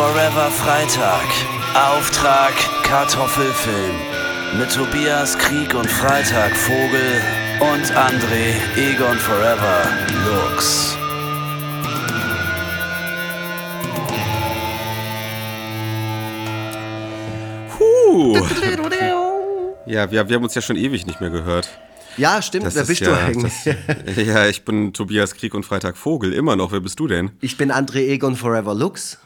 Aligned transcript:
Forever 0.00 0.50
Freitag. 0.50 1.26
Auftrag 1.74 2.54
Kartoffelfilm. 2.84 3.94
Mit 4.58 4.72
Tobias 4.72 5.36
Krieg 5.36 5.74
und 5.74 5.90
Freitag 5.90 6.56
Vogel 6.56 7.20
und 7.60 7.84
André 7.94 8.54
Egon 8.78 9.18
Forever 9.18 9.82
Lux. 10.24 10.96
Puh. 17.76 18.38
Ja, 19.84 20.10
wir, 20.10 20.26
wir 20.30 20.36
haben 20.36 20.44
uns 20.44 20.54
ja 20.54 20.62
schon 20.62 20.76
ewig 20.76 21.04
nicht 21.04 21.20
mehr 21.20 21.28
gehört. 21.28 21.68
Ja, 22.16 22.40
stimmt. 22.40 22.64
Das 22.64 22.74
Wer 22.74 22.82
ist 22.82 22.88
bist 22.88 23.00
ja, 23.02 23.08
du 23.08 23.18
eigentlich? 23.18 23.52
Das, 24.06 24.16
ja, 24.26 24.46
ich 24.46 24.64
bin 24.64 24.94
Tobias 24.94 25.34
Krieg 25.34 25.52
und 25.52 25.66
Freitag 25.66 25.98
Vogel. 25.98 26.32
Immer 26.32 26.56
noch. 26.56 26.72
Wer 26.72 26.80
bist 26.80 26.98
du 26.98 27.06
denn? 27.06 27.32
Ich 27.42 27.58
bin 27.58 27.70
André 27.70 28.08
Egon 28.08 28.34
Forever 28.34 28.74
Lux. 28.74 29.18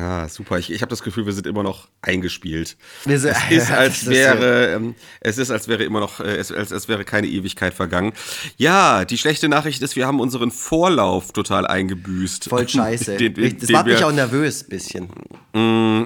Ja, 0.00 0.28
super. 0.28 0.58
Ich, 0.58 0.72
ich 0.72 0.80
habe 0.80 0.88
das 0.88 1.02
Gefühl, 1.02 1.26
wir 1.26 1.34
sind 1.34 1.46
immer 1.46 1.62
noch 1.62 1.88
eingespielt. 2.00 2.76
Wir 3.04 3.18
sind- 3.18 3.36
es 3.50 3.64
ist, 3.64 3.70
als 3.70 4.06
wäre, 4.06 4.72
ähm, 4.74 4.94
es 5.20 5.36
ist, 5.36 5.50
als 5.50 5.68
wäre 5.68 5.84
immer 5.84 6.00
noch, 6.00 6.20
äh, 6.20 6.36
es, 6.36 6.50
als, 6.50 6.72
als 6.72 6.88
wäre 6.88 7.04
keine 7.04 7.26
Ewigkeit 7.26 7.74
vergangen. 7.74 8.12
Ja, 8.56 9.04
die 9.04 9.18
schlechte 9.18 9.48
Nachricht 9.48 9.82
ist, 9.82 9.96
wir 9.96 10.06
haben 10.06 10.18
unseren 10.20 10.50
Vorlauf 10.52 11.32
total 11.32 11.66
eingebüßt. 11.66 12.48
Voll 12.48 12.66
scheiße. 12.68 13.16
Den- 13.18 13.34
den- 13.34 13.58
das 13.58 13.68
macht 13.68 13.86
mich 13.86 14.02
auch 14.02 14.12
nervös, 14.12 14.64
bisschen. 14.64 15.08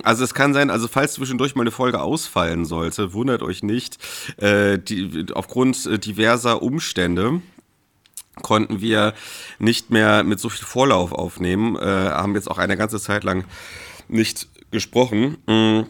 Also 0.02 0.24
es 0.24 0.34
kann 0.34 0.54
sein, 0.54 0.70
also 0.70 0.88
falls 0.88 1.12
zwischendurch 1.14 1.54
mal 1.54 1.62
eine 1.62 1.70
Folge 1.70 2.00
ausfallen 2.00 2.64
sollte, 2.64 3.12
wundert 3.12 3.42
euch 3.42 3.62
nicht. 3.62 3.98
Äh, 4.38 4.78
die, 4.78 5.26
aufgrund 5.34 5.86
äh, 5.86 5.98
diverser 6.00 6.62
Umstände 6.62 7.41
konnten 8.42 8.80
wir 8.80 9.14
nicht 9.60 9.91
mehr 9.91 10.24
mit 10.24 10.41
so 10.41 10.48
viel 10.48 10.66
Vorlauf 10.66 11.12
aufnehmen, 11.12 11.76
äh, 11.76 11.80
haben 11.84 12.34
jetzt 12.34 12.50
auch 12.50 12.58
eine 12.58 12.76
ganze 12.76 12.98
Zeit 12.98 13.22
lang 13.22 13.44
nicht 14.08 14.48
gesprochen. 14.70 15.38
Mm. 15.47 15.83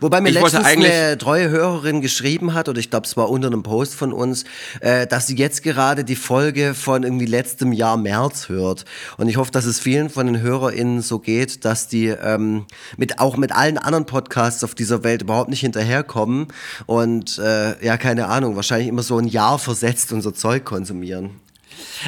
Wobei 0.00 0.20
mir 0.20 0.30
Ich 0.30 0.34
letztens 0.34 0.64
eine 0.64 1.18
treue 1.18 1.50
Hörerin 1.50 2.00
geschrieben 2.00 2.54
hat, 2.54 2.68
oder 2.68 2.78
ich 2.78 2.90
glaube, 2.90 3.06
es 3.06 3.16
war 3.16 3.30
unter 3.30 3.48
einem 3.48 3.62
Post 3.62 3.94
von 3.94 4.12
uns, 4.12 4.44
äh, 4.80 5.06
dass 5.06 5.26
sie 5.26 5.36
jetzt 5.36 5.62
gerade 5.62 6.04
die 6.04 6.16
Folge 6.16 6.74
von 6.74 7.02
irgendwie 7.02 7.26
letztem 7.26 7.72
Jahr 7.72 7.96
März 7.96 8.48
hört. 8.48 8.84
Und 9.18 9.28
ich 9.28 9.36
hoffe, 9.36 9.50
dass 9.50 9.66
es 9.66 9.80
vielen 9.80 10.10
von 10.10 10.26
den 10.26 10.40
HörerInnen 10.40 11.02
so 11.02 11.18
geht, 11.18 11.64
dass 11.64 11.88
die 11.88 12.06
ähm, 12.06 12.66
mit 12.96 13.18
auch 13.18 13.36
mit 13.36 13.52
allen 13.52 13.78
anderen 13.78 14.06
Podcasts 14.06 14.64
auf 14.64 14.74
dieser 14.74 15.04
Welt 15.04 15.22
überhaupt 15.22 15.50
nicht 15.50 15.60
hinterherkommen 15.60 16.48
und 16.86 17.38
äh, 17.38 17.84
ja, 17.84 17.96
keine 17.96 18.28
Ahnung, 18.28 18.56
wahrscheinlich 18.56 18.88
immer 18.88 19.02
so 19.02 19.18
ein 19.18 19.28
Jahr 19.28 19.58
versetzt 19.58 20.12
unser 20.12 20.34
Zeug 20.34 20.64
konsumieren. 20.64 21.40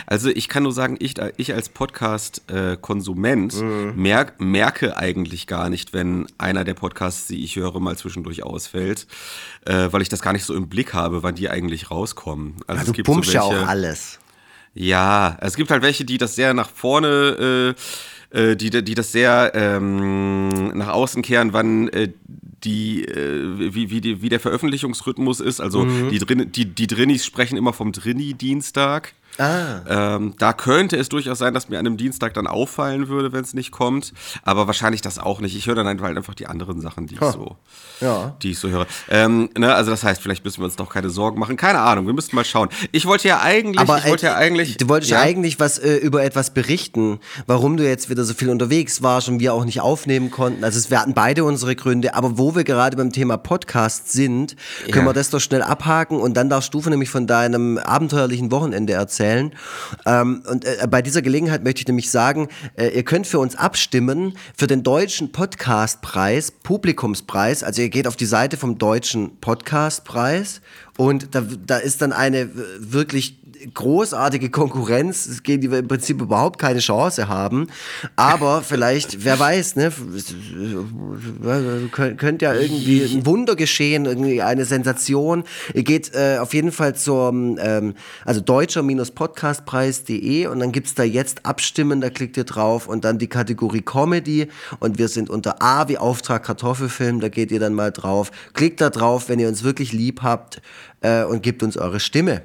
Also 0.07 0.29
ich 0.29 0.49
kann 0.49 0.63
nur 0.63 0.73
sagen, 0.73 0.97
ich, 1.01 1.15
ich 1.37 1.55
als 1.55 1.69
Podcast-Konsument 1.69 3.55
merk, 3.97 4.41
merke 4.41 4.97
eigentlich 4.97 5.47
gar 5.47 5.71
nicht, 5.71 5.93
wenn 5.93 6.27
einer 6.39 6.65
der 6.65 6.75
Podcasts, 6.75 7.27
die 7.27 7.45
ich 7.45 7.57
höre, 7.57 7.81
mal 7.81 7.97
zwischendurch 7.97 8.43
ausfällt, 8.43 9.07
äh, 9.65 9.89
weil 9.91 10.03
ich 10.03 10.09
das 10.09 10.23
gar 10.23 10.33
nicht 10.33 10.45
so 10.45 10.55
im 10.55 10.69
Blick 10.69 10.95
habe, 10.95 11.23
wann 11.23 11.35
die 11.35 11.49
eigentlich 11.49 11.91
rauskommen. 11.91 12.57
Also 12.67 12.93
du 12.93 13.03
pumpst 13.03 13.33
ja 13.33 13.43
auch 13.43 13.67
alles. 13.67 14.19
Ja, 14.75 15.39
es 15.41 15.57
gibt 15.57 15.71
halt 15.71 15.83
welche, 15.83 16.05
die 16.05 16.19
das 16.19 16.35
sehr 16.35 16.53
nach 16.53 16.69
vorne, 16.69 17.75
äh, 18.33 18.51
äh, 18.51 18.57
die, 18.57 18.71
die 18.71 18.95
das 18.95 19.11
sehr 19.11 19.53
ähm, 19.55 20.69
nach 20.77 20.89
außen 20.89 21.23
kehren, 21.23 21.55
wann 21.55 21.89
äh, 21.89 22.13
die, 22.63 23.05
äh, 23.05 23.75
wie, 23.75 23.91
wie, 23.91 24.01
die, 24.03 24.21
wie 24.21 24.29
der 24.29 24.41
Veröffentlichungsrhythmus 24.41 25.41
ist. 25.41 25.61
Also 25.61 25.87
die, 26.11 26.19
Drin, 26.19 26.53
die, 26.53 26.67
die 26.67 26.87
Drinnis 26.87 27.25
sprechen 27.25 27.57
immer 27.57 27.73
vom 27.73 27.93
Drini-Dienstag. 27.93 29.15
Ah. 29.39 30.17
Ähm, 30.17 30.35
da 30.39 30.53
könnte 30.53 30.97
es 30.97 31.09
durchaus 31.09 31.39
sein, 31.39 31.53
dass 31.55 31.69
mir 31.69 31.79
an 31.79 31.87
einem 31.87 31.97
Dienstag 31.97 32.35
dann 32.35 32.47
auffallen 32.47 33.09
würde, 33.09 33.33
wenn 33.33 33.45
es 33.45 33.53
nicht 33.55 33.71
kommt. 33.71 34.13
Aber 34.43 34.67
wahrscheinlich 34.67 35.03
das 35.03 35.19
auch 35.19 35.41
nicht. 35.41 35.55
Ich 35.57 35.67
höre 35.67 35.75
dann 35.75 35.87
halt 35.87 36.17
einfach 36.17 36.35
die 36.35 36.47
anderen 36.47 36.81
Sachen, 36.81 37.07
die 37.07 37.15
ich 37.17 37.21
so, 37.21 37.57
Ja. 38.01 38.35
die 38.43 38.53
ich 38.53 38.59
so 38.59 38.69
höre. 38.69 38.87
Ähm, 39.11 39.51
ne, 39.59 39.75
also 39.75 39.91
das 39.91 40.03
heißt, 40.05 40.23
vielleicht 40.23 40.45
müssen 40.45 40.61
wir 40.61 40.65
uns 40.65 40.77
doch 40.77 40.89
keine 40.89 41.11
Sorgen 41.11 41.39
machen. 41.39 41.57
Keine 41.57 41.81
Ahnung, 41.81 42.07
wir 42.07 42.15
müssten 42.15 42.35
mal 42.35 42.45
schauen. 42.45 42.71
Ich 42.93 43.05
wollte 43.05 43.29
ja 43.29 43.41
eigentlich, 43.41 43.79
Aber 43.79 43.99
ich 43.99 44.07
wollte 44.07 44.27
äh, 44.27 44.31
ja 44.31 44.37
eigentlich. 44.37 44.77
Du 44.79 44.89
wolltest 44.89 45.13
ja? 45.13 45.21
eigentlich 45.21 45.61
was 45.61 45.79
äh, 45.79 45.97
über 45.97 46.25
etwas 46.25 46.55
berichten, 46.55 47.21
warum 47.47 47.77
du 47.77 47.87
jetzt 47.87 48.09
wieder 48.09 48.25
so 48.25 48.33
viel 48.33 48.49
unterwegs 48.49 49.03
warst 49.03 49.29
und 49.29 49.39
wir 49.41 49.53
auch 49.53 49.65
nicht 49.67 49.81
aufnehmen 49.83 50.31
konnten. 50.31 50.65
Also 50.65 50.79
es, 50.79 50.91
wir 50.91 51.01
hatten 51.01 51.13
beide 51.15 51.45
unsere 51.45 51.77
Gründe, 51.77 52.15
aber 52.15 52.39
wo 52.39 52.55
wir 52.55 52.65
gerade 52.65 52.97
beim 52.97 53.13
Thema 53.13 53.37
Podcast 53.37 54.11
sind, 54.13 54.57
können 54.91 55.05
Ja. 55.07 55.11
wir 55.11 55.13
das 55.13 55.29
doch 55.31 55.41
schnell 55.41 55.63
abhaken 55.63 56.21
und 56.21 56.35
dann 56.39 56.49
darfst 56.49 56.73
du 56.73 56.81
nämlich 56.87 57.11
von 57.11 57.27
deinem 57.27 57.77
abenteuerlichen 57.79 58.51
Wochenende 58.51 58.93
erzählen. 58.95 59.26
Ähm, 60.05 60.43
und 60.49 60.65
äh, 60.65 60.87
bei 60.89 61.03
dieser 61.03 61.23
Gelegenheit 61.23 61.65
möchte 61.65 61.81
ich 61.81 61.87
nämlich 61.87 62.11
sagen, 62.11 62.49
äh, 62.77 62.89
ihr 62.89 63.05
könnt 63.05 63.27
für 63.27 63.39
uns 63.39 63.57
abstimmen 63.57 64.37
für 64.57 64.67
den 64.67 64.83
deutschen 64.83 65.33
Podcastpreis, 65.33 66.51
Publikumspreis. 66.51 67.63
Also 67.63 67.83
ihr 67.83 67.89
geht 67.89 68.07
auf 68.07 68.17
die 68.17 68.27
Seite 68.27 68.57
vom 68.57 68.79
deutschen 68.79 69.39
Podcastpreis 69.41 70.61
und 70.97 71.35
da, 71.35 71.43
da 71.67 71.77
ist 71.79 72.03
dann 72.03 72.13
eine 72.13 72.51
wirklich 72.79 73.39
großartige 73.75 74.51
Konkurrenz, 74.51 75.43
gegen 75.43 75.61
die 75.61 75.71
wir 75.71 75.79
im 75.79 75.89
Prinzip 75.89 76.21
überhaupt 76.21 76.59
keine 76.59 76.81
Chance 76.81 77.29
haben. 77.29 77.69
Aber 78.17 78.63
vielleicht, 78.67 79.25
wer 79.25 79.39
weiß, 79.39 79.77
ne, 79.77 79.93
könnt, 81.93 82.19
könnt 82.19 82.43
ja 82.43 82.55
irgendwie 82.55 83.03
ein 83.03 83.25
Wunder 83.27 83.55
geschehen, 83.57 84.07
irgendwie 84.07 84.43
eine 84.43 84.65
Sensation. 84.65 85.45
Ihr 85.75 85.85
geht 85.85 86.13
äh, 86.15 86.39
auf 86.39 86.55
jeden 86.55 86.73
Fall 86.73 86.97
zur, 86.97 87.29
ähm, 87.31 87.95
also 88.25 88.41
deutscher-podcastpreis.de 88.41 90.47
und 90.47 90.61
dann 90.61 90.73
gibt's 90.73 90.95
da 90.95 91.03
jetzt 91.03 91.45
Abstimmen, 91.47 92.01
da 92.01 92.11
klickt 92.11 92.37
ihr 92.37 92.45
drauf 92.45 92.89
und 92.89 93.05
dann 93.05 93.19
die 93.19 93.29
Kategorie 93.29 93.83
Comedy 93.83 94.49
und 94.81 94.99
wir 94.99 95.09
sind 95.09 95.31
unter 95.31 95.63
A 95.63 95.89
wie 95.89 95.99
Auftrag 95.99 96.45
Kartoffelfilm, 96.45 97.21
da 97.21 97.29
geht 97.29 97.51
ihr 97.51 97.61
dann 97.61 97.75
mal 97.75 97.93
drauf. 97.93 98.31
Klickt 98.55 98.81
da 98.81 98.91
drauf, 98.91 99.29
wenn 99.29 99.39
ihr 99.39 99.49
uns 99.49 99.63
wirklich 99.63 99.93
lieb 99.93 100.23
habt 100.23 100.61
äh, 101.01 101.25
und 101.25 101.43
gebt 101.43 101.63
uns 101.63 101.77
eure 101.77 102.01
Stimme. 102.01 102.43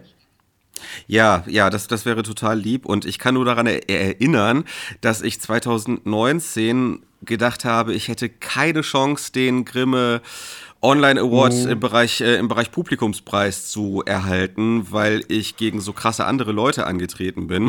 Ja, 1.08 1.44
ja, 1.48 1.70
das, 1.70 1.88
das 1.88 2.06
wäre 2.06 2.24
total 2.24 2.60
lieb. 2.60 2.86
Und 2.86 3.06
ich 3.06 3.20
kann 3.20 3.34
nur 3.36 3.46
daran 3.46 3.68
er 3.68 3.90
erinnern, 3.90 4.64
dass 5.02 5.22
ich 5.22 5.40
2019 5.42 7.00
gedacht 7.24 7.66
habe, 7.66 7.94
ich 7.94 8.08
hätte 8.08 8.30
keine 8.30 8.82
Chance, 8.82 9.32
den 9.32 9.66
Grimme 9.66 10.22
Online 10.82 11.20
Award 11.22 11.54
im, 11.68 11.80
Bereich, 11.80 12.22
äh, 12.22 12.38
im 12.38 12.48
Bereich 12.48 12.72
Publikumspreis 12.72 13.70
zu 13.70 14.02
erhalten, 14.04 14.88
weil 14.92 15.24
ich 15.28 15.56
gegen 15.56 15.80
so 15.80 15.94
krasse 15.94 16.26
andere 16.26 16.52
Leute 16.52 16.88
angetreten 16.88 17.46
bin. 17.48 17.68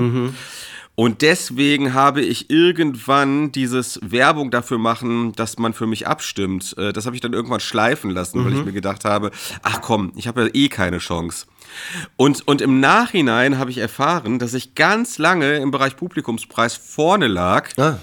Und 0.95 1.23
deswegen 1.23 1.95
habe 1.95 2.21
ich 2.23 2.51
irgendwann 2.51 3.51
dieses 3.53 3.99
Werbung 4.03 4.51
dafür 4.51 4.77
machen, 4.79 5.33
dass 5.33 5.59
man 5.59 5.73
für 5.73 5.87
mich 5.87 6.07
abstimmt. 6.07 6.75
Äh, 6.79 6.93
Das 6.93 7.05
habe 7.07 7.17
ich 7.17 7.21
dann 7.23 7.33
irgendwann 7.33 7.61
schleifen 7.61 8.11
lassen, 8.11 8.45
weil 8.45 8.53
ich 8.55 8.65
mir 8.65 8.73
gedacht 8.73 9.05
habe, 9.05 9.31
ach 9.63 9.81
komm, 9.83 10.13
ich 10.17 10.27
habe 10.27 10.45
ja 10.45 10.49
eh 10.53 10.69
keine 10.69 10.99
Chance. 10.99 11.47
Und, 12.17 12.47
und 12.47 12.61
im 12.61 12.81
Nachhinein 12.81 13.59
habe 13.59 13.71
ich 13.71 13.79
erfahren, 13.79 14.39
dass 14.39 14.55
ich 14.55 14.75
ganz 14.75 15.19
lange 15.19 15.57
im 15.57 15.71
Bereich 15.71 15.97
Publikumspreis 15.97 16.75
vorne 16.77 17.27
lag 17.27 17.69
Ah. 17.77 17.99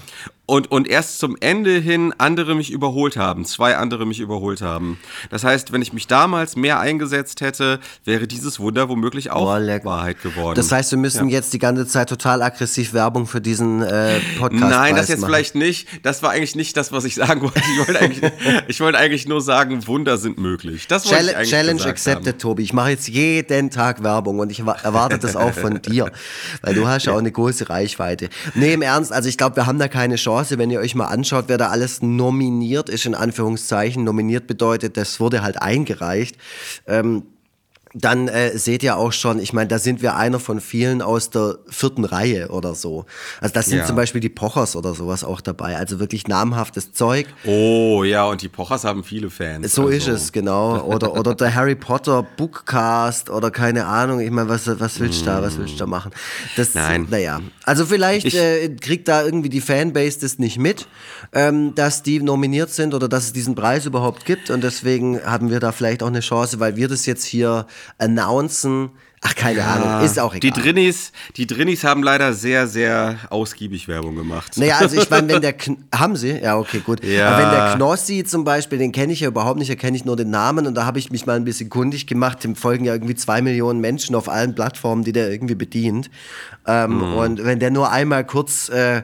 Und, 0.50 0.68
und 0.72 0.88
erst 0.88 1.20
zum 1.20 1.36
Ende 1.38 1.78
hin 1.78 2.12
andere 2.18 2.56
mich 2.56 2.72
überholt 2.72 3.16
haben, 3.16 3.44
zwei 3.44 3.76
andere 3.76 4.04
mich 4.04 4.18
überholt 4.18 4.62
haben. 4.62 4.98
Das 5.30 5.44
heißt, 5.44 5.72
wenn 5.72 5.80
ich 5.80 5.92
mich 5.92 6.08
damals 6.08 6.56
mehr 6.56 6.80
eingesetzt 6.80 7.40
hätte, 7.40 7.78
wäre 8.04 8.26
dieses 8.26 8.58
Wunder 8.58 8.88
womöglich 8.88 9.30
auch 9.30 9.56
leck. 9.58 9.84
Wahrheit 9.84 10.20
geworden. 10.22 10.56
Das 10.56 10.72
heißt, 10.72 10.90
wir 10.90 10.98
müssen 10.98 11.28
jetzt 11.28 11.52
die 11.52 11.60
ganze 11.60 11.86
Zeit 11.86 12.08
total 12.08 12.42
aggressiv 12.42 12.92
Werbung 12.92 13.28
für 13.28 13.40
diesen 13.40 13.80
äh, 13.82 14.18
Podcast 14.40 14.70
Nein, 14.70 14.96
das 14.96 15.06
jetzt 15.06 15.20
machen. 15.20 15.30
vielleicht 15.30 15.54
nicht. 15.54 15.86
Das 16.02 16.22
war 16.24 16.30
eigentlich 16.30 16.56
nicht 16.56 16.76
das, 16.76 16.90
was 16.90 17.04
ich 17.04 17.14
sagen 17.14 17.42
wollte. 17.42 17.60
Ich 17.60 17.86
wollte 17.86 18.00
eigentlich, 18.00 18.32
ich 18.66 18.80
wollte 18.80 18.98
eigentlich 18.98 19.28
nur 19.28 19.40
sagen, 19.42 19.86
Wunder 19.86 20.18
sind 20.18 20.36
möglich. 20.38 20.88
Das 20.88 21.04
wollte 21.06 21.26
ich 21.42 21.48
Challenge, 21.48 21.78
Challenge 21.78 21.84
accepted, 21.84 22.40
Tobi. 22.40 22.64
Ich 22.64 22.72
mache 22.72 22.90
jetzt 22.90 23.06
jeden 23.06 23.70
Tag 23.70 24.02
Werbung 24.02 24.40
und 24.40 24.50
ich 24.50 24.60
erwa- 24.62 24.82
erwarte 24.82 25.18
das 25.20 25.36
auch 25.36 25.52
von 25.54 25.80
dir, 25.82 26.10
weil 26.62 26.74
du 26.74 26.88
hast 26.88 27.06
ja 27.06 27.12
auch 27.12 27.18
eine 27.18 27.30
große 27.30 27.68
Reichweite. 27.70 28.30
Nee, 28.56 28.72
im 28.72 28.82
Ernst, 28.82 29.12
also 29.12 29.28
ich 29.28 29.38
glaube, 29.38 29.54
wir 29.54 29.66
haben 29.66 29.78
da 29.78 29.86
keine 29.86 30.16
Chance, 30.16 30.39
wenn 30.58 30.70
ihr 30.70 30.80
euch 30.80 30.94
mal 30.94 31.06
anschaut, 31.06 31.44
wer 31.48 31.58
da 31.58 31.68
alles 31.68 32.02
nominiert 32.02 32.88
ist, 32.88 33.04
in 33.04 33.14
Anführungszeichen. 33.14 34.04
Nominiert 34.04 34.46
bedeutet, 34.46 34.96
das 34.96 35.20
wurde 35.20 35.42
halt 35.42 35.60
eingereicht. 35.60 36.36
Ähm, 36.86 37.24
dann 37.92 38.28
äh, 38.28 38.56
seht 38.56 38.84
ihr 38.84 38.96
auch 38.96 39.12
schon, 39.12 39.40
ich 39.40 39.52
meine, 39.52 39.66
da 39.66 39.80
sind 39.80 40.00
wir 40.00 40.14
einer 40.14 40.38
von 40.38 40.60
vielen 40.60 41.02
aus 41.02 41.30
der 41.30 41.58
vierten 41.68 42.04
Reihe 42.04 42.48
oder 42.50 42.76
so. 42.76 43.04
Also 43.40 43.52
da 43.52 43.62
sind 43.62 43.78
Ja. 43.78 43.84
zum 43.84 43.96
Beispiel 43.96 44.20
die 44.20 44.28
Pochers 44.28 44.76
oder 44.76 44.94
sowas 44.94 45.24
auch 45.24 45.40
dabei. 45.40 45.76
Also 45.76 45.98
wirklich 45.98 46.28
namhaftes 46.28 46.92
Zeug. 46.92 47.26
Oh 47.44 48.04
ja, 48.04 48.24
und 48.26 48.42
die 48.42 48.48
Pochers 48.48 48.84
haben 48.84 49.02
viele 49.02 49.28
Fans. 49.28 49.74
So 49.74 49.86
also. 49.86 49.92
ist 49.94 50.06
es, 50.06 50.32
genau. 50.32 50.80
Oder, 50.84 51.14
oder 51.18 51.34
der 51.34 51.52
Harry 51.54 51.74
Potter 51.74 52.22
Bookcast 52.36 53.28
oder 53.30 53.50
keine 53.50 53.86
Ahnung. 53.86 54.20
Ich 54.20 54.30
meine, 54.30 54.48
was, 54.48 54.68
was 54.78 55.00
willst 55.00 55.22
du 55.22 55.24
da, 55.26 55.42
was 55.42 55.58
willst 55.58 55.74
du 55.74 55.78
da 55.78 55.86
machen? 55.86 56.12
Das, 56.56 56.74
Nein. 56.74 57.08
Naja, 57.10 57.40
also 57.64 57.86
vielleicht 57.86 58.26
Ich- 58.26 58.36
äh, 58.36 58.68
kriegt 58.80 59.08
da 59.08 59.24
irgendwie 59.24 59.48
die 59.48 59.60
Fanbase 59.60 60.20
das 60.20 60.38
nicht 60.38 60.58
mit, 60.58 60.86
ähm, 61.32 61.74
dass 61.74 62.02
die 62.02 62.20
nominiert 62.22 62.70
sind 62.70 62.94
oder 62.94 63.08
dass 63.08 63.24
es 63.24 63.32
diesen 63.32 63.54
Preis 63.54 63.84
überhaupt 63.86 64.24
gibt. 64.26 64.50
Und 64.50 64.62
deswegen 64.62 65.20
haben 65.24 65.50
wir 65.50 65.58
da 65.60 65.72
vielleicht 65.72 66.02
auch 66.04 66.08
eine 66.08 66.20
Chance, 66.20 66.60
weil 66.60 66.76
wir 66.76 66.86
das 66.88 67.06
jetzt 67.06 67.24
hier 67.24 67.66
announcen 67.98 68.90
Ach, 69.22 69.34
keine 69.34 69.62
Ahnung, 69.62 70.02
ist 70.02 70.18
auch 70.18 70.34
egal. 70.34 70.50
Die 70.50 70.62
Drinnies, 70.62 71.12
die 71.36 71.46
Drinnies 71.46 71.84
haben 71.84 72.02
leider 72.02 72.32
sehr, 72.32 72.66
sehr 72.66 73.18
ausgiebig 73.28 73.86
Werbung 73.86 74.16
gemacht. 74.16 74.56
Naja, 74.56 74.78
also 74.78 74.98
ich 74.98 75.10
meine, 75.10 75.28
wenn 75.28 75.42
der, 75.42 75.52
Kn 75.58 75.76
haben 75.94 76.16
sie? 76.16 76.38
Ja, 76.38 76.56
okay, 76.56 76.80
gut. 76.80 77.04
Ja. 77.04 77.28
Aber 77.28 77.42
wenn 77.42 77.50
der 77.50 77.74
Knossi 77.74 78.24
zum 78.24 78.44
Beispiel, 78.44 78.78
den 78.78 78.92
kenne 78.92 79.12
ich 79.12 79.20
ja 79.20 79.28
überhaupt 79.28 79.58
nicht, 79.58 79.70
da 79.70 79.74
kenne 79.74 79.94
ich 79.94 80.06
nur 80.06 80.16
den 80.16 80.30
Namen 80.30 80.66
und 80.66 80.74
da 80.74 80.86
habe 80.86 80.98
ich 80.98 81.10
mich 81.10 81.26
mal 81.26 81.36
ein 81.36 81.44
bisschen 81.44 81.68
kundig 81.68 82.06
gemacht. 82.06 82.42
Dem 82.42 82.56
folgen 82.56 82.86
ja 82.86 82.94
irgendwie 82.94 83.14
zwei 83.14 83.42
Millionen 83.42 83.80
Menschen 83.80 84.14
auf 84.14 84.26
allen 84.30 84.54
Plattformen, 84.54 85.04
die 85.04 85.12
der 85.12 85.30
irgendwie 85.30 85.54
bedient. 85.54 86.10
Ähm, 86.66 87.00
Mhm. 87.00 87.14
Und 87.14 87.44
wenn 87.44 87.58
der 87.58 87.70
nur 87.70 87.90
einmal 87.92 88.24
kurz 88.24 88.70
äh, 88.70 89.02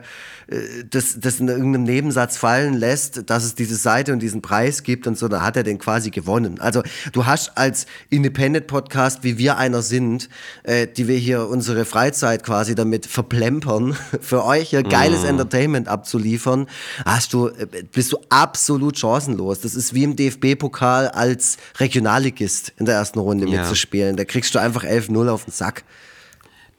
das, 0.91 1.19
das 1.19 1.41
in 1.41 1.49
irgendeinem 1.49 1.83
Nebensatz 1.83 2.37
fallen 2.37 2.75
lässt, 2.75 3.29
dass 3.29 3.43
es 3.45 3.57
diese 3.57 3.75
Seite 3.75 4.13
und 4.13 4.21
diesen 4.21 4.43
Preis 4.43 4.85
gibt 4.85 5.07
und 5.09 5.19
so, 5.19 5.27
dann 5.27 5.43
hat 5.43 5.57
er 5.57 5.65
den 5.65 5.79
quasi 5.79 6.11
gewonnen. 6.11 6.61
Also 6.61 6.83
du 7.13 7.27
hast 7.27 7.59
als 7.59 7.87
Independent-Podcast, 8.11 9.25
wie 9.25 9.39
wir 9.39 9.57
einer 9.57 9.83
sind, 9.83 10.29
äh, 10.63 10.87
die 10.87 11.09
wir 11.09 11.17
hier 11.19 11.49
unsere 11.49 11.85
Freizeit 11.85 12.45
quasi 12.45 12.75
damit 12.77 13.07
verplempern, 13.07 13.97
für 14.21 14.45
euch 14.45 14.71
hier 14.71 14.83
geiles 14.85 15.25
Entertainment 15.25 15.89
abzuliefern, 15.89 16.69
hast 17.05 17.33
du, 17.33 17.49
äh, 17.49 17.67
bist 17.93 18.13
du 18.13 18.19
absolut 18.29 18.99
chancenlos. 18.99 19.61
Das 19.61 19.75
ist 19.75 19.95
wie 19.95 20.05
im 20.05 20.15
DFB-Pokal 20.15 21.09
als 21.09 21.57
Regionalligist 21.79 22.73
in 22.79 22.87
der 22.87 22.95
ersten 22.95 23.19
Runde 23.19 23.49
Ja. 23.49 23.63
mitzuspielen. 23.63 24.17
Da 24.17 24.25
kriegst 24.25 24.55
du 24.55 24.61
einfach 24.61 24.85
11-0 24.85 25.29
auf 25.29 25.45
den 25.45 25.53
Sack. 25.53 25.83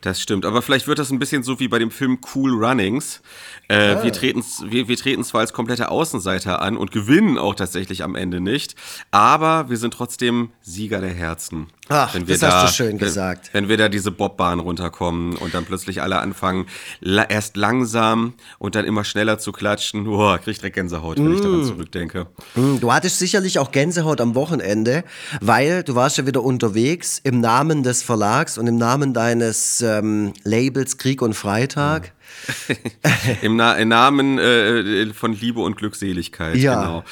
Das 0.02 0.22
stimmt, 0.22 0.46
aber 0.46 0.62
vielleicht 0.62 0.88
wird 0.88 1.00
das 1.00 1.10
ein 1.10 1.18
bisschen 1.18 1.42
so 1.42 1.60
wie 1.60 1.68
bei 1.68 1.80
dem 1.80 1.90
Film 1.90 2.20
Cool 2.36 2.54
Runnings. 2.64 3.20
Äh, 3.70 4.04
wir, 4.04 4.14
treten, 4.14 4.44
wir, 4.70 4.88
wir 4.88 4.96
treten 4.98 5.24
zwar 5.24 5.42
als 5.42 5.52
komplette 5.54 5.90
Außenseiter 5.92 6.62
an 6.62 6.78
und 6.78 6.92
gewinnen 6.92 7.38
auch 7.38 7.54
tatsächlich 7.56 8.04
am 8.04 8.16
Ende 8.16 8.40
nicht, 8.40 8.76
aber 9.12 9.70
wir 9.70 9.78
sind 9.78 9.94
trotzdem 9.94 10.52
Sieger 10.62 11.02
der 11.02 11.14
Herzen. 11.14 11.68
Ach, 11.90 12.14
Wenn 12.14 12.28
wir 12.28 12.38
das 12.38 12.44
hast 12.52 12.62
du 12.64 12.68
da- 12.68 12.74
schön 12.74 12.92
wenn, 12.94 12.98
gesagt. 13.00 13.50
Wenn 13.54 13.70
wir 13.70 13.78
da 13.78 13.88
diese 13.90 14.12
Bobbahn 14.12 14.60
runterkommen 14.60 15.38
und 15.38 15.54
dann 15.54 15.66
plötzlich 15.66 16.02
alle 16.02 16.20
anfangen, 16.20 16.66
la 17.00 17.24
erst 17.24 17.56
langsam 17.58 18.34
und 18.60 18.76
dann 18.76 18.86
immer 18.86 19.04
schneller 19.04 19.40
zu 19.40 19.52
klatschen. 19.54 20.04
Boah, 20.06 20.38
krieg 20.38 20.52
ich 20.54 20.58
direkt 20.60 20.76
Gänsehaut, 20.76 21.18
wenn 21.18 21.34
ich 21.34 21.42
daran 21.42 21.64
zurückdenke. 21.66 22.28
Hm, 22.56 22.80
Du 22.80 22.92
hattest 22.94 23.20
sicherlich 23.20 23.60
auch 23.60 23.72
Gänsehaut 23.72 24.20
am 24.22 24.36
Wochenende, 24.36 25.04
weil 25.42 25.84
du 25.84 25.96
warst 25.96 26.18
ja 26.18 26.26
wieder 26.26 26.44
unterwegs 26.44 27.20
im 27.24 27.40
Namen 27.40 27.84
des 27.84 28.04
Verlags 28.04 28.58
und 28.58 28.68
im 28.68 28.78
Namen 28.78 29.14
deines 29.14 29.82
ähm, 29.82 30.34
Labels 30.44 30.98
Krieg 30.98 31.22
und 31.22 31.34
Freitag. 31.36 32.14
Im, 33.42 33.56
Na 33.58 33.74
im 33.76 33.90
Namen 33.90 34.38
äh, 34.40 35.14
von 35.14 35.34
Liebe 35.34 35.60
und 35.60 35.76
Glückseligkeit, 35.78 36.56
Ja. 36.58 36.82
genau. 36.82 37.04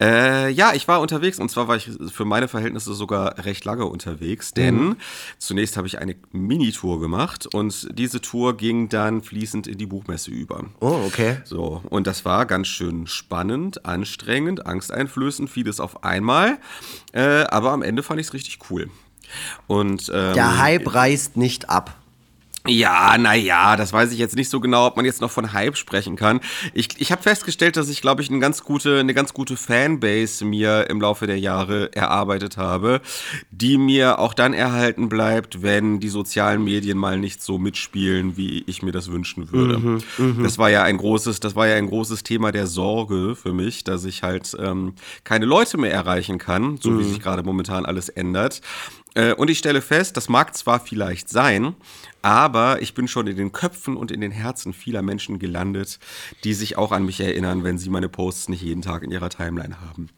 Äh, 0.00 0.50
ja, 0.50 0.72
ich 0.74 0.88
war 0.88 1.00
unterwegs 1.00 1.38
und 1.38 1.50
zwar 1.50 1.68
war 1.68 1.76
ich 1.76 1.90
für 2.12 2.24
meine 2.24 2.48
Verhältnisse 2.48 2.94
sogar 2.94 3.44
recht 3.44 3.64
lange 3.64 3.84
unterwegs, 3.86 4.54
denn 4.54 4.76
Mhm. 4.78 4.96
zunächst 5.38 5.76
habe 5.76 5.86
ich 5.86 5.98
eine 5.98 6.16
Minitour 6.32 7.00
gemacht 7.00 7.46
und 7.52 7.88
diese 7.98 8.20
Tour 8.20 8.56
ging 8.56 8.88
dann 8.88 9.22
fließend 9.22 9.66
in 9.66 9.76
die 9.78 9.86
Buchmesse 9.86 10.30
über. 10.30 10.64
Oh, 10.80 11.02
okay. 11.06 11.38
So, 11.44 11.82
und 11.90 12.06
das 12.06 12.24
war 12.24 12.46
ganz 12.46 12.68
schön 12.68 13.06
spannend, 13.06 13.84
anstrengend, 13.84 14.66
angsteinflößend, 14.66 15.50
vieles 15.50 15.80
auf 15.80 16.02
einmal. 16.04 16.58
Äh, 17.12 17.44
aber 17.44 17.72
am 17.72 17.82
Ende 17.82 18.02
fand 18.02 18.20
ich 18.20 18.28
es 18.28 18.32
richtig 18.32 18.58
cool. 18.70 18.88
Und 19.66 20.10
ähm, 20.14 20.32
Der 20.34 20.58
Hype 20.58 20.94
reißt 20.94 21.36
nicht 21.36 21.68
ab. 21.68 21.94
Ja, 22.66 23.16
naja, 23.16 23.76
das 23.76 23.92
weiß 23.92 24.12
ich 24.12 24.18
jetzt 24.18 24.36
nicht 24.36 24.50
so 24.50 24.60
genau, 24.60 24.86
ob 24.86 24.96
man 24.96 25.06
jetzt 25.06 25.20
noch 25.20 25.30
von 25.30 25.52
Hype 25.52 25.76
sprechen 25.76 26.16
kann. 26.16 26.40
Ich, 26.74 26.88
ich 26.98 27.12
habe 27.12 27.22
festgestellt, 27.22 27.76
dass 27.76 27.88
ich, 27.88 28.02
glaube 28.02 28.20
ich, 28.20 28.30
eine 28.30 28.40
ganz, 28.40 28.62
gute, 28.62 28.98
eine 28.98 29.14
ganz 29.14 29.32
gute 29.32 29.56
Fanbase 29.56 30.44
mir 30.44 30.90
im 30.90 31.00
Laufe 31.00 31.26
der 31.26 31.38
Jahre 31.38 31.94
erarbeitet 31.94 32.56
habe, 32.56 33.00
die 33.50 33.78
mir 33.78 34.18
auch 34.18 34.34
dann 34.34 34.52
erhalten 34.52 35.08
bleibt, 35.08 35.62
wenn 35.62 36.00
die 36.00 36.08
sozialen 36.08 36.62
Medien 36.62 36.98
mal 36.98 37.18
nicht 37.18 37.42
so 37.42 37.58
mitspielen, 37.58 38.36
wie 38.36 38.64
ich 38.66 38.82
mir 38.82 38.92
das 38.92 39.10
wünschen 39.10 39.50
würde. 39.52 40.02
das 40.42 40.58
war 40.58 40.68
ja 40.68 40.82
ein 40.82 40.98
großes, 40.98 41.40
das 41.40 41.56
war 41.56 41.68
ja 41.68 41.76
ein 41.76 41.88
großes 41.88 42.22
Thema 42.22 42.52
der 42.52 42.66
Sorge 42.66 43.34
für 43.34 43.54
mich, 43.54 43.84
dass 43.84 44.04
ich 44.04 44.22
halt 44.22 44.54
ähm, 44.58 44.94
keine 45.24 45.46
Leute 45.46 45.78
mehr 45.78 45.92
erreichen 45.92 46.38
kann, 46.38 46.76
so 46.82 46.98
wie 46.98 47.04
sich 47.04 47.20
gerade 47.20 47.42
momentan 47.44 47.86
alles 47.86 48.08
ändert. 48.10 48.60
Äh, 49.14 49.32
Und 49.32 49.48
ich 49.48 49.58
stelle 49.58 49.80
fest, 49.80 50.16
das 50.16 50.28
mag 50.28 50.54
zwar 50.54 50.80
vielleicht 50.80 51.28
sein, 51.30 51.74
aber 52.22 52.82
ich 52.82 52.94
bin 52.94 53.08
schon 53.08 53.26
in 53.26 53.36
den 53.36 53.52
Köpfen 53.52 53.96
und 53.96 54.10
in 54.10 54.20
den 54.20 54.32
Herzen 54.32 54.72
vieler 54.72 55.02
Menschen 55.02 55.38
gelandet, 55.38 55.98
die 56.44 56.54
sich 56.54 56.76
auch 56.76 56.92
an 56.92 57.04
mich 57.04 57.20
erinnern, 57.20 57.64
wenn 57.64 57.78
sie 57.78 57.90
meine 57.90 58.08
Posts 58.08 58.48
nicht 58.48 58.62
jeden 58.62 58.82
Tag 58.82 59.02
in 59.02 59.10
ihrer 59.10 59.30
Timeline 59.30 59.80
haben. 59.80 60.08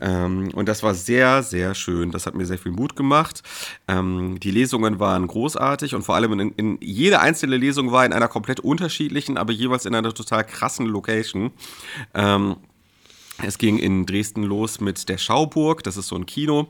Ähm, 0.00 0.50
und 0.54 0.68
das 0.68 0.82
war 0.82 0.94
sehr, 0.94 1.42
sehr 1.42 1.74
schön. 1.74 2.10
Das 2.10 2.26
hat 2.26 2.34
mir 2.34 2.46
sehr 2.46 2.58
viel 2.58 2.72
Mut 2.72 2.96
gemacht. 2.96 3.42
Ähm, 3.88 4.38
die 4.40 4.50
Lesungen 4.50 4.98
waren 4.98 5.26
großartig 5.26 5.94
und 5.94 6.02
vor 6.02 6.14
allem 6.14 6.38
in, 6.38 6.52
in 6.52 6.78
jede 6.80 7.20
einzelne 7.20 7.56
Lesung 7.56 7.92
war 7.92 8.04
in 8.04 8.12
einer 8.12 8.28
komplett 8.28 8.60
unterschiedlichen, 8.60 9.36
aber 9.36 9.52
jeweils 9.52 9.86
in 9.86 9.94
einer 9.94 10.12
total 10.12 10.44
krassen 10.44 10.86
Location. 10.86 11.52
Ähm, 12.14 12.56
es 13.42 13.58
ging 13.58 13.78
in 13.78 14.06
Dresden 14.06 14.42
los 14.44 14.80
mit 14.80 15.08
der 15.08 15.18
Schauburg, 15.18 15.82
das 15.82 15.96
ist 15.96 16.08
so 16.08 16.16
ein 16.16 16.26
Kino. 16.26 16.68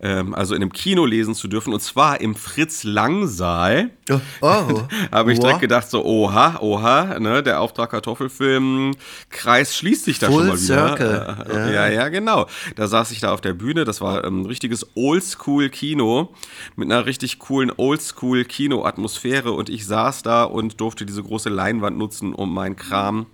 Ähm, 0.00 0.34
also 0.34 0.54
in 0.54 0.62
einem 0.62 0.72
Kino 0.72 1.04
lesen 1.06 1.34
zu 1.34 1.48
dürfen, 1.48 1.72
und 1.72 1.80
zwar 1.80 2.20
im 2.20 2.34
Fritz-Lang-Saal. 2.34 3.90
Oh, 4.10 4.20
oh. 4.40 4.82
Habe 5.10 5.32
ich 5.32 5.38
direkt 5.38 5.60
gedacht, 5.60 5.88
so, 5.90 6.04
oha, 6.04 6.58
oha, 6.60 7.18
ne, 7.18 7.42
der 7.42 7.60
Auftrag 7.60 7.90
Kartoffelfilm-Kreis 7.90 9.76
schließt 9.76 10.04
sich 10.04 10.18
da 10.18 10.28
Full 10.28 10.38
schon 10.38 10.48
mal 10.48 10.60
wieder. 10.60 10.96
circle, 10.96 11.36
Äh, 11.50 11.74
ja. 11.74 11.88
ja, 11.88 12.08
genau. 12.08 12.46
Da 12.76 12.86
saß 12.86 13.10
ich 13.12 13.20
da 13.20 13.32
auf 13.32 13.40
der 13.40 13.54
Bühne, 13.54 13.84
das 13.84 14.00
war 14.00 14.24
ähm, 14.24 14.42
ein 14.42 14.46
richtiges 14.46 14.86
Oldschool-Kino 14.94 16.34
mit 16.76 16.90
einer 16.90 17.06
richtig 17.06 17.38
coolen 17.38 17.72
Oldschool-Kino-Atmosphäre 17.76 19.52
und 19.52 19.68
ich 19.68 19.86
saß 19.86 20.22
da 20.22 20.44
und 20.44 20.80
durfte 20.80 21.06
diese 21.06 21.22
große 21.22 21.48
Leinwand 21.48 21.96
nutzen, 21.98 22.34
um 22.34 22.52
meinen 22.52 22.76
Kram 22.76 23.26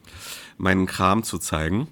meinen 0.58 0.86
Kram 0.86 1.22
zu 1.22 1.38
zeigen. 1.38 1.88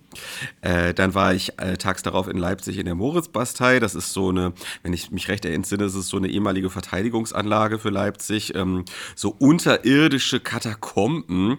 Äh, 0.60 0.92
dann 0.92 1.14
war 1.14 1.32
ich 1.32 1.58
äh, 1.58 1.76
tags 1.76 2.02
darauf 2.02 2.28
in 2.28 2.36
Leipzig 2.36 2.78
in 2.78 2.86
der 2.86 2.94
Moritzbastei. 2.94 3.80
Das 3.80 3.94
ist 3.94 4.12
so 4.12 4.28
eine, 4.28 4.52
wenn 4.82 4.92
ich 4.92 5.10
mich 5.10 5.28
recht 5.28 5.44
entsinne, 5.44 5.84
ist 5.84 5.94
es 5.94 6.08
so 6.08 6.16
eine 6.16 6.28
ehemalige 6.28 6.68
Verteidigungsanlage 6.68 7.78
für 7.78 7.90
Leipzig. 7.90 8.54
Ähm, 8.54 8.84
so 9.14 9.34
unterirdische 9.38 10.40
Katakomben, 10.40 11.58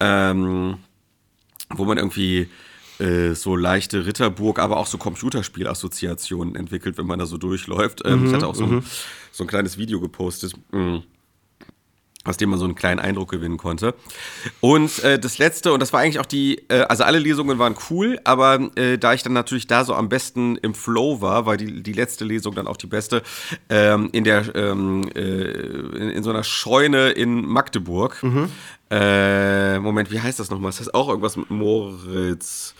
ähm, 0.00 0.78
wo 1.70 1.84
man 1.84 1.98
irgendwie 1.98 2.48
äh, 2.98 3.34
so 3.34 3.56
leichte 3.56 4.06
Ritterburg, 4.06 4.58
aber 4.58 4.78
auch 4.78 4.86
so 4.86 4.96
Computerspielassoziationen 4.96 6.56
entwickelt, 6.56 6.96
wenn 6.96 7.06
man 7.06 7.18
da 7.18 7.26
so 7.26 7.36
durchläuft. 7.36 8.02
Ähm, 8.04 8.26
ich 8.26 8.32
hatte 8.32 8.46
auch 8.46 8.54
so 8.54 8.64
ein, 8.64 8.84
so 9.30 9.44
ein 9.44 9.46
kleines 9.46 9.76
Video 9.76 10.00
gepostet. 10.00 10.54
Aus 12.26 12.36
dem 12.36 12.50
man 12.50 12.58
so 12.58 12.64
einen 12.64 12.74
kleinen 12.74 13.00
Eindruck 13.00 13.30
gewinnen 13.30 13.56
konnte. 13.56 13.94
Und 14.60 15.02
äh, 15.04 15.18
das 15.18 15.38
letzte, 15.38 15.72
und 15.72 15.80
das 15.80 15.92
war 15.92 16.00
eigentlich 16.00 16.18
auch 16.18 16.26
die, 16.26 16.62
äh, 16.68 16.80
also 16.82 17.04
alle 17.04 17.18
Lesungen 17.18 17.58
waren 17.58 17.76
cool, 17.90 18.18
aber 18.24 18.70
äh, 18.76 18.98
da 18.98 19.14
ich 19.14 19.22
dann 19.22 19.32
natürlich 19.32 19.66
da 19.66 19.84
so 19.84 19.94
am 19.94 20.08
besten 20.08 20.56
im 20.56 20.74
Flow 20.74 21.20
war, 21.20 21.46
war 21.46 21.56
die, 21.56 21.82
die 21.82 21.92
letzte 21.92 22.24
Lesung 22.24 22.54
dann 22.54 22.66
auch 22.66 22.76
die 22.76 22.86
beste, 22.86 23.22
ähm, 23.68 24.08
in 24.12 24.24
der, 24.24 24.54
ähm, 24.54 25.08
äh, 25.14 25.20
in, 25.20 26.10
in 26.10 26.22
so 26.22 26.30
einer 26.30 26.44
Scheune 26.44 27.10
in 27.10 27.46
Magdeburg. 27.46 28.22
Äh, 28.90 29.78
Moment, 29.80 30.12
wie 30.12 30.20
heißt 30.20 30.38
das 30.38 30.50
nochmal? 30.50 30.70
Das 30.70 30.80
heißt 30.80 30.94
auch 30.94 31.08
irgendwas 31.08 31.36
mit 31.36 31.50
Moritz. 31.50 32.74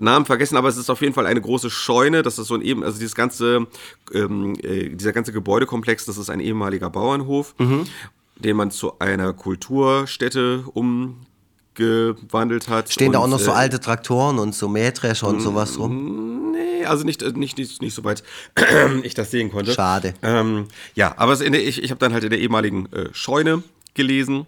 Namen 0.00 0.24
vergessen, 0.24 0.56
aber 0.56 0.68
es 0.68 0.76
ist 0.76 0.88
auf 0.90 1.02
jeden 1.02 1.12
Fall 1.12 1.26
eine 1.26 1.40
große 1.40 1.70
Scheune. 1.70 2.22
Das 2.22 2.38
ist 2.38 2.46
so 2.48 2.54
ein 2.54 2.62
eben, 2.62 2.82
also 2.82 2.98
dieses 2.98 3.14
ganze, 3.14 3.66
ähm, 4.12 4.56
äh, 4.62 4.88
dieser 4.88 5.12
ganze 5.12 5.32
Gebäudekomplex, 5.32 6.06
das 6.06 6.16
ist 6.16 6.30
ein 6.30 6.40
ehemaliger 6.40 6.88
Bauernhof, 6.88 7.54
den 8.40 8.56
man 8.56 8.70
zu 8.70 8.98
einer 8.98 9.32
Kulturstätte 9.32 10.64
umgewandelt 11.76 12.68
hat. 12.68 12.92
Stehen 12.92 13.12
da 13.12 13.18
auch 13.20 13.24
Und, 13.24 13.30
noch 13.30 13.38
so 13.40 13.50
äh, 13.50 13.54
alte 13.54 13.80
Traktoren 13.80 14.38
und 14.38 14.54
so 14.54 14.68
Mähdrescher 14.68 15.28
und 15.28 15.40
sowas 15.40 15.78
rum? 15.78 16.52
Nee, 16.52 16.84
also 16.84 17.04
nicht, 17.04 17.22
äh, 17.22 17.32
nicht, 17.32 17.58
nicht, 17.58 17.80
nicht 17.82 17.94
so 17.94 18.04
weit 18.04 18.22
ich 19.02 19.14
das 19.14 19.30
sehen 19.30 19.50
konnte. 19.50 19.72
Schade. 19.72 20.14
Ähm, 20.22 20.66
ja, 20.94 21.14
aber 21.16 21.36
der, 21.36 21.66
ich, 21.66 21.82
ich 21.82 21.90
habe 21.90 21.98
dann 21.98 22.12
halt 22.12 22.24
in 22.24 22.30
der 22.30 22.38
ehemaligen 22.40 22.90
äh, 22.92 23.08
Scheune 23.12 23.62
gelesen 23.94 24.46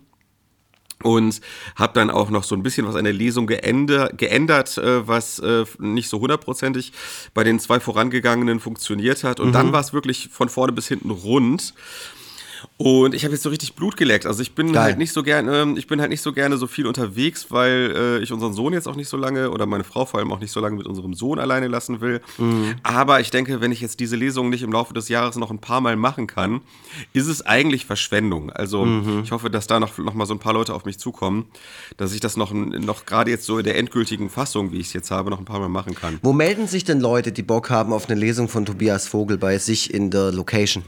und 1.03 1.41
habe 1.75 1.95
dann 1.95 2.11
auch 2.11 2.31
noch 2.31 2.45
so 2.45 2.55
ein 2.55 2.63
bisschen 2.63 2.87
was 2.87 2.95
an 2.95 3.03
der 3.05 3.13
Lesung 3.13 3.49
geändert, 3.49 4.17
geändert 4.19 4.79
äh, 4.79 5.07
was 5.07 5.41
äh, 5.41 5.65
nicht 5.79 6.09
so 6.09 6.21
hundertprozentig 6.21 6.93
bei 7.35 7.43
den 7.43 7.59
zwei 7.59 7.81
vorangegangenen 7.81 8.61
funktioniert 8.61 9.25
hat. 9.25 9.41
Und 9.41 9.49
Mhm. 9.49 9.53
dann 9.53 9.73
war 9.73 9.81
es 9.81 9.93
wirklich 9.93 10.29
von 10.33 10.49
vorne 10.49 10.73
bis 10.73 10.87
hinten 10.89 11.11
rund. 11.11 11.75
Und 12.85 13.15
ich 13.15 13.23
habe 13.25 13.33
jetzt 13.35 13.43
so 13.45 13.49
richtig 13.51 13.75
Blut 13.75 13.97
geleckt. 13.97 14.27
Also 14.27 14.43
ich 14.43 14.57
bin 14.57 14.73
Geil. 14.73 14.83
halt 14.83 14.99
nicht 14.99 15.13
so 15.13 15.23
gerne, 15.23 15.57
ähm, 15.63 15.77
ich 15.77 15.87
bin 15.87 16.01
halt 16.01 16.11
nicht 16.11 16.21
so 16.21 16.33
gerne 16.33 16.57
so 16.57 16.67
viel 16.67 16.87
unterwegs, 16.87 17.47
weil 17.51 17.95
äh, 17.97 18.19
ich 18.25 18.33
unseren 18.33 18.53
Sohn 18.55 18.73
jetzt 18.73 18.89
auch 18.89 18.97
nicht 18.97 19.09
so 19.09 19.17
lange 19.17 19.51
oder 19.53 19.67
meine 19.67 19.85
Frau 19.85 20.05
vor 20.05 20.19
allem 20.19 20.33
auch 20.33 20.41
nicht 20.41 20.51
so 20.51 20.59
lange 20.59 20.77
mit 20.77 20.87
unserem 20.87 21.15
Sohn 21.15 21.39
alleine 21.39 21.69
lassen 21.69 22.01
will. 22.01 22.21
Mhm. 22.39 22.75
Aber 22.83 23.21
ich 23.21 23.31
denke, 23.31 23.61
wenn 23.61 23.71
ich 23.71 23.81
jetzt 23.81 24.01
diese 24.01 24.17
Lesung 24.17 24.51
nicht 24.51 24.63
im 24.63 24.73
Laufe 24.73 24.95
des 24.95 25.09
Jahres 25.09 25.37
noch 25.37 25.53
ein 25.53 25.61
paar 25.61 25.81
Mal 25.81 25.95
machen 25.95 26.27
kann, 26.27 26.61
ist 27.13 27.29
es 27.29 27.47
eigentlich 27.47 27.87
Verschwendung. 27.87 28.51
Also 28.51 28.85
Mhm. 28.85 29.21
ich 29.23 29.31
hoffe, 29.31 29.49
dass 29.49 29.69
da 29.69 29.79
noch, 29.79 29.97
noch 29.99 30.15
mal 30.15 30.27
so 30.27 30.35
ein 30.35 30.41
paar 30.41 30.53
Leute 30.55 30.75
auf 30.75 30.85
mich 30.85 30.99
zukommen, 30.99 31.47
dass 31.99 32.13
ich 32.13 32.21
das 32.21 32.37
noch, 32.37 32.53
noch 32.53 33.07
gerade 33.07 33.31
jetzt 33.31 33.45
so 33.47 33.59
in 33.59 33.65
der 33.65 33.79
endgültigen 33.79 34.29
Fassung, 34.29 34.73
wie 34.73 34.79
ich 34.79 34.89
es 34.89 34.93
jetzt 34.93 35.13
habe, 35.13 35.31
noch 35.31 35.39
ein 35.39 35.45
paar 35.45 35.61
Mal 35.61 35.69
machen 35.69 35.95
kann. 35.95 36.19
Wo 36.23 36.33
melden 36.33 36.67
sich 36.67 36.83
denn 36.83 36.99
Leute, 37.01 37.31
die 37.31 37.43
Bock 37.43 37.71
haben 37.71 37.93
auf 37.93 38.09
eine 38.11 38.19
Lesung 38.19 38.49
von 38.49 38.65
Tobias 38.67 39.07
Vogel 39.07 39.39
bei 39.39 39.59
sich 39.59 39.95
in 39.95 40.11
der 40.11 40.33
Location? 40.33 40.83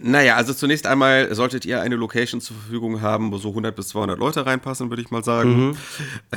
Naja, 0.00 0.36
also 0.36 0.54
zunächst 0.54 0.86
einmal 0.86 1.34
solltet 1.34 1.64
ihr 1.64 1.80
eine 1.80 1.96
Location 1.96 2.40
zur 2.40 2.56
Verfügung 2.56 3.00
haben, 3.00 3.32
wo 3.32 3.38
so 3.38 3.48
100 3.48 3.74
bis 3.74 3.88
200 3.88 4.18
Leute 4.18 4.46
reinpassen, 4.46 4.90
würde 4.90 5.02
ich 5.02 5.10
mal 5.10 5.24
sagen. 5.24 5.68
Mhm. 5.68 5.76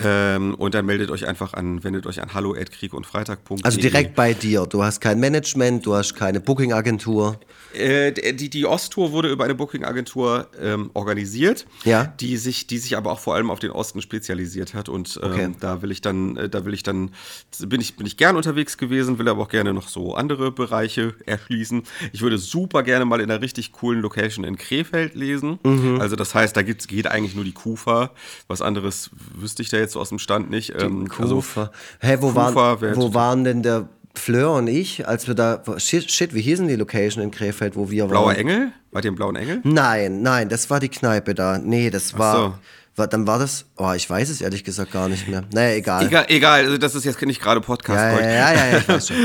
Ähm, 0.04 0.56
und 0.56 0.74
dann 0.74 0.86
meldet 0.86 1.12
euch 1.12 1.28
einfach 1.28 1.54
an, 1.54 1.84
wendet 1.84 2.06
euch 2.06 2.22
an 2.22 2.34
hallo 2.34 2.56
krieg 2.70 2.94
und 2.94 3.06
freitag.de. 3.06 3.64
Also 3.64 3.80
direkt 3.80 4.16
bei 4.16 4.34
dir. 4.34 4.66
Du 4.66 4.84
hast 4.84 5.02
kein 5.02 5.20
Management, 5.20 5.86
du 5.86 5.96
hast 5.96 6.16
keine 6.16 6.40
Booking-Agentur. 6.40 7.40
Äh, 7.74 8.12
die, 8.34 8.50
die 8.50 8.66
Osttour 8.66 9.12
wurde 9.12 9.30
über 9.30 9.46
eine 9.46 9.56
Booking-Agentur 9.56 10.48
ähm, 10.62 10.92
organisiert, 10.94 11.66
ja. 11.86 12.06
die 12.06 12.38
sich, 12.38 12.68
die 12.68 12.78
sich 12.78 12.98
aber 12.98 13.12
auch 13.12 13.20
vor 13.20 13.36
allem 13.36 13.50
auf 13.50 13.60
den 13.60 13.72
Osten 13.72 14.02
spezialisiert 14.02 14.74
hat. 14.74 14.90
Und 14.90 15.20
ähm, 15.24 15.32
okay. 15.32 15.56
da 15.60 15.82
will 15.82 15.92
ich 15.92 16.02
dann, 16.02 16.38
äh, 16.38 16.50
da 16.50 16.66
will 16.66 16.74
ich 16.74 16.84
dann, 16.84 17.12
bin 17.60 17.82
ich, 17.82 17.96
bin 17.96 18.06
ich 18.06 18.18
gern 18.18 18.36
unterwegs 18.36 18.78
gewesen, 18.78 19.20
will 19.20 19.30
aber 19.30 19.44
auch 19.44 19.50
gerne 19.50 19.74
noch 19.74 19.88
so 19.88 20.16
andere 20.16 20.52
Bereiche 20.52 21.16
erschließen. 21.26 21.84
Ich 22.12 22.22
würde 22.22 22.38
super 22.38 22.84
gerne 22.84 23.06
mal 23.06 23.22
in 23.22 23.31
einer 23.32 23.42
richtig 23.42 23.72
coolen 23.72 24.02
Location 24.02 24.46
in 24.46 24.58
Krefeld 24.58 25.16
lesen. 25.16 25.60
Mhm. 25.64 26.00
Also 26.02 26.16
das 26.16 26.36
heißt, 26.36 26.56
da 26.56 26.62
gibt's, 26.62 26.88
geht 26.88 27.08
eigentlich 27.08 27.36
nur 27.36 27.44
die 27.44 27.54
Kufa. 27.54 28.12
Was 28.48 28.62
anderes 28.62 29.10
wüsste 29.36 29.62
ich 29.62 29.70
da 29.70 29.78
jetzt 29.78 29.94
so 29.94 30.00
aus 30.00 30.10
dem 30.10 30.20
Stand 30.20 30.50
nicht. 30.50 30.70
Die 30.70 30.84
ähm, 30.84 31.08
Kufa. 31.08 31.62
Also, 31.62 31.72
Hä, 32.00 32.18
wo, 32.20 32.28
Kufa 32.30 32.82
waren, 32.82 32.96
wo 32.96 33.14
waren 33.14 33.44
denn 33.44 33.64
der 33.64 33.90
Fleur 34.14 34.54
und 34.54 34.68
ich, 34.68 35.08
als 35.08 35.28
wir 35.28 35.36
da. 35.36 35.64
Shit, 35.78 36.12
shit, 36.12 36.34
wie 36.34 36.42
hießen 36.42 36.68
die 36.68 36.76
Location 36.76 37.24
in 37.24 37.32
Krefeld, 37.32 37.76
wo 37.76 37.90
wir 37.90 38.06
Blauer 38.06 38.26
waren? 38.26 38.36
Blauer 38.36 38.54
Engel? 38.54 38.72
War 38.92 39.04
ihr 39.04 39.08
im 39.08 39.16
Blauen 39.16 39.36
Engel? 39.36 39.62
Nein, 39.64 40.22
nein, 40.22 40.50
das 40.50 40.70
war 40.70 40.80
die 40.80 40.90
Kneipe 40.90 41.34
da. 41.34 41.58
Nee, 41.58 41.90
das 41.90 42.18
war. 42.18 42.36
So. 42.36 42.54
Dann 42.96 43.26
war 43.26 43.40
das. 43.40 43.66
Oh, 43.78 43.92
ich 43.94 44.10
weiß 44.10 44.30
es 44.30 44.42
ehrlich 44.42 44.64
gesagt 44.64 44.92
gar 44.92 45.08
nicht 45.08 45.28
mehr. 45.28 45.44
Naja, 45.54 45.76
egal. 45.76 46.06
Egal, 46.06 46.26
egal 46.28 46.66
also 46.66 46.78
das 46.78 46.94
ist 46.94 47.06
jetzt 47.06 47.22
nicht 47.22 47.42
gerade 47.42 47.62
Podcast. 47.62 48.00
Ja, 48.00 48.20
ja, 48.20 48.30
ja, 48.30 48.54
ja, 48.54 48.72
ja, 48.72 48.78
ich 48.78 48.88
weiß 48.88 49.08
schon. 49.08 49.18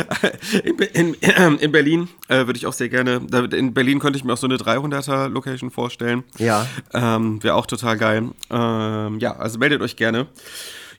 in, 0.92 1.14
in, 1.14 1.58
in 1.58 1.72
Berlin 1.72 2.08
äh, 2.28 2.46
würde 2.46 2.56
ich 2.56 2.66
auch 2.66 2.72
sehr 2.72 2.88
gerne. 2.88 3.20
In 3.52 3.74
Berlin 3.74 3.98
könnte 3.98 4.18
ich 4.18 4.24
mir 4.24 4.32
auch 4.32 4.38
so 4.38 4.46
eine 4.46 4.56
300er 4.56 5.28
Location 5.28 5.70
vorstellen. 5.70 6.22
Ja. 6.38 6.66
Ähm, 6.94 7.42
Wäre 7.42 7.54
auch 7.54 7.66
total 7.66 7.96
geil. 7.96 8.30
Ähm, 8.50 9.18
ja, 9.18 9.36
also 9.36 9.58
meldet 9.58 9.82
euch 9.82 9.96
gerne. 9.96 10.28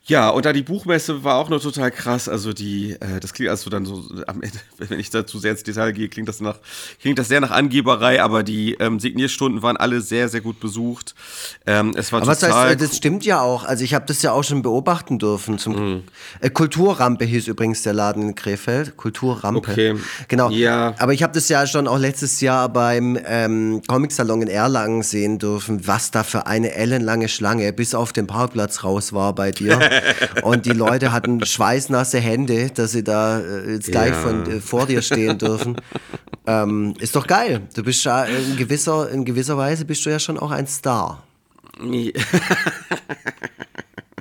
Ja, 0.07 0.29
und 0.29 0.45
da 0.45 0.53
die 0.53 0.63
Buchmesse 0.63 1.25
war 1.25 1.35
auch 1.35 1.49
noch 1.49 1.61
total 1.61 1.91
krass. 1.91 2.29
Also 2.29 2.53
die, 2.53 2.93
äh, 2.93 3.19
das 3.19 3.33
klingt 3.33 3.49
also 3.49 3.69
dann 3.69 3.85
so 3.85 4.05
am 4.25 4.41
Ende, 4.41 4.57
wenn 4.77 4.99
ich 4.99 5.09
dazu 5.09 5.37
sehr 5.37 5.51
ins 5.51 5.63
Detail 5.63 5.91
gehe, 5.91 6.07
klingt 6.07 6.29
das 6.29 6.39
nach, 6.39 6.57
klingt 7.01 7.19
das 7.19 7.27
sehr 7.27 7.41
nach 7.41 7.51
Angeberei, 7.51 8.21
aber 8.21 8.43
die 8.43 8.75
ähm, 8.79 9.01
Signierstunden 9.01 9.61
waren 9.61 9.75
alle 9.75 9.99
sehr, 9.99 10.29
sehr 10.29 10.39
gut 10.39 10.61
besucht. 10.61 11.13
Ähm, 11.65 11.93
es 11.97 12.13
war 12.13 12.21
aber 12.21 12.33
total. 12.33 12.49
Was 12.49 12.57
heißt, 12.57 12.81
das 12.81 12.97
stimmt 12.97 13.25
ja 13.25 13.41
auch. 13.41 13.65
Also 13.65 13.83
ich 13.83 13.93
habe 13.93 14.05
das 14.05 14.21
ja 14.21 14.31
auch 14.31 14.43
schon 14.43 14.61
beobachten 14.61 15.19
dürfen. 15.19 15.57
Zum 15.57 15.73
mhm. 15.75 16.03
äh, 16.39 16.49
Kulturrampe 16.49 17.25
hieß 17.25 17.47
übrigens 17.47 17.83
der 17.83 17.93
Laden 17.93 18.29
in 18.29 18.35
Krefeld. 18.35 18.95
Kulturrampe. 18.95 19.59
Okay. 19.59 19.95
Genau. 20.29 20.49
Ja. 20.51 20.95
Aber 20.99 21.13
ich 21.13 21.21
habe 21.21 21.33
das 21.33 21.49
ja 21.49 21.67
schon 21.67 21.85
auch 21.85 21.99
letztes 21.99 22.39
Jahr 22.39 22.69
beim 22.69 23.19
ähm, 23.25 23.81
Comic-Salon 23.87 24.43
in 24.43 24.47
Erlangen 24.47 25.03
sehen 25.03 25.37
dürfen, 25.37 25.85
was 25.85 26.11
da 26.11 26.23
für 26.23 26.47
eine 26.47 26.73
ellenlange 26.73 27.27
Schlange 27.27 27.73
bis 27.73 27.93
auf 27.93 28.13
den 28.13 28.25
Parkplatz 28.25 28.85
raus 28.85 29.11
war 29.11 29.35
bei 29.35 29.51
dir. 29.51 29.77
Und 30.43 30.65
die 30.65 30.71
Leute 30.71 31.11
hatten 31.11 31.45
schweißnasse 31.45 32.19
Hände, 32.19 32.69
dass 32.69 32.91
sie 32.91 33.03
da 33.03 33.39
äh, 33.39 33.73
jetzt 33.73 33.91
gleich 33.91 34.11
ja. 34.11 34.15
von, 34.15 34.49
äh, 34.49 34.59
vor 34.59 34.85
dir 34.85 35.01
stehen 35.01 35.37
dürfen. 35.37 35.77
Ähm, 36.45 36.93
ist 36.99 37.15
doch 37.15 37.27
geil. 37.27 37.61
Du 37.75 37.83
bist 37.83 38.03
ja 38.05 38.23
in 38.23 38.55
gewisser, 38.57 39.09
in 39.09 39.25
gewisser 39.25 39.57
Weise 39.57 39.85
bist 39.85 40.05
du 40.05 40.09
ja 40.09 40.19
schon 40.19 40.39
auch 40.39 40.51
ein 40.51 40.67
Star. 40.67 41.23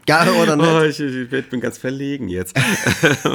Ja, 0.08 0.30
oder 0.32 0.56
nicht? 0.56 0.68
Oh, 0.68 0.82
ich, 0.82 1.00
ich, 1.00 1.48
bin 1.48 1.60
ganz 1.60 1.78
verlegen 1.78 2.28
jetzt. 2.28 2.56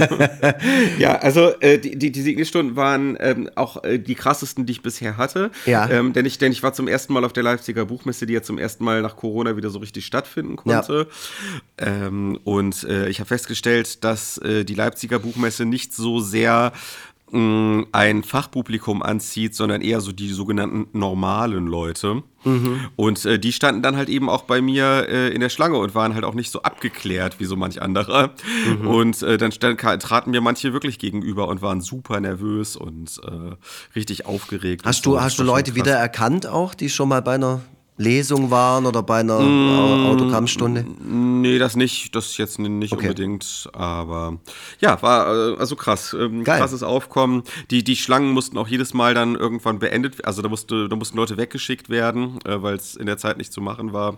ja, 0.97 1.17
also 1.17 1.53
äh, 1.59 1.77
die, 1.77 1.97
die, 1.97 2.11
die 2.11 2.75
waren 2.75 3.17
ähm, 3.19 3.49
auch 3.55 3.83
äh, 3.83 3.99
die 3.99 4.15
krassesten, 4.15 4.65
die 4.65 4.73
ich 4.73 4.81
bisher 4.81 5.17
hatte. 5.17 5.51
Ja. 5.65 5.89
Ähm, 5.89 6.13
denn, 6.13 6.25
ich, 6.25 6.37
denn 6.37 6.51
ich 6.51 6.63
war 6.63 6.73
zum 6.73 6.87
ersten 6.87 7.11
Mal 7.13 7.25
auf 7.25 7.33
der 7.33 7.43
Leipziger 7.43 7.85
Buchmesse, 7.85 8.25
die 8.25 8.33
ja 8.33 8.41
zum 8.41 8.57
ersten 8.57 8.85
Mal 8.85 9.01
nach 9.01 9.17
Corona 9.17 9.57
wieder 9.57 9.69
so 9.69 9.79
richtig 9.79 10.05
stattfinden 10.05 10.55
konnte. 10.55 11.07
Ja. 11.79 11.87
Ähm, 11.87 12.39
und 12.45 12.83
äh, 12.83 13.09
ich 13.09 13.19
habe 13.19 13.27
festgestellt, 13.27 14.03
dass 14.03 14.37
äh, 14.37 14.63
die 14.63 14.75
Leipziger 14.75 15.19
Buchmesse 15.19 15.65
nicht 15.65 15.93
so 15.93 16.21
sehr 16.21 16.71
ein 17.33 18.23
Fachpublikum 18.23 19.01
anzieht, 19.01 19.55
sondern 19.55 19.81
eher 19.81 20.01
so 20.01 20.11
die 20.11 20.29
sogenannten 20.29 20.87
normalen 20.97 21.65
Leute. 21.65 22.23
Mhm. 22.43 22.87
Und 22.97 23.23
äh, 23.25 23.39
die 23.39 23.53
standen 23.53 23.81
dann 23.81 23.95
halt 23.95 24.09
eben 24.09 24.29
auch 24.29 24.43
bei 24.43 24.61
mir 24.61 25.07
äh, 25.07 25.29
in 25.29 25.39
der 25.39 25.49
Schlange 25.49 25.77
und 25.77 25.95
waren 25.95 26.13
halt 26.13 26.25
auch 26.25 26.33
nicht 26.33 26.51
so 26.51 26.63
abgeklärt 26.63 27.39
wie 27.39 27.45
so 27.45 27.55
manch 27.55 27.81
anderer. 27.81 28.31
Mhm. 28.67 28.87
Und 28.87 29.23
äh, 29.23 29.37
dann 29.37 29.53
stand, 29.53 29.79
traten 29.79 30.31
mir 30.31 30.41
manche 30.41 30.73
wirklich 30.73 30.99
gegenüber 30.99 31.47
und 31.47 31.61
waren 31.61 31.79
super 31.79 32.19
nervös 32.19 32.75
und 32.75 33.21
äh, 33.25 33.55
richtig 33.95 34.25
aufgeregt. 34.25 34.85
Hast 34.85 35.05
du, 35.05 35.21
hast 35.21 35.39
du 35.39 35.43
Leute 35.43 35.75
wieder 35.75 35.93
erkannt 35.93 36.47
auch, 36.47 36.73
die 36.73 36.89
schon 36.89 37.07
mal 37.07 37.21
bei 37.21 37.35
einer 37.35 37.61
Lesung 38.01 38.51
waren 38.51 38.85
oder 38.85 39.03
bei 39.03 39.19
einer 39.19 39.39
mmh, 39.39 40.09
Autogrammstunde? 40.09 40.85
Nee, 41.03 41.59
das 41.59 41.75
nicht, 41.75 42.15
das 42.15 42.37
jetzt 42.37 42.59
nicht 42.59 42.93
okay. 42.93 43.09
unbedingt, 43.09 43.69
aber 43.73 44.39
ja, 44.79 45.01
war 45.01 45.53
äh, 45.53 45.55
also 45.57 45.75
krass, 45.75 46.15
ähm, 46.19 46.43
krasses 46.43 46.83
Aufkommen. 46.83 47.43
Die, 47.69 47.83
die 47.83 47.95
Schlangen 47.95 48.31
mussten 48.31 48.57
auch 48.57 48.67
jedes 48.67 48.93
Mal 48.93 49.13
dann 49.13 49.35
irgendwann 49.35 49.79
beendet, 49.79 50.25
also 50.25 50.41
da, 50.41 50.49
musste, 50.49 50.89
da 50.89 50.95
mussten 50.95 51.17
Leute 51.17 51.37
weggeschickt 51.37 51.89
werden, 51.89 52.39
äh, 52.45 52.61
weil 52.61 52.75
es 52.75 52.95
in 52.95 53.05
der 53.05 53.17
Zeit 53.17 53.37
nicht 53.37 53.53
zu 53.53 53.61
machen 53.61 53.93
war. 53.93 54.17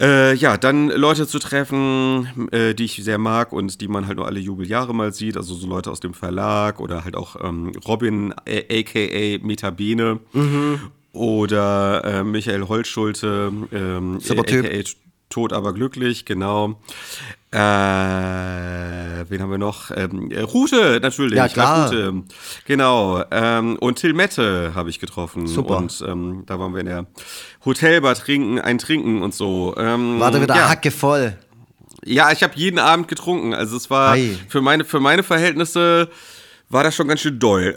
Äh, 0.00 0.34
ja, 0.34 0.56
dann 0.56 0.90
Leute 0.90 1.26
zu 1.26 1.40
treffen, 1.40 2.48
äh, 2.52 2.72
die 2.74 2.84
ich 2.84 3.02
sehr 3.02 3.18
mag 3.18 3.52
und 3.52 3.80
die 3.80 3.88
man 3.88 4.06
halt 4.06 4.16
nur 4.16 4.26
alle 4.26 4.38
Jubeljahre 4.38 4.94
mal 4.94 5.12
sieht, 5.12 5.36
also 5.36 5.54
so 5.54 5.66
Leute 5.66 5.90
aus 5.90 5.98
dem 5.98 6.14
Verlag 6.14 6.78
oder 6.78 7.04
halt 7.04 7.16
auch 7.16 7.36
ähm, 7.42 7.72
Robin, 7.84 8.32
aka 8.32 9.38
Metabene 9.42 10.20
mhm. 10.32 10.80
Oder 11.12 12.04
äh, 12.04 12.24
Michael 12.24 12.68
Holtschulte, 12.68 13.52
ähm, 13.72 14.18
aka 14.28 14.62
Tot 15.30 15.52
aber 15.52 15.74
glücklich, 15.74 16.24
genau. 16.24 16.80
Äh, 17.50 17.58
wen 17.58 19.42
haben 19.42 19.50
wir 19.50 19.58
noch? 19.58 19.90
Ähm, 19.94 20.30
äh, 20.30 20.40
Rute, 20.40 21.00
natürlich. 21.02 21.36
Ja, 21.36 21.48
klar. 21.48 21.86
Rute. 21.86 22.22
Genau. 22.66 23.22
Ähm, 23.30 23.76
und 23.78 23.96
Till 23.96 24.14
Mette 24.14 24.72
habe 24.74 24.88
ich 24.88 25.00
getroffen. 25.00 25.46
Super. 25.46 25.76
Und 25.76 26.02
ähm, 26.06 26.44
da 26.46 26.58
waren 26.58 26.72
wir 26.72 26.80
in 26.80 26.86
der 26.86 27.06
Hotelbar 27.64 28.14
trinken, 28.14 28.58
ein 28.58 28.78
Trinken 28.78 29.20
und 29.22 29.34
so. 29.34 29.74
Ähm, 29.76 30.18
war 30.18 30.30
da 30.30 30.40
wieder 30.40 30.56
ja. 30.56 30.68
hacke 30.70 30.90
voll. 30.90 31.36
Ja, 32.04 32.32
ich 32.32 32.42
habe 32.42 32.54
jeden 32.56 32.78
Abend 32.78 33.08
getrunken. 33.08 33.52
Also 33.52 33.76
es 33.76 33.90
war 33.90 34.16
für 34.48 34.62
meine, 34.62 34.84
für 34.84 35.00
meine 35.00 35.22
Verhältnisse 35.22 36.08
war 36.70 36.82
das 36.82 36.94
schon 36.94 37.08
ganz 37.08 37.20
schön 37.20 37.38
doll. 37.38 37.74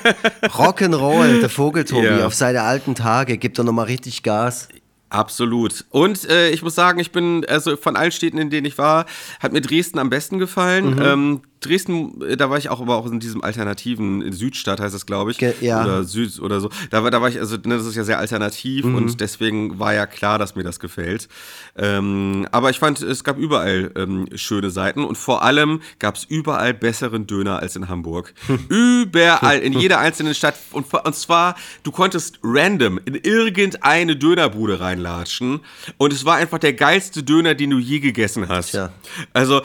Rock'n'Roll, 0.42 1.40
der 1.40 1.48
Vogeltobi, 1.48 2.06
ja. 2.06 2.26
auf 2.26 2.34
seine 2.34 2.62
alten 2.62 2.94
Tage, 2.94 3.38
gibt 3.38 3.58
er 3.58 3.64
nochmal 3.64 3.86
richtig 3.86 4.22
Gas. 4.22 4.68
Absolut. 5.08 5.84
Und 5.90 6.28
äh, 6.28 6.50
ich 6.50 6.62
muss 6.62 6.74
sagen, 6.74 6.98
ich 6.98 7.12
bin, 7.12 7.44
also 7.46 7.76
von 7.76 7.96
allen 7.96 8.10
Städten, 8.10 8.38
in 8.38 8.50
denen 8.50 8.66
ich 8.66 8.78
war, 8.78 9.06
hat 9.38 9.52
mir 9.52 9.60
Dresden 9.60 9.98
am 9.98 10.10
besten 10.10 10.38
gefallen. 10.38 10.96
Mhm. 10.96 11.02
Ähm, 11.02 11.42
Dresden, 11.64 12.20
äh, 12.22 12.36
da 12.36 12.50
war 12.50 12.58
ich 12.58 12.68
auch 12.68 12.80
aber 12.80 12.96
auch 12.96 13.06
in 13.06 13.20
diesem 13.20 13.42
alternativen 13.42 14.32
Südstadt 14.32 14.80
heißt 14.80 14.94
das, 14.94 15.06
glaube 15.06 15.30
ich, 15.30 15.38
Ge 15.38 15.54
ja. 15.60 15.82
oder 15.82 16.04
Süd 16.04 16.40
oder 16.40 16.60
so. 16.60 16.70
Da 16.90 17.02
war, 17.02 17.10
da 17.10 17.20
war 17.20 17.28
ich, 17.28 17.38
also 17.38 17.56
ne, 17.56 17.76
das 17.76 17.86
ist 17.86 17.96
ja 17.96 18.04
sehr 18.04 18.18
alternativ 18.18 18.84
mhm. 18.84 18.96
und 18.96 19.20
deswegen 19.20 19.78
war 19.78 19.94
ja 19.94 20.06
klar, 20.06 20.38
dass 20.38 20.54
mir 20.54 20.62
das 20.62 20.80
gefällt. 20.80 21.28
Ähm, 21.76 22.46
aber 22.52 22.70
ich 22.70 22.78
fand, 22.78 23.00
es 23.02 23.24
gab 23.24 23.38
überall 23.38 23.90
ähm, 23.96 24.26
schöne 24.34 24.70
Seiten 24.70 25.04
und 25.04 25.16
vor 25.16 25.42
allem 25.42 25.80
gab 25.98 26.16
es 26.16 26.24
überall 26.24 26.74
besseren 26.74 27.26
Döner 27.26 27.60
als 27.60 27.76
in 27.76 27.88
Hamburg. 27.88 28.34
überall, 28.68 29.58
in 29.58 29.72
jeder 29.72 29.98
einzelnen 29.98 30.34
Stadt 30.34 30.54
und, 30.72 30.92
und 30.92 31.14
zwar, 31.14 31.56
du 31.82 31.90
konntest 31.90 32.38
random 32.42 33.00
in 33.04 33.14
irgendeine 33.14 34.16
Dönerbude 34.16 34.80
reinlatschen 34.80 35.60
und 35.96 36.12
es 36.12 36.24
war 36.24 36.36
einfach 36.36 36.58
der 36.58 36.74
geilste 36.74 37.22
Döner, 37.22 37.54
den 37.54 37.70
du 37.70 37.78
je 37.78 38.00
gegessen 38.00 38.48
hast. 38.48 38.70
Tja. 38.70 38.92
Also 39.32 39.62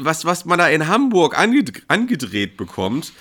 was, 0.00 0.24
was 0.24 0.44
man 0.44 0.58
da 0.58 0.68
in 0.68 0.88
Hamburg 0.88 1.21
Hamburg 1.22 1.82
angedreht 1.88 2.56
bekommt, 2.56 3.12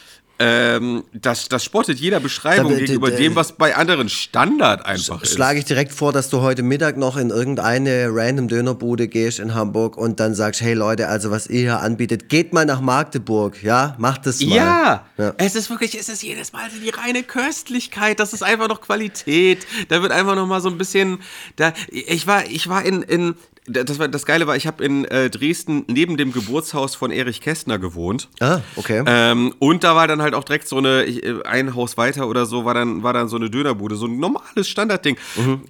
ähm, 0.43 1.03
das, 1.13 1.49
das 1.49 1.63
spottet 1.63 1.99
jeder 1.99 2.19
Beschreibung 2.19 2.71
da, 2.71 2.79
gegenüber 2.79 3.11
dem, 3.11 3.35
was 3.35 3.51
bei 3.51 3.75
anderen 3.75 4.09
Standard 4.09 4.83
einfach 4.87 5.21
ist. 5.21 5.33
Schlage 5.33 5.59
ich 5.59 5.65
direkt 5.65 5.91
vor, 5.91 6.11
dass 6.11 6.31
du 6.31 6.41
heute 6.41 6.63
Mittag 6.63 6.97
noch 6.97 7.15
in 7.15 7.29
irgendeine 7.29 8.07
random 8.09 8.47
Dönerbude 8.47 9.07
gehst 9.07 9.39
in 9.39 9.53
Hamburg 9.53 9.97
und 9.97 10.19
dann 10.19 10.33
sagst, 10.33 10.61
hey 10.61 10.73
Leute, 10.73 11.09
also 11.09 11.29
was 11.29 11.45
ihr 11.45 11.59
hier 11.59 11.79
anbietet, 11.81 12.27
geht 12.27 12.53
mal 12.53 12.65
nach 12.65 12.81
Magdeburg, 12.81 13.61
ja, 13.61 13.93
macht 13.99 14.25
es 14.25 14.41
mal. 14.41 14.55
Ja, 14.55 15.05
ja, 15.19 15.33
es 15.37 15.53
ist 15.53 15.69
wirklich, 15.69 15.93
es 15.93 16.09
ist 16.09 16.23
jedes 16.23 16.53
Mal 16.53 16.71
die 16.83 16.89
reine 16.89 17.21
Köstlichkeit, 17.21 18.19
das 18.19 18.33
ist 18.33 18.41
einfach 18.41 18.67
noch 18.67 18.81
Qualität, 18.81 19.67
da 19.89 20.01
wird 20.01 20.11
einfach 20.11 20.33
noch 20.33 20.47
mal 20.47 20.59
so 20.59 20.69
ein 20.69 20.79
bisschen, 20.79 21.19
da, 21.55 21.71
ich 21.91 22.25
war, 22.25 22.47
ich 22.47 22.67
war 22.67 22.83
in, 22.83 23.03
in 23.03 23.35
das, 23.67 23.99
war, 23.99 24.07
das 24.07 24.25
Geile 24.25 24.47
war, 24.47 24.55
ich 24.55 24.65
habe 24.65 24.83
in 24.83 25.05
äh, 25.05 25.29
Dresden 25.29 25.85
neben 25.87 26.17
dem 26.17 26.33
Geburtshaus 26.33 26.95
von 26.95 27.11
Erich 27.11 27.41
Kästner 27.41 27.77
gewohnt. 27.77 28.27
Ah, 28.39 28.61
okay. 28.75 29.03
Ähm, 29.05 29.53
und 29.59 29.83
da 29.83 29.95
war 29.95 30.07
dann 30.07 30.21
halt 30.21 30.33
auch 30.33 30.43
direkt 30.43 30.67
so 30.67 30.77
eine, 30.77 31.03
ich, 31.03 31.23
äh, 31.23 31.43
ein 31.43 31.75
Haus 31.75 31.95
weiter 31.95 32.27
oder 32.27 32.47
so, 32.47 32.65
war 32.65 32.73
dann, 32.73 33.03
war 33.03 33.13
dann 33.13 33.27
so 33.27 33.35
eine 33.35 33.49
Dönerbude, 33.49 33.95
so 33.95 34.07
ein 34.07 34.19
normales 34.19 34.67
Standardding. 34.67 35.17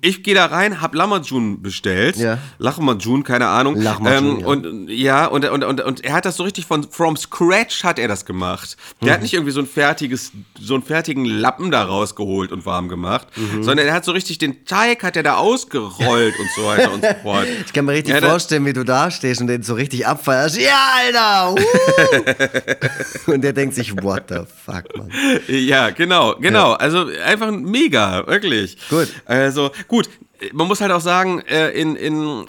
Ich 0.01 0.23
gehe 0.23 0.35
da 0.35 0.45
rein, 0.45 0.79
hab 0.81 0.95
Lamajun 0.95 1.61
bestellt. 1.61 2.15
Ja. 2.15 2.37
Lachmajun, 2.59 3.23
keine 3.23 3.47
Ahnung. 3.47 3.75
Lahmacun, 3.75 4.25
ähm, 4.25 4.39
ja. 4.39 4.45
Und 4.47 4.89
ja, 4.89 5.25
und, 5.25 5.45
und, 5.45 5.63
und, 5.63 5.81
und 5.81 6.03
er 6.05 6.13
hat 6.13 6.25
das 6.25 6.37
so 6.37 6.43
richtig 6.43 6.65
von 6.65 6.89
from 6.89 7.17
scratch 7.17 7.83
hat 7.83 7.99
er 7.99 8.07
das 8.07 8.25
gemacht. 8.25 8.77
Der 9.01 9.13
hat 9.13 9.21
nicht 9.21 9.33
irgendwie 9.33 9.51
so 9.51 9.59
ein 9.59 9.67
fertiges, 9.67 10.31
so 10.59 10.75
einen 10.75 10.83
fertigen 10.83 11.25
Lappen 11.25 11.71
da 11.71 11.83
rausgeholt 11.83 12.51
und 12.51 12.65
warm 12.65 12.87
gemacht, 12.87 13.27
sondern 13.61 13.87
er 13.87 13.93
hat 13.93 14.05
so 14.05 14.11
richtig 14.13 14.37
den 14.37 14.65
Teig 14.65 15.03
hat 15.03 15.17
er 15.17 15.23
da 15.23 15.35
ausgerollt 15.35 16.39
und 16.39 16.49
so 16.55 16.65
weiter 16.65 16.91
und 16.93 17.03
so 17.03 17.13
fort. 17.21 17.47
Ich 17.65 17.73
kann 17.81 17.85
mir 17.87 17.93
richtig 17.93 18.13
Ja, 18.13 18.21
vorstellen, 18.21 18.65
wie 18.65 18.73
du 18.73 18.83
da 18.83 19.09
stehst 19.09 19.41
und 19.41 19.47
den 19.47 19.63
so 19.63 19.73
richtig 19.73 20.05
abfeierst. 20.05 20.57
Ja, 20.57 20.91
Alter! 20.97 21.53
Uh! 21.53 23.31
und 23.31 23.41
der 23.43 23.53
denkt 23.53 23.75
sich, 23.75 23.91
what 24.03 24.25
the 24.29 24.41
fuck, 24.65 24.95
Mann. 24.95 25.11
Ja, 25.47 25.89
genau, 25.89 26.35
genau. 26.39 26.73
Also 26.73 27.07
einfach 27.25 27.51
mega, 27.51 28.25
wirklich. 28.27 28.77
Gut. 28.89 29.07
Also 29.25 29.71
gut, 29.87 30.09
man 30.53 30.67
muss 30.67 30.81
halt 30.81 30.91
auch 30.91 31.01
sagen, 31.01 31.41
äh, 31.41 31.71
in, 31.71 31.95
in 31.95 32.45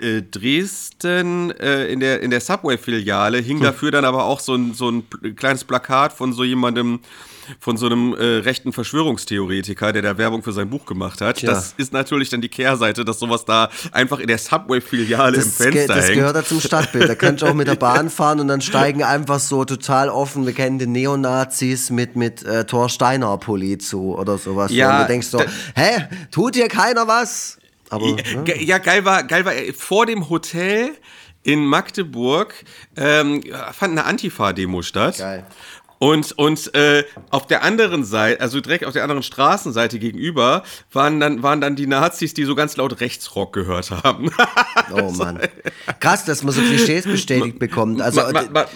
äh, 0.00 0.22
Dresden 0.22 1.50
äh, 1.52 1.86
in 1.86 2.00
der, 2.00 2.20
in 2.20 2.30
der 2.30 2.40
Subway-Filiale 2.40 3.38
hing 3.38 3.60
dafür 3.60 3.90
dann 3.90 4.04
aber 4.04 4.24
auch 4.24 4.40
so 4.40 4.54
ein, 4.54 4.74
so 4.74 4.90
ein 4.90 5.04
kleines 5.36 5.64
Plakat 5.64 6.12
von 6.12 6.32
so 6.32 6.44
jemandem, 6.44 7.00
von 7.60 7.76
so 7.76 7.86
einem 7.86 8.12
äh, 8.14 8.24
rechten 8.38 8.72
Verschwörungstheoretiker, 8.72 9.92
der 9.92 10.02
da 10.02 10.18
Werbung 10.18 10.42
für 10.42 10.52
sein 10.52 10.68
Buch 10.68 10.84
gemacht 10.84 11.20
hat. 11.20 11.36
Tja. 11.36 11.50
Das 11.50 11.74
ist 11.76 11.92
natürlich 11.92 12.28
dann 12.28 12.40
die 12.40 12.48
Kehrseite, 12.48 13.04
dass 13.04 13.18
sowas 13.18 13.44
da 13.44 13.70
einfach 13.92 14.18
in 14.18 14.26
der 14.26 14.38
Subway-Filiale 14.38 15.36
im 15.36 15.42
Das, 15.44 15.58
ge 15.58 15.72
Fenster 15.72 15.94
das 15.94 16.04
hängt. 16.06 16.16
gehört 16.16 16.36
da 16.36 16.44
zum 16.44 16.60
Stadtbild. 16.60 17.08
Da 17.08 17.14
kannst 17.14 17.42
du 17.42 17.46
auch 17.46 17.54
mit 17.54 17.68
der 17.68 17.74
Bahn 17.76 18.10
fahren 18.10 18.40
und 18.40 18.48
dann 18.48 18.60
steigen 18.60 19.02
einfach 19.02 19.38
so 19.40 19.64
total 19.64 20.08
offen 20.08 20.44
bekannte 20.44 20.86
Neonazis 20.86 21.90
mit, 21.90 22.16
mit 22.16 22.42
äh, 22.44 22.64
Thor 22.66 22.88
Steiner 22.88 23.36
Pulli 23.38 23.78
zu 23.78 24.16
oder 24.16 24.38
sowas. 24.38 24.72
Ja, 24.72 24.96
und 24.96 25.02
du 25.04 25.12
denkst 25.12 25.28
so, 25.28 25.40
hä, 25.74 26.06
tut 26.30 26.56
hier 26.56 26.68
keiner 26.68 27.06
was? 27.06 27.58
Aber, 27.90 28.06
ne? 28.06 28.16
Ge- 28.44 28.62
Ja, 28.64 28.78
geil 28.78 29.04
war, 29.04 29.22
geil 29.24 29.44
war, 29.44 29.54
äh, 29.54 29.72
vor 29.72 30.06
dem 30.06 30.28
Hotel 30.28 30.90
in 31.42 31.64
Magdeburg 31.64 32.54
ähm, 32.96 33.42
fand 33.72 33.92
eine 33.92 34.04
Antifa-Demo 34.04 34.82
statt. 34.82 35.18
Geil. 35.18 35.46
Und, 35.98 36.32
und 36.32 36.74
äh, 36.74 37.04
auf 37.30 37.46
der 37.46 37.62
anderen 37.62 38.04
Seite, 38.04 38.42
also 38.42 38.60
direkt 38.60 38.84
auf 38.84 38.92
der 38.92 39.02
anderen 39.02 39.22
Straßenseite 39.22 39.98
gegenüber, 39.98 40.62
waren 40.92 41.20
dann, 41.20 41.42
waren 41.42 41.62
dann 41.62 41.74
die 41.74 41.86
Nazis, 41.86 42.34
die 42.34 42.44
so 42.44 42.54
ganz 42.54 42.76
laut 42.76 43.00
Rechtsrock 43.00 43.52
gehört 43.54 43.90
haben. 43.90 44.30
Oh 44.92 45.10
Mann. 45.10 45.40
Krass, 46.00 46.24
dass 46.26 46.42
man 46.42 46.52
so 46.54 46.60
Klischees 46.60 47.04
bestätigt 47.06 47.58
bekommt. 47.58 48.00
Also, 48.02 48.20
Ma- 48.20 48.32
ma- 48.32 48.42
ma- 48.52 48.66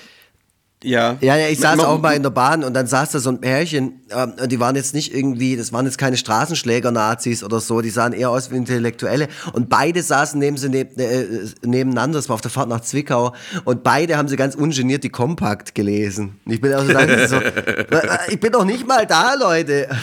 ja. 0.82 1.16
Ja, 1.20 1.36
ja, 1.36 1.48
ich 1.48 1.58
saß 1.60 1.76
ma- 1.76 1.84
auch 1.86 2.00
mal 2.00 2.12
in 2.12 2.22
der 2.22 2.30
Bahn 2.30 2.64
und 2.64 2.74
dann 2.74 2.86
saß 2.86 3.10
da 3.12 3.18
so 3.18 3.30
ein 3.30 3.40
Pärchen, 3.40 4.00
ähm, 4.10 4.32
und 4.42 4.50
die 4.50 4.60
waren 4.60 4.76
jetzt 4.76 4.94
nicht 4.94 5.14
irgendwie, 5.14 5.56
das 5.56 5.72
waren 5.72 5.84
jetzt 5.86 5.98
keine 5.98 6.16
Straßenschläger-Nazis 6.16 7.42
oder 7.44 7.60
so, 7.60 7.80
die 7.80 7.90
sahen 7.90 8.12
eher 8.12 8.30
aus 8.30 8.50
wie 8.50 8.56
Intellektuelle 8.56 9.28
und 9.52 9.68
beide 9.68 10.02
saßen 10.02 10.38
neben 10.38 10.56
sie 10.56 10.68
neb, 10.68 10.98
äh, 10.98 11.26
nebeneinander, 11.64 12.18
das 12.18 12.28
war 12.28 12.34
auf 12.34 12.40
der 12.40 12.50
Fahrt 12.50 12.68
nach 12.68 12.80
Zwickau 12.80 13.34
und 13.64 13.82
beide 13.82 14.16
haben 14.16 14.28
sie 14.28 14.36
ganz 14.36 14.54
ungeniert 14.54 15.04
die 15.04 15.10
Kompakt 15.10 15.74
gelesen. 15.74 16.38
Ich 16.46 16.60
bin 16.60 16.72
auch 16.74 16.82
so, 16.84 16.92
so 17.28 17.36
äh, 17.36 18.18
ich 18.28 18.40
bin 18.40 18.52
doch 18.52 18.64
nicht 18.64 18.86
mal 18.86 19.06
da, 19.06 19.34
Leute. 19.34 19.88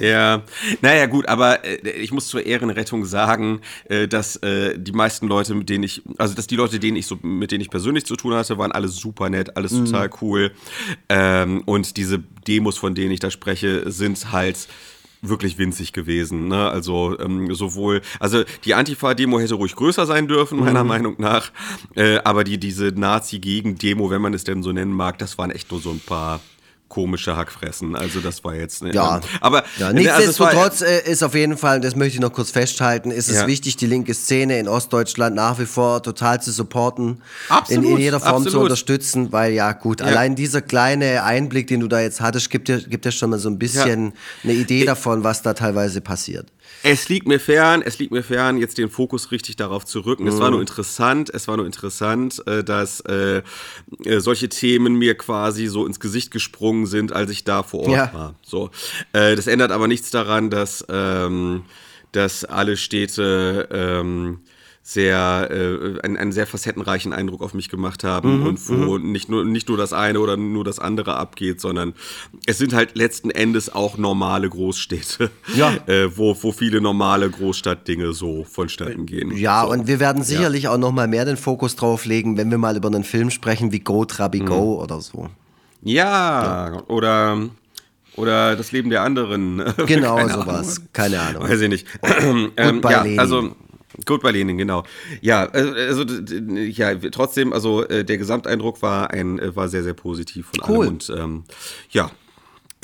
Ja, 0.00 0.42
naja 0.80 1.06
gut, 1.06 1.26
aber 1.26 1.64
äh, 1.64 1.90
ich 1.90 2.12
muss 2.12 2.28
zur 2.28 2.46
Ehrenrettung 2.46 3.04
sagen, 3.04 3.62
äh, 3.88 4.06
dass 4.06 4.36
äh, 4.36 4.78
die 4.78 4.92
meisten 4.92 5.26
Leute, 5.26 5.56
mit 5.56 5.68
denen 5.70 5.82
ich, 5.82 6.02
also 6.18 6.34
dass 6.34 6.46
die 6.46 6.54
Leute, 6.54 6.78
denen 6.78 6.96
ich 6.96 7.06
so, 7.08 7.18
mit 7.22 7.50
denen 7.50 7.62
ich 7.62 7.70
persönlich 7.70 8.06
zu 8.06 8.14
tun 8.14 8.32
hatte, 8.32 8.58
waren 8.58 8.70
alle 8.70 8.86
super 8.86 9.28
nett, 9.28 9.56
alles 9.56 9.72
total 9.72 10.08
cool. 10.20 10.52
Ähm, 11.08 11.62
und 11.64 11.96
diese 11.96 12.18
Demos, 12.46 12.76
von 12.76 12.94
denen 12.94 13.12
ich 13.12 13.20
da 13.20 13.30
spreche, 13.30 13.90
sind 13.90 14.32
halt 14.32 14.68
wirklich 15.22 15.56
winzig 15.56 15.92
gewesen. 15.92 16.48
Ne? 16.48 16.68
Also 16.68 17.18
ähm, 17.20 17.54
sowohl, 17.54 18.02
also 18.18 18.42
die 18.64 18.74
Antifa-Demo 18.74 19.38
hätte 19.38 19.54
ruhig 19.54 19.76
größer 19.76 20.04
sein 20.04 20.26
dürfen, 20.26 20.58
meiner 20.58 20.84
Meinung 20.84 21.14
nach. 21.18 21.52
Äh, 21.94 22.18
aber 22.24 22.44
die, 22.44 22.58
diese 22.58 22.86
Nazi-Gegen-Demo, 22.86 24.10
wenn 24.10 24.20
man 24.20 24.34
es 24.34 24.44
denn 24.44 24.62
so 24.62 24.72
nennen 24.72 24.92
mag, 24.92 25.18
das 25.18 25.38
waren 25.38 25.52
echt 25.52 25.70
nur 25.70 25.80
so 25.80 25.90
ein 25.90 26.00
paar 26.00 26.40
komische 26.92 27.36
Hackfressen. 27.38 27.96
Also 27.96 28.20
das 28.20 28.44
war 28.44 28.54
jetzt. 28.54 28.82
Ne, 28.82 28.92
Ja, 28.92 29.16
ähm, 29.16 29.22
aber 29.40 29.64
ja, 29.78 29.90
ne, 29.94 30.12
also 30.12 30.26
nichtsdestotrotz 30.26 30.82
äh, 30.82 31.10
ist 31.10 31.22
auf 31.22 31.34
jeden 31.34 31.56
Fall, 31.56 31.80
das 31.80 31.96
möchte 31.96 32.16
ich 32.16 32.20
noch 32.20 32.34
kurz 32.34 32.50
festhalten, 32.50 33.10
ist 33.10 33.30
es 33.30 33.36
Ja. 33.36 33.46
wichtig, 33.46 33.76
die 33.76 33.86
linke 33.86 34.12
Szene 34.12 34.58
in 34.58 34.68
Ostdeutschland 34.68 35.34
nach 35.34 35.58
wie 35.58 35.64
vor 35.64 36.02
total 36.02 36.42
zu 36.42 36.52
supporten, 36.52 37.22
Absolut, 37.48 37.84
in, 37.86 37.90
in 37.92 37.96
jeder 37.98 38.20
Form 38.20 38.42
zu 38.42 38.48
absolut. 38.48 38.64
unterstützen, 38.64 39.32
weil 39.32 39.54
ja 39.54 39.72
gut, 39.72 40.02
allein 40.02 40.34
dieser 40.36 40.60
kleine 40.60 41.22
Einblick, 41.22 41.66
den 41.68 41.80
du 41.80 41.88
da 41.88 42.00
jetzt 42.02 42.20
hattest, 42.20 42.50
gibt 42.50 42.68
dir, 42.68 42.78
gibt 42.82 43.06
dir 43.06 43.12
schon 43.12 43.30
mal 43.30 43.38
so 43.38 43.48
ein 43.48 43.58
bisschen 43.58 44.12
eine 44.44 44.52
Idee 44.52 44.84
davon, 44.84 45.24
was 45.24 45.40
da 45.40 45.54
teilweise 45.54 46.02
passiert. 46.02 46.52
Es 46.84 47.08
liegt 47.08 47.28
mir 47.28 47.38
fern, 47.38 47.82
es 47.84 47.98
liegt 47.98 48.12
mir 48.12 48.22
fern, 48.24 48.56
jetzt 48.58 48.76
den 48.78 48.90
Fokus 48.90 49.30
richtig 49.30 49.56
darauf 49.56 49.84
zu 49.84 50.00
rücken. 50.00 50.26
Es 50.26 50.40
war 50.40 50.48
Mhm. 50.48 50.52
nur 50.54 50.60
interessant, 50.60 51.30
es 51.32 51.46
war 51.46 51.56
nur 51.56 51.66
interessant, 51.66 52.42
äh, 52.46 52.64
dass 52.64 53.00
äh, 53.00 53.42
äh, 54.04 54.18
solche 54.20 54.48
Themen 54.48 54.94
mir 54.94 55.14
quasi 55.16 55.66
so 55.68 55.86
ins 55.86 56.00
Gesicht 56.00 56.30
gesprungen 56.32 56.86
sind, 56.86 57.12
als 57.12 57.30
ich 57.30 57.44
da 57.44 57.62
vor 57.62 57.80
Ort 57.80 57.90
Ja. 57.90 58.12
war. 58.12 58.34
So, 58.42 58.70
äh, 59.12 59.36
das 59.36 59.46
ändert 59.46 59.70
aber 59.70 59.86
nichts 59.88 60.10
daran, 60.10 60.50
dass 60.50 60.84
ähm, 60.88 61.64
dass 62.12 62.44
alle 62.44 62.76
Städte 62.76 63.68
ähm, 63.72 64.40
sehr 64.84 65.48
äh, 65.50 66.00
einen, 66.02 66.16
einen 66.16 66.32
sehr 66.32 66.46
facettenreichen 66.46 67.12
Eindruck 67.12 67.40
auf 67.42 67.54
mich 67.54 67.68
gemacht 67.68 68.02
haben 68.02 68.40
Mhm, 68.40 68.46
und 68.46 68.68
wo 68.68 68.98
nicht 68.98 69.28
nur 69.28 69.44
nicht 69.44 69.68
nur 69.68 69.78
das 69.78 69.92
eine 69.92 70.18
oder 70.18 70.36
nur 70.36 70.64
das 70.64 70.80
andere 70.80 71.16
abgeht, 71.16 71.60
sondern 71.60 71.94
es 72.46 72.58
sind 72.58 72.74
halt 72.74 72.96
letzten 72.96 73.30
Endes 73.30 73.72
auch 73.72 73.96
normale 73.96 74.48
Großstädte, 74.50 75.30
Ja. 75.54 75.72
äh, 75.86 76.16
wo, 76.16 76.36
wo 76.42 76.50
viele 76.50 76.80
normale 76.80 77.30
Großstadtdinge 77.30 78.12
so 78.12 78.44
vonstatten 78.44 79.06
gehen. 79.06 79.36
Ja, 79.36 79.62
so. 79.64 79.70
und 79.70 79.86
wir 79.86 80.00
werden 80.00 80.24
sicherlich 80.24 80.66
auch 80.66 80.78
noch 80.78 80.90
mal 80.92 81.06
mehr 81.06 81.24
den 81.24 81.36
Fokus 81.36 81.76
drauf 81.76 82.04
legen, 82.04 82.36
wenn 82.36 82.50
wir 82.50 82.58
mal 82.58 82.76
über 82.76 82.88
einen 82.88 83.04
Film 83.04 83.30
sprechen 83.30 83.70
wie 83.70 83.80
Go 83.80 84.04
Trabi 84.04 84.40
Go 84.40 84.74
Mhm. 84.76 84.82
oder 84.82 85.00
so. 85.00 85.28
ja, 85.82 86.82
oder 86.88 87.38
oder 88.16 88.56
das 88.56 88.72
Leben 88.72 88.90
der 88.90 89.02
anderen. 89.02 89.62
Genau 89.86 90.16
Keine 90.16 90.32
sowas. 90.32 90.76
Ahnung. 90.76 90.88
Keine 90.92 91.20
Ahnung. 91.20 91.42
Weiß 91.44 91.60
ich 91.60 91.68
nicht. 91.68 91.86
ähm, 92.56 92.80
ja, 92.84 93.04
also 93.16 93.54
Gut 94.06 94.22
bei 94.22 94.30
Lenin, 94.30 94.58
genau. 94.58 94.84
Ja, 95.20 95.46
also 95.48 96.04
d- 96.04 96.64
ja, 96.70 96.94
trotzdem, 96.94 97.52
also 97.52 97.84
äh, 97.86 98.04
der 98.04 98.18
Gesamteindruck 98.18 98.82
war 98.82 99.10
ein 99.10 99.38
äh, 99.38 99.54
war 99.56 99.68
sehr 99.68 99.82
sehr 99.82 99.94
positiv 99.94 100.46
von 100.54 100.60
Cool. 100.68 100.78
allem 100.84 100.88
und 100.94 101.12
ähm, 101.16 101.44
ja. 101.90 102.10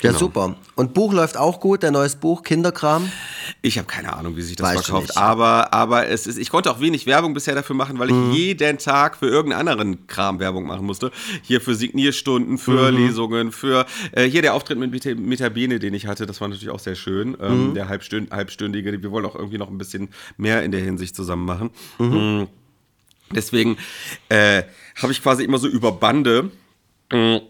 Ja, 0.03 0.11
genau. 0.11 0.19
super. 0.19 0.57
Und 0.77 0.95
Buch 0.95 1.13
läuft 1.13 1.37
auch 1.37 1.59
gut, 1.59 1.83
der 1.83 1.91
neues 1.91 2.15
Buch, 2.17 2.43
Kinderkram. 2.45 3.11
Ich 3.63 3.79
habe 3.79 3.89
keine 3.89 4.13
Ahnung, 4.13 4.37
wie 4.37 4.43
sich 4.43 4.55
das 4.57 4.67
Weißt 4.67 4.89
du 4.89 4.93
verkauft, 4.93 5.17
aber 5.17 5.73
aber 5.75 6.07
es 6.09 6.27
ist 6.27 6.39
ich 6.39 6.51
konnte 6.51 6.71
auch 6.71 6.81
wenig 6.81 7.07
Werbung 7.07 7.35
bisher 7.35 7.55
dafür 7.55 7.75
machen, 7.75 7.99
weil 7.99 8.09
ich 8.11 8.15
Mhm. 8.15 8.33
jeden 8.33 8.79
Tag 8.79 9.17
für 9.17 9.27
irgendeinen 9.27 9.69
anderen 9.69 10.07
Kram 10.07 10.39
Werbung 10.39 10.67
machen 10.67 10.87
musste. 10.87 11.11
Hier 11.43 11.61
für 11.61 11.75
Signierstunden, 11.75 12.59
für 12.59 12.93
Mhm. 12.93 12.97
Lesungen, 12.99 13.51
für 13.53 13.87
äh, 14.13 14.25
hier 14.25 14.43
der 14.43 14.55
Auftritt 14.55 14.79
mit 14.79 14.93
Meta- 14.93 15.15
Metabene, 15.15 15.79
den 15.79 15.95
ich 15.95 16.07
hatte, 16.07 16.27
das 16.27 16.41
war 16.41 16.49
natürlich 16.49 16.71
auch 16.71 16.79
sehr 16.79 16.95
schön. 16.95 17.31
Mhm. 17.31 17.37
Ähm, 17.41 17.75
der 17.75 17.89
halbstünd, 17.89 18.31
halbstündige, 18.31 19.03
wir 19.03 19.11
wollen 19.11 19.25
auch 19.27 19.35
irgendwie 19.35 19.59
noch 19.59 19.69
ein 19.71 19.79
bisschen 19.79 20.11
mehr 20.37 20.63
in 20.63 20.71
der 20.71 20.81
Hinsicht 20.81 21.17
zusammen 21.17 21.45
machen. 21.45 21.71
Mhm. 21.99 22.43
Mm. 22.43 22.47
Deswegen 23.35 23.77
äh, 24.29 24.63
habe 25.03 25.13
ich 25.13 25.23
quasi 25.23 25.45
immer 25.45 25.59
so 25.59 25.69
über 25.69 25.93
Bande 25.93 26.51
mh, 27.13 27.41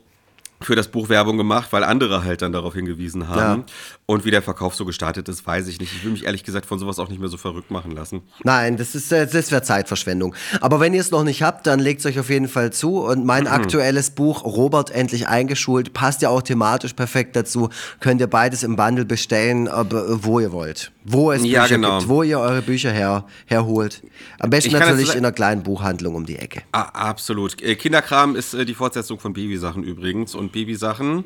für 0.61 0.75
das 0.75 0.89
Buch 0.89 1.09
Werbung 1.09 1.37
gemacht, 1.37 1.73
weil 1.73 1.85
andere 1.85 2.25
halt 2.25 2.43
dann 2.43 2.53
darauf 2.53 2.75
hingewiesen 2.75 3.29
haben. 3.29 3.61
Ja. 3.61 3.67
Und 4.11 4.25
wie 4.25 4.31
der 4.31 4.41
Verkauf 4.41 4.75
so 4.75 4.87
gestartet 4.87 5.29
ist, 5.29 5.47
weiß 5.47 5.67
ich 5.69 5.79
nicht. 5.81 5.93
Ich 5.93 6.03
will 6.03 6.13
mich 6.13 6.25
ehrlich 6.25 6.43
gesagt 6.43 6.65
von 6.65 6.79
sowas 6.79 6.99
auch 6.99 7.11
nicht 7.11 7.19
mehr 7.21 7.29
so 7.29 7.37
verrückt 7.37 7.71
machen 7.71 7.91
lassen. 7.91 8.23
Nein, 8.43 8.79
das 8.79 8.95
ist 8.95 9.13
äh, 9.13 9.27
das 9.27 9.53
wäre 9.53 9.61
Zeitverschwendung. 9.61 10.35
Aber 10.63 10.81
wenn 10.81 10.95
ihr 10.95 11.03
es 11.03 11.11
noch 11.11 11.25
nicht 11.25 11.43
habt, 11.43 11.67
dann 11.67 11.79
legt 11.79 12.01
es 12.01 12.07
euch 12.07 12.19
auf 12.19 12.31
jeden 12.31 12.49
Fall 12.49 12.73
zu. 12.73 13.01
Und 13.01 13.27
mein 13.27 13.43
Mhm. 13.45 13.51
aktuelles 13.51 14.09
Buch, 14.13 14.45
Robert 14.45 14.91
endlich 14.91 15.29
eingeschult, 15.29 15.93
passt 15.93 16.23
ja 16.23 16.31
auch 16.31 16.41
thematisch 16.41 16.95
perfekt 16.95 17.37
dazu. 17.37 17.69
Könnt 18.01 18.23
ihr 18.23 18.29
beides 18.29 18.63
im 18.63 18.77
Bundle 18.77 19.05
bestellen, 19.05 19.67
äh, 19.67 19.73
wo 19.91 20.41
ihr 20.41 20.53
wollt. 20.53 20.91
Wo 21.05 21.31
es 21.31 21.45
Ja, 21.45 21.65
Bücher 21.65 21.75
genau. 21.77 21.99
gibt, 21.99 22.09
wo 22.09 22.23
ihr 22.23 22.39
eure 22.41 22.63
Bücher 22.63 22.91
her, 22.93 23.27
herholt. 23.45 24.03
Am 24.39 24.49
besten 24.49 24.73
natürlich 24.73 25.11
in 25.13 25.19
einer 25.19 25.33
kleinen 25.33 25.63
Buchhandlung 25.63 26.15
um 26.15 26.25
die 26.25 26.37
Ecke. 26.37 26.63
Ah, 26.73 26.83
absolut. 27.11 27.61
Äh, 27.63 27.77
Kinderkram 27.77 28.37
ist 28.37 28.55
die 28.55 28.75
Fortsetzung 28.75 29.21
von 29.21 29.35
Babysachen 29.35 29.85
übrigens. 29.85 30.35
Und 30.35 30.53
Babysachen 30.53 31.25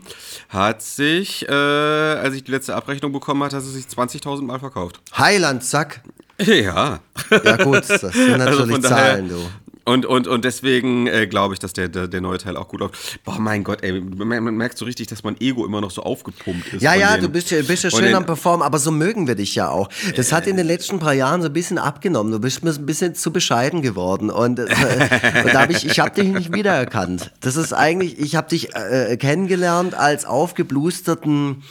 hat 0.49 0.83
sich, 0.83 1.49
äh, 1.49 1.53
als 1.53 2.35
ich 2.35 2.43
die 2.43 2.51
letzte 2.51 2.72
Abrechnung 2.75 3.13
bekommen 3.13 3.43
hat 3.43 3.53
es 3.53 3.73
sich 3.73 3.87
20.000 3.87 4.43
Mal 4.43 4.59
verkauft. 4.59 5.01
Heiland, 5.17 5.63
zack. 5.65 6.03
Ja. 6.39 7.01
Ja 7.45 7.57
gut, 7.57 7.85
das 7.89 8.01
sind 8.01 8.39
natürlich 8.39 8.41
Also 8.47 8.67
von 8.67 8.83
daher- 8.83 8.97
Zahlen, 9.15 9.29
du. 9.29 9.37
und, 9.85 10.07
und, 10.07 10.27
und 10.27 10.45
deswegen 10.45 11.07
äh, 11.07 11.27
glaube 11.27 11.55
ich, 11.55 11.61
dass 11.61 11.73
der, 11.73 11.89
der, 11.89 12.09
der, 12.09 12.21
neue 12.21 12.39
Teil 12.39 12.57
auch 12.57 12.69
gut 12.69 12.81
läuft. 12.81 13.23
Boah, 13.25 13.39
mein 13.39 13.63
Gott, 13.63 13.83
ey, 13.83 14.01
man, 14.01 14.57
merkt 14.57 14.79
so 14.79 14.85
richtig, 14.85 15.07
dass 15.09 15.23
mein 15.23 15.41
Ego 15.41 15.65
immer 15.65 15.81
noch 15.81 15.91
so 15.91 16.03
aufgepumpt 16.03 16.73
ist. 16.75 16.83
Ja, 16.83 16.95
ja, 16.95 17.15
den, 17.15 17.23
du 17.23 17.29
bist, 17.29 17.51
bist 17.67 17.85
ja 17.85 17.91
schön 17.91 18.15
am 18.15 18.27
Performen, 18.27 18.65
aber 18.65 18.79
so 18.79 18.91
mögen 18.91 19.29
wir 19.29 19.35
dich 19.37 19.55
ja 19.55 19.69
auch. 19.69 19.89
Das 20.17 20.33
äh, 20.33 20.35
hat 20.35 20.47
in 20.47 20.57
den 20.57 20.67
letzten 20.67 20.99
paar 20.99 21.13
Jahren 21.15 21.43
so 21.43 21.49
ein 21.49 21.53
bisschen 21.53 21.79
abgenommen. 21.79 22.33
Du 22.33 22.41
bist 22.41 22.65
mir 22.65 22.71
ein 22.71 22.87
bisschen 22.87 23.15
zu 23.15 23.33
bescheiden 23.33 23.83
geworden. 23.83 24.31
Und, 24.31 24.59
äh, 24.59 24.63
und 25.45 25.55
da 25.55 25.63
hab 25.63 25.71
ich, 25.71 25.85
ich 25.85 26.01
habe 26.01 26.11
dich 26.11 26.29
nicht 26.29 26.53
wiedererkannt. 26.55 27.31
Das 27.41 27.57
ist 27.57 27.73
eigentlich, 27.73 28.19
ich 28.19 28.35
habe 28.37 28.49
dich 28.49 28.75
äh, 28.75 29.17
kennengelernt 29.17 29.95
als 29.95 30.25
aufgeblusterten 30.25 31.63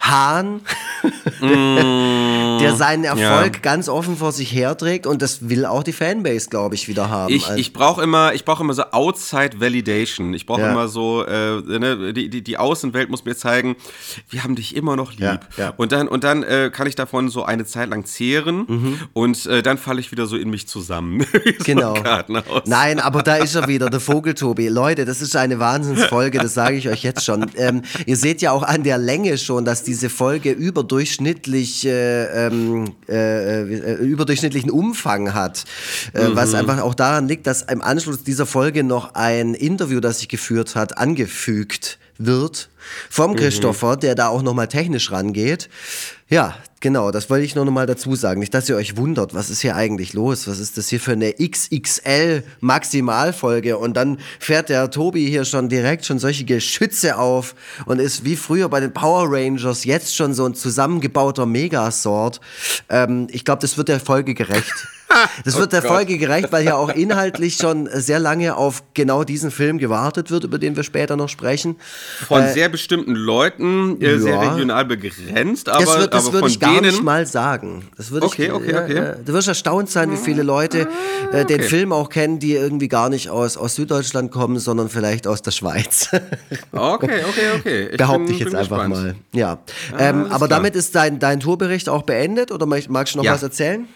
Hahn, 0.00 0.60
mm, 1.40 2.58
der 2.60 2.74
seinen 2.76 3.04
Erfolg 3.04 3.56
ja. 3.56 3.60
ganz 3.60 3.88
offen 3.88 4.16
vor 4.16 4.32
sich 4.32 4.52
herträgt 4.52 5.06
und 5.06 5.22
das 5.22 5.48
will 5.48 5.66
auch 5.66 5.82
die 5.82 5.92
Fanbase, 5.92 6.48
glaube 6.48 6.74
ich, 6.76 6.88
wieder 6.88 7.10
haben. 7.10 7.32
Ich, 7.32 7.46
also 7.46 7.58
ich 7.58 7.72
brauche 7.72 8.02
immer, 8.02 8.32
ich 8.34 8.44
immer 8.46 8.74
so 8.74 8.84
Outside 8.92 9.60
Validation. 9.60 10.32
Ich 10.34 10.46
brauche 10.46 10.62
ja. 10.62 10.70
immer 10.70 10.88
so, 10.88 11.24
äh, 11.24 11.60
ne, 11.60 12.12
die, 12.12 12.30
die, 12.30 12.42
die 12.42 12.56
Außenwelt 12.58 13.10
muss 13.10 13.24
mir 13.24 13.36
zeigen, 13.36 13.76
wir 14.30 14.44
haben 14.44 14.54
dich 14.54 14.76
immer 14.76 14.96
noch 14.96 15.12
lieb. 15.12 15.40
Ja, 15.56 15.74
und 15.76 15.92
dann, 15.92 16.08
und 16.08 16.24
dann 16.24 16.42
äh, 16.42 16.70
kann 16.72 16.86
ich 16.86 16.94
davon 16.94 17.28
so 17.28 17.44
eine 17.44 17.64
Zeit 17.64 17.90
lang 17.90 18.04
zehren 18.04 18.64
mhm. 18.66 19.00
und 19.12 19.46
äh, 19.46 19.62
dann 19.62 19.78
falle 19.78 20.00
ich 20.00 20.12
wieder 20.12 20.26
so 20.26 20.36
in 20.36 20.50
mich 20.50 20.68
zusammen. 20.68 21.26
genau. 21.64 21.94
Nein, 22.66 23.00
aber 23.00 23.22
da 23.22 23.36
ist 23.36 23.54
er 23.54 23.68
wieder, 23.68 23.90
der 23.90 24.00
Vogeltobi. 24.00 24.68
Leute, 24.68 25.04
das 25.04 25.20
ist 25.20 25.36
eine 25.36 25.58
Wahnsinnsfolge, 25.58 26.38
das 26.38 26.54
sage 26.54 26.76
ich 26.76 26.88
euch 26.88 27.02
jetzt 27.02 27.24
schon. 27.24 27.46
Ähm, 27.56 27.82
ihr 28.06 28.16
seht 28.16 28.42
ja 28.42 28.52
auch 28.52 28.62
an 28.62 28.82
der 28.82 28.98
Länge 28.98 29.36
schon, 29.38 29.64
dass 29.64 29.82
diese 29.88 30.10
Folge 30.10 30.52
überdurchschnittlich, 30.52 31.86
äh, 31.86 32.46
ähm, 32.46 32.94
äh, 33.08 33.62
äh, 33.62 33.94
überdurchschnittlichen 33.94 34.70
Umfang 34.70 35.32
hat. 35.32 35.64
Äh, 36.12 36.28
mhm. 36.28 36.36
Was 36.36 36.52
einfach 36.52 36.80
auch 36.82 36.94
daran 36.94 37.26
liegt, 37.26 37.46
dass 37.46 37.62
im 37.62 37.80
Anschluss 37.80 38.22
dieser 38.22 38.44
Folge 38.44 38.84
noch 38.84 39.14
ein 39.14 39.54
Interview, 39.54 40.00
das 40.00 40.18
sich 40.18 40.28
geführt 40.28 40.76
hat, 40.76 40.98
angefügt 40.98 41.98
wird 42.18 42.68
vom 43.08 43.32
mhm. 43.32 43.36
Christopher, 43.36 43.96
der 43.96 44.14
da 44.14 44.28
auch 44.28 44.42
nochmal 44.42 44.68
technisch 44.68 45.10
rangeht. 45.10 45.70
Ja, 46.28 46.54
genau, 46.80 47.10
das 47.10 47.30
wollte 47.30 47.44
ich 47.44 47.54
nur 47.54 47.64
nochmal 47.64 47.86
dazu 47.86 48.14
sagen. 48.14 48.40
Nicht, 48.40 48.54
dass 48.54 48.68
ihr 48.68 48.76
euch 48.76 48.96
wundert, 48.96 49.34
was 49.34 49.50
ist 49.50 49.60
hier 49.60 49.76
eigentlich 49.76 50.12
los? 50.12 50.48
Was 50.48 50.58
ist 50.58 50.76
das 50.76 50.88
hier 50.88 51.00
für 51.00 51.12
eine 51.12 51.34
XXL 51.34 52.42
Maximalfolge? 52.60 53.78
Und 53.78 53.96
dann 53.96 54.18
fährt 54.38 54.68
der 54.68 54.90
Tobi 54.90 55.28
hier 55.28 55.44
schon 55.44 55.68
direkt 55.68 56.06
schon 56.06 56.18
solche 56.18 56.44
Geschütze 56.44 57.18
auf 57.18 57.54
und 57.86 58.00
ist 58.00 58.24
wie 58.24 58.36
früher 58.36 58.68
bei 58.68 58.80
den 58.80 58.92
Power 58.92 59.26
Rangers 59.28 59.84
jetzt 59.84 60.14
schon 60.14 60.34
so 60.34 60.44
ein 60.44 60.54
zusammengebauter 60.54 61.46
Megasort. 61.46 62.40
Ähm, 62.88 63.28
ich 63.30 63.44
glaube, 63.44 63.60
das 63.62 63.76
wird 63.76 63.88
der 63.88 64.00
Folge 64.00 64.34
gerecht. 64.34 64.88
Das 65.44 65.56
wird 65.56 65.68
oh 65.68 65.70
der 65.70 65.80
Gott. 65.82 65.90
Folge 65.90 66.18
gerecht, 66.18 66.52
weil 66.52 66.64
ja 66.64 66.74
auch 66.74 66.90
inhaltlich 66.90 67.56
schon 67.56 67.88
sehr 67.92 68.18
lange 68.18 68.56
auf 68.56 68.82
genau 68.94 69.24
diesen 69.24 69.50
Film 69.50 69.78
gewartet 69.78 70.30
wird, 70.30 70.44
über 70.44 70.58
den 70.58 70.76
wir 70.76 70.82
später 70.82 71.16
noch 71.16 71.28
sprechen. 71.28 71.76
Von 72.26 72.42
äh, 72.42 72.52
sehr 72.52 72.68
bestimmten 72.68 73.14
Leuten, 73.14 74.00
äh, 74.00 74.12
ja. 74.12 74.18
sehr 74.18 74.40
regional 74.40 74.84
begrenzt, 74.84 75.68
aber 75.68 75.84
Das, 75.84 75.98
wird, 75.98 76.14
das 76.14 76.32
würde 76.32 76.48
ich 76.48 76.60
gar 76.60 76.74
denen? 76.74 76.86
nicht 76.86 77.02
mal 77.02 77.26
sagen. 77.26 77.88
Das 77.96 78.10
würde 78.10 78.26
okay, 78.26 78.46
ich, 78.46 78.52
okay, 78.52 78.76
okay. 78.76 78.96
Äh, 78.96 79.16
du 79.24 79.32
wirst 79.32 79.48
erstaunt 79.48 79.90
sein, 79.90 80.10
wie 80.10 80.16
viele 80.16 80.42
Leute 80.42 80.88
äh, 81.32 81.44
den 81.44 81.60
okay. 81.60 81.68
Film 81.68 81.92
auch 81.92 82.08
kennen, 82.08 82.38
die 82.38 82.54
irgendwie 82.54 82.88
gar 82.88 83.08
nicht 83.08 83.30
aus, 83.30 83.56
aus 83.56 83.74
Süddeutschland 83.74 84.30
kommen, 84.30 84.58
sondern 84.58 84.88
vielleicht 84.88 85.26
aus 85.26 85.42
der 85.42 85.52
Schweiz. 85.52 86.08
okay, 86.72 87.22
okay, 87.28 87.46
okay. 87.58 87.88
Ich 87.90 87.96
Behaupte 87.96 88.24
bin, 88.24 88.34
ich 88.34 88.40
jetzt 88.40 88.54
einfach 88.54 88.88
gespannt. 88.88 88.94
mal. 88.94 89.14
Ja. 89.32 89.58
Ah, 89.92 89.98
ähm, 89.98 90.26
aber 90.26 90.46
klar. 90.46 90.48
damit 90.48 90.76
ist 90.76 90.94
dein, 90.94 91.18
dein 91.18 91.40
Tourbericht 91.40 91.88
auch 91.88 92.02
beendet 92.02 92.52
oder 92.52 92.66
magst 92.66 92.88
du 93.14 93.18
noch 93.18 93.24
ja. 93.24 93.32
was 93.32 93.42
erzählen? 93.42 93.88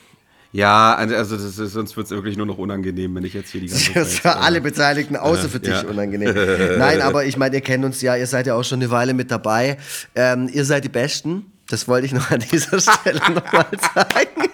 Ja, 0.53 0.95
also, 0.95 1.17
also 1.17 1.37
ist, 1.37 1.57
sonst 1.73 1.97
wird 1.97 2.07
es 2.07 2.11
wirklich 2.11 2.37
nur 2.37 2.45
noch 2.45 2.59
unangenehm, 2.59 3.15
wenn 3.15 3.25
ich 3.25 3.33
jetzt 3.33 3.51
hier 3.51 3.63
die 3.63 3.69
ganze 3.69 3.85
Zeit. 3.87 3.97
Das 3.97 4.09
ist 4.09 4.19
für 4.21 4.37
alle 4.37 4.61
Beteiligten, 4.61 5.17
außer 5.17 5.45
ja, 5.45 5.49
für 5.49 5.61
dich 5.61 5.71
ja. 5.71 5.89
unangenehm. 5.89 6.35
Nein, 6.79 7.01
aber 7.01 7.25
ich 7.25 7.39
meine, 7.39 7.57
ihr 7.57 7.63
kennt 7.63 7.85
uns 7.85 8.03
ja, 8.03 8.17
ihr 8.17 8.27
seid 8.27 8.47
ja 8.47 8.55
auch 8.55 8.63
schon 8.63 8.81
eine 8.81 8.91
Weile 8.91 9.15
mit 9.15 9.31
dabei. 9.31 9.79
Ähm, 10.15 10.51
ihr 10.53 10.67
seid 10.67 10.85
die 10.85 10.91
Besten. 10.91 11.47
Das 11.69 11.89
wollte 11.89 12.07
ich 12.07 12.13
noch 12.13 12.31
an 12.31 12.41
dieser 12.41 12.81
Stelle 12.81 13.21
nochmal 13.21 13.67
sagen. 13.95 14.51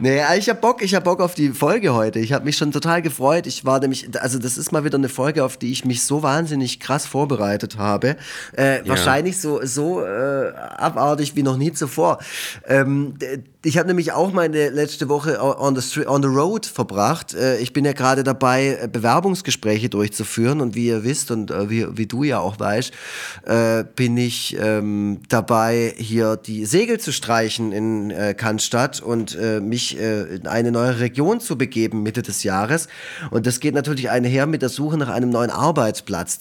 Nee, 0.00 0.20
ich 0.38 0.48
hab 0.48 0.60
Bock, 0.60 0.82
ich 0.82 0.94
hab 0.94 1.04
Bock 1.04 1.20
auf 1.20 1.34
die 1.34 1.50
Folge 1.50 1.94
heute. 1.94 2.20
Ich 2.20 2.32
habe 2.32 2.44
mich 2.44 2.56
schon 2.56 2.70
total 2.70 3.02
gefreut. 3.02 3.46
Ich 3.46 3.64
war 3.64 3.80
nämlich, 3.80 4.08
also 4.20 4.38
das 4.38 4.56
ist 4.56 4.70
mal 4.70 4.84
wieder 4.84 4.98
eine 4.98 5.08
Folge, 5.08 5.44
auf 5.44 5.56
die 5.56 5.72
ich 5.72 5.84
mich 5.84 6.02
so 6.02 6.22
wahnsinnig 6.22 6.80
krass 6.80 7.06
vorbereitet 7.06 7.78
habe. 7.78 8.16
Äh, 8.56 8.78
ja. 8.78 8.88
Wahrscheinlich 8.88 9.40
so, 9.40 9.60
so 9.64 10.02
äh, 10.02 10.52
abartig 10.54 11.34
wie 11.36 11.42
noch 11.42 11.56
nie 11.56 11.72
zuvor. 11.72 12.18
Ähm, 12.66 13.14
ich 13.64 13.76
habe 13.76 13.88
nämlich 13.88 14.12
auch 14.12 14.32
meine 14.32 14.70
letzte 14.70 15.08
Woche 15.08 15.42
on 15.42 15.74
the, 15.74 16.06
on 16.06 16.22
the 16.22 16.28
road 16.28 16.64
verbracht. 16.64 17.34
Äh, 17.34 17.58
ich 17.58 17.72
bin 17.72 17.84
ja 17.84 17.92
gerade 17.92 18.22
dabei, 18.22 18.78
äh, 18.80 18.88
Bewerbungsgespräche 18.88 19.88
durchzuführen 19.88 20.60
und 20.60 20.76
wie 20.76 20.86
ihr 20.86 21.02
wisst 21.02 21.32
und 21.32 21.50
äh, 21.50 21.68
wie, 21.68 21.86
wie 21.98 22.06
du 22.06 22.22
ja 22.22 22.38
auch 22.38 22.58
weißt, 22.58 22.92
bin 23.96 24.16
ich 24.16 24.56
ähm, 24.58 25.20
dabei, 25.28 25.94
hier 25.96 26.36
die 26.36 26.66
Segel 26.66 26.98
zu 27.00 27.12
streichen 27.12 27.72
in 27.72 28.12
Cannstatt 28.36 29.00
und 29.00 29.38
mich 29.60 29.87
in 29.96 30.46
eine 30.46 30.72
neue 30.72 30.98
Region 31.00 31.40
zu 31.40 31.58
begeben 31.58 32.02
Mitte 32.02 32.22
des 32.22 32.42
Jahres. 32.42 32.88
Und 33.30 33.46
das 33.46 33.60
geht 33.60 33.74
natürlich 33.74 34.08
einher 34.08 34.46
mit 34.46 34.62
der 34.62 34.70
Suche 34.70 34.96
nach 34.96 35.08
einem 35.08 35.28
neuen 35.28 35.50
Arbeitsplatz. 35.50 36.38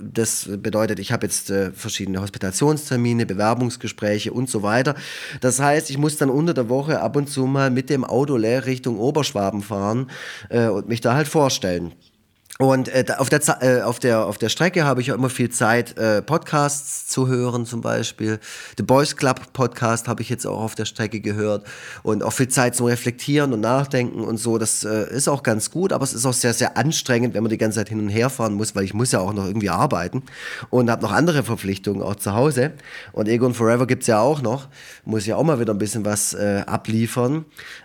Das 0.00 0.48
bedeutet, 0.50 0.98
ich 0.98 1.12
habe 1.12 1.26
jetzt 1.26 1.52
verschiedene 1.74 2.20
Hospitationstermine, 2.22 3.26
Bewerbungsgespräche 3.26 4.32
und 4.32 4.48
so 4.48 4.62
weiter. 4.62 4.94
Das 5.40 5.60
heißt, 5.60 5.90
ich 5.90 5.98
muss 5.98 6.16
dann 6.16 6.30
unter 6.30 6.54
der 6.54 6.62
der 6.62 6.68
Woche 6.68 7.00
ab 7.00 7.16
und 7.16 7.28
zu 7.28 7.46
mal 7.46 7.70
mit 7.70 7.90
dem 7.90 8.04
Auto 8.04 8.36
leer 8.36 8.66
Richtung 8.66 8.98
Oberschwaben 8.98 9.62
fahren 9.62 10.10
äh, 10.48 10.68
und 10.68 10.88
mich 10.88 11.00
da 11.00 11.14
halt 11.14 11.28
vorstellen. 11.28 11.92
Und 12.62 12.86
äh, 12.86 13.04
auf, 13.18 13.28
der, 13.28 13.40
äh, 13.60 13.82
auf, 13.82 13.98
der, 13.98 14.24
auf 14.24 14.38
der 14.38 14.48
Strecke 14.48 14.84
habe 14.84 15.00
ich 15.00 15.10
auch 15.10 15.16
immer 15.16 15.30
viel 15.30 15.50
Zeit, 15.50 15.98
äh, 15.98 16.22
Podcasts 16.22 17.08
zu 17.08 17.26
hören, 17.26 17.66
zum 17.66 17.80
Beispiel. 17.80 18.38
The 18.76 18.84
Boys 18.84 19.16
Club 19.16 19.52
Podcast 19.52 20.06
habe 20.06 20.22
ich 20.22 20.28
jetzt 20.28 20.46
auch 20.46 20.60
auf 20.60 20.76
der 20.76 20.84
Strecke 20.84 21.18
gehört. 21.18 21.66
Und 22.04 22.22
auch 22.22 22.32
viel 22.32 22.46
Zeit 22.46 22.76
zum 22.76 22.86
Reflektieren 22.86 23.52
und 23.52 23.62
Nachdenken 23.62 24.20
und 24.20 24.36
so. 24.36 24.58
Das 24.58 24.84
äh, 24.84 25.12
ist 25.12 25.26
auch 25.26 25.42
ganz 25.42 25.72
gut, 25.72 25.92
aber 25.92 26.04
es 26.04 26.14
ist 26.14 26.24
auch 26.24 26.32
sehr, 26.32 26.54
sehr 26.54 26.76
anstrengend, 26.76 27.34
wenn 27.34 27.42
man 27.42 27.50
die 27.50 27.58
ganze 27.58 27.80
Zeit 27.80 27.88
hin 27.88 27.98
und 27.98 28.10
her 28.10 28.30
fahren 28.30 28.54
muss, 28.54 28.76
weil 28.76 28.84
ich 28.84 28.94
muss 28.94 29.10
ja 29.10 29.18
auch 29.18 29.32
noch 29.32 29.46
irgendwie 29.46 29.70
arbeiten 29.70 30.22
und 30.70 30.88
habe 30.88 31.02
noch 31.02 31.10
andere 31.10 31.42
Verpflichtungen 31.42 32.00
auch 32.00 32.14
zu 32.14 32.32
Hause. 32.32 32.74
Und 33.10 33.26
Egon 33.26 33.54
Forever 33.54 33.88
gibt 33.88 34.02
es 34.02 34.06
ja 34.06 34.20
auch 34.20 34.40
noch. 34.40 34.68
Muss 35.04 35.26
ja 35.26 35.34
auch 35.34 35.42
mal 35.42 35.58
wieder 35.58 35.74
ein 35.74 35.78
bisschen 35.78 36.04
was 36.04 36.32
äh, 36.34 36.62
abliefern. 36.64 37.44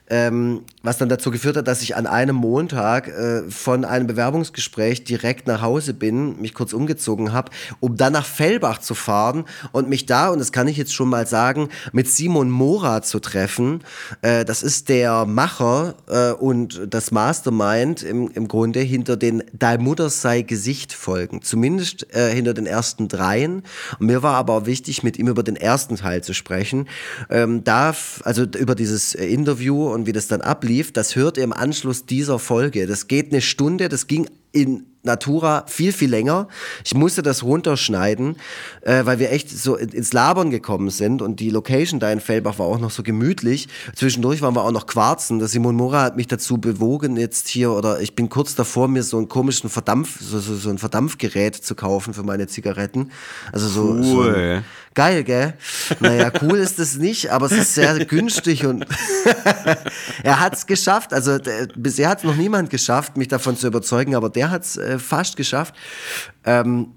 Ähm, 0.10 0.62
was 0.84 0.98
dann 0.98 1.10
dazu 1.10 1.32
geführt 1.32 1.58
hat, 1.58 1.68
dass 1.68 1.82
ich 1.82 1.98
an 1.98 2.08
einem 2.08 2.38
Montag 2.38 3.10
äh, 3.10 3.50
von 3.50 3.84
einem 3.84 4.08
Bewerbungsgespräch 4.08 5.04
direkt 5.04 5.48
nach 5.48 5.62
Hause 5.62 5.94
bin, 5.94 6.40
mich 6.40 6.54
kurz 6.54 6.72
umgezogen 6.72 7.34
habe, 7.34 7.52
um 7.82 7.98
dann 7.98 8.14
nach 8.14 8.26
Fellbach 8.26 8.80
zu 8.80 8.96
fahren 8.96 9.44
und 9.74 9.90
mich 9.90 10.06
da, 10.06 10.30
und 10.30 10.40
das 10.40 10.54
kann 10.54 10.68
ich 10.70 10.78
jetzt 10.78 10.94
schon 10.94 11.10
mal 11.10 11.28
sagen, 11.28 11.68
mit 11.92 12.08
Simon 12.08 12.50
Mora 12.50 13.02
zu 13.02 13.20
treffen. 13.20 13.84
Äh, 14.22 14.46
das 14.46 14.64
ist 14.64 14.88
der 14.88 15.26
Macher 15.26 15.96
äh, 16.08 16.32
und 16.32 16.88
das 16.90 17.12
Mastermind 17.12 18.04
im, 18.04 18.30
im 18.32 18.48
Grunde 18.48 18.80
hinter 18.80 19.18
den 19.18 19.44
Dein 19.52 19.82
Mutter 19.82 20.10
sei 20.10 20.42
Gesicht 20.42 20.94
Folgen, 20.94 21.42
zumindest 21.42 22.16
äh, 22.16 22.34
hinter 22.34 22.54
den 22.54 22.66
ersten 22.66 23.10
dreien. 23.10 23.64
Mir 24.00 24.24
war 24.24 24.36
aber 24.36 24.66
wichtig, 24.66 25.04
mit 25.04 25.20
ihm 25.20 25.28
über 25.28 25.44
den 25.44 25.58
ersten 25.58 25.98
Teil 25.98 26.24
zu 26.24 26.34
sprechen. 26.34 26.88
Ähm, 27.30 27.66
da, 27.66 27.94
also 28.24 28.44
über 28.44 28.76
dieses 28.76 29.14
Interview 29.14 29.97
und 29.98 30.06
wie 30.06 30.14
das 30.14 30.28
dann 30.28 30.42
ablief, 30.42 30.94
das 30.94 31.16
hört 31.16 31.38
ihr 31.38 31.44
im 31.44 31.54
Anschluss 31.54 32.06
dieser 32.06 32.40
Folge. 32.40 32.88
Das 32.88 33.08
geht 33.08 33.32
eine 33.32 33.42
Stunde, 33.42 33.90
das 33.90 34.08
ging 34.08 34.30
in 34.52 34.86
Natura 35.04 35.64
viel, 35.68 35.92
viel 35.92 36.10
länger. 36.10 36.48
Ich 36.86 36.94
musste 36.94 37.22
das 37.22 37.44
runterschneiden, 37.44 38.36
äh, 38.82 39.06
weil 39.06 39.20
wir 39.20 39.32
echt 39.32 39.50
so 39.50 39.76
ins 39.76 40.14
Labern 40.14 40.52
gekommen 40.52 40.90
sind 40.90 41.22
und 41.22 41.40
die 41.40 41.50
Location 41.50 42.00
da 42.00 42.12
in 42.12 42.20
Fellbach 42.20 42.60
war 42.60 42.68
auch 42.68 42.80
noch 42.80 42.92
so 42.92 43.04
gemütlich. 43.04 43.68
Zwischendurch 43.96 44.42
waren 44.42 44.56
wir 44.56 44.64
auch 44.64 44.72
noch 44.72 44.86
quarzen. 44.86 45.40
Der 45.40 45.48
Simon 45.48 45.76
Mora 45.76 46.04
hat 46.04 46.18
mich 46.18 46.28
dazu 46.28 46.58
bewogen, 46.58 47.18
jetzt 47.18 47.48
hier, 47.48 47.72
oder 47.72 48.02
ich 48.02 48.16
bin 48.16 48.30
kurz 48.30 48.54
davor, 48.56 48.88
mir 48.88 49.04
so 49.04 49.18
einen 49.18 49.30
komischen 49.30 49.70
Verdampf, 49.70 50.20
so, 50.22 50.40
so, 50.40 50.56
so 50.56 50.70
ein 50.70 50.78
Verdampfgerät 50.78 51.56
zu 51.56 51.74
kaufen 51.74 52.14
für 52.14 52.24
meine 52.24 52.48
Zigaretten. 52.48 53.12
Also 53.52 53.68
so, 53.68 53.82
cool. 53.94 54.04
so 54.04 54.87
geil, 54.98 55.24
gell? 55.24 55.54
Naja, 56.00 56.32
cool 56.42 56.58
ist 56.58 56.80
es 56.80 56.98
nicht, 56.98 57.30
aber 57.30 57.46
es 57.46 57.52
ist 57.52 57.76
sehr 57.76 58.04
günstig 58.04 58.66
und 58.66 58.84
er 60.24 60.40
hat 60.40 60.56
es 60.56 60.66
geschafft. 60.66 61.14
Also 61.14 61.38
der, 61.38 61.68
bisher 61.76 62.10
hat 62.10 62.18
es 62.18 62.24
noch 62.24 62.36
niemand 62.36 62.72
geschafft, 62.72 63.16
mich 63.16 63.28
davon 63.28 63.56
zu 63.56 63.68
überzeugen, 63.68 64.16
aber 64.16 64.32
der 64.32 64.50
hat 64.50 64.64
es 64.64 64.76
äh, 64.76 64.98
fast 64.98 65.38
geschafft. 65.38 65.76
Ähm, 66.46 66.94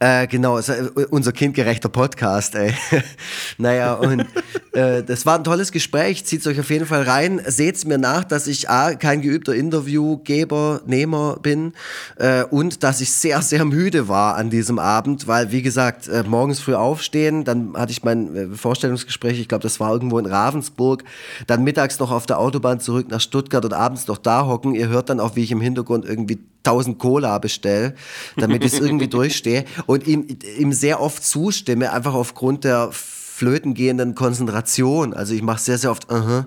Äh, 0.00 0.28
genau, 0.28 0.58
äh, 0.58 0.90
unser 1.10 1.32
kindgerechter 1.32 1.88
Podcast, 1.88 2.54
ey. 2.54 2.72
naja, 3.58 3.94
und 3.94 4.26
äh, 4.72 5.02
das 5.02 5.26
war 5.26 5.36
ein 5.36 5.42
tolles 5.42 5.72
Gespräch. 5.72 6.24
Zieht 6.24 6.46
euch 6.46 6.60
auf 6.60 6.70
jeden 6.70 6.86
Fall 6.86 7.02
rein. 7.02 7.40
Seht's 7.44 7.84
mir 7.84 7.98
nach, 7.98 8.22
dass 8.22 8.46
ich 8.46 8.70
A, 8.70 8.94
kein 8.94 9.22
geübter 9.22 9.54
Interviewgeber, 9.54 10.82
Nehmer 10.86 11.38
bin 11.42 11.72
äh, 12.16 12.44
und 12.44 12.84
dass 12.84 13.00
ich 13.00 13.10
sehr, 13.10 13.42
sehr 13.42 13.64
müde 13.64 14.06
war 14.06 14.36
an 14.36 14.50
diesem 14.50 14.78
Abend, 14.78 15.26
weil, 15.26 15.50
wie 15.50 15.62
gesagt, 15.62 16.06
äh, 16.06 16.22
morgens 16.22 16.60
früh 16.60 16.74
aufstehen, 16.74 17.42
dann 17.42 17.76
hatte 17.76 17.90
ich 17.90 18.04
mein 18.04 18.36
äh, 18.36 18.46
Vorstellungsgespräch, 18.56 19.40
ich 19.40 19.48
glaube, 19.48 19.62
das 19.62 19.80
war 19.80 19.92
irgendwo 19.92 20.20
in 20.20 20.26
Ravensburg, 20.26 21.02
dann 21.48 21.64
mittags 21.64 21.98
noch 21.98 22.12
auf 22.12 22.26
der 22.26 22.38
Autobahn 22.38 22.78
zurück 22.78 23.08
nach 23.10 23.20
Stuttgart 23.20 23.64
und 23.64 23.72
abends 23.72 24.06
noch 24.06 24.18
da 24.18 24.46
hocken. 24.46 24.76
Ihr 24.76 24.88
hört 24.88 25.10
dann 25.10 25.18
auch, 25.18 25.34
wie 25.34 25.42
ich 25.42 25.50
im 25.50 25.60
Hintergrund 25.60 26.04
irgendwie 26.04 26.38
1000 26.68 26.98
Cola 26.98 27.38
bestelle, 27.38 27.94
damit 28.36 28.64
ich 28.64 28.74
es 28.74 28.80
irgendwie 28.80 29.08
durchstehe 29.18 29.64
und 29.86 30.06
ihm, 30.06 30.26
ihm 30.58 30.72
sehr 30.72 31.00
oft 31.00 31.24
zustimme, 31.24 31.92
einfach 31.92 32.14
aufgrund 32.14 32.64
der 32.64 32.90
flötengehenden 32.92 34.14
Konzentration. 34.14 35.14
Also 35.14 35.34
ich 35.34 35.42
mache 35.42 35.60
sehr, 35.60 35.78
sehr 35.78 35.90
oft, 35.90 36.10
uh 36.10 36.16
-huh, 36.16 36.44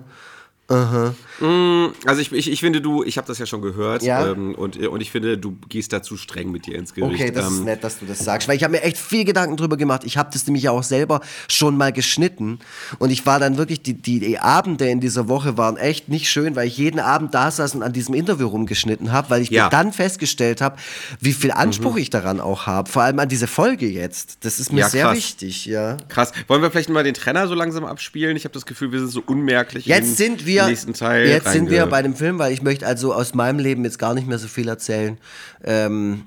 Aha. 0.68 1.08
Mm, 1.08 1.14
also 1.42 2.20
ich, 2.20 2.32
ich, 2.32 2.50
ich 2.50 2.60
finde, 2.60 2.80
du, 2.80 3.02
ich 3.02 3.16
habe 3.16 3.26
das 3.26 3.38
ja 3.38 3.46
schon 3.46 3.62
gehört 3.62 4.02
ja? 4.02 4.30
Ähm, 4.30 4.54
und, 4.54 4.76
und 4.76 5.00
ich 5.00 5.10
finde, 5.10 5.38
du 5.38 5.56
gehst 5.68 5.92
da 5.92 6.02
zu 6.02 6.16
streng 6.16 6.50
mit 6.50 6.66
dir 6.66 6.76
ins 6.76 6.94
Gericht. 6.94 7.14
Okay, 7.14 7.30
das 7.30 7.48
ähm, 7.48 7.54
ist 7.54 7.64
nett, 7.64 7.84
dass 7.84 7.98
du 7.98 8.06
das 8.06 8.18
sagst, 8.18 8.48
weil 8.48 8.56
ich 8.56 8.64
habe 8.64 8.72
mir 8.72 8.82
echt 8.82 8.96
viel 8.96 9.24
Gedanken 9.24 9.56
drüber 9.56 9.76
gemacht. 9.76 10.02
Ich 10.04 10.16
habe 10.16 10.30
das 10.32 10.46
nämlich 10.46 10.68
auch 10.68 10.82
selber 10.82 11.20
schon 11.48 11.76
mal 11.76 11.92
geschnitten 11.92 12.58
und 12.98 13.10
ich 13.10 13.26
war 13.26 13.40
dann 13.40 13.56
wirklich, 13.56 13.82
die, 13.82 13.94
die, 13.94 14.38
Abende 14.38 14.88
in 14.88 15.00
dieser 15.00 15.28
Woche 15.28 15.58
waren 15.58 15.76
echt 15.76 16.08
nicht 16.08 16.30
schön, 16.30 16.56
weil 16.56 16.66
ich 16.66 16.76
jeden 16.76 16.98
Abend 16.98 17.34
da 17.34 17.50
saß 17.50 17.74
und 17.74 17.82
an 17.82 17.92
diesem 17.92 18.14
Interview 18.14 18.48
rumgeschnitten 18.48 19.12
habe, 19.12 19.30
weil 19.30 19.42
ich 19.42 19.50
ja. 19.50 19.64
mir 19.64 19.70
dann 19.70 19.92
festgestellt 19.92 20.60
habe, 20.60 20.76
wie 21.20 21.32
viel 21.32 21.50
Anspruch 21.50 21.94
mhm. 21.94 21.98
ich 22.00 22.10
daran 22.10 22.40
auch 22.40 22.66
habe, 22.66 22.90
vor 22.90 23.02
allem 23.02 23.18
an 23.18 23.28
diese 23.28 23.46
Folge 23.46 23.88
jetzt. 23.88 24.38
Das 24.40 24.58
ist 24.58 24.72
mir 24.72 24.80
ja, 24.80 24.88
sehr 24.88 25.12
wichtig, 25.12 25.66
ja. 25.66 25.96
Krass. 26.08 26.32
Wollen 26.48 26.62
wir 26.62 26.70
vielleicht 26.70 26.88
mal 26.88 27.04
den 27.04 27.14
Trenner 27.14 27.46
so 27.46 27.54
langsam 27.54 27.84
abspielen? 27.84 28.36
Ich 28.36 28.44
habe 28.44 28.54
das 28.54 28.66
Gefühl, 28.66 28.92
wir 28.92 29.00
sind 29.00 29.10
so 29.10 29.22
unmerklich. 29.24 29.86
Jetzt 29.86 30.16
sind 30.16 30.46
wir 30.46 30.66
nächsten 30.66 30.94
Teil. 30.94 31.31
Jetzt 31.32 31.52
sind 31.52 31.70
wir 31.70 31.86
bei 31.86 32.02
dem 32.02 32.14
Film, 32.14 32.38
weil 32.38 32.52
ich 32.52 32.62
möchte 32.62 32.86
also 32.86 33.14
aus 33.14 33.34
meinem 33.34 33.58
Leben 33.58 33.84
jetzt 33.84 33.98
gar 33.98 34.14
nicht 34.14 34.26
mehr 34.26 34.38
so 34.38 34.48
viel 34.48 34.68
erzählen. 34.68 35.18
Ähm, 35.64 36.24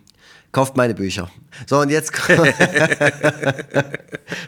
kauft 0.56 0.78
meine 0.78 0.94
Bücher. 0.94 1.30
So, 1.68 1.80
und 1.80 1.90
jetzt. 1.90 2.14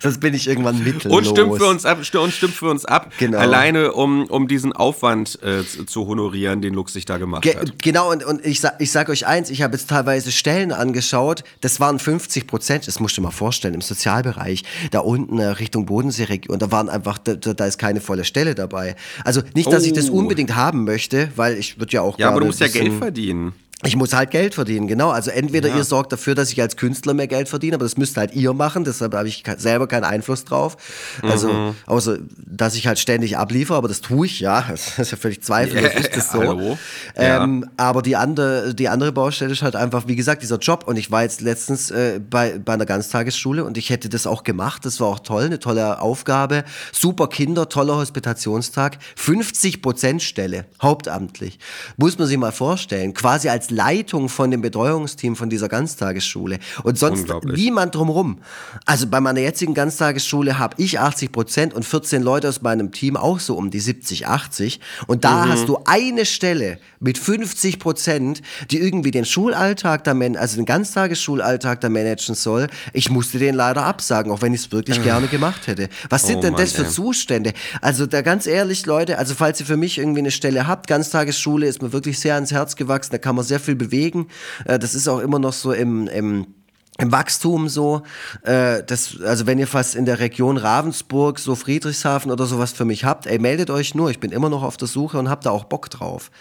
Sonst 0.02 0.20
bin 0.22 0.34
ich 0.34 0.48
irgendwann 0.48 0.82
mittellos. 0.82 1.18
Und 1.18 1.28
stimmt 1.28 1.58
für 1.58 1.66
uns 1.68 1.86
ab, 1.86 1.98
und 1.98 2.32
stimmt 2.32 2.54
für 2.54 2.70
uns 2.70 2.86
ab. 2.86 3.12
Genau. 3.18 3.38
Alleine, 3.38 3.92
um, 3.92 4.26
um 4.28 4.48
diesen 4.48 4.72
Aufwand 4.72 5.38
äh, 5.44 5.66
zu 5.66 6.08
honorieren, 6.08 6.62
den 6.62 6.74
Lux 6.74 6.94
sich 6.94 7.04
da 7.04 7.18
gemacht 7.18 7.44
Ge 7.44 7.58
hat. 7.58 7.78
Genau, 7.84 8.10
und, 8.10 8.24
und 8.24 8.46
ich, 8.46 8.62
sag, 8.62 8.76
ich 8.80 8.90
sag 8.90 9.10
euch 9.10 9.28
eins, 9.28 9.50
ich 9.50 9.62
habe 9.64 9.76
jetzt 9.76 9.90
teilweise 9.90 10.32
Stellen 10.32 10.72
angeschaut, 10.72 11.44
das 11.60 11.82
waren 11.82 12.00
50 12.00 12.48
Prozent, 12.48 12.88
das 12.88 13.02
musst 13.02 13.18
du 13.18 13.22
dir 13.22 13.28
mal 13.28 13.32
vorstellen, 13.32 13.74
im 13.74 13.82
Sozialbereich, 13.82 14.64
da 14.92 15.00
unten 15.00 15.40
äh, 15.40 15.48
Richtung 15.48 15.86
Bodenseeregion, 15.86 16.58
da 16.58 16.72
waren 16.72 16.88
einfach, 16.88 17.18
da, 17.18 17.36
da, 17.36 17.66
ist 17.66 17.80
keine 17.80 18.00
volle 18.00 18.24
Stelle 18.24 18.56
dabei. 18.56 18.96
Also 19.26 19.42
nicht, 19.54 19.70
dass 19.70 19.84
oh. 19.84 19.88
ich 19.88 19.94
das 19.94 20.10
oh. 20.10 20.14
unbedingt 20.14 20.56
haben 20.56 20.86
möchte, 20.86 21.30
weil 21.36 21.58
ich 21.58 21.80
würde 21.80 21.92
ja 21.92 22.02
auch. 22.02 22.18
Ja, 22.18 22.30
aber 22.30 22.40
du 22.40 22.46
musst 22.46 22.62
ja 22.62 22.70
Geld 22.70 22.94
verdienen. 22.94 23.52
Ich 23.84 23.96
muss 23.96 24.12
halt 24.12 24.32
Geld 24.32 24.56
verdienen, 24.56 24.88
genau. 24.88 25.12
Also 25.12 25.30
entweder 25.30 25.70
ja. 25.70 25.78
ihr 25.78 25.84
sorgt 25.84 26.12
dafür, 26.12 26.34
dass 26.34 26.52
ich 26.52 26.60
als 26.60 26.78
Künstler 26.78 27.14
mehr 27.14 27.28
Geld 27.28 27.48
verdiene, 27.48 27.76
aber 27.76 27.86
das 27.86 27.96
müsst 27.96 28.18
halt 28.18 28.34
ihr 28.34 28.52
machen, 28.54 28.84
deshalb 28.86 29.14
habe 29.14 29.28
ich 29.28 29.44
selber 29.58 29.86
keinen 29.86 30.04
Einfluss 30.04 30.46
drauf. 30.46 30.78
Also, 31.22 31.54
mhm. 31.54 31.76
außer, 31.86 32.18
dass 32.44 32.74
ich 32.74 32.88
halt 32.88 32.98
ständig 32.98 33.38
abliefere, 33.38 33.78
aber 33.78 33.88
das 33.88 34.02
tue 34.02 34.26
ich, 34.26 34.40
ja. 34.40 34.66
Das 34.78 34.98
ist 34.98 35.12
ja 35.12 35.18
völlig 35.18 35.44
zweifellos, 35.44 35.92
yeah. 35.92 36.00
ist 36.00 36.16
das 36.16 36.32
so. 36.32 36.78
Ähm, 37.16 37.64
ja. 37.64 37.72
Aber 37.78 38.02
die 38.02 38.16
andere, 38.16 38.74
die 38.74 38.90
andere 38.90 39.12
Baustelle 39.12 39.52
ist 39.52 39.62
halt 39.62 39.76
einfach, 39.76 40.08
wie 40.08 40.16
gesagt, 40.16 40.42
dieser 40.42 40.58
Job. 40.58 40.86
Und 40.88 40.98
ich 40.98 41.12
war 41.12 41.22
jetzt 41.22 41.42
letztens 41.42 41.92
äh, 41.92 42.20
bei, 42.20 42.58
bei 42.58 42.74
einer 42.74 42.86
Ganztagesschule 42.86 43.64
und 43.64 43.78
ich 43.78 43.90
hätte 43.92 44.10
das 44.10 44.26
auch 44.26 44.44
gemacht. 44.44 44.86
Das 44.86 45.00
war 45.00 45.08
auch 45.08 45.20
toll, 45.20 45.44
eine 45.44 45.60
tolle 45.60 46.02
Aufgabe. 46.02 46.64
Super 46.92 47.28
Kinder, 47.28 47.70
toller 47.70 47.98
Hospitationstag. 47.98 48.98
50 49.16 49.82
Prozent 49.82 50.24
Stelle, 50.24 50.66
hauptamtlich. 50.82 51.60
Muss 51.98 52.18
man 52.18 52.28
sich 52.28 52.38
mal 52.38 52.52
vorstellen. 52.52 53.14
Quasi 53.14 53.50
als 53.50 53.67
Leitung 53.72 54.30
von 54.30 54.52
dem 54.52 54.62
Betreuungsteam 54.62 55.36
von 55.36 55.50
dieser 55.50 55.70
Ganztagesschule 55.70 56.60
und 56.84 56.98
sonst 56.98 57.28
niemand 57.44 57.96
drumherum. 57.96 58.40
Also 58.86 59.08
bei 59.08 59.20
meiner 59.20 59.40
jetzigen 59.40 59.74
Ganztagesschule 59.74 60.60
habe 60.60 60.76
ich 60.78 61.00
80 61.00 61.32
Prozent 61.32 61.74
und 61.74 61.84
14 61.84 62.22
Leute 62.22 62.50
aus 62.50 62.62
meinem 62.62 62.92
Team 62.92 63.18
auch 63.18 63.40
so 63.40 63.56
um 63.56 63.72
die 63.72 63.80
70, 63.80 64.28
80. 64.28 64.80
Und 65.08 65.24
da 65.24 65.46
mhm. 65.46 65.50
hast 65.50 65.68
du 65.68 65.80
eine 65.86 66.26
Stelle 66.26 66.80
mit 67.00 67.18
50 67.18 67.80
Prozent, 67.80 68.42
die 68.72 68.80
irgendwie 68.80 69.12
den 69.12 69.26
Schulalltag, 69.26 70.04
da 70.04 70.14
also 70.18 70.56
den 70.56 70.66
Ganztagessschulalltag 70.66 71.82
da 71.82 71.90
managen 71.90 72.36
soll. 72.36 72.68
Ich 72.94 73.10
musste 73.10 73.40
den 73.40 73.56
leider 73.56 73.84
absagen, 73.84 74.32
auch 74.32 74.42
wenn 74.42 74.54
ich 74.54 74.62
es 74.62 74.72
wirklich 74.72 75.02
gerne 75.04 75.28
gemacht 75.28 75.68
hätte. 75.68 75.90
Was 76.10 76.26
sind 76.26 76.38
oh 76.38 76.42
denn 76.42 76.54
Mann, 76.54 76.62
das 76.62 76.74
für 76.74 76.84
ey. 76.84 76.90
Zustände? 76.90 77.54
Also 77.82 78.06
da 78.06 78.22
ganz 78.22 78.48
ehrlich, 78.48 78.86
Leute, 78.86 79.18
also 79.18 79.36
falls 79.36 79.60
ihr 79.60 79.66
für 79.66 79.78
mich 79.78 79.98
irgendwie 79.98 80.20
eine 80.20 80.32
Stelle 80.32 80.68
habt, 80.68 80.88
Ganztagesschule 80.88 81.68
ist 81.68 81.82
mir 81.82 81.94
wirklich 81.94 82.20
sehr 82.20 82.36
ans 82.36 82.52
Herz 82.52 82.76
gewachsen, 82.76 83.12
da 83.12 83.18
kann 83.18 83.36
man 83.36 83.46
sehr 83.46 83.57
sehr 83.58 83.66
viel 83.66 83.76
bewegen. 83.76 84.28
Äh, 84.66 84.80
das 84.80 84.96
ist 84.96 85.08
auch 85.08 85.20
immer 85.20 85.40
noch 85.40 85.54
so 85.54 85.72
im, 85.72 86.08
im 86.08 86.48
im 86.98 87.12
Wachstum 87.12 87.70
so, 87.70 88.02
äh, 88.44 88.84
das, 88.84 89.22
also 89.22 89.46
wenn 89.46 89.60
ihr 89.60 89.68
fast 89.68 89.96
in 89.96 90.06
der 90.06 90.20
Region 90.20 90.58
Ravensburg, 90.58 91.40
so 91.40 91.56
Friedrichshafen 91.56 92.32
oder 92.32 92.46
sowas 92.46 92.72
für 92.72 92.86
mich 92.86 93.06
habt, 93.06 93.28
ey, 93.28 93.38
meldet 93.40 93.70
euch 93.70 93.94
nur, 93.94 94.10
ich 94.10 94.20
bin 94.20 94.32
immer 94.32 94.50
noch 94.50 94.64
auf 94.64 94.78
der 94.78 94.88
Suche 94.88 95.20
und 95.20 95.30
hab 95.30 95.42
da 95.42 95.52
auch 95.52 95.66
Bock 95.66 95.90
drauf. 95.90 96.32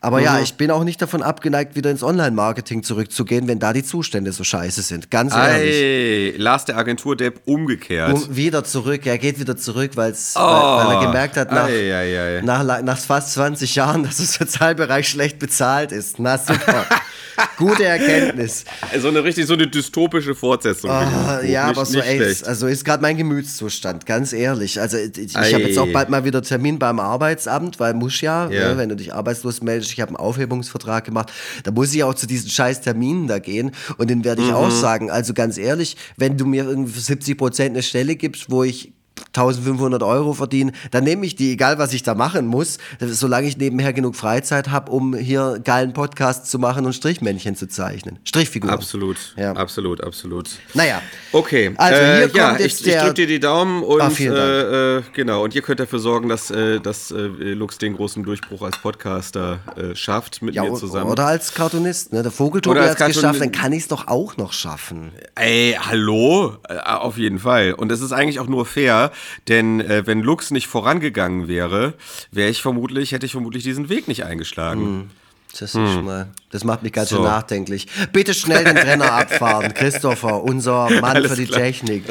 Aber 0.00 0.18
mhm. 0.18 0.24
ja, 0.24 0.40
ich 0.40 0.54
bin 0.54 0.72
auch 0.72 0.82
nicht 0.82 1.00
davon 1.00 1.22
abgeneigt, 1.22 1.76
wieder 1.76 1.88
ins 1.88 2.02
Online-Marketing 2.02 2.82
zurückzugehen, 2.82 3.46
wenn 3.46 3.60
da 3.60 3.72
die 3.72 3.84
Zustände 3.84 4.32
so 4.32 4.42
scheiße 4.42 4.82
sind. 4.82 5.12
Ganz 5.12 5.32
ehrlich. 5.32 5.74
Ey, 5.74 6.36
Lars 6.36 6.64
der 6.64 6.76
Agentur-Depp 6.76 7.42
umgekehrt. 7.44 8.12
Um, 8.12 8.36
wieder 8.36 8.64
zurück, 8.64 9.06
er 9.06 9.18
geht 9.18 9.38
wieder 9.38 9.56
zurück, 9.56 9.92
oh. 9.94 9.98
weil, 9.98 10.12
weil, 10.12 10.96
er 10.96 11.06
gemerkt 11.06 11.36
hat, 11.36 11.52
nach, 11.52 11.68
ei, 11.68 11.94
ei, 11.94 12.38
ei. 12.38 12.42
Nach, 12.42 12.82
nach 12.82 12.98
fast 12.98 13.34
20 13.34 13.76
Jahren, 13.76 14.02
dass 14.02 14.16
der 14.16 14.26
Sozialbereich 14.26 15.08
schlecht 15.08 15.38
bezahlt 15.38 15.92
ist. 15.92 16.18
Na 16.18 16.36
super. 16.36 16.84
Gute 17.56 17.84
Erkenntnis. 17.84 18.64
So 18.98 19.08
eine 19.08 19.24
richtig 19.24 19.46
so 19.46 19.54
eine 19.54 19.66
dystopische 19.92 20.34
Fortsetzung. 20.34 20.90
Oh, 20.90 20.92
ja, 20.92 21.40
nicht, 21.42 21.58
aber 21.58 21.84
so 21.84 22.00
ey, 22.00 22.34
also 22.44 22.66
ist 22.66 22.84
gerade 22.84 23.02
mein 23.02 23.16
Gemütszustand, 23.16 24.06
ganz 24.06 24.32
ehrlich. 24.32 24.80
Also 24.80 24.96
ich, 24.96 25.16
ich 25.18 25.36
habe 25.36 25.64
jetzt 25.64 25.78
auch 25.78 25.92
bald 25.92 26.08
mal 26.08 26.24
wieder 26.24 26.42
Termin 26.42 26.78
beim 26.78 26.98
Arbeitsamt, 26.98 27.78
weil 27.78 27.94
muss 27.94 28.20
ja, 28.20 28.48
ja. 28.50 28.70
Ne, 28.70 28.78
wenn 28.78 28.88
du 28.88 28.96
dich 28.96 29.12
arbeitslos 29.12 29.62
meldest, 29.62 29.92
ich 29.92 30.00
habe 30.00 30.10
einen 30.10 30.16
Aufhebungsvertrag 30.16 31.04
gemacht, 31.04 31.30
da 31.64 31.70
muss 31.70 31.94
ich 31.94 32.02
auch 32.04 32.14
zu 32.14 32.26
diesen 32.26 32.50
scheiß 32.50 32.80
Terminen 32.80 33.26
da 33.28 33.38
gehen 33.38 33.72
und 33.98 34.08
den 34.08 34.24
werde 34.24 34.42
ich 34.42 34.48
mhm. 34.48 34.54
auch 34.54 34.70
sagen. 34.70 35.10
Also 35.10 35.34
ganz 35.34 35.58
ehrlich, 35.58 35.96
wenn 36.16 36.36
du 36.36 36.46
mir 36.46 36.64
irgendwie 36.64 36.92
für 36.92 37.00
70 37.00 37.36
Prozent 37.36 37.70
eine 37.70 37.82
Stelle 37.82 38.16
gibst, 38.16 38.50
wo 38.50 38.64
ich 38.64 38.92
1500 39.28 40.02
Euro 40.02 40.34
verdienen, 40.34 40.72
dann 40.90 41.04
nehme 41.04 41.24
ich 41.24 41.36
die, 41.36 41.52
egal 41.52 41.78
was 41.78 41.92
ich 41.94 42.02
da 42.02 42.14
machen 42.14 42.46
muss, 42.46 42.78
solange 43.00 43.48
ich 43.48 43.56
nebenher 43.56 43.92
genug 43.92 44.14
Freizeit 44.14 44.70
habe, 44.70 44.90
um 44.90 45.14
hier 45.14 45.60
geilen 45.64 45.92
Podcast 45.92 46.50
zu 46.50 46.58
machen 46.58 46.84
und 46.84 46.92
Strichmännchen 46.92 47.56
zu 47.56 47.66
zeichnen. 47.66 48.18
Strichfiguren. 48.24 48.74
Absolut, 48.74 49.16
ja. 49.36 49.52
absolut, 49.52 50.02
absolut. 50.02 50.50
Naja. 50.74 51.00
Okay, 51.32 51.72
also 51.76 51.98
hier 51.98 52.14
äh, 52.14 52.20
kommt 52.22 52.36
ja, 52.36 52.56
jetzt 52.56 52.80
ich, 52.80 52.82
der... 52.84 52.96
ich 52.96 53.02
drücke 53.02 53.14
dir 53.14 53.26
die 53.26 53.40
Daumen 53.40 53.82
und 53.82 54.00
ah, 54.02 54.10
äh, 54.18 54.98
äh, 54.98 55.02
genau, 55.14 55.44
und 55.44 55.54
ihr 55.54 55.62
könnt 55.62 55.80
dafür 55.80 55.98
sorgen, 55.98 56.28
dass, 56.28 56.50
äh, 56.50 56.80
dass 56.80 57.10
äh, 57.10 57.16
Lux 57.16 57.78
den 57.78 57.96
großen 57.96 58.22
Durchbruch 58.22 58.62
als 58.62 58.78
Podcaster 58.78 59.60
äh, 59.76 59.94
schafft 59.94 60.42
mit 60.42 60.54
ja, 60.54 60.64
mir 60.64 60.74
zusammen. 60.74 61.10
Oder 61.10 61.26
als 61.26 61.54
Cartoonist, 61.54 62.12
ne? 62.12 62.22
Der 62.22 62.32
Vogeltobi 62.32 62.80
hat 62.80 63.00
es 63.00 63.06
geschafft, 63.06 63.40
dann 63.40 63.52
kann 63.52 63.72
ich 63.72 63.84
es 63.84 63.88
doch 63.88 64.08
auch 64.08 64.36
noch 64.36 64.52
schaffen. 64.52 65.12
Ey, 65.34 65.76
hallo? 65.80 66.58
auf 66.84 67.18
jeden 67.18 67.38
Fall. 67.38 67.72
Und 67.72 67.90
es 67.92 68.00
ist 68.00 68.12
eigentlich 68.12 68.40
auch 68.40 68.46
nur 68.46 68.66
fair, 68.66 69.01
denn 69.48 69.80
äh, 69.80 70.06
wenn 70.06 70.20
Lux 70.20 70.50
nicht 70.50 70.68
vorangegangen 70.68 71.48
wäre, 71.48 71.94
wäre 72.30 72.50
ich 72.50 72.62
vermutlich, 72.62 73.12
hätte 73.12 73.26
ich 73.26 73.32
vermutlich 73.32 73.64
diesen 73.64 73.88
Weg 73.88 74.06
nicht 74.08 74.24
eingeschlagen. 74.24 74.80
Hm. 74.80 75.10
Das, 75.58 75.74
hm. 75.74 76.04
mal, 76.04 76.28
das 76.50 76.64
macht 76.64 76.82
mich 76.82 76.92
ganz 76.92 77.10
so. 77.10 77.16
schön 77.16 77.24
nachdenklich. 77.24 77.86
Bitte 78.12 78.32
schnell 78.32 78.64
den 78.64 78.76
Trenner 78.76 79.12
abfahren, 79.12 79.74
Christopher, 79.74 80.42
unser 80.42 80.88
Mann 80.88 81.16
Alles 81.16 81.32
für 81.32 81.36
die 81.36 81.46
klar. 81.46 81.60
Technik. 81.60 82.04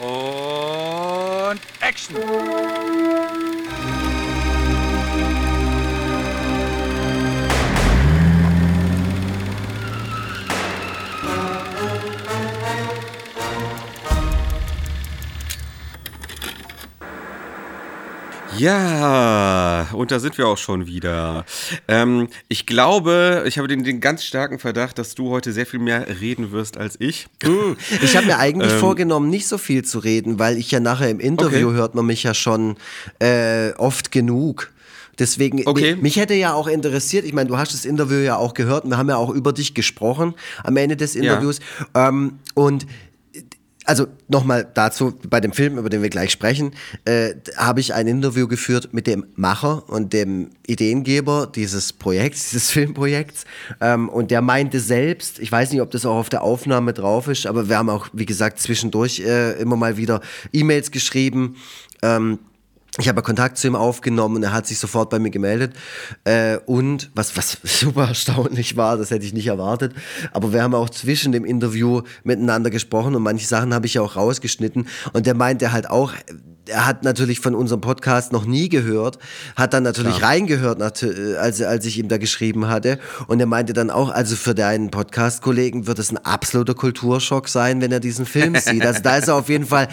Und 0.00 1.60
Action! 1.80 2.16
Ja, 18.60 19.88
und 19.94 20.10
da 20.10 20.20
sind 20.20 20.36
wir 20.36 20.46
auch 20.46 20.58
schon 20.58 20.86
wieder. 20.86 21.46
Ähm, 21.88 22.28
ich 22.48 22.66
glaube, 22.66 23.44
ich 23.46 23.56
habe 23.56 23.68
den, 23.68 23.84
den, 23.84 24.00
ganz 24.00 24.22
starken 24.22 24.58
Verdacht, 24.58 24.98
dass 24.98 25.14
du 25.14 25.30
heute 25.30 25.54
sehr 25.54 25.64
viel 25.64 25.80
mehr 25.80 26.20
reden 26.20 26.52
wirst 26.52 26.76
als 26.76 26.96
ich. 26.98 27.28
Hm. 27.42 27.78
Ich 28.02 28.18
habe 28.18 28.26
mir 28.26 28.38
eigentlich 28.38 28.72
ähm, 28.72 28.78
vorgenommen, 28.78 29.30
nicht 29.30 29.48
so 29.48 29.56
viel 29.56 29.82
zu 29.82 29.98
reden, 29.98 30.38
weil 30.38 30.58
ich 30.58 30.70
ja 30.70 30.78
nachher 30.78 31.08
im 31.08 31.20
Interview 31.20 31.68
okay. 31.68 31.76
hört 31.78 31.94
man 31.94 32.04
mich 32.04 32.22
ja 32.22 32.34
schon 32.34 32.76
äh, 33.18 33.72
oft 33.78 34.12
genug. 34.12 34.70
Deswegen, 35.18 35.66
Okay. 35.66 35.92
mich, 35.94 36.02
mich 36.02 36.16
hätte 36.16 36.34
ja 36.34 36.52
auch 36.52 36.66
interessiert, 36.66 37.24
ich 37.24 37.32
meine, 37.32 37.48
du 37.48 37.56
hast 37.56 37.72
das 37.72 37.86
Interview 37.86 38.18
ja 38.18 38.36
auch 38.36 38.52
gehört 38.52 38.84
und 38.84 38.90
wir 38.90 38.98
haben 38.98 39.08
ja 39.08 39.16
auch 39.16 39.30
über 39.30 39.54
dich 39.54 39.72
gesprochen 39.72 40.34
am 40.64 40.76
Ende 40.76 40.98
des 40.98 41.14
Interviews. 41.14 41.60
Ähm, 41.94 42.40
und 42.54 42.86
also 43.84 44.06
nochmal 44.28 44.68
dazu, 44.74 45.14
bei 45.28 45.40
dem 45.40 45.52
Film, 45.52 45.78
über 45.78 45.88
den 45.88 46.02
wir 46.02 46.10
gleich 46.10 46.30
sprechen, 46.30 46.72
äh, 47.04 47.34
habe 47.56 47.80
ich 47.80 47.94
ein 47.94 48.06
Interview 48.06 48.46
geführt 48.46 48.90
mit 48.92 49.06
dem 49.06 49.26
Macher 49.36 49.88
und 49.88 50.12
dem 50.12 50.50
Ideengeber 50.66 51.50
dieses 51.52 51.92
Projekts, 51.92 52.50
dieses 52.50 52.70
Filmprojekts. 52.70 53.44
Ähm, 53.80 54.08
und 54.08 54.30
der 54.30 54.42
meinte 54.42 54.80
selbst, 54.80 55.38
ich 55.38 55.50
weiß 55.50 55.72
nicht, 55.72 55.80
ob 55.80 55.90
das 55.90 56.04
auch 56.06 56.16
auf 56.16 56.28
der 56.28 56.42
Aufnahme 56.42 56.92
drauf 56.92 57.28
ist, 57.28 57.46
aber 57.46 57.68
wir 57.68 57.78
haben 57.78 57.90
auch, 57.90 58.08
wie 58.12 58.26
gesagt, 58.26 58.60
zwischendurch 58.60 59.20
äh, 59.20 59.52
immer 59.60 59.76
mal 59.76 59.96
wieder 59.96 60.20
E-Mails 60.52 60.90
geschrieben. 60.90 61.56
Ähm, 62.02 62.38
ich 62.98 63.08
habe 63.08 63.22
Kontakt 63.22 63.56
zu 63.58 63.66
ihm 63.68 63.76
aufgenommen 63.76 64.36
und 64.36 64.42
er 64.42 64.52
hat 64.52 64.66
sich 64.66 64.78
sofort 64.78 65.10
bei 65.10 65.18
mir 65.18 65.30
gemeldet. 65.30 65.74
Äh, 66.24 66.58
und 66.66 67.10
was, 67.14 67.36
was 67.36 67.58
super 67.62 68.08
erstaunlich 68.08 68.76
war, 68.76 68.96
das 68.96 69.10
hätte 69.10 69.24
ich 69.24 69.32
nicht 69.32 69.46
erwartet, 69.46 69.94
aber 70.32 70.52
wir 70.52 70.62
haben 70.62 70.74
auch 70.74 70.90
zwischen 70.90 71.32
dem 71.32 71.44
Interview 71.44 72.02
miteinander 72.24 72.70
gesprochen 72.70 73.14
und 73.14 73.22
manche 73.22 73.46
Sachen 73.46 73.72
habe 73.74 73.86
ich 73.86 73.94
ja 73.94 74.02
auch 74.02 74.16
rausgeschnitten. 74.16 74.88
Und 75.12 75.26
der 75.26 75.34
meinte 75.34 75.72
halt 75.72 75.88
auch, 75.88 76.12
er 76.68 76.86
hat 76.86 77.02
natürlich 77.02 77.40
von 77.40 77.54
unserem 77.54 77.80
Podcast 77.80 78.32
noch 78.32 78.44
nie 78.44 78.68
gehört, 78.68 79.18
hat 79.56 79.72
dann 79.74 79.82
natürlich 79.82 80.22
reingehört, 80.22 80.78
nat- 80.78 81.02
äh, 81.02 81.36
als, 81.36 81.60
als 81.62 81.84
ich 81.86 81.98
ihm 81.98 82.08
da 82.08 82.18
geschrieben 82.18 82.68
hatte. 82.68 82.98
Und 83.26 83.40
er 83.40 83.46
meinte 83.46 83.72
dann 83.72 83.90
auch, 83.90 84.10
also 84.10 84.36
für 84.36 84.54
deinen 84.54 84.90
Podcast-Kollegen 84.90 85.86
wird 85.86 85.98
es 85.98 86.10
ein 86.12 86.18
absoluter 86.18 86.74
Kulturschock 86.74 87.48
sein, 87.48 87.80
wenn 87.80 87.90
er 87.90 87.98
diesen 88.00 88.24
Film 88.26 88.54
sieht. 88.56 88.84
Also 88.86 89.00
da 89.02 89.16
ist 89.16 89.28
er 89.28 89.34
auf 89.34 89.48
jeden 89.48 89.66
Fall, 89.66 89.88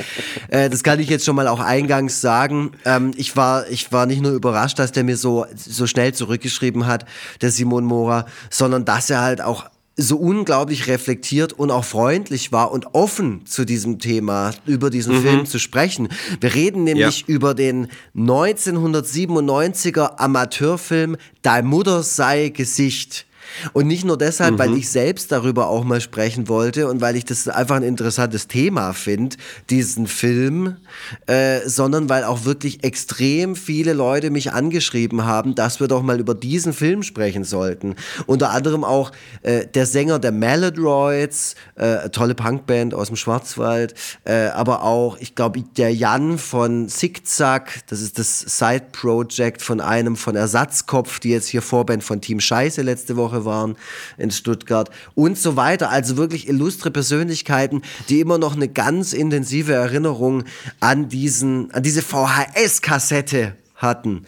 äh, 0.49 0.69
das 0.69 0.83
kann 0.83 0.99
ich 0.99 1.10
jetzt 1.10 1.25
schon 1.25 1.36
mal 1.36 1.47
auch 1.47 1.60
eingangs 1.60 2.21
sagen. 2.21 2.71
Ähm, 2.97 3.12
ich, 3.15 3.36
war, 3.36 3.69
ich 3.69 3.91
war 3.91 4.05
nicht 4.05 4.21
nur 4.21 4.31
überrascht, 4.31 4.79
dass 4.79 4.91
der 4.91 5.03
mir 5.03 5.17
so, 5.17 5.45
so 5.55 5.88
schnell 5.88 6.13
zurückgeschrieben 6.13 6.86
hat, 6.86 7.05
der 7.41 7.51
Simon 7.51 7.86
Mora, 7.86 8.25
sondern 8.49 8.86
dass 8.86 9.10
er 9.10 9.21
halt 9.21 9.41
auch 9.41 9.69
so 9.97 10.17
unglaublich 10.17 10.88
reflektiert 10.88 11.53
und 11.53 11.71
auch 11.71 11.83
freundlich 11.83 12.51
war 12.51 12.71
und 12.71 12.93
offen 12.93 13.47
zu 13.47 13.65
diesem 13.65 13.97
Thema, 13.97 14.53
über 14.67 14.91
diesen 14.91 15.23
Film 15.23 15.47
zu 15.47 15.57
sprechen. 15.57 16.10
Wir 16.39 16.53
reden 16.53 16.83
nämlich 16.83 17.27
über 17.27 17.55
den 17.55 17.88
1997er 18.15 20.19
Amateurfilm 20.19 21.17
Dein 21.41 21.65
Mutter 21.65 22.03
sei 22.03 22.49
Gesicht. 22.49 23.25
Und 23.73 23.88
nicht 23.88 24.05
nur 24.05 24.17
deshalb, 24.17 24.57
weil 24.60 24.75
ich 24.75 24.89
selbst 24.89 25.31
darüber 25.31 25.67
auch 25.67 25.83
mal 25.83 26.01
sprechen 26.01 26.47
wollte 26.47 26.88
und 26.88 27.01
weil 27.01 27.15
ich 27.15 27.25
das 27.25 27.47
einfach 27.47 27.75
ein 27.75 27.83
interessantes 27.83 28.47
Thema 28.47 28.93
finde, 28.93 29.38
diesen 29.69 30.07
Film, 30.07 30.77
äh, 31.25 31.60
sondern 31.67 32.10
weil 32.10 32.23
auch 32.23 32.45
wirklich 32.45 32.83
extrem 32.83 33.55
viele 33.55 33.93
Leute 33.93 34.29
mich 34.29 34.53
angeschrieben 34.53 35.25
haben, 35.25 35.55
dass 35.55 35.79
wir 35.79 35.88
doch 35.88 36.01
mal 36.01 36.19
über 36.19 36.36
diesen 36.36 36.73
Film 36.73 37.03
sprechen 37.03 37.43
sollten. 37.43 37.95
Unter 38.25 38.51
anderem 38.51 38.83
auch 38.83 39.12
äh, 39.41 39.65
der 39.67 39.86
Sänger 39.86 40.19
der 40.19 40.31
Maladroids, 40.31 41.55
äh, 41.75 42.10
tolle 42.10 42.36
Punkband 42.36 42.93
aus 42.93 43.07
dem 43.07 43.15
Schwarzwald, 43.15 43.93
äh, 44.23 44.47
aber 44.47 44.83
auch, 44.83 45.17
ich 45.19 45.36
glaube, 45.36 45.63
der 45.77 45.93
Jan 45.93 46.38
von 46.38 46.89
Zickzack, 46.89 47.81
das 47.88 48.01
ist 48.01 48.19
das 48.19 48.39
Side-Project 48.39 49.62
von 49.62 49.81
einem 49.81 50.15
von 50.15 50.36
Ersatzkopf, 50.36 51.19
die 51.19 51.29
jetzt 51.29 51.47
hier 51.47 51.62
Vorband 51.62 52.03
von 52.03 52.21
Team 52.21 52.39
Scheiße 52.39 52.81
letzte 52.81 53.15
Woche 53.17 53.37
waren 53.45 53.76
in 54.17 54.32
Stuttgart 54.32 54.89
und 55.15 55.38
so 55.38 55.56
weiter. 55.56 55.89
Also 55.89 56.17
wirklich 56.17 56.47
illustre 56.47 56.91
Persönlichkeiten, 56.91 57.82
die 58.10 58.19
immer 58.19 58.38
noch 58.38 58.56
eine 58.56 58.67
ganz 58.67 59.13
intensive 59.13 59.73
Erinnerung 59.73 60.43
an 60.80 61.10
diesen, 61.10 61.71
an 61.71 61.84
diese 61.84 62.02
VHS-Kassette 62.02 63.54
hatten. 63.76 64.26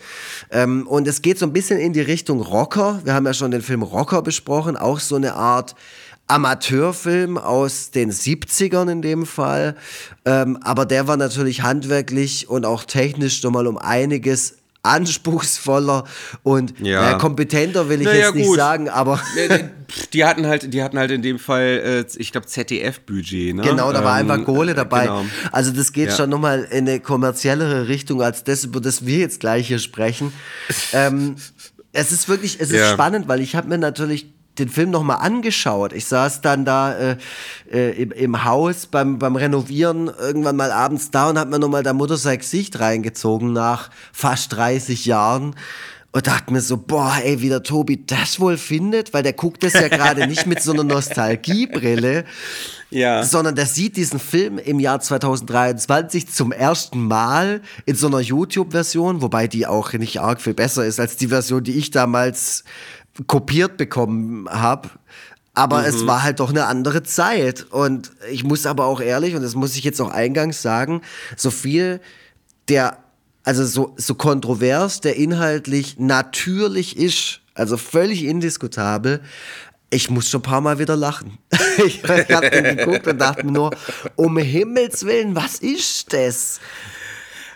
Ähm, 0.51 0.87
und 0.87 1.07
es 1.07 1.21
geht 1.21 1.39
so 1.39 1.45
ein 1.45 1.53
bisschen 1.53 1.79
in 1.79 1.93
die 1.93 2.01
Richtung 2.01 2.41
Rocker. 2.41 3.01
Wir 3.03 3.13
haben 3.13 3.25
ja 3.25 3.33
schon 3.33 3.51
den 3.51 3.61
Film 3.61 3.83
Rocker 3.83 4.21
besprochen, 4.21 4.77
auch 4.77 4.99
so 4.99 5.15
eine 5.15 5.33
Art 5.33 5.75
Amateurfilm 6.29 7.39
aus 7.39 7.89
den 7.89 8.11
70ern 8.11 8.91
in 8.91 9.01
dem 9.01 9.25
Fall. 9.25 9.75
Ähm, 10.25 10.59
aber 10.61 10.85
der 10.85 11.07
war 11.07 11.17
natürlich 11.17 11.63
handwerklich 11.63 12.47
und 12.47 12.65
auch 12.65 12.83
technisch 12.83 13.41
schon 13.41 13.53
mal 13.53 13.65
um 13.65 13.79
einiges 13.79 14.58
anspruchsvoller 14.83 16.05
und 16.43 16.79
Ja. 16.79 17.11
äh, 17.15 17.17
kompetenter 17.17 17.89
will 17.89 17.99
ich 18.01 18.05
Naja, 18.07 18.19
jetzt 18.27 18.35
nicht 18.35 18.47
gut. 18.47 18.57
sagen, 18.57 18.89
aber 18.89 19.19
Die 20.13 20.23
hatten 20.25 20.45
halt, 20.47 20.73
die 20.73 20.83
hatten 20.83 20.97
halt 20.97 21.11
in 21.11 21.21
dem 21.21 21.39
Fall, 21.39 22.05
äh, 22.07 22.19
ich 22.19 22.31
glaube, 22.31 22.47
ZDF-Budget, 22.47 23.55
ne? 23.55 23.63
Genau, 23.63 23.91
da 23.91 24.03
war 24.03 24.19
Ähm, 24.19 24.29
einfach 24.31 24.45
Kohle 24.45 24.73
dabei. 24.73 25.03
Genau. 25.03 25.25
Also 25.51 25.71
das 25.71 25.91
geht 25.91 26.09
Ja. 26.09 26.15
schon 26.15 26.29
nochmal 26.29 26.63
in 26.71 26.87
eine 26.87 26.99
kommerziellere 26.99 27.87
Richtung 27.87 28.21
als 28.21 28.43
das, 28.43 28.63
über 28.63 28.79
das 28.79 29.05
wir 29.05 29.17
jetzt 29.17 29.39
gleich 29.39 29.67
hier 29.67 29.79
sprechen. 29.79 30.31
ähm, 30.93 31.35
es 31.91 32.11
ist 32.11 32.29
wirklich, 32.29 32.59
es 32.59 32.69
ist 32.71 32.77
Ja. 32.79 32.93
spannend, 32.93 33.27
weil 33.27 33.41
ich 33.41 33.55
habe 33.55 33.67
mir 33.67 33.77
natürlich 33.79 34.27
den 34.59 34.69
Film 34.69 34.91
nochmal 34.91 35.17
angeschaut. 35.17 35.93
Ich 35.93 36.05
saß 36.05 36.41
dann 36.41 36.65
da 36.65 36.93
äh, 36.97 37.17
äh, 37.71 38.01
im, 38.01 38.11
im 38.11 38.43
Haus 38.43 38.85
beim, 38.85 39.19
beim 39.19 39.35
Renovieren 39.35 40.11
irgendwann 40.19 40.55
mal 40.55 40.71
abends 40.71 41.11
da 41.11 41.29
und 41.29 41.39
habe 41.39 41.49
mir 41.51 41.59
nochmal 41.59 41.83
der 41.83 41.93
Mutter 41.93 42.17
sein 42.17 42.37
Gesicht 42.39 42.79
reingezogen 42.79 43.53
nach 43.53 43.89
fast 44.13 44.53
30 44.53 45.05
Jahren. 45.05 45.55
Und 46.11 46.25
dachte 46.25 46.51
mir 46.51 46.61
so, 46.61 46.75
boah, 46.75 47.17
ey, 47.23 47.39
wie 47.39 47.49
der 47.49 47.61
Tobi 47.61 48.03
das 48.03 48.39
wohl 48.39 48.57
findet, 48.57 49.13
weil 49.13 49.21
der 49.21 49.33
guckt 49.33 49.63
das 49.63 49.73
ja 49.73 49.89
gerade 49.89 50.25
nicht 50.25 50.47
mit 50.47 50.59
so 50.59 50.71
einer 50.73 50.83
Nostalgiebrille, 50.83 52.25
Ja. 52.89 53.23
sondern 53.23 53.53
der 53.53 53.67
sieht 53.67 53.95
diesen 53.95 54.19
Film 54.19 54.57
im 54.57 54.79
Jahr 54.79 54.99
2023 54.99 56.27
zum 56.27 56.51
ersten 56.51 57.05
Mal 57.05 57.61
in 57.85 57.95
so 57.95 58.07
einer 58.07 58.21
YouTube-Version, 58.21 59.21
wobei 59.21 59.47
die 59.47 59.67
auch 59.67 59.93
nicht 59.93 60.19
arg 60.19 60.41
viel 60.41 60.55
besser 60.55 60.83
ist 60.83 60.99
als 60.99 61.15
die 61.15 61.27
Version, 61.27 61.63
die 61.63 61.77
ich 61.77 61.91
damals 61.91 62.63
kopiert 63.27 63.77
bekommen 63.77 64.47
habe. 64.49 64.89
Aber 65.53 65.85
es 65.85 66.07
war 66.07 66.23
halt 66.23 66.39
doch 66.39 66.51
eine 66.51 66.67
andere 66.67 67.03
Zeit. 67.03 67.65
Und 67.69 68.11
ich 68.31 68.43
muss 68.43 68.65
aber 68.65 68.85
auch 68.85 69.01
ehrlich, 69.01 69.35
und 69.35 69.41
das 69.41 69.55
muss 69.55 69.75
ich 69.75 69.83
jetzt 69.83 69.99
auch 69.99 70.09
eingangs 70.09 70.61
sagen, 70.61 71.01
so 71.35 71.51
viel 71.51 71.99
der, 72.69 72.97
also 73.43 73.65
so, 73.65 73.93
so 73.97 74.15
kontrovers, 74.15 75.01
der 75.01 75.17
inhaltlich 75.17 75.97
natürlich 75.99 76.95
ist, 76.97 77.41
also 77.55 77.75
völlig 77.75 78.23
indiskutabel, 78.23 79.21
ich 79.89 80.09
muss 80.09 80.29
schon 80.29 80.39
ein 80.39 80.43
paar 80.43 80.61
Mal 80.61 80.79
wieder 80.79 80.95
lachen. 80.95 81.39
ich 81.85 82.03
habe 82.03 82.49
den 82.49 82.77
geguckt 82.77 83.07
und 83.07 83.19
dachte 83.19 83.45
mir 83.45 83.51
nur, 83.51 83.71
um 84.15 84.37
Himmels 84.37 85.05
Willen, 85.05 85.35
was 85.35 85.59
ist 85.59 86.13
das? 86.13 86.59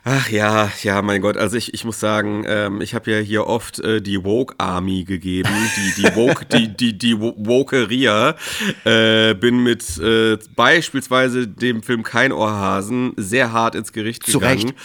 Ach 0.05 0.27
ja, 0.29 0.69
ja, 0.81 1.01
mein 1.01 1.21
Gott. 1.21 1.37
Also 1.37 1.55
ich, 1.55 1.73
ich 1.73 1.85
muss 1.85 1.97
sagen, 1.97 2.43
ähm, 2.45 2.81
ich 2.81 2.93
habe 2.93 3.09
ja 3.09 3.19
hier 3.19 3.47
oft 3.47 3.79
äh, 3.79 4.01
die 4.01 4.25
Woke 4.25 4.53
Army 4.57 5.05
gegeben, 5.05 5.49
die 5.77 6.01
die 6.01 6.15
Woke, 6.15 6.45
die 6.45 6.67
die 6.75 6.97
die 6.97 7.17
Wo- 7.21 7.35
Wokeria. 7.37 8.35
Äh, 8.83 9.33
bin 9.35 9.63
mit 9.63 9.97
äh, 9.99 10.37
beispielsweise 10.57 11.47
dem 11.47 11.83
Film 11.83 12.03
Kein 12.03 12.33
Ohrhasen 12.33 13.13
sehr 13.15 13.53
hart 13.53 13.75
ins 13.75 13.93
Gericht 13.93 14.25
Zu 14.25 14.39
gegangen. 14.39 14.63
Recht. 14.63 14.75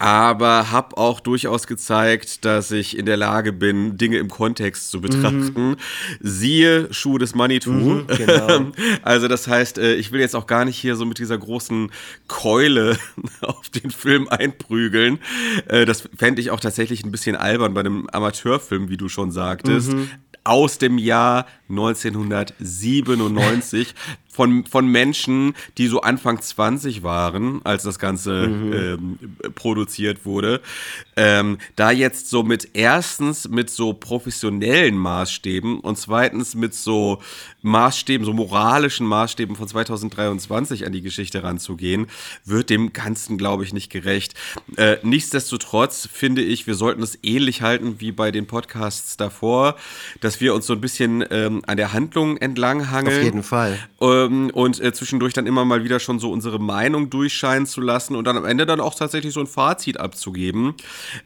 Aber 0.00 0.70
habe 0.70 0.96
auch 0.96 1.18
durchaus 1.18 1.66
gezeigt, 1.66 2.44
dass 2.44 2.70
ich 2.70 2.96
in 2.96 3.04
der 3.04 3.16
Lage 3.16 3.52
bin, 3.52 3.96
Dinge 3.96 4.18
im 4.18 4.28
Kontext 4.28 4.90
zu 4.90 5.00
betrachten. 5.00 5.74
Siehe 6.20 6.86
Schuh 6.94 7.18
des 7.18 7.34
Manitou. 7.34 8.04
genau. 8.06 8.70
Also 9.02 9.26
das 9.26 9.48
heißt, 9.48 9.78
äh, 9.78 9.96
ich 9.96 10.12
will 10.12 10.20
jetzt 10.20 10.36
auch 10.36 10.46
gar 10.46 10.64
nicht 10.64 10.76
hier 10.78 10.94
so 10.94 11.04
mit 11.04 11.18
dieser 11.18 11.36
großen 11.38 11.90
Keule 12.28 12.96
auf 13.40 13.70
den 13.70 13.90
Film 13.90 14.28
einprügeln. 14.28 15.18
Äh, 15.66 15.84
Das 15.84 16.08
fände 16.16 16.40
ich 16.42 16.52
auch 16.52 16.60
tatsächlich 16.60 17.02
ein 17.04 17.10
bisschen 17.10 17.34
albern 17.34 17.74
bei 17.74 17.80
einem 17.80 18.06
Amateurfilm, 18.12 18.90
wie 18.90 18.98
du 18.98 19.08
schon 19.08 19.32
sagtest. 19.32 19.90
Aus 20.44 20.78
dem 20.78 20.96
Jahr 20.98 21.46
1997 21.68 23.96
von, 24.28 24.64
von 24.66 24.86
Menschen, 24.86 25.54
die 25.78 25.88
so 25.88 26.02
Anfang 26.02 26.40
20 26.40 27.02
waren, 27.02 27.60
als 27.64 27.82
das 27.82 27.98
Ganze 27.98 28.44
ähm, 28.44 29.18
produziert 29.54 30.24
wurde. 30.24 30.60
Ähm, 31.16 31.58
da 31.74 31.90
jetzt 31.90 32.30
so 32.30 32.42
mit 32.42 32.70
erstens 32.74 33.48
mit 33.48 33.70
so 33.70 33.94
professionellen 33.94 34.96
Maßstäben 34.96 35.80
und 35.80 35.98
zweitens 35.98 36.54
mit 36.54 36.74
so 36.74 37.20
Maßstäben, 37.62 38.24
so 38.24 38.32
moralischen 38.32 39.06
Maßstäben 39.06 39.56
von 39.56 39.66
2023 39.66 40.86
an 40.86 40.92
die 40.92 41.02
Geschichte 41.02 41.42
ranzugehen, 41.42 42.06
wird 42.44 42.70
dem 42.70 42.92
Ganzen, 42.92 43.38
glaube 43.38 43.64
ich, 43.64 43.72
nicht 43.72 43.90
gerecht. 43.90 44.34
Äh, 44.76 44.98
nichtsdestotrotz 45.02 46.08
finde 46.12 46.42
ich, 46.42 46.66
wir 46.66 46.74
sollten 46.74 47.02
es 47.02 47.18
ähnlich 47.22 47.62
halten 47.62 47.96
wie 47.98 48.12
bei 48.12 48.30
den 48.30 48.46
Podcasts 48.46 49.16
davor, 49.16 49.76
dass 50.20 50.40
wir 50.40 50.54
uns 50.54 50.66
so 50.66 50.74
ein 50.74 50.80
bisschen 50.80 51.24
ähm, 51.30 51.62
an 51.66 51.76
der 51.76 51.92
Handlung 51.92 52.36
entlanghangeln. 52.36 53.18
Auf 53.18 53.24
jeden 53.24 53.42
Fall. 53.42 53.78
Ähm, 54.26 54.50
und 54.52 54.80
äh, 54.80 54.92
zwischendurch 54.92 55.32
dann 55.34 55.46
immer 55.46 55.64
mal 55.64 55.84
wieder 55.84 56.00
schon 56.00 56.18
so 56.18 56.30
unsere 56.32 56.58
Meinung 56.58 57.10
durchscheinen 57.10 57.66
zu 57.66 57.80
lassen 57.80 58.16
und 58.16 58.24
dann 58.26 58.36
am 58.36 58.44
Ende 58.44 58.66
dann 58.66 58.80
auch 58.80 58.94
tatsächlich 58.94 59.32
so 59.34 59.40
ein 59.40 59.46
Fazit 59.46 59.98
abzugeben. 59.98 60.74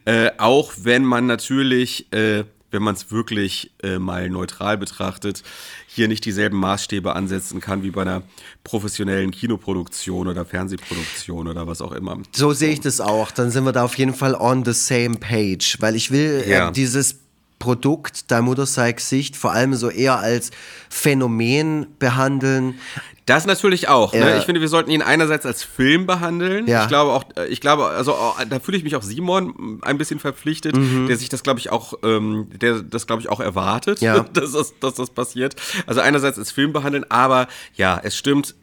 Äh, 0.04 0.30
auch 0.38 0.72
wenn 0.82 1.04
man 1.04 1.26
natürlich 1.26 2.12
äh, 2.12 2.44
wenn 2.72 2.82
man 2.82 2.94
es 2.94 3.10
wirklich 3.12 3.70
äh, 3.82 3.98
mal 3.98 4.30
neutral 4.30 4.78
betrachtet, 4.78 5.42
hier 5.86 6.08
nicht 6.08 6.24
dieselben 6.24 6.58
Maßstäbe 6.58 7.14
ansetzen 7.14 7.60
kann 7.60 7.82
wie 7.82 7.90
bei 7.90 8.00
einer 8.00 8.22
professionellen 8.64 9.30
Kinoproduktion 9.30 10.26
oder 10.26 10.44
Fernsehproduktion 10.46 11.48
oder 11.48 11.66
was 11.66 11.82
auch 11.82 11.92
immer. 11.92 12.18
So 12.34 12.52
sehe 12.54 12.72
ich 12.72 12.80
das 12.80 13.00
auch. 13.00 13.30
Dann 13.30 13.50
sind 13.50 13.64
wir 13.64 13.72
da 13.72 13.84
auf 13.84 13.98
jeden 13.98 14.14
Fall 14.14 14.34
on 14.34 14.64
the 14.64 14.72
same 14.72 15.16
page, 15.18 15.76
weil 15.80 15.94
ich 15.96 16.10
will 16.10 16.44
Ja. 16.48 16.70
äh, 16.70 16.72
dieses 16.72 17.18
Produkt, 17.62 18.32
dein 18.32 18.42
Mutter 18.42 18.66
sei 18.66 18.90
Gesicht, 18.90 19.36
vor 19.36 19.52
allem 19.52 19.74
so 19.74 19.88
eher 19.88 20.18
als 20.18 20.50
Phänomen 20.90 21.86
behandeln. 22.00 22.74
Das 23.24 23.46
natürlich 23.46 23.86
auch. 23.86 24.12
Ja. 24.14 24.24
Ne? 24.24 24.38
Ich 24.38 24.44
finde, 24.46 24.60
wir 24.60 24.66
sollten 24.68 24.90
ihn 24.90 25.00
einerseits 25.00 25.46
als 25.46 25.62
Film 25.62 26.06
behandeln. 26.06 26.66
Ja. 26.66 26.82
Ich 26.82 26.88
glaube 26.88 27.12
auch, 27.12 27.22
äh, 27.36 27.46
ich 27.46 27.60
glaube, 27.60 27.86
also 27.86 28.16
äh, 28.40 28.46
da 28.46 28.58
fühle 28.58 28.76
ich 28.78 28.82
mich 28.82 28.96
auch 28.96 29.02
Simon 29.04 29.78
ein 29.82 29.96
bisschen 29.96 30.18
verpflichtet, 30.18 30.76
Mhm. 30.76 31.06
der 31.06 31.16
sich 31.16 31.28
das, 31.28 31.44
glaube 31.44 31.60
ich, 31.60 31.70
auch, 31.70 31.94
ähm, 32.02 32.48
der 32.52 32.82
das, 32.82 33.06
glaube 33.06 33.22
ich, 33.22 33.28
auch 33.28 33.38
erwartet, 33.38 34.00
Ja. 34.00 34.18
dass, 34.32 34.50
das, 34.52 34.74
dass 34.80 34.94
das 34.94 35.10
passiert. 35.10 35.54
Also 35.86 36.00
einerseits 36.00 36.36
als 36.36 36.50
Film 36.50 36.72
behandeln, 36.72 37.04
aber 37.10 37.46
ja, 37.76 38.00
es 38.02 38.16
stimmt, 38.16 38.56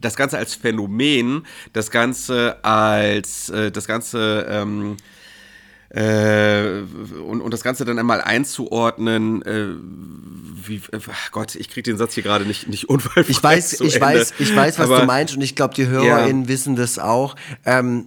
das 0.00 0.16
Ganze 0.16 0.36
als 0.36 0.56
Phänomen, 0.56 1.46
das 1.72 1.92
Ganze 1.92 2.56
als, 2.64 3.50
äh, 3.50 3.70
das 3.70 3.86
Ganze, 3.86 4.46
ähm, 4.50 4.96
äh, 5.96 6.82
und, 7.26 7.40
und 7.40 7.50
das 7.54 7.62
Ganze 7.62 7.84
dann 7.84 7.98
einmal 7.98 8.20
einzuordnen, 8.20 9.42
äh, 9.42 9.68
wie, 10.68 10.76
äh, 10.92 10.98
Gott, 11.32 11.54
ich 11.54 11.68
kriege 11.70 11.90
den 11.90 11.96
Satz 11.96 12.14
hier 12.14 12.22
gerade 12.22 12.44
nicht, 12.44 12.68
nicht 12.68 12.88
unfallfrei 12.88 13.30
Ich 13.30 13.42
weiß, 13.42 13.80
ich 13.80 13.94
Ende. 13.94 14.06
weiß, 14.06 14.34
ich 14.38 14.54
weiß, 14.54 14.78
was 14.78 14.86
Aber- 14.90 15.00
du 15.00 15.06
meinst 15.06 15.34
und 15.36 15.42
ich 15.42 15.54
glaube, 15.56 15.74
die 15.74 15.86
HörerInnen 15.86 16.48
wissen 16.48 16.76
das 16.76 16.98
auch. 16.98 17.34
Ähm, 17.64 18.06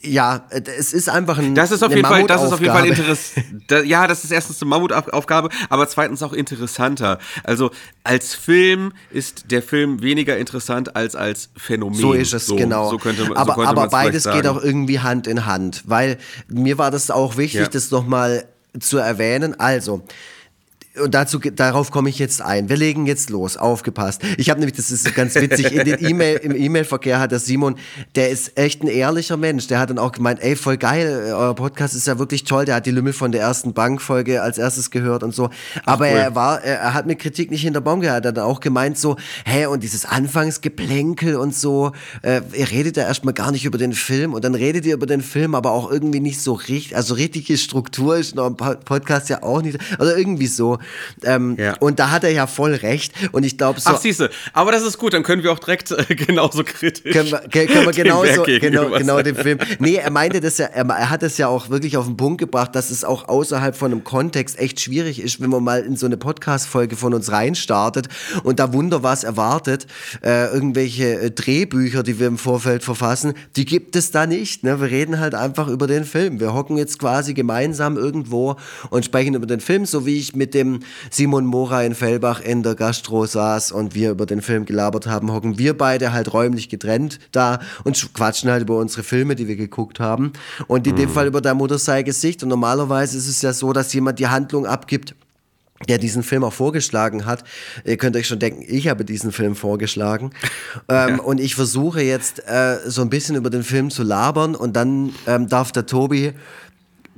ja, 0.00 0.44
es 0.50 0.92
ist 0.92 1.08
einfach 1.08 1.38
ein, 1.38 1.54
Das 1.54 1.70
ist 1.70 1.82
auf 1.82 1.90
jeden 1.90 2.06
Fall, 2.06 2.26
das 2.26 2.42
ist 2.42 2.52
auf 2.52 2.60
jeden 2.60 2.72
Fall 2.72 2.86
interessant. 2.86 3.86
Ja, 3.86 4.06
das 4.06 4.24
ist 4.24 4.30
erstens 4.30 4.60
eine 4.62 4.68
Mammutaufgabe, 4.68 5.48
aber 5.68 5.88
zweitens 5.88 6.22
auch 6.22 6.32
interessanter. 6.32 7.18
Also 7.44 7.70
als 8.04 8.34
Film 8.34 8.92
ist 9.10 9.50
der 9.50 9.62
Film 9.62 10.02
weniger 10.02 10.36
interessant 10.38 10.96
als 10.96 11.14
als 11.16 11.50
Phänomen. 11.56 11.98
So 11.98 12.12
ist 12.12 12.32
es, 12.32 12.48
genau. 12.48 12.90
So 12.90 12.98
könnte 12.98 13.24
man, 13.24 13.36
aber 13.36 13.54
so 13.54 13.62
aber 13.62 13.88
beides 13.88 14.24
geht 14.24 14.46
auch 14.46 14.62
irgendwie 14.62 15.00
Hand 15.00 15.26
in 15.26 15.46
Hand, 15.46 15.82
weil 15.86 16.18
mir 16.48 16.78
war 16.78 16.90
das 16.90 17.10
auch 17.10 17.36
wichtig, 17.36 17.60
Ja. 17.60 17.68
das 17.68 17.90
nochmal 17.90 18.44
zu 18.78 18.98
erwähnen. 18.98 19.58
Also, 19.58 20.02
und 21.02 21.14
dazu, 21.14 21.38
darauf 21.38 21.92
komme 21.92 22.08
ich 22.10 22.18
jetzt 22.18 22.42
ein. 22.42 22.68
Wir 22.68 22.76
legen 22.76 23.06
jetzt 23.06 23.30
los. 23.30 23.56
Aufgepasst. 23.56 24.22
Ich 24.38 24.50
habe 24.50 24.58
nämlich, 24.58 24.76
das 24.76 24.90
ist 24.90 25.14
ganz 25.14 25.36
witzig, 25.36 25.72
in 25.72 25.84
den 25.84 26.04
E-Mail, 26.04 26.38
im 26.38 26.56
E-Mail-Verkehr 26.56 27.20
hat 27.20 27.30
der 27.30 27.38
Simon, 27.38 27.76
der 28.16 28.30
ist 28.30 28.58
echt 28.58 28.82
ein 28.82 28.88
ehrlicher 28.88 29.36
Mensch. 29.36 29.68
Der 29.68 29.78
hat 29.78 29.90
dann 29.90 29.98
auch 29.98 30.10
gemeint, 30.10 30.42
ey, 30.42 30.56
voll 30.56 30.78
geil, 30.78 31.32
euer 31.32 31.54
Podcast 31.54 31.94
ist 31.94 32.08
ja 32.08 32.18
wirklich 32.18 32.42
toll. 32.42 32.64
Der 32.64 32.74
hat 32.74 32.86
die 32.86 32.90
Lümmel 32.90 33.12
von 33.12 33.30
der 33.30 33.40
ersten 33.40 33.72
Bankfolge 33.72 34.42
als 34.42 34.58
erstes 34.58 34.90
gehört 34.90 35.22
und 35.22 35.32
so. 35.32 35.50
Aber 35.84 36.06
cool. 36.06 36.16
er 36.16 36.34
war, 36.34 36.62
er, 36.62 36.92
hat 36.92 37.06
mit 37.06 37.20
Kritik 37.20 37.52
nicht 37.52 37.62
hinter 37.62 37.80
Baum 37.80 38.00
gehabt. 38.00 38.24
Er 38.24 38.28
hat 38.28 38.36
dann 38.36 38.44
auch 38.44 38.58
gemeint 38.58 38.98
so, 38.98 39.16
hä, 39.44 39.66
und 39.66 39.84
dieses 39.84 40.04
Anfangsgeplänkel 40.06 41.36
und 41.36 41.54
so, 41.54 41.92
äh, 42.22 42.40
ihr 42.52 42.68
redet 42.68 42.96
ja 42.96 43.04
erstmal 43.04 43.34
gar 43.34 43.52
nicht 43.52 43.64
über 43.64 43.78
den 43.78 43.92
Film 43.92 44.34
und 44.34 44.44
dann 44.44 44.56
redet 44.56 44.84
ihr 44.86 44.94
über 44.94 45.06
den 45.06 45.22
Film, 45.22 45.54
aber 45.54 45.70
auch 45.70 45.90
irgendwie 45.90 46.20
nicht 46.20 46.40
so 46.40 46.54
richtig, 46.54 46.96
also 46.96 47.14
richtige 47.14 47.56
Struktur 47.56 48.16
ist 48.16 48.34
noch 48.34 48.48
im 48.48 48.56
Po- 48.56 48.74
Podcast 48.84 49.28
ja 49.28 49.44
auch 49.44 49.62
nicht, 49.62 49.78
oder 50.00 50.18
irgendwie 50.18 50.48
so. 50.48 50.78
Ähm, 51.24 51.56
Ja. 51.58 51.74
Und 51.80 51.98
da 51.98 52.10
hat 52.10 52.24
er 52.24 52.30
ja 52.30 52.46
voll 52.46 52.74
recht 52.74 53.12
und 53.32 53.44
ich 53.44 53.58
glaube 53.58 53.80
so. 53.80 53.90
Ach, 53.90 54.00
siehste, 54.00 54.30
aber 54.52 54.72
das 54.72 54.82
ist 54.82 54.98
gut, 54.98 55.12
dann 55.12 55.22
können 55.22 55.42
wir 55.42 55.52
auch 55.52 55.58
direkt 55.58 55.90
äh, 55.90 56.14
genauso 56.14 56.64
kritisch. 56.64 57.12
können 57.12 57.30
wir, 57.30 57.40
können 57.40 57.86
wir 57.86 57.92
genauso, 58.04 58.42
genau, 58.44 58.90
genau 58.90 59.22
den 59.22 59.34
Film. 59.36 59.58
Nee, 59.78 59.96
er 59.96 60.10
meinte 60.10 60.40
das 60.40 60.58
ja, 60.58 60.66
er, 60.66 60.86
er 60.86 61.10
hat 61.10 61.22
es 61.22 61.38
ja 61.38 61.48
auch 61.48 61.70
wirklich 61.70 61.96
auf 61.96 62.06
den 62.06 62.16
Punkt 62.16 62.38
gebracht, 62.38 62.74
dass 62.74 62.90
es 62.90 63.04
auch 63.04 63.28
außerhalb 63.28 63.76
von 63.76 63.92
einem 63.92 64.04
Kontext 64.04 64.58
echt 64.58 64.80
schwierig 64.80 65.20
ist, 65.20 65.40
wenn 65.40 65.50
man 65.50 65.62
mal 65.62 65.80
in 65.82 65.96
so 65.96 66.06
eine 66.06 66.16
Podcast-Folge 66.16 66.96
von 66.96 67.14
uns 67.14 67.30
reinstartet 67.32 68.08
und 68.44 68.60
da 68.60 68.72
wunder 68.72 69.02
was 69.02 69.24
erwartet, 69.24 69.86
äh, 70.22 70.46
irgendwelche 70.52 71.20
äh, 71.20 71.30
Drehbücher, 71.30 72.02
die 72.02 72.18
wir 72.18 72.26
im 72.26 72.38
Vorfeld 72.38 72.84
verfassen, 72.84 73.34
die 73.56 73.64
gibt 73.64 73.96
es 73.96 74.10
da 74.10 74.26
nicht. 74.26 74.62
Ne? 74.64 74.80
Wir 74.80 74.90
reden 74.90 75.18
halt 75.18 75.34
einfach 75.34 75.68
über 75.68 75.86
den 75.86 76.04
Film. 76.04 76.40
Wir 76.40 76.54
hocken 76.54 76.76
jetzt 76.76 76.98
quasi 76.98 77.34
gemeinsam 77.34 77.96
irgendwo 77.96 78.56
und 78.90 79.04
sprechen 79.04 79.34
über 79.34 79.46
den 79.46 79.60
Film, 79.60 79.86
so 79.86 80.06
wie 80.06 80.18
ich 80.18 80.36
mit 80.36 80.54
dem 80.54 80.69
Simon 81.10 81.44
Mora 81.44 81.82
in 81.82 81.94
Fellbach 81.94 82.40
in 82.40 82.62
der 82.62 82.74
Gastro 82.74 83.26
saß 83.26 83.72
und 83.72 83.94
wir 83.94 84.10
über 84.10 84.26
den 84.26 84.40
Film 84.42 84.64
gelabert 84.64 85.06
haben, 85.06 85.32
hocken 85.32 85.58
wir 85.58 85.76
beide 85.76 86.12
halt 86.12 86.32
räumlich 86.32 86.68
getrennt 86.68 87.18
da 87.32 87.60
und 87.84 87.96
sch- 87.96 88.12
quatschen 88.12 88.50
halt 88.50 88.62
über 88.62 88.76
unsere 88.78 89.02
Filme, 89.02 89.34
die 89.36 89.48
wir 89.48 89.56
geguckt 89.56 90.00
haben. 90.00 90.32
Und 90.68 90.86
in 90.86 90.96
dem 90.96 91.08
Fall 91.10 91.26
über 91.26 91.40
der 91.40 91.54
Mutter 91.54 91.78
sei 91.78 92.02
Gesicht. 92.02 92.42
Und 92.42 92.48
normalerweise 92.50 93.16
ist 93.18 93.28
es 93.28 93.42
ja 93.42 93.52
so, 93.52 93.72
dass 93.72 93.92
jemand 93.92 94.18
die 94.18 94.28
Handlung 94.28 94.66
abgibt, 94.66 95.14
der 95.88 95.96
diesen 95.96 96.22
Film 96.22 96.44
auch 96.44 96.52
vorgeschlagen 96.52 97.24
hat. 97.24 97.42
Ihr 97.86 97.96
könnt 97.96 98.14
euch 98.14 98.26
schon 98.26 98.38
denken, 98.38 98.62
ich 98.68 98.88
habe 98.88 99.04
diesen 99.04 99.32
Film 99.32 99.54
vorgeschlagen. 99.56 100.30
Ähm, 100.88 101.20
Und 101.20 101.40
ich 101.40 101.54
versuche 101.54 102.02
jetzt 102.02 102.46
äh, 102.48 102.78
so 102.86 103.02
ein 103.02 103.10
bisschen 103.10 103.36
über 103.36 103.48
den 103.50 103.62
Film 103.62 103.90
zu 103.90 104.02
labern 104.02 104.54
und 104.54 104.74
dann 104.74 105.12
ähm, 105.26 105.48
darf 105.48 105.72
der 105.72 105.86
Tobi, 105.86 106.32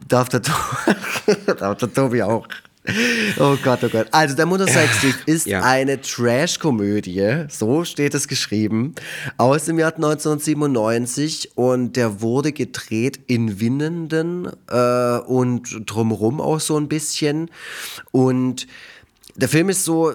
darf 0.09 0.29
der, 0.29 0.43
to 0.43 0.53
darf 1.59 1.79
der 1.79 1.93
Tobi 1.93 2.23
auch. 2.23 2.47
Oh 3.39 3.57
Gott, 3.63 3.81
oh 3.85 3.89
Gott. 3.89 4.09
Also, 4.11 4.35
der 4.35 4.47
Gesicht 4.47 5.19
ist 5.27 5.47
Ja. 5.47 5.63
eine 5.63 6.01
Trash-Komödie, 6.01 7.45
so 7.49 7.85
steht 7.85 8.15
es 8.15 8.27
geschrieben, 8.29 8.95
aus 9.37 9.67
dem 9.67 9.79
Jahr 9.79 9.95
1997 9.95 11.57
und 11.57 11.97
der 11.97 12.21
wurde 12.21 12.53
gedreht 12.53 13.21
in 13.27 13.61
Winnenden 13.61 14.49
äh, 14.69 15.19
und 15.19 15.83
drumherum 15.87 16.41
auch 16.41 16.61
so 16.61 16.77
ein 16.77 16.89
bisschen. 16.89 17.51
Und 18.11 18.67
der 19.37 19.49
Film 19.49 19.69
ist 19.69 19.85
so, 19.85 20.15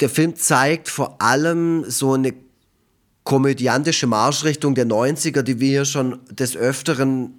der 0.00 0.10
Film 0.10 0.36
zeigt 0.36 0.88
vor 0.88 1.22
allem 1.22 1.84
so 1.88 2.12
eine 2.12 2.34
komödiantische 3.24 4.06
Marschrichtung 4.06 4.74
der 4.74 4.86
90er, 4.86 5.42
die 5.42 5.58
wir 5.58 5.68
hier 5.68 5.84
schon 5.86 6.20
des 6.30 6.56
Öfteren 6.56 7.32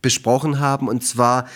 besprochen 0.00 0.60
haben. 0.60 0.86
Und 0.88 1.02
zwar, 1.04 1.48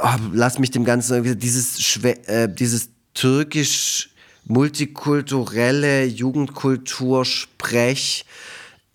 ah, 0.00 0.18
lass 0.32 0.58
mich 0.58 0.70
dem 0.70 0.84
Ganzen, 0.84 1.38
dieses, 1.38 1.82
Schwe 1.82 2.16
äh, 2.26 2.48
dieses 2.52 2.90
türkisch 3.14 4.10
multikulturelle 4.46 6.04
Jugendkultur-Sprech 6.04 8.24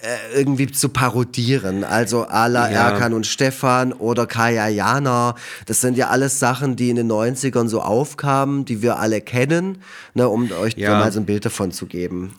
äh, 0.01 0.07
irgendwie 0.34 0.71
zu 0.71 0.89
parodieren. 0.89 1.84
Also 1.84 2.25
Ala 2.25 2.71
Ja. 2.71 2.89
Erkan 2.91 3.13
und 3.13 3.25
Stefan 3.25 3.91
oder 3.91 4.27
Kaya 4.27 4.67
Jana. 4.69 5.36
Das 5.65 5.82
sind 5.82 5.97
ja 5.97 6.09
alles 6.09 6.39
Sachen, 6.39 6.75
die 6.75 6.89
in 6.89 6.95
den 6.95 7.11
90ern 7.11 7.67
so 7.67 7.82
aufkamen, 7.82 8.65
die 8.65 8.82
wir 8.82 8.99
alle 8.99 9.21
kennen, 9.21 9.80
ne, 10.13 10.30
um 10.30 10.49
euch 10.51 10.75
Ja. 10.77 10.99
mal 10.99 11.11
so 11.11 11.19
ein 11.19 11.25
Bild 11.25 11.45
davon 11.45 11.71
zu 11.71 11.86
geben. 11.86 12.34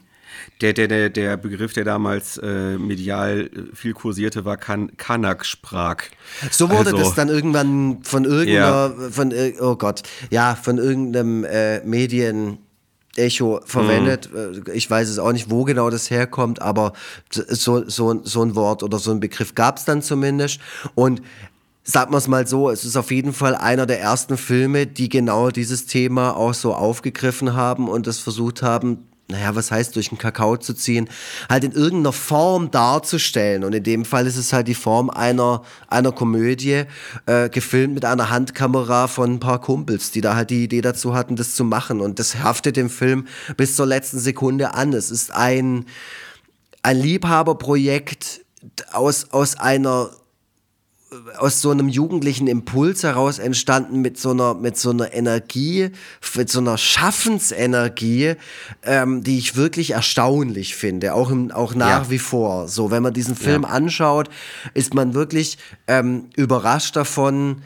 Der, 0.61 0.73
der, 0.73 0.89
der, 0.89 1.11
der 1.11 1.37
Begriff, 1.37 1.73
der 1.73 1.85
damals 1.85 2.37
äh, 2.39 2.77
medial 2.79 3.51
äh, 3.53 3.75
viel 3.75 3.93
kursierte, 3.95 4.45
war 4.45 4.57
kan 4.57 4.97
Kanak-Sprach. 4.97 5.97
So 6.51 6.69
wurde 6.71 6.91
Also, 6.91 6.99
das 6.99 7.15
dann 7.15 7.29
irgendwann 7.29 8.03
von 8.03 8.25
irgendeiner, 8.25 8.95
von, 9.11 9.31
ir- 9.33 9.61
oh 9.61 9.77
Gott, 9.77 10.03
ja, 10.31 10.55
von 10.55 10.79
irgendeinem 10.79 11.45
äh, 11.45 11.81
Medien. 11.85 12.59
Echo 13.17 13.61
verwendet. 13.67 14.31
Äh, 14.33 14.71
Ich 14.73 14.89
weiß 14.89 15.09
es 15.09 15.19
auch 15.19 15.33
nicht, 15.33 15.51
wo 15.51 15.65
genau 15.65 15.91
das 15.91 16.11
herkommt, 16.11 16.63
aber 16.63 16.93
so, 17.29 17.87
so, 17.89 18.21
so 18.23 18.43
ein 18.43 18.55
Wort 18.55 18.85
oder 18.85 19.01
so 19.01 19.11
ein 19.11 19.19
Begriff 19.19 19.57
gab 19.57 19.79
es 19.79 19.85
dann 19.85 20.01
zumindest. 20.01 20.61
Und 20.95 21.21
sagen 21.83 22.13
wir 22.13 22.19
es 22.19 22.29
mal 22.29 22.47
so, 22.47 22.71
es 22.71 22.85
ist 22.85 22.97
auf 22.97 23.11
jeden 23.11 23.33
Fall 23.33 23.57
einer 23.57 23.85
der 23.87 24.01
ersten 24.01 24.37
Filme, 24.37 24.87
die 24.87 25.09
genau 25.09 25.51
dieses 25.51 25.87
Thema 25.87 26.37
auch 26.37 26.55
so 26.55 26.73
aufgegriffen 26.73 27.55
haben 27.55 27.89
und 27.89 28.07
es 28.07 28.21
versucht 28.21 28.63
haben, 28.63 29.09
naja, 29.31 29.55
was 29.55 29.71
heißt 29.71 29.97
durch 29.97 30.11
den 30.11 30.19
Kakao 30.19 30.57
zu 30.57 30.75
ziehen, 30.75 31.09
halt 31.49 31.65
in 31.65 31.73
irgendeiner 31.73 32.13
Form 32.13 32.71
darzustellen. 32.71 33.65
Und 33.65 33.75
in 33.75 33.83
dem 33.83 34.05
Fall 34.05 34.27
ist 34.27 34.37
es 34.37 34.53
halt 34.53 34.69
die 34.69 34.75
Form 34.75 35.11
einer, 35.11 35.63
einer 35.89 36.13
Komödie, 36.13 36.85
äh, 37.27 37.49
gefilmt 37.49 37.95
mit 37.95 38.05
einer 38.05 38.31
Handkamera 38.31 39.07
von 39.07 39.35
ein 39.35 39.41
paar 39.41 39.61
Kumpels, 39.61 40.11
die 40.11 40.21
da 40.21 40.35
halt 40.35 40.51
die 40.51 40.65
Idee 40.65 40.81
dazu 40.81 41.15
hatten, 41.15 41.37
das 41.37 41.55
zu 41.55 41.65
machen. 41.65 42.01
Und 42.01 42.19
das 42.19 42.37
haftet 42.37 42.77
dem 42.77 42.91
Film 42.91 43.27
bis 43.57 43.77
zur 43.77 43.87
letzten 43.87 44.19
Sekunde 44.19 44.75
an. 44.75 44.93
Es 44.93 45.11
ist 45.11 45.33
ein, 45.33 45.87
ein 46.83 46.97
Liebhaberprojekt 46.97 48.43
aus, 48.93 49.33
aus 49.33 49.57
einer 49.57 50.11
aus 51.39 51.61
so 51.61 51.71
einem 51.71 51.89
jugendlichen 51.89 52.47
Impuls 52.47 53.03
heraus 53.03 53.39
entstanden 53.41 54.01
mit 54.01 54.17
so 54.19 54.31
einer 54.31 54.55
mit 54.55 54.77
so 54.77 54.91
einer 54.91 55.13
Energie, 55.13 55.91
mit 56.37 56.49
so 56.49 56.61
einer 56.61 56.79
Schaffensenergie, 56.79 58.35
ähm, 58.85 59.23
die 59.25 59.39
ich 59.39 59.57
wirklich 59.57 59.91
erstaunlich 59.93 60.77
finde, 60.77 61.15
auch 61.15 61.31
im, 61.31 61.51
auch 61.51 61.75
nach 61.75 62.05
Ja. 62.05 62.11
wie 62.11 62.19
vor. 62.19 62.69
So, 62.69 62.91
wenn 62.91 63.03
man 63.03 63.13
diesen 63.13 63.35
Film 63.35 63.65
anschaut, 63.65 64.29
ist 64.75 64.95
man 64.95 65.15
wirklich 65.15 65.59
ähm, 65.89 66.27
überrascht 66.37 66.95
davon, 66.95 67.63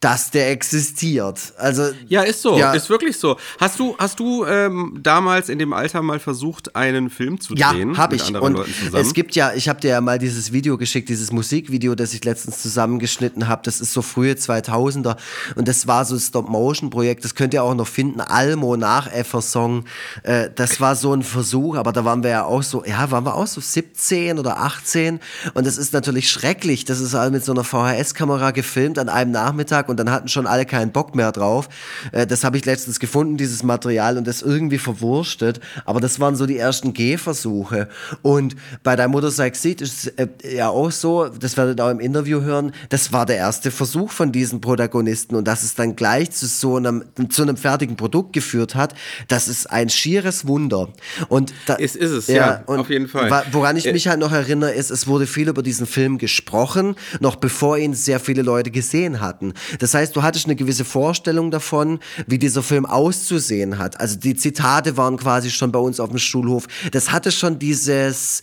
dass 0.00 0.30
der 0.30 0.50
existiert. 0.50 1.38
Also 1.58 1.90
Ja, 2.08 2.22
ist 2.22 2.42
so, 2.42 2.58
Ja. 2.58 2.72
ist 2.72 2.88
wirklich 2.88 3.16
so. 3.18 3.36
Hast 3.58 3.78
du, 3.78 3.94
hast 3.98 4.18
du 4.18 4.44
ähm, 4.46 4.98
damals 5.02 5.48
in 5.48 5.58
dem 5.58 5.72
Alter 5.72 6.02
mal 6.02 6.18
versucht, 6.18 6.74
einen 6.74 7.10
Film 7.10 7.40
zu 7.40 7.54
Ja, 7.54 7.72
drehen 7.72 7.96
habe 7.98 8.16
mit 8.16 8.28
ich. 8.28 8.34
Und 8.34 8.58
es 8.94 9.12
gibt 9.12 9.34
ja, 9.34 9.52
ich 9.54 9.68
habe 9.68 9.80
dir 9.80 9.90
ja 9.90 10.00
mal 10.00 10.18
dieses 10.18 10.52
Video 10.52 10.78
geschickt, 10.78 11.08
dieses 11.10 11.32
Musikvideo, 11.32 11.94
das 11.94 12.14
ich 12.14 12.24
letztens 12.24 12.62
zusammengeschnitten 12.62 13.46
habe. 13.46 13.62
Das 13.64 13.80
ist 13.80 13.92
so 13.92 14.00
frühe 14.00 14.32
2000er 14.32 15.16
und 15.56 15.68
das 15.68 15.86
war 15.86 16.04
so 16.04 16.14
ein 16.14 16.20
Stop-Motion-Projekt. 16.20 17.24
Das 17.24 17.34
könnt 17.34 17.52
ihr 17.52 17.62
auch 17.62 17.74
noch 17.74 17.86
finden. 17.88 18.20
Almo 18.20 18.76
nach 18.76 19.08
Song. 19.42 19.84
Äh, 20.22 20.48
das 20.54 20.80
war 20.80 20.96
so 20.96 21.12
ein 21.12 21.22
Versuch, 21.22 21.76
aber 21.76 21.92
da 21.92 22.04
waren 22.04 22.22
wir 22.22 22.30
ja 22.30 22.44
auch 22.44 22.62
so, 22.62 22.84
ja, 22.84 23.10
waren 23.10 23.24
wir 23.24 23.34
auch 23.34 23.46
so 23.46 23.60
17 23.60 24.38
oder 24.38 24.58
18 24.58 25.20
und 25.54 25.66
das 25.66 25.76
ist 25.76 25.92
natürlich 25.92 26.30
schrecklich. 26.30 26.84
Das 26.86 27.00
ist 27.00 27.12
halt 27.14 27.32
mit 27.32 27.44
so 27.44 27.52
einer 27.52 27.64
VHS-Kamera 27.64 28.52
gefilmt 28.52 28.98
an 28.98 29.08
einem 29.10 29.32
Nachmittag 29.32 29.89
und 29.90 29.98
dann 29.98 30.10
hatten 30.10 30.28
schon 30.28 30.46
alle 30.46 30.64
keinen 30.64 30.92
Bock 30.92 31.14
mehr 31.14 31.32
drauf. 31.32 31.68
Äh, 32.12 32.26
das 32.26 32.42
habe 32.44 32.56
ich 32.56 32.64
letztens 32.64 32.98
gefunden, 32.98 33.36
dieses 33.36 33.62
Material 33.62 34.16
und 34.16 34.26
das 34.26 34.40
irgendwie 34.40 34.78
verwurstet. 34.78 35.60
Aber 35.84 36.00
das 36.00 36.18
waren 36.18 36.36
so 36.36 36.46
die 36.46 36.56
ersten 36.56 36.94
Gehversuche. 36.94 37.88
Und 38.22 38.56
bei 38.82 38.96
der 38.96 39.08
Motorcycle 39.08 39.60
Seat 39.60 39.80
ist 39.82 40.06
es 40.06 40.06
äh, 40.06 40.56
ja 40.56 40.70
auch 40.70 40.90
so, 40.90 41.28
das 41.28 41.56
werdet 41.58 41.78
ihr 41.78 41.84
auch 41.84 41.90
im 41.90 42.00
Interview 42.00 42.40
hören, 42.40 42.72
das 42.88 43.12
war 43.12 43.26
der 43.26 43.36
erste 43.36 43.70
Versuch 43.70 44.10
von 44.10 44.32
diesen 44.32 44.62
Protagonisten 44.62 45.34
und 45.34 45.46
dass 45.46 45.62
es 45.62 45.74
dann 45.74 45.94
gleich 45.94 46.30
zu 46.30 46.46
so 46.46 46.76
einem, 46.76 47.04
zu 47.28 47.42
einem 47.42 47.58
fertigen 47.58 47.96
Produkt 47.96 48.32
geführt 48.32 48.74
hat, 48.74 48.94
das 49.28 49.48
ist 49.48 49.70
ein 49.70 49.90
schieres 49.90 50.46
Wunder. 50.46 50.88
Und 51.28 51.52
da, 51.66 51.76
Es 51.76 51.96
ist 51.96 52.10
es, 52.12 52.26
ja, 52.28 52.62
und 52.66 52.80
auf 52.80 52.90
jeden 52.90 53.08
Fall. 53.08 53.44
Woran 53.52 53.76
ich 53.76 53.90
Äh, 53.90 53.92
mich 53.92 54.08
halt 54.08 54.20
noch 54.20 54.32
erinnere, 54.32 54.72
ist, 54.72 54.90
es 54.90 55.06
wurde 55.06 55.26
viel 55.26 55.48
über 55.48 55.62
diesen 55.62 55.86
Film 55.86 56.18
gesprochen, 56.18 56.94
noch 57.20 57.36
bevor 57.36 57.76
ihn 57.78 57.94
sehr 57.94 58.20
viele 58.20 58.42
Leute 58.42 58.70
gesehen 58.70 59.20
hatten. 59.20 59.52
Das 59.80 59.94
heißt, 59.94 60.14
du 60.14 60.22
hattest 60.22 60.46
eine 60.46 60.54
gewisse 60.54 60.84
Vorstellung 60.84 61.50
davon, 61.50 61.98
wie 62.28 62.38
dieser 62.38 62.62
Film 62.62 62.86
auszusehen 62.86 63.78
hat. 63.78 63.98
Also 63.98 64.16
die 64.16 64.36
Zitate 64.36 64.96
waren 64.96 65.16
quasi 65.16 65.50
schon 65.50 65.72
bei 65.72 65.80
uns 65.80 65.98
auf 65.98 66.10
dem 66.10 66.18
Schulhof. 66.18 66.66
Das 66.92 67.10
hatte 67.10 67.32
schon 67.32 67.58
dieses 67.58 68.42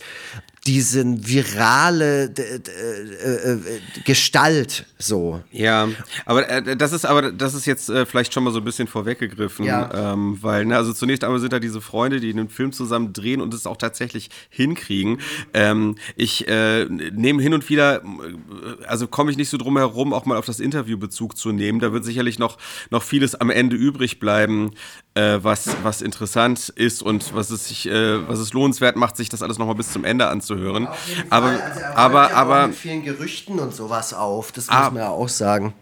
diesen 0.68 1.26
virale 1.26 2.28
d- 2.28 2.42
äh, 2.42 3.52
äh, 3.52 3.58
Gestalt 4.04 4.84
so. 4.98 5.40
Ja, 5.50 5.88
aber 6.26 6.48
äh, 6.48 6.76
das 6.76 6.92
ist 6.92 7.06
aber 7.06 7.32
das 7.32 7.54
ist 7.54 7.64
jetzt 7.66 7.88
äh, 7.88 8.04
vielleicht 8.04 8.34
schon 8.34 8.44
mal 8.44 8.52
so 8.52 8.58
ein 8.58 8.64
bisschen 8.64 8.86
vorweggegriffen, 8.86 9.64
Ja. 9.64 10.12
ähm, 10.12 10.38
weil 10.42 10.66
ne, 10.66 10.76
also 10.76 10.92
zunächst 10.92 11.24
einmal 11.24 11.40
sind 11.40 11.52
da 11.54 11.58
diese 11.58 11.80
Freunde, 11.80 12.20
die 12.20 12.30
einen 12.30 12.50
Film 12.50 12.72
zusammen 12.72 13.14
drehen 13.14 13.40
und 13.40 13.54
es 13.54 13.66
auch 13.66 13.78
tatsächlich 13.78 14.28
hinkriegen. 14.50 15.20
Ähm, 15.54 15.96
ich 16.16 16.46
äh, 16.48 16.84
nehme 16.84 17.42
hin 17.42 17.54
und 17.54 17.68
wieder, 17.70 18.02
äh, 18.02 18.84
also 18.86 19.08
komme 19.08 19.30
ich 19.30 19.38
nicht 19.38 19.48
so 19.48 19.56
drum 19.56 19.78
herum, 19.78 20.12
auch 20.12 20.26
mal 20.26 20.36
auf 20.36 20.44
das 20.46 20.60
Interview 20.60 20.98
Bezug 20.98 21.38
zu 21.38 21.50
nehmen. 21.52 21.80
Da 21.80 21.92
wird 21.94 22.04
sicherlich 22.04 22.38
noch 22.38 22.58
noch 22.90 23.02
vieles 23.02 23.34
am 23.34 23.48
Ende 23.50 23.76
übrig 23.76 24.20
bleiben, 24.20 24.72
äh, 25.18 25.42
was 25.42 25.68
was 25.82 26.00
interessant 26.02 26.68
ist 26.68 27.02
und 27.02 27.34
was 27.34 27.50
es 27.50 27.68
sich 27.68 27.86
äh, 27.88 28.28
was 28.28 28.38
es 28.38 28.52
lohnenswert 28.52 28.96
macht, 28.96 29.16
sich 29.16 29.28
das 29.28 29.42
alles 29.42 29.58
noch 29.58 29.66
mal 29.66 29.74
bis 29.74 29.92
zum 29.92 30.04
Ende 30.04 30.28
anzuhören. 30.28 30.88
Aber 31.30 31.46
Also 31.48 31.80
aber 31.94 32.32
aber 32.34 32.66
mit 32.68 32.76
vielen 32.76 33.04
Gerüchten 33.04 33.58
und 33.58 33.74
sowas 33.74 34.14
auf. 34.14 34.52
Das 34.52 34.68
Ah. 34.68 34.84
muss 34.84 34.92
man 34.94 35.02
ja 35.02 35.08
auch 35.08 35.28
sagen. 35.28 35.74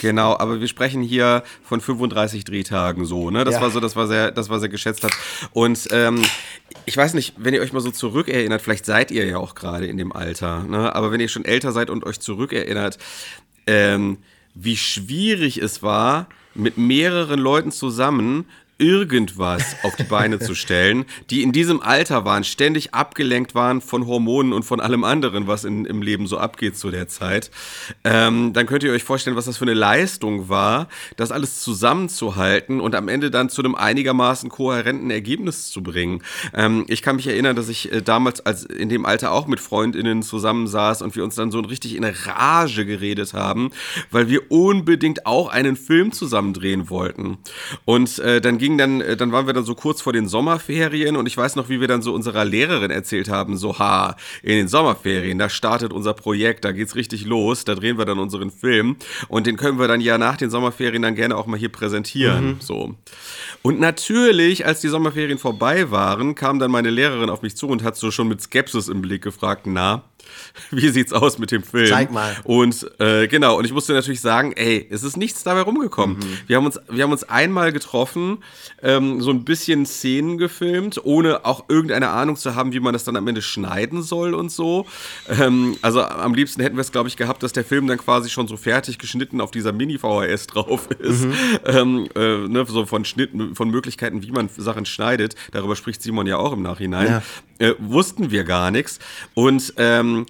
Genau, 0.00 0.38
aber 0.38 0.60
wir 0.60 0.68
sprechen 0.68 1.02
hier 1.02 1.42
von 1.62 1.80
35 1.80 2.44
Drehtagen 2.44 3.04
so, 3.04 3.30
ne? 3.30 3.44
Das 3.44 3.54
Ja. 3.56 3.60
war 3.60 3.70
so, 3.70 3.80
das 3.80 3.96
war 3.96 4.06
sehr, 4.06 4.30
das 4.30 4.48
war 4.48 4.58
sehr 4.58 4.70
geschätzt 4.70 5.04
hat. 5.04 5.12
Und 5.52 5.88
ähm, 5.90 6.22
ich 6.86 6.96
weiß 6.96 7.12
nicht, 7.14 7.34
wenn 7.36 7.52
ihr 7.52 7.60
euch 7.60 7.72
mal 7.74 7.80
so 7.80 7.90
zurückerinnert, 7.90 8.62
vielleicht 8.62 8.86
seid 8.86 9.10
ihr 9.10 9.26
ja 9.26 9.36
auch 9.36 9.54
gerade 9.54 9.86
in 9.86 9.98
dem 9.98 10.12
Alter, 10.12 10.62
ne? 10.62 10.94
Aber 10.94 11.12
wenn 11.12 11.20
ihr 11.20 11.28
schon 11.28 11.44
älter 11.44 11.72
seid 11.72 11.90
und 11.90 12.04
euch 12.06 12.18
zurückerinnert, 12.20 12.96
ähm, 13.66 14.18
wie 14.54 14.76
schwierig 14.76 15.58
es 15.58 15.82
war, 15.82 16.28
mit 16.54 16.78
mehreren 16.78 17.40
Leuten 17.40 17.72
zusammen 17.72 18.46
irgendwas 18.78 19.76
auf 19.82 19.96
die 19.96 20.04
Beine 20.04 20.38
zu 20.38 20.54
stellen, 20.54 21.04
die 21.30 21.42
in 21.42 21.52
diesem 21.52 21.80
Alter 21.80 22.24
waren, 22.24 22.44
ständig 22.44 22.94
abgelenkt 22.94 23.54
waren 23.54 23.80
von 23.80 24.06
Hormonen 24.06 24.52
und 24.52 24.64
von 24.64 24.80
allem 24.80 25.04
anderen, 25.04 25.46
was 25.46 25.64
in, 25.64 25.84
im 25.84 26.02
Leben 26.02 26.26
so 26.26 26.38
abgeht 26.38 26.76
zu 26.76 26.90
der 26.90 27.08
Zeit, 27.08 27.50
ähm, 28.04 28.52
dann 28.52 28.66
könnt 28.66 28.82
ihr 28.82 28.92
euch 28.92 29.04
vorstellen, 29.04 29.36
was 29.36 29.44
das 29.44 29.56
für 29.56 29.64
eine 29.64 29.74
Leistung 29.74 30.48
war, 30.48 30.88
das 31.16 31.30
alles 31.30 31.60
zusammenzuhalten 31.60 32.80
und 32.80 32.94
am 32.94 33.08
Ende 33.08 33.30
dann 33.30 33.48
zu 33.48 33.62
einem 33.62 33.74
einigermaßen 33.74 34.50
kohärenten 34.50 35.10
Ergebnis 35.10 35.70
zu 35.70 35.82
bringen. 35.82 36.22
Ähm, 36.52 36.84
ich 36.88 37.02
kann 37.02 37.16
mich 37.16 37.26
erinnern, 37.26 37.56
dass 37.56 37.68
ich 37.68 37.92
äh, 37.92 38.02
damals 38.02 38.44
als 38.44 38.64
in 38.64 38.88
dem 38.88 39.06
Alter 39.06 39.32
auch 39.32 39.46
mit 39.46 39.60
Freundinnen 39.60 40.22
zusammensaß 40.22 41.02
und 41.02 41.16
wir 41.16 41.24
uns 41.24 41.34
dann 41.34 41.50
so 41.50 41.60
richtig 41.60 41.96
in 41.96 42.04
Rage 42.04 42.86
geredet 42.86 43.34
haben, 43.34 43.70
weil 44.10 44.28
wir 44.28 44.50
unbedingt 44.50 45.26
auch 45.26 45.48
einen 45.48 45.76
Film 45.76 46.12
zusammen 46.12 46.52
drehen 46.52 46.90
wollten. 46.90 47.38
Und 47.84 48.18
äh, 48.18 48.40
dann 48.40 48.58
ging 48.64 48.78
dann, 48.78 49.02
äh, 49.02 49.14
dann 49.14 49.30
waren 49.30 49.46
wir 49.46 49.52
dann 49.52 49.66
so 49.66 49.74
kurz 49.74 50.00
vor 50.00 50.14
den 50.14 50.26
Sommerferien 50.26 51.16
und 51.16 51.26
ich 51.26 51.36
weiß 51.36 51.54
noch, 51.54 51.68
wie 51.68 51.82
wir 51.82 51.88
dann 51.88 52.00
so 52.00 52.14
unserer 52.14 52.46
Lehrerin 52.46 52.90
erzählt 52.90 53.28
haben, 53.28 53.58
so, 53.58 53.78
ha, 53.78 54.16
in 54.42 54.56
den 54.56 54.68
Sommerferien, 54.68 55.38
da 55.38 55.50
startet 55.50 55.92
unser 55.92 56.14
Projekt, 56.14 56.64
da 56.64 56.72
geht's 56.72 56.96
richtig 56.96 57.26
los, 57.26 57.66
da 57.66 57.74
drehen 57.74 57.98
wir 57.98 58.06
dann 58.06 58.18
unseren 58.18 58.50
Film 58.50 58.96
und 59.28 59.46
den 59.46 59.58
können 59.58 59.78
wir 59.78 59.86
dann 59.86 60.00
ja 60.00 60.16
nach 60.16 60.38
den 60.38 60.48
Sommerferien 60.48 61.02
dann 61.02 61.14
gerne 61.14 61.36
auch 61.36 61.44
mal 61.44 61.58
hier 61.58 61.68
präsentieren, 61.68 62.56
so. 62.60 62.94
Und 63.60 63.80
natürlich, 63.80 64.64
als 64.64 64.80
die 64.80 64.88
Sommerferien 64.88 65.36
vorbei 65.36 65.90
waren, 65.90 66.34
kam 66.34 66.58
dann 66.58 66.70
meine 66.70 66.88
Lehrerin 66.88 67.28
auf 67.28 67.42
mich 67.42 67.56
zu 67.56 67.68
und 67.68 67.82
hat 67.82 67.96
so 67.96 68.10
schon 68.10 68.28
mit 68.28 68.40
Skepsis 68.40 68.88
im 68.88 69.02
Blick 69.02 69.20
gefragt, 69.20 69.66
na, 69.66 70.04
wie 70.70 70.88
sieht's 70.88 71.12
aus 71.12 71.38
mit 71.38 71.50
dem 71.50 71.62
Film? 71.62 71.86
Zeig 71.86 72.10
mal. 72.10 72.36
Und 72.44 72.86
äh, 72.98 73.26
genau, 73.28 73.58
und 73.58 73.64
ich 73.64 73.72
musste 73.72 73.92
natürlich 73.92 74.20
sagen, 74.20 74.52
ey, 74.52 74.86
es 74.90 75.02
ist 75.02 75.16
nichts 75.16 75.42
dabei 75.42 75.62
rumgekommen. 75.62 76.18
Wir, 76.46 76.56
haben 76.56 76.66
uns, 76.66 76.78
wir 76.88 77.04
haben 77.04 77.12
uns 77.12 77.24
einmal 77.24 77.72
getroffen, 77.72 78.38
ähm, 78.82 79.20
so 79.20 79.30
ein 79.30 79.44
bisschen 79.44 79.86
Szenen 79.86 80.38
gefilmt, 80.38 81.00
ohne 81.04 81.44
auch 81.44 81.64
irgendeine 81.68 82.10
Ahnung 82.10 82.36
zu 82.36 82.54
haben, 82.54 82.72
wie 82.72 82.80
man 82.80 82.92
das 82.92 83.04
dann 83.04 83.16
am 83.16 83.26
Ende 83.26 83.42
schneiden 83.42 84.02
soll 84.02 84.34
und 84.34 84.50
so. 84.50 84.86
Ähm, 85.28 85.76
also 85.82 86.02
am 86.02 86.34
liebsten 86.34 86.62
hätten 86.62 86.76
wir 86.76 86.82
es, 86.82 86.92
glaube 86.92 87.08
ich, 87.08 87.16
gehabt, 87.16 87.42
dass 87.42 87.52
der 87.52 87.64
Film 87.64 87.86
dann 87.86 87.98
quasi 87.98 88.30
schon 88.30 88.48
so 88.48 88.56
fertig 88.56 88.98
geschnitten 88.98 89.40
auf 89.40 89.50
dieser 89.50 89.72
Mini-VHS 89.72 90.46
drauf 90.48 90.88
ist. 90.98 91.26
Ähm, 91.64 92.08
äh, 92.14 92.48
ne, 92.48 92.64
so 92.66 92.86
von 92.86 93.04
Schnitten, 93.04 93.54
von 93.54 93.70
Möglichkeiten, 93.70 94.22
wie 94.22 94.30
man 94.30 94.48
Sachen 94.56 94.86
schneidet. 94.86 95.34
Darüber 95.52 95.76
spricht 95.76 96.02
Simon 96.02 96.26
ja 96.26 96.36
auch 96.36 96.52
im 96.52 96.62
Nachhinein. 96.62 97.06
Ja. 97.06 97.22
Äh, 97.58 97.74
wussten 97.78 98.30
wir 98.30 98.44
gar 98.44 98.70
nichts. 98.70 98.98
Und 99.34 99.74
ähm, 99.76 100.26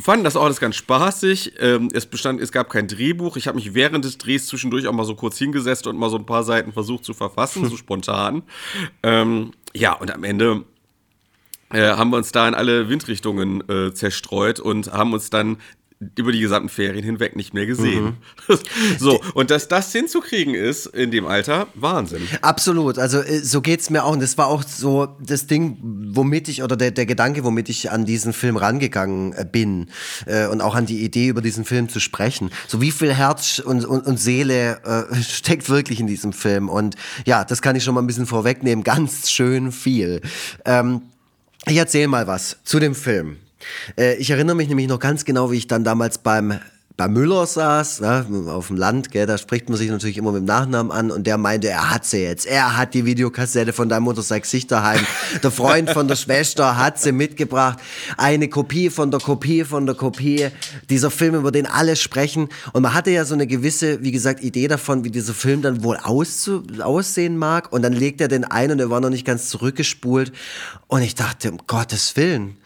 fanden 0.00 0.24
das 0.24 0.36
auch 0.36 0.44
alles 0.44 0.60
ganz 0.60 0.76
spaßig. 0.76 1.54
Ähm, 1.58 1.88
es 1.92 2.06
bestand, 2.06 2.40
es 2.40 2.52
gab 2.52 2.70
kein 2.70 2.88
Drehbuch. 2.88 3.36
Ich 3.36 3.46
habe 3.46 3.56
mich 3.56 3.74
während 3.74 4.04
des 4.04 4.18
Drehs 4.18 4.46
zwischendurch 4.46 4.86
auch 4.86 4.92
mal 4.92 5.04
so 5.04 5.14
kurz 5.14 5.38
hingesetzt 5.38 5.86
und 5.86 5.98
mal 5.98 6.10
so 6.10 6.16
ein 6.16 6.26
paar 6.26 6.44
Seiten 6.44 6.72
versucht 6.72 7.04
zu 7.04 7.14
verfassen, 7.14 7.68
so 7.68 7.76
spontan. 7.78 8.42
Ähm, 9.02 9.52
ja, 9.74 9.92
und 9.94 10.12
am 10.12 10.24
Ende 10.24 10.64
äh, 11.70 11.90
haben 11.90 12.10
wir 12.10 12.16
uns 12.16 12.32
da 12.32 12.48
in 12.48 12.54
alle 12.54 12.88
Windrichtungen 12.88 13.68
äh, 13.68 13.92
zerstreut 13.92 14.60
und 14.60 14.92
haben 14.92 15.12
uns 15.12 15.30
dann 15.30 15.58
über 16.14 16.30
die 16.30 16.38
gesamten 16.38 16.68
Ferien 16.68 17.04
hinweg 17.04 17.34
nicht 17.34 17.54
mehr 17.54 17.66
gesehen. 17.66 18.18
so, 18.98 19.20
und 19.34 19.50
dass 19.50 19.66
das 19.66 19.90
hinzukriegen 19.90 20.54
ist 20.54 20.86
in 20.86 21.10
dem 21.10 21.26
Alter, 21.26 21.66
Wahnsinn. 21.74 22.22
Absolut, 22.40 22.98
also 22.98 23.18
äh, 23.20 23.40
so 23.40 23.60
geht's 23.60 23.90
mir 23.90 24.04
auch. 24.04 24.12
Und 24.12 24.22
das 24.22 24.38
war 24.38 24.46
auch 24.46 24.62
so 24.62 25.16
das 25.20 25.48
Ding, 25.48 25.78
womit 25.82 26.48
ich, 26.48 26.62
oder 26.62 26.76
der, 26.76 26.92
der 26.92 27.04
Gedanke, 27.04 27.42
womit 27.42 27.68
ich 27.68 27.90
an 27.90 28.04
diesen 28.04 28.32
Film 28.32 28.56
rangegangen 28.56 29.32
äh, 29.32 29.44
bin 29.44 29.88
äh, 30.26 30.46
und 30.46 30.60
auch 30.60 30.76
an 30.76 30.86
die 30.86 31.02
Idee, 31.02 31.28
über 31.28 31.42
diesen 31.42 31.64
Film 31.64 31.88
zu 31.88 31.98
sprechen. 31.98 32.50
So 32.68 32.80
wie 32.80 32.92
viel 32.92 33.12
Herz 33.12 33.58
und, 33.58 33.84
und, 33.84 34.06
und 34.06 34.20
Seele 34.20 34.80
äh, 34.84 35.16
steckt 35.22 35.68
wirklich 35.68 35.98
in 35.98 36.06
diesem 36.06 36.32
Film. 36.32 36.68
Und 36.68 36.94
ja, 37.26 37.44
das 37.44 37.60
kann 37.60 37.74
ich 37.74 37.82
schon 37.82 37.94
mal 37.94 38.02
ein 38.02 38.06
bisschen 38.06 38.26
vorwegnehmen. 38.26 38.84
Ganz 38.84 39.30
schön 39.30 39.72
viel. 39.72 40.20
Ähm, 40.64 41.02
ich 41.66 41.76
erzähle 41.76 42.06
mal 42.06 42.28
was 42.28 42.58
zu 42.62 42.78
dem 42.78 42.94
Film. 42.94 43.38
Äh, 43.96 44.16
ich 44.16 44.30
erinnere 44.30 44.56
mich 44.56 44.68
nämlich 44.68 44.88
noch 44.88 44.98
ganz 45.00 45.24
genau, 45.24 45.50
wie 45.50 45.56
ich 45.56 45.66
dann 45.66 45.84
damals 45.84 46.18
beim 46.18 46.58
bei 46.98 47.06
Müller 47.06 47.46
saß, 47.46 48.00
ne, 48.00 48.26
auf 48.48 48.66
dem 48.66 48.76
Land, 48.76 49.12
gell, 49.12 49.24
da 49.24 49.38
spricht 49.38 49.68
man 49.68 49.78
sich 49.78 49.88
natürlich 49.88 50.18
immer 50.18 50.32
mit 50.32 50.40
dem 50.40 50.46
Nachnamen 50.46 50.90
an 50.90 51.12
und 51.12 51.28
der 51.28 51.38
meinte, 51.38 51.68
er 51.68 51.92
hat 51.92 52.04
sie 52.04 52.24
jetzt, 52.24 52.44
er 52.44 52.76
hat 52.76 52.92
die 52.92 53.04
Videokassette 53.04 53.72
von 53.72 53.88
deinem 53.88 54.02
Motorcycle 54.02 54.50
sich 54.50 54.66
daheim, 54.66 55.06
der 55.40 55.52
Freund 55.52 55.90
von 55.90 56.08
der 56.08 56.16
Schwester 56.16 56.76
hat 56.76 56.98
sie 56.98 57.12
mitgebracht, 57.12 57.78
eine 58.16 58.48
Kopie 58.48 58.90
von 58.90 59.12
der 59.12 59.20
Kopie 59.20 59.62
von 59.62 59.86
der 59.86 59.94
Kopie, 59.94 60.48
dieser 60.90 61.12
Film, 61.12 61.36
über 61.36 61.52
den 61.52 61.66
alle 61.66 61.94
sprechen. 61.94 62.48
Und 62.72 62.82
man 62.82 62.94
hatte 62.94 63.12
ja 63.12 63.24
so 63.24 63.34
eine 63.34 63.46
gewisse, 63.46 64.02
wie 64.02 64.10
gesagt, 64.10 64.42
Idee 64.42 64.66
davon, 64.66 65.04
wie 65.04 65.12
dieser 65.12 65.34
Film 65.34 65.62
dann 65.62 65.84
wohl 65.84 65.98
auszu 66.02 66.64
aussehen 66.80 67.38
mag. 67.38 67.72
Und 67.72 67.82
dann 67.82 67.92
legt 67.92 68.20
er 68.20 68.26
den 68.26 68.42
ein 68.42 68.72
und 68.72 68.80
er 68.80 68.90
war 68.90 69.00
noch 69.00 69.10
nicht 69.10 69.24
ganz 69.24 69.50
zurückgespult. 69.50 70.32
Und 70.88 71.02
ich 71.02 71.14
dachte, 71.14 71.52
um 71.52 71.58
Gottes 71.68 72.16
Willen, 72.16 72.56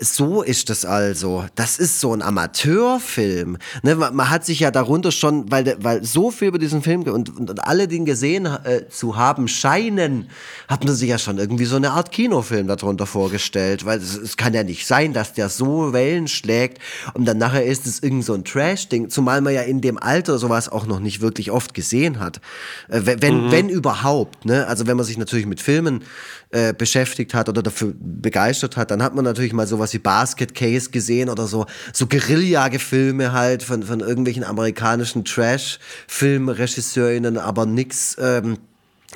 so 0.00 0.42
ist 0.42 0.70
das 0.70 0.84
also. 0.84 1.44
Das 1.56 1.78
ist 1.78 1.98
so 1.98 2.12
ein 2.12 2.22
Amateurfilm. 2.22 3.58
Ne, 3.82 3.96
man, 3.96 4.14
man, 4.14 4.30
hat 4.30 4.44
sich 4.46 4.60
ja 4.60 4.70
darunter 4.70 5.10
schon, 5.10 5.50
weil, 5.50 5.76
weil 5.80 6.04
so 6.04 6.30
viel 6.30 6.48
über 6.48 6.58
diesen 6.60 6.82
Film 6.82 7.02
und, 7.02 7.28
und, 7.36 7.50
und 7.50 7.64
alle 7.64 7.88
den 7.88 8.04
gesehen 8.04 8.46
äh, 8.46 8.88
zu 8.88 9.16
haben 9.16 9.48
scheinen, 9.48 10.30
hat 10.68 10.84
man 10.84 10.94
sich 10.94 11.08
ja 11.08 11.18
schon 11.18 11.38
irgendwie 11.38 11.64
so 11.64 11.74
eine 11.74 11.90
Art 11.90 12.12
Kinofilm 12.12 12.68
darunter 12.68 13.06
vorgestellt. 13.06 13.84
Weil 13.84 13.98
es, 13.98 14.16
es 14.16 14.36
kann 14.36 14.54
ja 14.54 14.62
nicht 14.62 14.86
sein, 14.86 15.12
dass 15.12 15.32
der 15.32 15.48
so 15.48 15.92
Wellen 15.92 16.28
schlägt 16.28 16.80
und 17.14 17.24
dann 17.24 17.38
nachher 17.38 17.64
ist 17.64 17.84
es 17.84 18.00
irgend 18.00 18.24
so 18.24 18.34
ein 18.34 18.44
Trash-Ding. 18.44 19.10
Zumal 19.10 19.40
man 19.40 19.52
ja 19.52 19.62
in 19.62 19.80
dem 19.80 19.98
Alter 19.98 20.38
sowas 20.38 20.68
auch 20.68 20.86
noch 20.86 21.00
nicht 21.00 21.20
wirklich 21.20 21.50
oft 21.50 21.74
gesehen 21.74 22.20
hat. 22.20 22.40
Äh, 22.86 23.00
wenn, 23.20 23.46
mhm. 23.46 23.50
wenn 23.50 23.68
überhaupt. 23.68 24.44
Ne? 24.44 24.64
Also 24.68 24.86
wenn 24.86 24.96
man 24.96 25.06
sich 25.06 25.18
natürlich 25.18 25.46
mit 25.46 25.60
Filmen 25.60 26.04
äh, 26.50 26.72
beschäftigt 26.72 27.34
hat 27.34 27.50
oder 27.50 27.62
dafür 27.62 27.92
begeistert 27.98 28.78
hat, 28.78 28.90
dann 28.90 29.02
hat 29.02 29.14
man 29.14 29.22
natürlich 29.24 29.52
mal 29.52 29.66
sowas 29.66 29.92
wie 29.92 29.98
Basket 29.98 30.54
Case 30.54 30.88
gesehen 30.90 31.28
oder 31.28 31.46
so, 31.46 31.66
so 31.92 32.06
Guerilla-Gefilme 32.06 33.32
halt 33.32 33.62
von, 33.62 33.82
von 33.82 34.00
irgendwelchen 34.00 34.44
amerikanischen 34.44 35.26
Trash-Filmregisseurinnen, 35.26 37.36
aber 37.36 37.66
nix, 37.66 38.16
ähm, 38.18 38.56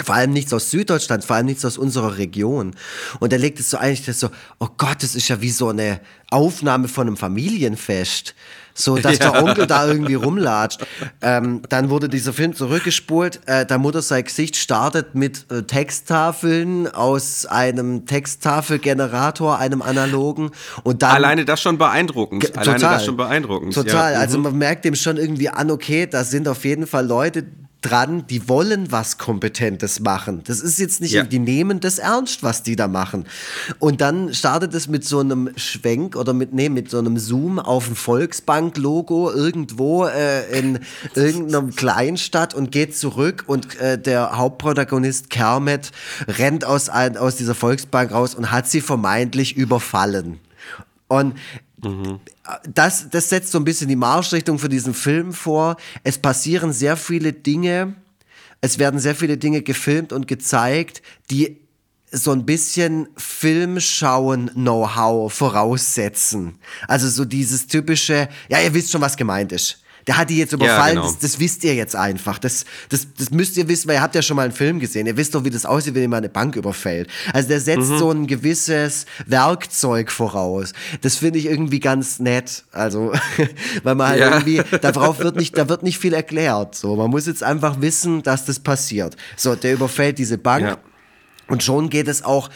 vor 0.04 0.14
allem 0.14 0.32
nichts 0.32 0.52
aus 0.52 0.70
Süddeutschland, 0.70 1.24
vor 1.24 1.36
allem 1.36 1.46
nichts 1.46 1.64
aus 1.64 1.78
unserer 1.78 2.18
Region. 2.18 2.74
Und 3.18 3.32
er 3.32 3.38
legt 3.38 3.58
es 3.60 3.70
so 3.70 3.78
eigentlich 3.78 4.14
so, 4.16 4.28
oh 4.58 4.68
Gott, 4.76 5.02
das 5.02 5.14
ist 5.14 5.28
ja 5.28 5.40
wie 5.40 5.50
so 5.50 5.68
eine 5.68 6.00
Aufnahme 6.30 6.88
von 6.88 7.06
einem 7.06 7.16
Familienfest 7.16 8.34
so 8.74 8.96
dass 8.96 9.18
ja. 9.18 9.30
der 9.30 9.42
Onkel 9.42 9.66
da 9.66 9.86
irgendwie 9.86 10.14
rumlatscht. 10.14 10.84
Ähm, 11.20 11.62
dann 11.68 11.90
wurde 11.90 12.08
dieser 12.08 12.32
Film 12.32 12.54
zurückgespult. 12.54 13.40
Äh, 13.46 13.66
der 13.66 13.78
Mutter 13.78 14.02
sein 14.02 14.24
Gesicht 14.24 14.56
startet 14.56 15.14
mit 15.14 15.50
äh, 15.50 15.62
Texttafeln 15.62 16.88
aus 16.88 17.46
einem 17.46 18.06
Texttafelgenerator, 18.06 19.58
einem 19.58 19.82
analogen. 19.82 20.50
Und 20.82 21.02
dann, 21.02 21.16
Alleine 21.16 21.44
das 21.44 21.60
schon 21.60 21.78
beeindruckend. 21.78 22.44
Total, 22.44 22.62
Alleine 22.62 22.80
das 22.80 23.04
schon 23.04 23.16
beeindruckend. 23.16 23.74
Total. 23.74 24.14
Ja. 24.14 24.18
Also 24.20 24.38
mhm. 24.38 24.44
man 24.44 24.58
merkt 24.58 24.84
dem 24.84 24.94
schon 24.94 25.16
irgendwie 25.16 25.48
an, 25.48 25.70
okay, 25.70 26.06
da 26.06 26.24
sind 26.24 26.48
auf 26.48 26.64
jeden 26.64 26.86
Fall 26.86 27.06
Leute, 27.06 27.44
dran, 27.82 28.26
die 28.28 28.48
wollen 28.48 28.90
was 28.90 29.18
Kompetentes 29.18 30.00
machen. 30.00 30.42
Das 30.46 30.60
ist 30.60 30.78
jetzt 30.78 31.00
nicht, 31.00 31.12
ja. 31.12 31.24
die 31.24 31.38
nehmen 31.38 31.80
das 31.80 31.98
ernst, 31.98 32.42
was 32.42 32.62
die 32.62 32.76
da 32.76 32.88
machen. 32.88 33.26
Und 33.78 34.00
dann 34.00 34.32
startet 34.32 34.72
es 34.74 34.88
mit 34.88 35.04
so 35.04 35.18
einem 35.18 35.50
Schwenk 35.56 36.16
oder 36.16 36.32
mit, 36.32 36.54
nee, 36.54 36.68
mit 36.68 36.88
so 36.90 36.98
einem 36.98 37.18
Zoom 37.18 37.58
auf 37.58 37.88
ein 37.88 37.96
Volksbank-Logo 37.96 39.30
irgendwo 39.32 40.06
äh, 40.06 40.58
in 40.58 40.78
irgendeiner 41.14 41.70
Kleinstadt 41.72 42.54
und 42.54 42.70
geht 42.70 42.96
zurück 42.96 43.44
und 43.46 43.78
äh, 43.80 43.98
der 43.98 44.36
Hauptprotagonist 44.36 45.28
Kermet 45.28 45.90
rennt 46.26 46.64
aus, 46.64 46.88
ein, 46.88 47.16
aus 47.16 47.36
dieser 47.36 47.54
Volksbank 47.54 48.12
raus 48.12 48.34
und 48.34 48.50
hat 48.50 48.68
sie 48.68 48.80
vermeintlich 48.80 49.56
überfallen. 49.56 50.38
Und 51.08 51.34
Das, 52.72 53.10
das 53.10 53.28
setzt 53.28 53.50
so 53.50 53.58
ein 53.58 53.64
bisschen 53.64 53.88
die 53.88 53.96
Marschrichtung 53.96 54.56
für 54.58 54.68
diesen 54.68 54.94
Film 54.94 55.32
vor. 55.32 55.76
Es 56.04 56.18
passieren 56.18 56.72
sehr 56.72 56.96
viele 56.96 57.32
Dinge, 57.32 57.96
es 58.60 58.78
werden 58.78 59.00
sehr 59.00 59.16
viele 59.16 59.36
Dinge 59.36 59.62
gefilmt 59.62 60.12
und 60.12 60.28
gezeigt, 60.28 61.02
die 61.30 61.58
so 62.12 62.30
ein 62.30 62.46
bisschen 62.46 63.08
Filmschauen-Know-how 63.16 65.32
voraussetzen. 65.32 66.60
Also 66.86 67.08
so 67.08 67.24
dieses 67.24 67.66
typische, 67.66 68.28
ja, 68.48 68.60
ihr 68.60 68.72
wisst 68.74 68.92
schon, 68.92 69.00
was 69.00 69.16
gemeint 69.16 69.50
ist 69.50 69.81
der 70.07 70.16
hat 70.16 70.30
die 70.30 70.38
jetzt 70.38 70.53
überfallen, 70.53 70.96
ja, 70.96 71.03
genau. 71.03 71.07
das, 71.07 71.18
das, 71.18 71.40
wisst 71.40 71.64
ihr 71.64 71.74
jetzt 71.74 71.94
einfach. 71.94 72.38
Das, 72.38 72.64
das, 72.88 73.07
das 73.16 73.30
müsst 73.30 73.57
ihr 73.57 73.68
wissen, 73.68 73.88
weil 73.88 73.96
ihr 73.96 74.03
habt 74.03 74.14
ja 74.14 74.22
schon 74.22 74.36
mal 74.36 74.42
einen 74.42 74.53
Film 74.53 74.80
gesehen. 74.80 75.07
Ihr 75.07 75.16
wisst 75.16 75.34
doch, 75.34 75.44
wie 75.44 75.50
das 75.50 75.64
aussieht, 75.64 75.94
wenn 75.94 76.03
jemand 76.03 76.24
eine 76.24 76.32
Bank 76.32 76.57
überfällt. 76.57 77.09
Also 77.32 77.48
der 77.48 77.61
setzt 77.61 77.90
mhm. 77.90 77.98
so 77.98 78.11
ein 78.11 78.26
gewisses 78.26 79.07
Werkzeug 79.26 80.11
voraus. 80.11 80.72
Das 81.00 81.16
finde 81.16 81.38
ich 81.38 81.46
irgendwie 81.46 81.80
ganz 81.80 82.18
nett. 82.18 82.64
Also, 82.72 83.12
weil 83.82 83.94
man 83.94 84.09
halt 84.09 84.20
ja. 84.20 84.30
irgendwie, 84.30 84.62
darauf 84.80 85.18
wird 85.20 85.36
nicht, 85.36 85.57
da 85.57 85.68
wird 85.68 85.82
nicht 85.82 85.98
viel 85.98 86.14
erklärt. 86.14 86.74
So, 86.74 86.96
man 86.96 87.11
muss 87.11 87.26
jetzt 87.26 87.42
einfach 87.42 87.80
wissen, 87.80 88.22
dass 88.22 88.44
das 88.44 88.59
passiert. 88.59 89.16
So, 89.36 89.55
der 89.55 89.74
überfällt 89.74 90.18
diese 90.18 90.38
Bank. 90.38 90.64
Ja. 90.64 90.78
Und 91.48 91.62
schon 91.62 91.90
geht 91.90 92.09
es 92.09 92.24
auch 92.24 92.48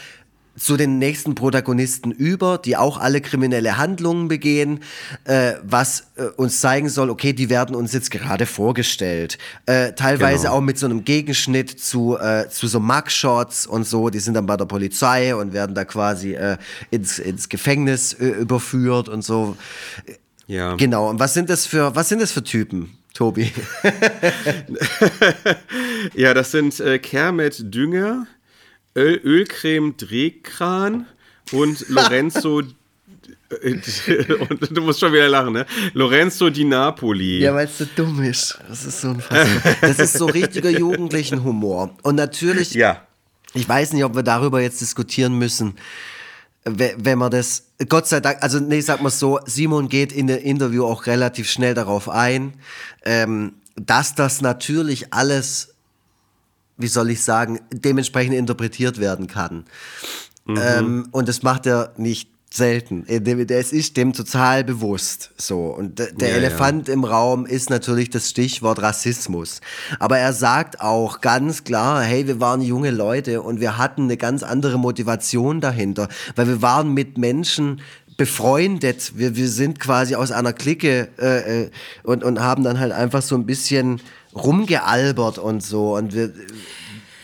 zu 0.57 0.75
den 0.75 0.97
nächsten 0.97 1.35
Protagonisten 1.35 2.11
über, 2.11 2.57
die 2.57 2.75
auch 2.75 2.97
alle 2.97 3.21
kriminelle 3.21 3.77
Handlungen 3.77 4.27
begehen, 4.27 4.79
äh, 5.25 5.53
was 5.63 6.07
äh, 6.15 6.23
uns 6.35 6.59
zeigen 6.59 6.89
soll, 6.89 7.09
okay, 7.09 7.33
die 7.33 7.49
werden 7.49 7.75
uns 7.75 7.93
jetzt 7.93 8.09
gerade 8.09 8.45
vorgestellt. 8.45 9.37
Äh, 9.67 9.93
teilweise 9.93 10.43
genau. 10.43 10.55
auch 10.55 10.61
mit 10.61 10.79
so 10.79 10.87
einem 10.87 11.05
Gegenschnitt 11.05 11.79
zu, 11.79 12.17
äh, 12.17 12.49
zu 12.49 12.67
so 12.67 12.79
Mugshots 12.79 13.67
und 13.67 13.85
so, 13.85 14.09
die 14.09 14.19
sind 14.19 14.33
dann 14.33 14.47
bei 14.47 14.57
der 14.57 14.65
Polizei 14.65 15.35
und 15.35 15.53
werden 15.53 15.75
da 15.75 15.85
quasi 15.85 16.33
äh, 16.33 16.57
ins, 16.89 17.19
ins 17.19 17.49
Gefängnis 17.49 18.13
äh, 18.13 18.27
überführt 18.27 19.09
und 19.09 19.23
so. 19.23 19.55
Ja. 20.47 20.75
Genau. 20.75 21.09
Und 21.09 21.19
was 21.19 21.35
sind 21.35 21.49
das 21.49 21.67
für, 21.67 21.95
was 21.95 22.09
sind 22.09 22.21
das 22.21 22.31
für 22.31 22.43
Typen? 22.43 22.97
Tobi. 23.13 23.51
ja, 26.13 26.35
das 26.35 26.51
sind 26.51 26.79
Kermit 27.01 27.73
Dünger, 27.73 28.27
Öl, 28.97 29.21
Ölcreme 29.23 29.95
Drehkran 29.95 31.05
und 31.51 31.87
Lorenzo. 31.89 32.63
und 34.49 34.77
du 34.77 34.81
musst 34.81 34.99
schon 34.99 35.13
wieder 35.13 35.29
lachen, 35.29 35.53
ne? 35.53 35.65
Lorenzo 35.93 36.49
di 36.49 36.65
Napoli. 36.65 37.39
Ja, 37.39 37.53
weil 37.53 37.65
es 37.65 37.77
so 37.77 37.85
dumm 37.95 38.21
ist. 38.23 38.59
Das 38.67 38.85
ist 38.85 38.99
so 38.99 39.09
unfassbar. 39.09 39.75
Das 39.79 39.99
ist 39.99 40.13
so 40.17 40.25
richtiger 40.25 40.69
Jugendlichenhumor. 40.69 41.95
Und 42.03 42.15
natürlich, 42.15 42.73
ja. 42.73 43.01
ich 43.53 43.67
weiß 43.67 43.93
nicht, 43.93 44.03
ob 44.03 44.15
wir 44.15 44.23
darüber 44.23 44.59
jetzt 44.59 44.81
diskutieren 44.81 45.37
müssen, 45.37 45.75
wenn 46.65 47.17
man 47.17 47.31
das, 47.31 47.67
Gott 47.87 48.07
sei 48.07 48.19
Dank, 48.19 48.39
also 48.41 48.59
nee, 48.59 48.81
sag 48.81 49.01
mal 49.01 49.09
so, 49.09 49.39
Simon 49.45 49.87
geht 49.87 50.11
in 50.11 50.27
dem 50.27 50.39
Interview 50.39 50.85
auch 50.85 51.05
relativ 51.05 51.49
schnell 51.49 51.73
darauf 51.73 52.09
ein, 52.09 52.55
ähm, 53.05 53.53
dass 53.75 54.15
das 54.15 54.41
natürlich 54.41 55.13
alles 55.13 55.75
wie 56.77 56.87
soll 56.87 57.09
ich 57.09 57.23
sagen, 57.23 57.59
dementsprechend 57.71 58.35
interpretiert 58.35 58.99
werden 58.99 59.27
kann. 59.27 59.65
Mhm. 60.45 60.59
Ähm, 60.61 61.07
und 61.11 61.27
das 61.27 61.43
macht 61.43 61.65
er 61.65 61.93
nicht 61.97 62.29
selten. 62.49 63.05
Es 63.07 63.73
ist 63.73 63.97
dem 63.97 64.13
total 64.13 64.63
bewusst. 64.63 65.31
So. 65.37 65.65
Und 65.65 65.99
der 65.99 66.29
ja, 66.29 66.35
Elefant 66.35 66.87
ja. 66.87 66.93
im 66.93 67.03
Raum 67.03 67.45
ist 67.45 67.69
natürlich 67.69 68.09
das 68.09 68.29
Stichwort 68.29 68.81
Rassismus. 68.81 69.61
Aber 69.99 70.17
er 70.17 70.33
sagt 70.33 70.79
auch 70.79 71.21
ganz 71.21 71.63
klar, 71.63 72.01
hey, 72.01 72.25
wir 72.25 72.39
waren 72.39 72.61
junge 72.61 72.91
Leute 72.91 73.41
und 73.41 73.59
wir 73.59 73.77
hatten 73.77 74.03
eine 74.03 74.17
ganz 74.17 74.43
andere 74.43 74.79
Motivation 74.79 75.59
dahinter. 75.59 76.07
Weil 76.35 76.47
wir 76.47 76.61
waren 76.61 76.93
mit 76.93 77.17
Menschen 77.17 77.81
befreundet. 78.17 79.13
Wir, 79.15 79.35
wir 79.35 79.47
sind 79.47 79.79
quasi 79.79 80.15
aus 80.15 80.31
einer 80.31 80.53
Clique 80.53 81.07
äh, 81.19 81.63
äh 81.63 81.69
und, 82.03 82.23
und 82.23 82.39
haben 82.39 82.63
dann 82.63 82.79
halt 82.79 82.91
einfach 82.91 83.21
so 83.21 83.35
ein 83.35 83.45
bisschen 83.45 84.01
rumgealbert 84.35 85.37
und 85.37 85.63
so. 85.63 85.95
Und 85.95 86.13
wir, 86.13 86.33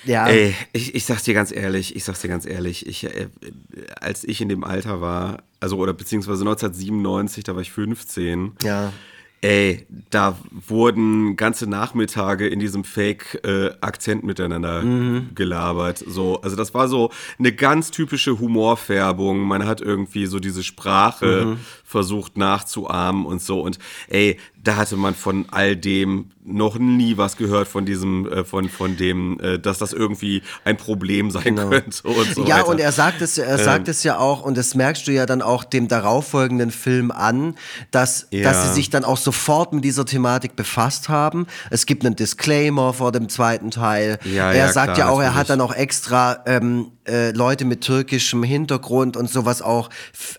ja. 0.05 0.27
Ey, 0.27 0.55
ich, 0.71 0.95
ich 0.95 1.05
sag's 1.05 1.23
dir 1.23 1.33
ganz 1.33 1.51
ehrlich, 1.51 1.95
ich 1.95 2.03
sag's 2.03 2.21
dir 2.21 2.27
ganz 2.27 2.45
ehrlich, 2.45 2.85
ich, 2.87 3.05
äh, 3.05 3.27
als 3.99 4.23
ich 4.23 4.41
in 4.41 4.49
dem 4.49 4.63
Alter 4.63 5.01
war, 5.01 5.43
also 5.59 5.77
oder 5.77 5.93
beziehungsweise 5.93 6.41
1997, 6.41 7.43
da 7.43 7.55
war 7.55 7.61
ich 7.61 7.71
15. 7.71 8.53
Ja. 8.63 8.93
Ey, 9.43 9.85
da 10.09 10.37
wurden 10.69 11.35
ganze 11.35 11.67
Nachmittage 11.67 12.47
in 12.47 12.61
diesem 12.61 12.85
Fake-Akzent 12.85 14.23
äh, 14.23 14.25
miteinander 14.25 14.83
mhm. 14.83 15.31
gelabert. 15.35 15.97
So, 15.97 16.41
also 16.41 16.55
das 16.55 16.73
war 16.73 16.87
so 16.87 17.11
eine 17.37 17.51
ganz 17.51 17.91
typische 17.91 18.39
Humorfärbung. 18.39 19.39
Man 19.39 19.65
hat 19.65 19.81
irgendwie 19.81 20.27
so 20.27 20.39
diese 20.39 20.63
Sprache 20.63 21.45
mhm. 21.45 21.57
versucht 21.83 22.37
nachzuahmen 22.37 23.25
und 23.25 23.41
so. 23.41 23.59
Und 23.59 23.79
ey, 24.07 24.37
da 24.63 24.77
hatte 24.77 24.95
man 24.95 25.13
von 25.13 25.45
all 25.51 25.75
dem 25.75 26.31
noch 26.45 26.77
nie 26.77 27.17
was 27.17 27.37
gehört 27.37 27.67
von 27.67 27.85
diesem, 27.85 28.27
äh, 28.27 28.43
von, 28.43 28.69
von 28.69 28.97
dem, 28.97 29.39
äh, 29.39 29.59
dass 29.59 29.77
das 29.77 29.93
irgendwie 29.93 30.41
ein 30.63 30.77
Problem 30.77 31.31
sein 31.31 31.43
genau. 31.43 31.69
könnte 31.69 32.07
und 32.07 32.35
so 32.35 32.45
Ja, 32.45 32.57
weiter. 32.57 32.67
und 32.67 32.79
er 32.79 32.91
sagt 32.91 33.21
es, 33.21 33.37
er 33.37 33.57
ähm. 33.59 33.63
sagt 33.63 33.87
es 33.87 34.03
ja 34.03 34.17
auch, 34.17 34.43
und 34.43 34.57
das 34.57 34.75
merkst 34.75 35.07
du 35.07 35.11
ja 35.11 35.25
dann 35.25 35.41
auch 35.41 35.63
dem 35.63 35.87
darauffolgenden 35.87 36.71
Film 36.71 37.11
an, 37.11 37.55
dass, 37.91 38.27
ja. 38.31 38.43
dass 38.43 38.67
sie 38.67 38.73
sich 38.73 38.89
dann 38.89 39.03
auch 39.03 39.17
sofort 39.17 39.73
mit 39.73 39.83
dieser 39.83 40.05
Thematik 40.05 40.55
befasst 40.55 41.09
haben. 41.09 41.47
Es 41.69 41.85
gibt 41.85 42.05
einen 42.05 42.15
Disclaimer 42.15 42.93
vor 42.93 43.11
dem 43.11 43.29
zweiten 43.29 43.71
Teil. 43.71 44.19
Ja, 44.23 44.51
er 44.51 44.57
ja, 44.67 44.71
sagt 44.71 44.95
klar, 44.95 45.07
ja 45.07 45.13
auch, 45.13 45.21
er 45.21 45.35
hat 45.35 45.49
dann 45.49 45.61
auch 45.61 45.73
extra 45.73 46.39
ähm, 46.45 46.91
äh, 47.07 47.31
Leute 47.31 47.65
mit 47.65 47.81
türkischem 47.81 48.43
Hintergrund 48.43 49.17
und 49.17 49.29
sowas 49.29 49.61
auch 49.61 49.89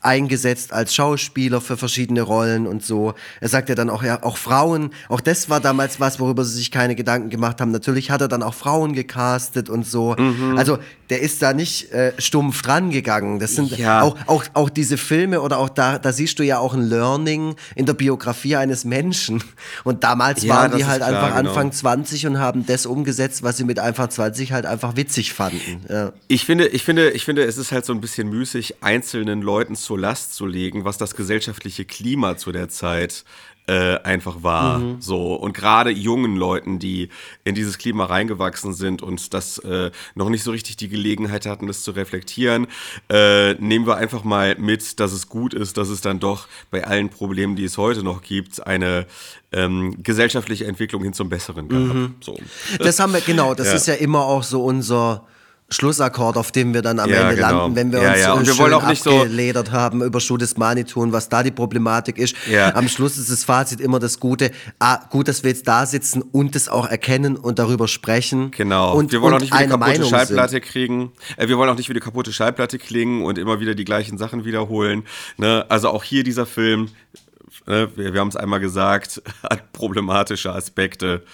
eingesetzt 0.01 0.73
als 0.73 0.95
Schauspieler 0.95 1.61
für 1.61 1.77
verschiedene 1.77 2.23
Rollen 2.23 2.67
und 2.67 2.85
so. 2.85 3.15
Er 3.41 3.49
sagt 3.49 3.69
ja 3.69 3.75
dann 3.75 3.91
auch, 3.91 4.03
ja, 4.03 4.23
auch 4.23 4.37
Frauen, 4.37 4.91
auch 5.09 5.21
das 5.21 5.51
war 5.51 5.61
damals 5.61 6.01
was, 6.01 6.21
worüber 6.21 6.45
sie 6.45 6.57
sich 6.57 6.71
keine 6.71 6.95
Gedanken 6.95 7.31
gemacht 7.31 7.61
haben. 7.61 7.71
Natürlich 7.71 8.11
hat 8.11 8.21
er 8.21 8.29
dann 8.29 8.43
auch 8.43 8.55
Frauen 8.55 8.93
gecastet 8.93 9.69
und 9.69 9.87
so. 9.87 10.15
Mhm. 10.17 10.57
Also 10.57 10.79
der 11.11 11.21
ist 11.21 11.43
da 11.43 11.53
nicht 11.53 11.93
äh, 11.93 12.13
stumpf 12.19 12.63
dran 12.63 12.91
gegangen. 12.91 13.39
Das 13.39 13.55
sind 13.55 13.77
ja. 13.77 14.03
auch, 14.03 14.17
auch, 14.27 14.45
auch 14.55 14.71
diese 14.71 14.97
Filme 14.97 15.41
oder 15.43 15.59
auch 15.59 15.69
da, 15.69 15.99
da 15.99 16.13
siehst 16.13 16.39
du 16.39 16.43
ja 16.43 16.59
auch 16.59 16.75
ein 16.75 16.89
Learning 16.89 17.57
in 17.75 17.85
der 17.87 17.95
Biografie 17.95 18.57
eines 18.57 18.85
Menschen. 18.85 19.43
Und 19.85 20.03
damals 20.05 20.43
ja, 20.43 20.55
waren 20.55 20.77
die 20.77 20.87
halt 20.87 21.03
klar, 21.03 21.11
einfach 21.11 21.37
genau. 21.37 21.51
Anfang 21.51 21.73
20 21.73 22.27
und 22.27 22.39
haben 22.39 22.65
das 22.67 22.87
umgesetzt, 22.87 23.43
was 23.43 23.59
sie 23.59 23.65
mit 23.65 23.79
Anfang 23.79 24.11
20 24.11 24.53
halt 24.53 24.67
einfach 24.67 24.97
witzig 24.97 25.35
fanden. 25.35 25.85
Ja. 25.89 26.13
Ich 26.29 26.47
finde 26.47 26.54
finde, 26.55 26.69
ich 26.69 26.85
finde, 26.85 27.11
ich 27.11 27.25
finde, 27.25 27.43
es 27.43 27.59
ist 27.59 27.73
halt 27.73 27.85
so 27.85 27.93
ein 27.93 28.01
bisschen 28.01 28.29
müßig, 28.29 28.83
einzelnen 28.83 29.43
Leuten 29.43 29.75
zur 29.75 29.99
Last 29.99 30.35
zu 30.35 30.47
legen, 30.47 30.85
was 30.85 30.99
das 30.99 31.17
gesellschaftliche 31.17 31.85
Klima 31.85 32.37
zu 32.37 32.53
der 32.53 32.69
Zeit 32.69 33.25
äh, 33.67 33.99
einfach 34.03 34.45
war. 34.45 34.79
Mhm. 34.79 35.01
So. 35.01 35.35
Und 35.35 35.53
gerade 35.53 35.91
jungen 35.91 36.37
Leuten, 36.37 36.79
die 36.79 37.09
in 37.43 37.57
dieses 37.57 37.77
Klima 37.79 38.05
reingewachsen 38.05 38.73
sind 38.73 39.03
und 39.03 39.35
das 39.35 39.59
äh, 39.59 39.91
noch 40.15 40.29
nicht 40.29 40.45
so 40.45 40.53
richtig 40.53 40.77
die 40.77 40.89
Gelegenheit 40.89 41.45
hatten, 41.47 41.67
das 41.67 41.83
zu 41.83 41.91
reflektieren, 41.91 42.69
äh, 43.09 43.55
nehmen 43.55 43.89
wir 43.89 43.97
einfach 43.97 44.23
mal 44.23 44.55
mit, 44.57 45.01
dass 45.01 45.13
es 45.13 45.29
gut 45.29 45.55
ist, 45.55 45.77
dass 45.77 45.89
es 45.89 46.03
dann 46.03 46.21
doch 46.21 46.47
bei 46.71 46.85
allen 46.87 47.09
Problemen, 47.09 47.57
die 47.57 47.65
es 47.65 47.79
heute 47.79 48.05
noch 48.05 48.23
gibt, 48.23 48.65
eine 48.65 49.07
ähm, 49.51 50.01
gesellschaftliche 50.05 50.67
Entwicklung 50.67 51.03
hin 51.03 51.15
zum 51.15 51.29
Besseren 51.31 51.69
gab. 51.69 51.81
Mhm. 51.81 52.15
So. 52.21 52.39
Das 52.79 53.01
haben 53.01 53.13
wir, 53.13 53.23
genau, 53.23 53.55
das 53.55 53.69
ja. 53.69 53.75
ist 53.75 53.89
ja 53.89 53.95
immer 53.95 54.25
auch 54.25 54.45
so 54.45 54.63
unser 54.63 55.27
Schlussakkord, 55.71 56.37
auf 56.37 56.53
dem 56.53 56.75
wir 56.75 56.83
dann 56.83 57.01
am 57.01 57.09
ja, 57.09 57.23
Ende 57.23 57.37
genau. 57.37 57.63
landen, 57.63 57.77
wenn 57.77 57.93
wir 57.93 58.03
ja, 58.03 58.11
uns 58.11 58.21
ja. 58.21 58.33
Und 58.35 58.47
wir 58.47 58.55
schön 58.55 58.73
auch 58.75 58.87
nicht 58.87 59.07
abgeledert 59.07 59.69
so 59.69 59.73
haben 59.73 60.03
über 60.03 60.21
Schuh 60.21 60.39
Manitou 60.57 61.01
und 61.01 61.13
was 61.13 61.29
da 61.29 61.43
die 61.43 61.51
Problematik 61.51 62.19
ist. 62.19 62.37
Ja. 62.51 62.75
Am 62.75 62.87
Schluss 62.89 63.17
ist 63.17 63.31
das 63.31 63.45
Fazit 63.45 63.81
immer 63.81 63.99
das 63.99 64.21
Gute. 64.21 64.51
Ah, 64.79 65.01
gut, 65.11 65.27
dass 65.27 65.43
wir 65.43 65.51
jetzt 65.51 65.67
da 65.67 65.87
sitzen 65.87 66.23
und 66.23 66.55
das 66.55 66.69
auch 66.69 66.87
erkennen 66.87 67.37
und 67.37 67.59
darüber 67.59 67.89
sprechen. 67.89 68.51
Genau. 68.51 68.95
Und 68.95 69.11
wir 69.11 69.23
wollen 69.23 69.35
auch 69.35 69.41
nicht 69.41 69.53
wieder 69.53 69.59
eine 69.59 69.69
kaputte 69.71 69.91
Meinung 69.91 70.11
Schallplatte 70.11 70.51
sind. 70.51 70.65
kriegen. 70.65 71.13
Äh, 71.37 71.49
wir 71.49 71.57
wollen 71.57 71.71
auch 71.71 71.77
nicht 71.77 71.89
wieder 71.89 72.01
kaputte 72.01 72.33
Schallplatte 72.33 72.79
klingen 72.79 73.25
und 73.25 73.39
immer 73.39 73.59
wieder 73.59 73.75
die 73.75 73.85
gleichen 73.85 74.19
Sachen 74.19 74.45
wiederholen. 74.45 75.05
Ne? 75.39 75.65
Also 75.71 75.89
auch 75.89 76.05
hier 76.05 76.25
dieser 76.25 76.47
Film, 76.47 76.91
ne? 77.67 77.89
wir, 77.97 78.13
wir 78.13 78.21
haben 78.21 78.29
es 78.29 78.37
einmal 78.37 78.61
gesagt, 78.61 79.23
hat 79.43 79.73
problematische 79.73 80.53
Aspekte. 80.53 81.25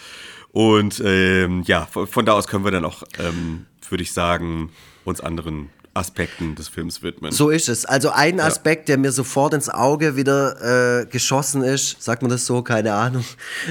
Und 0.53 1.03
ähm, 1.05 1.63
ja, 1.67 1.87
von, 1.87 2.07
von, 2.07 2.25
da 2.25 2.33
aus 2.33 2.49
können 2.49 2.65
wir 2.65 2.73
dann 2.73 2.85
auch 2.85 3.05
ähm, 3.19 3.67
würde 3.91 4.03
ich 4.03 4.13
sagen, 4.13 4.71
uns 5.05 5.21
anderen 5.21 5.71
Aspekten 5.93 6.55
des 6.55 6.69
Films 6.69 7.03
widmen. 7.03 7.33
So 7.33 7.51
ist 7.51 7.69
es. 7.69 7.85
Also 7.85 8.11
ein 8.11 8.39
Aspekt, 8.39 8.89
der 8.89 8.97
mir 8.97 9.11
sofort 9.11 9.55
ins 9.55 9.69
Auge 9.69 10.15
wieder 10.15 11.01
äh, 11.01 11.07
geschossen 11.07 11.65
ist, 11.65 12.01
sagt 12.01 12.23
man 12.23 12.31
das 12.31 12.47
so, 12.47 12.63
keine 12.63 12.93
Ahnung, 12.93 13.25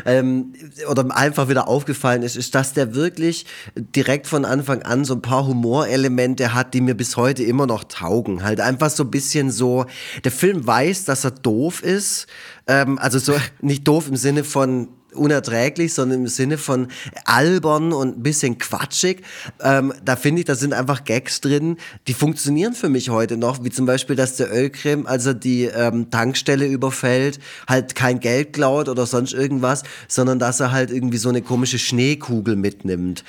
ähm, 0.05 0.53
oder 0.89 1.05
einfach 1.15 1.47
wieder 1.47 1.69
aufgefallen 1.69 2.21
ist, 2.23 2.35
ist, 2.35 2.53
dass 2.55 2.73
der 2.73 2.93
wirklich 2.93 3.45
direkt 3.75 4.27
von 4.27 4.43
Anfang 4.43 4.83
an 4.83 5.05
so 5.05 5.13
ein 5.13 5.21
paar 5.21 5.47
Humorelemente 5.47 6.53
hat, 6.53 6.73
die 6.73 6.81
mir 6.81 6.95
bis 6.95 7.15
heute 7.15 7.43
immer 7.43 7.65
noch 7.67 7.85
taugen. 7.85 8.43
Halt 8.43 8.59
einfach 8.59 8.89
so 8.89 9.03
ein 9.03 9.11
bisschen 9.11 9.49
so, 9.49 9.85
der 10.25 10.33
Film 10.33 10.67
weiß, 10.67 11.05
dass 11.05 11.23
er 11.23 11.31
doof 11.31 11.81
ist, 11.81 12.27
ähm, 12.67 12.99
also 12.99 13.17
so 13.17 13.33
nicht 13.61 13.87
doof 13.87 14.09
im 14.09 14.17
Sinne 14.17 14.43
von 14.43 14.89
unerträglich, 15.13 15.93
sondern 15.93 16.21
im 16.21 16.27
Sinne 16.27 16.57
von 16.57 16.87
albern 17.25 17.93
und 17.93 18.17
ein 18.17 18.23
bisschen 18.23 18.57
quatschig. 18.57 19.23
Ähm, 19.61 19.93
da 20.03 20.15
finde 20.15 20.41
ich, 20.41 20.45
da 20.45 20.55
sind 20.55 20.73
einfach 20.73 21.03
Gags 21.03 21.41
drin, 21.41 21.77
die 22.07 22.13
funktionieren 22.13 22.73
für 22.73 22.89
mich 22.89 23.09
heute 23.09 23.37
noch, 23.37 23.63
wie 23.63 23.69
zum 23.69 23.85
Beispiel, 23.85 24.15
dass 24.15 24.35
der 24.35 24.53
Ölcreme, 24.53 25.07
als 25.07 25.25
er 25.25 25.33
die 25.33 25.65
ähm, 25.65 26.09
Tankstelle 26.09 26.65
überfällt, 26.65 27.39
halt 27.67 27.95
kein 27.95 28.19
Geld 28.19 28.53
klaut 28.53 28.89
oder 28.89 29.05
sonst 29.05 29.33
irgendwas, 29.33 29.83
sondern 30.07 30.39
dass 30.39 30.59
er 30.59 30.71
halt 30.71 30.91
irgendwie 30.91 31.17
so 31.17 31.29
eine 31.29 31.41
komische 31.41 31.79
Schneekugel 31.79 32.55
mitnimmt. 32.55 33.23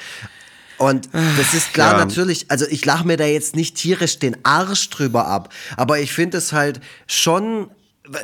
Und 0.80 1.10
das 1.12 1.52
ist 1.52 1.74
klar 1.74 1.92
ja. 1.92 1.98
natürlich, 1.98 2.46
also 2.50 2.64
ich 2.66 2.86
lache 2.86 3.06
mir 3.06 3.18
da 3.18 3.26
jetzt 3.26 3.54
nicht 3.54 3.76
tierisch 3.76 4.18
den 4.18 4.42
Arsch 4.46 4.88
drüber 4.88 5.26
ab, 5.26 5.52
aber 5.76 6.00
ich 6.00 6.10
finde 6.10 6.38
es 6.38 6.54
halt 6.54 6.80
schon 7.06 7.68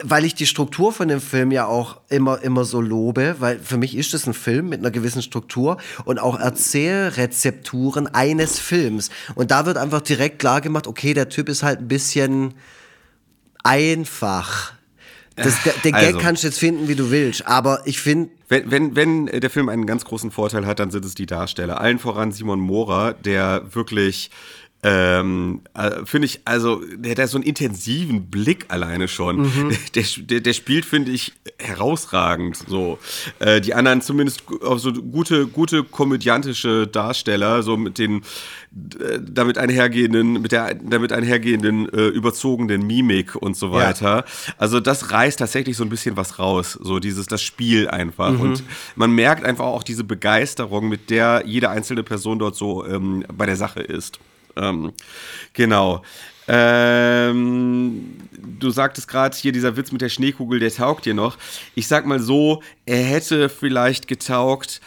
weil 0.03 0.25
ich 0.25 0.35
die 0.35 0.47
Struktur 0.47 0.93
von 0.93 1.09
dem 1.09 1.21
Film 1.21 1.53
ja 1.53 1.67
auch 1.67 2.01
immer, 2.09 2.43
immer 2.43 2.65
so 2.65 2.81
lobe, 2.81 3.37
weil 3.39 3.59
für 3.61 3.77
mich 3.77 3.97
ist 3.97 4.15
es 4.15 4.27
ein 4.27 4.35
Film 4.35 4.69
mit 4.69 4.81
einer 4.81 4.91
gewissen 4.91 5.23
Struktur 5.23 5.79
und 6.05 6.19
auch 6.19 6.39
Erzählrezepturen 6.39 8.09
eines 8.09 8.59
Films. 8.59 9.11
Und 9.35 9.51
da 9.51 9.67
wird 9.67 9.77
einfach 9.77 10.01
direkt 10.01 10.39
klar 10.39 10.61
gemacht, 10.61 10.87
okay, 10.87 11.15
der 11.15 11.29
Typ 11.29 11.49
ist 11.49 11.63
halt 11.63 11.81
ein 11.81 11.89
bisschen 11.89 12.55
einfach. 13.63 14.73
Das, 15.37 15.55
den 15.85 15.93
Gag 15.93 16.03
also, 16.03 16.19
kannst 16.19 16.43
du 16.43 16.47
jetzt 16.47 16.59
finden, 16.59 16.89
wie 16.89 16.95
du 16.95 17.11
willst, 17.11 17.47
aber 17.47 17.83
ich 17.85 18.01
finde. 18.01 18.31
Wenn, 18.49 18.71
wenn, 18.71 18.97
wenn 18.97 19.27
der 19.27 19.51
Film 19.51 19.69
einen 19.69 19.85
ganz 19.85 20.05
großen 20.05 20.31
Vorteil 20.31 20.65
hat, 20.67 20.79
dann 20.79 20.91
sind 20.91 21.05
es 21.05 21.15
die 21.15 21.27
Darsteller. 21.27 21.79
Allen 21.79 21.99
voran 21.99 22.33
Simon 22.33 22.59
Mora, 22.59 23.13
der 23.13 23.75
wirklich 23.75 24.31
ähm, 24.89 25.63
äh, 25.75 26.05
finde 26.05 26.27
ich, 26.27 26.43
also, 26.45 26.81
der 26.97 27.17
hat 27.17 27.29
so 27.29 27.39
einen 27.39 27.45
intensiven 27.45 28.31
Blick 28.31 28.67
alleine 28.69 29.09
schon. 29.09 29.39
Mhm. 29.39 29.77
Der, 29.97 30.05
der, 30.19 30.41
der, 30.41 30.53
spielt, 30.53 30.85
finde 30.85 31.11
ich, 31.11 31.33
herausragend. 31.59 32.57
So. 32.57 32.99
Äh, 33.39 33.61
die 33.61 33.75
anderen 33.75 34.03
zumindest 34.03 34.43
auch 34.63 34.79
so 34.79 34.93
gute, 34.93 35.47
gute 35.47 35.83
komödiantische 35.83 36.87
Darsteller, 36.87 37.63
so 37.63 37.77
mit 37.77 37.99
den 37.99 38.23
äh, 39.01 39.19
damit 39.21 39.59
einhergehenden, 39.59 40.35
mit 40.43 40.53
der 40.53 40.75
damit 40.75 41.13
einhergehenden 41.13 41.89
äh, 41.89 42.09
überzogenen 42.09 42.87
Mimik 42.87 43.35
und 43.35 43.57
so 43.57 43.73
weiter. 43.73 44.17
Ja. 44.19 44.25
Also 44.59 44.81
das 44.81 45.11
reißt 45.11 45.39
tatsächlich 45.39 45.77
so 45.77 45.85
ein 45.85 45.89
bisschen 45.89 46.17
was 46.17 46.39
raus, 46.39 46.79
so 46.81 46.99
dieses 47.01 47.27
das 47.27 47.43
Spiel 47.43 47.89
einfach 47.89 48.33
mhm. 48.33 48.41
und 48.41 48.63
man 48.95 49.11
merkt 49.13 49.45
einfach 49.45 49.65
auch 49.65 49.83
diese 49.83 50.05
Begeisterung, 50.05 50.89
mit 50.89 51.11
der 51.11 51.43
jede 51.47 51.71
einzelne 51.71 52.03
Person 52.03 52.39
dort 52.39 52.55
so 52.55 52.87
ähm, 52.87 53.25
bei 53.33 53.47
der 53.47 53.57
Sache 53.57 53.81
ist. 53.81 54.21
Ähm, 54.57 54.93
genau. 55.53 56.03
Ähm, 56.49 58.17
du 58.39 58.71
sagtest 58.71 59.09
gerade 59.09 59.37
hier, 59.37 59.53
dieser 59.53 59.77
Witz 59.77 59.91
mit 59.91 60.01
der 60.01 60.09
Schneekugel, 60.09 60.61
der 60.61 60.73
taugt 60.73 61.05
dir 61.05 61.15
noch. 61.15 61.39
Ich 61.75 61.89
sag 61.89 62.07
mal 62.07 62.21
so, 62.21 62.63
er 62.85 63.03
hätte 63.03 63.49
vielleicht 63.49 64.07
getaugt, 64.07 64.81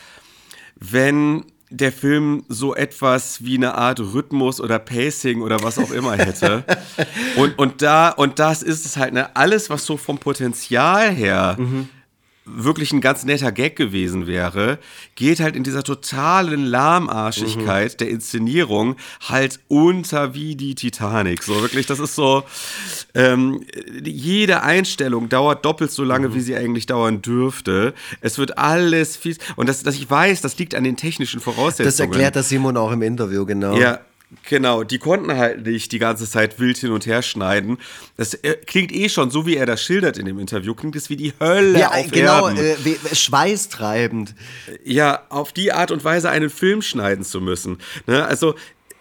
wenn 0.80 1.46
der 1.70 1.92
Film 1.92 2.46
so 2.48 2.74
etwas 2.74 3.44
wie 3.44 3.58
eine 3.58 3.76
Art 3.76 4.00
Rhythmus 4.00 4.60
oder 4.60 4.80
Pacing 4.80 5.42
oder 5.42 5.62
was 5.62 5.78
auch 5.78 5.92
immer 5.92 6.14
hätte. 6.18 6.64
und, 7.36 7.60
und, 7.60 7.82
da, 7.82 8.10
und 8.10 8.40
das 8.40 8.64
ist 8.64 8.86
es 8.86 8.98
halt, 8.98 9.14
ne? 9.14 9.36
Alles, 9.36 9.70
was 9.70 9.86
so 9.86 9.98
vom 9.98 10.18
Potenzial 10.18 11.12
her. 11.12 11.58
Mhm 11.60 11.90
wirklich 12.56 12.92
ein 12.92 13.02
ganz 13.02 13.24
netter 13.26 13.52
Gag 13.52 13.76
gewesen 13.76 14.28
wäre, 14.28 14.80
geht 15.16 15.40
halt 15.40 15.56
in 15.56 15.64
dieser 15.64 15.84
totalen 15.84 16.66
Lahmarschigkeit 16.66 17.94
mhm. 17.94 17.98
der 17.98 18.10
Inszenierung 18.10 18.96
halt 19.28 19.60
unter 19.68 20.34
wie 20.34 20.56
die 20.56 20.76
Titanic. 20.76 21.44
So 21.44 21.62
wirklich, 21.62 21.86
das 21.86 22.00
ist 22.00 22.16
so, 22.16 22.44
ähm, 23.14 23.66
jede 24.04 24.64
Einstellung 24.64 25.30
dauert 25.30 25.66
doppelt 25.66 25.92
so 25.92 26.04
lange, 26.04 26.30
mhm. 26.30 26.36
wie 26.36 26.42
sie 26.42 26.56
eigentlich 26.56 26.86
dauern 26.86 27.22
dürfte. 27.22 27.94
Es 28.22 28.38
wird 28.38 28.58
alles 28.58 29.18
fies. 29.18 29.38
Und 29.56 29.70
das, 29.70 29.84
dass 29.84 29.96
ich 29.96 30.10
weiß, 30.10 30.42
das 30.42 30.58
liegt 30.58 30.76
an 30.76 30.84
den 30.84 30.98
technischen 30.98 31.40
Voraussetzungen. 31.40 31.88
Das 31.88 32.00
erklärt 32.00 32.36
das 32.36 32.50
Simon 32.50 32.78
auch 32.78 32.92
im 32.92 33.02
Interview, 33.02 33.46
genau. 33.46 33.78
Ja, 33.78 34.00
Genau, 34.48 34.84
die 34.84 35.00
konnten 35.00 35.36
halt 35.36 35.66
nicht 35.66 35.92
die 35.92 35.98
ganze 35.98 36.30
Zeit 36.30 36.60
wild 36.60 36.78
hin 36.78 36.92
und 36.92 37.08
her 37.08 37.24
schneiden. 37.24 37.80
Das 38.16 38.36
äh, 38.36 38.58
klingt 38.64 38.92
eh 38.92 39.10
schon, 39.10 39.32
so 39.32 39.48
wie 39.48 39.56
er 39.56 39.66
das 39.66 39.82
schildert 39.82 40.20
in 40.20 40.26
dem 40.28 40.38
Interview, 40.38 40.76
klingt 40.76 40.96
es 40.96 41.10
wie 41.10 41.16
die 41.16 41.34
Hölle 41.40 41.80
ja, 41.80 41.92
auf 41.92 42.12
genau, 42.12 42.48
Erden. 42.48 42.64
Äh, 42.86 43.16
schweißtreibend. 43.16 44.36
Ja, 44.84 45.24
auf 45.30 45.52
die 45.52 45.72
Art 45.72 45.90
und 45.90 46.04
Weise 46.04 46.30
einen 46.30 46.52
Film 46.52 46.84
schneiden 46.84 47.24
zu 47.24 47.42
müssen. 47.42 47.80
Ne? 48.06 48.24
Also, 48.24 48.54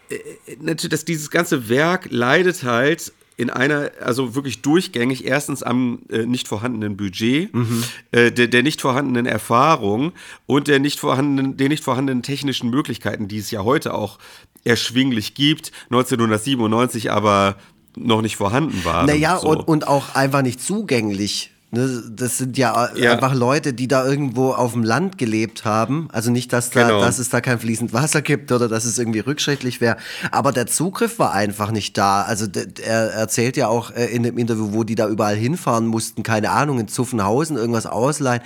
äh, 0.08 0.16
natürlich, 0.60 0.92
dass 0.92 1.04
dieses 1.04 1.30
ganze 1.30 1.68
Werk 1.68 2.06
leidet 2.10 2.62
halt 2.62 3.12
in 3.38 3.50
einer, 3.50 3.92
also 4.00 4.34
wirklich 4.34 4.62
durchgängig, 4.62 5.24
erstens 5.24 5.62
am 5.62 6.00
äh, 6.10 6.26
nicht 6.26 6.48
vorhandenen 6.48 6.96
Budget, 6.96 7.54
mhm. 7.54 7.84
äh, 8.10 8.32
der, 8.32 8.48
der, 8.48 8.64
nicht 8.64 8.80
vorhandenen 8.80 9.26
Erfahrung 9.26 10.12
und 10.46 10.66
der 10.66 10.80
nicht 10.80 10.98
vorhandenen, 10.98 11.56
den 11.56 11.68
nicht 11.68 11.84
vorhandenen 11.84 12.24
technischen 12.24 12.68
Möglichkeiten, 12.68 13.28
die 13.28 13.38
es 13.38 13.52
ja 13.52 13.62
heute 13.62 13.94
auch 13.94 14.18
erschwinglich 14.64 15.34
gibt, 15.34 15.70
1997 15.84 17.12
aber 17.12 17.56
noch 17.96 18.22
nicht 18.22 18.36
vorhanden 18.36 18.84
waren. 18.84 19.06
Naja, 19.06 19.38
so. 19.38 19.48
und, 19.48 19.68
und 19.68 19.86
auch 19.86 20.16
einfach 20.16 20.42
nicht 20.42 20.60
zugänglich. 20.60 21.52
Ne, 21.70 22.02
das 22.10 22.38
sind 22.38 22.56
ja, 22.56 22.88
ja, 22.96 23.12
einfach 23.12 23.34
Leute, 23.34 23.74
die 23.74 23.88
da 23.88 24.06
irgendwo 24.06 24.52
auf 24.52 24.72
dem 24.72 24.82
Land 24.82 25.18
gelebt 25.18 25.66
haben. 25.66 26.08
Also 26.10 26.30
nicht, 26.30 26.50
dass, 26.50 26.70
da, 26.70 26.88
genau. 26.88 27.00
dass 27.02 27.18
es 27.18 27.28
da 27.28 27.42
kein 27.42 27.58
fließend 27.58 27.92
Wasser 27.92 28.22
gibt 28.22 28.50
oder 28.52 28.68
dass 28.68 28.86
es 28.86 28.98
irgendwie 28.98 29.18
rückschrittlich 29.18 29.82
wäre. 29.82 29.98
Aber 30.30 30.52
der 30.52 30.66
Zugriff 30.66 31.18
war 31.18 31.34
einfach 31.34 31.70
nicht 31.70 31.98
da. 31.98 32.22
Also 32.22 32.46
er 32.82 33.12
erzählt 33.12 33.58
ja 33.58 33.68
auch 33.68 33.90
äh, 33.90 34.06
in 34.06 34.22
dem 34.22 34.38
Interview, 34.38 34.72
wo 34.72 34.82
die 34.82 34.94
da 34.94 35.08
überall 35.08 35.36
hinfahren 35.36 35.86
mussten. 35.86 36.22
Keine 36.22 36.52
Ahnung, 36.52 36.80
in 36.80 36.88
Zuffenhausen 36.88 37.58
irgendwas 37.58 37.84
ausleihen. 37.84 38.40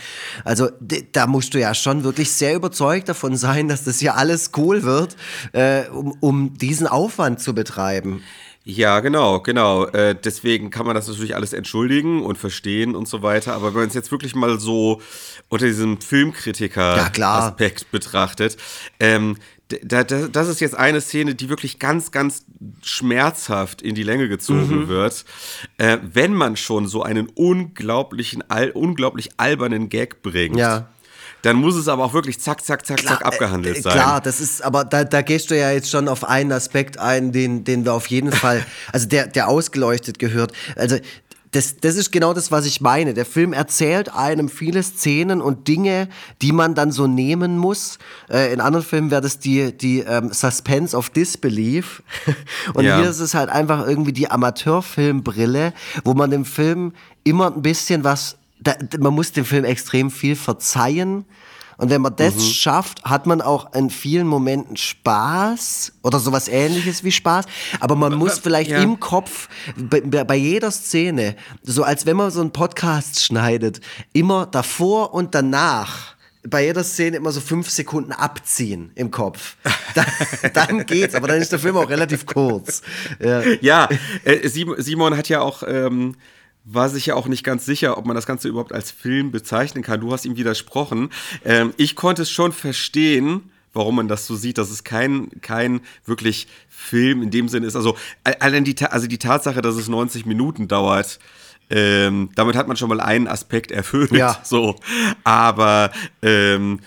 Also 0.44 0.70
da 1.12 1.28
musst 1.28 1.54
du 1.54 1.60
ja 1.60 1.74
schon 1.74 2.02
wirklich 2.02 2.32
sehr 2.32 2.56
überzeugt 2.56 3.08
davon 3.08 3.36
sein, 3.36 3.68
dass 3.68 3.84
das 3.84 4.00
hier 4.00 4.16
alles 4.16 4.50
cool 4.56 4.82
wird, 4.82 5.16
äh, 5.52 5.82
um, 5.90 6.16
um 6.18 6.58
diesen 6.58 6.88
Aufwand 6.88 7.38
zu 7.38 7.54
betreiben. 7.54 8.22
Ja, 8.64 9.00
genau, 9.00 9.40
genau. 9.40 9.86
Äh, 9.86 10.14
deswegen 10.14 10.70
kann 10.70 10.86
man 10.86 10.94
das 10.94 11.08
natürlich 11.08 11.34
alles 11.34 11.52
entschuldigen 11.52 12.22
und 12.22 12.38
verstehen 12.38 12.94
und 12.94 13.08
so 13.08 13.22
weiter. 13.22 13.54
Aber 13.54 13.68
wenn 13.68 13.80
man 13.80 13.88
es 13.88 13.94
jetzt 13.94 14.12
wirklich 14.12 14.34
mal 14.34 14.60
so 14.60 15.00
unter 15.48 15.66
diesem 15.66 16.00
Filmkritiker-Aspekt 16.00 17.80
ja, 17.80 17.86
betrachtet, 17.90 18.56
ähm, 19.00 19.36
da, 19.82 20.04
da, 20.04 20.28
das 20.28 20.48
ist 20.48 20.60
jetzt 20.60 20.76
eine 20.76 21.00
Szene, 21.00 21.34
die 21.34 21.48
wirklich 21.48 21.78
ganz, 21.78 22.10
ganz 22.10 22.44
schmerzhaft 22.82 23.82
in 23.82 23.94
die 23.94 24.02
Länge 24.02 24.28
gezogen 24.28 24.82
mhm. 24.82 24.88
wird. 24.88 25.24
Äh, 25.78 25.98
wenn 26.02 26.34
man 26.34 26.56
schon 26.56 26.86
so 26.86 27.02
einen 27.02 27.28
unglaublichen, 27.28 28.44
unglaublich 28.74 29.30
albernen 29.38 29.88
Gag 29.88 30.22
bringt. 30.22 30.56
Ja 30.56 30.88
dann 31.42 31.56
muss 31.56 31.76
es 31.76 31.88
aber 31.88 32.04
auch 32.04 32.14
wirklich 32.14 32.40
zack, 32.40 32.64
zack, 32.64 32.86
zack, 32.86 33.02
zack 33.02 33.24
abgehandelt 33.24 33.78
äh, 33.78 33.82
sein. 33.82 33.92
Klar, 33.92 34.20
das 34.20 34.40
ist, 34.40 34.62
aber 34.62 34.84
da, 34.84 35.04
da 35.04 35.22
gehst 35.22 35.50
du 35.50 35.58
ja 35.58 35.70
jetzt 35.70 35.90
schon 35.90 36.08
auf 36.08 36.24
einen 36.24 36.52
Aspekt 36.52 36.98
ein, 36.98 37.32
den, 37.32 37.64
den 37.64 37.84
wir 37.84 37.92
auf 37.92 38.06
jeden 38.06 38.32
Fall, 38.32 38.64
also 38.92 39.06
der, 39.08 39.26
der 39.26 39.48
ausgeleuchtet 39.48 40.18
gehört. 40.18 40.52
Also 40.76 40.96
das, 41.52 41.76
das 41.76 41.96
ist 41.96 42.12
genau 42.12 42.32
das, 42.32 42.50
was 42.50 42.64
ich 42.64 42.80
meine. 42.80 43.12
Der 43.12 43.26
Film 43.26 43.52
erzählt 43.52 44.14
einem 44.14 44.48
viele 44.48 44.82
Szenen 44.82 45.42
und 45.42 45.68
Dinge, 45.68 46.08
die 46.40 46.50
man 46.50 46.74
dann 46.74 46.92
so 46.92 47.06
nehmen 47.06 47.58
muss. 47.58 47.98
Äh, 48.30 48.54
in 48.54 48.60
anderen 48.60 48.86
Filmen 48.86 49.10
wäre 49.10 49.20
das 49.20 49.38
die, 49.38 49.76
die 49.76 50.00
ähm, 50.00 50.32
Suspense 50.32 50.96
of 50.96 51.10
Disbelief. 51.10 52.02
und 52.74 52.86
Ja. 52.86 53.00
hier 53.00 53.10
ist 53.10 53.20
es 53.20 53.34
halt 53.34 53.50
einfach 53.50 53.86
irgendwie 53.86 54.14
die 54.14 54.30
Amateurfilmbrille, 54.30 55.74
wo 56.04 56.14
man 56.14 56.30
dem 56.30 56.46
Film 56.46 56.94
immer 57.22 57.54
ein 57.54 57.60
bisschen 57.60 58.02
was, 58.02 58.36
da, 58.62 58.74
man 58.98 59.14
muss 59.14 59.32
dem 59.32 59.44
Film 59.44 59.64
extrem 59.64 60.10
viel 60.10 60.36
verzeihen. 60.36 61.24
Und 61.78 61.90
wenn 61.90 62.02
man 62.02 62.14
das 62.14 62.46
schafft, 62.48 63.02
hat 63.02 63.26
man 63.26 63.40
auch 63.40 63.74
in 63.74 63.90
vielen 63.90 64.26
Momenten 64.26 64.76
Spaß 64.76 65.94
oder 66.02 66.20
sowas 66.20 66.46
ähnliches 66.46 67.02
wie 67.02 67.10
Spaß. 67.10 67.46
Aber 67.80 67.96
man 67.96 68.14
muss 68.14 68.38
vielleicht 68.38 68.70
ja. 68.70 68.82
im 68.82 69.00
Kopf 69.00 69.48
bei, 69.76 70.00
bei 70.00 70.36
jeder 70.36 70.70
Szene, 70.70 71.34
so 71.62 71.82
als 71.82 72.06
wenn 72.06 72.16
man 72.16 72.30
so 72.30 72.40
einen 72.40 72.52
Podcast 72.52 73.24
schneidet, 73.24 73.80
immer 74.12 74.46
davor 74.46 75.12
und 75.12 75.34
danach 75.34 76.14
bei 76.48 76.64
jeder 76.64 76.84
Szene 76.84 77.16
immer 77.16 77.32
so 77.32 77.40
fünf 77.40 77.70
Sekunden 77.70 78.12
abziehen 78.12 78.90
im 78.94 79.10
Kopf. 79.10 79.56
Dann, 79.94 80.06
dann 80.54 80.86
geht's, 80.86 81.14
aber 81.14 81.28
dann 81.28 81.42
ist 81.42 81.52
der 81.52 81.58
Film 81.58 81.76
auch 81.76 81.90
relativ 81.90 82.24
kurz. 82.24 82.80
Ja. 83.20 83.42
Ja, 83.60 83.88
äh, 84.24 84.48
Sim- 84.48 84.74
Simon 84.78 85.18
hat 85.18 85.28
ja 85.28 85.42
auch, 85.42 85.62
ähm, 85.66 86.16
war 86.64 86.88
sich 86.88 87.06
ja 87.06 87.14
auch 87.14 87.26
nicht 87.26 87.44
ganz 87.44 87.66
sicher, 87.66 87.98
ob 87.98 88.06
man 88.06 88.14
das 88.14 88.26
Ganze 88.26 88.48
überhaupt 88.48 88.72
als 88.72 88.90
Film 88.90 89.32
bezeichnen 89.32 89.82
kann. 89.82 90.00
Du 90.00 90.12
hast 90.12 90.24
ihm 90.24 90.36
widersprochen. 90.36 91.10
Ähm, 91.44 91.74
ich 91.76 91.96
konnte 91.96 92.22
es 92.22 92.30
schon 92.30 92.52
verstehen, 92.52 93.50
warum 93.72 93.96
man 93.96 94.08
das 94.08 94.26
so 94.26 94.36
sieht, 94.36 94.58
dass 94.58 94.70
es 94.70 94.84
kein, 94.84 95.28
kein 95.40 95.80
wirklich 96.04 96.46
Film 96.68 97.22
in 97.22 97.30
dem 97.30 97.48
Sinne 97.48 97.66
ist. 97.66 97.76
Also 97.76 97.96
allein 98.24 98.64
die, 98.64 98.76
also 98.84 99.06
die 99.06 99.18
Tatsache, 99.18 99.62
dass 99.62 99.76
es 99.76 99.88
90 99.88 100.26
Minuten 100.26 100.68
dauert, 100.68 101.18
ähm, 101.70 102.28
damit 102.34 102.54
hat 102.54 102.68
man 102.68 102.76
schon 102.76 102.90
mal 102.90 103.00
einen 103.00 103.26
Aspekt 103.26 103.70
erfüllt. 103.72 104.12
Ja. 104.12 104.38
So. 104.44 104.76
Aber 105.24 105.90
ähm, 106.20 106.80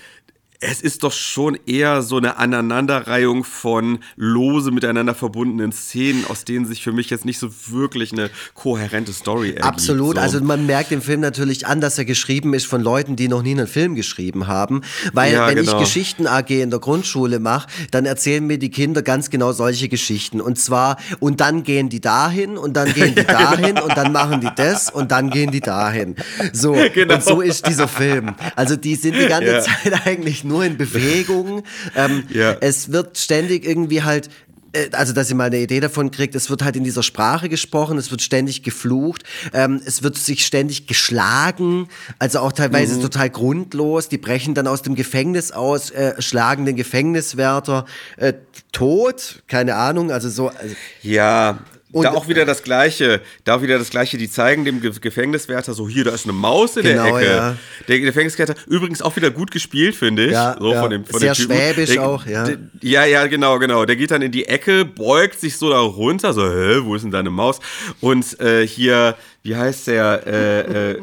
es 0.62 0.82
ist 0.82 1.03
doch 1.03 1.12
schon 1.12 1.58
eher 1.66 2.01
so 2.01 2.18
eine 2.18 2.38
Aneinanderreihung 2.38 3.43
von 3.43 3.99
lose 4.16 4.72
miteinander 4.72 5.14
verbundenen 5.14 5.72
Szenen, 5.72 6.26
aus 6.28 6.45
denen 6.45 6.66
sich 6.66 6.82
für 6.84 6.91
mich 6.91 7.10
jetzt 7.10 7.26
nicht 7.26 7.39
so 7.39 7.49
wirklich 7.68 8.14
eine 8.14 8.30
kohärente 8.53 9.14
Story 9.14 9.49
ergibt. 9.49 9.66
Absolut. 9.66 10.16
So. 10.16 10.22
Also 10.22 10.41
man 10.41 10.66
merkt 10.66 10.91
dem 10.91 11.01
Film 11.01 11.20
natürlich 11.22 11.68
an, 11.68 11.82
dass 11.82 11.97
er 11.97 12.06
geschrieben 12.06 12.53
ist 12.53 12.66
von 12.68 12.82
Leuten, 12.82 13.16
die 13.16 13.28
noch 13.28 13.41
nie 13.43 13.51
einen 13.51 13.68
Film 13.68 13.95
geschrieben 13.95 14.47
haben. 14.47 14.82
Weil 15.14 15.34
Ja, 15.34 15.47
wenn 15.47 15.58
genau. 15.58 15.74
ich 15.74 15.78
Geschichten 15.80 16.28
AG 16.28 16.49
in 16.49 16.70
der 16.70 16.80
Grundschule 16.80 17.39
mache, 17.39 17.68
dann 17.91 18.06
erzählen 18.06 18.45
mir 18.45 18.58
die 18.58 18.72
Kinder 18.72 19.01
ganz 19.01 19.30
genau 19.30 19.51
solche 19.51 19.89
Geschichten. 19.89 20.41
Und 20.41 20.58
zwar, 20.60 20.97
und 21.20 21.41
dann 21.41 21.64
gehen 21.64 21.89
die 21.89 22.01
dahin 22.01 22.58
und 22.58 22.74
dann 22.74 22.93
gehen 22.93 23.14
die 23.16 23.24
dahin 23.26 23.78
und 23.80 23.95
dann 23.97 24.12
machen 24.12 24.41
die 24.41 24.49
das 24.56 24.89
und 24.89 25.12
dann 25.12 25.30
gehen 25.30 25.51
die 25.51 25.62
dahin. 25.62 26.16
So, 26.53 26.76
Genau. 26.93 27.16
und 27.16 27.24
so 27.24 27.41
ist 27.41 27.68
dieser 27.68 27.88
Film. 27.88 28.36
Also 28.56 28.76
die 28.78 28.95
sind 28.95 29.16
die 29.16 29.28
ganze 29.28 29.51
Ja. 29.51 29.62
Zeit 29.62 29.93
eigentlich 30.06 30.43
nur 30.46 30.64
in 30.64 30.78
Bewegung. 30.78 31.64
Ähm, 31.96 32.24
Ja. 32.30 32.58
Es 32.62 32.91
wird 32.91 33.18
ständig 33.18 33.66
irgendwie 33.66 34.04
halt 34.04 34.30
äh, 34.76 34.89
also 34.91 35.14
dass 35.14 35.30
ihr 35.30 35.36
mal 35.36 35.46
eine 35.46 35.60
Idee 35.60 35.80
davon 35.80 36.12
kriegt, 36.12 36.36
es 36.36 36.50
wird 36.50 36.64
halt 36.64 36.76
in 36.76 36.84
dieser 36.84 37.04
Sprache 37.04 37.50
gesprochen, 37.50 37.98
es 37.98 38.12
wird 38.12 38.22
ständig 38.22 38.64
geflucht, 38.64 39.24
ähm, 39.54 39.82
es 39.86 40.04
wird 40.04 40.18
sich 40.18 40.46
ständig 40.46 40.88
geschlagen, 40.88 41.88
also 42.20 42.39
auch 42.39 42.52
teilweise 42.52 43.00
total 43.00 43.30
grundlos. 43.30 44.10
Die 44.10 44.18
brechen 44.18 44.54
dann 44.54 44.68
aus 44.68 44.82
dem 44.82 44.96
Gefängnis 44.96 45.52
aus, 45.52 45.91
äh, 45.91 46.22
schlagen 46.22 46.66
den 46.66 46.76
Gefängniswärter 46.76 47.86
äh, 48.18 48.34
tot, 48.72 49.43
keine 49.48 49.76
Ahnung, 49.76 50.12
also 50.12 50.30
so. 50.30 50.50
Also, 50.50 50.76
Ja, 51.02 51.60
Und- 51.96 52.04
da 52.04 52.12
auch 52.12 52.28
wieder 52.28 52.43
das 52.46 52.62
Gleiche. 52.62 53.22
Da 53.46 53.56
auch 53.56 53.62
wieder 53.62 53.78
das 53.80 53.89
Gleiche. 53.89 54.18
Die 54.18 54.30
zeigen 54.30 54.66
dem 54.66 54.82
Ge 54.82 54.91
Gefängniswärter 55.00 55.74
so, 55.74 55.88
hier, 55.88 56.04
da 56.04 56.12
ist 56.12 56.26
eine 56.26 56.34
Maus 56.34 56.76
in 56.76 56.84
Genau, 56.84 57.04
der 57.06 57.16
Ecke. 57.16 57.26
ja. 57.36 57.58
Der 57.88 58.00
Gefängniswärter, 58.02 58.56
übrigens 58.68 59.02
auch 59.02 59.16
wieder 59.16 59.32
gut 59.32 59.50
gespielt, 59.52 59.96
finde 59.96 60.26
ich. 60.26 60.32
Ja, 60.34 60.58
so 60.60 60.74
ja. 60.74 60.82
Von 60.82 60.89
dem, 60.91 61.06
von 61.06 61.20
Sehr 61.20 61.34
dem 61.34 61.36
Typen. 61.38 61.56
schwäbisch 61.56 61.91
der, 61.91 62.04
auch, 62.08 62.26
ja. 62.26 62.43
Der, 62.43 62.58
ja, 62.82 63.06
ja, 63.06 63.28
genau, 63.28 63.60
genau. 63.60 63.86
Der 63.86 63.96
geht 63.96 64.12
dann 64.12 64.22
in 64.22 64.32
die 64.34 64.46
Ecke, 64.46 64.84
beugt 64.84 65.39
sich 65.39 65.58
so 65.58 65.70
da 65.70 65.80
runter, 65.80 66.34
so, 66.34 66.43
hä, 66.48 66.80
wo 66.84 66.96
ist 66.96 67.04
denn 67.04 67.12
deine 67.12 67.30
Maus? 67.30 67.60
Und 68.02 68.39
äh, 68.41 68.68
hier, 68.68 69.16
wie 69.46 69.56
heißt 69.56 69.88
der? 69.88 70.24
Äh, 70.26 70.91
äh, 70.93 71.02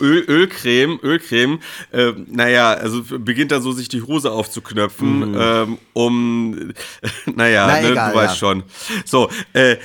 Öl, 0.00 0.24
Ölcreme, 0.28 0.98
Ölcreme, 1.02 1.58
äh, 1.92 2.12
naja, 2.28 2.72
also 2.72 3.02
beginnt 3.18 3.50
dann 3.50 3.62
so 3.62 3.72
sich 3.72 3.88
die 3.88 4.00
Hose 4.02 4.30
aufzuknöpfen, 4.30 5.34
ähm, 5.36 5.78
um, 5.92 6.72
naja, 7.34 7.66
Mhm. 7.66 7.72
Na, 7.72 7.80
ne, 7.80 7.90
egal, 7.90 8.12
du 8.12 8.16
weißt 8.18 8.34
ja. 8.34 8.38
schon. 8.38 8.62
So, 9.04 9.28
äh, 9.52 9.76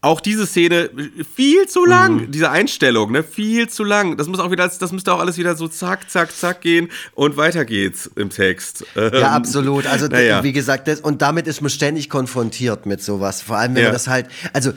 auch 0.00 0.20
diese 0.20 0.46
Szene 0.46 0.90
viel 1.34 1.66
zu 1.68 1.84
lang, 1.84 2.16
Mhm. 2.26 2.30
diese 2.30 2.50
Einstellung, 2.50 3.12
ne, 3.12 3.22
viel 3.22 3.68
zu 3.68 3.84
lang. 3.84 4.16
Das 4.16 4.26
muss 4.28 4.38
auch 4.40 4.50
wieder, 4.50 4.68
das 4.68 4.92
müsste 4.92 5.12
auch 5.12 5.20
alles 5.20 5.38
wieder 5.38 5.56
so 5.56 5.66
zack, 5.68 6.10
zack, 6.10 6.34
zack 6.34 6.60
gehen 6.60 6.88
und 7.14 7.36
weiter 7.36 7.64
geht's 7.64 8.08
im 8.16 8.30
Text. 8.30 8.84
Ähm, 8.96 9.10
Ja, 9.14 9.30
absolut. 9.30 9.86
Also 9.86 10.06
naja. 10.06 10.42
wie 10.44 10.52
gesagt, 10.52 10.88
das, 10.88 11.00
und 11.00 11.22
damit 11.22 11.46
ist 11.46 11.60
man 11.62 11.70
ständig 11.70 12.10
konfrontiert 12.10 12.86
mit 12.86 13.02
sowas. 13.02 13.42
Vor 13.42 13.56
allem, 13.56 13.74
wenn 13.74 13.82
Ja. 13.82 13.88
man 13.88 13.94
das 13.94 14.06
halt, 14.08 14.26
also 14.52 14.72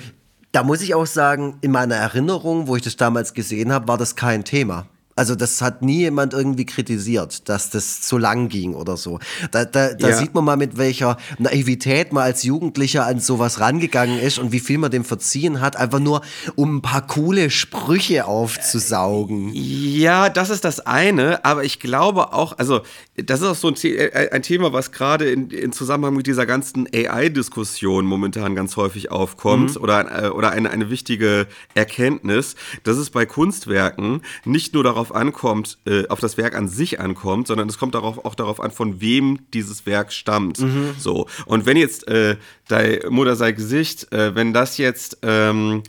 da 0.51 0.63
muss 0.63 0.81
ich 0.81 0.93
auch 0.95 1.05
sagen, 1.05 1.57
in 1.61 1.71
meiner 1.71 1.95
Erinnerung, 1.95 2.67
wo 2.67 2.75
ich 2.75 2.81
das 2.81 2.97
damals 2.97 3.33
gesehen 3.33 3.71
habe, 3.71 3.87
war 3.87 3.97
das 3.97 4.15
kein 4.15 4.43
Thema. 4.43 4.85
Also 5.15 5.35
das 5.35 5.61
hat 5.61 5.81
nie 5.81 5.99
jemand 5.99 6.33
irgendwie 6.33 6.65
kritisiert, 6.65 7.49
dass 7.49 7.69
das 7.69 8.01
zu 8.01 8.17
lang 8.17 8.47
ging 8.49 8.73
oder 8.75 8.97
so. 8.97 9.19
Da, 9.51 9.65
da, 9.65 9.93
da 9.93 10.09
Ja. 10.09 10.17
sieht 10.17 10.33
man 10.33 10.45
mal, 10.45 10.57
mit 10.57 10.77
welcher 10.77 11.17
Naivität 11.37 12.13
man 12.13 12.23
als 12.23 12.43
Jugendlicher 12.43 13.05
an 13.05 13.19
sowas 13.19 13.59
rangegangen 13.59 14.19
ist 14.19 14.39
und 14.39 14.51
wie 14.51 14.59
viel 14.59 14.77
man 14.77 14.89
dem 14.91 15.03
verziehen 15.03 15.59
hat, 15.61 15.75
einfach 15.75 15.99
nur 15.99 16.21
um 16.55 16.77
ein 16.77 16.81
paar 16.81 17.05
coole 17.05 17.49
Sprüche 17.49 18.25
aufzusaugen. 18.25 19.51
Ja, 19.53 20.29
das 20.29 20.49
ist 20.49 20.63
das 20.63 20.79
eine, 20.81 21.43
aber 21.43 21.63
ich 21.63 21.79
glaube 21.79 22.33
auch, 22.33 22.57
also 22.57 22.81
das 23.17 23.41
ist 23.41 23.47
auch 23.47 23.55
so 23.55 23.67
ein, 23.67 23.75
The 23.75 23.95
äh, 23.97 24.31
ein 24.31 24.41
Thema, 24.43 24.73
was 24.73 24.91
gerade 24.91 25.29
in, 25.29 25.49
in 25.49 25.71
Zusammenhang 25.71 26.15
mit 26.15 26.27
dieser 26.27 26.45
ganzen 26.45 26.87
AI-Diskussion 26.93 28.05
momentan 28.05 28.55
ganz 28.55 28.75
häufig 28.77 29.11
aufkommt 29.11 29.77
oder, 29.77 30.25
äh, 30.25 30.29
oder 30.29 30.51
eine, 30.51 30.69
eine 30.69 30.89
wichtige 30.89 31.47
Erkenntnis, 31.75 32.55
dass 32.83 32.97
es 32.97 33.09
bei 33.09 33.25
Kunstwerken 33.25 34.21
nicht 34.45 34.73
nur 34.73 34.83
darauf 34.83 35.00
ankommt, 35.09 35.79
äh, 35.87 36.07
auf 36.09 36.19
das 36.19 36.37
Werk 36.37 36.55
an 36.55 36.67
sich 36.67 36.99
ankommt, 36.99 37.47
sondern 37.47 37.67
es 37.67 37.79
kommt 37.79 37.95
darauf, 37.95 38.23
auch 38.23 38.35
darauf 38.35 38.59
an, 38.59 38.69
von 38.69 39.01
wem 39.01 39.39
dieses 39.53 39.87
Werk 39.87 40.13
stammt. 40.13 40.59
So. 40.99 41.25
Und 41.47 41.65
wenn 41.65 41.77
jetzt 41.77 42.07
äh, 42.07 42.35
dein 42.67 42.99
Mutter 43.09 43.35
sei 43.35 43.53
Gesicht, 43.53 44.13
äh, 44.13 44.35
wenn 44.35 44.53
das 44.53 44.77
jetzt 44.77 45.17
ähm, 45.23 45.81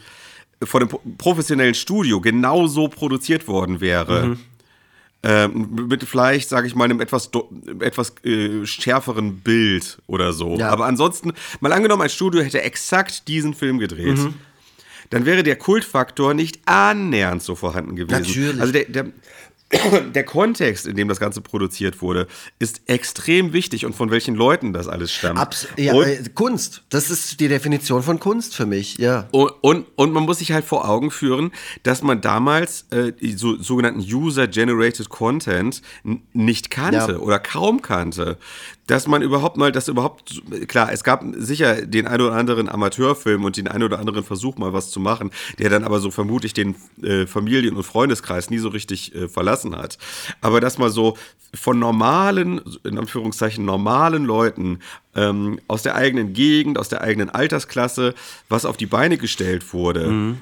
von 0.63 0.81
einem 0.81 0.89
pro- 0.89 1.01
professionellen 1.17 1.75
Studio 1.75 2.21
genauso 2.21 2.87
produziert 2.87 3.47
worden 3.47 3.81
wäre. 3.81 4.37
Ähm, 5.25 5.87
mit 5.87 6.03
vielleicht, 6.03 6.49
sage 6.49 6.67
ich 6.67 6.75
mal, 6.75 6.83
einem 6.83 6.99
etwas, 6.99 7.29
etwas 7.79 8.13
äh, 8.25 8.65
schärferen 8.65 9.39
Bild 9.39 9.97
oder 10.05 10.33
so. 10.33 10.57
Ja. 10.57 10.67
Aber 10.69 10.85
ansonsten, 10.85 11.31
mal 11.61 11.71
angenommen, 11.71 12.01
ein 12.01 12.09
Studio 12.09 12.41
hätte 12.41 12.61
exakt 12.61 13.29
diesen 13.29 13.53
Film 13.53 13.79
gedreht. 13.79 14.17
Dann 15.09 15.25
wäre 15.25 15.43
der 15.43 15.55
Kultfaktor 15.55 16.33
nicht 16.33 16.59
annähernd 16.65 17.43
so 17.43 17.55
vorhanden 17.55 17.95
gewesen. 17.95 18.21
Natürlich. 18.21 18.61
Also 18.61 18.73
der, 18.73 18.85
der, 18.85 19.05
der 20.13 20.23
Kontext, 20.23 20.87
in 20.87 20.95
dem 20.95 21.07
das 21.07 21.19
Ganze 21.19 21.41
produziert 21.41 22.01
wurde, 22.01 22.27
ist 22.59 22.81
extrem 22.87 23.53
wichtig 23.53 23.85
und 23.85 23.95
von 23.95 24.11
welchen 24.11 24.35
Leuten 24.35 24.73
das 24.73 24.87
alles 24.87 25.11
stammt. 25.11 25.39
Abs 25.39 25.67
ja, 25.77 25.93
und, 25.93 26.05
äh, 26.05 26.23
Kunst, 26.33 26.83
das 26.89 27.09
ist 27.09 27.39
die 27.39 27.47
Definition 27.47 28.03
von 28.03 28.19
Kunst 28.19 28.55
für 28.55 28.65
mich, 28.65 28.97
ja. 28.97 29.27
und, 29.31 29.51
und, 29.61 29.85
und 29.95 30.13
man 30.13 30.23
muss 30.23 30.39
sich 30.39 30.51
halt 30.51 30.65
vor 30.65 30.87
Augen 30.87 31.11
führen, 31.11 31.51
dass 31.83 32.01
man 32.03 32.21
damals 32.21 32.87
äh, 32.91 33.11
die 33.13 33.33
so, 33.33 33.57
sogenannten 33.61 34.01
User-Generated 34.01 35.09
Content 35.09 35.81
nicht 36.33 36.69
kannte 36.71 37.13
Ja. 37.13 37.17
oder 37.17 37.39
kaum 37.39 37.81
kannte. 37.81 38.37
Dass 38.85 39.07
man 39.07 39.21
überhaupt 39.21 39.55
mal, 39.55 39.71
dass 39.71 39.87
überhaupt, 39.87 40.41
klar, 40.67 40.91
es 40.91 41.05
gab 41.05 41.23
sicher 41.37 41.85
den 41.85 42.05
ein 42.05 42.19
oder 42.19 42.33
anderen 42.33 42.67
Amateurfilm 42.67 43.45
und 43.45 43.55
den 43.55 43.69
ein 43.69 43.81
oder 43.81 43.97
anderen 43.97 44.25
Versuch, 44.25 44.57
mal 44.57 44.73
was 44.73 44.91
zu 44.91 44.99
machen, 44.99 45.31
der 45.57 45.69
dann 45.69 45.85
aber 45.85 45.99
so 45.99 46.11
vermutlich 46.11 46.53
den 46.53 46.75
äh, 47.01 47.25
Familien- 47.25 47.77
und 47.77 47.83
Freundeskreis 47.83 48.49
nie 48.49 48.57
so 48.57 48.67
richtig 48.67 49.15
äh, 49.15 49.29
verlassen 49.29 49.62
hat. 49.75 49.97
Aber 50.41 50.59
dass 50.59 50.77
mal 50.77 50.89
so 50.89 51.17
von 51.55 51.79
normalen, 51.79 52.61
in 52.83 52.97
Anführungszeichen 52.97 53.63
normalen 53.63 54.25
Leuten 54.25 54.79
ähm, 55.15 55.59
aus 55.67 55.83
der 55.83 55.95
eigenen 55.95 56.33
Gegend, 56.33 56.77
aus 56.77 56.89
der 56.89 57.01
eigenen 57.01 57.29
Altersklasse, 57.29 58.15
was 58.49 58.65
auf 58.65 58.77
die 58.77 58.87
Beine 58.87 59.17
gestellt 59.17 59.73
wurde. 59.73 60.35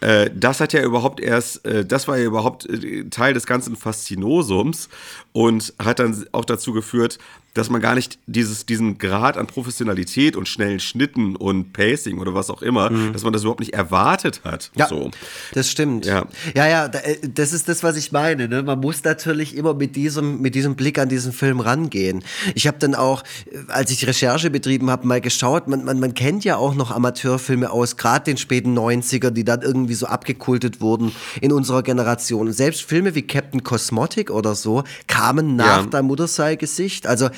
Äh, 0.00 0.30
das 0.34 0.60
hat 0.60 0.72
ja 0.72 0.82
überhaupt 0.82 1.18
erst, 1.20 1.64
äh, 1.64 1.84
das 1.84 2.06
war 2.08 2.18
ja 2.18 2.24
überhaupt 2.24 2.66
äh, 2.66 3.04
Teil 3.08 3.32
des 3.32 3.46
ganzen 3.46 3.74
Faszinosums 3.74 4.88
und 5.32 5.72
hat 5.82 5.98
dann 5.98 6.26
auch 6.32 6.44
dazu 6.44 6.72
geführt, 6.72 7.18
dass 7.54 7.70
man 7.70 7.80
gar 7.80 7.94
nicht 7.94 8.18
dieses, 8.26 8.66
diesen 8.66 8.98
Grad 8.98 9.36
an 9.36 9.46
Professionalität 9.46 10.36
und 10.36 10.48
schnellen 10.48 10.80
Schnitten 10.80 11.36
und 11.36 11.72
Pacing 11.72 12.18
oder 12.18 12.34
was 12.34 12.50
auch 12.50 12.62
immer, 12.62 12.90
mhm. 12.90 13.12
dass 13.12 13.22
man 13.22 13.32
das 13.32 13.42
überhaupt 13.42 13.60
nicht 13.60 13.74
erwartet 13.74 14.40
hat. 14.44 14.72
Ja, 14.74 14.88
so. 14.88 15.10
das 15.52 15.70
stimmt. 15.70 16.04
Ja, 16.04 16.26
ja, 16.54 16.66
ja 16.66 16.86
äh, 16.86 17.16
das 17.22 17.52
ist 17.52 17.68
das, 17.68 17.84
was 17.84 17.96
ich 17.96 18.10
meine. 18.10 18.48
Ne? 18.48 18.64
Man 18.64 18.80
muss 18.80 19.04
natürlich 19.04 19.56
immer 19.56 19.72
mit 19.72 19.94
diesem, 19.94 20.40
mit 20.40 20.56
diesem 20.56 20.74
Blick 20.74 20.98
an 20.98 21.08
diesen 21.08 21.32
Film 21.32 21.60
rangehen. 21.60 22.24
Ich 22.56 22.66
habe 22.66 22.78
dann 22.78 22.96
auch, 22.96 23.22
äh, 23.50 23.58
als 23.68 23.92
ich 23.92 24.04
Recherche 24.06 24.50
betrieben 24.50 24.90
habe, 24.90 25.06
mal 25.06 25.20
geschaut, 25.20 25.68
man, 25.68 25.84
man, 25.84 26.00
man 26.00 26.14
kennt 26.14 26.44
ja 26.44 26.56
auch 26.56 26.74
noch 26.74 26.90
Amateurfilme 26.90 27.70
aus 27.70 27.96
gerade 27.96 28.24
den 28.24 28.36
späten 28.36 28.76
90er, 28.76 29.30
die 29.30 29.44
dann 29.44 29.62
irgendwie 29.62 29.94
so 29.94 30.06
abgekultet 30.06 30.80
wurden 30.80 31.12
in 31.40 31.52
unserer 31.52 31.84
Generation. 31.84 32.48
Und 32.48 32.52
selbst 32.52 32.82
Filme 32.82 33.14
wie 33.14 33.22
Captain 33.22 33.62
Cosmotic 33.62 34.30
oder 34.30 34.56
so 34.56 34.82
kamen 35.06 35.54
nach 35.54 35.84
ja. 35.84 35.86
der 35.86 36.02
Mutter 36.02 36.26
sei 36.26 36.56
Gesicht. 36.56 37.06
Also 37.06 37.30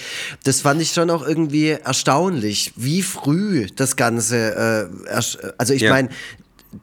das 0.45 0.61
fand 0.61 0.81
ich 0.81 0.93
schon 0.93 1.11
auch 1.11 1.27
irgendwie 1.27 1.71
erstaunlich, 1.71 2.73
wie 2.77 3.03
früh 3.03 3.67
das 3.77 3.97
Ganze, 3.97 4.91
äh, 5.09 5.13
also 5.59 5.73
ich 5.73 5.83
ja. 5.83 5.91
meine, 5.91 6.09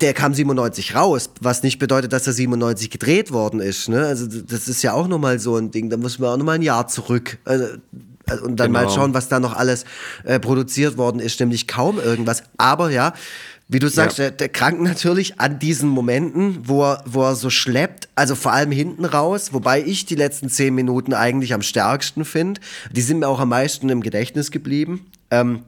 der 0.01 0.13
kam 0.13 0.33
97 0.33 0.95
raus, 0.95 1.29
was 1.41 1.63
nicht 1.63 1.79
bedeutet, 1.79 2.13
dass 2.13 2.25
er 2.27 2.33
97 2.33 2.89
gedreht 2.89 3.31
worden 3.31 3.59
ist. 3.59 3.89
Ne? 3.89 4.05
Also 4.05 4.27
das 4.27 4.67
ist 4.67 4.81
ja 4.81 4.93
auch 4.93 5.07
nochmal 5.07 5.39
so 5.39 5.57
ein 5.57 5.71
Ding, 5.71 5.89
da 5.89 5.97
muss 5.97 6.19
man 6.19 6.31
auch 6.31 6.37
nochmal 6.37 6.55
ein 6.55 6.61
Jahr 6.61 6.87
zurück. 6.87 7.37
Also, 7.45 7.65
und 8.41 8.57
dann 8.57 8.71
genau. 8.71 8.85
mal 8.85 8.89
schauen, 8.89 9.13
was 9.13 9.27
da 9.27 9.39
noch 9.39 9.53
alles 9.55 9.83
äh, 10.23 10.39
produziert 10.39 10.97
worden 10.97 11.19
ist, 11.19 11.39
nämlich 11.41 11.67
kaum 11.67 11.99
irgendwas. 11.99 12.43
Aber 12.57 12.89
ja, 12.89 13.13
wie 13.67 13.79
du 13.79 13.87
sagst, 13.89 14.17
ja. 14.17 14.25
der, 14.25 14.31
der 14.31 14.49
krankt 14.49 14.81
natürlich 14.81 15.39
an 15.39 15.59
diesen 15.59 15.89
Momenten, 15.89 16.67
wo 16.67 16.83
er, 16.83 17.03
wo 17.05 17.23
er 17.23 17.35
so 17.35 17.49
schleppt, 17.49 18.09
also 18.15 18.35
vor 18.35 18.51
allem 18.51 18.71
hinten 18.71 19.05
raus, 19.05 19.53
wobei 19.53 19.81
ich 19.81 20.05
die 20.05 20.15
letzten 20.15 20.49
zehn 20.49 20.75
Minuten 20.75 21.13
eigentlich 21.13 21.53
am 21.53 21.61
stärksten 21.61 22.25
finde. 22.25 22.61
Die 22.91 23.01
sind 23.01 23.19
mir 23.19 23.27
auch 23.27 23.39
am 23.39 23.49
meisten 23.49 23.89
im 23.89 24.01
Gedächtnis 24.01 24.51
geblieben. 24.51 25.07
Ähm, 25.31 25.63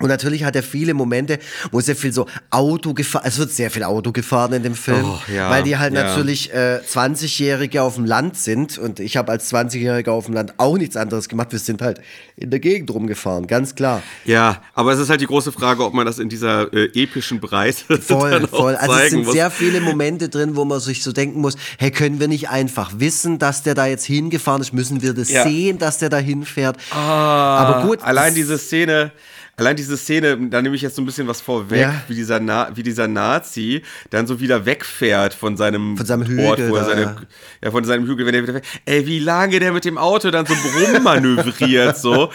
und 0.00 0.08
natürlich 0.08 0.42
hat 0.42 0.56
er 0.56 0.64
viele 0.64 0.92
Momente, 0.92 1.38
wo 1.70 1.80
sehr 1.80 1.94
viel 1.94 2.12
so 2.12 2.26
Auto 2.50 2.94
gefahren, 2.94 3.22
es 3.26 3.38
wird 3.38 3.52
sehr 3.52 3.70
viel 3.70 3.84
Auto 3.84 4.10
gefahren 4.10 4.52
in 4.52 4.64
dem 4.64 4.74
Film, 4.74 5.04
oh, 5.04 5.32
ja, 5.32 5.48
weil 5.50 5.62
die 5.62 5.76
halt 5.76 5.94
ja. 5.94 6.02
natürlich 6.02 6.52
äh, 6.52 6.80
20-Jährige 6.84 7.80
auf 7.80 7.94
dem 7.94 8.04
Land 8.04 8.36
sind 8.36 8.76
und 8.76 8.98
ich 8.98 9.16
habe 9.16 9.30
als 9.30 9.52
20-Jähriger 9.52 10.10
auf 10.10 10.24
dem 10.24 10.34
Land 10.34 10.54
auch 10.56 10.76
nichts 10.76 10.96
anderes 10.96 11.28
gemacht. 11.28 11.52
Wir 11.52 11.60
sind 11.60 11.80
halt 11.80 12.00
in 12.34 12.50
der 12.50 12.58
Gegend 12.58 12.90
rumgefahren, 12.90 13.46
ganz 13.46 13.76
klar. 13.76 14.02
Ja, 14.24 14.62
aber 14.74 14.92
es 14.92 14.98
ist 14.98 15.10
halt 15.10 15.20
die 15.20 15.28
große 15.28 15.52
Frage, 15.52 15.84
ob 15.84 15.94
man 15.94 16.06
das 16.06 16.18
in 16.18 16.28
dieser 16.28 16.72
äh, 16.72 16.86
epischen 17.00 17.38
Breite 17.38 17.96
voll, 18.00 18.48
voll. 18.48 18.74
Also 18.74 18.94
es 18.96 19.10
sind 19.10 19.26
muss. 19.26 19.32
sehr 19.32 19.52
viele 19.52 19.80
Momente 19.80 20.28
drin, 20.28 20.56
wo 20.56 20.64
man 20.64 20.80
sich 20.80 21.04
so 21.04 21.12
denken 21.12 21.40
muss, 21.40 21.54
hey, 21.78 21.92
können 21.92 22.18
wir 22.18 22.26
nicht 22.26 22.48
einfach 22.48 22.98
wissen, 22.98 23.38
dass 23.38 23.62
der 23.62 23.74
da 23.76 23.86
jetzt 23.86 24.06
hingefahren 24.06 24.60
ist? 24.60 24.72
Müssen 24.72 25.02
wir 25.02 25.14
das 25.14 25.30
ja. 25.30 25.44
sehen, 25.44 25.78
dass 25.78 25.98
der 25.98 26.08
da 26.08 26.18
hinfährt? 26.18 26.78
Ah, 26.90 27.58
aber 27.58 27.86
gut. 27.86 28.02
Allein 28.02 28.34
diese 28.34 28.58
Szene 28.58 29.12
allein 29.56 29.76
diese 29.76 29.96
Szene, 29.96 30.36
da 30.48 30.60
nehme 30.62 30.74
ich 30.74 30.82
jetzt 30.82 30.96
so 30.96 31.02
ein 31.02 31.06
bisschen 31.06 31.28
was 31.28 31.40
vorweg, 31.40 31.80
ja. 31.80 32.02
wie, 32.08 32.14
dieser 32.14 32.40
Na 32.40 32.70
wie 32.74 32.82
dieser 32.82 33.08
Nazi 33.08 33.82
dann 34.10 34.26
so 34.26 34.40
wieder 34.40 34.66
wegfährt 34.66 35.34
von 35.34 35.56
seinem, 35.56 35.96
von 35.96 36.06
seinem 36.06 36.26
Hügel, 36.26 36.46
Ort, 36.46 36.68
wo 36.68 36.76
er 36.76 36.84
seine, 36.84 37.02
ja. 37.02 37.16
ja. 37.62 37.70
von 37.70 37.84
seinem 37.84 38.06
Hügel, 38.06 38.26
wenn 38.26 38.34
er 38.34 38.42
wieder 38.42 38.60
ey, 38.84 39.06
wie 39.06 39.18
lange 39.18 39.60
der 39.60 39.72
mit 39.72 39.84
dem 39.84 39.98
Auto 39.98 40.30
dann 40.30 40.46
so 40.46 40.54
rummanövriert, 40.54 41.96
so. 41.98 42.30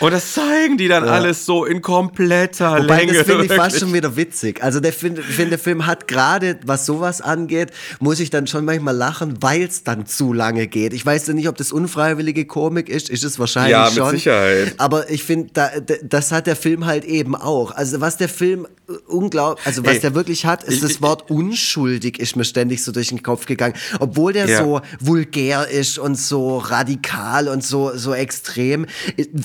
Und 0.00 0.12
das 0.12 0.32
zeigen 0.32 0.78
die 0.78 0.88
dann 0.88 1.04
ja. 1.04 1.12
alles 1.12 1.44
so 1.44 1.64
in 1.64 1.82
kompletter 1.82 2.82
Wobei, 2.82 3.00
Länge. 3.00 3.12
Das 3.14 3.26
finde 3.26 3.44
ich 3.44 3.52
fast 3.52 3.80
schon 3.80 3.92
wieder 3.92 4.16
witzig. 4.16 4.62
Also 4.62 4.80
der, 4.80 4.92
find, 4.92 5.18
find, 5.18 5.50
der 5.50 5.58
Film 5.58 5.86
hat 5.86 6.08
gerade, 6.08 6.58
was 6.64 6.86
sowas 6.86 7.20
angeht, 7.20 7.70
muss 8.00 8.20
ich 8.20 8.30
dann 8.30 8.46
schon 8.46 8.64
manchmal 8.64 8.96
lachen, 8.96 9.42
weil 9.42 9.62
es 9.62 9.84
dann 9.84 10.06
zu 10.06 10.32
lange 10.32 10.66
geht. 10.66 10.92
Ich 10.92 11.04
weiß 11.04 11.26
ja 11.26 11.34
nicht, 11.34 11.48
ob 11.48 11.56
das 11.56 11.72
unfreiwillige 11.72 12.46
Komik 12.46 12.88
ist, 12.88 13.10
ist 13.10 13.24
es 13.24 13.38
wahrscheinlich 13.38 13.72
ja, 13.72 13.86
schon. 13.88 13.96
Ja, 13.96 14.04
mit 14.04 14.20
Sicherheit. 14.20 14.74
Aber 14.78 15.10
ich 15.10 15.22
finde, 15.22 15.50
da, 15.52 15.70
das 16.02 16.32
hat 16.32 16.45
der 16.46 16.56
Film 16.56 16.86
halt 16.86 17.04
eben 17.04 17.34
auch. 17.34 17.72
Also 17.72 18.00
was 18.00 18.16
der 18.16 18.28
Film 18.28 18.66
unglaublich, 19.06 19.66
also 19.66 19.84
was 19.84 19.96
Ey, 19.96 20.00
der 20.00 20.14
wirklich 20.14 20.46
hat, 20.46 20.64
ist 20.64 20.74
ich, 20.74 20.80
das 20.80 21.02
Wort 21.02 21.30
unschuldig 21.30 22.18
ist 22.18 22.36
mir 22.36 22.44
ständig 22.44 22.82
so 22.84 22.92
durch 22.92 23.08
den 23.08 23.22
Kopf 23.22 23.46
gegangen. 23.46 23.74
Obwohl 23.98 24.32
der 24.32 24.48
ja. 24.48 24.62
so 24.62 24.80
vulgär 25.00 25.68
ist 25.68 25.98
und 25.98 26.16
so 26.16 26.58
radikal 26.58 27.48
und 27.48 27.64
so, 27.64 27.96
so 27.96 28.14
extrem, 28.14 28.86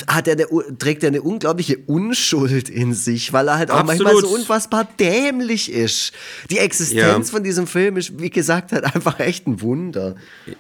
hat 0.08 0.28
er 0.28 0.34
eine, 0.34 0.78
trägt 0.78 1.04
er 1.04 1.08
eine 1.08 1.22
unglaubliche 1.22 1.78
Unschuld 1.88 2.70
in 2.70 2.94
sich, 2.94 3.34
weil 3.34 3.48
er 3.48 3.58
halt 3.58 3.72
auch 3.72 3.80
Absolut. 3.80 4.04
manchmal 4.04 4.22
so 4.22 4.36
unfassbar 4.36 4.88
dämlich 5.00 5.72
ist. 5.72 6.14
Die 6.50 6.60
Existenz 6.60 7.28
ja. 7.28 7.32
von 7.32 7.44
diesem 7.44 7.68
Film 7.68 7.98
ist, 7.98 8.20
wie 8.20 8.30
gesagt, 8.30 8.72
halt 8.72 8.84
einfach 8.84 9.20
echt 9.20 9.48
ein 9.48 9.62
Wunder. 9.62 10.16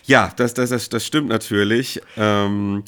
Ja, 0.05 0.33
das, 0.35 0.53
das, 0.53 0.69
das, 0.69 0.89
das 0.89 1.05
stimmt 1.05 1.29
natürlich. 1.29 2.01
Ähm, 2.17 2.83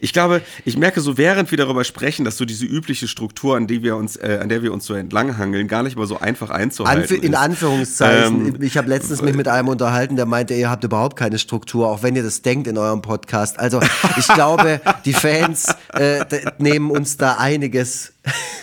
ich 0.00 0.12
glaube, 0.12 0.42
ich 0.64 0.76
merke 0.76 1.00
so, 1.00 1.16
während 1.16 1.50
wir 1.50 1.58
darüber 1.58 1.84
sprechen, 1.84 2.24
dass 2.24 2.36
so 2.36 2.44
diese 2.44 2.66
übliche 2.66 3.08
Struktur, 3.08 3.56
an 3.56 3.66
die 3.66 3.82
wir 3.82 3.96
uns, 3.96 4.16
äh, 4.16 4.38
an 4.42 4.48
der 4.48 4.62
wir 4.62 4.72
uns 4.72 4.86
so 4.86 4.94
entlanghangeln, 4.94 5.68
gar 5.68 5.82
nicht 5.82 5.96
mal 5.96 6.06
so 6.06 6.18
einfach 6.18 6.50
einzuhalten 6.50 7.14
Anf 7.14 7.24
In 7.24 7.34
Anführungszeichen. 7.34 8.54
Ähm, 8.54 8.62
ich 8.62 8.76
habe 8.76 8.88
letztens 8.88 9.22
mich 9.22 9.34
mit 9.34 9.48
einem 9.48 9.68
unterhalten, 9.68 10.16
der 10.16 10.26
meinte, 10.26 10.54
ihr 10.54 10.70
habt 10.70 10.84
überhaupt 10.84 11.16
keine 11.16 11.38
Struktur, 11.38 11.88
auch 11.88 12.02
wenn 12.02 12.16
ihr 12.16 12.22
das 12.22 12.42
denkt 12.42 12.66
in 12.66 12.76
eurem 12.78 13.02
Podcast. 13.02 13.58
Also 13.58 13.80
ich 14.16 14.26
glaube, 14.28 14.80
die 15.04 15.12
Fans 15.12 15.74
äh, 15.94 16.24
nehmen 16.58 16.90
uns 16.90 17.16
da 17.16 17.36
einiges 17.38 18.14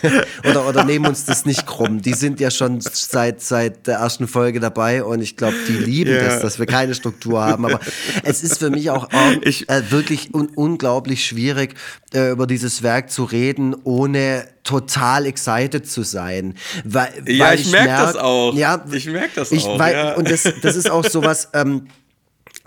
oder, 0.49 0.67
oder 0.67 0.83
nehmen 0.83 1.05
uns 1.05 1.25
das 1.25 1.45
nicht 1.45 1.65
krumm. 1.65 2.01
Die 2.01 2.13
sind 2.13 2.39
ja 2.39 2.51
schon 2.51 2.81
seit, 2.81 3.41
seit 3.41 3.87
der 3.87 3.97
ersten 3.97 4.27
Folge 4.27 4.59
dabei 4.59 5.03
und 5.03 5.21
ich 5.21 5.37
glaube, 5.37 5.55
die 5.67 5.73
lieben 5.73 6.11
yeah. 6.11 6.25
das, 6.25 6.41
dass 6.41 6.59
wir 6.59 6.65
keine 6.65 6.95
Struktur 6.95 7.43
haben. 7.43 7.65
Aber 7.65 7.79
es 8.23 8.43
ist 8.43 8.59
für 8.59 8.69
mich 8.69 8.89
auch, 8.89 9.05
auch 9.11 9.31
äh, 9.43 9.81
wirklich 9.89 10.33
un 10.33 10.49
unglaublich 10.55 11.25
schwierig, 11.25 11.75
äh, 12.13 12.31
über 12.31 12.47
dieses 12.47 12.83
Werk 12.83 13.09
zu 13.09 13.23
reden, 13.23 13.75
ohne 13.83 14.47
total 14.63 15.25
excited 15.25 15.89
zu 15.89 16.03
sein. 16.03 16.55
Weil, 16.83 17.09
ja, 17.27 17.45
weil 17.45 17.55
ich, 17.55 17.67
ich 17.67 17.71
merke 17.71 17.87
merk, 17.89 18.13
das 18.13 18.15
auch. 18.17 18.53
Ja, 18.55 18.85
ich 18.91 19.05
merke 19.07 19.31
das 19.35 19.51
ich, 19.51 19.65
auch. 19.65 19.79
Weil, 19.79 19.93
ja. 19.93 20.13
Und 20.15 20.29
das, 20.29 20.43
das 20.61 20.75
ist 20.75 20.89
auch 20.89 21.05
sowas, 21.05 21.49
ähm, 21.53 21.87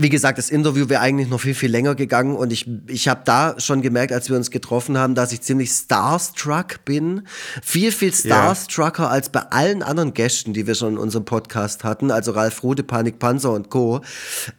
wie 0.01 0.11
gesagt, 0.11 0.39
das 0.39 0.49
Interview 0.49 0.89
wäre 0.89 1.01
eigentlich 1.01 1.29
noch 1.29 1.41
viel, 1.41 1.55
viel 1.55 1.73
länger 1.73 1.97
gegangen 1.97 2.37
und 2.37 2.53
ich, 2.53 2.71
ich 2.87 3.09
habe 3.09 3.23
da 3.25 3.57
schon 3.59 3.83
gemerkt, 3.83 4.13
als 4.13 4.31
wir 4.31 4.37
uns 4.37 4.53
getroffen 4.53 4.97
haben, 4.97 5.17
dass 5.17 5.33
ich 5.33 5.41
ziemlich 5.41 5.73
starstruck 5.73 6.85
bin. 6.85 7.27
Viel, 7.65 7.91
viel 7.91 8.15
starstrucker 8.15 9.03
ja. 9.03 9.09
als 9.09 9.29
bei 9.29 9.41
allen 9.41 9.83
anderen 9.83 10.15
Gästen, 10.15 10.53
die 10.53 10.69
wir 10.69 10.77
schon 10.77 10.93
in 10.93 10.99
unserem 10.99 11.25
Podcast 11.25 11.83
hatten, 11.83 12.13
also 12.13 12.31
Ralf 12.31 12.63
Rode, 12.63 12.85
Panik 12.85 13.19
Panzer 13.19 13.51
und 13.51 13.71
Co. 13.71 14.01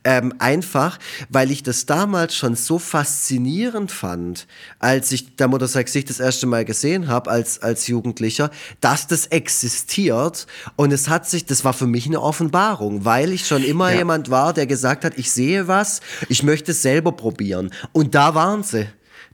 Ähm, 0.03 0.33
einfach, 0.39 0.99
weil 1.29 1.51
ich 1.51 1.63
das 1.63 1.85
damals 1.85 2.35
schon 2.35 2.55
so 2.55 2.77
faszinierend 2.77 3.93
fand, 3.93 4.45
als 4.79 5.09
ich 5.13 5.37
der 5.37 5.47
Motorcycle 5.47 5.89
sich 5.89 6.03
das 6.03 6.19
erste 6.19 6.47
Mal 6.47 6.65
gesehen 6.65 7.07
habe 7.07 7.31
als, 7.31 7.61
als 7.61 7.87
Jugendlicher, 7.87 8.51
dass 8.81 9.07
das 9.07 9.27
existiert 9.27 10.47
und 10.75 10.91
es 10.91 11.07
hat 11.07 11.29
sich, 11.29 11.45
das 11.45 11.63
war 11.63 11.71
für 11.71 11.87
mich 11.87 12.07
eine 12.07 12.21
Offenbarung, 12.21 13.05
weil 13.05 13.31
ich 13.31 13.47
schon 13.47 13.63
immer 13.63 13.89
ja. 13.89 13.99
jemand 13.99 14.29
war, 14.29 14.51
der 14.51 14.67
gesagt 14.67 15.05
hat, 15.05 15.17
ich 15.17 15.28
ich 15.29 15.33
sehe 15.33 15.67
was, 15.67 16.01
ich 16.27 16.43
möchte 16.43 16.71
es 16.71 16.81
selber 16.81 17.11
probieren. 17.11 17.71
Und 17.91 18.15
da 18.15 18.33
waren 18.33 18.63
sie. 18.63 18.87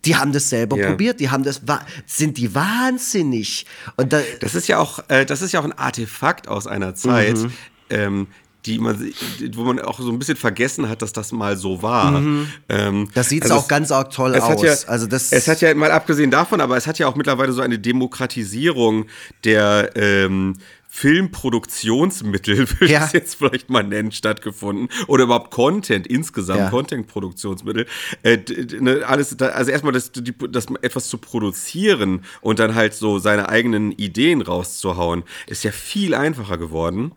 Die 0.04 0.16
haben 0.16 0.34
das 0.34 0.50
selber 0.50 0.78
ja. 0.78 0.90
probiert, 0.90 1.20
die 1.20 1.32
haben 1.32 1.44
das, 1.44 1.62
sind 2.06 2.38
die 2.38 2.54
wahnsinnig. 2.54 3.66
Und 3.96 4.14
da, 4.14 4.20
das 4.40 4.54
ist 4.54 4.68
ja 4.68 4.78
auch, 4.78 5.00
äh, 5.08 5.26
das 5.26 5.42
ist 5.42 5.52
ja 5.52 5.60
auch 5.60 5.64
ein 5.64 5.74
Artefakt 5.74 6.48
aus 6.48 6.68
einer 6.68 6.94
Zeit, 6.94 7.38
mhm. 7.38 7.52
ähm, 7.90 8.28
die 8.68 8.78
man, 8.78 9.12
wo 9.54 9.64
man 9.64 9.80
auch 9.80 10.00
so 10.00 10.12
ein 10.12 10.20
bisschen 10.20 10.36
vergessen 10.36 10.90
hat, 10.90 11.02
dass 11.02 11.12
das 11.12 11.32
mal 11.32 11.58
so 11.58 11.82
war. 11.82 12.12
Mhm. 12.12 12.48
Ähm, 12.70 13.10
das 13.16 13.30
sieht 13.30 13.44
also 13.44 13.56
auch 13.56 13.68
ganz 13.68 13.92
arg 13.92 14.12
toll 14.12 14.36
aus. 14.36 14.62
Ja, 14.62 14.76
also 14.88 15.08
das 15.08 15.32
es 15.32 15.48
hat 15.48 15.62
ja 15.62 15.74
mal 15.74 15.92
abgesehen 15.92 16.30
davon, 16.30 16.62
aber 16.62 16.78
es 16.78 16.86
hat 16.86 17.00
ja 17.00 17.08
auch 17.08 17.16
mittlerweile 17.16 17.52
so 17.52 17.62
eine 17.62 17.80
Demokratisierung 17.80 19.06
der 19.44 19.92
ähm, 19.96 20.56
Filmproduktionsmittel, 20.96 22.70
würde 22.80 22.94
ja. 22.94 23.00
ich 23.00 23.08
es 23.08 23.12
jetzt 23.12 23.36
vielleicht 23.36 23.70
mal 23.70 23.84
nennen, 23.84 24.14
stattgefunden. 24.14 24.88
Oder 25.08 25.26
überhaupt 25.26 25.52
Content 25.52 26.08
insgesamt, 26.08 26.60
ja. 26.60 26.70
Content-Produktionsmittel. 26.70 27.86
Äh, 28.24 28.38
ne, 28.80 29.04
alles, 29.06 29.38
also 29.42 29.72
erstmal 29.72 29.92
das, 29.92 30.14
die, 30.14 30.34
das 30.50 30.68
etwas 30.82 31.10
zu 31.10 31.18
produzieren 31.18 32.22
und 32.40 32.60
dann 32.60 32.76
halt 32.76 32.94
so 32.94 33.20
seine 33.20 33.50
eigenen 33.50 33.92
Ideen 33.92 34.42
rauszuhauen, 34.42 35.24
ist 35.48 35.66
ja 35.66 35.72
viel 35.72 36.16
einfacher 36.16 36.58
geworden. 36.58 37.12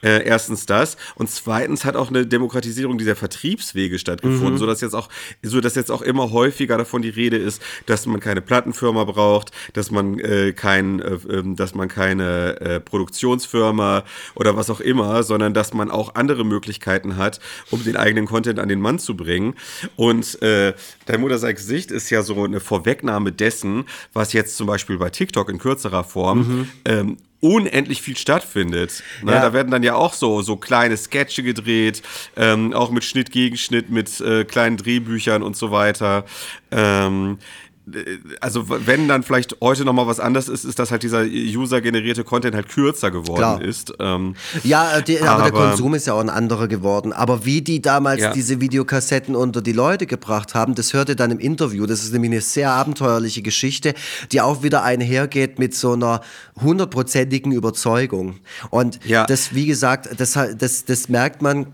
Äh, 0.00 0.24
erstens 0.24 0.66
das. 0.66 0.96
Und 1.16 1.28
zweitens 1.28 1.84
hat 1.84 1.96
auch 1.96 2.10
eine 2.10 2.28
Demokratisierung 2.28 2.98
dieser 2.98 3.16
Vertriebswege 3.16 3.98
stattgefunden, 3.98 4.54
mhm. 4.54 4.58
sodass 4.58 4.80
jetzt 4.80 4.94
auch, 4.94 5.08
so 5.42 5.60
dass 5.60 5.74
jetzt 5.74 5.90
auch 5.90 6.02
immer 6.02 6.30
häufiger 6.30 6.78
davon 6.78 7.02
die 7.02 7.08
Rede 7.08 7.38
ist, 7.38 7.60
dass 7.86 8.06
man 8.06 8.20
keine 8.20 8.42
Plattenfirma 8.42 9.02
braucht, 9.02 9.50
dass 9.72 9.90
man 9.90 10.20
äh, 10.20 10.52
kein, 10.52 11.00
äh, 11.00 11.18
ähm, 11.28 11.56
dass 11.56 11.74
man 11.74 11.88
keine 11.88 12.60
äh, 12.60 12.78
Produktion 12.78 13.23
Produktionsfirma 13.24 14.04
oder 14.34 14.56
was 14.56 14.70
auch 14.70 14.80
immer, 14.80 15.22
sondern 15.22 15.54
dass 15.54 15.72
man 15.74 15.90
auch 15.90 16.14
andere 16.14 16.44
Möglichkeiten 16.44 17.16
hat, 17.16 17.40
um 17.70 17.82
den 17.82 17.96
eigenen 17.96 18.26
Content 18.26 18.58
an 18.58 18.68
den 18.68 18.80
Mann 18.80 18.98
zu 18.98 19.16
bringen. 19.16 19.54
Und 19.96 20.40
äh, 20.42 20.74
dein 21.06 21.20
Mutter 21.20 21.38
sei 21.38 21.52
Gesicht 21.52 21.90
ist 21.90 22.10
ja 22.10 22.22
so 22.22 22.44
eine 22.44 22.60
Vorwegnahme 22.60 23.32
dessen, 23.32 23.84
was 24.12 24.32
jetzt 24.32 24.56
zum 24.56 24.66
Beispiel 24.66 24.98
bei 24.98 25.10
TikTok 25.10 25.48
in 25.48 25.58
kürzerer 25.58 26.04
Form 26.04 26.38
mhm. 26.38 26.68
ähm, 26.84 27.16
unendlich 27.40 28.00
viel 28.00 28.16
stattfindet. 28.16 29.02
Ne? 29.22 29.32
Ja. 29.32 29.40
Da 29.42 29.52
werden 29.52 29.70
dann 29.70 29.82
ja 29.82 29.94
auch 29.94 30.14
so, 30.14 30.40
so 30.40 30.56
kleine 30.56 30.96
Sketche 30.96 31.42
gedreht, 31.42 32.02
ähm, 32.36 32.72
auch 32.72 32.90
mit 32.90 33.04
Schnitt, 33.04 33.30
Gegenschnitt, 33.32 33.90
mit 33.90 34.18
äh, 34.22 34.44
kleinen 34.44 34.78
Drehbüchern 34.78 35.42
und 35.42 35.54
so 35.54 35.70
weiter. 35.70 36.24
Ähm, 36.70 37.38
also 38.40 38.64
wenn 38.68 39.08
dann 39.08 39.22
vielleicht 39.22 39.56
heute 39.60 39.84
noch 39.84 39.92
mal 39.92 40.06
was 40.06 40.18
anderes 40.18 40.48
ist, 40.48 40.64
ist, 40.64 40.78
dass 40.78 40.90
halt 40.90 41.02
dieser 41.02 41.22
user-generierte 41.24 42.24
Content 42.24 42.54
halt 42.54 42.68
kürzer 42.68 43.10
geworden 43.10 43.36
Klar. 43.36 43.62
ist. 43.62 43.92
Ähm, 44.00 44.36
ja, 44.62 45.02
die, 45.02 45.20
aber, 45.20 45.30
aber, 45.30 45.42
der 45.42 45.52
Konsum 45.52 45.94
ist 45.94 46.06
ja 46.06 46.14
auch 46.14 46.20
ein 46.20 46.30
anderer 46.30 46.66
geworden. 46.66 47.12
Aber 47.12 47.44
wie 47.44 47.60
die 47.60 47.82
damals 47.82 48.22
ja. 48.22 48.32
diese 48.32 48.60
Videokassetten 48.60 49.36
unter 49.36 49.60
die 49.60 49.72
Leute 49.72 50.06
gebracht 50.06 50.54
haben, 50.54 50.74
das 50.74 50.94
hörte 50.94 51.14
dann 51.14 51.30
im 51.30 51.38
Interview. 51.38 51.84
Das 51.84 52.02
ist 52.02 52.12
nämlich 52.12 52.30
eine 52.30 52.40
sehr 52.40 52.70
abenteuerliche 52.70 53.42
Geschichte, 53.42 53.94
die 54.32 54.40
auch 54.40 54.62
wieder 54.62 54.82
einhergeht 54.82 55.58
mit 55.58 55.74
so 55.74 55.92
einer 55.92 56.22
hundertprozentigen 56.62 57.52
Überzeugung. 57.52 58.36
Und 58.70 58.98
ja. 59.04 59.26
das, 59.26 59.54
wie 59.54 59.66
gesagt, 59.66 60.08
das, 60.16 60.38
das, 60.56 60.86
das 60.86 61.08
merkt 61.10 61.42
man 61.42 61.66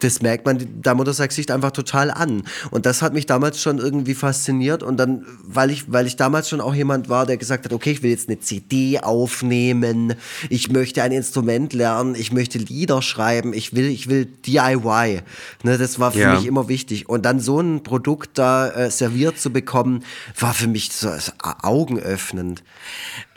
das 0.00 0.22
merkt 0.22 0.46
man 0.46 0.82
der 0.82 0.94
Motorcycle-Sicht 0.94 1.50
einfach 1.50 1.72
total 1.72 2.10
an. 2.10 2.44
Und 2.70 2.86
das 2.86 3.02
hat 3.02 3.12
mich 3.12 3.26
damals 3.26 3.60
schon 3.60 3.78
irgendwie 3.78 4.14
fasziniert. 4.14 4.82
Und 4.82 4.96
dann, 4.96 5.26
weil 5.42 5.70
ich, 5.70 5.90
weil 5.92 6.06
ich 6.06 6.16
damals 6.16 6.48
schon 6.48 6.60
auch 6.60 6.74
jemand 6.74 7.08
war, 7.08 7.26
der 7.26 7.36
gesagt 7.36 7.64
hat, 7.64 7.72
okay, 7.72 7.90
ich 7.92 8.02
will 8.02 8.10
jetzt 8.10 8.28
eine 8.28 8.38
CD 8.40 9.00
aufnehmen, 9.00 10.14
ich 10.48 10.70
möchte 10.70 11.02
ein 11.02 11.12
Instrument 11.12 11.72
lernen, 11.72 12.14
ich 12.14 12.32
möchte 12.32 12.58
Lieder 12.58 13.02
schreiben, 13.02 13.52
ich 13.52 13.74
will, 13.74 13.86
ich 13.86 14.08
will 14.08 14.26
DIY. 14.26 15.22
Ne, 15.64 15.78
das 15.78 15.98
war 15.98 16.12
für 16.12 16.20
ja. 16.20 16.34
mich 16.34 16.46
immer 16.46 16.68
wichtig. 16.68 17.08
Und 17.08 17.22
dann 17.24 17.40
so 17.40 17.60
ein 17.60 17.82
Produkt 17.82 18.38
da 18.38 18.68
äh, 18.68 18.90
serviert 18.90 19.38
zu 19.38 19.50
bekommen, 19.50 20.04
war 20.38 20.54
für 20.54 20.68
mich 20.68 20.92
so 20.92 21.10
augenöffnend. 21.62 22.62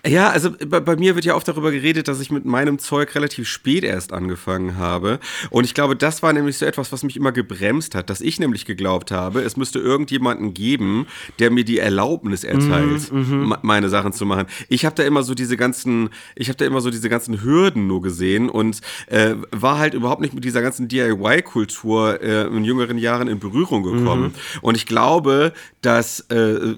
Ja, 0.06 0.30
also 0.30 0.52
bei, 0.52 0.80
bei, 0.80 0.96
mir 0.96 1.16
wird 1.16 1.26
ja 1.26 1.36
oft 1.36 1.48
darüber 1.48 1.72
geredet, 1.72 2.08
dass 2.08 2.20
ich 2.20 2.32
mit 2.32 2.44
meinem 2.44 2.80
Zeug 2.80 3.14
relativ 3.14 3.48
spät 3.48 3.84
erst 3.84 4.14
angefangen 4.14 4.78
habe. 4.78 5.20
Und 5.52 5.64
ich 5.64 5.76
glaube, 5.76 5.96
das 5.96 6.24
war 6.24 6.34
nämlich 6.34 6.58
so 6.58 6.66
etwas, 6.66 6.92
was 6.92 7.04
mich 7.04 7.16
immer 7.16 7.32
gebremst 7.32 7.94
hat, 7.94 8.10
dass 8.10 8.20
ich 8.22 8.40
nämlich 8.40 8.66
geglaubt 8.66 9.12
habe, 9.12 9.42
es 9.42 9.58
müsste 9.58 9.80
irgendjemanden 9.80 10.54
geben, 10.54 11.06
der 11.38 11.52
mir 11.52 11.64
die 11.64 11.78
Erlaubnis 11.78 12.44
erteilt, 12.44 13.12
mm, 13.12 13.54
meine 13.62 13.90
Sachen 13.90 14.12
zu 14.12 14.26
machen. 14.26 14.48
Ich 14.70 14.86
habe 14.86 14.96
da 14.96 15.04
immer 15.04 15.22
so 15.22 15.36
diese 15.36 15.56
ganzen, 15.56 16.10
ich 16.36 16.48
habe 16.48 16.58
da 16.58 16.66
immer 16.66 16.82
so 16.82 16.90
diese 16.90 17.10
ganzen 17.10 17.44
Hürden 17.44 17.86
nur 17.86 18.02
gesehen 18.02 18.50
und 18.50 18.82
äh, 19.08 19.36
war 19.52 19.78
halt 19.78 19.94
überhaupt 19.94 20.22
nicht 20.22 20.34
mit 20.34 20.44
dieser 20.44 20.64
ganzen 20.64 20.88
DIY-Kultur 20.88 22.22
äh, 22.22 22.48
in 22.48 22.64
jüngeren 22.64 22.98
Jahren 22.98 23.28
in 23.28 23.40
Berührung 23.40 23.84
gekommen. 23.84 24.34
Mm. 24.34 24.66
Und 24.66 24.78
ich 24.78 24.88
glaube, 24.88 25.54
dass 25.82 26.22
äh, 26.32 26.76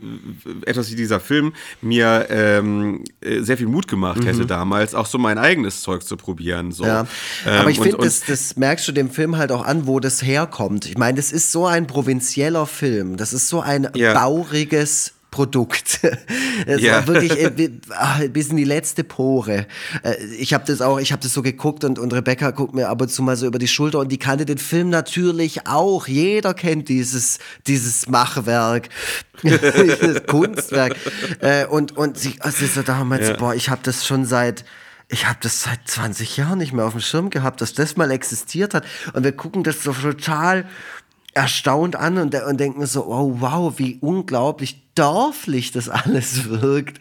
etwas 0.66 0.92
wie 0.92 0.96
dieser 0.96 1.20
Film 1.20 1.54
mir 1.82 2.28
ähm, 2.30 3.04
äh, 3.04 3.13
sehr 3.42 3.58
viel 3.58 3.68
Mut 3.68 3.88
gemacht 3.88 4.22
mhm. 4.22 4.28
hätte 4.28 4.46
damals, 4.46 4.96
auch 4.96 5.06
so 5.06 5.18
mein 5.18 5.38
eigenes 5.38 5.82
Zeug 5.82 6.04
zu 6.04 6.18
probieren. 6.18 6.72
So. 6.72 6.86
Ja. 6.86 7.08
Ähm, 7.46 7.62
Aber 7.62 7.70
ich 7.70 7.80
finde, 7.80 7.98
das, 7.98 8.22
das 8.22 8.56
merkst 8.56 8.88
du 8.88 8.92
dem 8.92 9.10
Film 9.10 9.38
halt 9.38 9.52
auch 9.52 9.66
an, 9.66 9.88
wo 9.88 10.00
das 10.00 10.22
herkommt. 10.22 10.86
Ich 10.86 10.98
meine, 10.98 11.18
das 11.18 11.32
ist 11.32 11.52
so 11.52 11.66
ein 11.66 11.88
provinzieller 11.88 12.66
Film. 12.66 13.18
Das 13.18 13.34
ist 13.34 13.50
so 13.50 13.62
ein 13.62 13.88
ja. 13.96 14.14
bauriges 14.14 15.14
Produkt. 15.34 16.00
Es 16.66 16.82
ja. 16.82 16.94
war 16.94 17.08
wirklich 17.08 17.40
äh, 17.40 17.72
ah, 17.90 18.20
bis 18.32 18.50
in 18.50 18.58
die 18.58 18.64
letzte 18.64 19.04
Pore. 19.04 19.66
Äh, 20.04 20.24
ich 20.38 20.54
habe 20.54 20.64
das 20.66 20.82
auch, 20.82 21.00
ich 21.00 21.12
habe 21.12 21.22
das 21.22 21.34
so 21.34 21.42
geguckt 21.42 21.84
und, 21.84 21.98
und 21.98 22.14
Rebecca 22.14 22.52
guckt 22.52 22.76
mir 22.76 22.90
ab 22.90 23.02
und 23.02 23.10
zu 23.10 23.24
mal 23.24 23.36
so 23.36 23.48
über 23.48 23.58
die 23.58 23.68
Schulter 23.68 23.98
und 24.00 24.12
die 24.12 24.20
kannte 24.20 24.46
den 24.46 24.60
Film 24.60 24.90
natürlich 24.90 25.66
auch. 25.66 26.08
Jeder 26.08 26.54
kennt 26.54 26.90
dieses, 26.90 27.40
dieses 27.66 28.08
Machwerk, 28.08 28.90
dieses 29.44 30.24
Kunstwerk. 30.28 30.96
Äh, 31.40 31.66
und, 31.66 31.98
und 31.98 32.20
sie, 32.20 32.36
also 32.40 32.68
so 32.68 32.84
damals, 32.84 33.30
ja. 33.30 33.36
boah, 33.36 33.56
ich 33.56 33.70
habe 33.70 33.82
das 33.84 34.06
schon 34.06 34.26
seit 34.26 34.64
ich 35.10 35.28
habe 35.28 35.38
das 35.42 35.64
seit 35.64 35.80
20 35.86 36.38
Jahren 36.38 36.60
nicht 36.60 36.74
mehr 36.74 36.86
auf 36.86 36.94
dem 36.94 37.02
Schirm 37.02 37.30
gehabt, 37.30 37.62
dass 37.62 37.74
das 37.74 37.98
mal 37.98 38.10
existiert 38.10 38.74
hat. 38.74 38.86
Und 39.14 39.24
wir 39.24 39.32
gucken 39.32 39.64
das 39.64 39.84
so 39.84 39.92
total 39.94 40.66
erstaunt 41.34 41.96
an 41.96 42.18
und, 42.18 42.36
und 42.36 42.60
denken 42.60 42.86
so, 42.86 43.06
oh 43.08 43.38
wow, 43.40 43.74
wie 43.78 43.98
unglaublich 44.02 44.83
dörflich 44.96 45.72
das 45.72 45.90
alles 45.90 46.50
wirkt. 46.62 47.00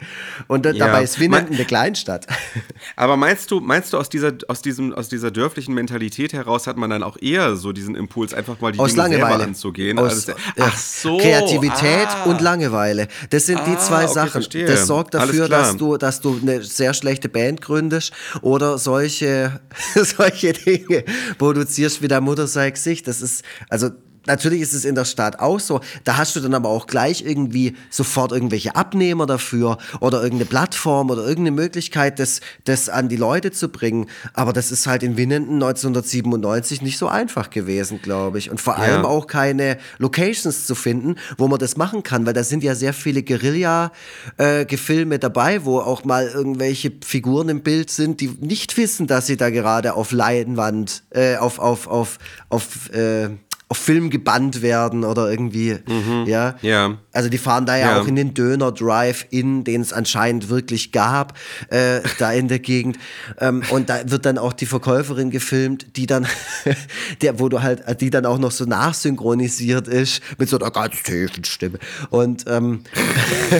Und 0.48 0.64
ja. 0.66 0.72
dabei 0.72 1.02
ist 1.02 1.20
Winnenden 1.20 1.54
eine 1.54 1.64
Kleinstadt. 1.64 2.26
Aber 2.96 3.16
meinst 3.16 3.50
du, 3.50 3.60
meinst 3.60 3.92
du 3.92 3.98
aus 3.98 4.08
dieser, 4.08 4.32
aus 4.48 4.62
diesem, 4.62 4.92
aus 4.94 5.08
dieser 5.08 5.30
dörflichen 5.30 5.74
Mentalität 5.74 6.32
heraus 6.32 6.66
hat 6.66 6.76
man 6.76 6.90
dann 6.90 7.02
auch 7.02 7.16
eher 7.20 7.56
so 7.56 7.72
diesen 7.72 7.94
Impuls, 7.94 8.34
einfach 8.34 8.60
mal 8.60 8.72
die 8.72 8.78
aus 8.78 8.90
Dinge 8.90 9.02
Langeweile. 9.02 9.28
selber 9.28 9.44
anzugehen? 9.44 9.98
Aus, 9.98 10.28
also, 10.28 10.32
ach 10.58 10.76
so. 10.76 11.18
Kreativität 11.18 12.08
ah. 12.08 12.24
und 12.24 12.40
Langeweile. 12.40 13.08
Das 13.30 13.46
sind 13.46 13.58
ah, 13.58 13.64
die 13.64 13.78
zwei 13.78 14.04
okay, 14.04 14.14
Sachen. 14.14 14.30
Verstehe. 14.30 14.66
Das 14.66 14.86
sorgt 14.86 15.14
dafür, 15.14 15.48
dass 15.48 15.76
du, 15.76 15.96
dass 15.96 16.20
du 16.20 16.38
eine 16.40 16.62
sehr 16.62 16.94
schlechte 16.94 17.28
Band 17.28 17.60
gründest 17.60 18.12
oder 18.40 18.78
solche, 18.78 19.60
solche 19.94 20.52
Dinge 20.52 21.04
produzierst 21.38 22.02
wie 22.02 22.08
der 22.08 22.20
Mutter 22.20 22.46
sei 22.46 22.70
Gesicht. 22.70 23.06
Das 23.06 23.20
ist, 23.20 23.44
also 23.68 23.90
natürlich 24.26 24.60
ist 24.60 24.74
es 24.74 24.84
in 24.84 24.94
der 24.94 25.04
Stadt 25.04 25.40
auch 25.40 25.60
so. 25.60 25.80
Da 26.04 26.16
hast 26.16 26.36
du 26.36 26.40
dann 26.40 26.54
aber 26.54 26.68
auch 26.68 26.86
gleich 26.86 27.24
irgendwie 27.24 27.76
sofort 27.90 28.32
irgendwelche 28.32 28.76
Abnehmer 28.76 29.26
dafür 29.26 29.78
oder 30.00 30.22
irgendeine 30.22 30.48
Plattform 30.48 31.10
oder 31.10 31.22
irgendeine 31.22 31.52
Möglichkeit, 31.52 32.18
das, 32.18 32.40
das 32.64 32.88
an 32.88 33.08
die 33.08 33.16
Leute 33.16 33.50
zu 33.50 33.68
bringen. 33.68 34.06
Aber 34.34 34.52
das 34.52 34.70
ist 34.72 34.86
halt 34.86 35.02
in 35.02 35.16
Winnenden 35.16 35.54
1997 35.54 36.82
nicht 36.82 36.98
so 36.98 37.08
einfach 37.08 37.50
gewesen, 37.50 38.00
glaube 38.02 38.38
ich. 38.38 38.50
Und 38.50 38.60
vor 38.60 38.74
ja. 38.74 38.84
allem 38.84 39.04
auch 39.04 39.26
keine 39.26 39.78
Locations 39.98 40.66
zu 40.66 40.74
finden, 40.74 41.16
wo 41.36 41.48
man 41.48 41.58
das 41.58 41.76
machen 41.76 42.02
kann, 42.02 42.26
weil 42.26 42.34
da 42.34 42.44
sind 42.44 42.62
ja 42.62 42.74
sehr 42.74 42.92
viele 42.92 43.22
Guerilla-Gefilme 43.22 45.14
äh, 45.14 45.18
dabei, 45.18 45.64
wo 45.64 45.80
auch 45.80 46.04
mal 46.04 46.28
irgendwelche 46.28 46.92
Figuren 47.04 47.48
im 47.48 47.62
Bild 47.62 47.90
sind, 47.90 48.20
die 48.20 48.28
nicht 48.40 48.76
wissen, 48.76 49.06
dass 49.06 49.26
sie 49.26 49.36
da 49.36 49.50
gerade 49.50 49.94
auf 49.94 50.12
Leinwand, 50.12 51.02
äh, 51.10 51.36
auf, 51.36 51.58
auf, 51.58 51.86
auf, 51.86 52.18
auf, 52.48 52.90
äh, 52.90 53.30
auf 53.72 53.78
Film 53.78 54.10
gebannt 54.10 54.60
werden 54.60 55.02
oder 55.02 55.30
irgendwie, 55.30 55.78
mhm. 55.88 56.26
ja. 56.26 56.56
ja. 56.60 56.98
Also 57.10 57.30
die 57.30 57.38
fahren 57.38 57.64
da 57.64 57.74
ja, 57.74 57.92
ja. 57.92 58.00
auch 58.02 58.06
in 58.06 58.16
den 58.16 58.34
Döner 58.34 58.70
Drive-In, 58.70 59.64
den 59.64 59.80
es 59.80 59.94
anscheinend 59.94 60.50
wirklich 60.50 60.92
gab, 60.92 61.38
äh, 61.70 62.00
da 62.18 62.32
in 62.32 62.48
der 62.48 62.58
Gegend. 62.58 62.98
Ähm, 63.40 63.62
und 63.70 63.88
da 63.88 64.10
wird 64.10 64.26
dann 64.26 64.36
auch 64.36 64.52
die 64.52 64.66
Verkäuferin 64.66 65.30
gefilmt, 65.30 65.96
die 65.96 66.04
dann, 66.04 66.26
der, 67.22 67.40
wo 67.40 67.48
du 67.48 67.62
halt, 67.62 67.82
die 68.02 68.10
dann 68.10 68.26
auch 68.26 68.36
noch 68.36 68.50
so 68.50 68.66
nachsynchronisiert 68.66 69.88
ist 69.88 70.20
mit 70.36 70.50
so 70.50 70.58
einer 70.58 70.70
ganz 70.70 71.02
tiefen 71.02 71.44
Stimme. 71.44 71.78
Und 72.10 72.44
ähm, 72.48 72.82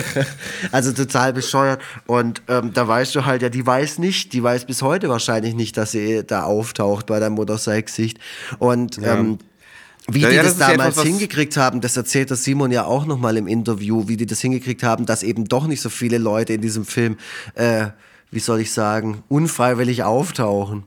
also 0.71 0.91
total 0.91 1.33
bescheuert. 1.33 1.81
Und 2.05 2.43
ähm, 2.47 2.71
da 2.71 2.87
weißt 2.87 3.15
du 3.15 3.25
halt, 3.25 3.41
ja, 3.41 3.49
die 3.49 3.65
weiß 3.65 3.97
nicht, 3.97 4.31
die 4.33 4.43
weiß 4.43 4.65
bis 4.65 4.83
heute 4.83 5.09
wahrscheinlich 5.09 5.55
nicht, 5.55 5.75
dass 5.75 5.89
sie 5.89 6.23
da 6.23 6.43
auftaucht 6.43 7.07
bei 7.07 7.19
der 7.19 7.31
Gesicht. 7.31 8.19
Und 8.59 8.97
ja. 8.97 9.15
ähm, 9.15 9.39
wie 10.09 10.21
ja, 10.21 10.29
die 10.29 10.35
ja, 10.35 10.43
das, 10.43 10.57
das 10.57 10.69
damals 10.69 10.97
etwas, 10.97 11.05
hingekriegt 11.05 11.55
haben, 11.57 11.81
das 11.81 11.95
erzählt 11.95 12.29
der 12.29 12.37
Simon 12.37 12.71
ja 12.71 12.85
auch 12.85 13.05
nochmal 13.05 13.37
im 13.37 13.47
Interview, 13.47 14.07
wie 14.07 14.17
die 14.17 14.25
das 14.25 14.41
hingekriegt 14.41 14.83
haben, 14.83 15.05
dass 15.05 15.23
eben 15.23 15.45
doch 15.45 15.67
nicht 15.67 15.81
so 15.81 15.89
viele 15.89 16.17
Leute 16.17 16.53
in 16.53 16.61
diesem 16.61 16.85
Film, 16.85 17.17
äh, 17.55 17.87
wie 18.29 18.39
soll 18.39 18.59
ich 18.59 18.71
sagen, 18.71 19.23
unfreiwillig 19.29 20.03
auftauchen. 20.03 20.83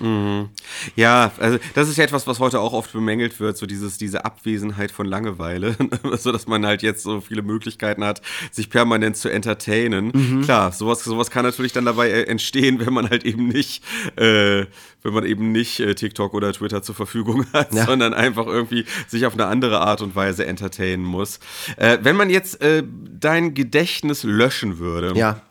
Mhm. 0.00 0.48
Ja, 0.96 1.32
also 1.38 1.58
das 1.74 1.88
ist 1.88 1.98
ja 1.98 2.04
etwas, 2.04 2.26
was 2.26 2.40
heute 2.40 2.60
auch 2.60 2.72
oft 2.72 2.92
bemängelt 2.92 3.40
wird, 3.40 3.56
so 3.56 3.66
dieses, 3.66 3.98
diese 3.98 4.24
Abwesenheit 4.24 4.90
von 4.90 5.06
Langeweile, 5.06 5.76
so 6.18 6.32
dass 6.32 6.46
man 6.46 6.64
halt 6.64 6.82
jetzt 6.82 7.02
so 7.02 7.20
viele 7.20 7.42
Möglichkeiten 7.42 8.04
hat, 8.04 8.22
sich 8.50 8.70
permanent 8.70 9.16
zu 9.16 9.28
entertainen. 9.28 10.12
Mhm. 10.14 10.42
Klar, 10.42 10.72
sowas, 10.72 11.04
sowas 11.04 11.30
kann 11.30 11.44
natürlich 11.44 11.72
dann 11.72 11.84
dabei 11.84 12.10
äh, 12.10 12.22
entstehen, 12.24 12.84
wenn 12.84 12.92
man 12.92 13.10
halt 13.10 13.24
eben 13.24 13.48
nicht, 13.48 13.84
äh, 14.16 14.66
wenn 15.02 15.12
man 15.12 15.24
eben 15.24 15.52
nicht 15.52 15.80
äh, 15.80 15.94
TikTok 15.94 16.34
oder 16.34 16.52
Twitter 16.52 16.82
zur 16.82 16.94
Verfügung 16.94 17.46
hat, 17.52 17.74
ja. 17.74 17.84
sondern 17.84 18.14
einfach 18.14 18.46
irgendwie 18.46 18.86
sich 19.08 19.26
auf 19.26 19.34
eine 19.34 19.46
andere 19.46 19.80
Art 19.80 20.00
und 20.00 20.14
Weise 20.14 20.46
entertainen 20.46 21.04
muss. 21.04 21.38
Äh, 21.76 21.98
wenn 22.02 22.16
man 22.16 22.30
jetzt 22.30 22.62
äh, 22.62 22.82
dein 23.20 23.54
Gedächtnis 23.54 24.24
löschen 24.24 24.78
würde, 24.78 25.12
ja. 25.14 25.42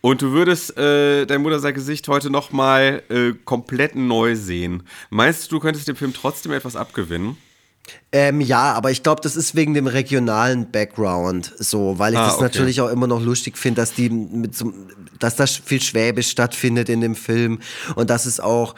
Und 0.00 0.22
du 0.22 0.32
würdest 0.32 0.76
äh, 0.76 1.26
dein 1.26 1.42
Mutter 1.42 1.72
Gesicht 1.72 2.08
heute 2.08 2.30
nochmal 2.30 3.02
äh, 3.08 3.32
komplett 3.44 3.94
neu 3.94 4.36
sehen. 4.36 4.82
Meinst 5.10 5.50
du, 5.50 5.56
du 5.56 5.60
könntest 5.60 5.88
dem 5.88 5.96
Film 5.96 6.12
trotzdem 6.12 6.52
etwas 6.52 6.76
abgewinnen? 6.76 7.36
Ähm, 8.12 8.40
ja, 8.40 8.72
aber 8.72 8.90
ich 8.90 9.02
glaube, 9.02 9.20
das 9.20 9.36
ist 9.36 9.54
wegen 9.54 9.74
dem 9.74 9.86
regionalen 9.86 10.70
Background 10.70 11.52
so, 11.58 11.98
weil 11.98 12.14
ich 12.14 12.18
ah, 12.18 12.26
das 12.26 12.34
okay. 12.34 12.44
natürlich 12.44 12.80
auch 12.80 12.88
immer 12.88 13.06
noch 13.06 13.22
lustig 13.22 13.58
finde, 13.58 13.80
dass 13.80 13.94
die 13.94 14.10
mit 14.10 14.56
so, 14.56 14.72
dass 15.18 15.36
das 15.36 15.56
viel 15.56 15.80
Schwäbisch 15.80 16.30
stattfindet 16.30 16.88
in 16.88 17.00
dem 17.00 17.14
Film 17.14 17.60
und 17.94 18.10
dass 18.10 18.26
es 18.26 18.40
auch, 18.40 18.74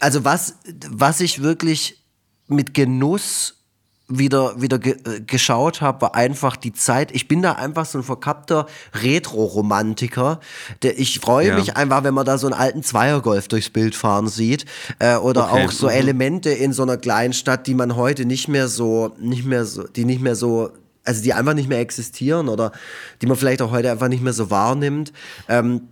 also 0.00 0.24
was, 0.24 0.56
was 0.90 1.20
ich 1.20 1.42
wirklich 1.42 2.04
mit 2.46 2.74
Genuss 2.74 3.63
wieder, 4.08 4.60
wieder 4.60 4.78
ge 4.78 4.96
äh, 5.06 5.20
geschaut 5.20 5.80
habe, 5.80 6.02
war 6.02 6.14
einfach 6.14 6.56
die 6.56 6.72
Zeit. 6.72 7.10
Ich 7.12 7.26
bin 7.26 7.42
da 7.42 7.52
einfach 7.52 7.86
so 7.86 7.98
ein 7.98 8.04
verkappter 8.04 8.66
Retro-Romantiker. 8.94 10.40
Ich 10.82 11.20
freue 11.20 11.48
ja. 11.48 11.54
mich 11.56 11.76
einfach, 11.76 12.04
wenn 12.04 12.14
man 12.14 12.26
da 12.26 12.36
so 12.36 12.46
einen 12.46 12.54
alten 12.54 12.82
Zweiergolf 12.82 13.48
durchs 13.48 13.70
Bild 13.70 13.94
fahren 13.94 14.28
sieht. 14.28 14.66
Äh, 14.98 15.16
oder 15.16 15.52
okay. 15.52 15.64
auch 15.64 15.70
so 15.70 15.86
mhm. 15.86 15.92
Elemente 15.92 16.50
in 16.50 16.72
so 16.72 16.82
einer 16.82 16.96
kleinen 16.96 17.32
Stadt, 17.32 17.66
die 17.66 17.74
man 17.74 17.96
heute 17.96 18.24
nicht 18.26 18.48
mehr 18.48 18.68
so, 18.68 19.14
nicht 19.18 19.44
mehr 19.44 19.64
so, 19.64 19.84
die 19.84 20.04
nicht 20.04 20.20
mehr 20.20 20.36
so 20.36 20.70
also 21.06 21.22
die 21.22 21.34
einfach 21.34 21.52
nicht 21.52 21.68
mehr 21.68 21.80
existieren 21.80 22.48
oder 22.48 22.72
die 23.20 23.26
man 23.26 23.36
vielleicht 23.36 23.60
auch 23.60 23.70
heute 23.70 23.90
einfach 23.90 24.08
nicht 24.08 24.22
mehr 24.22 24.32
so 24.32 24.50
wahrnimmt. 24.50 25.12
Ähm, 25.48 25.82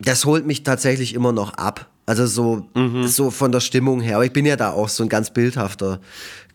das 0.00 0.24
holt 0.24 0.46
mich 0.46 0.62
tatsächlich 0.64 1.14
immer 1.14 1.32
noch 1.32 1.54
ab. 1.54 1.88
Also 2.06 2.26
so, 2.26 2.66
mhm. 2.74 3.06
so 3.06 3.30
von 3.30 3.52
der 3.52 3.60
Stimmung 3.60 4.00
her. 4.00 4.16
Aber 4.16 4.24
ich 4.24 4.32
bin 4.32 4.46
ja 4.46 4.56
da 4.56 4.72
auch 4.72 4.88
so 4.88 5.02
ein 5.02 5.08
ganz 5.08 5.30
bildhafter, 5.30 6.00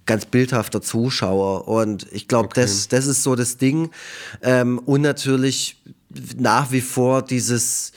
ganz 0.06 0.26
bildhafter 0.26 0.82
Zuschauer. 0.82 1.68
Und 1.68 2.08
ich 2.12 2.28
glaube, 2.28 2.46
okay. 2.46 2.62
das, 2.62 2.88
das 2.88 3.08
ist 3.08 3.24
so 3.24 3.36
das 3.36 3.58
Ding. 3.58 3.92
Ähm, 4.42 4.80
und 4.80 5.02
natürlich 5.02 5.82
nach 6.38 6.72
wie 6.72 6.82
vor 6.82 7.22
dieses, 7.22 7.92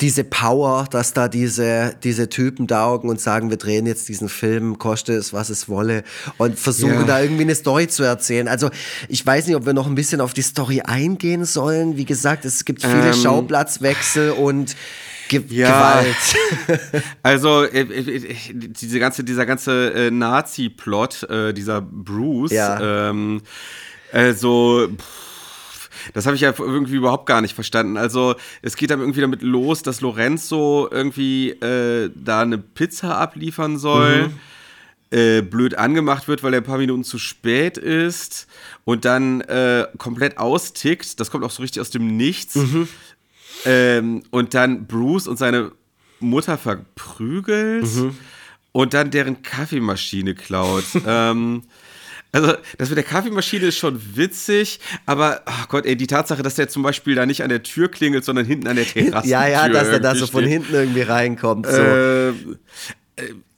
diese 0.00 0.24
Power, 0.24 0.86
dass 0.90 1.14
da 1.14 1.28
diese, 1.28 1.94
diese 2.02 2.28
Typen 2.28 2.66
daugen 2.66 3.08
und 3.08 3.20
sagen, 3.20 3.48
wir 3.50 3.56
drehen 3.56 3.86
jetzt 3.86 4.08
diesen 4.08 4.28
Film, 4.28 4.78
koste 4.78 5.14
es, 5.14 5.32
was 5.32 5.48
es 5.48 5.68
wolle, 5.68 6.04
und 6.36 6.58
versuchen 6.58 7.00
ja. 7.00 7.04
da 7.04 7.22
irgendwie 7.22 7.42
eine 7.42 7.54
Story 7.54 7.88
zu 7.88 8.02
erzählen. 8.02 8.48
Also 8.48 8.70
ich 9.08 9.24
weiß 9.24 9.46
nicht, 9.46 9.56
ob 9.56 9.66
wir 9.66 9.72
noch 9.72 9.86
ein 9.86 9.94
bisschen 9.94 10.20
auf 10.20 10.34
die 10.34 10.42
Story 10.42 10.82
eingehen 10.82 11.44
sollen. 11.44 11.96
Wie 11.96 12.04
gesagt, 12.04 12.44
es 12.44 12.64
gibt 12.64 12.82
viele 12.82 13.08
ähm, 13.08 13.14
Schauplatzwechsel 13.14 14.32
und 14.32 14.76
Ge 15.28 15.42
ja, 15.48 16.00
Gewalt. 16.00 17.04
also 17.22 17.64
äh, 17.64 17.80
äh, 17.80 18.36
diese 18.52 18.98
ganze, 18.98 19.24
dieser 19.24 19.46
ganze 19.46 19.92
äh, 19.92 20.10
Nazi-Plot, 20.10 21.24
äh, 21.24 21.52
dieser 21.52 21.80
Bruce, 21.80 22.52
ja. 22.52 23.10
ähm, 23.10 23.42
also 24.12 24.88
das 26.14 26.26
habe 26.26 26.36
ich 26.36 26.42
ja 26.42 26.54
irgendwie 26.58 26.96
überhaupt 26.96 27.26
gar 27.26 27.40
nicht 27.40 27.54
verstanden. 27.54 27.96
Also 27.96 28.36
es 28.62 28.76
geht 28.76 28.90
dann 28.90 29.00
irgendwie 29.00 29.20
damit 29.20 29.42
los, 29.42 29.82
dass 29.82 30.00
Lorenzo 30.00 30.88
irgendwie 30.90 31.50
äh, 31.50 32.10
da 32.14 32.42
eine 32.42 32.58
Pizza 32.58 33.18
abliefern 33.18 33.78
soll. 33.78 34.28
Mhm. 34.28 34.34
Äh, 35.10 35.40
blöd 35.40 35.74
angemacht 35.74 36.28
wird, 36.28 36.42
weil 36.42 36.52
er 36.52 36.60
ein 36.60 36.64
paar 36.64 36.76
Minuten 36.76 37.02
zu 37.02 37.18
spät 37.18 37.78
ist 37.78 38.46
und 38.84 39.06
dann 39.06 39.40
äh, 39.40 39.86
komplett 39.96 40.36
austickt. 40.36 41.18
Das 41.18 41.30
kommt 41.30 41.44
auch 41.44 41.50
so 41.50 41.62
richtig 41.62 41.80
aus 41.80 41.88
dem 41.88 42.18
Nichts. 42.18 42.56
Mhm. 42.56 42.88
Ähm, 43.64 44.22
und 44.30 44.54
dann 44.54 44.86
Bruce 44.86 45.26
und 45.26 45.38
seine 45.38 45.72
Mutter 46.20 46.58
verprügelt 46.58 47.84
mhm. 47.84 48.16
und 48.72 48.94
dann 48.94 49.10
deren 49.10 49.42
Kaffeemaschine 49.42 50.34
klaut. 50.34 50.84
ähm, 51.06 51.62
also, 52.30 52.54
das 52.76 52.90
mit 52.90 52.98
der 52.98 53.04
Kaffeemaschine 53.04 53.66
ist 53.66 53.78
schon 53.78 54.00
witzig, 54.14 54.80
aber, 55.06 55.42
ach 55.46 55.68
Gott, 55.68 55.86
ey, 55.86 55.96
die 55.96 56.06
Tatsache, 56.06 56.42
dass 56.42 56.56
der 56.56 56.68
zum 56.68 56.82
Beispiel 56.82 57.14
da 57.14 57.24
nicht 57.24 57.42
an 57.42 57.48
der 57.48 57.62
Tür 57.62 57.90
klingelt, 57.90 58.22
sondern 58.24 58.44
hinten 58.44 58.66
an 58.66 58.76
der 58.76 58.84
Terrasse. 58.84 59.26
ja, 59.26 59.46
ja, 59.46 59.68
dass 59.68 59.88
er 59.88 60.00
da 60.00 60.14
so 60.14 60.26
von 60.26 60.44
hinten 60.44 60.74
irgendwie 60.74 61.00
reinkommt. 61.00 61.66
So. 61.66 61.72
Äh, 61.72 62.28
äh, 62.28 62.34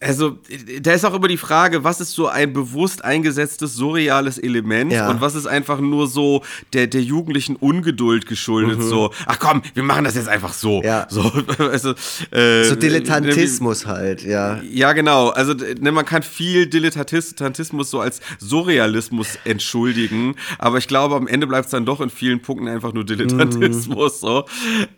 also, 0.03 0.39
da 0.81 0.95
ist 0.95 1.05
auch 1.05 1.13
immer 1.13 1.29
die 1.29 1.37
Frage, 1.37 1.85
was 1.85 2.01
ist 2.01 2.13
so 2.13 2.27
ein 2.27 2.55
bewusst 2.55 3.05
eingesetztes 3.05 3.75
surreales 3.75 4.39
Element 4.39 4.93
ja. 4.93 5.11
und 5.11 5.21
was 5.21 5.35
ist 5.35 5.47
einfach 5.47 5.79
nur 5.79 6.07
so 6.07 6.43
der, 6.73 6.87
der 6.87 7.03
jugendlichen 7.03 7.55
Ungeduld 7.57 8.25
geschuldet, 8.25 8.79
mhm. 8.79 8.89
so, 8.89 9.13
ach 9.27 9.39
komm, 9.39 9.61
wir 9.75 9.83
machen 9.83 10.05
das 10.05 10.15
jetzt 10.15 10.29
einfach 10.29 10.55
so. 10.55 10.83
Ja. 10.83 11.07
So, 11.11 11.31
also, 11.59 11.91
äh, 12.31 12.65
so 12.65 12.77
Dilettantismus 12.77 13.85
äh, 13.85 13.89
halt, 13.89 14.25
ja. 14.25 14.63
Ja, 14.63 14.95
genau. 14.95 15.29
Also, 15.29 15.53
ne, 15.53 15.93
man 15.93 16.07
kann 16.07 16.23
viel 16.23 16.67
Dilettantismus 16.67 17.91
so 17.91 18.01
als 18.01 18.21
Surrealismus 18.39 19.39
entschuldigen, 19.45 20.35
aber 20.59 20.79
ich 20.79 20.89
glaube, 20.89 21.15
am 21.15 21.27
Ende 21.27 21.47
bleibt 21.47 21.67
es 21.67 21.73
dann 21.73 21.85
doch 21.85 22.01
in 22.01 22.09
vielen 22.09 22.41
Punkten 22.41 22.69
einfach 22.69 22.95
nur 22.95 23.05
Dilettantismus, 23.05 24.23
mhm. 24.23 24.27
so. 24.27 24.45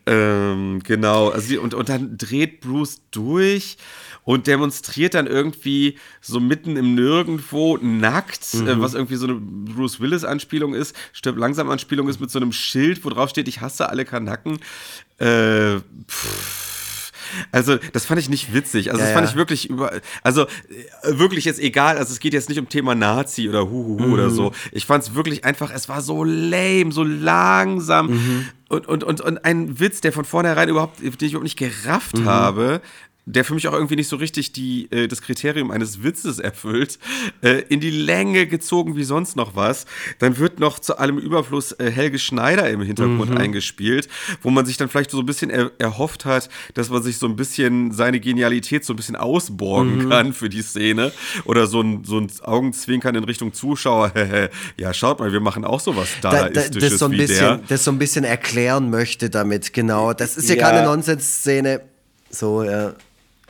Ähm, 0.06 0.80
genau. 0.84 1.30
Also, 1.30 1.60
und, 1.60 1.74
und 1.74 1.88
dann 1.88 2.16
dreht 2.16 2.60
Bruce 2.60 3.00
durch 3.10 3.78
und 4.24 4.46
demonstriert 4.46 5.14
dann 5.14 5.26
irgendwie 5.26 5.98
so 6.20 6.40
mitten 6.40 6.76
im 6.76 6.94
Nirgendwo 6.94 7.78
nackt, 7.78 8.54
äh, 8.54 8.56
mhm. 8.58 8.68
äh, 8.68 8.80
was 8.80 8.94
irgendwie 8.94 9.16
so 9.16 9.26
eine 9.26 9.34
Bruce 9.34 10.00
Willis-Anspielung 10.00 10.74
ist, 10.74 10.94
stirbt 11.12 11.38
langsam 11.38 11.70
Anspielung 11.70 12.08
ist 12.08 12.20
mit 12.20 12.30
so 12.30 12.38
einem 12.38 12.52
Schild, 12.52 13.04
wo 13.04 13.10
drauf 13.10 13.30
steht, 13.30 13.48
ich 13.48 13.60
hasse 13.60 13.88
alle 13.88 14.04
Kanaken. 14.04 14.58
Äh, 15.18 15.80
also, 17.50 17.78
das 17.92 18.04
fand 18.04 18.20
ich 18.20 18.28
nicht 18.28 18.52
witzig. 18.52 18.90
Also, 18.90 19.00
ja, 19.00 19.06
das 19.06 19.14
fand 19.14 19.28
ich 19.28 19.36
wirklich 19.36 19.70
über. 19.70 20.00
Also, 20.22 20.42
äh, 20.42 21.18
wirklich 21.18 21.44
jetzt 21.44 21.60
egal. 21.60 21.96
Also, 21.96 22.12
es 22.12 22.20
geht 22.20 22.34
jetzt 22.34 22.48
nicht 22.48 22.58
um 22.58 22.68
Thema 22.68 22.94
Nazi 22.94 23.48
oder 23.48 23.70
Huhuhu 23.70 24.06
mhm. 24.06 24.12
oder 24.12 24.30
so. 24.30 24.52
Ich 24.70 24.86
fand 24.86 25.04
es 25.04 25.14
wirklich 25.14 25.44
einfach, 25.44 25.70
es 25.72 25.88
war 25.88 26.02
so 26.02 26.24
lame, 26.24 26.92
so 26.92 27.04
langsam. 27.04 28.10
Mhm. 28.10 28.48
Und, 28.68 28.86
und, 28.86 29.04
und, 29.04 29.20
und 29.20 29.44
ein 29.44 29.80
Witz, 29.80 30.00
der 30.00 30.12
von 30.12 30.24
vornherein 30.24 30.68
überhaupt, 30.68 31.00
den 31.00 31.12
ich 31.20 31.32
überhaupt 31.32 31.44
nicht 31.44 31.58
gerafft 31.58 32.18
mhm. 32.18 32.24
habe, 32.26 32.80
der 33.24 33.44
für 33.44 33.54
mich 33.54 33.68
auch 33.68 33.72
irgendwie 33.72 33.94
nicht 33.94 34.08
so 34.08 34.16
richtig 34.16 34.52
die, 34.52 34.90
äh, 34.90 35.06
das 35.06 35.22
Kriterium 35.22 35.70
eines 35.70 36.02
Witzes 36.02 36.40
erfüllt, 36.40 36.98
äh, 37.40 37.62
in 37.68 37.78
die 37.78 37.90
Länge 37.90 38.48
gezogen 38.48 38.96
wie 38.96 39.04
sonst 39.04 39.36
noch 39.36 39.54
was. 39.54 39.86
Dann 40.18 40.38
wird 40.38 40.58
noch 40.58 40.80
zu 40.80 40.98
allem 40.98 41.18
Überfluss 41.18 41.72
äh, 41.72 41.90
Helge 41.90 42.18
Schneider 42.18 42.68
im 42.68 42.82
Hintergrund 42.82 43.30
mhm. 43.30 43.36
eingespielt, 43.36 44.08
wo 44.42 44.50
man 44.50 44.66
sich 44.66 44.76
dann 44.76 44.88
vielleicht 44.88 45.12
so 45.12 45.20
ein 45.20 45.26
bisschen 45.26 45.50
er 45.50 45.70
erhofft 45.78 46.24
hat, 46.24 46.48
dass 46.74 46.90
man 46.90 47.02
sich 47.02 47.18
so 47.18 47.26
ein 47.26 47.36
bisschen 47.36 47.92
seine 47.92 48.18
Genialität 48.18 48.84
so 48.84 48.92
ein 48.92 48.96
bisschen 48.96 49.14
ausborgen 49.14 50.04
mhm. 50.04 50.08
kann 50.08 50.32
für 50.32 50.48
die 50.48 50.62
Szene. 50.62 51.12
Oder 51.44 51.68
so 51.68 51.80
ein, 51.80 52.02
so 52.04 52.18
ein 52.18 52.28
Augenzwinkern 52.42 53.14
in 53.14 53.22
Richtung 53.22 53.52
Zuschauer. 53.52 54.12
ja, 54.76 54.92
schaut 54.92 55.20
mal, 55.20 55.32
wir 55.32 55.40
machen 55.40 55.64
auch 55.64 55.80
sowas 55.80 56.08
Dadaistisches 56.22 56.70
da, 56.70 56.80
da, 56.80 56.88
das 56.88 56.98
so 56.98 57.04
ein 57.04 57.12
bisschen, 57.12 57.38
der. 57.38 57.60
Das 57.68 57.84
so 57.84 57.92
ein 57.92 57.98
bisschen 57.98 58.24
erklären 58.24 58.90
möchte 58.90 59.30
damit, 59.30 59.72
genau. 59.72 60.12
Das 60.12 60.36
ist 60.36 60.48
ja, 60.48 60.56
ja. 60.56 60.68
keine 60.68 60.84
Nonsensszene. 60.86 61.82
So, 62.28 62.64
ja. 62.64 62.94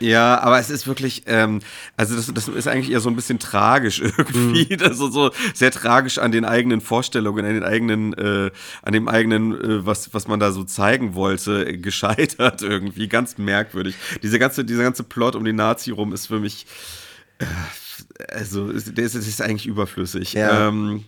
Ja, 0.03 0.41
aber 0.41 0.59
es 0.59 0.69
ist 0.69 0.87
wirklich, 0.87 1.23
ähm, 1.27 1.61
also 1.97 2.17
das, 2.17 2.33
das 2.35 2.49
ist 2.49 2.67
eigentlich 2.67 2.91
eher 2.91 3.01
so 3.01 3.09
ein 3.09 3.15
bisschen 3.15 3.39
tragisch 3.39 4.01
irgendwie, 4.19 4.67
mhm. 4.75 4.83
also 4.83 5.11
so 5.11 5.31
sehr 5.55 5.71
tragisch 5.71 6.19
an 6.19 6.33
den 6.33 6.45
eigenen 6.45 6.81
Vorstellungen, 6.81 7.45
an 7.45 7.55
den 7.55 7.63
eigenen, 7.63 8.13
äh, 8.15 8.51
an 8.83 8.93
dem 8.93 9.09
eigenen, 9.09 9.53
äh, 9.53 9.87
was, 9.87 10.13
was 10.13 10.27
man 10.27 10.41
da 10.41 10.51
so 10.51 10.65
zeigen 10.65 11.15
wollte, 11.15 11.79
gescheitert 11.79 12.63
irgendwie, 12.63 13.07
ganz 13.07 13.39
merkwürdig. 13.39 13.95
Diese 14.23 14.39
ganze, 14.39 14.65
dieser 14.65 14.83
ganze 14.83 15.05
Plot 15.05 15.37
um 15.37 15.45
den 15.45 15.57
Nazi 15.57 15.93
rum 15.93 16.13
ist 16.13 16.27
für 16.27 16.41
mich, 16.41 16.67
äh, 17.39 17.45
also 18.29 18.73
der 18.73 19.05
ist, 19.05 19.15
der 19.15 19.23
ist 19.23 19.41
eigentlich 19.41 19.67
überflüssig. 19.67 20.33
Ja. 20.33 20.69
Ähm, 20.69 21.05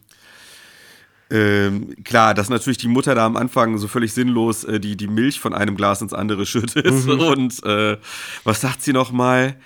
ähm, 1.31 1.95
klar, 2.05 2.35
dass 2.35 2.49
natürlich 2.49 2.79
die 2.79 2.89
Mutter 2.89 3.15
da 3.15 3.25
am 3.25 3.37
Anfang 3.37 3.79
so 3.79 3.89
völlig 3.89 4.13
sinnlos 4.13 4.65
äh, 4.65 4.79
die, 4.79 4.97
die 4.97 5.09
Milch 5.09 5.41
von 5.41 5.55
einem 5.55 5.77
Glas 5.77 6.03
ins 6.03 6.13
andere 6.13 6.47
schüttet. 6.47 6.91
Mhm. 6.91 7.21
Und 7.21 7.65
äh, 7.65 7.97
was 8.45 8.61
sagt 8.61 8.83
sie 8.83 8.93
nochmal? 8.93 9.57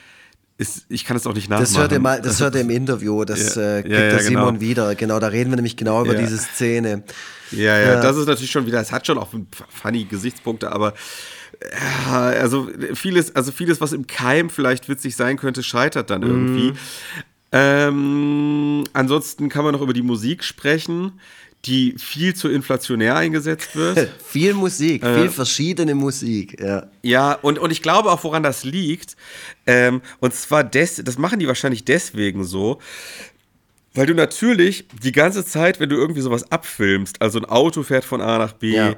Ist, 0.56 0.86
ich 0.88 1.04
kann 1.04 1.16
es 1.16 1.26
auch 1.26 1.34
nicht 1.34 1.48
nachmachen. 1.48 1.72
Das 1.72 1.78
hört 1.78 1.92
ihr, 1.92 2.00
mal, 2.00 2.20
das 2.20 2.40
hört 2.40 2.54
ihr 2.56 2.62
im 2.62 2.70
Interview, 2.70 3.24
das 3.24 3.54
ja, 3.54 3.78
äh, 3.78 3.82
kriegt 3.82 3.94
ja, 3.94 4.00
ja, 4.00 4.10
der 4.10 4.18
Simon 4.20 4.46
genau. 4.54 4.60
wieder. 4.60 4.94
Genau, 4.96 5.20
da 5.20 5.28
reden 5.28 5.50
wir 5.50 5.56
nämlich 5.56 5.76
genau 5.76 6.04
über 6.04 6.14
diese 6.14 6.36
Szene. 6.36 7.04
Ja, 7.52 7.78
ja, 7.78 8.00
das 8.00 8.16
ist 8.16 8.26
natürlich 8.26 8.50
schon 8.50 8.66
wieder, 8.66 8.80
es 8.80 8.90
hat 8.90 9.06
schon 9.06 9.18
auch 9.18 9.28
funny 9.68 10.04
Gesichtspunkte, 10.04 10.72
aber 10.72 10.94
ja, 11.72 12.18
also 12.40 12.68
vieles, 12.94 13.34
also 13.34 13.52
vieles, 13.52 13.80
was 13.80 13.92
im 13.92 14.06
Keim 14.06 14.50
vielleicht 14.50 14.88
witzig 14.88 15.16
sein 15.16 15.36
könnte, 15.36 15.62
scheitert 15.62 16.10
dann 16.10 16.22
irgendwie. 16.22 16.72
Mm. 16.72 16.76
Ähm, 17.50 18.84
ansonsten 18.92 19.48
kann 19.48 19.64
man 19.64 19.72
noch 19.72 19.80
über 19.80 19.94
die 19.94 20.02
Musik 20.02 20.44
sprechen 20.44 21.12
die 21.68 21.94
viel 21.98 22.34
zu 22.34 22.48
inflationär 22.48 23.16
eingesetzt 23.16 23.76
wird. 23.76 24.08
viel 24.26 24.54
Musik, 24.54 25.02
äh, 25.02 25.14
viel 25.14 25.30
verschiedene 25.30 25.94
Musik, 25.94 26.60
ja. 26.60 26.86
Ja, 27.02 27.32
und, 27.34 27.58
und 27.58 27.70
ich 27.70 27.82
glaube 27.82 28.10
auch, 28.10 28.24
woran 28.24 28.42
das 28.42 28.64
liegt. 28.64 29.16
Ähm, 29.66 30.00
und 30.20 30.34
zwar, 30.34 30.64
des, 30.64 30.96
das 31.04 31.18
machen 31.18 31.38
die 31.38 31.46
wahrscheinlich 31.46 31.84
deswegen 31.84 32.44
so, 32.44 32.80
weil 33.94 34.06
du 34.06 34.14
natürlich 34.14 34.86
die 35.02 35.12
ganze 35.12 35.44
Zeit, 35.44 35.78
wenn 35.80 35.88
du 35.88 35.96
irgendwie 35.96 36.20
sowas 36.20 36.50
abfilmst, 36.50 37.20
also 37.20 37.38
ein 37.38 37.44
Auto 37.44 37.82
fährt 37.82 38.04
von 38.04 38.20
A 38.20 38.38
nach 38.38 38.52
B, 38.52 38.74
ja 38.74 38.94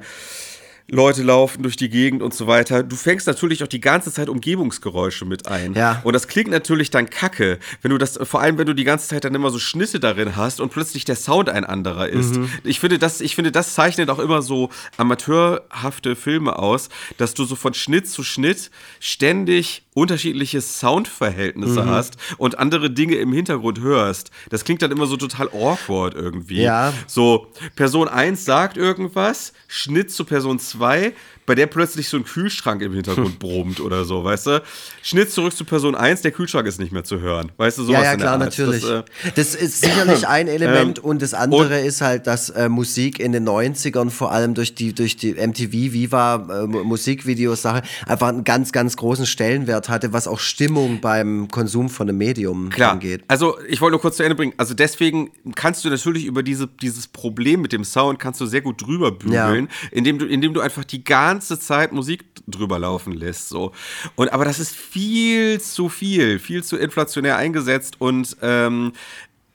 Leute 0.91 1.23
laufen 1.23 1.63
durch 1.63 1.77
die 1.77 1.89
Gegend 1.89 2.21
und 2.21 2.33
so 2.33 2.47
weiter. 2.47 2.83
Du 2.83 2.97
fängst 2.97 3.25
natürlich 3.25 3.63
auch 3.63 3.67
die 3.67 3.79
ganze 3.79 4.11
Zeit 4.11 4.27
Umgebungsgeräusche 4.27 5.23
mit 5.23 5.47
ein. 5.47 5.73
Ja. 5.73 6.01
Und 6.03 6.11
das 6.13 6.27
klingt 6.27 6.51
natürlich 6.51 6.89
dann 6.89 7.09
kacke, 7.09 7.59
wenn 7.81 7.91
du 7.91 7.97
das, 7.97 8.19
vor 8.23 8.41
allem 8.41 8.57
wenn 8.57 8.65
du 8.65 8.75
die 8.75 8.83
ganze 8.83 9.07
Zeit 9.07 9.23
dann 9.23 9.33
immer 9.33 9.51
so 9.51 9.57
Schnitte 9.57 10.01
darin 10.01 10.35
hast 10.35 10.59
und 10.59 10.69
plötzlich 10.69 11.05
der 11.05 11.15
Sound 11.15 11.47
ein 11.47 11.63
anderer 11.63 12.09
ist. 12.09 12.35
Mhm. 12.35 12.49
Ich 12.65 12.81
finde, 12.81 12.99
das, 12.99 13.21
ich 13.21 13.35
finde, 13.35 13.53
das 13.53 13.73
zeichnet 13.73 14.09
auch 14.09 14.19
immer 14.19 14.41
so 14.41 14.69
amateurhafte 14.97 16.17
Filme 16.17 16.59
aus, 16.59 16.89
dass 17.17 17.33
du 17.33 17.45
so 17.45 17.55
von 17.55 17.73
Schnitt 17.73 18.09
zu 18.09 18.21
Schnitt 18.23 18.69
ständig 18.99 19.83
unterschiedliche 19.93 20.61
Soundverhältnisse 20.61 21.83
mhm. 21.83 21.89
hast 21.89 22.17
und 22.37 22.59
andere 22.59 22.89
Dinge 22.91 23.15
im 23.15 23.33
Hintergrund 23.33 23.81
hörst. 23.81 24.31
Das 24.49 24.63
klingt 24.63 24.81
dann 24.81 24.91
immer 24.91 25.05
so 25.05 25.17
total 25.17 25.49
awkward 25.49 26.13
irgendwie. 26.13 26.61
Ja. 26.61 26.93
So, 27.07 27.47
Person 27.75 28.07
1 28.07 28.45
sagt 28.45 28.77
irgendwas, 28.77 29.53
Schnitt 29.67 30.11
zu 30.11 30.23
Person 30.23 30.59
2, 30.59 31.13
bei 31.51 31.55
der 31.55 31.67
plötzlich 31.67 32.07
so 32.07 32.15
ein 32.15 32.23
Kühlschrank 32.23 32.81
im 32.81 32.93
Hintergrund 32.93 33.37
brummt 33.39 33.81
oder 33.81 34.05
so, 34.05 34.23
weißt 34.23 34.47
du? 34.47 34.63
Schnitt 35.03 35.31
zurück 35.31 35.53
zu 35.53 35.65
Person 35.65 35.95
1, 35.95 36.21
der 36.21 36.31
Kühlschrank 36.31 36.65
ist 36.65 36.79
nicht 36.79 36.93
mehr 36.93 37.03
zu 37.03 37.19
hören. 37.19 37.51
Weißt 37.57 37.77
du, 37.77 37.83
sowas 37.83 37.99
Ja, 37.99 38.05
ja, 38.05 38.11
in 38.13 38.19
der 38.19 38.27
klar, 38.27 38.37
natürlich. 38.37 38.81
Das, 38.83 39.03
Das, 39.35 39.55
äh, 39.55 39.65
ist 39.65 39.81
sicherlich 39.81 40.25
ein 40.29 40.47
Element 40.57 40.99
Ähm, 40.99 41.03
und 41.03 41.21
das 41.21 41.33
andere 41.33 41.81
ist 41.81 41.99
halt, 41.99 42.25
dass 42.25 42.49
äh, 42.51 42.69
Musik 42.69 43.19
in 43.19 43.33
den 43.33 43.45
90ern 43.45 44.11
vor 44.11 44.31
allem 44.31 44.53
durch 44.53 44.75
die, 44.75 44.95
durch 44.95 45.17
die 45.17 45.33
MTV 45.33 45.73
Viva 45.73 46.35
äh, 46.63 46.67
Mu- 46.67 46.85
Musikvideos-Sache 46.85 47.81
einfach 48.07 48.29
einen 48.29 48.45
ganz, 48.45 48.71
ganz 48.71 48.95
großen 48.95 49.25
Stellenwert 49.25 49.89
hatte, 49.89 50.13
was 50.13 50.25
auch 50.29 50.39
Stimmung 50.39 51.01
beim 51.01 51.49
Konsum 51.49 51.89
von 51.89 52.07
einem 52.07 52.17
Medium 52.17 52.69
Klar. 52.69 52.93
angeht. 52.93 53.23
Also 53.27 53.57
ich 53.67 53.81
wollte 53.81 53.91
nur 53.95 54.01
kurz 54.01 54.15
zu 54.15 54.23
Ende 54.23 54.35
bringen. 54.35 54.53
Also 54.55 54.73
deswegen 54.73 55.31
kannst 55.55 55.83
du 55.83 55.89
natürlich 55.89 56.23
über 56.25 56.43
diese, 56.43 56.67
dieses 56.81 57.07
Problem 57.09 57.61
mit 57.61 57.73
dem 57.73 57.83
Sound 57.83 58.19
kannst 58.19 58.39
du 58.39 58.45
sehr 58.45 58.61
gut 58.61 58.81
drüber 58.81 59.11
bügeln, 59.11 59.67
indem 59.91 60.17
du, 60.17 60.25
indem 60.25 60.53
du 60.53 60.61
einfach 60.61 60.85
die 60.85 61.03
ganze 61.03 61.40
Zeit 61.47 61.91
Musik 61.91 62.25
drüber 62.47 62.79
laufen 62.79 63.13
lässt. 63.13 63.49
So. 63.49 63.71
Und 64.15 64.31
aber 64.33 64.45
das 64.45 64.59
ist 64.59 64.75
viel 64.75 65.59
zu 65.61 65.89
viel, 65.89 66.39
viel 66.39 66.63
zu 66.63 66.77
inflationär 66.77 67.37
eingesetzt 67.37 67.99
und 67.99 68.37
ähm, 68.41 68.93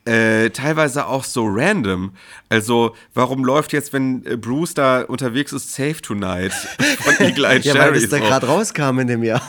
äh, 0.06 0.50
teilweise 0.50 1.06
auch 1.06 1.24
so 1.24 1.44
random. 1.46 2.12
Also, 2.48 2.94
warum 3.14 3.44
läuft 3.44 3.72
jetzt, 3.72 3.92
wenn 3.92 4.24
äh, 4.24 4.36
Bruce 4.36 4.74
da 4.74 5.02
unterwegs 5.02 5.52
ist, 5.52 5.74
Save 5.74 6.00
Tonight 6.00 6.52
von 7.00 7.14
Eagle 7.26 7.44
Eye 7.44 7.60
Ja, 7.62 7.74
weil 7.74 7.80
Cherry? 7.92 8.00
das 8.00 8.08
da 8.10 8.18
gerade 8.18 8.46
rauskam 8.46 8.98
in 9.00 9.08
dem 9.08 9.22
Jahr. 9.24 9.42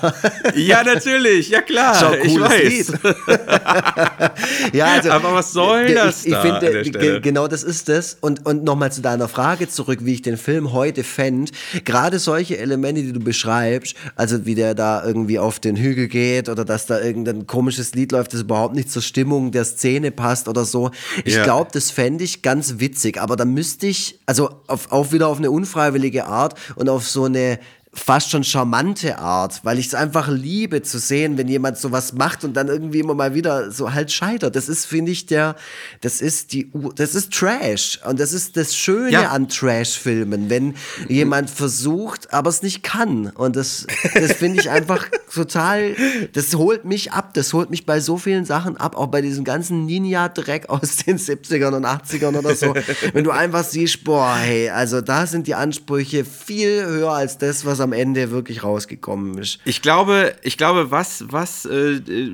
Ja, 0.56 0.84
natürlich, 0.84 1.50
ja 1.50 1.62
klar. 1.62 1.96
Schau, 2.00 2.14
ich 2.14 2.40
weiß. 2.40 2.64
Lied. 2.90 2.94
ja, 4.74 4.86
also, 4.94 5.12
Aber 5.12 5.34
was 5.34 5.52
soll 5.52 5.86
ich- 5.88 5.94
das 5.94 6.26
ich, 6.26 6.32
da 6.34 6.42
finde, 6.42 6.72
ge- 6.72 6.86
Stelle? 6.86 7.22
Genau 7.22 7.48
das 7.48 7.64
ist 7.64 7.90
es. 7.90 8.18
Und, 8.22 8.46
und 8.46 8.64
nochmal 8.64 8.92
zu 8.92 9.02
deiner 9.02 9.28
Frage 9.28 9.68
zurück, 9.70 10.00
wie 10.02 10.14
ich 10.14 10.22
den 10.22 10.38
Film 10.38 10.74
heute 10.74 11.04
fände. 11.04 11.52
Gerade 11.86 12.20
solche 12.20 12.58
Elemente, 12.58 13.02
die 13.04 13.14
du 13.14 13.20
beschreibst, 13.20 13.96
also 14.16 14.46
wie 14.46 14.56
der 14.56 14.74
da 14.76 15.04
irgendwie 15.06 15.40
auf 15.40 15.60
den 15.60 15.76
Hügel 15.76 16.08
geht 16.08 16.50
oder 16.50 16.66
dass 16.66 16.86
da 16.86 17.00
irgendein 17.00 17.48
komisches 17.48 17.94
Lied 17.96 18.12
läuft, 18.12 18.34
das 18.34 18.42
überhaupt 18.42 18.76
nicht 18.76 18.92
zur 18.92 19.02
Stimmung 19.02 19.52
der 19.52 19.66
Szene 19.66 20.12
passt 20.12 20.47
oder 20.48 20.66
so. 20.66 20.92
Ich 21.26 21.36
Ja. 21.36 21.44
glaube, 21.44 21.70
das 21.74 21.92
fände 21.92 22.24
ich 22.24 22.42
ganz 22.42 22.76
witzig. 22.80 23.20
Aber 23.22 23.36
da 23.36 23.46
müsste 23.46 23.88
ich, 23.88 24.20
also 24.26 24.50
auf, 24.68 24.92
auch 24.92 25.12
wieder 25.12 25.28
auf 25.28 25.38
eine 25.38 25.52
unfreiwillige 25.52 26.26
Art 26.26 26.56
und 26.76 26.90
auf 26.90 27.08
so 27.08 27.26
eine 27.26 27.60
fast 27.98 28.30
schon 28.32 28.44
charmante 28.44 29.18
Art, 29.18 29.62
weil 29.64 29.80
ich 29.80 29.88
es 29.88 29.96
einfach 29.96 30.28
liebe 30.30 30.82
zu 30.84 31.00
sehen, 31.00 31.38
wenn 31.38 31.48
jemand 31.48 31.78
sowas 31.78 32.14
macht 32.14 32.44
und 32.44 32.54
dann 32.56 32.68
irgendwie 32.68 33.00
immer 33.00 33.16
mal 33.16 33.34
wieder 33.34 33.72
so 33.72 33.94
halt 33.94 34.12
scheitert. 34.12 34.56
Das 34.56 34.70
ist, 34.70 34.86
finde 34.86 35.12
ich, 35.12 35.26
der, 35.26 35.56
das 36.02 36.22
ist 36.22 36.54
die, 36.54 36.72
das 36.96 37.16
ist 37.16 37.34
Trash 37.34 38.00
und 38.06 38.20
das 38.20 38.34
ist 38.34 38.56
das 38.56 38.76
Schöne 38.76 39.12
Ja. 39.12 39.30
an 39.30 39.50
Trash-Filmen, 39.50 40.50
wenn 40.50 40.76
jemand 41.10 41.50
versucht, 41.50 42.34
aber 42.34 42.50
es 42.50 42.62
nicht 42.62 42.84
kann 42.84 43.28
und 43.32 43.56
das, 43.56 43.88
das 44.14 44.34
finde 44.34 44.60
ich 44.62 44.70
einfach 44.70 45.06
total, 45.34 45.96
das 46.34 46.54
holt 46.56 46.86
mich 46.86 47.12
ab, 47.14 47.34
das 47.34 47.54
holt 47.54 47.70
mich 47.70 47.86
bei 47.86 48.00
so 48.00 48.18
vielen 48.18 48.46
Sachen 48.46 48.78
ab, 48.78 48.96
auch 48.96 49.08
bei 49.08 49.22
diesem 49.22 49.44
ganzen 49.44 49.86
Ninja-Dreck 49.86 50.70
aus 50.70 50.98
den 50.98 51.18
70ern 51.18 51.76
und 51.76 51.86
80ern 51.86 52.38
oder 52.38 52.56
so, 52.56 52.74
wenn 53.14 53.24
du 53.24 53.32
einfach 53.32 53.64
siehst, 53.64 54.04
boah, 54.04 54.36
hey, 54.36 54.70
also 54.70 55.02
da 55.02 55.26
sind 55.26 55.48
die 55.48 55.56
Ansprüche 55.56 56.24
viel 56.26 56.86
höher 56.86 57.12
als 57.12 57.38
das, 57.38 57.66
was 57.66 57.80
am 57.80 57.87
Ende 57.94 58.32
wirklich 58.32 58.64
rausgekommen 58.64 59.38
ist. 59.38 59.60
Ich 59.66 59.82
glaube, 59.82 60.34
ich 60.42 60.58
glaube, 60.58 60.92
was, 60.92 61.26
was, 61.30 61.66
äh, 61.66 61.94
äh, 61.96 62.32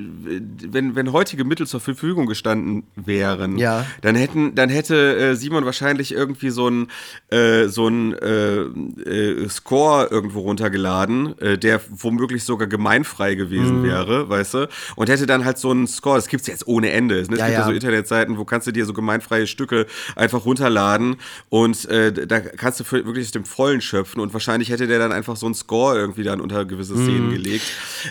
wenn, 0.70 0.94
wenn 0.94 1.12
heutige 1.12 1.44
Mittel 1.44 1.66
zur 1.66 1.80
Verfügung 1.80 2.26
gestanden 2.26 2.84
wären, 2.96 3.58
Ja. 3.58 3.86
dann 4.02 4.14
hätten, 4.16 4.54
dann 4.54 4.68
hätte 4.68 5.16
äh, 5.16 5.34
Simon 5.34 5.64
wahrscheinlich 5.64 6.12
irgendwie 6.12 6.50
so 6.50 6.68
ein, 6.68 6.88
äh, 7.30 7.66
so 7.68 7.88
ein 7.88 8.12
äh, 8.14 8.62
äh, 8.62 9.48
Score 9.48 10.08
irgendwo 10.10 10.40
runtergeladen, 10.40 11.34
der 11.60 11.80
womöglich 11.90 12.44
sogar 12.44 12.68
gemeinfrei 12.68 13.34
gewesen 13.34 13.80
Mhm. 13.80 13.82
wäre, 13.84 14.28
weißt 14.28 14.54
du, 14.54 14.68
und 14.96 15.08
hätte 15.08 15.26
dann 15.26 15.44
halt 15.44 15.58
so 15.58 15.70
einen 15.70 15.86
Score. 15.86 16.16
Das 16.16 16.28
gibt's 16.28 16.46
jetzt 16.46 16.66
ohne 16.66 16.90
Ende. 16.90 17.18
Es 17.18 17.28
gibt 17.28 17.40
Ja, 17.40 17.48
ja, 17.48 17.60
ja. 17.60 17.64
so 17.64 17.72
Internetseiten, 17.72 18.38
wo 18.38 18.44
kannst 18.44 18.66
du 18.66 18.72
dir 18.72 18.84
so 18.86 18.92
gemeinfreie 18.92 19.46
Stücke 19.46 19.86
einfach 20.16 20.44
runterladen 20.44 21.16
und 21.48 21.88
da 21.90 22.40
kannst 22.40 22.80
du 22.80 22.84
wirklich 22.92 23.26
aus 23.26 23.32
dem 23.32 23.44
Vollen 23.44 23.80
schöpfen 23.80 24.20
und 24.20 24.32
wahrscheinlich 24.32 24.70
hätte 24.70 24.86
der 24.86 24.98
dann 24.98 25.12
einfach 25.12 25.36
so 25.36 25.43
einen 25.46 25.54
Score 25.54 25.96
irgendwie 25.98 26.22
dann 26.22 26.40
unter 26.40 26.64
gewisse 26.64 26.94
Szenen 26.94 27.30
gelegt. 27.30 27.64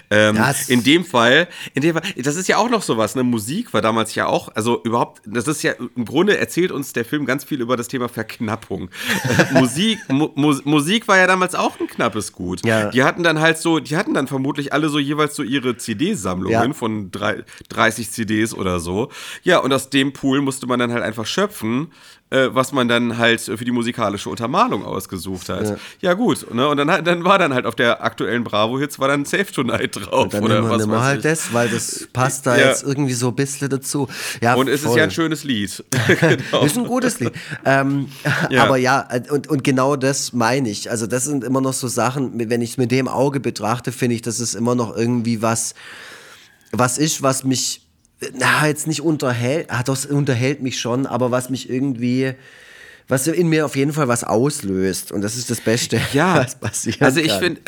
Ähm, 0.10 0.36
Das- 0.36 0.70
in 0.70 0.84
dem 0.84 1.06
Fall, 1.06 1.48
in 1.74 1.82
dem 1.82 1.94
Fall, 1.94 2.04
das 2.18 2.36
ist 2.36 2.48
ja 2.48 2.58
auch 2.58 2.70
noch 2.70 2.82
sowas, 2.82 3.16
ne? 3.16 3.24
Musik 3.24 3.74
war 3.74 3.82
damals 3.82 4.16
ja 4.16 4.28
auch, 4.28 4.50
also 4.56 4.82
überhaupt, 4.84 5.22
das 5.26 5.48
ist 5.48 5.62
ja, 5.64 5.74
im 5.96 6.06
Grunde 6.06 6.38
erzählt 6.38 6.72
uns 6.72 6.94
der 6.94 7.06
Film 7.06 7.26
ganz 7.26 7.44
viel 7.44 7.62
über 7.62 7.78
das 7.78 7.88
Thema 7.88 8.10
Verknappung. 8.10 8.90
Musik, 9.54 10.00
Mu 10.10 10.30
Mu 10.36 10.54
Musik 10.64 11.08
war 11.08 11.18
ja 11.18 11.28
damals 11.28 11.56
auch 11.56 11.80
ein 11.80 11.88
knappes 11.88 12.32
Gut. 12.32 12.66
Ja. 12.66 12.90
Die 12.90 13.04
hatten 13.04 13.24
dann 13.24 13.40
halt 13.40 13.58
so, 13.58 13.80
die 13.80 13.96
hatten 13.98 14.14
dann 14.14 14.28
vermutlich 14.28 14.74
alle 14.74 14.90
so 14.90 15.00
jeweils 15.00 15.36
so 15.36 15.44
ihre 15.44 15.78
CD-Sammlungen 15.78 16.52
Ja. 16.70 16.74
von 16.74 17.12
drei, 17.12 17.44
30 17.70 18.12
CDs 18.12 18.54
oder 18.54 18.80
so. 18.80 19.10
Ja, 19.44 19.60
und 19.60 19.74
aus 19.74 19.90
dem 19.90 20.14
Pool 20.14 20.42
musste 20.42 20.68
man 20.68 20.80
dann 20.80 20.92
halt 20.92 21.04
einfach 21.04 21.26
schöpfen, 21.26 21.92
äh, 22.34 22.54
was 22.56 22.72
man 22.72 22.88
dann 22.88 23.18
halt 23.20 23.42
für 23.42 23.64
die 23.64 23.72
musikalische 23.72 24.30
Untermalung 24.30 24.84
ausgesucht 24.84 25.50
hat. 25.50 25.78
Ja, 26.02 26.14
gut. 26.14 26.52
Ne? 26.54 26.68
Und 26.68 26.78
dann, 26.78 27.06
dann 27.06 27.24
war 27.24 27.38
dann 27.38 27.54
halt 27.54 27.66
auf 27.68 27.76
der 27.76 28.04
aktuellen 28.04 28.44
Bravo-Hits 28.44 28.98
war 28.98 29.08
dann 29.08 29.24
Safe 29.26 29.46
Tonight 29.52 29.96
drauf. 29.96 30.30
Dann 30.30 30.44
oder 30.44 30.56
nehmen 30.56 30.68
wir, 30.68 30.72
was 30.78 30.86
nehmen 30.88 31.00
halt 31.00 31.18
ich. 31.18 31.24
das, 31.24 31.54
weil 31.54 31.70
das 31.70 32.08
passt 32.14 32.46
da 32.48 32.58
Ja. 32.58 32.70
jetzt 32.70 32.84
irgendwie 32.84 33.14
so 33.14 33.28
ein 33.30 33.36
bisschen 33.36 33.70
dazu. 33.70 34.08
Ja, 34.42 34.56
Und 34.56 34.68
es 34.68 34.82
ist 34.82 34.88
voll. 34.88 34.98
ja 34.98 35.04
ein 35.04 35.12
schönes 35.12 35.44
Lied. 35.44 35.84
genau. 36.20 36.64
Ist 36.66 36.78
ein 36.78 36.86
gutes 36.88 37.20
Lied. 37.20 37.34
Ähm, 37.66 38.08
Ja. 38.50 38.64
Aber 38.64 38.78
ja, 38.78 39.08
und, 39.30 39.48
und 39.48 39.64
genau 39.64 39.96
das 39.96 40.34
meine 40.34 40.70
ich. 40.70 40.90
Also 40.90 41.06
das 41.08 41.26
sind 41.26 41.44
immer 41.44 41.62
noch 41.62 41.74
so 41.74 41.88
Sachen, 41.88 42.50
wenn 42.50 42.62
ich 42.62 42.72
es 42.72 42.78
mit 42.78 42.92
dem 42.92 43.08
Auge 43.08 43.40
betrachte, 43.40 43.92
finde 43.92 44.16
ich, 44.16 44.22
das 44.24 44.40
ist 44.40 44.56
immer 44.56 44.74
noch 44.74 44.96
irgendwie 44.98 45.42
was, 45.44 45.76
was 46.72 46.98
ist, 46.98 47.22
was 47.22 47.44
mich, 47.44 47.83
na, 48.38 48.68
jetzt 48.68 48.88
nicht 48.88 49.02
unterhält, 49.02 49.68
ah, 49.70 49.84
das 49.84 50.06
unterhält 50.06 50.62
mich 50.62 50.80
schon, 50.80 51.06
aber 51.06 51.32
was 51.32 51.50
mich 51.50 51.70
irgendwie, 51.70 52.34
was 53.08 53.28
in 53.28 53.50
mir 53.50 53.66
auf 53.66 53.76
jeden 53.76 53.94
Fall 53.94 54.08
was 54.08 54.24
auslöst. 54.24 55.12
Und 55.12 55.22
das 55.22 55.36
ist 55.36 55.50
das 55.50 55.62
Beste, 55.62 56.00
Ja, 56.14 56.38
was 56.38 56.56
passiert. 56.56 57.02
also 57.02 57.20
ich 57.20 57.32
finde, 57.34 57.62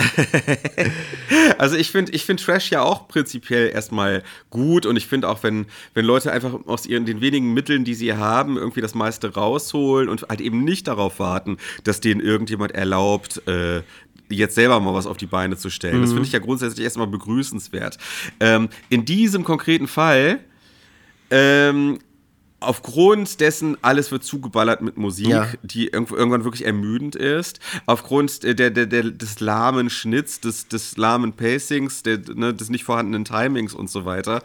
also 1.57 1.75
ich 1.75 1.91
finde, 1.91 2.11
ich 2.13 2.25
finde 2.25 2.43
Trash 2.43 2.71
ja 2.71 2.81
auch 2.81 3.07
prinzipiell 3.07 3.69
erstmal 3.69 4.23
gut 4.49 4.85
und 4.85 4.95
ich 4.95 5.07
finde 5.07 5.29
auch, 5.29 5.43
wenn, 5.43 5.65
wenn 5.93 6.05
Leute 6.05 6.31
einfach 6.31 6.53
aus 6.67 6.85
ihren 6.85 7.05
den 7.05 7.21
wenigen 7.21 7.53
Mitteln, 7.53 7.83
die 7.83 7.95
sie 7.95 8.13
haben, 8.13 8.57
irgendwie 8.57 8.81
das 8.81 8.95
meiste 8.95 9.33
rausholen 9.33 10.09
und 10.09 10.27
halt 10.29 10.41
eben 10.41 10.63
nicht 10.63 10.87
darauf 10.87 11.19
warten, 11.19 11.57
dass 11.83 11.99
denen 11.99 12.21
irgendjemand 12.21 12.73
erlaubt, 12.73 13.45
äh, 13.47 13.81
jetzt 14.29 14.55
selber 14.55 14.79
mal 14.79 14.93
was 14.93 15.05
auf 15.05 15.17
die 15.17 15.25
Beine 15.25 15.57
zu 15.57 15.69
stellen. 15.69 16.01
Das 16.01 16.11
finde 16.11 16.25
ich 16.25 16.31
ja 16.31 16.39
grundsätzlich 16.39 16.83
erstmal 16.83 17.07
begrüßenswert. 17.07 17.97
Ähm, 18.39 18.69
in 18.89 19.05
diesem 19.05 19.43
konkreten 19.43 19.87
Fall 19.87 20.39
ähm, 21.29 21.99
aufgrund 22.59 23.39
dessen, 23.41 23.77
alles 23.83 24.11
wird 24.11 24.23
zugeballert 24.23 24.81
mit 24.81 24.97
Musik, 24.97 25.27
Ja. 25.27 25.47
die 25.61 25.87
irgendwann 25.87 26.43
wirklich 26.43 26.65
ermüdend 26.65 27.15
ist. 27.15 27.59
Aufgrund 27.85 28.43
der, 28.43 28.53
der, 28.55 28.71
der, 28.71 29.03
des 29.03 29.39
lahmen 29.39 29.89
Schnitts, 29.89 30.39
des, 30.39 30.67
des 30.67 30.97
lahmen 30.97 31.33
Pacings, 31.33 32.03
der, 32.03 32.19
ne, 32.33 32.53
des 32.53 32.69
nicht 32.69 32.83
vorhandenen 32.83 33.25
Timings 33.25 33.73
und 33.73 33.89
so 33.89 34.05
weiter, 34.05 34.41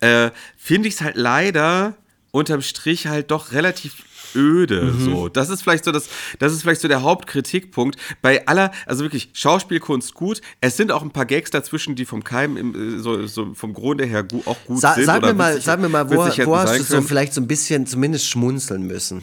äh, 0.00 0.30
finde 0.56 0.88
ich 0.88 0.94
es 0.94 1.00
halt 1.00 1.16
leider 1.16 1.94
unterm 2.32 2.62
Strich 2.62 3.06
halt 3.06 3.30
doch 3.30 3.52
relativ 3.52 4.04
öde 4.34 4.92
so. 4.98 5.28
Das 5.28 5.48
ist 5.48 5.62
vielleicht 5.62 5.84
so 5.84 5.92
das 5.92 6.08
das 6.38 6.52
ist 6.52 6.62
vielleicht 6.62 6.80
so 6.80 6.88
der 6.88 7.02
Hauptkritikpunkt. 7.02 7.98
Bei 8.22 8.46
aller 8.46 8.70
also 8.86 9.04
wirklich 9.04 9.30
Schauspielkunst 9.32 10.14
gut. 10.14 10.40
Es 10.60 10.76
sind 10.76 10.92
auch 10.92 11.02
ein 11.02 11.10
paar 11.10 11.26
Gags 11.26 11.50
dazwischen 11.50 11.94
die 11.94 12.04
vom 12.04 12.24
Keim 12.24 12.56
im, 12.56 12.96
äh, 12.96 12.98
so, 12.98 13.26
so 13.26 13.54
vom 13.54 13.72
Grunde 13.72 14.04
her 14.04 14.22
gu 14.24 14.42
auch 14.46 14.56
gut 14.66 14.80
Sa 14.80 14.94
sind 14.94 15.06
sag, 15.06 15.22
mir 15.22 15.34
mal, 15.34 15.60
sag 15.60 15.80
mir 15.80 15.88
mal, 15.88 16.08
wo, 16.10 16.16
wo 16.16 16.56
hast 16.56 16.78
du 16.78 16.82
so 16.82 17.02
vielleicht 17.02 17.34
so 17.34 17.40
ein 17.40 17.46
bisschen 17.46 17.86
zumindest 17.86 18.28
schmunzeln 18.28 18.86
müssen? 18.86 19.22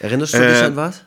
Erinnerst 0.00 0.34
du 0.34 0.38
Äh, 0.38 0.52
dich 0.54 0.62
an 0.62 0.76
was? 0.76 1.04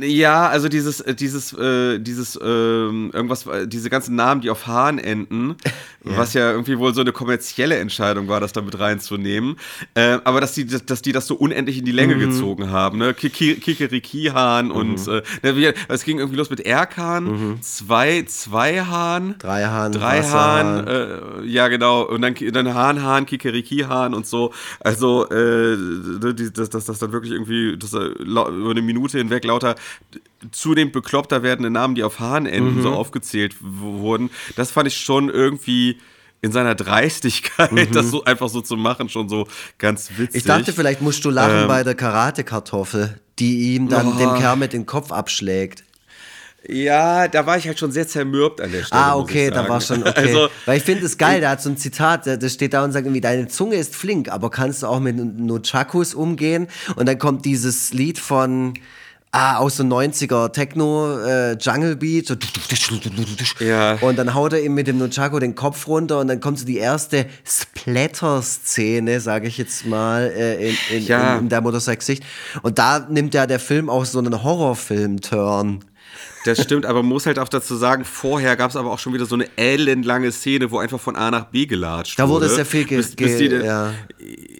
Ja, 0.00 0.48
also 0.48 0.68
dieses, 0.68 1.00
äh, 1.00 1.14
dieses, 1.14 1.52
äh, 1.52 2.00
dieses, 2.00 2.36
ähm, 2.42 3.10
irgendwas, 3.12 3.46
äh, 3.46 3.68
diese 3.68 3.88
ganzen 3.88 4.16
Namen, 4.16 4.40
die 4.40 4.50
auf 4.50 4.66
Hahn 4.66 4.98
enden, 4.98 5.54
was 6.02 6.34
ja 6.34 6.50
irgendwie 6.50 6.76
wohl 6.78 6.92
so 6.92 7.02
eine 7.02 7.12
kommerzielle 7.12 7.76
Entscheidung 7.76 8.26
war, 8.26 8.40
das 8.40 8.52
da 8.52 8.62
mit 8.62 8.76
reinzunehmen. 8.80 9.56
Äh, 9.94 10.18
aber 10.24 10.40
dass 10.40 10.54
die, 10.54 10.66
dass 10.66 11.02
die 11.02 11.12
das 11.12 11.28
so 11.28 11.36
unendlich 11.36 11.78
in 11.78 11.84
die 11.84 11.92
Länge 11.92 12.16
Mhm. 12.16 12.20
gezogen 12.30 12.70
haben, 12.70 12.98
ne? 12.98 13.14
Kikeriki-Hahn 13.14 14.70
und 14.72 15.06
äh, 15.06 15.22
ne, 15.42 15.74
es 15.88 16.04
ging 16.04 16.18
irgendwie 16.18 16.38
los 16.38 16.50
mit 16.50 16.60
Erkan, 16.60 17.58
zwei, 17.60 18.24
zwei 18.26 18.80
Hahn. 18.80 19.28
Mhm. 19.28 19.38
Drei 19.38 19.64
Hahn, 19.66 19.92
Drei. 19.92 20.22
Hahn, 20.22 20.86
äh, 20.88 21.44
ja 21.46 21.68
genau, 21.68 22.02
und 22.02 22.22
dann, 22.22 22.34
dann 22.52 22.74
Hahn, 22.74 23.02
Hahn, 23.02 23.24
Kikeriki-Hahn 23.26 24.14
und 24.14 24.26
so. 24.26 24.52
Also, 24.80 25.28
äh, 25.30 25.76
die- 26.34 26.52
dass 26.52 26.70
das, 26.70 26.86
dann 26.98 27.12
wirklich 27.12 27.32
irgendwie 27.32 27.76
dass 27.78 27.92
über 27.92 28.70
eine 28.70 28.82
Minute 28.82 29.18
hinweg 29.18 29.44
lauter 29.62 29.74
zunehmend 30.52 30.92
bekloppter 30.92 31.42
werdende 31.42 31.70
Namen, 31.70 31.94
die 31.94 32.02
auf 32.02 32.18
Hahn 32.20 32.46
enden, 32.46 32.76
Mhm. 32.78 32.82
so 32.82 32.92
aufgezählt 32.92 33.56
wurden. 33.60 34.30
Das 34.56 34.70
fand 34.70 34.88
ich 34.88 34.96
schon 34.96 35.28
irgendwie 35.28 35.98
in 36.42 36.52
seiner 36.52 36.74
Dreistigkeit, 36.74 37.94
das 37.94 38.10
so 38.10 38.24
einfach 38.24 38.48
so 38.48 38.62
zu 38.62 38.76
machen, 38.76 39.10
schon 39.10 39.28
so 39.28 39.46
ganz 39.78 40.08
witzig. 40.16 40.32
Mhm. 40.32 40.38
Ich 40.38 40.44
dachte, 40.44 40.72
vielleicht 40.72 41.02
musst 41.02 41.22
du 41.24 41.30
lachen 41.30 41.62
Ähm. 41.62 41.68
bei 41.68 41.84
der 41.84 41.94
Karate-Kartoffel, 41.94 43.20
die 43.38 43.74
ihm 43.74 43.88
dann 43.88 44.14
Oh. 44.14 44.18
den 44.18 44.34
Kerl 44.36 44.56
mit 44.56 44.72
dem 44.72 44.86
Kopf 44.86 45.12
abschlägt. 45.12 45.84
Ja, 46.68 47.26
da 47.28 47.46
war 47.46 47.56
ich 47.56 47.66
halt 47.66 47.78
schon 47.78 47.90
sehr 47.90 48.06
zermürbt 48.06 48.60
an 48.60 48.70
der 48.70 48.84
Stelle. 48.84 49.00
Ah, 49.02 49.16
okay, 49.16 49.50
da 49.50 49.66
war 49.68 49.80
schon 49.80 50.02
okay. 50.06 50.12
Also, 50.14 50.48
Weil 50.66 50.76
ich 50.76 50.82
finde 50.84 51.06
es 51.06 51.16
geil, 51.16 51.40
der 51.40 51.50
hat 51.50 51.62
so 51.62 51.70
ein 51.70 51.78
Zitat, 51.78 52.26
das 52.26 52.52
steht 52.52 52.74
da 52.74 52.84
und 52.84 52.92
sagt 52.92 53.06
irgendwie, 53.06 53.22
deine 53.22 53.48
Zunge 53.48 53.76
ist 53.76 53.94
flink, 53.96 54.30
aber 54.30 54.50
kannst 54.50 54.82
du 54.82 54.86
auch 54.86 55.00
mit 55.00 55.16
Nunchakus 55.16 56.12
umgehen? 56.14 56.68
Und 56.96 57.06
dann 57.06 57.18
kommt 57.18 57.46
dieses 57.46 57.94
Lied 57.94 58.18
von 58.18 58.74
ah, 59.32 59.58
aus 59.58 59.76
so 59.76 59.84
90er 59.84 60.52
Techno, 60.52 61.18
äh, 61.20 61.52
Jungle 61.52 61.96
Beat, 61.96 62.26
so 62.26 62.36
ja. 63.64 63.94
und 64.00 64.18
dann 64.18 64.34
haut 64.34 64.52
er 64.52 64.62
ihm 64.62 64.74
mit 64.74 64.86
dem 64.86 64.98
Nunchaku 64.98 65.38
den 65.38 65.54
Kopf 65.54 65.86
runter 65.86 66.18
und 66.18 66.28
dann 66.28 66.40
kommt 66.40 66.58
so 66.58 66.66
die 66.66 66.78
erste 66.78 67.26
Splatter-Szene, 67.44 69.20
sage 69.20 69.48
ich 69.48 69.58
jetzt 69.58 69.86
mal, 69.86 70.32
äh, 70.34 70.70
in, 70.70 70.76
in, 70.90 71.06
ja. 71.06 71.34
in, 71.34 71.44
in 71.44 71.48
der 71.48 71.60
Motorcycle-Sicht. 71.60 72.24
Und 72.62 72.78
da 72.78 73.06
nimmt 73.08 73.34
ja 73.34 73.46
der 73.46 73.60
Film 73.60 73.88
auch 73.88 74.04
so 74.04 74.18
einen 74.18 74.42
Horrorfilm-Turn. 74.42 75.84
Das 76.44 76.62
stimmt, 76.62 76.86
aber 76.86 77.02
man 77.02 77.10
muss 77.10 77.26
halt 77.26 77.38
auch 77.38 77.48
dazu 77.48 77.76
sagen, 77.76 78.04
vorher 78.04 78.56
gab 78.56 78.70
es 78.70 78.76
aber 78.76 78.90
auch 78.90 78.98
schon 78.98 79.12
wieder 79.12 79.26
so 79.26 79.34
eine 79.34 79.46
ellenlange 79.56 80.32
Szene, 80.32 80.70
wo 80.70 80.78
einfach 80.78 81.00
von 81.00 81.16
A 81.16 81.30
nach 81.30 81.46
B 81.46 81.66
gelatscht 81.66 82.18
da 82.18 82.28
wurde. 82.28 82.46
Da 82.46 82.52
wurde 82.52 82.56
sehr 82.56 82.66
viel 82.66 82.86
bis, 82.86 83.14
bis 83.14 83.36
die, 83.36 83.46
ja. 83.46 83.92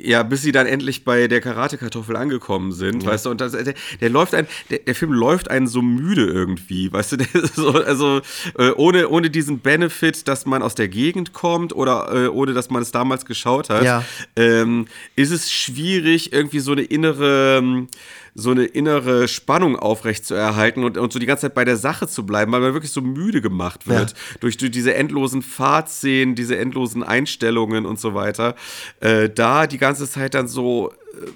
ja, 0.03 0.23
bis 0.23 0.43
sie 0.43 0.53
dann 0.53 0.67
endlich 0.67 1.05
bei 1.05 1.27
der 1.27 1.41
Karate-Kartoffel 1.41 2.17
angekommen 2.17 2.73
sind, 2.73 3.03
ja. 3.03 3.11
weißt 3.11 3.27
du, 3.27 3.31
und 3.31 3.41
das, 3.41 3.53
der, 3.53 3.75
der 4.01 4.11
läuft 4.11 4.35
ein, 4.35 4.47
der, 4.69 4.81
der, 4.81 4.95
Film 4.95 5.13
läuft 5.13 5.51
einen 5.51 5.67
so 5.67 5.81
müde 5.81 6.27
irgendwie, 6.27 6.93
weißt 6.93 7.13
du, 7.13 7.17
so, 7.55 7.71
also 7.71 8.21
äh, 8.59 8.71
ohne, 8.73 9.09
ohne 9.09 9.31
diesen 9.31 9.61
Benefit, 9.61 10.29
dass 10.29 10.45
man 10.45 10.63
aus 10.63 10.75
der 10.75 10.89
Gegend 10.89 11.33
kommt 11.33 11.75
oder 11.75 12.13
äh, 12.13 12.29
ohne, 12.29 12.53
dass 12.53 12.71
man 12.71 12.83
es 12.83 12.93
damals 12.93 13.25
geschaut 13.25 13.71
hat, 13.71 13.85
ja. 13.85 14.05
ähm, 14.37 14.87
ist 15.17 15.31
es 15.31 15.51
schwierig, 15.51 16.33
irgendwie 16.33 16.61
so 16.61 16.73
eine 16.73 16.83
innere 16.83 17.59
ähm, 17.59 17.89
so 18.35 18.51
eine 18.51 18.65
innere 18.65 19.29
Spannung 19.29 19.77
aufrecht 19.77 20.25
zu 20.25 20.35
erhalten 20.35 20.85
und, 20.85 20.97
und 20.97 21.13
so 21.13 21.19
die 21.19 21.27
ganze 21.27 21.43
Zeit 21.43 21.55
bei 21.55 21.65
der 21.65 21.77
Sache 21.77 22.09
zu 22.09 22.25
bleiben, 22.25 22.53
weil 22.53 22.61
man 22.61 22.73
wirklich 22.73 22.93
so 22.93 23.01
müde 23.01 23.41
gemacht 23.41 23.87
wird 23.89 24.11
ja. 24.11 24.17
durch, 24.41 24.57
durch 24.57 24.71
diese 24.71 24.95
endlosen 24.95 25.43
Fahrtszenen, 25.43 26.35
diese 26.35 26.57
endlosen 26.59 27.03
Einstellungen 27.03 27.87
und 27.87 27.99
so 27.99 28.15
weiter. 28.15 28.55
Äh, 29.01 29.29
da 29.29 29.67
die 29.67 29.79
ganze 29.79 30.09
Zeit 30.09 30.35
dann 30.35 30.49
so 30.49 30.93
äh, 31.15 31.31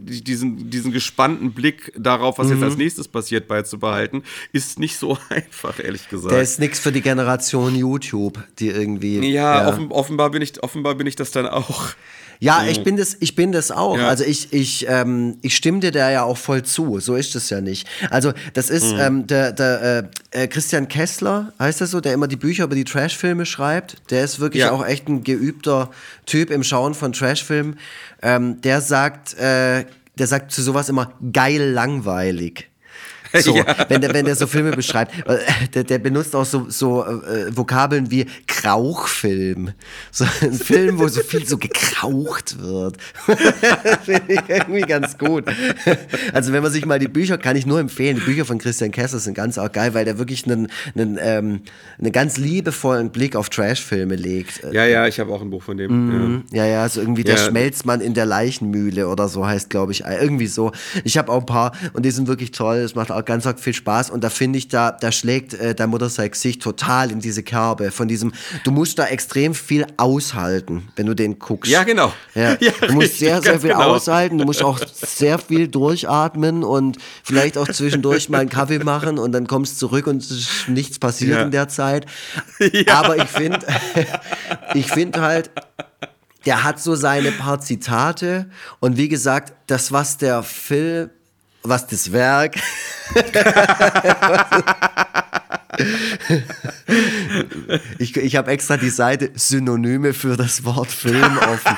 diesen, 0.00 0.70
diesen 0.70 0.92
gespannten 0.92 1.52
Blick 1.52 1.92
darauf, 1.96 2.38
was 2.38 2.48
mhm. 2.48 2.54
jetzt 2.54 2.62
als 2.62 2.76
nächstes 2.76 3.08
passiert, 3.08 3.48
beizubehalten, 3.48 4.22
ist 4.52 4.78
nicht 4.78 4.96
so 4.96 5.18
einfach, 5.28 5.78
ehrlich 5.78 6.08
gesagt. 6.08 6.32
Der 6.32 6.42
ist 6.42 6.60
nichts 6.60 6.78
für 6.78 6.92
die 6.92 7.02
Generation 7.02 7.74
YouTube, 7.74 8.42
die 8.58 8.68
irgendwie. 8.68 9.18
Ja, 9.32 9.62
ja. 9.62 9.68
Offen, 9.68 9.90
offenbar, 9.90 10.30
bin 10.30 10.42
ich, 10.42 10.62
offenbar 10.62 10.94
bin 10.94 11.06
ich 11.06 11.16
das 11.16 11.30
dann 11.30 11.46
auch. 11.46 11.90
Ja, 12.42 12.64
ich 12.66 12.82
bin 12.82 12.96
das, 12.96 13.16
ich 13.20 13.36
bin 13.36 13.52
das 13.52 13.70
auch. 13.70 13.96
Ja. 13.96 14.08
Also 14.08 14.24
ich, 14.24 14.52
ich, 14.52 14.86
ähm, 14.88 15.38
ich 15.42 15.54
stimme 15.54 15.78
dir 15.78 15.92
da 15.92 16.10
ja 16.10 16.24
auch 16.24 16.36
voll 16.36 16.64
zu. 16.64 16.98
So 16.98 17.14
ist 17.14 17.36
es 17.36 17.50
ja 17.50 17.60
nicht. 17.60 17.86
Also 18.10 18.32
das 18.54 18.68
ist 18.68 18.94
mhm. 18.94 19.00
ähm, 19.00 19.26
der, 19.28 19.52
der 19.52 20.10
äh, 20.32 20.42
äh, 20.42 20.48
Christian 20.48 20.88
Kessler, 20.88 21.52
heißt 21.60 21.80
das 21.80 21.92
so, 21.92 22.00
der 22.00 22.14
immer 22.14 22.26
die 22.26 22.34
Bücher 22.34 22.64
über 22.64 22.74
die 22.74 22.82
Trashfilme 22.82 23.46
schreibt. 23.46 24.10
Der 24.10 24.24
ist 24.24 24.40
wirklich 24.40 24.62
ja. 24.62 24.72
auch 24.72 24.84
echt 24.84 25.06
ein 25.06 25.22
geübter 25.22 25.90
Typ 26.26 26.50
im 26.50 26.64
Schauen 26.64 26.94
von 26.94 27.12
Trashfilmen. 27.12 27.78
Ähm, 28.22 28.60
der 28.60 28.80
sagt, 28.80 29.34
äh, 29.34 29.84
der 30.18 30.26
sagt 30.26 30.50
zu 30.50 30.62
sowas 30.62 30.88
immer 30.88 31.12
geil 31.32 31.70
langweilig. 31.70 32.72
So, 33.40 33.56
ja. 33.56 33.64
wenn, 33.88 34.00
der, 34.00 34.12
wenn 34.12 34.24
der 34.24 34.36
so 34.36 34.46
Filme 34.46 34.72
beschreibt. 34.72 35.14
Äh, 35.26 35.38
der, 35.74 35.84
der 35.84 35.98
benutzt 35.98 36.34
auch 36.34 36.44
so, 36.44 36.66
so 36.68 37.04
äh, 37.04 37.56
Vokabeln 37.56 38.10
wie 38.10 38.26
Krauchfilm. 38.62 39.72
So 40.10 40.24
ein 40.40 40.52
Film, 40.52 40.98
wo 40.98 41.08
so 41.08 41.20
viel 41.20 41.46
so 41.46 41.58
gekraucht 41.58 42.60
wird. 42.60 42.96
Finde 44.04 44.34
ich 44.34 44.40
irgendwie 44.48 44.82
ganz 44.82 45.18
gut. 45.18 45.44
Also 46.32 46.52
wenn 46.52 46.62
man 46.62 46.70
sich 46.70 46.86
mal 46.86 46.98
die 46.98 47.08
Bücher, 47.08 47.38
kann 47.38 47.56
ich 47.56 47.66
nur 47.66 47.80
empfehlen, 47.80 48.16
die 48.16 48.22
Bücher 48.22 48.44
von 48.44 48.58
Christian 48.58 48.92
Kessler 48.92 49.18
sind 49.18 49.34
ganz 49.34 49.58
auch 49.58 49.70
geil, 49.72 49.94
weil 49.94 50.04
der 50.04 50.18
wirklich 50.18 50.46
einen, 50.46 50.68
einen, 50.94 51.18
ähm, 51.20 51.62
einen 51.98 52.12
ganz 52.12 52.36
liebevollen 52.38 53.10
Blick 53.10 53.34
auf 53.34 53.48
Trashfilme 53.48 54.14
legt. 54.14 54.62
Ja, 54.70 54.84
ja, 54.84 55.06
ich 55.08 55.18
habe 55.18 55.32
auch 55.32 55.42
ein 55.42 55.50
Buch 55.50 55.62
von 55.62 55.76
dem. 55.76 55.90
Mhm. 55.90 56.44
Ja, 56.52 56.64
ja, 56.64 56.88
so 56.88 57.00
irgendwie 57.00 57.22
ja. 57.26 57.34
der 57.34 57.38
Schmelzmann 57.38 58.00
in 58.00 58.14
der 58.14 58.26
Leichenmühle 58.26 59.08
oder 59.08 59.28
so 59.28 59.46
heißt, 59.46 59.70
glaube 59.70 59.92
ich, 59.92 60.04
irgendwie 60.04 60.46
so. 60.46 60.72
Ich 61.02 61.18
habe 61.18 61.32
auch 61.32 61.40
ein 61.40 61.46
paar 61.46 61.72
und 61.94 62.04
die 62.04 62.10
sind 62.10 62.28
wirklich 62.28 62.52
toll. 62.52 62.76
Es 62.76 62.94
macht 62.94 63.10
auch 63.10 63.24
ganz 63.24 63.48
viel 63.56 63.74
Spaß 63.74 64.10
und 64.10 64.22
da 64.22 64.30
finde 64.30 64.58
ich, 64.58 64.68
da, 64.68 64.92
da 64.92 65.10
schlägt 65.10 65.54
äh, 65.54 65.74
der 65.74 65.88
Motorcycle 65.88 66.38
sich 66.38 66.58
total 66.60 67.10
in 67.10 67.18
diese 67.18 67.42
Kerbe 67.42 67.90
von 67.90 68.06
diesem, 68.06 68.32
du 68.64 68.70
musst 68.70 68.98
da 68.98 69.06
extrem 69.06 69.54
viel 69.54 69.86
aushalten, 69.96 70.88
wenn 70.96 71.06
du 71.06 71.14
den 71.14 71.38
guckst. 71.38 71.70
Ja, 71.70 71.84
genau. 71.84 72.12
Ja. 72.34 72.56
ja 72.60 72.72
du 72.86 72.92
musst 72.92 73.18
sehr, 73.18 73.42
sehr 73.42 73.60
viel 73.60 73.70
genau. 73.70 73.94
aushalten, 73.94 74.38
du 74.38 74.44
musst 74.44 74.62
auch 74.62 74.78
sehr 74.78 75.38
viel 75.38 75.68
durchatmen 75.68 76.64
und 76.64 76.98
vielleicht 77.22 77.58
auch 77.58 77.68
zwischendurch 77.68 78.28
mal 78.28 78.40
einen 78.40 78.50
Kaffee 78.50 78.78
machen 78.78 79.18
und 79.18 79.32
dann 79.32 79.46
kommst 79.46 79.74
du 79.74 79.86
zurück 79.86 80.06
und 80.06 80.26
nichts 80.68 80.98
passiert 80.98 81.38
ja. 81.38 81.42
in 81.42 81.50
der 81.50 81.68
Zeit. 81.68 82.06
Ja. 82.72 83.00
Aber 83.00 83.16
ich 83.16 83.28
finde, 83.28 83.58
ich 84.74 84.86
finde 84.86 85.20
halt, 85.20 85.50
der 86.46 86.64
hat 86.64 86.80
so 86.80 86.94
seine 86.94 87.32
paar 87.32 87.60
Zitate 87.60 88.46
und 88.80 88.96
wie 88.96 89.08
gesagt, 89.08 89.52
das, 89.66 89.92
was 89.92 90.16
der 90.16 90.42
Film 90.42 91.10
was 91.62 91.86
das 91.86 92.12
Werk. 92.12 92.56
Ich 97.98 98.16
ich 98.16 98.36
habe 98.36 98.50
extra 98.50 98.76
die 98.76 98.90
Seite 98.90 99.30
Synonyme 99.34 100.12
für 100.12 100.36
das 100.36 100.64
Wort 100.64 100.90
Film 100.90 101.38
offen. 101.38 101.76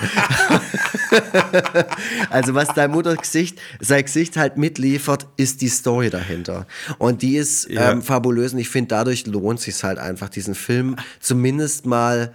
also 2.30 2.54
was 2.54 2.68
dein 2.74 2.90
Muttergesicht, 2.90 3.60
sein 3.80 4.04
Gesicht 4.04 4.36
halt 4.36 4.56
mitliefert, 4.56 5.26
ist 5.36 5.60
die 5.60 5.68
Story 5.68 6.10
dahinter. 6.10 6.66
Und 6.98 7.22
die 7.22 7.36
ist 7.36 7.70
ja. 7.70 7.92
ähm, 7.92 8.02
fabulös 8.02 8.52
und 8.52 8.58
ich 8.58 8.68
finde, 8.68 8.88
dadurch 8.88 9.26
lohnt 9.26 9.60
sich 9.60 9.82
halt 9.84 9.98
einfach, 9.98 10.28
diesen 10.28 10.54
Film 10.54 10.96
zumindest 11.20 11.86
mal 11.86 12.32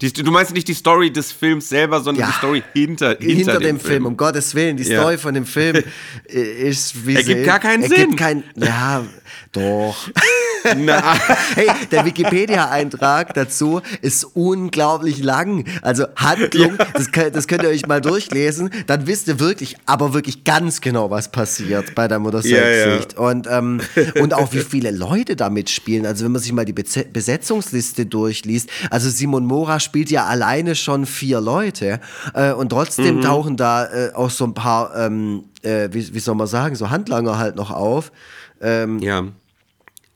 die, 0.00 0.12
du 0.12 0.30
meinst 0.30 0.52
nicht 0.54 0.68
die 0.68 0.74
Story 0.74 1.10
des 1.10 1.32
Films 1.32 1.68
selber, 1.68 2.00
sondern 2.00 2.22
ja. 2.22 2.26
die 2.28 2.38
Story 2.38 2.62
hinter, 2.72 3.10
hinter, 3.10 3.26
hinter 3.26 3.52
dem, 3.54 3.60
dem 3.60 3.80
Film. 3.80 3.90
Film. 3.90 4.06
Um 4.06 4.16
Gottes 4.16 4.54
Willen, 4.54 4.76
die 4.76 4.84
Story 4.84 5.12
ja. 5.12 5.18
von 5.18 5.34
dem 5.34 5.46
Film 5.46 5.82
ist 6.24 7.06
wie 7.06 7.16
Ergibt 7.16 7.44
gar 7.44 7.58
keinen 7.58 7.84
Sinn. 7.84 8.16
Kein, 8.16 8.44
ja, 8.56 9.04
doch. 9.52 10.08
Na. 10.76 11.14
hey, 11.54 11.68
der 11.90 12.04
Wikipedia-Eintrag 12.04 13.34
dazu 13.34 13.80
ist 14.02 14.24
unglaublich 14.24 15.22
lang. 15.22 15.64
Also 15.82 16.06
Handlung, 16.16 16.76
ja. 16.78 16.86
das, 16.92 17.10
das, 17.32 17.48
könnt 17.48 17.62
ihr 17.62 17.68
euch 17.68 17.86
mal 17.86 18.00
durchlesen. 18.00 18.70
Dann 18.86 19.06
wisst 19.06 19.28
ihr 19.28 19.40
wirklich, 19.40 19.76
aber 19.86 20.14
wirklich 20.14 20.44
ganz 20.44 20.80
genau, 20.80 21.10
was 21.10 21.30
passiert 21.30 21.94
bei 21.94 22.08
der 22.08 22.18
Motorcycle-Sicht. 22.18 23.14
Ja, 23.14 23.22
ja. 23.22 23.30
und, 23.30 23.46
ähm, 23.50 23.80
und 24.20 24.34
auch 24.34 24.52
wie 24.52 24.60
viele 24.60 24.90
Leute 24.90 25.36
da 25.36 25.50
mitspielen. 25.50 26.06
Also 26.06 26.24
wenn 26.24 26.32
man 26.32 26.42
sich 26.42 26.52
mal 26.52 26.64
die 26.64 26.72
Besetzungsliste 26.72 28.06
durchliest. 28.06 28.70
Also 28.90 29.10
Simon 29.10 29.46
Mora 29.46 29.80
spielt 29.80 30.10
ja 30.10 30.26
alleine 30.26 30.74
schon 30.74 31.06
vier 31.06 31.40
Leute. 31.40 32.00
Äh, 32.34 32.52
und 32.52 32.70
trotzdem 32.70 33.16
mhm. 33.16 33.22
tauchen 33.22 33.56
da 33.56 33.86
äh, 33.86 34.12
auch 34.14 34.30
so 34.30 34.44
ein 34.44 34.54
paar, 34.54 34.94
ähm, 34.96 35.44
äh, 35.62 35.88
wie, 35.92 36.14
wie 36.14 36.20
soll 36.20 36.34
man 36.34 36.46
sagen, 36.46 36.76
so 36.76 36.90
Handlanger 36.90 37.38
halt 37.38 37.56
noch 37.56 37.70
auf. 37.70 38.12
Ähm, 38.60 38.98
ja. 39.00 39.24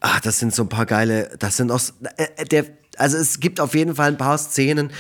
Ach, 0.05 0.21
das 0.21 0.41
sind 0.41 0.53
so 0.53 0.65
ein 0.65 0.69
paar 0.69 0.85
geile, 0.85 1.31
das 1.39 1.57
sind 1.57 1.71
auch, 1.71 1.81
äh, 2.17 2.27
äh, 2.37 2.45
der, 2.45 2.67
also 2.97 3.17
es 3.17 3.39
gibt 3.39 3.61
auf 3.61 3.75
jeden 3.75 3.95
Fall 3.95 4.09
ein 4.09 4.17
paar 4.17 4.37
Szenen. 4.37 4.91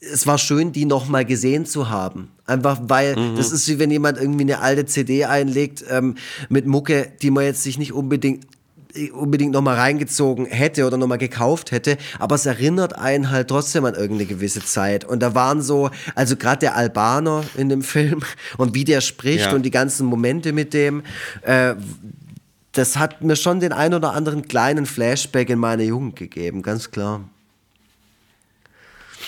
Es 0.00 0.26
war 0.26 0.36
schön, 0.36 0.70
die 0.70 0.84
nochmal 0.84 1.24
gesehen 1.24 1.64
zu 1.64 1.88
haben. 1.88 2.30
Einfach 2.44 2.78
weil, 2.82 3.16
mhm. 3.16 3.36
das 3.36 3.52
ist 3.52 3.66
wie 3.68 3.78
wenn 3.78 3.90
jemand 3.90 4.18
irgendwie 4.18 4.42
eine 4.42 4.60
alte 4.60 4.84
CD 4.84 5.24
einlegt 5.24 5.82
ähm, 5.88 6.16
mit 6.50 6.66
Mucke, 6.66 7.10
die 7.22 7.30
man 7.30 7.44
jetzt 7.44 7.62
sich 7.62 7.78
nicht 7.78 7.94
unbedingt 7.94 8.46
unbedingt 9.12 9.52
nochmal 9.52 9.76
reingezogen 9.76 10.46
hätte 10.46 10.86
oder 10.86 10.96
nochmal 10.96 11.18
gekauft 11.18 11.70
hätte, 11.70 11.98
aber 12.18 12.34
es 12.34 12.46
erinnert 12.46 12.98
einen 12.98 13.30
halt 13.30 13.48
trotzdem 13.48 13.84
an 13.84 13.94
irgendeine 13.94 14.26
gewisse 14.26 14.64
Zeit. 14.64 15.04
Und 15.04 15.20
da 15.20 15.34
waren 15.34 15.62
so, 15.62 15.90
also 16.14 16.36
gerade 16.36 16.60
der 16.60 16.76
Albaner 16.76 17.44
in 17.56 17.68
dem 17.68 17.82
Film 17.88 18.22
und 18.56 18.74
wie 18.74 18.84
der 18.84 19.00
spricht 19.00 19.46
ja. 19.46 19.54
und 19.54 19.62
die 19.62 19.70
ganzen 19.70 20.06
Momente 20.06 20.52
mit 20.52 20.74
dem, 20.74 21.02
äh, 21.42 21.74
das 22.72 22.96
hat 22.96 23.22
mir 23.22 23.36
schon 23.36 23.60
den 23.60 23.72
ein 23.72 23.94
oder 23.94 24.12
anderen 24.12 24.46
kleinen 24.46 24.86
Flashback 24.86 25.50
in 25.50 25.58
meine 25.58 25.84
Jugend 25.84 26.16
gegeben, 26.16 26.62
ganz 26.62 26.90
klar. 26.90 27.22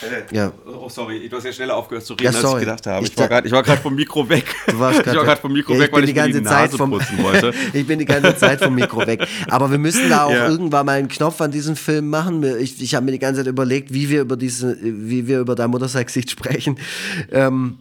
Äh, 0.03 0.35
ja. 0.35 0.53
Oh, 0.67 0.89
sorry, 0.89 1.29
du 1.29 1.37
hast 1.37 1.45
ja 1.45 1.53
schneller 1.53 1.77
aufgehört 1.77 2.05
zu 2.05 2.15
reden, 2.15 2.33
ja, 2.33 2.41
als 2.41 2.55
ich 2.55 2.61
gedacht 2.61 2.87
habe. 2.87 3.07
Ich, 3.07 3.12
ich 3.12 3.53
war 3.53 3.62
gerade 3.62 3.83
vom 3.83 3.95
Mikro 3.95 4.29
weg. 4.29 4.45
Du 4.67 4.79
warst 4.79 5.01
ich 5.01 5.07
war 5.07 5.25
gerade 5.25 5.41
vom 5.41 5.53
Mikro 5.53 5.75
ja, 5.75 5.81
weg, 5.81 5.93
weil 5.93 6.05
ich 6.05 6.11
die 6.11 6.15
ganze 6.15 6.41
die 6.41 6.47
Zeit 6.47 6.71
vom, 6.71 6.91
wollte. 7.19 7.53
ich 7.73 7.87
bin 7.87 7.99
die 7.99 8.05
ganze 8.05 8.37
Zeit 8.37 8.62
vom 8.62 8.75
Mikro 8.75 9.07
weg. 9.07 9.27
Aber 9.49 9.71
wir 9.71 9.79
müssen 9.79 10.09
da 10.09 10.25
auch 10.25 10.33
ja. 10.33 10.49
irgendwann 10.49 10.87
mal 10.87 10.99
einen 10.99 11.09
Knopf 11.09 11.41
an 11.41 11.51
diesem 11.51 11.77
Film 11.77 12.09
machen. 12.09 12.43
Ich, 12.59 12.81
ich 12.81 12.95
habe 12.95 13.05
mir 13.05 13.12
die 13.12 13.19
ganze 13.19 13.41
Zeit 13.41 13.49
überlegt, 13.49 13.93
wie 13.93 14.09
wir 14.09 14.23
über 14.23 14.37
diese, 14.37 14.79
wie 14.81 15.27
wir 15.27 15.41
über 15.41 15.55
dein 15.55 15.71
Muttersexicht 15.71 16.31
sprechen. 16.31 16.79
Ähm, 17.31 17.79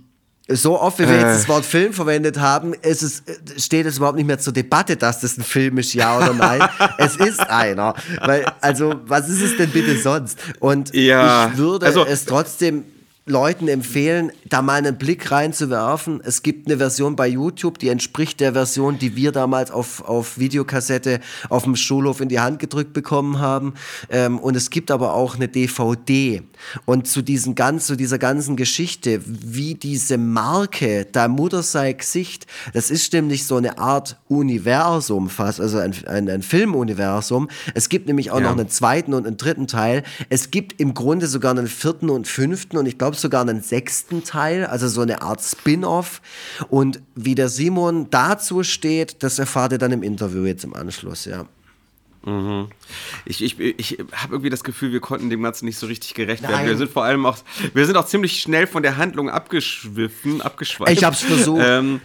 so 0.49 0.79
oft, 0.79 0.99
wie 0.99 1.07
wir 1.07 1.15
jetzt 1.15 1.41
das 1.41 1.49
Wort 1.49 1.65
Film 1.65 1.93
verwendet 1.93 2.39
haben, 2.39 2.73
ist 2.73 3.03
es, 3.03 3.23
steht 3.57 3.85
es 3.85 3.97
überhaupt 3.97 4.17
nicht 4.17 4.25
mehr 4.25 4.39
zur 4.39 4.53
Debatte, 4.53 4.97
dass 4.97 5.21
das 5.21 5.37
ein 5.37 5.43
Film 5.43 5.77
ist, 5.77 5.93
ja 5.93 6.17
oder 6.17 6.33
nein. 6.33 6.61
es 6.97 7.15
ist 7.15 7.39
einer. 7.39 7.93
Weil, 8.21 8.45
also, 8.61 8.95
was 9.05 9.29
ist 9.29 9.41
es 9.41 9.57
denn 9.57 9.69
bitte 9.69 9.97
sonst? 9.97 10.39
Und 10.59 10.93
ja, 10.95 11.49
ich 11.51 11.57
würde 11.57 11.85
also, 11.85 12.05
es 12.05 12.25
trotzdem 12.25 12.83
Leuten 13.29 13.67
empfehlen, 13.67 14.31
da 14.47 14.61
mal 14.61 14.75
einen 14.75 14.97
Blick 14.97 15.31
reinzuwerfen. 15.31 16.19
Es 16.23 16.43
gibt 16.43 16.67
eine 16.67 16.77
Version 16.77 17.15
bei 17.15 17.27
YouTube, 17.27 17.77
die 17.77 17.89
entspricht 17.89 18.39
der 18.39 18.53
Version, 18.53 18.97
die 18.99 19.15
wir 19.15 19.31
damals 19.31 19.71
auf, 19.71 20.03
auf 20.03 20.37
Videokassette 20.39 21.19
auf 21.49 21.63
dem 21.63 21.75
Schulhof 21.75 22.21
in 22.21 22.29
die 22.29 22.39
Hand 22.39 22.59
gedrückt 22.59 22.93
bekommen 22.93 23.39
haben. 23.39 23.73
Ähm, 24.09 24.39
und 24.39 24.55
es 24.55 24.69
gibt 24.69 24.91
aber 24.91 25.13
auch 25.13 25.35
eine 25.35 25.47
DVD. 25.47 26.41
Und 26.85 27.07
zu, 27.07 27.21
diesen 27.21 27.55
ganz, 27.55 27.85
zu 27.85 27.95
dieser 27.95 28.17
ganzen 28.17 28.55
Geschichte, 28.55 29.21
wie 29.25 29.75
diese 29.75 30.17
Marke, 30.17 31.05
da 31.11 31.27
Mutter 31.27 31.63
sei 31.63 31.93
Gesicht, 31.93 32.47
das 32.73 32.89
ist 32.89 33.13
nämlich 33.13 33.45
so 33.45 33.55
eine 33.57 33.77
Art 33.77 34.17
Universum 34.27 35.29
fast, 35.29 35.61
also 35.61 35.77
ein, 35.77 35.93
ein, 36.07 36.29
ein 36.29 36.41
Filmuniversum. 36.41 37.47
Es 37.75 37.89
gibt 37.89 38.07
nämlich 38.07 38.31
auch 38.31 38.39
Ja. 38.39 38.45
noch 38.45 38.57
einen 38.57 38.69
zweiten 38.69 39.13
und 39.13 39.27
einen 39.27 39.37
dritten 39.37 39.67
Teil. 39.67 40.03
Es 40.29 40.51
gibt 40.51 40.79
im 40.81 40.93
Grunde 40.93 41.27
sogar 41.27 41.51
einen 41.51 41.67
vierten 41.67 42.09
und 42.09 42.27
fünften 42.27 42.77
und 42.77 42.85
ich 42.85 42.97
glaube 42.97 43.15
sogar 43.21 43.41
einen 43.41 43.61
sechsten 43.61 44.23
Teil, 44.23 44.65
also 44.65 44.87
so 44.87 45.01
eine 45.01 45.21
Art 45.21 45.41
Spin-off. 45.41 46.21
Und 46.69 47.01
wie 47.15 47.35
der 47.35 47.49
Simon 47.49 48.09
dazu 48.09 48.63
steht, 48.63 49.23
das 49.23 49.39
erfahrt 49.39 49.73
ihr 49.73 49.77
dann 49.77 49.91
im 49.91 50.03
Interview 50.03 50.45
jetzt 50.45 50.63
im 50.63 50.73
Anschluss, 50.73 51.25
ja. 51.25 51.45
Ich, 53.25 53.41
ich, 53.43 53.59
ich 53.59 53.97
habe 54.13 54.33
irgendwie 54.35 54.49
das 54.49 54.63
Gefühl, 54.63 54.91
wir 54.91 54.99
konnten 54.99 55.29
dem 55.29 55.41
Ganzen 55.41 55.65
nicht 55.65 55.77
so 55.77 55.87
richtig 55.87 56.13
gerecht 56.13 56.41
werden. 56.43 56.53
Nein. 56.53 56.67
Wir 56.67 56.77
sind 56.77 56.91
vor 56.91 57.03
allem 57.03 57.25
auch, 57.25 57.37
wir 57.73 57.85
sind 57.85 57.95
auch 57.95 58.05
ziemlich 58.05 58.41
schnell 58.41 58.67
von 58.67 58.83
der 58.83 58.97
Handlung 58.97 59.29
abgeschwiffen, 59.29 60.41
abgeschweift. 60.41 60.91
Ich 60.91 61.03
hab's 61.03 61.21
versucht. 61.21 61.61
Ähm, 61.65 62.01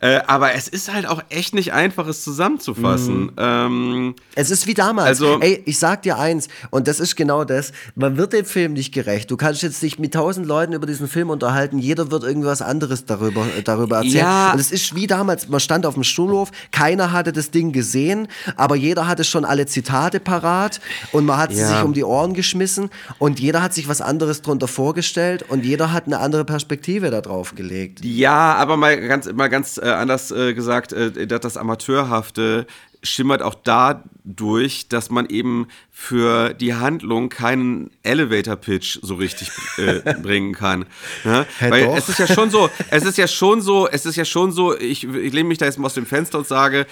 äh, 0.00 0.20
aber 0.26 0.54
es 0.54 0.68
ist 0.68 0.92
halt 0.92 1.06
auch 1.06 1.22
echt 1.28 1.54
nicht 1.54 1.72
einfach, 1.72 2.06
es 2.08 2.24
zusammenzufassen. 2.24 3.24
Mhm. 3.26 3.32
Ähm, 3.36 4.14
Es 4.34 4.50
ist 4.50 4.66
wie 4.66 4.74
damals. 4.74 5.06
Also- 5.08 5.38
Ey, 5.40 5.62
ich 5.66 5.78
sag 5.78 6.02
dir 6.02 6.18
eins, 6.18 6.48
und 6.70 6.88
das 6.88 6.98
ist 6.98 7.14
genau 7.16 7.44
das, 7.44 7.72
man 7.94 8.16
wird 8.16 8.32
dem 8.32 8.44
Film 8.46 8.72
nicht 8.72 8.92
gerecht. 8.92 9.30
Du 9.30 9.36
kannst 9.36 9.62
jetzt 9.62 9.82
dich 9.82 9.98
mit 9.98 10.14
tausend 10.14 10.46
Leuten 10.46 10.72
über 10.72 10.86
diesen 10.86 11.08
Film 11.08 11.30
unterhalten, 11.30 11.78
jeder 11.78 12.10
wird 12.10 12.24
irgendwas 12.24 12.62
anderes 12.62 13.04
darüber, 13.04 13.46
äh, 13.56 13.62
darüber 13.62 13.96
erzählen. 13.98 14.14
Ja. 14.16 14.52
Und 14.52 14.60
es 14.60 14.72
ist 14.72 14.94
wie 14.94 15.06
damals, 15.06 15.48
man 15.48 15.60
stand 15.60 15.84
auf 15.86 15.94
dem 15.94 16.04
Schulhof, 16.04 16.50
keiner 16.72 17.12
hatte 17.12 17.32
das 17.32 17.50
Ding 17.50 17.72
gesehen, 17.72 18.28
aber 18.56 18.74
jeder 18.76 19.06
hatte 19.06 19.24
schon 19.24 19.44
alle 19.44 19.66
Zitate 19.68 20.20
parat 20.20 20.80
und 21.12 21.24
man 21.26 21.38
hat 21.38 21.52
sie 21.52 21.60
Ja. 21.60 21.68
sich 21.68 21.82
um 21.82 21.92
die 21.94 22.04
Ohren 22.04 22.34
geschmissen 22.34 22.90
und 23.18 23.38
jeder 23.40 23.62
hat 23.62 23.74
sich 23.74 23.88
was 23.88 24.00
anderes 24.00 24.42
drunter 24.42 24.68
vorgestellt 24.68 25.44
und 25.48 25.64
jeder 25.64 25.92
hat 25.92 26.06
eine 26.06 26.18
andere 26.18 26.44
Perspektive 26.44 27.10
da 27.10 27.20
drauf 27.20 27.54
gelegt. 27.54 28.04
Ja, 28.04 28.54
aber 28.54 28.76
mal 28.76 29.00
ganz, 29.00 29.30
mal 29.32 29.48
ganz 29.48 29.78
äh, 29.78 29.88
anders 29.88 30.30
äh, 30.30 30.54
gesagt, 30.54 30.92
äh, 30.92 31.26
das 31.26 31.56
Amateurhafte 31.56 32.66
schimmert 33.02 33.42
auch 33.42 33.54
dadurch, 33.54 34.88
dass 34.88 35.10
man 35.10 35.26
eben 35.26 35.68
für 35.92 36.52
die 36.54 36.74
Handlung 36.74 37.28
keinen 37.28 37.90
Elevator-Pitch 38.02 38.98
so 39.02 39.14
richtig 39.14 39.50
äh, 39.76 40.00
bringen 40.22 40.52
kann. 40.52 40.84
Ne? 41.24 41.46
Hä, 41.58 41.70
Weil 41.70 41.84
doch? 41.84 41.96
es 41.96 42.08
ist 42.08 42.18
ja 42.18 42.26
schon 42.26 42.50
so, 42.50 42.68
es 42.90 43.04
ist 43.04 43.16
ja 43.18 43.28
schon 43.28 43.60
so, 43.60 43.88
es 43.88 44.04
ist 44.04 44.16
ja 44.16 44.24
schon 44.24 44.50
so, 44.50 44.76
ich, 44.76 45.04
ich 45.04 45.32
lehne 45.32 45.48
mich 45.48 45.58
da 45.58 45.66
jetzt 45.66 45.78
mal 45.78 45.86
aus 45.86 45.94
dem 45.94 46.06
Fenster 46.06 46.38
und 46.38 46.46
sage, 46.48 46.86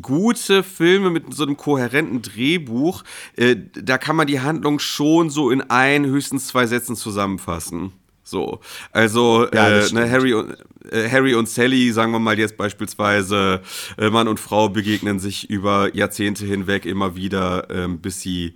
gute 0.00 0.62
Filme 0.62 1.10
mit 1.10 1.32
so 1.34 1.44
einem 1.44 1.56
kohärenten 1.56 2.22
Drehbuch, 2.22 3.02
äh, 3.36 3.56
da 3.74 3.98
kann 3.98 4.16
man 4.16 4.26
die 4.26 4.40
Handlung 4.40 4.78
schon 4.78 5.30
so 5.30 5.50
in 5.50 5.62
ein, 5.62 6.06
höchstens 6.06 6.48
zwei 6.48 6.66
Sätzen 6.66 6.96
zusammenfassen. 6.96 7.92
So, 8.26 8.58
also 8.90 9.46
Ja, 9.54 9.68
äh, 9.68 9.92
ne. 9.92 10.10
Harry, 10.10 10.34
und, 10.34 10.56
äh, 10.90 11.08
Harry 11.08 11.34
und 11.34 11.48
Sally, 11.48 11.92
sagen 11.92 12.10
wir 12.10 12.18
mal 12.18 12.36
jetzt 12.36 12.56
beispielsweise, 12.56 13.62
äh, 13.98 14.10
Mann 14.10 14.26
und 14.26 14.40
Frau 14.40 14.68
begegnen 14.68 15.20
sich 15.20 15.48
über 15.48 15.94
Jahrzehnte 15.94 16.44
hinweg 16.44 16.86
immer 16.86 17.14
wieder, 17.14 17.68
ähm, 17.70 18.00
bis 18.00 18.20
sie 18.20 18.54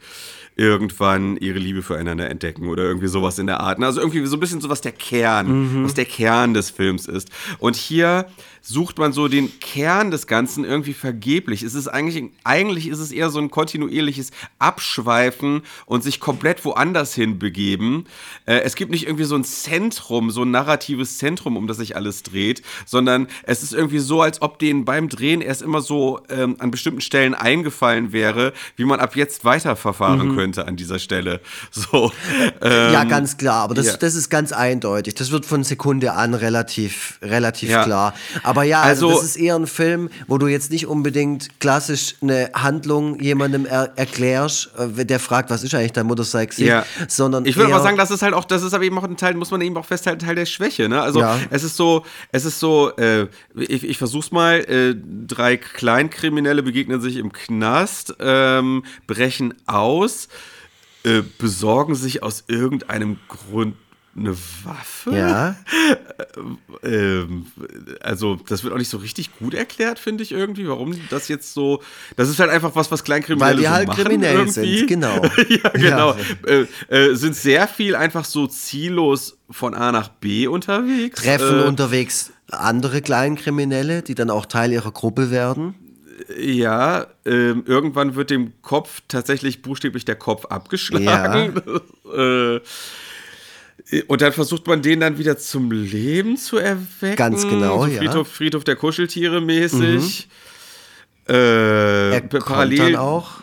irgendwann 0.57 1.37
ihre 1.37 1.59
Liebe 1.59 1.83
füreinander 1.83 2.29
entdecken 2.29 2.69
oder 2.69 2.83
irgendwie 2.83 3.07
sowas 3.07 3.39
in 3.39 3.47
der 3.47 3.61
Art. 3.61 3.83
Also 3.83 4.01
irgendwie 4.01 4.27
so 4.27 4.37
ein 4.37 4.41
bisschen 4.41 4.61
so 4.61 4.69
was 4.69 4.81
der 4.81 4.93
Kern, 4.93 5.85
was 5.85 5.95
der 5.95 6.05
Kern 6.05 6.53
des 6.53 6.71
Films 6.71 7.07
ist. 7.07 7.31
Und 7.61 7.77
hier 7.77 8.27
sucht 8.63 8.99
man 8.99 9.13
so 9.13 9.29
den 9.29 9.59
Kern 9.61 10.11
des 10.11 10.27
Ganzen 10.27 10.65
irgendwie 10.65 10.93
vergeblich. 10.95 11.63
Es 11.63 11.75
ist 11.75 11.89
eigentlich, 11.89 12.25
eigentlich 12.45 12.89
ist 12.89 12.99
es 12.99 13.13
eher 13.13 13.31
so 13.31 13.39
ein 13.39 13.51
kontinuierliches 13.51 14.31
Abschweifen 14.59 15.63
und 15.87 16.03
sich 16.03 16.21
komplett 16.21 16.65
woanders 16.65 17.15
hin 17.15 17.39
begeben. 17.39 18.05
Äh, 18.47 18.61
es 18.61 18.75
gibt 18.75 18.91
nicht 18.91 19.07
irgendwie 19.07 19.25
so 19.25 19.37
ein 19.37 19.45
Zentrum, 19.45 20.31
so 20.31 20.43
ein 20.43 20.51
narratives 20.51 21.19
Zentrum, 21.19 21.57
um 21.57 21.67
das 21.67 21.79
sich 21.79 21.97
alles 21.97 22.23
dreht, 22.23 22.63
sondern 22.87 23.29
es 23.45 23.63
ist 23.63 23.73
irgendwie 23.73 23.99
so, 23.99 24.23
als 24.23 24.43
ob 24.43 24.59
denen 24.59 24.85
beim 24.85 25.09
Drehen 25.09 25.41
erst 25.41 25.63
immer 25.63 25.81
so 25.81 26.21
ähm, 26.29 26.57
an 26.59 26.71
bestimmten 26.71 27.01
Stellen 27.01 27.35
eingefallen 27.35 28.13
wäre, 28.13 28.53
wie 28.77 28.85
man 28.85 29.01
ab 29.01 29.17
jetzt 29.17 29.45
weiterverfahren 29.45 30.37
könnte 30.37 30.67
an 30.67 30.77
dieser 30.77 30.99
Stelle. 30.99 31.41
So. 31.73 32.13
Ähm, 32.61 32.93
ja, 32.93 33.05
ganz 33.05 33.37
klar, 33.37 33.63
aber 33.63 33.75
das, 33.75 33.87
ja. 33.87 33.97
das 33.97 34.15
ist 34.15 34.29
ganz 34.29 34.53
eindeutig. 34.53 35.15
Das 35.15 35.31
wird 35.31 35.47
von 35.47 35.65
Sekunde 35.65 36.13
an 36.13 36.35
relativ, 36.35 37.19
relativ 37.23 37.71
Ja. 37.71 37.85
klar. 37.85 38.15
Aber 38.43 38.50
ja, 38.65 38.81
also, 38.83 39.09
Also- 39.09 39.21
das 39.21 39.31
ist 39.31 39.37
eher 39.37 39.55
ein 39.57 39.67
Film, 39.67 40.11
wo 40.27 40.39
du 40.39 40.47
jetzt 40.47 40.71
nicht 40.71 40.87
unbedingt 40.87 41.61
klassisch 41.61 42.15
eine 42.23 42.51
Handlung 42.55 43.19
jemandem 43.21 43.67
er 43.67 43.93
erklärst, 43.97 44.71
äh, 44.79 45.05
der 45.05 45.21
fragt, 45.21 45.51
was 45.51 45.63
ist 45.63 45.73
eigentlich 45.79 45.93
dein 45.93 46.07
Gesicht, 46.51 46.69
Ja. 46.69 46.85
sondern 47.09 47.47
ich 47.47 47.57
würde 47.57 47.73
aber 47.73 47.83
sagen, 47.83 47.97
das 47.97 48.11
ist 48.11 48.23
halt 48.23 48.35
auch, 48.35 48.45
das 48.45 48.63
ist 48.63 48.75
aber 48.75 48.85
eben 48.85 48.99
auch 48.99 49.05
ein 49.05 49.17
Teil, 49.17 49.35
muss 49.35 49.51
man 49.51 49.61
eben 49.61 49.77
auch 49.77 49.85
festhalten, 49.87 50.21
Teil 50.25 50.35
der 50.35 50.47
Schwäche. 50.47 50.89
Ne? 50.89 51.01
Also 51.01 51.21
Ja. 51.21 51.39
es 51.51 51.63
ist 51.65 51.77
so, 51.77 52.05
es 52.33 52.45
ist 52.45 52.59
so, 52.61 52.91
äh, 52.97 53.27
ich, 53.55 53.85
ich 53.85 53.99
versuch's 53.99 54.31
mal, 54.33 54.59
äh, 54.61 54.95
drei 55.27 55.57
Kleinkriminelle 55.57 56.63
begegnen 56.63 57.01
sich 57.01 57.17
im 57.17 57.33
Knast, 57.33 58.15
ähm, 58.21 58.85
brechen 59.07 59.55
aus, 59.67 60.29
äh, 61.05 61.23
besorgen 61.39 61.95
sich 61.95 62.23
aus 62.23 62.45
irgendeinem 62.49 63.19
Grund 63.29 63.75
eine 64.17 64.37
Waffe. 64.65 65.17
Ja, 65.17 65.57
Ähm, 66.83 67.47
also, 68.01 68.37
das 68.49 68.65
wird 68.65 68.73
auch 68.73 68.79
nicht 68.79 68.89
so 68.89 68.99
richtig 68.99 69.39
gut 69.39 69.55
erklärt, 69.55 69.99
finde 69.99 70.23
ich 70.23 70.33
irgendwie, 70.33 70.67
warum 70.67 70.95
das 71.11 71.29
jetzt 71.29 71.53
so. 71.53 71.83
Das 72.17 72.29
ist 72.29 72.39
halt 72.39 72.51
einfach 72.51 72.75
was, 72.75 72.91
was 72.91 73.05
Kleinkriminelle 73.05 73.51
Weil 73.51 73.59
die 73.59 73.65
so 73.65 73.71
halt 73.71 73.89
machen 73.89 74.05
kriminell 74.05 74.39
irgendwie. 74.39 74.79
sind, 74.79 74.89
genau. 74.89 75.23
ja, 75.49 75.71
genau. 75.71 76.17
Äh, 76.47 76.67
äh, 76.89 77.15
sind 77.15 77.37
sehr 77.37 77.69
viel 77.69 77.95
einfach 77.95 78.25
so 78.25 78.47
ziellos 78.47 79.39
von 79.51 79.75
A 79.75 79.93
nach 79.93 80.09
B 80.09 80.47
unterwegs. 80.47 81.23
treffen 81.23 81.61
äh, 81.61 81.65
unterwegs 81.65 82.33
andere 82.51 83.03
Kleinkriminelle, 83.03 84.03
die 84.03 84.15
dann 84.15 84.31
auch 84.31 84.47
Teil 84.47 84.73
ihrer 84.73 84.93
Gruppe 84.93 85.31
werden. 85.31 85.75
Ja, 86.39 87.07
ähm, 87.25 87.65
irgendwann 87.67 88.15
wird 88.15 88.31
dem 88.31 88.53
Kopf 88.63 89.03
tatsächlich 89.09 89.63
buchstäblich 89.63 90.05
der 90.05 90.17
Kopf 90.17 90.47
abgeschlagen. 90.47 91.61
äh, 92.17 92.61
und 94.07 94.21
dann 94.23 94.33
versucht 94.33 94.67
man 94.67 94.83
den 94.83 95.01
dann 95.01 95.19
wieder 95.19 95.37
zum 95.39 95.71
Leben 95.73 96.37
zu 96.37 96.59
erwecken. 96.59 97.17
Ganz 97.17 97.43
genau, 97.43 97.81
so 97.81 97.87
ja. 97.87 98.01
Mhm. 98.03 98.07
Friedhof, 98.07 98.29
Friedhof 98.29 98.65
der 98.65 98.77
Kuscheltiere 98.77 99.41
mäßig. 99.41 100.29
Äh, 101.27 102.21
pa- 102.23 102.39
kommt 102.39 102.45
parallel, 102.47 102.97
auch. 102.97 103.41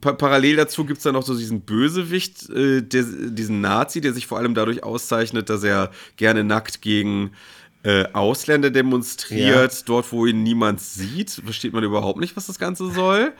pa 0.00 0.12
parallel 0.12 0.56
dazu 0.56 0.84
gibt 0.84 0.98
es 0.98 1.04
dann 1.04 1.14
noch 1.14 1.24
so 1.24 1.36
diesen 1.36 1.62
Bösewicht, 1.62 2.48
äh, 2.50 2.82
der, 2.82 3.02
diesen 3.02 3.60
Nazi, 3.60 4.00
der 4.00 4.12
sich 4.12 4.26
vor 4.26 4.38
allem 4.38 4.54
dadurch 4.54 4.84
auszeichnet, 4.84 5.50
dass 5.50 5.64
er 5.64 5.90
gerne 6.16 6.44
nackt 6.44 6.82
gegen 6.82 7.32
äh, 7.82 8.04
Ausländer 8.12 8.70
demonstriert, 8.70 9.72
Ja. 9.72 9.78
dort, 9.86 10.12
wo 10.12 10.26
ihn 10.26 10.42
niemand 10.42 10.80
sieht. 10.80 11.30
Versteht 11.44 11.72
man 11.72 11.82
überhaupt 11.82 12.20
nicht, 12.20 12.36
was 12.36 12.46
das 12.46 12.58
Ganze 12.58 12.90
soll. 12.92 13.32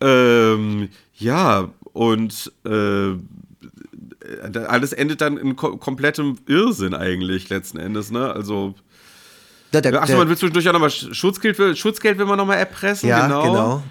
Ähm, 0.00 0.88
ja, 1.14 1.70
und 1.92 2.52
äh, 2.64 3.14
alles 4.68 4.92
endet 4.92 5.20
dann 5.20 5.36
in 5.36 5.56
ko 5.56 5.76
komplettem 5.76 6.36
Irrsinn 6.46 6.94
eigentlich 6.94 7.48
letzten 7.48 7.78
Endes, 7.78 8.10
ne? 8.10 8.32
Also, 8.32 8.74
Der, 9.72 9.80
der, 9.82 10.00
achso, 10.02 10.16
man 10.16 10.28
will 10.28 10.36
zwischendurch 10.36 10.68
auch 10.68 10.72
nochmal 10.72 10.90
Schutzgeld, 10.90 11.58
will- 11.58 11.76
Schutzgeld 11.76 12.18
will 12.18 12.26
man 12.26 12.38
nochmal 12.38 12.58
erpressen, 12.58 13.08
ja, 13.08 13.26
genau. 13.26 13.42
genau. 13.44 13.82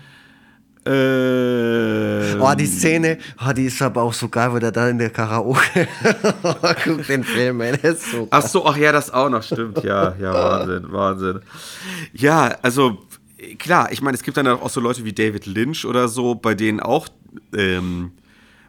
Ähm, 0.88 2.42
Oh, 2.42 2.54
die 2.54 2.66
Szene, 2.68 3.18
oh, 3.48 3.52
die 3.54 3.66
ist 3.66 3.82
aber 3.82 4.02
auch 4.04 4.14
so 4.14 4.28
geil, 4.30 4.52
wo 4.52 4.60
der 4.60 4.72
da 4.72 4.88
in 4.90 4.98
der 4.98 5.10
Karaoke. 5.10 5.88
Guck 6.84 7.08
den 7.08 7.24
Film, 7.24 7.62
ey, 7.62 7.78
der 7.78 7.92
ist 7.94 8.12
so 8.12 8.28
Ach 8.30 8.42
so, 8.46 8.66
ach 8.66 8.78
ja, 8.78 8.92
das 8.92 9.12
auch 9.12 9.30
noch, 9.30 9.42
stimmt. 9.44 9.84
Ja, 9.84 10.14
ja, 10.22 10.34
Wahnsinn, 10.34 10.92
Wahnsinn. 10.92 11.40
Ja, 12.14 12.56
also 12.62 13.00
klar, 13.58 13.92
ich 13.92 14.02
meine, 14.02 14.16
es 14.16 14.24
gibt 14.24 14.38
dann 14.38 14.48
auch 14.48 14.70
so 14.70 14.80
Leute 14.82 15.04
wie 15.06 15.14
David 15.14 15.46
Lynch 15.46 15.86
oder 15.86 16.08
so, 16.08 16.36
bei 16.36 16.54
denen 16.54 16.80
auch 16.80 17.08
ähm, 17.56 18.12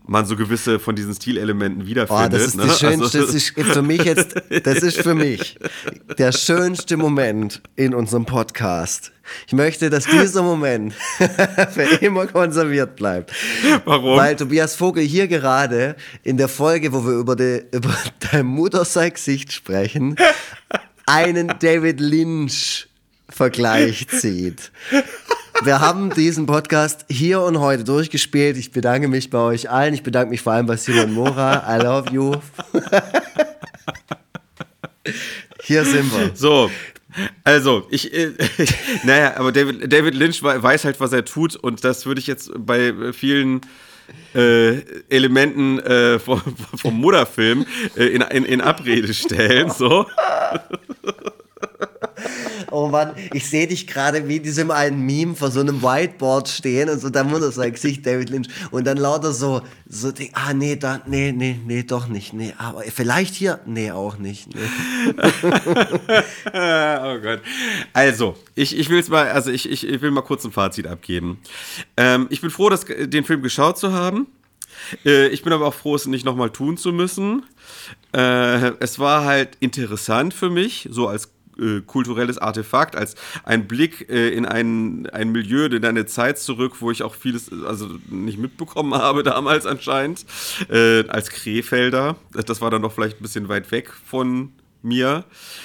man 0.06 0.24
so 0.26 0.36
gewisse 0.36 0.78
von 0.78 0.94
diesen 0.96 1.14
Stilelementen 1.14 1.82
Oh, 1.82 1.86
wiederfindet. 1.86 2.32
das 2.34 2.42
ist 2.48 2.56
ne? 2.56 2.64
schönste, 2.68 3.18
Also- 3.18 3.20
das 3.26 3.34
ist 3.34 3.52
für 3.56 3.82
mich 3.82 4.04
jetzt, 4.04 4.34
das 4.64 4.78
ist 4.78 5.00
für 5.02 5.14
mich 5.14 5.58
der 6.18 6.32
schönste 6.32 6.96
Moment 6.96 7.60
in 7.76 7.94
unserem 7.94 8.24
Podcast. 8.26 9.12
Ich 9.48 9.52
möchte, 9.52 9.90
dass 9.90 10.04
dieser 10.04 10.42
Moment 10.42 10.94
für 11.72 11.82
immer 12.00 12.26
konserviert 12.28 12.94
bleibt. 12.96 13.32
Warum? 13.84 14.16
Weil 14.16 14.36
Tobias 14.36 14.76
Vogel 14.76 15.02
hier 15.02 15.26
gerade 15.26 15.96
in 16.22 16.36
der 16.36 16.48
Folge, 16.48 16.92
wo 16.92 17.04
wir 17.04 17.14
über, 17.14 17.34
die, 17.34 17.62
über 17.72 17.96
dein 18.30 18.46
Mutter 18.46 18.84
sei 18.84 19.10
Gesicht 19.10 19.52
sprechen, 19.52 20.14
einen 21.06 21.52
David 21.58 21.98
Lynch 22.00 22.86
Vergleich 23.28 24.06
zieht. 24.06 24.70
Wir 25.62 25.80
haben 25.80 26.10
diesen 26.10 26.46
Podcast 26.46 27.04
hier 27.08 27.40
und 27.40 27.58
heute 27.60 27.84
durchgespielt. 27.84 28.56
Ich 28.56 28.72
bedanke 28.72 29.08
mich 29.08 29.30
bei 29.30 29.38
euch 29.38 29.70
allen. 29.70 29.94
Ich 29.94 30.02
bedanke 30.02 30.30
mich 30.30 30.42
vor 30.42 30.52
allem 30.52 30.66
bei 30.66 30.76
Simon 30.76 31.12
Mora. 31.12 31.64
I 31.68 31.82
love 31.82 32.12
you. 32.12 32.34
Hier 35.62 35.84
sind 35.84 36.12
wir. 36.16 36.32
So, 36.34 36.70
also, 37.44 37.86
ich, 37.90 38.12
äh, 38.12 38.32
naja, 39.04 39.36
aber 39.36 39.52
David, 39.52 39.92
David 39.92 40.14
Lynch 40.14 40.42
weiß 40.42 40.84
halt, 40.84 41.00
was 41.00 41.12
er 41.12 41.24
tut 41.24 41.56
und 41.56 41.84
das 41.84 42.06
würde 42.06 42.20
ich 42.20 42.26
jetzt 42.26 42.50
bei 42.54 43.12
vielen 43.12 43.62
äh, 44.34 44.80
Elementen 45.08 45.78
äh, 45.80 46.18
vom, 46.18 46.40
vom 46.76 46.94
Mutterfilm 46.94 47.66
äh, 47.96 48.04
in, 48.06 48.20
in, 48.20 48.44
in 48.44 48.60
Abrede 48.60 49.12
stellen, 49.14 49.70
so. 49.70 50.06
Oh 52.78 52.88
Mann, 52.88 53.14
ich 53.32 53.48
sehe 53.48 53.66
dich 53.66 53.86
gerade 53.86 54.28
wie 54.28 54.38
diesem 54.38 54.70
einen 54.70 55.00
Meme 55.00 55.34
vor 55.34 55.50
so 55.50 55.60
einem 55.60 55.82
Whiteboard 55.82 56.46
stehen 56.46 56.90
und 56.90 57.00
so, 57.00 57.08
dann 57.08 57.30
muss 57.30 57.40
sein 57.54 57.72
Gesicht 57.72 58.04
David 58.04 58.28
Lynch 58.28 58.48
und 58.70 58.86
dann 58.86 58.98
lauter 58.98 59.32
so, 59.32 59.62
so, 59.88 60.12
ah 60.34 60.52
nee, 60.52 60.76
da, 60.76 61.00
nee, 61.06 61.32
nee, 61.32 61.58
nee, 61.64 61.84
doch 61.84 62.06
nicht, 62.06 62.34
nee, 62.34 62.52
aber 62.58 62.82
vielleicht 62.82 63.34
hier, 63.34 63.60
nee, 63.64 63.92
auch 63.92 64.18
nicht. 64.18 64.54
Nee. 64.54 64.60
oh 66.52 67.18
Gott. 67.22 67.40
Also, 67.94 68.36
ich, 68.54 68.76
ich 68.76 68.90
will 68.90 68.98
es 68.98 69.08
mal, 69.08 69.30
also 69.30 69.50
ich, 69.50 69.70
ich, 69.70 69.88
ich 69.88 70.02
will 70.02 70.10
mal 70.10 70.20
kurz 70.20 70.44
ein 70.44 70.52
Fazit 70.52 70.86
abgeben. 70.86 71.38
Ähm, 71.96 72.26
ich 72.28 72.42
bin 72.42 72.50
froh, 72.50 72.68
dass, 72.68 72.84
den 72.84 73.24
Film 73.24 73.40
geschaut 73.40 73.78
zu 73.78 73.94
haben. 73.94 74.26
Äh, 75.06 75.28
ich 75.28 75.42
bin 75.42 75.54
aber 75.54 75.66
auch 75.66 75.74
froh, 75.74 75.94
es 75.94 76.06
nicht 76.06 76.26
nochmal 76.26 76.50
tun 76.50 76.76
zu 76.76 76.92
müssen. 76.92 77.46
Äh, 78.14 78.72
es 78.80 78.98
war 78.98 79.24
halt 79.24 79.56
interessant 79.60 80.34
für 80.34 80.50
mich, 80.50 80.88
so 80.90 81.08
als 81.08 81.30
äh, 81.58 81.80
kulturelles 81.80 82.38
Artefakt, 82.38 82.96
als 82.96 83.14
ein 83.44 83.66
Blick 83.66 84.08
äh, 84.08 84.28
in 84.30 84.46
ein, 84.46 85.08
ein 85.10 85.30
Milieu, 85.30 85.66
in 85.66 85.84
eine 85.84 86.06
Zeit 86.06 86.38
zurück, 86.38 86.74
wo 86.80 86.90
ich 86.90 87.02
auch 87.02 87.14
vieles 87.14 87.50
also 87.64 87.88
nicht 88.08 88.38
mitbekommen 88.38 88.94
habe 88.94 89.22
damals 89.24 89.66
anscheinend, 89.66 90.24
äh, 90.68 91.06
als 91.08 91.30
Krefelder. 91.30 92.16
Das 92.32 92.60
war 92.60 92.70
dann 92.70 92.82
doch 92.82 92.92
vielleicht 92.92 93.20
ein 93.20 93.22
bisschen 93.22 93.48
weit 93.48 93.70
weg 93.70 93.92
von 94.04 94.52
mir. 94.86 95.24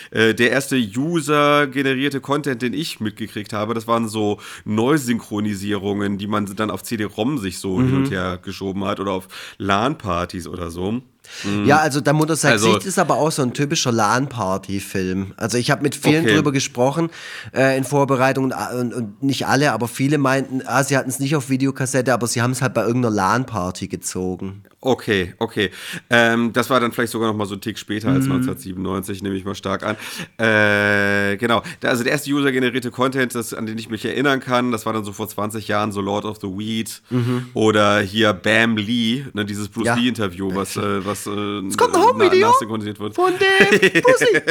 Äh, 0.09 0.33
der 0.33 0.51
erste 0.51 0.75
User-generierte 0.75 2.19
Content, 2.19 2.61
den 2.61 2.73
ich 2.73 2.99
mitgekriegt 2.99 3.53
habe, 3.53 3.73
das 3.73 3.87
waren 3.87 4.09
so 4.09 4.39
Neusynchronisierungen, 4.65 6.17
die 6.17 6.27
man 6.27 6.45
dann 6.55 6.71
auf 6.71 6.83
CD-ROM 6.83 7.37
sich 7.37 7.59
so 7.59 7.77
mhm. 7.77 7.85
hin 7.85 7.97
und 7.97 8.11
her 8.11 8.39
geschoben 8.41 8.83
hat 8.85 8.99
oder 8.99 9.11
auf 9.11 9.27
LAN-Partys 9.57 10.47
oder 10.47 10.71
so. 10.71 11.01
Mhm. 11.43 11.65
Ja, 11.65 11.77
also 11.77 12.01
der 12.01 12.13
Mutter 12.13 12.35
sagt 12.35 12.53
also, 12.53 12.77
ist 12.77 12.99
aber 12.99 13.15
auch 13.15 13.31
so 13.31 13.41
ein 13.41 13.53
typischer 13.53 13.91
LAN-Party-Film. 13.91 15.33
Also 15.37 15.57
ich 15.57 15.71
habe 15.71 15.81
mit 15.83 15.95
vielen 15.95 16.25
okay. 16.25 16.35
drüber 16.35 16.51
gesprochen 16.51 17.09
äh, 17.53 17.77
in 17.77 17.83
Vorbereitung 17.83 18.45
und, 18.45 18.53
und, 18.53 18.93
und, 18.93 19.23
nicht 19.23 19.47
alle, 19.47 19.71
aber 19.71 19.87
viele 19.87 20.17
meinten, 20.17 20.61
ah, 20.65 20.83
sie 20.83 20.97
hatten 20.97 21.09
es 21.09 21.19
nicht 21.19 21.35
auf 21.35 21.49
Videokassette, 21.49 22.13
aber 22.13 22.27
sie 22.27 22.41
haben 22.41 22.51
es 22.51 22.61
halt 22.61 22.73
bei 22.73 22.81
irgendeiner 22.81 23.15
LAN-Party 23.15 23.87
gezogen. 23.87 24.63
Okay, 24.83 25.35
okay. 25.37 25.69
Ähm, 26.09 26.53
das 26.53 26.71
war 26.71 26.79
dann 26.79 26.91
vielleicht 26.91 27.11
sogar 27.11 27.29
noch 27.29 27.37
mal 27.37 27.45
so 27.45 27.53
ein 27.53 27.61
Tick 27.61 27.77
später 27.77 28.07
als 28.07 28.25
mhm. 28.25 28.37
1997, 28.37 29.21
nehme 29.21 29.35
ich 29.35 29.45
mal 29.45 29.53
stark 29.53 29.83
an. 29.83 29.95
Äh, 30.43 31.37
genau. 31.37 31.61
Also 31.83 32.03
der 32.03 32.13
erste 32.13 32.31
user-generierte 32.31 32.89
Content, 32.89 33.35
das, 33.35 33.53
an 33.53 33.67
den 33.67 33.77
ich 33.77 33.91
mich 33.91 34.03
erinnern 34.05 34.39
kann, 34.39 34.71
das 34.71 34.87
war 34.87 34.93
dann 34.93 35.03
so 35.03 35.13
vor 35.13 35.27
20 35.27 35.67
Jahren 35.67 35.91
so 35.91 36.01
Lord 36.01 36.25
of 36.25 36.39
the 36.41 36.47
Weed 36.47 37.03
mhm. 37.11 37.49
oder 37.53 37.99
hier 37.99 38.33
Bam 38.33 38.75
Lee, 38.75 39.23
ne, 39.33 39.45
dieses 39.45 39.69
Bruce 39.69 39.85
ja. 39.85 39.93
Lee-Interview, 39.93 40.55
was, 40.55 40.75
äh, 40.75 40.81
was 41.05 41.27
äh, 41.27 41.29
es 41.29 41.77
kommt 41.77 41.95
ein 41.95 42.01
Home-Video 42.01 42.47
wurde. 42.49 43.13
Von 43.13 43.33
dem 43.37 44.01
Pussy. 44.01 44.41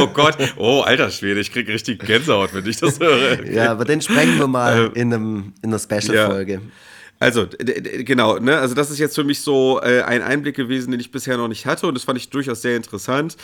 oh 0.00 0.08
Gott, 0.08 0.36
oh 0.56 0.80
alter 0.80 1.10
Schwede, 1.10 1.38
ich 1.38 1.52
krieg 1.52 1.68
richtig 1.68 2.04
Gänsehaut, 2.04 2.52
wenn 2.54 2.66
ich 2.66 2.78
das 2.78 2.98
höre. 2.98 3.46
Ja, 3.46 3.70
aber 3.70 3.84
den 3.84 4.00
sprengen 4.00 4.36
wir 4.40 4.48
mal 4.48 4.86
ähm, 4.86 4.90
in, 4.94 5.14
einem, 5.14 5.52
in 5.62 5.70
einer 5.70 5.78
Special-Folge. 5.78 6.54
Ja. 6.54 6.60
Also, 7.22 7.46
genau, 8.00 8.38
ne? 8.38 8.58
Also, 8.58 8.74
das 8.74 8.90
ist 8.90 8.98
jetzt 8.98 9.14
für 9.14 9.22
mich 9.22 9.42
so 9.42 9.80
äh, 9.80 10.02
ein 10.02 10.22
Einblick 10.22 10.56
gewesen, 10.56 10.90
den 10.90 10.98
ich 10.98 11.12
bisher 11.12 11.36
noch 11.36 11.46
nicht 11.46 11.66
hatte 11.66 11.86
und 11.86 11.94
das 11.94 12.02
fand 12.02 12.18
ich 12.18 12.30
durchaus 12.30 12.62
sehr 12.62 12.76
interessant. 12.76 13.36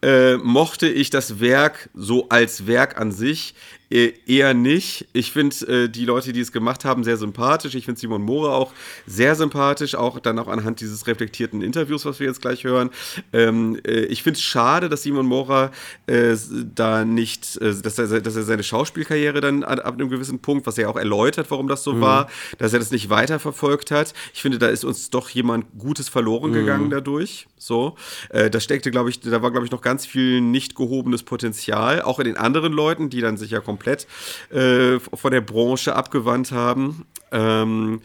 Äh, 0.00 0.38
mochte 0.38 0.88
ich 0.88 1.10
das 1.10 1.38
Werk 1.38 1.90
so 1.92 2.30
als 2.30 2.66
Werk 2.66 2.98
an 2.98 3.12
sich 3.12 3.54
eher 3.90 4.52
nicht. 4.54 5.06
Ich 5.12 5.32
finde 5.32 5.84
äh, 5.84 5.88
die 5.88 6.04
Leute, 6.04 6.32
die 6.32 6.40
es 6.40 6.52
gemacht 6.52 6.84
haben, 6.84 7.04
sehr 7.04 7.16
sympathisch. 7.16 7.74
Ich 7.74 7.86
finde 7.86 8.00
Simon 8.00 8.22
Moore 8.22 8.52
auch 8.52 8.72
sehr 9.06 9.34
sympathisch, 9.34 9.94
auch 9.94 10.18
dann 10.20 10.38
auch 10.38 10.48
anhand 10.48 10.80
dieses 10.80 11.06
reflektierten 11.06 11.62
Interviews, 11.62 12.04
was 12.04 12.20
wir 12.20 12.26
jetzt 12.26 12.42
gleich 12.42 12.64
hören. 12.64 12.90
Ähm, 13.32 13.80
äh, 13.86 14.00
ich 14.06 14.22
finde 14.22 14.38
es 14.38 14.42
schade, 14.42 14.88
dass 14.88 15.02
Simon 15.02 15.26
Moore 15.26 15.70
äh, 16.06 16.36
da 16.74 17.04
nicht, 17.04 17.56
äh, 17.62 17.74
dass, 17.80 17.98
er, 17.98 18.20
dass 18.20 18.36
er 18.36 18.42
seine 18.42 18.62
Schauspielkarriere 18.62 19.40
dann 19.40 19.64
ab, 19.64 19.80
ab 19.84 19.94
einem 19.94 20.10
gewissen 20.10 20.40
Punkt, 20.40 20.66
was 20.66 20.76
er 20.76 20.90
auch 20.90 20.96
erläutert, 20.96 21.50
warum 21.50 21.68
das 21.68 21.82
so 21.82 21.94
mhm. 21.94 22.00
war, 22.02 22.30
dass 22.58 22.74
er 22.74 22.80
das 22.80 22.90
nicht 22.90 23.08
weiterverfolgt 23.08 23.90
hat. 23.90 24.12
Ich 24.34 24.42
finde, 24.42 24.58
da 24.58 24.68
ist 24.68 24.84
uns 24.84 25.08
doch 25.08 25.30
jemand 25.30 25.66
Gutes 25.78 26.08
verloren 26.10 26.52
gegangen 26.52 26.86
mhm. 26.86 26.90
dadurch. 26.90 27.46
So, 27.56 27.96
äh, 28.30 28.50
da 28.50 28.60
steckte, 28.60 28.90
glaube 28.90 29.10
ich, 29.10 29.20
da 29.20 29.42
war, 29.42 29.50
glaube 29.50 29.66
ich, 29.66 29.72
noch 29.72 29.80
ganz 29.80 30.06
viel 30.06 30.40
nicht 30.40 30.74
gehobenes 30.74 31.22
Potenzial, 31.22 32.02
auch 32.02 32.18
in 32.18 32.26
den 32.26 32.36
anderen 32.36 32.72
Leuten, 32.72 33.10
die 33.10 33.20
dann 33.20 33.36
sich 33.36 33.50
ja 33.50 33.60
komplett 33.78 34.06
äh, 34.50 34.98
von 34.98 35.30
der 35.30 35.40
Branche 35.40 35.94
abgewandt 35.94 36.52
haben. 36.52 37.06
Ähm, 37.30 38.00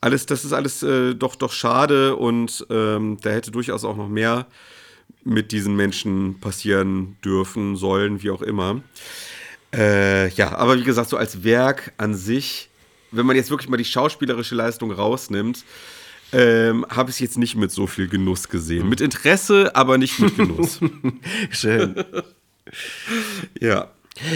alles, 0.00 0.26
das 0.26 0.44
ist 0.44 0.52
alles 0.52 0.82
äh, 0.82 1.14
doch, 1.14 1.34
doch 1.34 1.52
schade 1.52 2.16
und 2.16 2.66
ähm, 2.70 3.18
da 3.20 3.30
hätte 3.30 3.50
durchaus 3.50 3.84
auch 3.84 3.96
noch 3.96 4.08
mehr 4.08 4.46
mit 5.24 5.52
diesen 5.52 5.76
Menschen 5.76 6.38
passieren 6.40 7.16
dürfen, 7.24 7.76
sollen, 7.76 8.22
wie 8.22 8.30
auch 8.30 8.42
immer. 8.42 8.80
Äh, 9.74 10.28
ja, 10.30 10.56
aber 10.56 10.78
wie 10.78 10.84
gesagt, 10.84 11.10
so 11.10 11.16
als 11.16 11.44
Werk 11.44 11.92
an 11.98 12.14
sich, 12.14 12.70
wenn 13.10 13.26
man 13.26 13.36
jetzt 13.36 13.50
wirklich 13.50 13.68
mal 13.68 13.76
die 13.76 13.84
schauspielerische 13.84 14.54
Leistung 14.54 14.92
rausnimmt, 14.92 15.64
ähm, 16.32 16.86
habe 16.88 17.10
ich 17.10 17.16
es 17.16 17.20
jetzt 17.20 17.38
nicht 17.38 17.56
mit 17.56 17.70
so 17.70 17.86
viel 17.86 18.08
Genuss 18.08 18.48
gesehen. 18.48 18.88
Mit 18.88 19.00
Interesse, 19.00 19.74
aber 19.74 19.98
nicht 19.98 20.18
mit 20.20 20.36
Genuss. 20.36 20.80
Schön. 21.50 22.04
ja. 23.60 23.90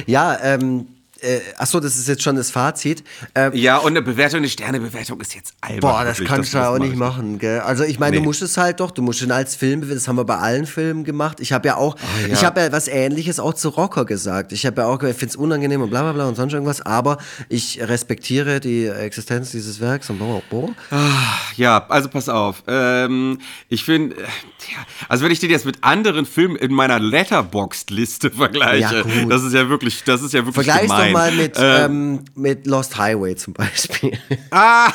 Ja, 0.06 0.38
ähm, 0.42 0.86
äh, 1.22 1.40
achso, 1.56 1.78
das 1.78 1.96
ist 1.96 2.08
jetzt 2.08 2.22
schon 2.22 2.36
das 2.36 2.50
Fazit. 2.50 3.04
Ähm, 3.34 3.52
ja, 3.54 3.76
und 3.78 3.92
eine 3.92 4.02
Bewertung, 4.02 4.38
eine 4.38 4.48
Sternebewertung 4.48 5.20
ist 5.20 5.34
jetzt 5.34 5.54
albern. 5.60 5.80
Boah, 5.80 6.04
das 6.04 6.22
kannst 6.24 6.52
du 6.52 6.58
ja 6.58 6.70
auch 6.70 6.78
nicht 6.78 6.96
machen, 6.96 7.38
gell? 7.38 7.60
Also 7.60 7.84
ich 7.84 7.98
meine, 7.98 8.16
nee. 8.16 8.22
du 8.22 8.24
musst 8.24 8.42
es 8.42 8.56
halt 8.56 8.80
doch, 8.80 8.90
du 8.90 9.02
musst 9.02 9.22
ihn 9.22 9.30
als 9.30 9.54
Film, 9.54 9.88
das 9.88 10.08
haben 10.08 10.16
wir 10.16 10.24
bei 10.24 10.36
allen 10.36 10.66
Filmen 10.66 11.04
gemacht. 11.04 11.38
Ich 11.40 11.52
habe 11.52 11.68
ja 11.68 11.76
auch, 11.76 11.94
oh, 11.94 12.26
ja. 12.26 12.32
ich 12.32 12.44
habe 12.44 12.60
ja 12.60 12.72
was 12.72 12.88
ähnliches 12.88 13.38
auch 13.38 13.54
zu 13.54 13.68
Rocker 13.68 14.04
gesagt. 14.04 14.52
Ich 14.52 14.66
habe 14.66 14.82
ja 14.82 14.88
auch, 14.88 15.02
ich 15.02 15.16
finde 15.16 15.30
es 15.30 15.36
unangenehm 15.36 15.82
und 15.82 15.90
bla 15.90 16.02
bla 16.02 16.12
bla 16.12 16.26
und 16.26 16.34
sonst 16.34 16.52
irgendwas, 16.52 16.80
aber 16.80 17.18
ich 17.48 17.80
respektiere 17.80 18.58
die 18.58 18.86
Existenz 18.86 19.52
dieses 19.52 19.80
Werks 19.80 20.10
und 20.10 20.18
bla 20.18 20.26
bla 20.26 20.42
bla. 20.50 20.74
Ach, 20.90 21.52
ja, 21.56 21.86
also 21.88 22.08
pass 22.08 22.28
auf. 22.28 22.64
Ähm, 22.66 23.38
ich 23.68 23.84
finde, 23.84 24.16
äh, 24.16 24.20
ja, 24.22 24.78
also 25.08 25.24
wenn 25.24 25.30
ich 25.30 25.38
den 25.38 25.50
jetzt 25.50 25.66
mit 25.66 25.78
anderen 25.82 26.26
Filmen 26.26 26.56
in 26.56 26.72
meiner 26.72 26.98
Letterboxd-Liste 26.98 28.30
vergleiche, 28.32 29.04
ja, 29.06 29.24
das 29.26 29.44
ist 29.44 29.52
ja 29.52 29.68
wirklich, 29.68 30.02
das 30.04 30.22
ist 30.22 30.34
ja 30.34 30.44
wirklich 30.44 30.66
gemein 30.66 31.11
mal 31.12 31.32
mit, 31.32 31.56
äh, 31.56 31.84
ähm, 31.84 32.24
mit 32.34 32.66
Lost 32.66 32.96
Highway 32.98 33.36
zum 33.36 33.54
Beispiel. 33.54 34.18
Ah! 34.50 34.92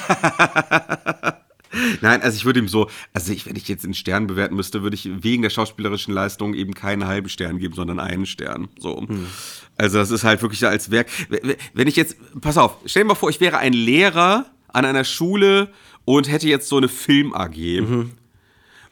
Nein, 2.02 2.22
also 2.22 2.35
ich 2.38 2.45
würde 2.45 2.60
ihm 2.60 2.68
so, 2.68 2.89
also 3.14 3.31
ich, 3.31 3.45
wenn 3.45 3.56
ich 3.56 3.68
jetzt 3.68 3.84
einen 3.84 3.94
Stern 3.94 4.27
bewerten 4.27 4.56
müsste, 4.56 4.84
würde 4.84 4.95
ich 4.95 5.10
wegen 5.23 5.41
der 5.41 5.49
schauspielerischen 5.49 6.14
Leistung 6.14 6.53
eben 6.53 6.73
keinen 6.73 7.06
halben 7.07 7.30
Stern 7.30 7.60
geben, 7.60 7.76
sondern 7.76 7.99
einen 7.99 8.26
Stern. 8.26 8.69
So. 8.80 9.02
Hm. 9.02 9.27
Also 9.76 9.98
das 9.98 10.11
ist 10.11 10.23
halt 10.23 10.41
wirklich 10.41 10.65
als 10.65 10.91
Werk. 10.91 11.07
Wenn 11.73 11.88
ich 11.88 11.95
jetzt, 11.95 12.15
pass 12.41 12.57
auf, 12.57 12.77
stell 12.85 13.03
dir 13.03 13.10
mal 13.10 13.15
vor, 13.15 13.30
ich 13.30 13.39
wäre 13.39 13.57
ein 13.57 13.73
Lehrer 13.73 14.45
an 14.69 14.85
einer 14.85 15.03
Schule 15.03 15.69
und 16.06 16.31
hätte 16.31 16.48
jetzt 16.48 16.69
so 16.69 16.77
eine 16.77 16.88
Film-AG. 16.88 17.81
Mhm. 17.81 18.11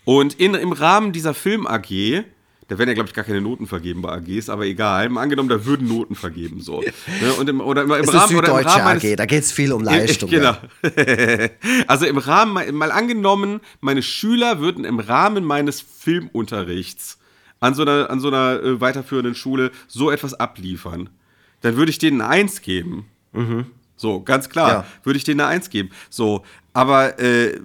Und 0.03 0.33
in, 0.35 0.53
im 0.53 0.71
Rahmen 0.71 1.11
dieser 1.11 1.33
Film-AG 1.33 2.23
da 2.67 2.79
werden 2.79 2.89
ja, 2.89 2.95
glaube 2.95 3.09
ich, 3.09 3.13
gar 3.13 3.23
keine 3.23 3.41
Noten 3.41 3.67
vergeben 3.67 4.01
bei 4.01 4.11
AGs, 4.11 4.49
aber 4.49 4.65
egal. 4.65 5.09
Mal 5.09 5.21
angenommen, 5.21 5.49
da 5.49 5.65
würden 5.65 5.87
Noten 5.87 6.15
vergeben. 6.15 6.61
So. 6.61 6.81
Ne? 6.81 7.33
Und 7.37 7.47
im, 7.47 7.61
oder 7.61 7.83
im, 7.83 7.91
im 7.91 8.09
Rahmen, 8.09 8.35
oder 8.35 8.59
im 8.59 8.65
Rahmen 8.65 8.97
AG, 8.97 9.15
da 9.15 9.25
geht 9.27 9.43
es 9.43 9.51
viel 9.51 9.71
um 9.71 9.83
Leistung. 9.83 10.29
Genau. 10.31 10.57
also 11.87 12.07
im 12.07 12.17
Rahmen, 12.17 12.53
mal, 12.53 12.71
mal 12.71 12.91
angenommen, 12.91 13.61
meine 13.81 14.01
Schüler 14.01 14.59
würden 14.59 14.83
im 14.83 14.99
Rahmen 14.99 15.43
meines 15.43 15.79
Filmunterrichts 15.81 17.19
an 17.59 17.75
so 17.75 17.83
einer, 17.83 18.09
an 18.09 18.19
so 18.19 18.29
einer 18.29 18.61
äh, 18.63 18.81
weiterführenden 18.81 19.35
Schule 19.35 19.71
so 19.87 20.09
etwas 20.09 20.33
abliefern. 20.33 21.09
Dann 21.61 21.77
würde 21.77 21.91
ich 21.91 21.99
denen 21.99 22.21
Eins 22.21 22.61
geben. 22.61 23.05
Mhm. 23.31 23.67
So, 24.05 24.21
ganz 24.21 24.49
klar, 24.49 24.69
ja. 24.69 24.85
würde 25.01 25.17
ich 25.17 25.23
denen 25.23 25.39
eine 25.39 25.49
Eins 25.49 25.71
geben. 25.71 25.89
So, 26.11 26.43
aber 26.73 27.19
äh, 27.19 27.59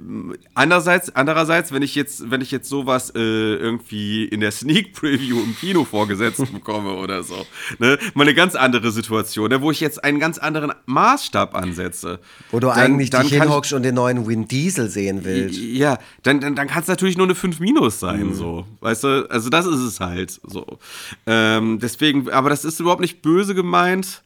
andererseits, 0.55 1.15
andererseits, 1.15 1.71
wenn 1.71 1.83
ich 1.83 1.95
jetzt, 1.95 2.31
wenn 2.31 2.41
ich 2.41 2.51
jetzt 2.51 2.67
sowas 2.67 3.11
äh, 3.15 3.19
irgendwie 3.19 4.25
in 4.25 4.41
der 4.41 4.51
Sneak 4.53 4.95
Preview 4.95 5.39
im 5.39 5.55
Kino 5.55 5.85
vorgesetzt 5.85 6.41
bekomme 6.53 6.95
oder 6.95 7.23
so, 7.23 7.45
ne, 7.79 7.99
mal 8.15 8.23
eine 8.23 8.33
ganz 8.35 8.55
andere 8.55 8.91
Situation, 8.91 9.51
ne, 9.51 9.61
wo 9.61 9.71
ich 9.71 9.81
jetzt 9.81 10.03
einen 10.03 10.19
ganz 10.19 10.39
anderen 10.39 10.73
Maßstab 10.87 11.55
ansetze. 11.55 12.21
Wo 12.51 12.59
du 12.59 12.69
dann, 12.69 12.79
eigentlich 12.79 13.11
dann 13.11 13.25
dich 13.27 13.35
hinhockst 13.35 13.75
und 13.75 13.83
den 13.83 13.97
neuen 13.97 14.27
Win 14.27 14.49
Diesel 14.49 14.89
sehen 14.89 15.25
willst. 15.25 15.59
Ja, 15.59 15.99
dann, 16.23 16.41
dann, 16.41 16.55
dann 16.55 16.69
kann 16.69 16.81
es 16.81 16.89
natürlich 16.89 17.19
nur 17.19 17.27
eine 17.27 17.35
5 17.35 17.61
Minus 17.61 18.01
sein, 18.01 18.29
mhm. 18.29 18.35
so. 18.35 18.65
Weißt 18.81 19.05
du, 19.05 19.29
also 19.29 19.51
das 19.51 19.67
ist 19.67 19.81
es 19.81 20.01
halt 20.01 20.41
so. 20.43 20.79
Ähm, 21.27 21.81
deswegen, 21.83 22.31
aber 22.31 22.49
das 22.49 22.65
ist 22.65 22.81
überhaupt 22.81 23.03
nicht 23.03 23.21
böse 23.21 23.55
gemeint. 23.55 24.23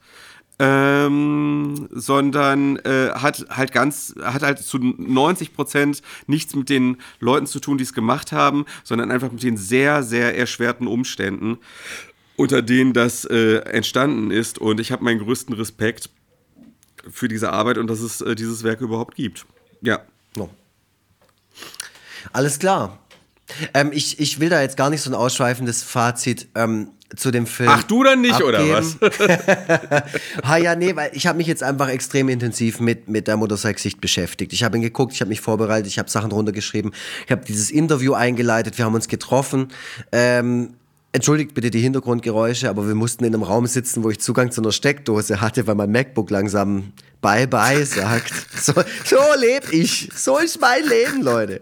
Ähm, 0.59 1.89
sondern 1.91 2.77
äh, 2.79 3.11
hat 3.15 3.47
halt 3.51 3.73
ganz, 3.73 4.15
hat 4.23 4.43
halt 4.43 4.59
zu 4.59 4.79
90 4.79 5.53
Prozent 5.53 6.03
nichts 6.27 6.55
mit 6.55 6.69
den 6.69 6.99
Leuten 7.19 7.47
zu 7.47 7.61
tun, 7.61 7.79
die 7.79 7.85
es 7.85 7.93
gemacht 7.93 8.33
haben, 8.33 8.65
sondern 8.85 9.11
einfach 9.11 9.33
mit 9.33 9.43
den 9.43 9.57
sehr, 9.57 10.03
sehr 10.03 10.37
erschwerten 10.37 10.87
Umständen, 10.87 11.59
unter 12.37 12.63
denen 12.63 12.93
das 12.93 13.25
äh, 13.25 13.57
entstanden 13.59 14.31
ist. 14.31 14.59
Und 14.59 14.81
ich 14.81 14.93
habe 14.93 15.03
meinen 15.03 15.21
größten 15.21 15.55
Respekt 15.55 16.11
für 17.11 17.29
diese 17.29 17.53
Arbeit 17.53 17.79
und 17.79 17.89
dass 17.89 18.01
es 18.01 18.21
äh, 18.21 18.35
dieses 18.35 18.63
Werk 18.63 18.81
überhaupt 18.81 19.17
gibt. 19.17 19.47
Ja. 19.83 20.01
No. 20.37 20.51
Alles 22.33 22.59
klar. 22.59 22.99
Ähm, 23.75 23.91
ich, 23.93 24.21
ich 24.21 24.41
will 24.41 24.49
da 24.49 24.63
jetzt 24.63 24.77
gar 24.77 24.91
nicht 24.91 25.03
so 25.03 25.11
ein 25.11 25.15
ausschweifendes 25.15 25.83
Fazit 25.83 26.49
ähm, 26.55 26.91
zu 27.17 27.31
dem 27.31 27.47
Film. 27.47 27.71
Ach, 27.73 27.83
du 27.83 28.03
dann 28.03 28.21
nicht, 28.21 28.35
abgeben. 28.35 28.49
oder 28.49 28.69
was? 28.73 28.99
ha, 30.45 30.57
ja, 30.57 30.75
nee, 30.75 30.95
weil 30.97 31.11
ich 31.13 31.27
habe 31.27 31.39
mich 31.39 31.47
jetzt 31.47 31.63
einfach 31.63 31.89
extrem 31.89 32.29
intensiv 32.29 32.81
mit, 32.81 33.09
mit 33.09 33.29
der 33.29 33.37
Motorcycle-Sicht 33.37 34.01
beschäftigt. 34.01 34.53
Ich 34.53 34.65
habe 34.65 34.77
ihn 34.77 34.83
geguckt, 34.83 35.13
ich 35.13 35.21
habe 35.21 35.29
mich 35.29 35.41
vorbereitet, 35.41 35.87
ich 35.87 35.99
habe 35.99 36.11
Sachen 36.11 36.33
runtergeschrieben, 36.33 36.93
ich 37.27 37.33
habe 37.33 37.45
dieses 37.45 37.71
Interview 37.71 38.15
eingeleitet, 38.15 38.79
wir 38.79 38.85
haben 38.85 38.95
uns 38.95 39.09
getroffen. 39.09 39.69
Ähm, 40.13 40.75
Entschuldigt 41.15 41.55
bitte 41.55 41.71
die 41.71 41.79
Hintergrundgeräusche, 41.79 42.69
aber 42.69 42.89
wir 42.89 42.97
mussten 42.97 43.23
in 43.23 43.33
einem 43.33 43.45
Raum 43.45 43.69
sitzen, 43.69 44.03
wo 44.03 44.11
ich 44.11 44.19
Zugang 44.19 44.51
zu 44.51 44.61
einer 44.61 44.73
Steckdose 44.73 45.41
hatte, 45.41 45.65
weil 45.69 45.77
mein 45.77 45.93
MacBook 45.93 46.29
langsam 46.29 46.93
Bye-bye 47.21 47.87
sagt. 47.87 48.33
So, 48.61 48.73
so 49.05 49.19
lebe 49.39 49.73
ich. 49.73 50.09
So 50.17 50.39
ist 50.39 50.61
mein 50.61 50.83
Leben, 50.83 51.23
Leute. 51.23 51.61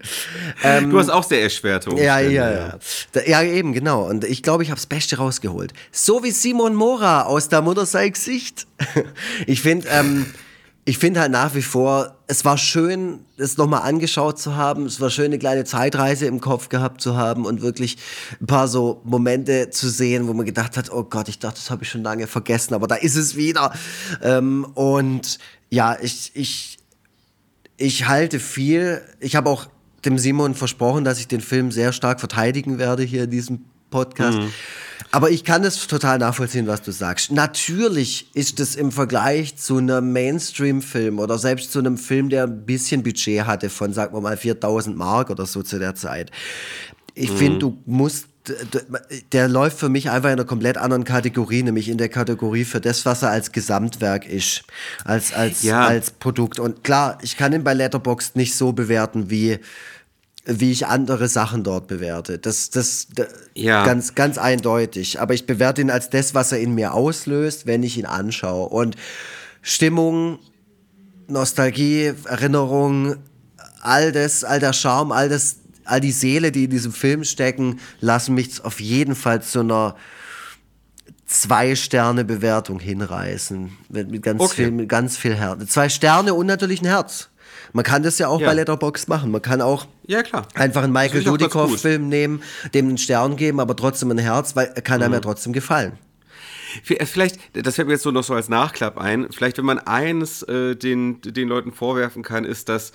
Ähm, 0.62 0.88
du 0.88 0.98
hast 0.98 1.10
auch 1.10 1.24
sehr 1.24 1.42
erschwerte 1.42 1.90
ja, 1.96 2.18
ja, 2.20 2.50
ja. 2.50 2.78
Ja, 3.26 3.42
eben, 3.42 3.74
genau. 3.74 4.08
Und 4.08 4.24
ich 4.24 4.42
glaube, 4.42 4.62
ich 4.62 4.70
habe 4.70 4.78
das 4.78 4.86
Beste 4.86 5.16
rausgeholt. 5.16 5.74
So 5.90 6.24
wie 6.24 6.30
Simon 6.30 6.74
Mora 6.74 7.24
aus 7.24 7.50
der 7.50 7.60
Mutterseig-Sicht. 7.60 8.66
Ich 9.46 9.60
finde, 9.60 9.86
ähm, 9.90 10.26
ich 10.84 10.98
finde 10.98 11.20
halt 11.20 11.30
nach 11.30 11.54
wie 11.54 11.62
vor, 11.62 12.16
es 12.26 12.44
war 12.44 12.58
schön, 12.58 13.20
es 13.36 13.56
nochmal 13.56 13.82
angeschaut 13.82 14.40
zu 14.40 14.56
haben. 14.56 14.86
Es 14.86 15.00
war 15.00 15.10
schön, 15.10 15.26
eine 15.26 15.38
kleine 15.38 15.64
Zeitreise 15.64 16.26
im 16.26 16.40
Kopf 16.40 16.68
gehabt 16.70 17.00
zu 17.00 17.16
haben 17.16 17.46
und 17.46 17.62
wirklich 17.62 17.98
ein 18.40 18.46
paar 18.46 18.66
so 18.66 19.00
Momente 19.04 19.70
zu 19.70 19.88
sehen, 19.88 20.26
wo 20.26 20.32
man 20.32 20.44
gedacht 20.44 20.76
hat, 20.76 20.90
oh 20.90 21.04
Gott, 21.04 21.28
ich 21.28 21.38
dachte, 21.38 21.56
das 21.56 21.70
habe 21.70 21.84
ich 21.84 21.90
schon 21.90 22.02
lange 22.02 22.26
vergessen, 22.26 22.74
aber 22.74 22.88
da 22.88 22.96
ist 22.96 23.14
es 23.14 23.36
wieder. 23.36 23.72
Ähm, 24.22 24.64
und 24.74 25.38
ja, 25.70 25.96
ich, 26.00 26.32
ich, 26.34 26.78
ich 27.76 28.08
halte 28.08 28.40
viel. 28.40 29.02
Ich 29.20 29.36
habe 29.36 29.50
auch 29.50 29.66
dem 30.04 30.18
Simon 30.18 30.56
versprochen, 30.56 31.04
dass 31.04 31.20
ich 31.20 31.28
den 31.28 31.40
Film 31.40 31.70
sehr 31.70 31.92
stark 31.92 32.18
verteidigen 32.18 32.78
werde 32.78 33.04
hier 33.04 33.24
in 33.24 33.30
diesem 33.30 33.64
Podcast. 33.92 34.38
Mhm. 34.38 34.52
Aber 35.12 35.30
ich 35.30 35.44
kann 35.44 35.62
es 35.62 35.86
total 35.86 36.18
nachvollziehen, 36.18 36.66
was 36.66 36.82
du 36.82 36.90
sagst. 36.90 37.30
Natürlich 37.30 38.34
ist 38.34 38.58
es 38.60 38.74
im 38.74 38.90
Vergleich 38.90 39.56
zu 39.56 39.76
einem 39.76 40.12
Mainstream-Film 40.12 41.18
oder 41.18 41.38
selbst 41.38 41.70
zu 41.70 41.80
einem 41.80 41.98
Film, 41.98 42.30
der 42.30 42.44
ein 42.44 42.64
bisschen 42.64 43.02
Budget 43.02 43.44
hatte 43.44 43.68
von, 43.68 43.92
sagen 43.92 44.14
wir 44.16 44.22
mal, 44.22 44.36
4000 44.36 44.96
Mark 44.96 45.28
oder 45.30 45.44
so 45.44 45.62
zu 45.62 45.78
der 45.78 45.94
Zeit. 45.94 46.30
Ich 47.14 47.30
mhm. 47.30 47.36
finde, 47.36 47.58
du 47.58 47.78
musst 47.84 48.26
der 49.30 49.48
läuft 49.48 49.78
für 49.78 49.88
mich 49.88 50.10
einfach 50.10 50.28
in 50.28 50.34
einer 50.34 50.44
komplett 50.44 50.76
anderen 50.76 51.04
Kategorie, 51.04 51.62
nämlich 51.62 51.88
in 51.88 51.96
der 51.96 52.08
Kategorie 52.08 52.64
für 52.64 52.80
das, 52.80 53.06
was 53.06 53.22
er 53.22 53.30
als 53.30 53.52
Gesamtwerk 53.52 54.26
ist, 54.26 54.64
als, 55.04 55.32
als, 55.32 55.62
ja. 55.62 55.86
als 55.86 56.10
Produkt. 56.10 56.58
Und 56.58 56.82
klar, 56.82 57.18
ich 57.22 57.36
kann 57.36 57.52
ihn 57.52 57.62
bei 57.62 57.72
Letterboxd 57.72 58.34
nicht 58.34 58.56
so 58.56 58.72
bewerten, 58.72 59.30
wie 59.30 59.58
wie 60.44 60.72
ich 60.72 60.86
andere 60.86 61.28
Sachen 61.28 61.62
dort 61.62 61.86
bewerte. 61.86 62.38
Das, 62.38 62.70
das, 62.70 63.08
das 63.14 63.28
ja. 63.54 63.84
ganz, 63.84 64.14
ganz 64.14 64.38
eindeutig. 64.38 65.20
Aber 65.20 65.34
ich 65.34 65.46
bewerte 65.46 65.80
ihn 65.80 65.90
als 65.90 66.10
das, 66.10 66.34
was 66.34 66.50
er 66.52 66.58
in 66.58 66.74
mir 66.74 66.94
auslöst, 66.94 67.66
wenn 67.66 67.82
ich 67.82 67.96
ihn 67.96 68.06
anschaue. 68.06 68.68
Und 68.68 68.96
Stimmung, 69.62 70.40
Nostalgie, 71.28 72.12
Erinnerung, 72.24 73.16
all 73.80 74.10
das, 74.10 74.42
all 74.42 74.58
der 74.58 74.72
Charme, 74.72 75.12
all 75.12 75.28
das, 75.28 75.56
all 75.84 76.00
die 76.00 76.12
Seele, 76.12 76.50
die 76.50 76.64
in 76.64 76.70
diesem 76.70 76.92
Film 76.92 77.22
stecken, 77.22 77.78
lassen 78.00 78.34
mich 78.34 78.64
auf 78.64 78.80
jeden 78.80 79.14
Fall 79.14 79.42
zu 79.42 79.60
einer 79.60 79.94
zwei 81.26 81.76
Sterne 81.76 82.24
Bewertung 82.24 82.80
hinreißen. 82.80 83.70
Mit 83.88 84.22
ganz 84.22 84.40
okay. 84.40 84.54
viel, 84.54 84.70
mit 84.72 84.88
ganz 84.88 85.16
viel 85.16 85.34
Herz. 85.34 85.66
Zwei 85.66 85.88
Sterne 85.88 86.34
und 86.34 86.46
natürlich 86.46 86.82
ein 86.82 86.86
Herz. 86.86 87.28
Man 87.72 87.84
kann 87.84 88.02
das 88.02 88.18
ja 88.18 88.28
auch 88.28 88.40
ja. 88.40 88.48
bei 88.48 88.54
Letterbox 88.54 89.08
machen. 89.08 89.30
Man 89.30 89.42
kann 89.42 89.60
auch 89.60 89.86
ja, 90.06 90.22
klar. 90.22 90.46
einfach 90.54 90.82
einen 90.82 90.92
Michael 90.92 91.24
Dudikoff-Film 91.24 92.08
nehmen, 92.08 92.42
dem 92.74 92.88
einen 92.88 92.98
Stern 92.98 93.36
geben, 93.36 93.60
aber 93.60 93.76
trotzdem 93.76 94.10
ein 94.10 94.18
Herz, 94.18 94.56
weil 94.56 94.72
kann 94.82 94.98
mhm. 94.98 95.04
einem 95.04 95.14
ja 95.14 95.20
trotzdem 95.20 95.52
gefallen. 95.52 95.98
Äh, 96.88 97.06
vielleicht, 97.06 97.38
das 97.54 97.76
fällt 97.76 97.88
mir 97.88 97.94
jetzt 97.94 98.02
so 98.02 98.10
noch 98.10 98.24
so 98.24 98.34
als 98.34 98.48
Nachklapp 98.48 98.98
ein, 98.98 99.30
vielleicht 99.30 99.58
wenn 99.58 99.64
man 99.64 99.78
eines 99.78 100.42
äh, 100.42 100.76
den, 100.76 101.20
den 101.22 101.48
Leuten 101.48 101.72
vorwerfen 101.72 102.22
kann, 102.22 102.44
ist, 102.44 102.68
dass 102.68 102.92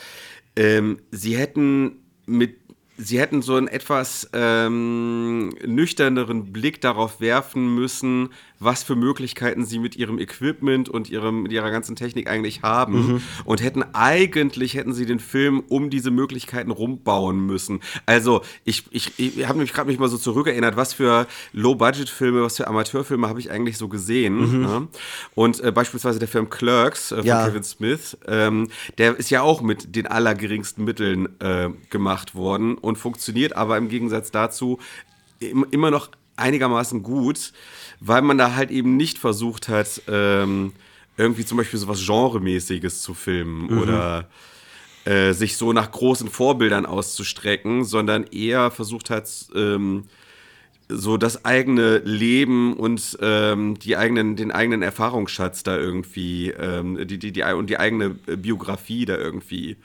ähm, 0.55 0.99
sie 1.11 1.37
hätten 1.37 2.03
mit 2.25 2.55
sie 2.97 3.19
hätten 3.19 3.43
so 3.43 3.55
einen 3.55 3.67
etwas 3.67 4.27
ähm, 4.33 5.49
nüchterneren 5.63 6.51
Blick 6.51 6.81
darauf 6.81 7.21
werfen 7.21 7.75
müssen, 7.75 8.29
was 8.59 8.83
für 8.83 8.95
Möglichkeiten 8.95 9.65
sie 9.65 9.79
mit 9.79 9.95
ihrem 9.95 10.19
Equipment 10.19 10.89
und 10.89 11.09
ihrem, 11.09 11.43
mit 11.43 11.51
ihrer 11.51 11.71
ganzen 11.71 11.95
Technik 11.95 12.29
eigentlich 12.29 12.61
haben. 12.63 13.13
Mhm. 13.13 13.21
Und 13.45 13.61
hätten 13.61 13.83
eigentlich, 13.93 14.73
hätten 14.73 14.93
sie 14.93 15.05
den 15.05 15.19
Film 15.19 15.63
um 15.67 15.89
diese 15.89 16.11
Möglichkeiten 16.11 16.71
rumbauen 16.71 17.45
müssen. 17.45 17.81
Also, 18.05 18.41
ich, 18.63 18.85
ich, 18.91 19.17
ich 19.17 19.47
habe 19.47 19.59
mich 19.59 19.73
gerade 19.73 19.87
mich 19.87 19.99
mal 19.99 20.09
so 20.09 20.17
zurückerinnert, 20.17 20.75
was 20.75 20.93
für 20.93 21.27
Low-Budget-Filme, 21.53 22.41
was 22.41 22.57
für 22.57 22.67
Amateurfilme 22.67 23.27
habe 23.27 23.39
ich 23.39 23.51
eigentlich 23.51 23.77
so 23.77 23.87
gesehen. 23.87 24.37
Mhm. 24.37 24.61
Ne? 24.61 24.87
Und 25.35 25.59
äh, 25.59 25.71
beispielsweise 25.71 26.19
der 26.19 26.27
Film 26.27 26.49
Clerks 26.49 27.11
äh, 27.11 27.17
von 27.17 27.25
ja. 27.25 27.47
Kevin 27.47 27.63
Smith, 27.63 28.17
ähm, 28.27 28.69
der 28.97 29.17
ist 29.17 29.29
ja 29.29 29.41
auch 29.41 29.61
mit 29.61 29.95
den 29.95 30.07
allergeringsten 30.07 30.83
Mitteln 30.83 31.29
äh, 31.39 31.69
gemacht 31.89 32.35
worden 32.35 32.77
und 32.77 32.97
funktioniert 32.97 33.55
aber 33.55 33.77
im 33.77 33.89
Gegensatz 33.89 34.31
dazu 34.31 34.79
immer 35.39 35.91
noch 35.91 36.09
einigermaßen 36.35 37.03
gut 37.03 37.51
weil 37.99 38.21
man 38.21 38.37
da 38.37 38.55
halt 38.55 38.71
eben 38.71 38.97
nicht 38.97 39.17
versucht 39.17 39.69
hat, 39.69 40.01
ähm, 40.07 40.73
irgendwie 41.17 41.45
zum 41.45 41.57
Beispiel 41.57 41.79
so 41.79 41.87
was 41.87 42.05
Genremäßiges 42.05 43.01
zu 43.01 43.13
filmen 43.13 43.71
mhm. 43.71 43.79
oder 43.79 44.29
äh, 45.05 45.33
sich 45.33 45.57
so 45.57 45.73
nach 45.73 45.91
großen 45.91 46.29
Vorbildern 46.29 46.85
auszustrecken, 46.85 47.83
sondern 47.83 48.25
eher 48.25 48.71
versucht 48.71 49.09
hat, 49.09 49.29
ähm, 49.55 50.05
so 50.89 51.17
das 51.17 51.43
eigene 51.43 51.97
Leben 51.99 52.73
und 52.73 53.17
ähm, 53.21 53.77
die 53.79 53.97
eigenen, 53.97 54.35
den 54.35 54.51
eigenen 54.51 54.81
Erfahrungsschatz 54.81 55.63
da 55.63 55.77
irgendwie, 55.77 56.49
ähm, 56.51 57.07
die, 57.07 57.17
die, 57.17 57.31
die, 57.31 57.43
und 57.43 57.69
die 57.69 57.77
eigene 57.77 58.11
Biografie 58.11 59.05
da 59.05 59.17
irgendwie 59.17 59.77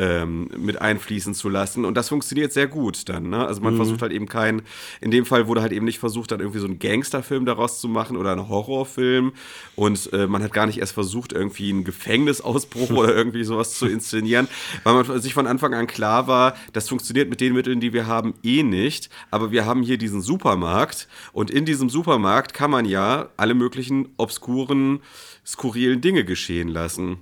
ähm, 0.00 0.48
mit 0.56 0.80
einfließen 0.80 1.34
zu 1.34 1.50
lassen. 1.50 1.84
Und 1.84 1.94
das 1.94 2.08
funktioniert 2.08 2.54
sehr 2.54 2.66
gut 2.66 3.08
dann. 3.10 3.28
Ne? 3.28 3.46
Also 3.46 3.60
man 3.60 3.74
mhm. 3.74 3.76
versucht 3.76 4.00
halt 4.00 4.12
eben 4.12 4.26
kein, 4.26 4.62
in 5.02 5.10
dem 5.10 5.26
Fall 5.26 5.46
wurde 5.46 5.60
halt 5.60 5.72
eben 5.72 5.84
nicht 5.84 5.98
versucht, 5.98 6.32
dann 6.32 6.40
irgendwie 6.40 6.58
so 6.58 6.66
einen 6.66 6.78
Gangsterfilm 6.78 7.44
daraus 7.44 7.80
zu 7.80 7.88
machen 7.88 8.16
oder 8.16 8.32
einen 8.32 8.48
Horrorfilm. 8.48 9.32
Und 9.76 10.10
äh, 10.14 10.26
man 10.26 10.42
hat 10.42 10.54
gar 10.54 10.64
nicht 10.64 10.78
erst 10.78 10.92
versucht, 10.92 11.34
irgendwie 11.34 11.70
einen 11.70 11.84
Gefängnisausbruch 11.84 12.90
oder 12.96 13.14
irgendwie 13.14 13.44
sowas 13.44 13.74
zu 13.74 13.86
inszenieren, 13.86 14.48
weil 14.84 14.94
man 14.94 15.20
sich 15.20 15.34
von 15.34 15.46
Anfang 15.46 15.74
an 15.74 15.86
klar 15.86 16.26
war, 16.26 16.54
das 16.72 16.88
funktioniert 16.88 17.28
mit 17.28 17.42
den 17.42 17.52
Mitteln, 17.52 17.80
die 17.80 17.92
wir 17.92 18.06
haben, 18.06 18.32
eh 18.42 18.62
nicht. 18.62 19.10
Aber 19.30 19.50
wir 19.50 19.66
haben 19.66 19.82
hier 19.82 19.98
diesen 19.98 20.22
Supermarkt 20.22 21.08
und 21.34 21.50
in 21.50 21.66
diesem 21.66 21.90
Supermarkt 21.90 22.54
kann 22.54 22.70
man 22.70 22.86
ja 22.86 23.28
alle 23.36 23.52
möglichen 23.52 24.08
obskuren, 24.16 25.00
skurrilen 25.46 26.00
Dinge 26.00 26.24
geschehen 26.24 26.68
lassen. 26.68 27.18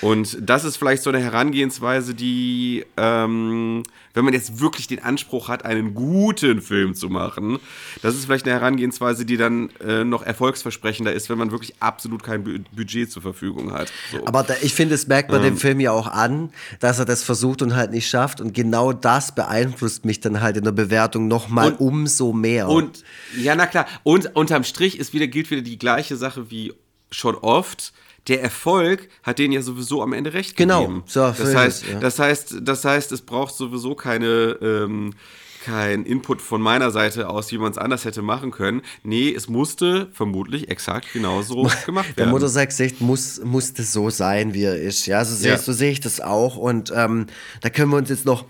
Und 0.00 0.38
das 0.40 0.64
ist 0.64 0.76
vielleicht 0.76 1.02
so 1.02 1.10
eine 1.10 1.20
Herangehensweise, 1.20 2.14
die, 2.14 2.84
ähm, 2.96 3.82
wenn 4.14 4.24
man 4.24 4.32
jetzt 4.32 4.60
wirklich 4.60 4.86
den 4.86 5.02
Anspruch 5.02 5.48
hat, 5.48 5.64
einen 5.64 5.94
guten 5.94 6.62
Film 6.62 6.94
zu 6.94 7.08
machen, 7.08 7.58
das 8.00 8.14
ist 8.14 8.24
vielleicht 8.24 8.46
eine 8.46 8.54
Herangehensweise, 8.54 9.24
die 9.24 9.36
dann 9.36 9.70
äh, 9.80 10.04
noch 10.04 10.22
erfolgsversprechender 10.22 11.12
ist, 11.12 11.28
wenn 11.28 11.38
man 11.38 11.50
wirklich 11.50 11.74
absolut 11.80 12.22
kein 12.22 12.44
Bu 12.44 12.58
Budget 12.74 13.10
zur 13.10 13.22
Verfügung 13.22 13.72
hat. 13.72 13.92
So. 14.12 14.26
Aber 14.26 14.42
da, 14.42 14.54
ich 14.62 14.72
finde, 14.72 14.94
es 14.94 15.06
merkt 15.06 15.30
man 15.30 15.40
ähm. 15.40 15.54
dem 15.54 15.56
Film 15.56 15.80
ja 15.80 15.90
auch 15.92 16.06
an, 16.06 16.50
dass 16.80 16.98
er 16.98 17.04
das 17.04 17.24
versucht 17.24 17.60
und 17.62 17.74
halt 17.74 17.90
nicht 17.90 18.08
schafft. 18.08 18.40
Und 18.40 18.54
genau 18.54 18.92
das 18.92 19.34
beeinflusst 19.34 20.04
mich 20.04 20.20
dann 20.20 20.40
halt 20.40 20.56
in 20.56 20.64
der 20.64 20.72
Bewertung 20.72 21.28
nochmal 21.28 21.74
umso 21.78 22.32
mehr. 22.32 22.68
Und 22.68 23.04
ja, 23.36 23.54
na 23.54 23.66
klar. 23.66 23.86
Und 24.04 24.34
unterm 24.36 24.64
Strich 24.64 24.98
ist 24.98 25.12
wieder, 25.12 25.26
gilt 25.26 25.50
wieder 25.50 25.62
die 25.62 25.78
gleiche 25.78 26.16
Sache 26.16 26.50
wie 26.50 26.72
schon 27.10 27.34
oft 27.34 27.92
der 28.28 28.42
Erfolg 28.42 29.08
hat 29.22 29.38
denen 29.38 29.52
ja 29.52 29.62
sowieso 29.62 30.02
am 30.02 30.12
Ende 30.12 30.32
recht 30.32 30.56
genau. 30.56 30.82
gegeben. 30.82 31.02
So, 31.06 31.20
das, 31.20 31.54
heißt, 31.54 31.82
es, 31.82 31.92
ja. 31.92 31.98
das, 31.98 32.18
heißt, 32.18 32.56
das 32.60 32.84
heißt, 32.84 33.12
es 33.12 33.22
braucht 33.22 33.54
sowieso 33.54 33.94
keine, 33.94 34.58
ähm, 34.60 35.14
kein 35.64 36.04
Input 36.04 36.42
von 36.42 36.60
meiner 36.60 36.90
Seite 36.90 37.28
aus, 37.28 37.50
wie 37.52 37.58
man 37.58 37.72
es 37.72 37.78
anders 37.78 38.04
hätte 38.04 38.22
machen 38.22 38.50
können. 38.50 38.82
Nee, 39.02 39.32
es 39.32 39.48
musste 39.48 40.08
vermutlich 40.12 40.68
exakt 40.68 41.12
genauso 41.12 41.62
gemacht 41.86 42.08
werden. 42.08 42.14
Der 42.16 42.26
Motorcycle 42.26 42.92
muss, 43.00 43.40
musste 43.42 43.82
so 43.82 44.10
sein, 44.10 44.54
wie 44.54 44.64
er 44.64 44.76
ist. 44.76 45.06
Ja, 45.06 45.24
so, 45.24 45.46
ja. 45.46 45.56
so 45.56 45.72
sehe 45.72 45.90
ich 45.90 46.00
das 46.00 46.20
auch. 46.20 46.56
Und 46.56 46.92
ähm, 46.94 47.26
da 47.62 47.70
können 47.70 47.90
wir 47.90 47.96
uns 47.96 48.10
jetzt 48.10 48.26
noch 48.26 48.44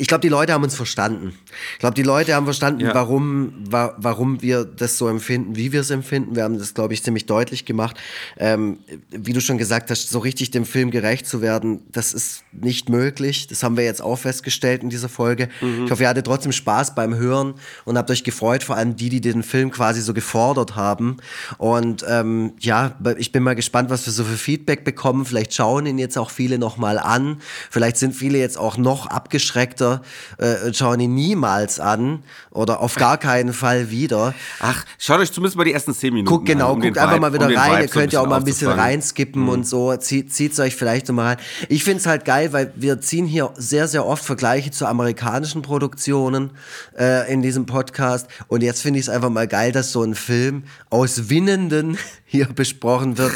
ich 0.00 0.06
glaube, 0.06 0.22
die 0.22 0.28
Leute 0.30 0.54
haben 0.54 0.64
uns 0.64 0.74
verstanden. 0.74 1.38
Ich 1.74 1.78
glaube, 1.80 1.94
die 1.94 2.02
Leute 2.02 2.34
haben 2.34 2.44
verstanden, 2.44 2.80
Ja. 2.80 2.94
warum, 2.94 3.52
wa 3.70 3.94
warum 3.98 4.42
wir 4.42 4.64
das 4.64 4.98
so 4.98 5.08
empfinden, 5.08 5.56
wie 5.56 5.72
wir 5.72 5.80
es 5.80 5.90
empfinden. 5.90 6.36
Wir 6.36 6.44
haben 6.44 6.58
das, 6.58 6.74
glaube 6.74 6.94
ich, 6.94 7.02
ziemlich 7.02 7.26
deutlich 7.26 7.64
gemacht. 7.64 7.96
Ähm, 8.38 8.78
wie 9.10 9.32
du 9.32 9.40
schon 9.40 9.58
gesagt 9.58 9.90
hast, 9.90 10.10
so 10.10 10.18
richtig 10.18 10.50
dem 10.50 10.64
Film 10.64 10.90
gerecht 10.90 11.26
zu 11.26 11.42
werden, 11.42 11.80
das 11.90 12.12
ist 12.12 12.42
nicht 12.52 12.88
möglich. 12.88 13.46
Das 13.48 13.62
haben 13.62 13.76
wir 13.76 13.84
jetzt 13.84 14.02
auch 14.02 14.16
festgestellt 14.16 14.82
in 14.82 14.90
dieser 14.90 15.08
Folge. 15.08 15.48
Ich 15.84 15.90
hoffe, 15.90 16.02
ihr 16.02 16.08
hattet 16.08 16.26
trotzdem 16.26 16.52
Spaß 16.52 16.94
beim 16.94 17.14
Hören 17.14 17.54
und 17.84 17.96
habt 17.98 18.10
euch 18.10 18.24
gefreut, 18.24 18.62
vor 18.62 18.76
allem 18.76 18.96
die, 18.96 19.08
die 19.08 19.20
den 19.20 19.42
Film 19.42 19.70
quasi 19.70 20.00
so 20.00 20.14
gefordert 20.14 20.76
haben. 20.76 21.16
Und 21.58 22.04
ähm, 22.08 22.52
ja, 22.60 22.96
ich 23.18 23.32
bin 23.32 23.42
mal 23.42 23.54
gespannt, 23.54 23.90
was 23.90 24.06
wir 24.06 24.12
so 24.12 24.24
für 24.24 24.36
Feedback 24.36 24.84
bekommen. 24.84 25.24
Vielleicht 25.24 25.54
schauen 25.54 25.86
ihn 25.86 25.98
jetzt 25.98 26.16
auch 26.18 26.30
viele 26.30 26.58
nochmal 26.58 26.98
an. 26.98 27.40
Vielleicht 27.70 27.96
sind 27.96 28.14
viele 28.14 28.38
jetzt 28.38 28.58
auch 28.58 28.76
noch 28.76 29.06
abgeschreckter 29.06 30.02
äh, 30.38 30.66
und 30.66 30.76
schauen 30.76 31.00
ihn 31.00 31.14
niemals 31.40 31.80
an 31.80 32.22
oder 32.50 32.80
auf 32.80 32.94
gar 32.96 33.16
keinen 33.18 33.52
Fall 33.52 33.90
wieder. 33.90 34.34
Ach, 34.60 34.84
schaut 34.98 35.20
euch 35.20 35.32
zumindest 35.32 35.56
mal 35.56 35.64
die 35.64 35.72
ersten 35.72 35.94
zehn 35.94 36.12
Minuten 36.12 36.28
Guckt 36.28 36.46
genau, 36.46 36.68
an. 36.70 36.74
um 36.76 36.80
guckt 36.82 36.98
einfach 36.98 37.16
Vibe- 37.16 37.20
mal 37.20 37.32
wieder 37.32 37.46
um 37.46 37.54
rein. 37.54 37.70
Vibe 37.72 37.82
Ihr 37.82 37.88
so 37.88 37.94
könnt 37.98 38.12
ja 38.12 38.20
auch 38.20 38.26
mal 38.26 38.36
ein 38.36 38.44
bisschen 38.44 38.70
reinskippen 38.70 39.48
und 39.48 39.66
so. 39.66 39.96
Zieht 39.96 40.30
es 40.38 40.60
euch 40.60 40.76
vielleicht 40.76 41.08
noch 41.08 41.14
mal 41.14 41.26
rein. 41.28 41.36
Ich 41.68 41.82
finde 41.84 42.00
es 42.00 42.06
halt 42.06 42.24
geil, 42.24 42.52
weil 42.52 42.72
wir 42.76 43.00
ziehen 43.00 43.26
hier 43.26 43.52
sehr, 43.56 43.88
sehr 43.88 44.04
oft 44.06 44.24
Vergleiche 44.24 44.70
zu 44.70 44.86
amerikanischen 44.86 45.62
Produktionen 45.62 46.50
äh, 46.98 47.32
in 47.32 47.42
diesem 47.42 47.66
Podcast. 47.66 48.26
Und 48.48 48.62
jetzt 48.62 48.82
finde 48.82 49.00
ich 49.00 49.06
es 49.06 49.08
einfach 49.08 49.30
mal 49.30 49.48
geil, 49.48 49.72
dass 49.72 49.92
so 49.92 50.02
ein 50.02 50.14
Film 50.14 50.64
aus 50.90 51.30
Winnenden 51.30 51.96
hier 52.26 52.46
besprochen 52.46 53.16
wird, 53.18 53.32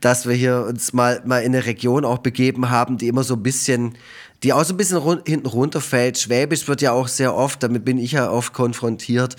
dass 0.00 0.26
wir 0.26 0.34
hier 0.34 0.64
uns 0.68 0.92
mal, 0.92 1.22
mal 1.24 1.40
in 1.40 1.54
eine 1.54 1.66
Region 1.66 2.04
auch 2.04 2.18
begeben 2.18 2.70
haben, 2.70 2.96
die 2.98 3.08
immer 3.08 3.24
so 3.24 3.34
ein 3.34 3.42
bisschen 3.42 3.94
die 4.42 4.52
auch 4.52 4.64
so 4.64 4.74
ein 4.74 4.76
bisschen 4.76 4.98
run 4.98 5.20
hinten 5.26 5.46
runterfällt. 5.46 6.18
Schwäbisch 6.18 6.68
wird 6.68 6.80
ja 6.80 6.92
auch 6.92 7.08
sehr 7.08 7.34
oft, 7.34 7.62
damit 7.62 7.84
bin 7.84 7.98
ich 7.98 8.12
ja 8.12 8.30
oft 8.30 8.52
konfrontiert, 8.52 9.36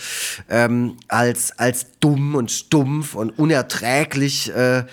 ähm, 0.50 0.98
als, 1.08 1.58
als 1.58 1.88
dumm 2.00 2.36
und 2.36 2.52
stumpf 2.52 3.16
und 3.16 3.38
unerträglich 3.38 4.54
äh, 4.54 4.84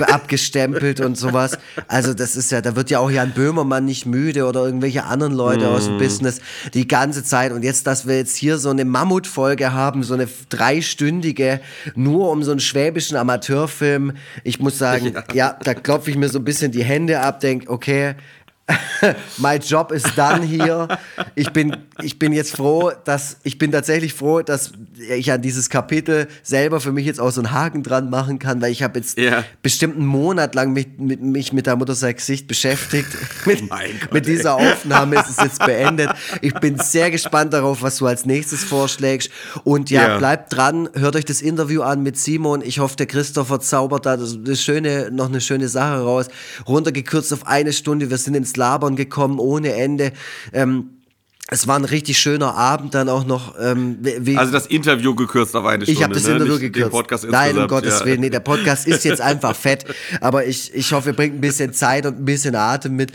abgestempelt 0.00 1.00
und 1.00 1.16
sowas. 1.16 1.58
Also 1.88 2.14
das 2.14 2.36
ist 2.36 2.52
ja, 2.52 2.60
da 2.60 2.76
wird 2.76 2.90
ja 2.90 2.98
auch 2.98 3.10
Jan 3.10 3.32
Böhmermann 3.32 3.84
nicht 3.84 4.06
müde 4.06 4.46
oder 4.46 4.64
irgendwelche 4.64 5.04
anderen 5.04 5.32
Leute 5.32 5.68
aus 5.68 5.86
dem 5.86 5.98
Business 5.98 6.40
die 6.74 6.86
ganze 6.86 7.24
Zeit. 7.24 7.52
Und 7.52 7.62
jetzt, 7.62 7.86
dass 7.86 8.06
wir 8.06 8.16
jetzt 8.16 8.36
hier 8.36 8.58
so 8.58 8.70
eine 8.70 8.84
Mammutfolge 8.84 9.72
haben, 9.72 10.02
so 10.02 10.14
eine 10.14 10.28
dreistündige, 10.48 11.60
nur 11.94 12.30
um 12.30 12.42
so 12.42 12.50
einen 12.50 12.60
schwäbischen 12.60 13.16
Amateurfilm. 13.16 14.12
Ich 14.42 14.60
muss 14.60 14.78
sagen, 14.78 15.14
ja, 15.32 15.56
da 15.62 15.74
klopfe 15.74 16.10
ich 16.10 16.16
mir 16.16 16.28
so 16.28 16.38
ein 16.38 16.44
bisschen 16.44 16.72
die 16.72 16.84
Hände 16.84 17.20
ab, 17.20 17.40
denk, 17.40 17.68
okay, 17.68 18.14
mein 19.38 19.60
Job 19.60 19.92
ist 19.92 20.12
dann 20.16 20.42
hier. 20.42 20.88
Ich 21.34 21.50
bin, 21.50 21.76
ich 22.00 22.18
bin 22.18 22.32
jetzt 22.32 22.56
froh, 22.56 22.92
dass 23.04 23.36
ich 23.42 23.58
bin 23.58 23.70
tatsächlich 23.72 24.14
froh, 24.14 24.40
dass 24.40 24.72
ich 24.96 25.30
an 25.30 25.42
dieses 25.42 25.68
Kapitel 25.68 26.28
selber 26.42 26.80
für 26.80 26.90
mich 26.92 27.04
jetzt 27.04 27.20
auch 27.20 27.30
so 27.30 27.42
einen 27.42 27.52
Haken 27.52 27.82
dran 27.82 28.08
machen 28.08 28.38
kann, 28.38 28.62
weil 28.62 28.72
ich 28.72 28.82
habe 28.82 28.98
jetzt 28.98 29.18
Ja. 29.18 29.44
bestimmt 29.62 29.96
einen 29.96 30.06
Monat 30.06 30.54
lang 30.54 30.72
mich 30.72 30.86
mit, 30.96 31.20
mich 31.20 31.52
mit 31.52 31.66
der 31.66 31.76
Mutter 31.76 31.94
sei 31.94 32.14
Gesicht 32.14 32.46
beschäftigt. 32.48 33.08
mit, 33.44 33.68
Mein 33.68 33.98
Gott, 34.00 34.12
mit 34.14 34.26
dieser 34.26 34.54
Aufnahme 34.54 35.16
ist 35.16 35.28
es 35.28 35.36
jetzt 35.42 35.58
beendet. 35.64 36.10
Ich 36.40 36.54
bin 36.54 36.78
sehr 36.78 37.10
gespannt 37.10 37.52
darauf, 37.52 37.82
was 37.82 37.98
du 37.98 38.06
als 38.06 38.24
nächstes 38.24 38.64
vorschlägst. 38.64 39.28
Und 39.64 39.90
ja, 39.90 40.08
Ja. 40.08 40.18
bleibt 40.18 40.54
dran, 40.56 40.88
hört 40.94 41.16
euch 41.16 41.26
das 41.26 41.42
Interview 41.42 41.82
an 41.82 42.02
mit 42.02 42.16
Simon. 42.16 42.62
Ich 42.62 42.78
hoffe, 42.78 42.96
der 42.96 43.06
Christopher 43.06 43.60
zaubert 43.60 44.06
da 44.06 44.16
das, 44.16 44.38
das 44.42 44.62
schöne, 44.62 45.10
noch 45.10 45.28
eine 45.28 45.42
schöne 45.42 45.68
Sache 45.68 46.00
raus. 46.00 46.28
Runtergekürzt 46.66 47.30
auf 47.34 47.46
eine 47.46 47.72
Stunde. 47.74 48.08
Wir 48.08 48.16
sind 48.18 48.34
ins 48.34 48.53
Labern 48.56 48.96
gekommen 48.96 49.38
ohne 49.38 49.74
Ende. 49.74 50.12
Ähm, 50.52 50.93
es 51.50 51.68
war 51.68 51.76
ein 51.78 51.84
richtig 51.84 52.18
schöner 52.18 52.54
Abend 52.54 52.94
dann 52.94 53.10
auch 53.10 53.26
noch. 53.26 53.54
Ähm, 53.60 53.98
Also 54.36 54.50
das 54.50 54.66
Interview 54.66 55.14
gekürzt 55.14 55.54
auf 55.54 55.66
eine 55.66 55.84
Stunde. 55.84 55.98
ich 55.98 56.02
habe 56.02 56.14
das 56.14 56.24
ne? 56.24 56.32
Interview 56.32 56.56
den 56.56 56.72
gekürzt. 56.72 56.90
Podcast 56.90 57.26
Nein, 57.28 57.58
um 57.58 57.68
Gottes 57.68 58.00
ja. 58.00 58.06
Willen. 58.06 58.20
Nee, 58.20 58.30
der 58.30 58.40
Podcast 58.40 58.86
ist 58.86 59.04
jetzt 59.04 59.20
einfach 59.20 59.54
fett. 59.54 59.84
Aber 60.22 60.46
ich, 60.46 60.74
ich 60.74 60.90
hoffe, 60.94 61.10
ihr 61.10 61.16
bringt 61.16 61.34
ein 61.36 61.42
bisschen 61.42 61.74
Zeit 61.74 62.06
und 62.06 62.18
ein 62.18 62.24
bisschen 62.24 62.54
Atem 62.54 62.96
mit. 62.96 63.12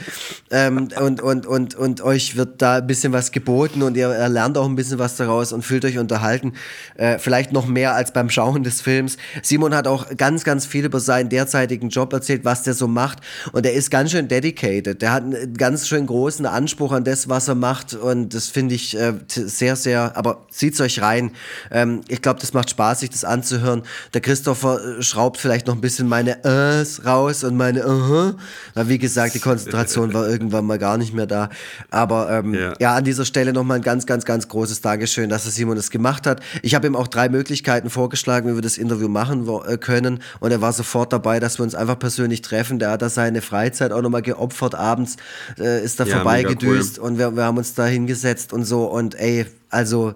Ähm, 0.51 0.89
und, 0.99 1.21
und, 1.23 1.47
und, 1.47 1.73
und 1.73 2.01
euch 2.01 2.35
wird 2.35 2.61
da 2.61 2.75
ein 2.75 2.85
bisschen 2.87 3.13
was 3.13 3.31
geboten 3.31 3.81
und 3.81 3.97
ihr 3.97 4.29
lernt 4.29 4.59
auch 4.59 4.65
ein 4.67 4.75
bisschen 4.75 4.99
was 4.99 5.15
daraus 5.15 5.51
und 5.51 5.63
fühlt 5.63 5.83
euch 5.83 5.97
unterhalten. 5.97 6.53
Äh, 6.97 7.17
vielleicht 7.17 7.51
noch 7.51 7.65
mehr 7.65 7.95
als 7.95 8.13
beim 8.13 8.29
Schauen 8.29 8.61
des 8.61 8.79
Films. 8.79 9.17
Simon 9.41 9.73
hat 9.73 9.87
auch 9.87 10.05
ganz, 10.17 10.43
ganz 10.43 10.67
viel 10.67 10.85
über 10.85 10.99
seinen 10.99 11.29
derzeitigen 11.29 11.89
Job 11.89 12.13
erzählt, 12.13 12.45
was 12.45 12.61
der 12.61 12.75
so 12.75 12.87
macht. 12.87 13.21
Und 13.53 13.65
er 13.65 13.73
ist 13.73 13.89
ganz 13.89 14.11
schön 14.11 14.27
dedicated. 14.27 15.01
Der 15.01 15.13
hat 15.13 15.23
einen 15.23 15.55
ganz 15.55 15.87
schön 15.87 16.05
großen 16.05 16.45
Anspruch 16.45 16.91
an 16.91 17.03
das, 17.03 17.27
was 17.27 17.47
er 17.47 17.55
macht. 17.55 17.95
Und 17.95 18.18
das 18.27 18.47
finde 18.47 18.75
ich 18.75 18.97
äh, 18.97 19.13
sehr, 19.29 19.77
sehr, 19.77 20.17
aber 20.17 20.45
zieht's 20.51 20.81
euch 20.81 21.01
rein. 21.01 21.31
Ähm, 21.71 22.01
ich 22.09 22.21
glaube, 22.21 22.41
das 22.41 22.53
macht 22.53 22.69
Spaß, 22.69 22.99
sich 22.99 23.11
das 23.11 23.23
anzuhören. 23.23 23.83
Der 24.13 24.19
Christopher 24.19 24.97
äh, 24.99 25.01
schraubt 25.01 25.37
vielleicht 25.37 25.67
noch 25.67 25.75
ein 25.75 25.81
bisschen 25.81 26.09
meine 26.09 26.43
Äs 26.43 27.05
raus 27.05 27.45
und 27.45 27.55
meine 27.55 27.87
uh 27.87 28.33
Weil, 28.73 28.89
wie 28.89 28.97
gesagt, 28.97 29.35
die 29.35 29.39
Konzentration 29.39 30.13
war 30.13 30.27
irgendwann 30.27 30.65
mal 30.65 30.77
gar 30.77 30.97
nicht 30.97 31.13
mehr 31.13 31.27
da. 31.27 31.49
Aber 31.89 32.29
ähm, 32.31 32.53
Ja. 32.53 32.73
ja, 32.79 32.95
an 32.95 33.03
dieser 33.05 33.23
Stelle 33.23 33.53
nochmal 33.53 33.77
ein 33.77 33.83
ganz, 33.83 34.05
ganz, 34.05 34.25
ganz 34.25 34.47
großes 34.47 34.81
Dankeschön, 34.81 35.29
dass 35.29 35.43
der 35.43 35.51
Simon 35.51 35.75
das 35.75 35.91
gemacht 35.91 36.27
hat. 36.27 36.41
Ich 36.63 36.75
habe 36.75 36.87
ihm 36.87 36.95
auch 36.95 37.07
drei 37.07 37.29
Möglichkeiten 37.29 37.89
vorgeschlagen, 37.89 38.49
wie 38.49 38.55
wir 38.55 38.61
das 38.61 38.77
Interview 38.77 39.07
machen 39.07 39.47
äh, 39.47 39.77
können. 39.77 40.21
Und 40.39 40.51
er 40.51 40.61
war 40.61 40.73
sofort 40.73 41.13
dabei, 41.13 41.39
dass 41.39 41.59
wir 41.59 41.63
uns 41.63 41.75
einfach 41.75 41.97
persönlich 41.99 42.41
treffen. 42.41 42.79
Der 42.79 42.91
hat 42.91 43.01
da 43.01 43.09
seine 43.09 43.41
Freizeit 43.41 43.91
auch 43.91 44.01
nochmal 44.01 44.21
geopfert. 44.21 44.75
Abends 44.75 45.17
äh, 45.59 45.83
ist 45.83 45.99
da 45.99 46.05
Ja, 46.05 46.15
vorbeigedüst 46.15 46.99
und 46.99 47.17
wir, 47.17 47.35
wir 47.35 47.43
haben 47.43 47.57
uns 47.57 47.73
da 47.73 47.85
hingesetzt 48.09 48.53
und 48.53 48.65
so. 48.65 48.85
Und 48.85 49.15
ey, 49.15 49.45
also 49.69 50.13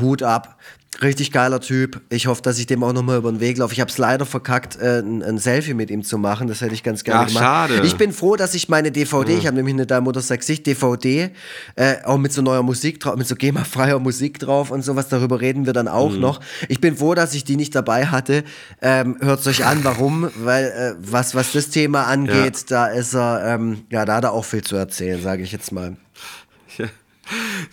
Hut 0.00 0.22
ab. 0.22 0.58
Richtig 1.00 1.30
geiler 1.30 1.60
Typ. 1.60 2.00
Ich 2.08 2.26
hoffe, 2.26 2.42
dass 2.42 2.58
ich 2.58 2.66
dem 2.66 2.82
auch 2.82 2.92
nochmal 2.92 3.18
über 3.18 3.30
den 3.30 3.38
Weg 3.38 3.58
laufe. 3.58 3.72
Ich 3.72 3.80
habe 3.80 3.90
es 3.90 3.98
leider 3.98 4.26
verkackt, 4.26 4.80
äh, 4.80 4.98
ein, 4.98 5.22
ein 5.22 5.38
Selfie 5.38 5.74
mit 5.74 5.90
ihm 5.90 6.02
zu 6.02 6.18
machen. 6.18 6.48
Das 6.48 6.60
hätte 6.60 6.74
ich 6.74 6.82
ganz 6.82 7.04
gerne 7.04 7.20
Ach, 7.20 7.26
gemacht. 7.28 7.44
schade. 7.44 7.82
Ich 7.84 7.96
bin 7.96 8.12
froh, 8.12 8.34
dass 8.34 8.54
ich 8.54 8.68
meine 8.68 8.90
DVD, 8.90 9.36
ich 9.36 9.46
habe 9.46 9.54
nämlich 9.54 9.74
eine 9.74 9.86
Deine 9.86 10.00
Mutter 10.00 10.20
sagt 10.20 10.42
sich 10.42 10.64
DVD, 10.64 11.30
äh, 11.76 11.96
auch 12.04 12.18
mit 12.18 12.32
so 12.32 12.42
neuer 12.42 12.64
Musik 12.64 12.98
drauf, 12.98 13.14
mit 13.14 13.28
so 13.28 13.36
GEMA-freier 13.36 14.00
Musik 14.00 14.40
drauf 14.40 14.72
und 14.72 14.82
sowas. 14.82 15.08
Darüber 15.08 15.40
reden 15.40 15.66
wir 15.66 15.72
dann 15.72 15.86
auch 15.86 16.12
noch. 16.12 16.40
Ich 16.68 16.80
bin 16.80 16.96
froh, 16.96 17.14
dass 17.14 17.32
ich 17.32 17.44
die 17.44 17.54
nicht 17.54 17.76
dabei 17.76 18.06
hatte. 18.06 18.42
Ähm, 18.82 19.18
Hört 19.20 19.46
euch 19.46 19.64
an, 19.64 19.84
warum? 19.84 20.28
Weil 20.38 20.64
äh, 20.64 20.94
was, 21.00 21.36
was 21.36 21.52
das 21.52 21.70
Thema 21.70 22.04
angeht, 22.08 22.72
da 22.72 22.88
ist 22.88 23.14
er, 23.14 23.54
ähm, 23.54 23.82
ja, 23.90 24.04
da 24.04 24.16
hat 24.16 24.24
er 24.24 24.32
auch 24.32 24.44
viel 24.44 24.62
zu 24.62 24.74
erzählen, 24.74 25.22
sage 25.22 25.44
ich 25.44 25.52
jetzt 25.52 25.70
mal. 25.70 25.96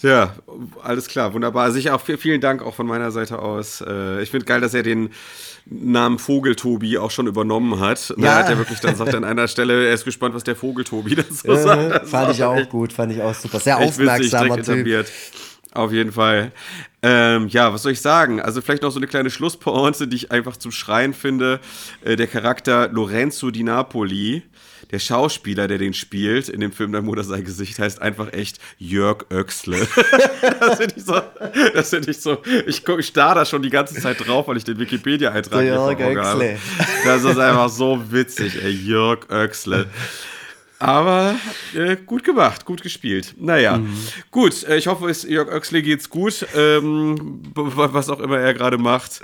Ja. 0.02 0.10
ja, 0.10 0.36
alles 0.84 1.08
klar, 1.08 1.34
wunderbar. 1.34 1.64
Also 1.64 1.78
ich 1.78 1.90
auch 1.92 2.02
vi- 2.06 2.18
vielen 2.18 2.42
Dank 2.42 2.62
auch 2.62 2.76
von 2.76 2.88
meiner 2.88 3.12
Seite 3.12 3.40
aus. 3.40 3.82
Äh, 3.82 4.22
Ich 4.24 4.32
finde 4.32 4.46
geil, 4.46 4.62
dass 4.62 4.74
er 4.74 4.84
den 4.84 5.10
Namen 5.66 6.20
Vogeltobi 6.20 6.98
auch 6.98 7.12
schon 7.12 7.28
übernommen 7.28 7.80
hat. 7.80 8.14
Da 8.18 8.24
Ja. 8.24 8.36
hat 8.36 8.50
er 8.50 8.58
wirklich 8.58 8.80
dann 8.80 8.96
sagt 8.96 9.16
an 9.16 9.24
einer 9.24 9.48
Stelle, 9.48 9.88
er 9.88 9.94
ist 9.94 10.06
gespannt, 10.06 10.36
was 10.36 10.44
der 10.44 10.56
Vogeltobi 10.56 11.16
dazu 11.16 11.34
sagt. 11.56 11.92
Das 12.04 12.10
fand 12.10 12.32
ich 12.34 12.44
auch 12.44 12.56
echt- 12.58 12.70
gut, 12.70 12.94
fand 12.94 13.12
ich 13.14 13.22
auch 13.22 13.34
super. 13.34 13.60
Sehr 13.60 13.78
aufmerksamer 13.80 14.56
Typ. 14.58 14.68
etabliert. 14.68 15.12
Auf 15.74 15.92
jeden 15.92 16.14
Fall. 16.14 16.54
Ähm, 17.04 17.50
ja, 17.50 17.74
was 17.74 17.84
soll 17.84 17.92
ich 17.92 18.00
sagen? 18.00 18.40
Also 18.40 18.62
vielleicht 18.62 18.82
noch 18.84 18.92
so 18.92 18.98
eine 19.00 19.08
kleine 19.08 19.30
Schlusspointe, 19.30 20.08
die 20.08 20.16
ich 20.16 20.32
einfach 20.32 20.56
zum 20.56 20.72
Schreien 20.72 21.14
finde. 21.14 21.60
Äh, 22.04 22.16
der 22.16 22.28
Charakter 22.28 22.88
Lorenzo 22.88 23.52
Di 23.52 23.64
Napoli, 23.64 24.44
der 24.92 25.00
Schauspieler, 25.00 25.68
der 25.68 25.78
den 25.78 25.94
spielt 25.94 26.50
in 26.50 26.60
dem 26.60 26.72
Film 26.72 26.92
Dein 26.92 27.06
Mutter 27.06 27.24
sei 27.24 27.42
Gesicht, 27.42 27.80
heißt 27.80 28.02
einfach 28.02 28.34
echt 28.34 28.60
Jörg 28.78 29.26
Oechsle. 29.32 29.78
das 30.60 30.78
finde 30.78 30.94
ich 30.98 31.04
so, 31.06 31.22
das 31.74 31.90
finde 31.90 32.12
ich 32.12 32.22
so, 32.22 32.38
ich, 32.68 32.86
guck- 32.86 33.00
ich 33.00 33.08
starr 33.08 33.36
da 33.36 33.46
schon 33.46 33.62
die 33.62 33.70
ganze 33.70 33.96
Zeit 33.96 34.26
drauf, 34.26 34.48
weil 34.48 34.58
ich 34.58 34.64
den 34.64 34.80
Wikipedia-Eintrag 34.80 35.64
Jörg 35.66 35.80
Augen 36.02 36.18
habe. 36.20 36.40
Oechsle. 36.40 36.60
Das 37.04 37.24
ist 37.24 37.38
einfach 37.38 37.70
so 37.70 38.02
witzig, 38.12 38.62
ey, 38.64 38.72
Jörg 38.72 39.30
Oechsle. 39.30 39.88
Aber 40.78 41.36
äh, 41.74 41.96
gut 41.96 42.24
gemacht, 42.24 42.66
gut 42.66 42.82
gespielt. 42.82 43.34
Naja, 43.40 43.80
gut. 44.30 44.64
Äh, 44.64 44.78
ich 44.78 44.88
hoffe, 44.88 45.10
es 45.10 45.24
Jörg 45.24 45.50
Oechsle 45.50 45.82
geht's 45.82 46.10
gut, 46.10 46.46
ähm, 46.56 47.42
was 47.54 48.10
auch 48.10 48.20
immer 48.20 48.38
er 48.40 48.54
gerade 48.54 48.78
macht. 48.78 49.22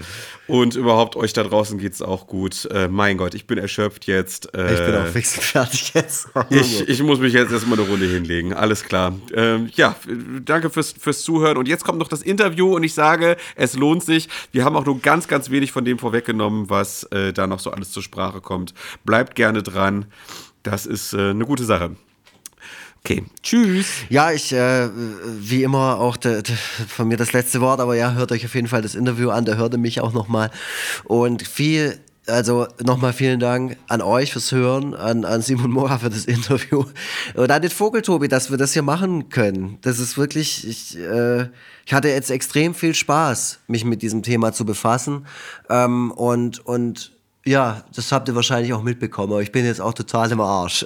Und 0.48 0.76
überhaupt 0.76 1.16
euch 1.16 1.34
da 1.34 1.44
draußen 1.44 1.78
geht's 1.78 2.02
auch 2.02 2.28
gut. 2.28 2.66
Äh, 2.72 2.88
mein 2.88 3.18
Gott, 3.18 3.34
ich 3.34 3.48
bin 3.48 3.58
erschöpft 3.58 4.08
jetzt. 4.08 4.54
Äh, 4.56 4.74
Ich 4.74 4.86
bin 4.86 4.96
auch 4.96 5.08
fix 5.08 5.36
und 5.36 5.44
fertig 5.44 5.94
jetzt. 5.94 6.30
ich, 6.50 6.88
ich 6.88 7.04
muss 7.04 7.20
mich 7.20 7.34
jetzt 7.34 7.52
erstmal 7.52 7.80
eine 7.80 7.88
Runde 7.88 8.06
hinlegen. 8.06 8.54
Alles 8.54 8.84
klar. 8.84 9.14
Ähm, 9.34 9.70
ja, 9.74 9.96
danke 10.44 10.70
fürs, 10.70 10.94
fürs 10.94 11.22
Zuhören. 11.22 11.58
Und 11.58 11.68
jetzt 11.68 11.84
kommt 11.84 12.00
noch 12.00 12.10
das 12.10 12.22
Interview 12.22 12.76
und 12.76 12.84
ich 12.84 12.94
sage, 12.94 13.36
es 13.56 13.76
lohnt 13.76 14.04
sich. 14.04 14.30
Wir 14.52 14.64
haben 14.66 14.76
auch 14.76 14.86
nur 14.86 15.00
ganz, 15.00 15.28
ganz 15.28 15.50
wenig 15.50 15.72
von 15.72 15.84
dem 15.86 16.00
vorweggenommen, 16.00 16.70
was 16.70 17.04
äh, 17.12 17.34
da 17.34 17.46
noch 17.48 17.60
so 17.60 17.72
alles 17.72 17.92
zur 17.92 18.04
Sprache 18.04 18.40
kommt. 18.42 18.74
Bleibt 19.04 19.36
gerne 19.36 19.64
dran. 19.64 20.06
Das 20.64 20.86
ist 20.86 21.14
äh, 21.14 21.32
eine 21.32 21.46
gute 21.46 21.66
Sache. 21.66 21.96
Okay, 23.04 23.24
tschüss. 23.42 23.88
Ja, 24.10 24.32
ich, 24.32 24.54
äh, 24.54 24.88
wie 25.40 25.64
immer, 25.64 26.00
auch 26.00 26.18
de, 26.18 26.44
de, 26.44 26.56
von 26.88 27.08
mir 27.08 27.18
das 27.18 27.34
letzte 27.34 27.60
Wort, 27.60 27.80
aber 27.80 27.96
ja, 27.96 28.14
hört 28.14 28.32
euch 28.32 28.46
auf 28.46 28.54
jeden 28.54 28.68
Fall 28.68 28.84
das 28.84 28.94
Interview 28.94 29.32
an, 29.32 29.44
da 29.46 29.56
hörte 29.56 29.80
mich 29.80 30.02
auch 30.02 30.14
nochmal. 30.14 30.52
Und 31.06 31.48
viel 31.48 32.00
Also 32.28 32.68
nochmal 32.84 33.14
vielen 33.14 33.40
Dank 33.40 33.78
an 33.88 34.02
euch 34.02 34.32
fürs 34.34 34.52
Hören, 34.52 34.94
an, 34.94 35.26
an 35.26 35.42
Simon 35.42 35.72
Mora 35.72 35.98
für 35.98 36.12
das 36.12 36.26
Interview 36.36 36.86
und 37.34 37.52
an 37.52 37.62
den 37.64 37.72
Vogeltobi, 37.72 38.28
dass 38.28 38.52
wir 38.52 38.58
das 38.58 38.74
hier 38.74 38.84
machen 38.84 39.30
können. 39.30 39.80
Das 39.82 39.98
ist 39.98 40.18
wirklich, 40.20 40.68
ich, 40.68 40.96
äh, 40.98 41.50
ich 41.86 41.94
hatte 41.94 42.10
jetzt 42.10 42.30
extrem 42.30 42.76
viel 42.76 42.94
Spaß, 42.94 43.60
mich 43.68 43.84
mit 43.84 44.04
diesem 44.04 44.22
Thema 44.22 44.54
zu 44.54 44.64
befassen 44.66 45.26
ähm, 45.70 46.12
und, 46.12 46.64
und 46.66 47.12
ja, 47.44 47.84
das 47.96 48.12
habt 48.12 48.28
ihr 48.28 48.36
wahrscheinlich 48.36 48.72
auch 48.72 48.84
mitbekommen, 48.84 49.34
aber 49.34 49.42
ich 49.42 49.52
bin 49.52 49.66
jetzt 49.66 49.82
auch 49.82 49.96
total 49.96 50.32
im 50.32 50.42
Arsch. 50.42 50.86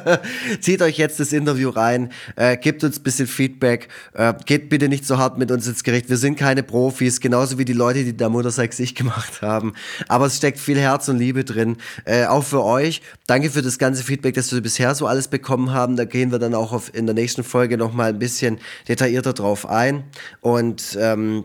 Zieht 0.60 0.82
euch 0.82 0.98
jetzt 0.98 1.20
das 1.20 1.32
Interview 1.32 1.70
rein, 1.70 2.10
äh, 2.34 2.56
gebt 2.56 2.82
uns 2.82 2.98
ein 2.98 3.04
bisschen 3.04 3.28
Feedback, 3.28 3.88
äh, 4.14 4.34
geht 4.44 4.68
bitte 4.68 4.88
nicht 4.88 5.06
so 5.06 5.18
hart 5.18 5.38
mit 5.38 5.52
uns 5.52 5.68
ins 5.68 5.84
Gericht. 5.84 6.10
Wir 6.10 6.16
sind 6.16 6.34
keine 6.34 6.64
Profis, 6.64 7.20
genauso 7.20 7.56
wie 7.56 7.64
die 7.64 7.72
Leute, 7.72 8.02
die 8.02 8.16
da 8.16 8.28
Motorcycle 8.28 8.76
sich 8.76 8.96
gemacht 8.96 9.42
haben. 9.42 9.74
Aber 10.08 10.26
es 10.26 10.38
steckt 10.38 10.58
viel 10.58 10.78
Herz 10.78 11.08
und 11.08 11.18
Liebe 11.18 11.44
drin, 11.44 11.76
äh, 12.04 12.26
auch 12.26 12.42
für 12.42 12.64
euch. 12.64 13.00
Danke 13.28 13.50
für 13.50 13.62
das 13.62 13.78
ganze 13.78 14.02
Feedback, 14.02 14.34
das 14.34 14.52
wir 14.52 14.60
bisher 14.60 14.96
so 14.96 15.06
alles 15.06 15.28
bekommen 15.28 15.72
haben. 15.72 15.94
Da 15.94 16.04
gehen 16.04 16.32
wir 16.32 16.40
dann 16.40 16.56
auch 16.56 16.72
auf, 16.72 16.92
in 16.92 17.06
der 17.06 17.14
nächsten 17.14 17.44
Folge 17.44 17.78
nochmal 17.78 18.08
ein 18.08 18.18
bisschen 18.18 18.58
detaillierter 18.88 19.34
drauf 19.34 19.68
ein. 19.68 20.02
Und 20.40 20.98
ähm, 21.00 21.44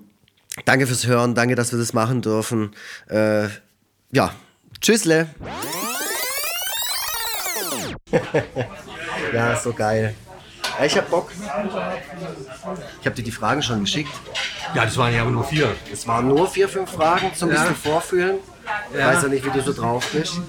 danke 0.65 0.87
fürs 0.87 1.05
Hören, 1.05 1.35
danke, 1.35 1.53
dass 1.53 1.71
wir 1.71 1.77
das 1.77 1.93
machen 1.93 2.23
dürfen. 2.23 2.71
Äh, 3.07 3.49
ja, 4.11 4.31
Tschüssle. 4.81 5.27
ja, 9.33 9.55
so 9.55 9.73
geil. 9.73 10.15
Ja, 10.79 10.85
ich 10.85 10.97
hab 10.97 11.09
Bock. 11.09 11.31
Ich 13.01 13.05
habe 13.05 13.15
dir 13.15 13.23
die 13.23 13.31
Fragen 13.31 13.61
schon 13.61 13.81
geschickt. 13.81 14.11
Ja, 14.75 14.85
das 14.85 14.97
waren 14.97 15.13
ja 15.13 15.21
aber 15.21 15.31
nur 15.31 15.43
vier. 15.43 15.75
Es 15.91 16.07
waren 16.07 16.27
nur 16.27 16.47
vier, 16.47 16.69
fünf 16.69 16.91
Fragen 16.91 17.33
zum 17.33 17.49
bisschen 17.49 17.75
vorfühlen. 17.75 18.37
Ich 18.91 18.97
weiß 19.03 19.23
ja 19.23 19.29
nicht, 19.29 19.45
wie 19.45 19.49
du 19.49 19.61
so 19.61 19.73
drauf 19.73 20.07
bist. 20.11 20.39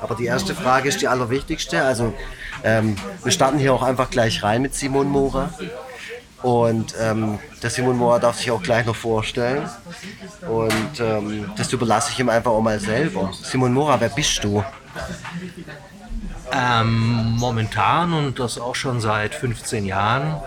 Aber 0.00 0.14
die 0.14 0.26
erste 0.26 0.54
Frage 0.54 0.88
ist 0.88 1.00
die 1.00 1.08
allerwichtigste. 1.08 1.82
Also 1.82 2.12
ähm, 2.62 2.96
wir 3.22 3.32
starten 3.32 3.58
hier 3.58 3.72
auch 3.72 3.82
einfach 3.82 4.10
gleich 4.10 4.42
rein 4.42 4.62
mit 4.62 4.74
Simon 4.74 5.08
Mora. 5.08 5.52
Und 6.42 6.94
ähm, 7.00 7.38
der 7.62 7.70
Simon 7.70 7.96
Mohr 7.96 8.20
darf 8.20 8.36
sich 8.38 8.50
auch 8.50 8.62
gleich 8.62 8.86
noch 8.86 8.94
vorstellen. 8.94 9.68
Und 10.48 11.00
ähm, 11.00 11.50
das 11.56 11.72
überlasse 11.72 12.12
ich 12.12 12.20
ihm 12.20 12.28
einfach 12.28 12.52
auch 12.52 12.60
mal 12.60 12.78
selber. 12.78 13.32
Simon 13.42 13.72
Mora, 13.72 14.00
wer 14.00 14.08
bist 14.08 14.44
du? 14.44 14.64
Ähm, 16.52 17.36
momentan 17.36 18.12
und 18.12 18.38
das 18.38 18.58
auch 18.58 18.74
schon 18.74 19.00
seit 19.00 19.34
15 19.34 19.84
Jahren 19.84 20.40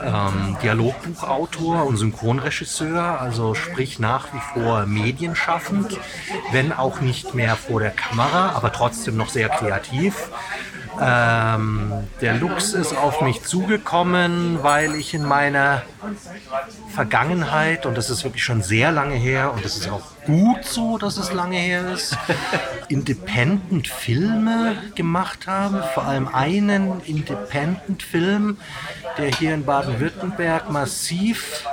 ähm, 0.00 0.56
Dialogbuchautor 0.62 1.86
und 1.86 1.96
Synchronregisseur, 1.96 3.20
also 3.20 3.54
sprich 3.54 3.98
nach 3.98 4.32
wie 4.32 4.60
vor 4.60 4.86
medienschaffend, 4.86 5.98
wenn 6.52 6.72
auch 6.72 7.00
nicht 7.00 7.34
mehr 7.34 7.56
vor 7.56 7.80
der 7.80 7.90
Kamera, 7.90 8.50
aber 8.50 8.72
trotzdem 8.72 9.16
noch 9.16 9.28
sehr 9.28 9.48
kreativ. 9.48 10.30
Ähm, 11.00 11.92
der 12.20 12.34
Lux 12.34 12.72
ist 12.72 12.96
auf 12.96 13.20
mich 13.20 13.42
zugekommen, 13.42 14.58
weil 14.62 14.94
ich 14.94 15.14
in 15.14 15.24
meiner 15.24 15.82
Vergangenheit, 16.94 17.86
und 17.86 17.96
das 17.96 18.10
ist 18.10 18.24
wirklich 18.24 18.44
schon 18.44 18.62
sehr 18.62 18.92
lange 18.92 19.14
her, 19.14 19.52
und 19.52 19.64
das 19.64 19.76
ist 19.76 19.90
auch 19.90 20.15
gut 20.26 20.64
so, 20.64 20.98
dass 20.98 21.16
es 21.16 21.32
lange 21.32 21.56
her 21.56 21.92
ist, 21.92 22.16
Independent-Filme 22.88 24.76
gemacht 24.94 25.46
habe. 25.46 25.84
Vor 25.94 26.04
allem 26.04 26.28
einen 26.28 27.00
Independent-Film, 27.00 28.58
der 29.16 29.30
hier 29.30 29.54
in 29.54 29.64
Baden-Württemberg 29.64 30.70
massiv 30.70 31.64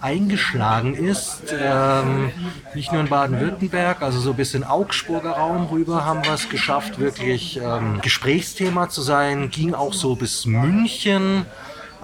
eingeschlagen 0.00 0.94
ist. 0.94 1.42
Ähm, 1.52 2.32
nicht 2.74 2.90
nur 2.92 3.02
in 3.02 3.08
Baden-Württemberg, 3.08 4.02
also 4.02 4.18
so 4.18 4.34
bis 4.34 4.54
in 4.54 4.64
Augsburger 4.64 5.32
Raum 5.32 5.66
rüber 5.66 6.04
haben 6.04 6.24
wir 6.24 6.32
es 6.32 6.48
geschafft, 6.48 6.98
wirklich 6.98 7.60
ähm, 7.62 8.00
Gesprächsthema 8.00 8.88
zu 8.88 9.02
sein. 9.02 9.50
Ging 9.50 9.74
auch 9.74 9.92
so 9.92 10.16
bis 10.16 10.46
München. 10.46 11.44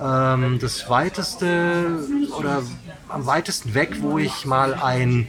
Ähm, 0.01 0.59
das 0.61 0.91
weiteste 0.91 2.01
oder 2.39 2.63
am 3.09 3.27
weitesten 3.27 3.75
weg, 3.75 3.97
wo 4.01 4.19
ich 4.19 4.45
mal 4.45 4.75
ein 4.75 5.29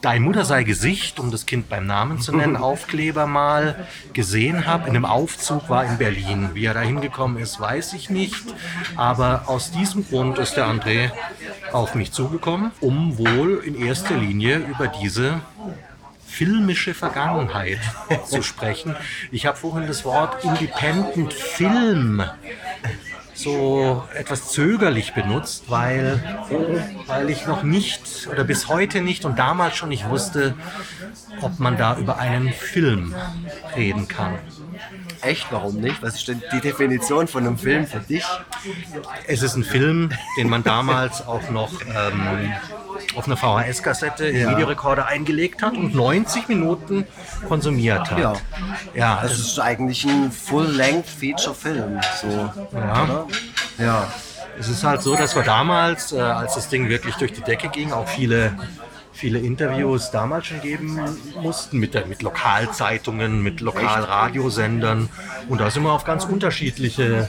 Dein 0.00 0.22
Mutter 0.22 0.46
sei 0.46 0.62
Gesicht, 0.62 1.20
um 1.20 1.30
das 1.30 1.44
Kind 1.44 1.68
beim 1.68 1.86
Namen 1.86 2.20
zu 2.20 2.34
nennen, 2.34 2.56
Aufkleber 2.70 3.26
mal 3.26 3.86
gesehen 4.14 4.66
habe. 4.66 4.88
In 4.88 4.96
einem 4.96 5.04
Aufzug 5.04 5.68
war 5.68 5.84
in 5.84 5.98
Berlin. 5.98 6.50
Wie 6.54 6.64
er 6.64 6.72
da 6.72 6.80
hingekommen 6.80 7.36
ist, 7.42 7.60
weiß 7.60 7.92
ich 7.92 8.08
nicht. 8.08 8.54
Aber 8.96 9.44
aus 9.46 9.72
diesem 9.72 10.08
Grund 10.08 10.38
ist 10.38 10.54
der 10.54 10.66
André 10.66 11.10
auf 11.72 11.94
mich 11.94 12.12
zugekommen, 12.12 12.70
um 12.80 13.18
wohl 13.18 13.62
in 13.64 13.74
erster 13.74 14.16
Linie 14.16 14.58
über 14.58 14.88
diese 14.88 15.40
filmische 16.26 16.94
Vergangenheit 16.94 17.80
zu 18.24 18.42
sprechen. 18.42 18.96
Ich 19.30 19.44
habe 19.44 19.58
vorhin 19.58 19.86
das 19.86 20.06
Wort 20.06 20.42
Independent 20.44 21.34
Film 21.34 22.22
so 23.42 24.04
etwas 24.14 24.48
zögerlich 24.52 25.14
benutzt, 25.14 25.64
weil, 25.68 26.22
weil 27.06 27.30
ich 27.30 27.46
noch 27.46 27.62
nicht 27.62 28.28
oder 28.30 28.44
bis 28.44 28.68
heute 28.68 29.00
nicht 29.00 29.24
und 29.24 29.38
damals 29.38 29.76
schon 29.76 29.88
nicht 29.88 30.08
wusste, 30.08 30.54
ob 31.40 31.58
man 31.58 31.76
da 31.76 31.96
über 31.96 32.18
einen 32.18 32.52
Film 32.52 33.14
reden 33.76 34.08
kann. 34.08 34.38
Echt, 35.22 35.46
warum 35.50 35.76
nicht? 35.76 36.02
Was 36.02 36.14
ist 36.14 36.28
denn 36.28 36.42
die 36.52 36.60
Definition 36.60 37.28
von 37.28 37.46
einem 37.46 37.58
Film 37.58 37.86
für 37.86 38.00
dich? 38.00 38.24
Es 39.26 39.42
ist 39.42 39.54
ein 39.54 39.64
Film, 39.64 40.10
den 40.38 40.48
man 40.48 40.62
damals 40.62 41.26
auch 41.26 41.50
noch 41.50 41.70
ähm, 41.82 42.52
auf 43.16 43.26
eine 43.26 43.36
VHS-Kassette 43.36 44.26
im 44.26 44.36
Ja. 44.40 44.50
Videorekorder 44.50 45.06
eingelegt 45.06 45.62
hat 45.62 45.74
und 45.74 45.94
90 45.94 46.48
Minuten 46.48 47.06
konsumiert 47.48 48.10
hat. 48.10 48.18
Ja. 48.18 48.32
ja 48.94 49.22
es 49.24 49.38
ist 49.38 49.58
eigentlich 49.58 50.04
ein 50.04 50.30
Full-Length-Feature-Film. 50.32 52.00
So, 52.20 52.28
Ja. 52.28 53.02
oder? 53.04 53.26
Ja. 53.78 54.08
Es 54.58 54.68
ist 54.68 54.84
halt 54.84 55.00
so, 55.02 55.16
dass 55.16 55.34
wir 55.34 55.42
damals, 55.42 56.12
äh, 56.12 56.20
als 56.20 56.54
das 56.54 56.68
Ding 56.68 56.88
wirklich 56.88 57.14
durch 57.14 57.32
die 57.32 57.40
Decke 57.40 57.68
ging, 57.68 57.92
auch 57.92 58.06
viele, 58.08 58.52
viele 59.20 59.38
Interviews 59.38 60.10
damals 60.10 60.46
schon 60.46 60.62
geben 60.62 60.98
mussten 61.42 61.78
mit, 61.78 61.92
der, 61.92 62.06
mit 62.06 62.22
Lokalzeitungen, 62.22 63.42
mit 63.42 63.60
Lokalradiosendern. 63.60 65.10
Und 65.48 65.60
da 65.60 65.70
sind 65.70 65.82
wir 65.82 65.92
auf 65.92 66.04
ganz 66.04 66.24
unterschiedliche 66.24 67.28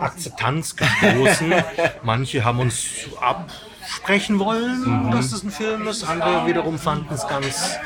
Akzeptanz 0.00 0.76
gestoßen. 0.76 1.54
Manche 2.02 2.44
haben 2.44 2.60
uns 2.60 2.84
absprechen 3.20 4.38
wollen, 4.38 5.10
dass 5.10 5.30
das 5.30 5.42
ein 5.42 5.50
Film 5.50 5.88
ist. 5.88 6.04
Andere 6.04 6.46
wiederum 6.46 6.78
fanden 6.78 7.14
es 7.14 7.26
ganz, 7.26 7.78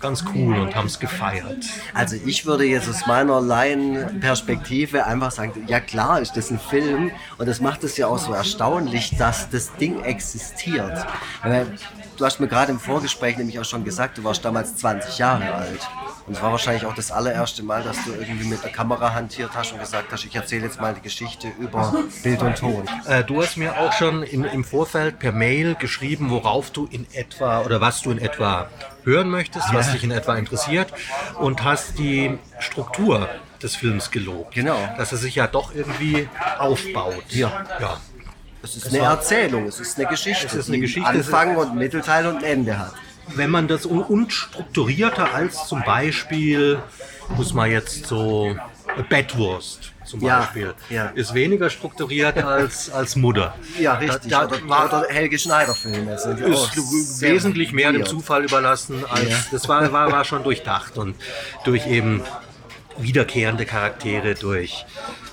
ganz 0.00 0.24
cool 0.34 0.56
und 0.56 0.74
haben 0.74 0.86
es 0.86 0.98
gefeiert. 0.98 1.62
Also 1.92 2.16
ich 2.24 2.46
würde 2.46 2.64
jetzt 2.64 2.88
aus 2.88 3.06
meiner 3.06 3.38
Laienperspektive 3.42 5.04
einfach 5.04 5.30
sagen, 5.30 5.52
ja 5.66 5.78
klar 5.78 6.20
ist 6.20 6.38
das 6.38 6.50
ein 6.50 6.58
Film 6.58 7.10
und 7.36 7.46
das 7.46 7.60
macht 7.60 7.84
es 7.84 7.98
ja 7.98 8.06
auch 8.06 8.18
so 8.18 8.32
erstaunlich, 8.32 9.14
dass 9.18 9.50
das 9.50 9.76
Ding 9.76 10.02
existiert. 10.02 11.06
Weil 11.42 11.66
Du 12.16 12.24
hast 12.24 12.40
mir 12.40 12.48
gerade 12.48 12.72
im 12.72 12.80
Vorgespräch 12.80 13.36
nämlich 13.36 13.58
auch 13.60 13.64
schon 13.64 13.84
gesagt, 13.84 14.16
du 14.16 14.24
warst 14.24 14.44
damals 14.44 14.76
20 14.76 15.18
Jahre 15.18 15.52
alt. 15.54 15.86
Und 16.26 16.34
es 16.34 16.42
war 16.42 16.50
wahrscheinlich 16.50 16.86
auch 16.86 16.94
das 16.94 17.12
allererste 17.12 17.62
Mal, 17.62 17.82
dass 17.82 18.02
du 18.04 18.12
irgendwie 18.12 18.48
mit 18.48 18.64
der 18.64 18.72
Kamera 18.72 19.12
hantiert 19.12 19.50
hast 19.54 19.72
und 19.72 19.80
gesagt 19.80 20.10
hast, 20.10 20.24
ich 20.24 20.34
erzähle 20.34 20.64
jetzt 20.64 20.80
mal 20.80 20.94
die 20.94 21.02
Geschichte 21.02 21.48
über 21.58 21.94
Bild 22.22 22.42
und 22.42 22.56
Ton. 22.56 22.88
Äh, 23.06 23.22
du 23.22 23.42
hast 23.42 23.56
mir 23.56 23.78
auch 23.78 23.92
schon 23.92 24.22
im, 24.22 24.44
im 24.44 24.64
Vorfeld 24.64 25.18
per 25.18 25.32
Mail 25.32 25.74
geschrieben, 25.76 26.30
worauf 26.30 26.70
du 26.70 26.86
in 26.90 27.06
etwa 27.12 27.60
oder 27.60 27.80
was 27.80 28.02
du 28.02 28.10
in 28.10 28.18
etwa 28.18 28.68
hören 29.04 29.30
möchtest, 29.30 29.72
was 29.72 29.92
dich 29.92 30.02
in 30.02 30.10
etwa 30.10 30.36
interessiert 30.36 30.92
und 31.38 31.62
hast 31.62 31.98
die 31.98 32.38
Struktur 32.58 33.28
des 33.62 33.76
Films 33.76 34.10
gelobt. 34.10 34.54
Genau. 34.54 34.78
Dass 34.96 35.12
er 35.12 35.18
sich 35.18 35.34
ja 35.36 35.46
doch 35.46 35.74
irgendwie 35.74 36.28
aufbaut. 36.58 37.24
Ja. 37.28 37.64
ja. 37.78 37.98
Es 38.66 38.76
ist 38.76 38.88
eine 38.88 39.04
Erzählung, 39.04 39.66
es 39.66 39.78
ist 39.78 39.96
eine 39.98 40.08
Geschichte, 40.08 40.46
Es 40.46 40.54
ist 40.54 40.66
eine 40.68 40.76
die 40.76 40.80
Geschichte, 40.82 41.08
es 41.12 41.28
ist- 41.28 41.32
Anfang 41.34 41.56
und 41.56 41.76
Mittelteil 41.76 42.26
und 42.26 42.42
Ende 42.42 42.76
hat. 42.78 42.94
Wenn 43.34 43.50
man 43.50 43.68
das 43.68 43.86
un 43.86 44.02
unstrukturierter 44.02 45.32
als 45.34 45.66
zum 45.68 45.82
Beispiel, 45.84 46.78
muss 47.36 47.52
man 47.54 47.70
jetzt 47.70 48.06
so 48.06 48.56
Bettwurst 49.08 49.92
zum 50.04 50.20
Ja, 50.20 50.40
Beispiel, 50.40 50.74
ja. 50.90 51.06
ist 51.14 51.34
weniger 51.34 51.68
strukturiert 51.70 52.38
als, 52.38 52.90
als 52.90 53.14
Mutter. 53.16 53.54
Ja, 53.80 53.94
richtig. 53.94 54.30
Da, 54.30 54.46
da 54.46 54.56
war, 54.68 54.86
oder 54.86 55.08
Helge 55.08 55.36
ja 56.40 56.46
auch 56.46 56.72
ist 56.76 57.20
wesentlich 57.20 57.72
mehr 57.72 57.92
dem. 57.92 58.06
Zufall 58.06 58.44
überlassen 58.44 59.04
als 59.08 59.50
das 59.50 59.68
war, 59.68 59.92
war, 59.92 60.10
war 60.12 60.24
schon 60.24 60.42
durchdacht 60.44 60.96
und 60.98 61.16
durch 61.64 61.86
eben 61.86 62.22
wiederkehrende 62.98 63.66
Charaktere, 63.66 64.34
durch 64.34 64.86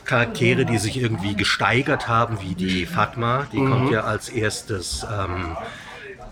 Charaktere, 0.05 0.65
die 0.65 0.77
sich 0.77 0.97
irgendwie 0.97 1.35
gesteigert 1.35 2.07
haben, 2.07 2.41
wie 2.41 2.55
die 2.55 2.85
Fatma, 2.85 3.47
die 3.51 3.57
kommt 3.57 3.91
ja 3.91 4.01
als 4.01 4.29
erstes, 4.29 5.05
ähm, 5.11 5.55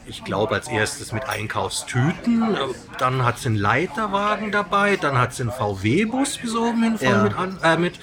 ich 0.05 0.23
glaube 0.23 0.55
als 0.55 0.67
erstes 0.67 1.11
mit 1.13 1.29
Einkaufstüten, 1.29 2.57
dann 2.97 3.23
hat 3.23 3.37
sie 3.39 3.47
einen 3.47 3.55
Leiterwagen 3.55 4.51
dabei, 4.51 4.97
dann 4.97 5.17
hat 5.17 5.33
sie 5.33 5.43
einen 5.43 5.51
VW-Bus 5.51 6.37
besogen 6.39 6.83
hin 6.83 6.97
voll 6.97 7.07
Ja. 7.07 7.23
mit, 7.23 7.33
äh, 7.63 7.77
mit 7.77 7.99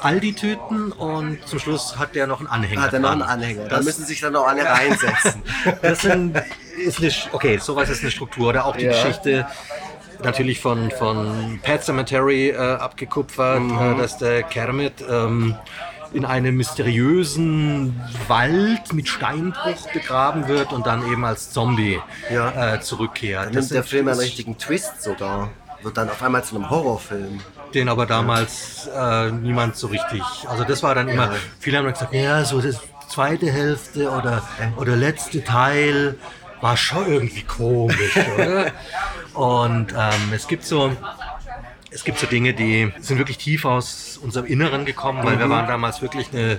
Aldi-Tüten 0.00 0.92
und 0.92 1.46
zum 1.46 1.58
Schluss 1.58 1.96
hat 1.98 2.14
der 2.14 2.26
noch 2.26 2.40
einen 2.40 2.48
Anhänger. 2.48 2.82
Hat 2.82 2.92
er 2.92 2.98
noch 3.00 3.10
einen. 3.12 3.22
Anhänger. 3.22 3.68
Da 3.68 3.80
müssen 3.82 4.04
sich 4.04 4.20
dann 4.20 4.32
noch 4.32 4.46
alle 4.46 4.64
reinsetzen. 4.68 5.42
das 5.82 6.00
sind, 6.02 6.36
ist 6.84 6.98
eine, 6.98 7.10
okay, 7.32 7.58
sowas 7.58 7.88
ist 7.88 8.02
eine 8.02 8.10
Struktur. 8.10 8.48
Oder 8.48 8.64
auch 8.64 8.76
die 8.76 8.84
Ja. 8.84 8.92
Geschichte, 8.92 9.46
natürlich 10.24 10.60
von, 10.60 10.90
von 10.90 11.58
Pet 11.62 11.82
Cemetery 11.84 12.50
äh, 12.50 12.56
abgekupfert, 12.56 13.62
äh, 13.62 13.96
dass 13.98 14.18
der 14.18 14.42
Kermit 14.42 15.04
ähm, 15.08 15.54
in 16.12 16.24
einem 16.24 16.56
mysteriösen 16.56 18.00
Wald 18.28 18.92
mit 18.92 19.08
Steinbruch 19.08 19.90
begraben 19.92 20.46
wird 20.48 20.72
und 20.72 20.86
dann 20.86 21.04
eben 21.10 21.24
als 21.24 21.50
Zombie 21.50 22.00
Ja. 22.32 22.74
äh, 22.74 22.80
zurückkehrt. 22.80 23.52
Nimmt 23.52 23.70
der 23.70 23.82
Film 23.84 24.08
einen 24.08 24.20
richtigen 24.20 24.56
Twist 24.58 25.02
sogar. 25.02 25.50
Wird 25.82 25.96
dann 25.96 26.08
auf 26.08 26.22
einmal 26.22 26.42
zu 26.44 26.54
einem 26.56 26.70
Horrorfilm. 26.70 27.40
den 27.74 27.88
aber 27.88 28.06
damals 28.06 28.88
äh, 28.96 29.30
niemand 29.32 29.76
so 29.76 29.88
richtig. 29.88 30.22
Also 30.48 30.62
das 30.64 30.82
war 30.84 30.94
dann 30.94 31.08
immer, 31.08 31.32
viele 31.58 31.76
haben 31.78 31.84
dann 31.84 31.92
gesagt, 31.94 32.14
ja, 32.14 32.44
so 32.44 32.60
das 32.60 32.78
zweite 33.08 33.50
Hälfte 33.50 34.08
oder, 34.10 34.42
oder 34.76 34.94
letzte 34.96 35.42
Teil 35.42 36.16
war 36.64 36.78
schon 36.78 37.06
irgendwie 37.06 37.42
komisch, 37.42 38.16
oder? 38.16 38.72
Und 39.34 39.92
ähm, 39.92 40.32
es 40.32 40.48
gibt 40.48 40.64
so. 40.64 40.96
Es 41.90 42.02
gibt 42.02 42.18
so 42.18 42.26
Dinge, 42.26 42.54
die 42.54 42.92
sind 43.00 43.18
wirklich 43.18 43.38
tief 43.38 43.64
aus 43.64 44.18
unserem 44.20 44.46
Inneren 44.46 44.84
gekommen, 44.84 45.22
weil 45.22 45.38
wir 45.38 45.48
waren 45.48 45.68
damals 45.68 46.02
wirklich 46.02 46.32
eine 46.32 46.58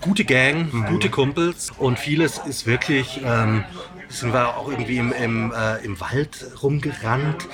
gute 0.00 0.24
Gang, 0.24 0.88
gute 0.88 1.08
Kumpels 1.08 1.70
und 1.70 2.00
vieles 2.00 2.38
ist 2.38 2.66
wirklich, 2.66 3.20
ähm, 3.24 3.62
sind 4.08 4.32
wir 4.32 4.56
auch 4.56 4.68
irgendwie 4.68 4.96
im, 4.96 5.12
im, 5.12 5.52
äh, 5.52 5.84
im 5.84 6.00
Wald 6.00 6.46
rumgerannt, 6.60 7.46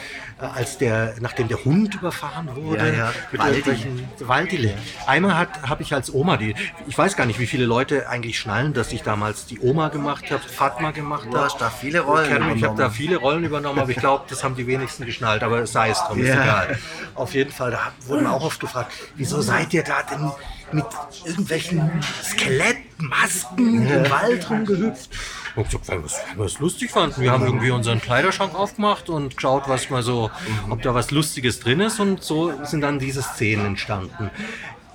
als 0.42 0.78
der, 0.78 1.14
nachdem 1.20 1.48
der 1.48 1.64
Hund 1.64 1.94
überfahren 1.94 2.48
wurde. 2.54 2.88
Ja, 2.88 2.94
ja. 2.94 3.12
Mit 3.30 3.40
Waldi. 3.40 3.58
irgendwelchen- 3.58 4.08
Waldile. 4.20 4.74
Einmal 5.06 5.36
hat 5.36 5.62
habe 5.68 5.82
ich 5.82 5.92
als 5.94 6.12
Oma 6.12 6.36
die, 6.36 6.54
ich 6.86 6.96
weiß 6.96 7.16
gar 7.16 7.26
nicht, 7.26 7.38
wie 7.38 7.46
viele 7.46 7.64
Leute 7.66 8.08
eigentlich 8.08 8.38
schnallen, 8.38 8.72
dass 8.72 8.92
ich 8.92 9.02
damals 9.02 9.46
die 9.46 9.60
Oma 9.60 9.88
gemacht 9.88 10.30
habe, 10.30 10.42
Fatma 10.42 10.90
gemacht 10.90 11.26
Du 11.30 11.36
habe. 11.36 11.44
hast 11.46 11.60
da 11.60 11.70
viele 11.70 12.00
Rollen 12.00 12.26
Ich 12.26 12.32
habe 12.32 12.52
übernommen. 12.52 12.78
da 12.78 12.90
viele 12.90 13.16
Rollen 13.16 13.44
übernommen, 13.44 13.78
aber 13.78 13.90
ich 13.90 13.96
glaube, 13.98 14.24
das 14.28 14.42
haben 14.44 14.56
die 14.56 14.66
wenigsten 14.66 15.04
geschnallt, 15.06 15.42
aber 15.42 15.66
sei 15.66 15.90
es 15.90 15.98
drum, 16.04 16.18
ist 16.20 16.28
Ja. 16.28 16.42
egal. 16.42 16.78
Auf 17.14 17.34
jeden 17.34 17.52
Fall, 17.52 17.70
da 17.72 17.92
wurden 18.06 18.22
wir 18.24 18.32
auch 18.32 18.44
oft 18.44 18.60
gefragt, 18.60 18.92
wieso 19.16 19.40
seid 19.40 19.72
ihr 19.74 19.82
da 19.84 20.02
denn 20.02 20.30
mit 20.72 20.84
irgendwelchen 21.24 21.90
Skelettmasken 22.22 23.86
im 23.88 24.10
Wald 24.10 24.50
rumgehüpft? 24.50 25.10
Und 25.56 25.66
ich 25.66 25.70
gesagt, 25.80 25.88
weil 25.90 26.38
wir 26.38 26.44
es- 26.44 26.58
lustig 26.60 26.90
fanden. 26.90 27.20
Wir 27.20 27.32
haben 27.32 27.44
irgendwie 27.44 27.70
unseren 27.70 28.00
Kleiderschrank 28.00 28.54
aufgemacht 28.54 29.08
und 29.08 29.36
geschaut, 29.36 29.64
was 29.66 29.90
mal 29.90 30.02
so, 30.02 30.30
ob 30.68 30.82
da 30.82 30.94
was 30.94 31.10
Lustiges 31.10 31.60
drin 31.60 31.80
ist 31.80 31.98
und 31.98 32.22
so 32.22 32.52
sind 32.64 32.82
dann 32.82 32.98
diese 32.98 33.22
Szenen 33.22 33.66
entstanden. 33.66 34.30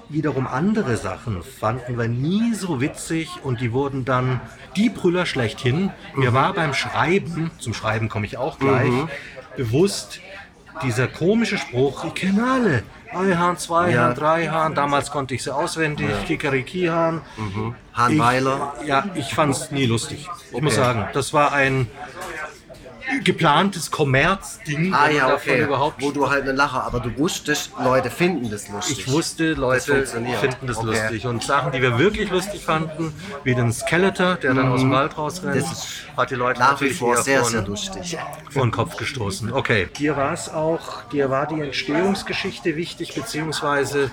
Wiederum 0.08 0.46
andere 0.48 0.98
Sachen 0.98 1.42
fanden 1.44 1.98
wir 1.98 2.08
nie 2.08 2.54
so 2.54 2.80
witzig 2.80 3.28
und 3.44 3.60
die 3.60 3.74
wurden 3.74 4.06
dann 4.06 4.40
die 4.76 4.90
Brüller 4.90 5.26
schlechthin. 5.26 5.92
Mir 6.16 6.32
war 6.34 6.54
beim 6.54 6.74
Schreiben, 6.74 7.50
zum 7.60 7.74
Schreiben 7.74 8.08
komme 8.08 8.26
ich 8.28 8.38
auch 8.38 8.60
gleich, 8.60 8.92
bewusst, 9.58 10.20
dieser 10.84 11.08
komische 11.08 11.58
Spruch, 11.58 12.06
ich 12.06 12.14
kenne 12.14 12.46
alle. 12.50 12.84
Einhahn, 13.16 13.58
Zweihahn, 13.58 13.92
Ja. 13.92 14.14
Dreihahn, 14.14 14.76
damals 14.76 15.12
konnte 15.12 15.34
ich 15.36 15.44
sie 15.44 15.54
auswendig, 15.54 16.08
Kikerikihahn. 16.26 17.22
Han 17.94 18.20
Weiler. 18.20 18.74
Ich, 18.82 18.88
ja, 18.88 19.06
ich 19.16 19.34
fand 19.34 19.54
es 19.56 19.72
nie 19.72 19.86
lustig. 19.86 20.28
Ich 20.52 20.62
muss 20.62 20.76
sagen, 20.76 21.08
das 21.14 21.34
war 21.34 21.54
ein 21.54 21.88
geplantes 23.24 23.92
Kommerzding, 23.92 24.94
Ah 24.94 25.10
ja, 25.10 25.34
okay. 25.34 25.64
überhaupt 25.64 26.02
Wo 26.02 26.12
du 26.12 26.30
halt 26.30 26.48
einen 26.48 26.56
Lacher, 26.58 26.84
aber 26.84 27.00
du 27.00 27.18
wusstest, 27.18 27.72
Leute 27.84 28.10
finden 28.10 28.50
das 28.50 28.68
lustig. 28.70 29.00
ich 29.00 29.12
wusste, 29.12 29.54
Leute 29.54 29.94
funktioniert. 29.94 30.40
finden 30.40 30.68
das 30.68 30.78
Okay. 30.78 30.88
lustig. 30.88 31.26
Und 31.28 31.44
Sachen, 31.44 31.72
die 31.72 31.82
wir 31.82 31.98
wirklich 32.00 32.30
lustig 32.30 32.64
fanden, 32.66 33.14
wie 33.44 33.56
den 33.56 33.72
Skeletor, 33.74 34.36
der 34.36 34.54
dann 34.54 34.72
aus 34.72 34.82
dem 34.82 34.92
Wald 34.92 35.18
rausrennt, 35.18 35.56
Mhm. 35.56 35.60
Das 35.60 35.88
hat 36.18 36.32
die 36.32 36.36
Leute 36.36 36.60
Nach 36.60 36.70
wie 36.70 36.86
natürlich 36.86 36.98
vor 36.98 37.18
sehr, 37.18 37.42
von, 37.42 37.52
sehr 37.52 37.62
lustig. 37.62 38.18
vor 38.50 38.64
den 38.64 38.72
Kopf 38.72 38.96
gestoßen. 38.98 39.52
Okay. 39.54 39.88
Dir 39.98 40.16
war 40.18 40.34
es 40.34 40.50
auch, 40.50 41.04
dir 41.12 41.30
war 41.30 41.48
die 41.48 41.62
Entstehungsgeschichte 41.62 42.76
wichtig, 42.76 43.14
beziehungsweise 43.16 44.12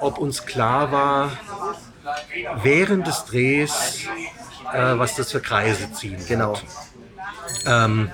ob 0.00 0.18
uns 0.18 0.46
klar 0.46 0.90
war, 0.92 1.30
während 2.62 3.06
des 3.06 3.24
Drehs, 3.26 4.00
äh, 4.72 4.98
was 4.98 5.14
das 5.16 5.30
für 5.32 5.40
Kreise 5.40 5.92
ziehen 5.92 6.16
wird. 6.28 6.64
Ähm, 7.66 8.10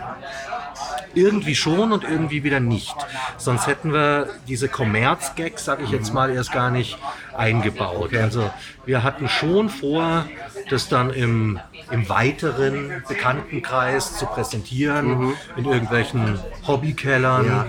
irgendwie 1.14 1.54
schon 1.54 1.90
und 1.92 2.04
irgendwie 2.04 2.44
wieder 2.44 2.60
nicht. 2.60 2.94
Sonst 3.38 3.66
hätten 3.66 3.92
wir 3.92 4.28
diese 4.46 4.68
Kommerz-Gags, 4.68 5.64
sage 5.64 5.82
ich 5.84 5.90
jetzt 5.90 6.12
mal, 6.12 6.30
erst 6.30 6.52
gar 6.52 6.70
nicht 6.70 6.98
eingebaut. 7.36 8.14
Also 8.14 8.50
wir 8.84 9.02
hatten 9.02 9.28
schon 9.28 9.68
vor, 9.70 10.26
das 10.70 10.88
dann 10.88 11.10
im, 11.10 11.58
im 11.90 12.08
weiteren 12.08 13.02
Bekanntenkreis 13.08 14.18
zu 14.18 14.26
präsentieren, 14.26 15.32
in 15.56 15.64
irgendwelchen 15.64 16.38
Hobbykellern, 16.66 17.46
Ja. 17.46 17.66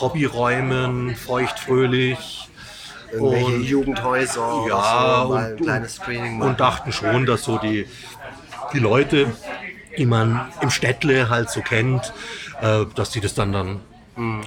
Hobbyräumen, 0.00 1.16
feuchtfröhlich. 1.16 2.48
Irgendwelche 3.12 3.46
Und- 3.46 3.62
Jugendhäuser 3.64 4.64
Ja, 4.68 5.24
so, 5.26 5.34
und- 5.34 5.56
kleines 5.62 5.94
Screening 5.96 6.38
machen. 6.38 6.50
und 6.50 6.60
dachten 6.60 6.92
schon, 6.92 7.24
dass 7.26 7.44
so 7.44 7.58
die, 7.58 7.86
die 8.72 8.78
Leute, 8.78 9.32
die 9.98 10.06
man 10.06 10.48
im 10.60 10.70
Städtle 10.70 11.28
halt 11.28 11.50
so 11.50 11.60
kennt, 11.60 12.12
äh, 12.60 12.84
dass 12.94 13.10
die 13.10 13.20
das 13.20 13.34
dann 13.34 13.52
dann 13.52 13.80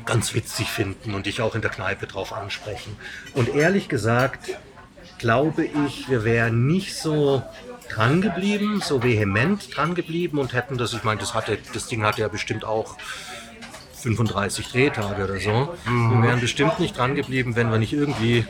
ganz 0.05 0.33
witzig 0.33 0.71
finden 0.71 1.13
und 1.13 1.27
dich 1.27 1.41
auch 1.41 1.53
in 1.53 1.61
der 1.61 1.69
Kneipe 1.69 2.07
drauf 2.07 2.33
ansprechen. 2.33 2.97
Und 3.35 3.49
ehrlich 3.49 3.87
gesagt, 3.87 4.57
glaube 5.19 5.63
ich, 5.63 6.09
wir 6.09 6.23
wären 6.23 6.65
nicht 6.65 6.95
so 6.95 7.43
dran 7.89 8.21
geblieben, 8.21 8.81
so 8.83 9.03
vehement 9.03 9.75
dran 9.75 9.93
geblieben 9.93 10.39
und 10.39 10.53
hätten 10.53 10.77
das, 10.77 10.93
ich 10.93 11.03
meine, 11.03 11.19
das, 11.19 11.35
hatte, 11.35 11.59
das 11.73 11.87
Ding 11.87 12.03
hatte 12.03 12.21
ja 12.21 12.27
bestimmt 12.29 12.65
auch 12.65 12.97
35 14.01 14.69
Drehtage 14.69 15.23
oder 15.23 15.39
so. 15.39 15.75
Wir 15.85 16.23
wären 16.23 16.39
bestimmt 16.39 16.79
nicht 16.79 16.97
dran 16.97 17.15
geblieben, 17.15 17.55
wenn 17.55 17.69
wir 17.69 17.77
nicht 17.77 17.93
irgendwie 17.93 18.45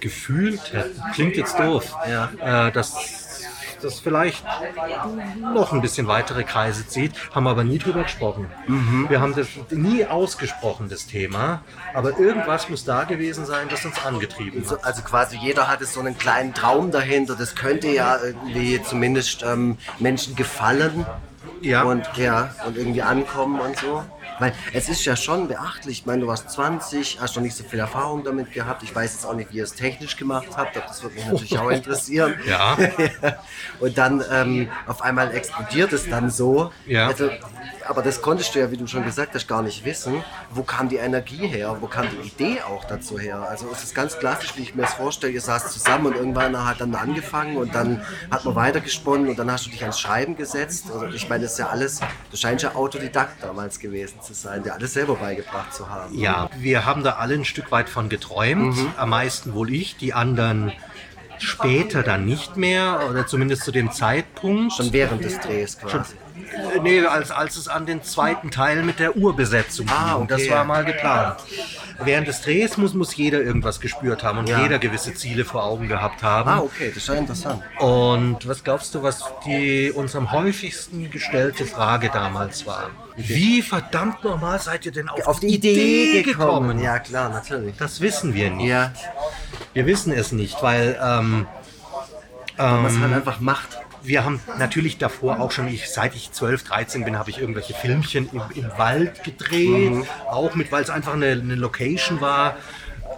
gefühlt 0.00 0.72
hätten. 0.72 1.00
Klingt 1.14 1.36
jetzt 1.36 1.58
doof, 1.58 1.96
äh, 2.04 2.70
dass 2.70 3.29
das 3.80 4.00
vielleicht 4.00 4.44
noch 5.54 5.72
ein 5.72 5.80
bisschen 5.80 6.06
weitere 6.06 6.44
Kreise 6.44 6.86
zieht, 6.86 7.12
haben 7.34 7.46
aber 7.46 7.64
nie 7.64 7.78
drüber 7.78 8.02
gesprochen. 8.02 8.46
Wir 9.08 9.20
haben 9.20 9.34
das 9.34 9.48
nie 9.70 10.04
ausgesprochen, 10.06 10.88
das 10.88 11.06
Thema, 11.06 11.62
aber 11.94 12.18
irgendwas 12.18 12.68
muss 12.68 12.84
da 12.84 13.04
gewesen 13.04 13.46
sein, 13.46 13.68
das 13.68 13.84
uns 13.84 14.04
angetrieben 14.04 14.64
So, 14.64 14.76
hat. 14.76 14.84
also 14.84 15.02
quasi 15.02 15.36
jeder 15.36 15.68
hatte 15.68 15.84
so 15.84 16.00
einen 16.00 16.16
kleinen 16.16 16.54
Traum 16.54 16.90
dahinter. 16.90 17.36
Das 17.36 17.54
könnte 17.54 17.88
ja 17.88 18.16
irgendwie 18.22 18.82
zumindest 18.82 19.42
ähm, 19.42 19.78
Menschen 19.98 20.36
gefallen. 20.36 21.06
Ja. 21.62 21.82
Und 21.82 22.08
ja, 22.16 22.54
und 22.66 22.76
irgendwie 22.78 23.02
ankommen 23.02 23.60
und 23.60 23.76
so. 23.76 24.02
Weil 24.40 24.52
es 24.72 24.88
ist 24.88 25.04
ja 25.04 25.14
schon 25.16 25.48
beachtlich. 25.48 26.00
Ich 26.00 26.06
meine, 26.06 26.22
du 26.22 26.26
warst 26.26 26.50
20, 26.50 27.20
hast 27.20 27.36
noch 27.36 27.42
nicht 27.42 27.56
so 27.56 27.62
viel 27.62 27.78
Erfahrung 27.78 28.24
damit 28.24 28.52
gehabt. 28.52 28.82
Ich 28.82 28.94
weiß 28.94 29.12
jetzt 29.12 29.24
auch 29.24 29.34
nicht, 29.34 29.52
wie 29.52 29.58
ihr 29.58 29.64
es 29.64 29.74
technisch 29.74 30.16
gemacht 30.16 30.48
habt, 30.56 30.76
aber 30.76 30.86
das 30.86 31.02
würde 31.02 31.16
mich 31.16 31.26
natürlich 31.26 31.58
auch 31.58 31.70
interessieren. 31.70 32.34
Ja. 32.46 32.76
und 33.80 33.96
dann 33.96 34.24
ähm, 34.30 34.68
auf 34.86 35.02
einmal 35.02 35.34
explodiert 35.34 35.92
es 35.92 36.08
dann 36.08 36.30
so. 36.30 36.72
Ja. 36.86 37.08
Also, 37.08 37.30
aber 37.90 38.02
das 38.02 38.22
konntest 38.22 38.54
du 38.54 38.60
ja, 38.60 38.70
wie 38.70 38.76
du 38.76 38.86
schon 38.86 39.04
gesagt 39.04 39.34
hast, 39.34 39.48
gar 39.48 39.62
nicht 39.62 39.84
wissen. 39.84 40.22
Wo 40.50 40.62
kam 40.62 40.88
die 40.88 40.96
Energie 40.96 41.48
her? 41.48 41.76
Wo 41.80 41.88
kam 41.88 42.06
die 42.08 42.28
Idee 42.28 42.62
auch 42.62 42.84
dazu 42.84 43.18
her? 43.18 43.44
Also 43.48 43.68
es 43.72 43.82
ist 43.82 43.96
ganz 43.96 44.16
klassisch, 44.16 44.56
wie 44.56 44.62
ich 44.62 44.76
mir 44.76 44.82
das 44.82 44.94
vorstelle. 44.94 45.32
Ihr 45.32 45.40
saßt 45.40 45.72
zusammen 45.72 46.06
und 46.06 46.14
irgendwann 46.14 46.56
hat 46.64 46.80
dann 46.80 46.94
angefangen 46.94 47.56
und 47.56 47.74
dann 47.74 48.00
hat 48.30 48.44
man 48.44 48.54
weitergesponnen 48.54 49.28
und 49.28 49.38
dann 49.40 49.50
hast 49.50 49.66
du 49.66 49.70
dich 49.70 49.82
ans 49.82 49.98
Schreiben 49.98 50.36
gesetzt. 50.36 50.86
Also 50.92 51.06
ich 51.06 51.28
meine, 51.28 51.42
das 51.42 51.52
ist 51.54 51.58
ja 51.58 51.68
alles, 51.68 52.00
du 52.30 52.36
scheinst 52.36 52.62
ja 52.62 52.76
Autodidakt 52.76 53.42
damals 53.42 53.80
gewesen 53.80 54.20
zu 54.22 54.34
sein, 54.34 54.62
dir 54.62 54.74
alles 54.74 54.92
selber 54.92 55.16
beigebracht 55.16 55.74
zu 55.74 55.90
haben. 55.90 56.16
Ja, 56.16 56.48
wir 56.56 56.86
haben 56.86 57.02
da 57.02 57.16
alle 57.16 57.34
ein 57.34 57.44
Stück 57.44 57.72
weit 57.72 57.88
von 57.88 58.08
geträumt. 58.08 58.76
Am 58.98 59.10
meisten 59.10 59.52
wohl 59.52 59.72
ich, 59.72 59.96
die 59.96 60.14
anderen 60.14 60.72
später 61.38 62.04
dann 62.04 62.24
nicht 62.24 62.56
mehr 62.56 63.00
oder 63.10 63.26
zumindest 63.26 63.64
zu 63.64 63.72
dem 63.72 63.90
Zeitpunkt. 63.90 64.74
Schon 64.74 64.92
während 64.92 65.24
des 65.24 65.40
Drehs 65.40 65.78
quasi. 65.78 66.14
Äh, 66.14 66.18
Nee, 66.82 67.04
als, 67.04 67.30
als 67.30 67.56
es 67.56 67.68
an 67.68 67.86
den 67.86 68.02
zweiten 68.02 68.50
Teil 68.50 68.82
mit 68.82 68.98
der 68.98 69.16
Urbesetzung 69.16 69.86
ging. 69.86 69.94
Ah, 69.96 70.16
okay. 70.16 70.26
Das 70.28 70.50
war 70.50 70.64
mal 70.64 70.84
geplant. 70.84 71.36
Während 72.02 72.28
des 72.28 72.40
Drehs 72.40 72.76
muss, 72.78 72.94
muss 72.94 73.14
jeder 73.14 73.40
irgendwas 73.42 73.78
gespürt 73.80 74.22
haben 74.22 74.38
und 74.38 74.48
Ja. 74.48 74.62
jeder 74.62 74.78
gewisse 74.78 75.12
Ziele 75.14 75.44
vor 75.44 75.64
Augen 75.64 75.86
gehabt 75.88 76.22
haben. 76.22 76.48
Ah, 76.48 76.60
okay, 76.60 76.90
das 76.94 77.06
ja 77.06 77.14
interessant. 77.14 77.62
Und 77.78 78.48
was 78.48 78.64
glaubst 78.64 78.94
du, 78.94 79.02
was 79.02 79.22
die 79.44 79.92
uns 79.94 80.16
am 80.16 80.32
häufigsten 80.32 81.10
gestellte 81.10 81.66
Frage 81.66 82.08
damals 82.10 82.64
war? 82.66 82.90
Wie 83.16 83.60
verdammt 83.60 84.24
nochmal 84.24 84.58
seid 84.60 84.86
ihr 84.86 84.92
denn 84.92 85.08
auf, 85.10 85.26
Auf 85.26 85.40
die 85.40 85.48
Idee 85.48 86.22
gekommen. 86.22 86.78
Ja, 86.80 86.98
klar, 86.98 87.28
natürlich. 87.28 87.76
Das 87.76 88.00
wissen 88.00 88.32
wir 88.34 88.50
nicht. 88.50 88.68
Ja, 88.68 88.92
Wir 89.74 89.84
wissen 89.84 90.12
es 90.12 90.32
nicht, 90.32 90.62
weil 90.62 90.98
ähm, 91.02 91.46
was 92.56 92.94
man 92.94 93.12
einfach 93.12 93.40
macht. 93.40 93.78
Wir 94.02 94.24
haben 94.24 94.40
natürlich 94.58 94.98
davor 94.98 95.40
auch 95.40 95.50
schon, 95.52 95.68
ich, 95.68 95.90
seit 95.90 96.14
ich 96.14 96.32
12, 96.32 96.64
13 96.64 97.04
bin, 97.04 97.18
habe 97.18 97.30
ich 97.30 97.38
irgendwelche 97.38 97.74
Filmchen 97.74 98.28
im, 98.32 98.42
im 98.54 98.70
Wald 98.78 99.22
gedreht. 99.24 99.90
Mhm. 99.92 100.06
Auch 100.28 100.54
mit, 100.54 100.70
weil 100.72 100.82
es 100.82 100.90
einfach 100.90 101.14
eine, 101.14 101.26
eine 101.32 101.54
Location 101.54 102.20
war, 102.20 102.56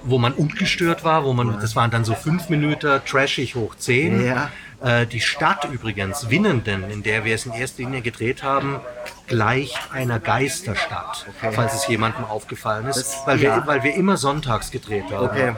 wo 0.02 0.18
man 0.18 0.32
ungestört 0.32 1.04
war, 1.04 1.24
wo 1.24 1.32
man, 1.32 1.60
das 1.60 1.76
waren 1.76 1.90
dann 1.90 2.04
so 2.04 2.14
fünf 2.14 2.48
Minuten 2.48 3.00
trashig 3.06 3.54
hoch 3.54 3.74
10. 3.76 4.24
Ja. 4.26 4.50
Äh, 4.82 5.06
die 5.06 5.20
Stadt 5.20 5.68
übrigens, 5.70 6.28
Winnenden, 6.28 6.90
in 6.90 7.04
der 7.04 7.24
wir 7.24 7.36
es 7.36 7.46
in 7.46 7.52
erster 7.52 7.84
Linie 7.84 8.00
gedreht 8.02 8.42
haben, 8.42 8.80
gleicht 9.28 9.78
einer 9.92 10.18
Geisterstadt, 10.18 11.26
falls 11.52 11.74
es 11.74 11.86
jemandem 11.86 12.24
aufgefallen 12.24 12.86
ist, 12.88 12.96
Das- 12.98 13.22
weil, 13.26 13.40
wir, 13.40 13.48
ja. 13.50 13.66
weil 13.66 13.84
wir 13.84 13.94
immer 13.94 14.16
sonntags 14.16 14.72
gedreht 14.72 15.04
haben, 15.12 15.26
Okay. 15.26 15.54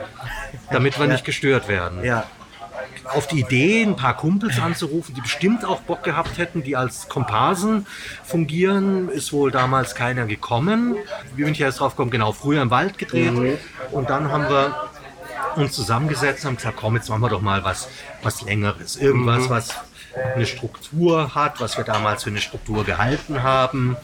damit 0.71 0.99
wir 0.99 1.07
nicht 1.07 1.25
gestört 1.25 1.67
werden. 1.67 2.03
Ja. 2.03 2.25
Auf 3.05 3.27
die 3.27 3.39
Idee, 3.41 3.83
ein 3.83 3.95
paar 3.95 4.17
Kumpels 4.17 4.59
anzurufen, 4.59 5.15
die 5.15 5.21
bestimmt 5.21 5.63
auch 5.63 5.81
Bock 5.81 6.03
gehabt 6.03 6.37
hätten, 6.37 6.63
die 6.63 6.75
als 6.75 7.07
Komparsen 7.07 7.85
fungieren, 8.23 9.09
ist 9.09 9.31
wohl 9.31 9.51
damals 9.51 9.95
keiner 9.95 10.25
gekommen. 10.25 10.95
Wie 11.35 11.43
bin 11.43 11.53
ich 11.53 11.61
erst 11.61 11.79
drauf 11.79 11.93
gekommen? 11.93 12.11
Genau, 12.11 12.31
früher 12.31 12.61
im 12.61 12.71
Wald 12.71 12.97
gedreht 12.97 13.33
und 13.91 14.09
dann 14.09 14.31
haben 14.31 14.49
wir 14.49 14.89
uns 15.55 15.73
zusammengesetzt 15.73 16.43
und 16.43 16.49
haben 16.49 16.57
gesagt, 16.57 16.77
komm, 16.77 16.95
jetzt 16.95 17.09
machen 17.09 17.21
wir 17.21 17.29
doch 17.29 17.41
mal 17.41 17.63
was, 17.63 17.87
was 18.23 18.41
Längeres. 18.41 18.95
Irgendwas, 18.97 19.49
was 19.49 19.69
eine 20.35 20.45
Struktur 20.45 21.35
hat, 21.35 21.61
was 21.61 21.77
wir 21.77 21.83
damals 21.83 22.23
für 22.23 22.29
eine 22.29 22.41
Struktur 22.41 22.83
gehalten 22.83 23.43
haben. 23.43 23.97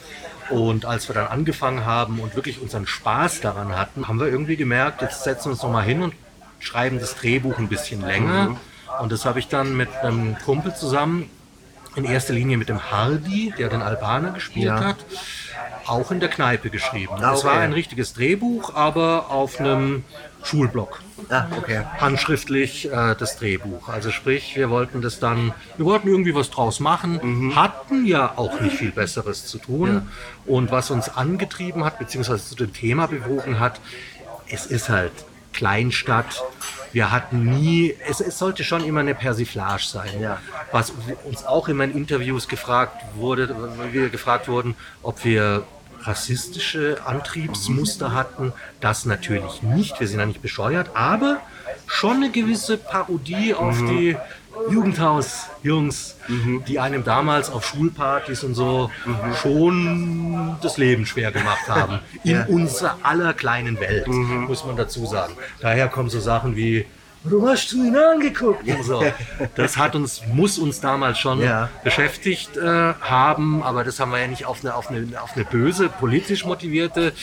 Und 0.49 0.85
als 0.85 1.07
wir 1.07 1.15
dann 1.15 1.27
angefangen 1.27 1.85
haben 1.85 2.19
und 2.19 2.35
wirklich 2.35 2.61
unseren 2.61 2.85
Spaß 2.85 3.41
daran 3.41 3.77
hatten, 3.77 4.07
haben 4.07 4.19
wir 4.19 4.27
irgendwie 4.27 4.57
gemerkt, 4.57 5.01
jetzt 5.01 5.23
setzen 5.23 5.45
wir 5.45 5.51
uns 5.51 5.63
noch 5.63 5.71
mal 5.71 5.83
hin 5.83 6.03
und 6.03 6.13
schreiben 6.61 6.99
das 6.99 7.15
Drehbuch 7.15 7.57
ein 7.59 7.67
bisschen 7.67 8.01
länger. 8.05 8.55
Und 9.01 9.11
das 9.11 9.25
habe 9.25 9.39
ich 9.39 9.47
dann 9.47 9.75
mit 9.75 9.89
einem 9.97 10.37
Kumpel 10.45 10.73
zusammen, 10.75 11.29
in 11.95 12.05
erster 12.05 12.31
Linie 12.33 12.55
mit 12.57 12.69
dem 12.69 12.89
Hardy, 12.89 13.53
der 13.57 13.67
den 13.67 13.81
Albaner 13.81 14.31
gespielt 14.31 14.67
Ja. 14.67 14.79
hat, 14.81 14.97
auch 15.87 16.09
in 16.11 16.21
der 16.21 16.29
Kneipe 16.29 16.69
geschrieben. 16.69 17.15
Ah, 17.19 17.33
Es 17.33 17.43
war 17.43 17.53
okay. 17.55 17.63
ein 17.63 17.73
richtiges 17.73 18.13
Drehbuch, 18.13 18.73
aber 18.75 19.29
auf 19.29 19.59
einem 19.59 20.05
Schulblock. 20.41 21.01
Ah, 21.29 21.47
okay. 21.57 21.81
Handschriftlich 21.99 22.89
äh, 22.91 23.15
das 23.15 23.37
Drehbuch. 23.37 23.89
Also 23.89 24.09
sprich, 24.11 24.55
wir 24.55 24.69
wollten 24.69 25.01
das 25.01 25.19
dann, 25.19 25.53
wir 25.75 25.85
wollten 25.85 26.07
irgendwie 26.07 26.33
was 26.33 26.49
draus 26.49 26.79
machen, 26.79 27.19
Mhm. 27.21 27.55
hatten 27.57 28.05
ja 28.05 28.33
auch 28.37 28.61
nicht 28.61 28.77
viel 28.77 28.91
Besseres 28.91 29.45
zu 29.47 29.57
tun. 29.57 30.07
Und 30.45 30.71
was 30.71 30.91
uns 30.91 31.09
angetrieben 31.09 31.83
hat, 31.83 31.99
beziehungsweise 31.99 32.45
zu 32.45 32.55
dem 32.55 32.71
Thema 32.73 33.07
bewogen 33.07 33.59
hat, 33.59 33.81
es 34.49 34.65
ist 34.65 34.87
halt 34.89 35.11
Kleinstadt. 35.53 36.43
Wir 36.93 37.11
hatten 37.11 37.45
nie, 37.45 37.95
es, 38.07 38.19
es 38.19 38.37
sollte 38.37 38.63
schon 38.63 38.83
immer 38.83 38.99
eine 38.99 39.15
Persiflage 39.15 39.83
sein. 39.83 40.21
Ja. 40.21 40.39
Was 40.71 40.93
uns 41.23 41.45
auch 41.45 41.67
immer 41.67 41.85
in 41.85 41.91
Interviews 41.95 42.47
gefragt 42.47 43.01
wurde, 43.15 43.55
wir 43.91 44.09
gefragt 44.09 44.47
wurden, 44.47 44.75
ob 45.01 45.23
wir 45.23 45.63
rassistische 46.03 46.97
Antriebsmuster 47.05 48.13
hatten. 48.13 48.53
Das 48.79 49.05
natürlich 49.05 49.61
nicht. 49.61 49.99
Wir 49.99 50.07
sind 50.07 50.19
ja 50.19 50.25
nicht 50.25 50.41
bescheuert, 50.41 50.89
aber 50.95 51.39
schon 51.87 52.17
eine 52.17 52.31
gewisse 52.31 52.77
Parodie 52.77 53.53
auf 53.53 53.77
die 53.77 54.17
Jugendhaus-Jungs, 54.69 56.15
die 56.67 56.79
einem 56.79 57.03
damals 57.03 57.49
auf 57.49 57.65
Schulpartys 57.65 58.43
und 58.43 58.53
so 58.55 58.89
schon 59.41 60.57
das 60.61 60.77
Leben 60.77 61.05
schwer 61.05 61.31
gemacht 61.31 61.67
haben. 61.67 61.99
In 62.23 62.31
Ja. 62.31 62.45
unserer 62.45 62.97
aller 63.03 63.33
kleinen 63.33 63.79
Welt, 63.79 64.07
muss 64.07 64.65
man 64.65 64.75
dazu 64.75 65.05
sagen. 65.05 65.33
Daher 65.59 65.87
kommen 65.87 66.09
so 66.09 66.19
Sachen 66.19 66.55
wie 66.55 66.85
Warum 67.23 67.47
hast 67.49 67.71
du 67.71 67.83
ihn 67.85 67.95
angeguckt? 67.95 68.67
Und 68.67 68.83
so. 68.83 69.03
Das 69.53 69.77
hat 69.77 69.95
uns, 69.95 70.23
muss 70.33 70.57
uns 70.57 70.81
damals 70.81 71.19
schon 71.19 71.39
Ja. 71.39 71.69
beschäftigt 71.83 72.57
äh, 72.57 72.95
haben, 72.99 73.61
aber 73.61 73.83
das 73.83 73.99
haben 73.99 74.11
wir 74.11 74.17
ja 74.19 74.25
nicht 74.27 74.45
auf 74.45 74.61
eine, 74.63 74.73
auf 74.73 74.89
eine, 74.89 75.07
auf 75.21 75.35
eine 75.35 75.45
böse, 75.45 75.87
politisch 75.89 76.45
motivierte 76.45 77.13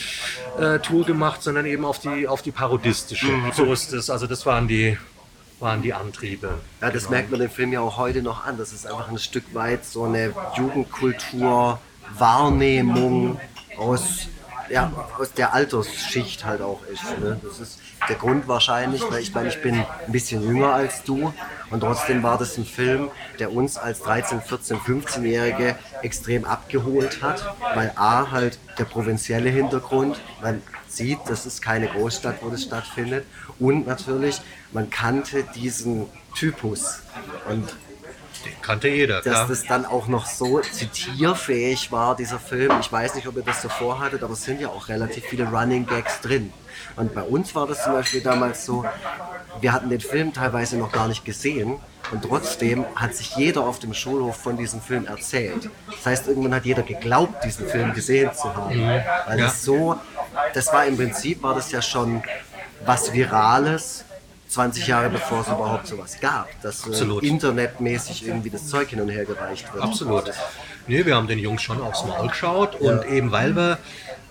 äh, 0.56 0.78
Tour 0.78 1.04
gemacht, 1.04 1.42
sondern 1.42 1.66
eben 1.66 1.84
auf 1.84 1.98
die, 1.98 2.28
auf 2.28 2.42
die 2.42 2.52
parodistische. 2.52 3.26
So 3.52 3.72
ist 3.72 3.92
es. 3.92 4.08
Also 4.08 4.28
das 4.28 4.46
waren 4.46 4.68
die, 4.68 4.96
waren 5.60 5.82
die 5.82 5.92
Antriebe. 5.92 6.60
Ja, 6.80 6.90
das 6.90 7.10
merkt 7.10 7.30
man 7.30 7.40
dem 7.40 7.50
Film 7.50 7.72
ja 7.72 7.80
auch 7.80 7.96
heute 7.96 8.22
noch 8.22 8.46
an. 8.46 8.58
Das 8.58 8.72
ist 8.72 8.86
einfach 8.86 9.08
ein 9.08 9.18
Stück 9.18 9.54
weit 9.54 9.84
so 9.84 10.04
eine 10.04 10.32
Jugendkultur, 10.56 11.78
Wahrnehmung 12.16 13.40
aus, 13.76 14.28
ja, 14.70 14.92
aus 15.18 15.32
der 15.32 15.52
Altersschicht 15.54 16.44
halt 16.44 16.62
auch 16.62 16.82
ist. 16.84 17.18
Ne? 17.20 17.40
Das 17.42 17.58
ist 17.58 17.80
der 18.08 18.16
Grund 18.16 18.46
wahrscheinlich, 18.46 19.02
weil 19.10 19.22
ich 19.22 19.34
meine, 19.34 19.48
ich 19.48 19.60
bin 19.60 19.74
ein 19.74 20.12
bisschen 20.12 20.42
jünger 20.42 20.72
als 20.72 21.02
du 21.02 21.32
und 21.70 21.80
trotzdem 21.80 22.22
war 22.22 22.38
das 22.38 22.56
ein 22.56 22.64
Film, 22.64 23.10
der 23.38 23.52
uns 23.52 23.76
als 23.76 24.00
13, 24.02 24.40
14, 24.40 24.78
15-Jährige 24.78 25.76
extrem 26.02 26.44
abgeholt 26.44 27.22
hat, 27.22 27.44
weil 27.74 27.92
A 27.96 28.30
halt 28.30 28.58
der 28.78 28.84
provinzielle 28.84 29.50
Hintergrund, 29.50 30.20
man 30.40 30.62
sieht, 30.86 31.18
das 31.26 31.44
ist 31.44 31.60
keine 31.60 31.88
Großstadt, 31.88 32.36
wo 32.42 32.48
das 32.48 32.62
stattfindet 32.62 33.26
und 33.60 33.86
natürlich, 33.86 34.40
man 34.72 34.90
kannte 34.90 35.44
diesen 35.54 36.06
Typus 36.34 37.00
und 37.48 37.68
Den 38.44 38.62
kannte 38.62 38.88
jeder, 38.88 39.16
dass 39.16 39.24
klar. 39.24 39.48
das 39.48 39.64
dann 39.66 39.84
auch 39.84 40.06
noch 40.06 40.26
so 40.26 40.60
zitierfähig 40.60 41.90
war, 41.90 42.14
dieser 42.16 42.38
Film. 42.38 42.72
Ich 42.80 42.92
weiß 42.92 43.14
nicht, 43.16 43.26
ob 43.26 43.36
ihr 43.36 43.42
das 43.42 43.62
so 43.62 43.68
vorhattet, 43.68 44.22
aber 44.22 44.34
es 44.34 44.44
sind 44.44 44.60
ja 44.60 44.68
auch 44.68 44.88
relativ 44.88 45.24
viele 45.24 45.46
Running 45.48 45.86
Gags 45.86 46.20
drin. 46.20 46.52
Und 46.96 47.14
bei 47.14 47.22
uns 47.22 47.54
war 47.54 47.66
das 47.66 47.82
zum 47.82 47.92
Beispiel 47.94 48.20
damals 48.20 48.64
so, 48.64 48.84
wir 49.60 49.72
hatten 49.72 49.90
den 49.90 50.00
Film 50.00 50.32
teilweise 50.32 50.76
noch 50.76 50.92
gar 50.92 51.08
nicht 51.08 51.24
gesehen 51.24 51.78
und 52.12 52.22
trotzdem 52.22 52.84
hat 52.94 53.14
sich 53.14 53.36
jeder 53.36 53.62
auf 53.62 53.80
dem 53.80 53.92
Schulhof 53.92 54.36
von 54.36 54.56
diesem 54.56 54.80
Film 54.80 55.06
erzählt. 55.06 55.68
Das 55.88 56.06
heißt, 56.06 56.28
irgendwann 56.28 56.54
hat 56.54 56.64
jeder 56.64 56.82
geglaubt, 56.82 57.44
diesen 57.44 57.66
Film 57.68 57.92
gesehen 57.92 58.30
zu 58.34 58.54
haben. 58.54 58.78
Weil 59.26 59.38
Ja. 59.38 59.46
das 59.46 59.62
so, 59.64 59.96
das 60.54 60.72
war 60.72 60.86
im 60.86 60.96
Prinzip, 60.96 61.42
war 61.42 61.54
das 61.54 61.70
ja 61.72 61.82
schon 61.82 62.22
was 62.84 63.12
Virales, 63.12 64.04
20 64.48 64.86
Jahre 64.86 65.10
bevor 65.10 65.42
es 65.42 65.46
überhaupt 65.46 65.86
sowas 65.86 66.18
gab, 66.20 66.48
dass 66.62 66.80
so 66.80 66.90
Absolut. 66.90 67.22
internetmäßig 67.22 68.26
irgendwie 68.26 68.50
das 68.50 68.66
Zeug 68.66 68.88
hin 68.88 69.00
und 69.00 69.08
her 69.08 69.24
gereicht 69.24 69.72
wird. 69.72 69.84
Absolut. 69.84 70.32
Nee, 70.86 71.04
wir 71.04 71.16
haben 71.16 71.28
den 71.28 71.38
Jungs 71.38 71.60
schon 71.60 71.82
aufs 71.82 72.04
Maul 72.04 72.28
geschaut 72.28 72.76
und 72.76 73.04
eben 73.04 73.30
weil 73.30 73.54
wir, 73.54 73.78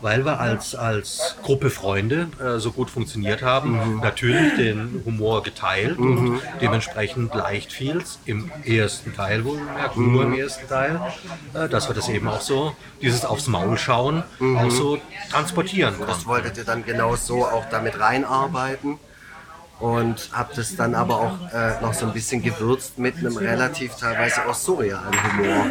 weil 0.01 0.25
wir 0.25 0.39
als, 0.39 0.75
als 0.75 1.35
Gruppe 1.43 1.69
Freunde 1.69 2.27
äh, 2.39 2.59
so 2.59 2.71
gut 2.71 2.89
funktioniert 2.89 3.41
haben, 3.41 3.99
natürlich 4.01 4.55
den 4.55 5.01
Humor 5.05 5.43
geteilt 5.43 5.97
und 5.97 6.39
dementsprechend 6.61 7.33
leicht 7.33 7.71
fiel 7.71 7.97
es 7.97 8.19
im 8.25 8.51
ersten 8.63 9.15
Teil 9.15 9.43
wohlgemerkt, 9.45 9.97
nur 9.97 10.23
im 10.23 10.33
ersten 10.33 10.67
Teil, 10.67 10.99
äh, 11.53 11.67
dass 11.67 11.87
wir 11.89 11.95
das 11.95 12.09
eben 12.09 12.27
auch 12.27 12.41
so, 12.41 12.75
dieses 13.01 13.25
aufs 13.25 13.47
Maul 13.47 13.77
schauen, 13.77 14.23
auch 14.39 14.69
so 14.71 14.97
transportieren 15.31 15.95
Das 15.99 16.07
konnten. 16.07 16.25
wolltet 16.27 16.57
ihr 16.57 16.63
dann 16.63 16.85
genau 16.85 17.15
so 17.15 17.45
auch 17.45 17.65
damit 17.69 17.99
reinarbeiten 17.99 18.99
und 19.79 20.29
habt 20.33 20.57
es 20.57 20.75
dann 20.75 20.95
aber 20.95 21.19
auch 21.19 21.53
äh, 21.53 21.79
noch 21.81 21.93
so 21.93 22.07
ein 22.07 22.13
bisschen 22.13 22.41
gewürzt 22.41 22.97
mit 22.97 23.17
einem 23.17 23.37
relativ 23.37 23.95
teilweise 23.95 24.47
auch 24.47 24.55
surrealen 24.55 25.11
Humor. 25.23 25.65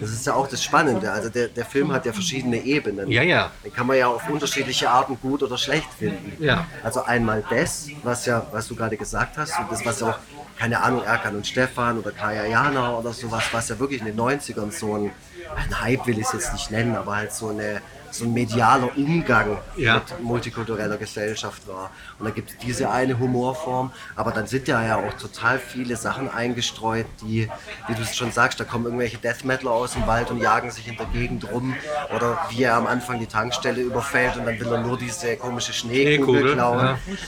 Das 0.00 0.10
ist 0.10 0.26
ja 0.26 0.34
auch 0.34 0.46
das 0.46 0.62
Spannende. 0.62 1.10
Also 1.10 1.28
der, 1.28 1.48
der 1.48 1.64
Film 1.64 1.92
hat 1.92 2.06
ja 2.06 2.12
verschiedene 2.12 2.58
Ebenen. 2.58 3.10
Ja, 3.10 3.22
ja. 3.22 3.50
Den 3.64 3.72
kann 3.72 3.86
man 3.86 3.96
ja 3.96 4.06
auf 4.06 4.28
unterschiedliche 4.28 4.88
Arten 4.88 5.18
gut 5.20 5.42
oder 5.42 5.58
schlecht 5.58 5.92
finden. 5.98 6.32
Ja. 6.42 6.66
Also 6.84 7.02
einmal 7.02 7.42
das, 7.50 7.88
was 8.04 8.26
ja, 8.26 8.46
was 8.52 8.68
du 8.68 8.76
gerade 8.76 8.96
gesagt 8.96 9.36
hast, 9.36 9.58
und 9.58 9.72
das, 9.72 9.84
was 9.84 10.00
ja 10.00 10.10
auch, 10.10 10.18
keine 10.56 10.80
Ahnung, 10.80 11.02
Erkan 11.02 11.34
und 11.34 11.46
Stefan 11.46 11.98
oder 11.98 12.12
Kaya 12.12 12.46
Jana 12.46 12.96
oder 12.96 13.12
sowas, 13.12 13.44
was 13.50 13.68
ja 13.68 13.78
wirklich 13.80 14.00
in 14.00 14.06
den 14.06 14.16
90ern 14.16 14.70
so 14.70 14.94
ein, 14.94 15.10
ein 15.56 15.80
Hype 15.80 16.06
will 16.06 16.18
ich 16.18 16.26
es 16.26 16.32
jetzt 16.32 16.52
nicht 16.52 16.70
nennen, 16.70 16.94
aber 16.94 17.16
halt 17.16 17.32
so 17.32 17.48
eine 17.48 17.80
so 18.10 18.24
ein 18.24 18.32
medialer 18.32 18.90
Umgang 18.96 19.58
Ja. 19.76 19.94
mit 19.96 20.20
multikultureller 20.22 20.96
Gesellschaft 20.96 21.66
war. 21.68 21.90
Und 22.18 22.26
da 22.26 22.30
gibt 22.30 22.50
es 22.50 22.58
diese 22.58 22.90
eine 22.90 23.18
Humorform, 23.18 23.92
aber 24.16 24.30
dann 24.32 24.46
sind 24.46 24.66
ja 24.68 24.82
ja 24.84 24.96
auch 24.96 25.12
total 25.14 25.58
viele 25.58 25.96
Sachen 25.96 26.28
eingestreut, 26.30 27.06
die, 27.22 27.48
wie 27.86 27.94
du 27.94 28.02
es 28.02 28.16
schon 28.16 28.32
sagst, 28.32 28.58
da 28.60 28.64
kommen 28.64 28.84
irgendwelche 28.86 29.18
Death 29.18 29.44
Metaler 29.44 29.72
aus 29.72 29.92
dem 29.92 30.06
Wald 30.06 30.30
und 30.30 30.38
jagen 30.40 30.70
sich 30.70 30.88
in 30.88 30.96
der 30.96 31.06
Gegend 31.06 31.50
rum. 31.50 31.74
Oder 32.14 32.38
wie 32.50 32.62
er 32.62 32.74
am 32.74 32.86
Anfang 32.86 33.18
die 33.18 33.26
Tankstelle 33.26 33.80
überfällt 33.82 34.36
und 34.36 34.46
dann 34.46 34.58
will 34.58 34.72
er 34.72 34.80
nur 34.80 34.98
diese 34.98 35.36
komische 35.36 35.72
Schneekugel, 35.72 36.40
Schneekugel, 36.40 36.52
klauen. 36.54 36.78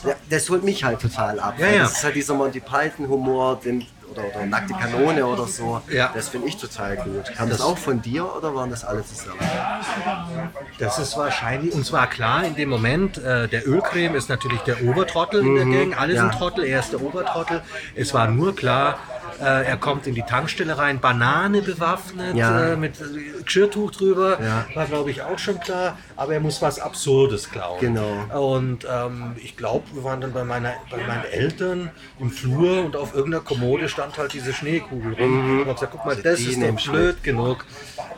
ja. 0.04 0.10
Ja, 0.10 0.14
das 0.28 0.48
holt 0.50 0.64
mich 0.64 0.84
halt 0.84 1.00
total 1.00 1.38
ab. 1.40 1.54
Das 1.58 1.92
ist 1.92 2.04
halt 2.04 2.14
dieser 2.14 2.34
Monty 2.34 2.60
Python 2.60 3.08
Humor, 3.08 3.58
den 3.62 3.84
oder, 4.10 4.24
oder 4.24 4.46
nackte 4.46 4.74
Kanone 4.74 5.24
oder 5.26 5.46
so. 5.46 5.80
Ja. 5.90 6.10
Das 6.14 6.28
finde 6.28 6.48
ich 6.48 6.56
total 6.56 6.96
gut. 6.96 7.32
Kam 7.36 7.48
das, 7.48 7.60
auch 7.60 7.78
von 7.78 8.02
dir 8.02 8.34
oder 8.36 8.54
waren 8.54 8.70
das 8.70 8.84
alle 8.84 9.04
zusammen? 9.04 9.38
Das 10.78 10.98
ist 10.98 11.16
wahrscheinlich, 11.16 11.74
und 11.74 11.84
zwar 11.84 12.06
klar, 12.08 12.44
in 12.44 12.54
dem 12.56 12.68
Moment, 12.68 13.18
äh, 13.18 13.48
der 13.48 13.66
Ölcreme 13.68 14.14
ist 14.16 14.28
natürlich 14.28 14.60
der 14.62 14.82
Obertrottel 14.84 15.40
in 15.44 15.54
der 15.54 15.64
Gang, 15.66 15.98
alle 15.98 16.12
Mhm. 16.12 16.16
ja. 16.16 16.22
sind 16.22 16.38
Trottel, 16.38 16.64
er 16.64 16.80
ist 16.80 16.92
der 16.92 17.02
Obertrottel. 17.02 17.62
Es 17.94 18.12
war 18.14 18.28
nur 18.28 18.54
klar, 18.56 18.98
äh, 19.40 19.64
er 19.66 19.76
kommt 19.76 20.06
in 20.06 20.14
die 20.14 20.22
Tankstelle 20.22 20.76
rein, 20.78 21.00
Banane 21.00 21.62
bewaffnet, 21.62 22.34
Ja. 22.36 22.72
äh, 22.72 22.76
mit 22.76 22.94
Geschirrtuch 23.44 23.90
drüber, 23.92 24.38
Ja. 24.42 24.66
war 24.74 24.86
glaube 24.86 25.10
ich 25.10 25.22
auch 25.22 25.38
schon 25.38 25.60
klar, 25.60 25.98
aber 26.16 26.34
er 26.34 26.40
muss 26.40 26.60
was 26.62 26.78
Absurdes 26.78 27.50
klauen. 27.50 27.80
Genau. 27.80 28.48
Und 28.54 28.86
ähm, 28.90 29.36
ich 29.42 29.56
glaube, 29.56 29.84
wir 29.92 30.04
waren 30.04 30.20
dann 30.20 30.32
bei, 30.32 30.44
meiner, 30.44 30.72
bei 30.90 30.98
meinen 30.98 31.24
Eltern 31.30 31.90
im 32.18 32.30
Flur 32.30 32.84
und 32.84 32.96
auf 32.96 33.14
irgendeiner 33.14 33.44
Kommode 33.44 33.88
stand 33.88 34.18
halt 34.18 34.32
diese 34.32 34.52
Schneekugel 34.52 35.14
rum. 35.14 35.38
Und 35.50 35.54
ich 35.54 35.60
habe 35.66 35.74
gesagt, 35.74 35.92
guck 35.92 36.04
mal, 36.04 36.10
Also 36.10 36.22
das 36.22 36.40
ist 36.40 36.60
doch 36.62 36.92
blöd 36.92 37.22
genug 37.22 37.64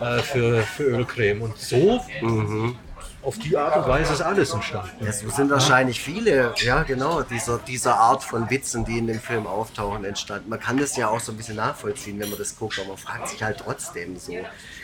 äh, 0.00 0.18
für, 0.22 0.62
für 0.62 0.82
Ölcreme. 0.84 1.42
Und 1.42 1.58
so 1.58 2.00
Mhm. 2.22 2.76
Auf 3.22 3.38
die 3.38 3.56
Art 3.56 3.76
und 3.76 3.88
Weise 3.88 4.12
ist 4.12 4.20
alles 4.20 4.52
entstanden. 4.52 5.06
Es 5.06 5.20
sind 5.20 5.50
wahrscheinlich 5.50 6.00
viele, 6.00 6.52
ja 6.56 6.82
genau, 6.82 7.22
dieser, 7.22 7.58
dieser 7.58 7.96
Art 7.96 8.24
von 8.24 8.50
Witzen, 8.50 8.84
die 8.84 8.98
in 8.98 9.06
dem 9.06 9.20
Film 9.20 9.46
auftauchen, 9.46 10.04
entstanden. 10.04 10.50
Man 10.50 10.58
kann 10.58 10.76
das 10.76 10.96
ja 10.96 11.08
auch 11.08 11.20
so 11.20 11.32
ein 11.32 11.36
bisschen 11.36 11.56
nachvollziehen, 11.56 12.18
wenn 12.18 12.30
man 12.30 12.38
das 12.38 12.58
guckt, 12.58 12.78
aber 12.80 12.88
man 12.88 12.98
fragt 12.98 13.28
sich 13.28 13.42
halt 13.42 13.58
trotzdem 13.58 14.18
so, 14.18 14.32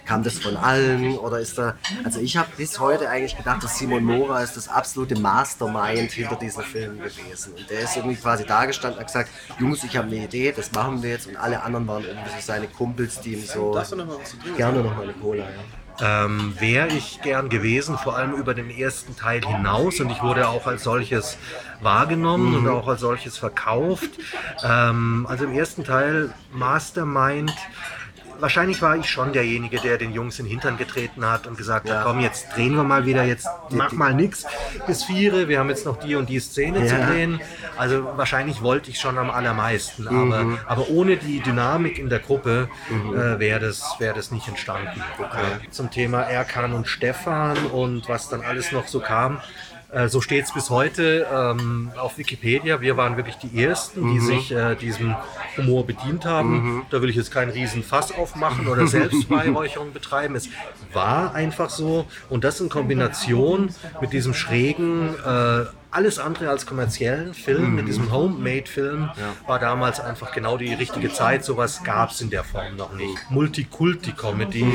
kam 0.05 0.23
das 0.23 0.39
von 0.39 0.57
allen 0.57 1.19
oder 1.19 1.41
ist 1.41 1.59
da, 1.59 1.75
also 2.05 2.21
ich 2.21 2.37
habe 2.37 2.49
bis 2.57 2.79
heute 2.79 3.09
eigentlich 3.09 3.37
gedacht, 3.37 3.63
dass 3.63 3.77
Simon 3.77 4.05
Mora 4.05 4.43
ist 4.43 4.57
das 4.57 4.69
absolute 4.69 5.19
Mastermind 5.19 6.13
hinter 6.13 6.37
diesem 6.37 6.63
Film 6.63 6.99
gewesen. 6.99 7.55
Und 7.55 7.69
der 7.69 7.81
ist 7.81 7.97
irgendwie 7.97 8.17
quasi 8.17 8.45
da 8.45 8.67
gestanden 8.67 8.99
und 8.99 9.01
hat 9.01 9.09
gesagt, 9.09 9.31
Jungs, 9.59 9.83
ich 9.83 9.97
habe 9.97 10.07
eine 10.07 10.25
Idee, 10.25 10.53
das 10.53 10.71
machen 10.73 11.03
wir 11.03 11.11
jetzt 11.11 11.27
und 11.27 11.37
alle 11.37 11.63
anderen 11.63 11.87
waren 11.89 12.05
irgendwie 12.05 12.31
so 12.31 12.37
seine 12.41 12.69
Kumpels, 12.69 13.21
die 13.21 13.35
ihm 13.35 13.45
so 13.45 13.77
gerne 14.57 14.83
noch 14.83 14.97
mal 14.97 15.03
eine 15.03 15.13
Cola, 15.15 15.45
ja. 15.45 15.88
Ähm, 16.01 16.55
wäre 16.59 16.89
ich 16.89 17.21
gern 17.23 17.49
gewesen, 17.49 17.99
vor 17.99 18.17
allem 18.17 18.33
über 18.35 18.55
den 18.55 18.71
ersten 18.71 19.17
Teil 19.17 19.45
hinaus. 19.45 20.01
Und 20.01 20.11
ich 20.11 20.23
wurde 20.23 20.49
auch 20.49 20.67
als 20.67 20.85
solches 20.85 21.39
wahrgenommen 21.81 22.55
und 22.55 22.69
auch 22.69 22.89
als 22.89 23.01
solches 23.01 23.37
verkauft. 23.39 24.11
Ähm, 24.65 25.27
also 25.29 25.45
im 25.45 25.53
ersten 25.53 25.85
Teil 25.85 26.33
Mastermind. 26.53 27.55
Wahrscheinlich 28.41 28.81
war 28.83 28.97
ich 28.97 29.09
schon 29.11 29.33
derjenige, 29.33 29.79
der 29.81 29.99
den 29.99 30.13
Jungs 30.13 30.39
in 30.39 30.45
den 30.45 30.51
Hintern 30.51 30.77
getreten 30.77 31.25
hat 31.29 31.47
und 31.47 31.59
gesagt 31.59 31.91
hat, 31.91 32.05
komm, 32.05 32.21
jetzt 32.21 32.55
drehen 32.55 32.75
wir 32.77 32.85
mal 32.85 33.05
wieder, 33.05 33.25
jetzt 33.25 33.49
mach 33.71 33.93
mal 33.93 34.15
nix 34.15 34.47
bis 34.87 35.05
viere, 35.05 35.49
wir 35.49 35.59
haben 35.59 35.69
jetzt 35.71 35.85
noch 35.87 35.99
die 35.99 36.15
und 36.15 36.29
die 36.29 36.39
Szene 36.41 36.87
zu 36.87 36.95
Ja. 36.97 37.07
drehen. 37.11 37.41
Also 37.77 38.05
wahrscheinlich 38.17 38.63
wollte 38.63 38.91
ich 38.91 39.01
schon 39.01 39.19
am 39.19 39.31
allermeisten, 39.31 40.07
aber, 40.09 40.59
aber 40.67 40.89
ohne 40.89 41.17
die 41.17 41.41
Dynamik 41.41 41.99
in 41.99 42.09
der 42.09 42.21
Gruppe 42.21 42.69
äh, 42.91 43.39
wäre 43.39 43.61
das, 43.61 43.97
wär 43.99 44.15
das 44.15 44.31
nicht 44.31 44.47
entstanden. 44.49 45.03
Äh, 45.21 45.71
zum 45.71 45.91
Thema 45.91 46.23
Erkan 46.23 46.73
und 46.73 46.87
Stefan 46.89 47.57
und 47.67 48.09
was 48.09 48.29
dann 48.29 48.43
alles 48.43 48.73
noch 48.73 48.87
so 48.87 49.01
kam. 49.01 49.41
Äh, 49.91 50.09
So 50.09 50.21
steht 50.21 50.45
es 50.45 50.53
bis 50.53 50.71
heute 50.71 51.27
ähm, 51.33 51.91
auf 51.97 52.19
Wikipedia. 52.19 52.81
Wir 52.81 52.97
waren 52.97 53.17
wirklich 53.17 53.37
die 53.37 53.63
Ersten, 53.63 54.13
die 54.13 54.21
sich 54.21 54.53
äh, 54.53 54.75
diesem 54.75 55.17
Humor 55.57 55.87
bedient 55.87 56.25
haben. 56.27 56.85
Da 56.91 57.01
will 57.01 57.09
ich 57.09 57.17
jetzt 57.17 57.31
keinen 57.31 57.51
riesen 57.51 57.83
Fass 57.83 58.13
aufmachen 58.13 58.69
oder 58.69 58.87
Selbstbeweihräucherung 58.97 59.93
betreiben. 59.93 60.35
Es 60.37 60.49
war 60.93 61.35
einfach 61.35 61.71
so. 61.71 62.07
Und 62.29 62.45
das 62.45 62.61
in 62.61 62.69
Kombination 62.69 63.71
mit 64.01 64.13
diesem 64.13 64.35
schrägen, 64.35 65.15
äh, 65.25 65.65
alles 65.91 66.19
andere 66.19 66.51
als 66.51 66.67
kommerziellen 66.67 67.33
Film, 67.33 67.75
mit 67.75 67.89
diesem 67.89 68.13
Homemade-Film, 68.13 69.09
war 69.47 69.59
damals 69.59 70.01
einfach 70.01 70.33
genau 70.33 70.59
die 70.59 70.75
richtige 70.75 71.11
Zeit. 71.11 71.47
Sowas 71.47 71.83
gab 71.83 72.11
es 72.11 72.21
in 72.21 72.29
der 72.29 72.45
Form 72.45 72.77
noch 72.77 72.93
nicht. 72.93 73.17
Multikulti-Comedy 73.31 74.67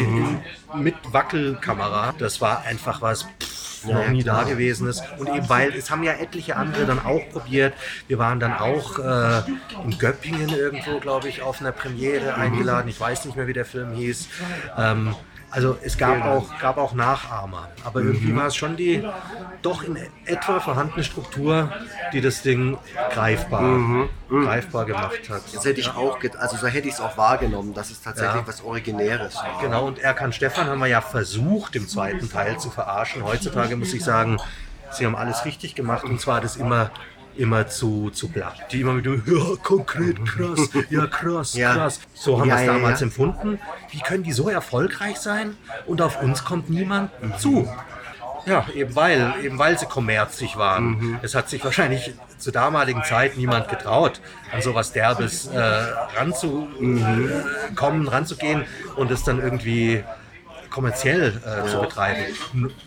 mit 0.75 0.95
Wackelkamera, 1.11 2.15
das 2.17 2.41
war 2.41 2.63
einfach 2.63 3.03
was 3.03 3.23
pff, 3.23 3.52
noch 3.85 4.07
nie 4.09 4.23
da 4.23 4.43
gewesen 4.43 4.87
ist. 4.87 5.03
Und 5.17 5.27
eben 5.27 5.47
weil, 5.49 5.73
es 5.73 5.89
haben 5.91 6.03
ja 6.03 6.13
etliche 6.13 6.55
andere 6.55 6.85
dann 6.85 6.99
auch 6.99 7.21
probiert. 7.31 7.73
Wir 8.07 8.17
waren 8.17 8.39
dann 8.39 8.53
auch 8.53 8.99
äh, 8.99 9.41
in 9.83 9.97
Göppingen 9.97 10.49
irgendwo, 10.49 10.99
glaube 10.99 11.29
ich, 11.29 11.41
auf 11.41 11.61
einer 11.61 11.71
Premiere 11.71 12.35
eingeladen. 12.35 12.87
Ich 12.89 12.99
weiß 12.99 13.25
nicht 13.25 13.35
mehr, 13.35 13.47
wie 13.47 13.53
der 13.53 13.65
Film 13.65 13.93
hieß. 13.93 14.27
Ähm, 14.77 15.15
also 15.53 15.77
es 15.83 15.97
gab 15.99 16.25
auch, 16.25 16.57
gab 16.59 16.77
auch 16.77 16.93
Nachahmer. 16.93 17.69
Aber 17.83 18.01
irgendwie 18.01 18.35
war 18.35 18.47
es 18.47 18.55
schon 18.55 18.75
die 18.75 19.03
doch 19.61 19.83
in 19.83 19.97
etwa 20.25 20.59
vorhandene 20.59 21.03
Struktur, 21.03 21.71
die 22.11 22.21
das 22.21 22.41
Ding 22.41 22.77
greifbar, 23.11 24.09
greifbar 24.29 24.85
gemacht 24.85 25.29
hat. 25.29 25.43
Das 25.53 25.63
hätte 25.63 25.79
ich 25.79 25.89
auch, 25.89 26.17
also 26.39 26.57
so 26.57 26.67
hätte 26.67 26.87
ich 26.87 26.95
es 26.95 26.99
auch 26.99 27.17
wahrgenommen, 27.17 27.73
dass 27.75 27.91
es 27.91 28.01
tatsächlich 28.01 28.41
Ja. 28.41 28.47
was 28.47 28.63
Originäres 28.63 29.35
war. 29.35 29.59
Genau, 29.61 29.85
und 29.85 29.99
Erkan 29.99 30.33
Stefan 30.33 30.65
haben 30.67 30.79
wir 30.79 30.87
ja 30.87 31.01
versucht, 31.01 31.75
im 31.75 31.87
zweiten 31.87 32.29
Teil 32.29 32.57
zu 32.59 32.71
verarschen. 32.71 33.23
Heutzutage 33.23 33.75
muss 33.75 33.93
ich 33.93 34.03
sagen, 34.03 34.37
sie 34.91 35.05
haben 35.05 35.15
alles 35.15 35.45
richtig 35.45 35.75
gemacht 35.75 36.03
und 36.03 36.19
zwar 36.19 36.41
das 36.41 36.55
immer 36.55 36.89
immer 37.37 37.67
zu, 37.67 38.09
zu 38.11 38.27
blatt. 38.29 38.55
Die 38.71 38.81
immer 38.81 38.93
mit, 38.93 39.05
ja, 39.05 39.55
konkret, 39.63 40.23
krass, 40.25 40.69
ja, 40.89 41.07
krass, 41.07 41.53
Ja. 41.53 41.73
krass. 41.73 41.99
So 42.13 42.39
haben 42.39 42.49
Ja, 42.49 42.55
wir 42.55 42.61
es 42.61 42.67
ja, 42.67 42.73
damals 42.73 43.01
empfunden. 43.01 43.59
Wie 43.91 43.99
können 43.99 44.23
die 44.23 44.31
so 44.33 44.49
erfolgreich 44.49 45.17
sein 45.17 45.55
und 45.85 46.01
auf 46.01 46.21
uns 46.21 46.43
kommt 46.45 46.69
niemand 46.69 47.11
zu? 47.39 47.67
Ja, 48.45 48.65
eben 48.75 48.93
weil, 48.95 49.35
eben 49.41 49.57
weil 49.57 49.79
sie 49.79 49.85
kommerzig 49.85 50.57
waren. 50.57 50.97
Mhm. 50.97 51.19
Es 51.21 51.33
hat 51.33 51.47
sich 51.49 51.63
wahrscheinlich 51.63 52.13
zur 52.37 52.51
damaligen 52.51 53.01
Zeit 53.05 53.37
niemand 53.37 53.69
getraut, 53.69 54.19
an 54.51 54.61
sowas 54.61 54.91
Derbes 54.91 55.47
äh, 55.47 55.57
ranzukommen, 56.17 58.01
Mhm. 58.01 58.07
ranzugehen 58.07 58.65
und 58.97 59.11
es 59.11 59.23
dann 59.23 59.41
irgendwie 59.41 60.03
kommerziell 60.69 61.41
äh, 61.45 61.67
zu 61.69 61.79
betreiben. 61.81 62.25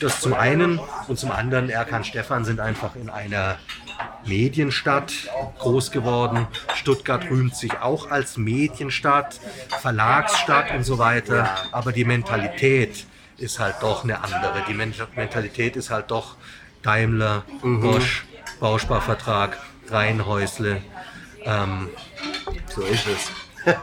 Das 0.01 0.20
zum 0.20 0.35
einen 0.35 0.78
und 1.09 1.18
zum 1.18 1.31
anderen, 1.31 1.70
Erkan 1.70 2.05
Stefan 2.05 2.44
sind 2.44 2.60
einfach 2.60 2.97
in 2.97 3.09
einer 3.09 3.56
Medienstadt 4.24 5.12
groß 5.59 5.90
geworden. 5.90 6.47
Stuttgart 6.74 7.31
rühmt 7.31 7.55
sich 7.56 7.81
auch 7.81 8.10
als 8.10 8.36
Medienstadt, 8.36 9.40
Verlagsstadt 9.81 10.73
und 10.73 10.85
so 10.85 10.98
weiter. 10.98 11.48
Aber 11.73 11.93
die 11.93 12.05
Mentalität 12.05 13.06
ist 13.39 13.59
halt 13.59 13.77
doch 13.81 14.05
eine 14.05 14.23
andere. 14.23 14.64
Die 14.68 14.74
Men 14.74 14.94
Mentalität 15.14 15.77
ist 15.77 15.90
halt 15.90 16.10
doch 16.10 16.36
Daimler, 16.82 17.44
Bosch, 17.62 18.24
Bausparvertrag, 18.60 19.59
Rheinhäusle. 19.89 20.82
Ähm, 21.44 21.90
So 22.74 22.82
ist 22.82 23.06
es. 23.06 23.31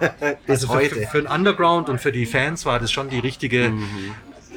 also 0.47 0.67
für, 0.67 0.81
für, 0.81 1.07
für 1.07 1.21
den 1.21 1.27
Underground 1.27 1.89
und 1.89 1.99
für 1.99 2.11
die 2.11 2.25
Fans 2.25 2.65
war 2.65 2.79
das 2.79 2.91
schon 2.91 3.09
die 3.09 3.19
richtige 3.19 3.73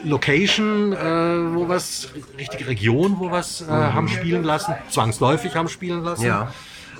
Location, 0.04 0.92
äh, 0.92 0.96
wo 1.54 1.68
was, 1.68 2.08
richtige 2.38 2.66
Region, 2.66 3.16
wo 3.18 3.30
was 3.30 3.62
äh, 3.62 3.66
haben 3.66 4.08
spielen 4.08 4.44
lassen, 4.44 4.74
zwangsläufig 4.90 5.54
haben 5.56 5.68
spielen 5.68 6.02
lassen. 6.02 6.24
Ja. 6.26 6.52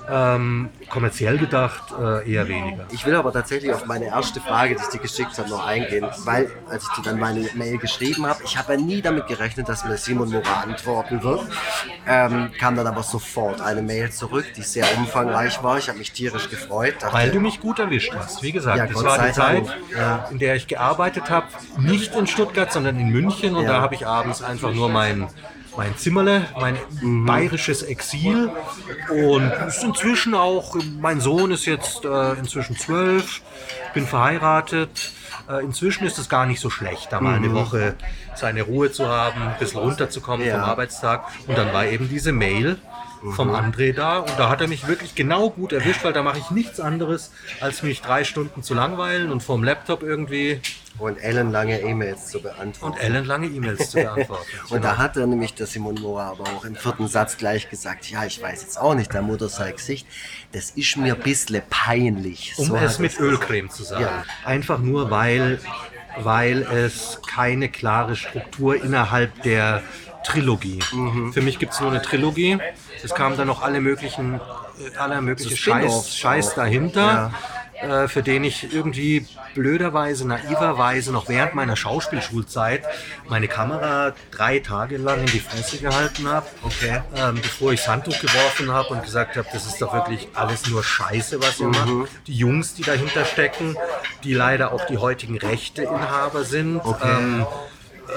Ähm, 0.09 0.71
kommerziell 0.89 1.37
gedacht 1.39 1.93
äh, 2.01 2.31
eher 2.31 2.47
weniger. 2.49 2.87
Ich 2.93 3.05
will 3.07 3.15
aber 3.17 3.33
tatsächlich 3.33 3.73
auf 3.73 3.87
meine 3.87 4.07
erste 4.07 4.41
Frage, 4.41 4.77
die 4.77 4.83
ich 4.83 4.89
dir 4.89 5.01
geschickt 5.01 5.37
habe, 5.39 5.49
noch 5.51 5.67
eingehen, 5.67 6.07
weil 6.25 6.51
als 6.71 6.85
ich 6.85 6.91
dir 6.97 7.03
dann 7.11 7.19
meine 7.19 7.49
Mail 7.55 7.79
geschrieben 7.79 8.27
habe, 8.27 8.43
ich 8.45 8.57
habe 8.57 8.75
ja 8.75 8.79
nie 8.81 9.03
damit 9.03 9.27
gerechnet, 9.27 9.69
dass 9.69 9.85
mir 9.85 9.97
Simon 9.97 10.31
Mora 10.31 10.61
antworten 10.63 11.23
wird, 11.23 11.41
ähm, 12.07 12.51
kam 12.59 12.77
dann 12.77 12.87
aber 12.87 13.03
sofort 13.03 13.61
eine 13.61 13.83
Mail 13.83 14.11
zurück, 14.13 14.45
die 14.57 14.63
sehr 14.63 14.87
umfangreich 14.97 15.63
war. 15.63 15.79
Ich 15.79 15.89
habe 15.89 15.99
mich 15.99 16.13
tierisch 16.13 16.49
gefreut. 16.51 16.95
Dachte, 17.01 17.13
Weil 17.15 17.31
du 17.31 17.41
mich 17.41 17.61
gut 17.61 17.79
erwischt 17.79 18.13
hast. 18.17 18.43
Wie 18.43 18.53
gesagt, 18.53 18.79
Ja, 18.79 18.87
das 18.87 19.03
war 19.03 19.27
die 19.27 19.33
Zeit. 19.33 19.65
Ja. 19.97 20.29
in 20.31 20.39
der 20.39 20.55
ich 20.57 20.67
gearbeitet 20.69 21.31
habe. 21.31 21.47
Nicht 21.79 22.15
in 22.15 22.27
Stuttgart, 22.27 22.73
sondern 22.73 22.99
in 23.01 23.09
München. 23.09 23.57
Und 23.57 23.65
Ja. 23.65 23.73
da 23.75 23.81
habe 23.81 23.95
ich 23.95 24.07
abends 24.07 24.43
einfach 24.43 24.73
nur 24.73 24.89
mein, 24.89 25.27
mein 25.77 25.97
Zimmerle, 25.97 26.47
mein 26.59 26.77
Mhm. 27.01 27.27
bayerisches 27.27 27.83
Exil. 27.83 28.51
Und 29.11 29.53
ist 29.69 29.83
inzwischen 29.85 30.35
auch, 30.35 30.77
mein 31.01 31.21
Sohn 31.21 31.51
ist 31.51 31.67
jetzt 31.67 32.05
äh, 32.05 32.33
inzwischen 32.35 32.77
zwölf, 32.77 33.43
bin 33.95 34.07
verheiratet. 34.07 35.13
Äh, 35.49 35.63
inzwischen 35.65 36.05
ist 36.07 36.19
es 36.19 36.29
gar 36.29 36.47
nicht 36.47 36.61
so 36.61 36.71
schlecht, 36.71 37.13
da 37.13 37.21
mal 37.21 37.35
eine 37.37 37.53
Woche 37.53 37.95
seine 38.35 38.63
Ruhe 38.63 38.91
zu 38.91 39.09
haben, 39.09 39.41
ein 39.43 39.59
bisschen 39.59 39.81
runterzukommen 39.81 40.41
Mhm. 40.47 40.53
Ja. 40.53 40.61
vom 40.61 40.65
Arbeitstag. 40.71 41.25
Und 41.47 41.57
dann 41.59 41.73
war 41.73 41.87
eben 41.87 42.09
diese 42.09 42.33
Mail 42.33 42.79
vom 43.35 43.51
André 43.51 43.93
da 43.93 44.19
und 44.19 44.33
da 44.39 44.49
hat 44.51 44.61
er 44.61 44.69
mich 44.69 44.87
wirklich 44.87 45.15
genau 45.15 45.51
gut 45.51 45.73
erwischt, 45.73 46.05
weil 46.05 46.13
da 46.13 46.23
mache 46.23 46.39
ich 46.39 46.51
nichts 46.51 46.79
anderes, 46.81 47.33
als 47.61 47.83
mich 47.83 48.01
drei 48.03 48.25
Stunden 48.25 48.63
zu 48.63 48.75
langweilen 48.75 49.33
und 49.33 49.43
vorm 49.43 49.65
Laptop 49.65 50.03
irgendwie 50.03 50.61
und 50.99 51.19
ellenlange 51.19 51.81
E-Mails 51.81 52.27
zu 52.29 52.41
beantworten. 52.41 52.95
und 52.95 53.03
ellenlange 53.03 53.47
E-Mails 53.47 53.91
zu 53.91 53.97
beantworten. 53.99 54.45
Und 54.71 54.85
da 54.85 54.97
hat 54.99 55.17
er 55.17 55.27
nämlich 55.27 55.55
der 55.55 55.67
Simon 55.67 55.95
Mora 55.97 56.31
aber 56.31 56.45
auch 56.45 56.65
im 56.65 56.75
vierten 56.75 57.07
Satz 57.09 57.37
gleich 57.37 57.69
gesagt, 57.69 58.11
ja, 58.11 58.25
ich 58.25 58.41
weiß 58.43 58.63
jetzt 58.63 58.81
auch 58.81 58.95
nicht, 58.95 59.13
der 59.13 59.23
Mutter 59.23 59.49
sei 59.49 59.73
Gesicht, 59.73 60.07
das 60.53 60.71
ist 60.71 60.97
mir 60.97 61.15
ein 61.15 61.21
bisschen 61.21 61.63
peinlich. 61.69 62.55
um 62.57 62.67
So 62.67 62.77
es 62.77 62.99
mit 62.99 63.19
Ölcreme 63.21 63.71
zu 63.71 63.85
sagen. 63.85 64.03
Ja. 64.03 64.25
Einfach 64.45 64.79
nur, 64.79 65.11
weil, 65.11 65.59
weil 66.19 66.63
es 66.63 67.21
keine 67.27 67.69
klare 67.69 68.17
Struktur 68.17 68.83
innerhalb 68.83 69.43
der 69.43 69.83
Trilogie. 70.25 70.81
Mhm. 70.93 71.33
Für 71.33 71.41
mich 71.41 71.59
gibt 71.59 71.73
es 71.73 71.81
nur 71.81 71.91
eine 71.91 72.03
Trilogie. 72.03 72.59
Es 73.03 73.15
kamen 73.15 73.37
dann 73.37 73.47
noch 73.47 73.63
alle 73.63 73.81
möglichen, 73.81 74.41
aller 74.99 75.21
mögliche 75.21 75.51
So 75.51 75.57
Scheiß, 75.57 76.17
Scheiß 76.17 76.55
dahinter. 76.55 77.33
Äh, 77.81 78.09
für 78.09 78.23
den 78.23 78.43
ich 78.43 78.73
irgendwie 78.73 79.27
blöderweise, 79.55 80.27
naiverweise 80.27 81.13
noch 81.13 81.29
während 81.29 81.55
meiner 81.55 81.77
Schauspielschulzeit 81.77 82.83
meine 83.29 83.49
Kamera 83.49 84.15
drei 84.31 84.61
Tage 84.61 84.97
lang 84.97 85.21
in 85.21 85.27
die 85.27 85.41
Fresse 85.41 85.77
gehalten 85.77 86.27
habe, 86.27 86.47
Okay. 86.63 87.03
ähm, 87.15 87.35
bevor 87.35 87.73
ich 87.73 87.81
das 87.81 87.89
Handtuch 87.89 88.19
geworfen 88.19 88.73
habe 88.73 88.89
und 88.95 89.03
gesagt 89.03 89.37
habe, 89.37 89.47
das 89.53 89.67
ist 89.67 89.83
doch 89.83 89.93
wirklich 89.93 90.27
alles 90.33 90.67
nur 90.71 90.83
Scheiße, 90.83 91.39
was 91.43 91.61
ihr 91.61 91.67
macht. 91.67 92.09
Die 92.27 92.35
Jungs, 92.35 92.73
die 92.75 92.83
dahinter 92.83 93.27
stecken, 93.27 93.77
die 94.25 94.33
leider 94.33 94.73
auch 94.73 94.87
die 94.87 94.97
heutigen 94.97 95.37
Rechteinhaber 95.37 96.45
sind, 96.45 96.81
ähm, 97.03 97.47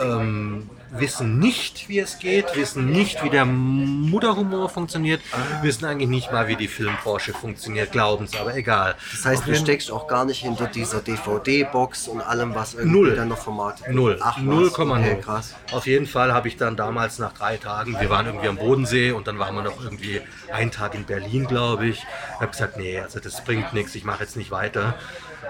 ähm, 0.01 0.69
wissen 0.91 1.39
nicht, 1.39 1.89
wie 1.89 1.99
es 1.99 2.19
geht, 2.19 2.55
wissen 2.55 2.87
nicht, 2.91 3.23
wie 3.23 3.29
der 3.29 3.45
Mutterhumor 3.45 4.69
funktioniert, 4.69 5.21
wissen 5.61 5.85
eigentlich 5.85 6.09
nicht 6.09 6.31
mal, 6.31 6.47
wie 6.47 6.55
die 6.55 6.67
Filmbranche 6.67 7.33
funktioniert, 7.33 7.91
glauben 7.91 8.25
es, 8.25 8.35
aber 8.35 8.55
egal. 8.55 8.95
Das 9.11 9.25
heißt, 9.25 9.47
du 9.47 9.55
steckst 9.55 9.91
auch 9.91 10.07
gar 10.07 10.25
nicht 10.25 10.41
hinter 10.41 10.67
dieser 10.67 11.01
DVD-Box 11.01 12.07
und 12.07 12.21
allem, 12.21 12.55
was 12.55 12.73
irgendwie 12.73 12.99
Null. 12.99 13.15
dann 13.15 13.27
noch 13.27 13.37
vermarktet 13.37 13.87
wird. 13.87 13.95
Null. 13.95 14.19
Ach, 14.21 14.37
was? 14.37 14.73
0,0. 14.73 14.99
Okay, 14.99 15.21
krass. 15.21 15.55
Auf 15.71 15.85
jeden 15.87 16.07
Fall 16.07 16.33
habe 16.33 16.47
ich 16.47 16.57
dann 16.57 16.75
damals 16.75 17.19
nach 17.19 17.33
drei 17.33 17.57
Tagen, 17.57 17.99
wir 17.99 18.09
waren 18.09 18.25
irgendwie 18.25 18.47
am 18.47 18.57
Bodensee 18.57 19.11
und 19.11 19.27
dann 19.27 19.39
waren 19.39 19.55
wir 19.55 19.63
noch 19.63 19.83
irgendwie 19.83 20.21
einen 20.51 20.71
Tag 20.71 20.95
in 20.95 21.05
Berlin, 21.05 21.45
glaube 21.45 21.87
ich. 21.87 21.99
Ich 21.99 22.39
habe 22.41 22.51
gesagt, 22.51 22.77
nee, 22.77 22.99
also 22.99 23.19
das 23.19 23.43
bringt 23.43 23.73
nichts, 23.73 23.95
ich 23.95 24.03
mache 24.03 24.23
jetzt 24.23 24.35
nicht 24.35 24.51
weiter. 24.51 24.95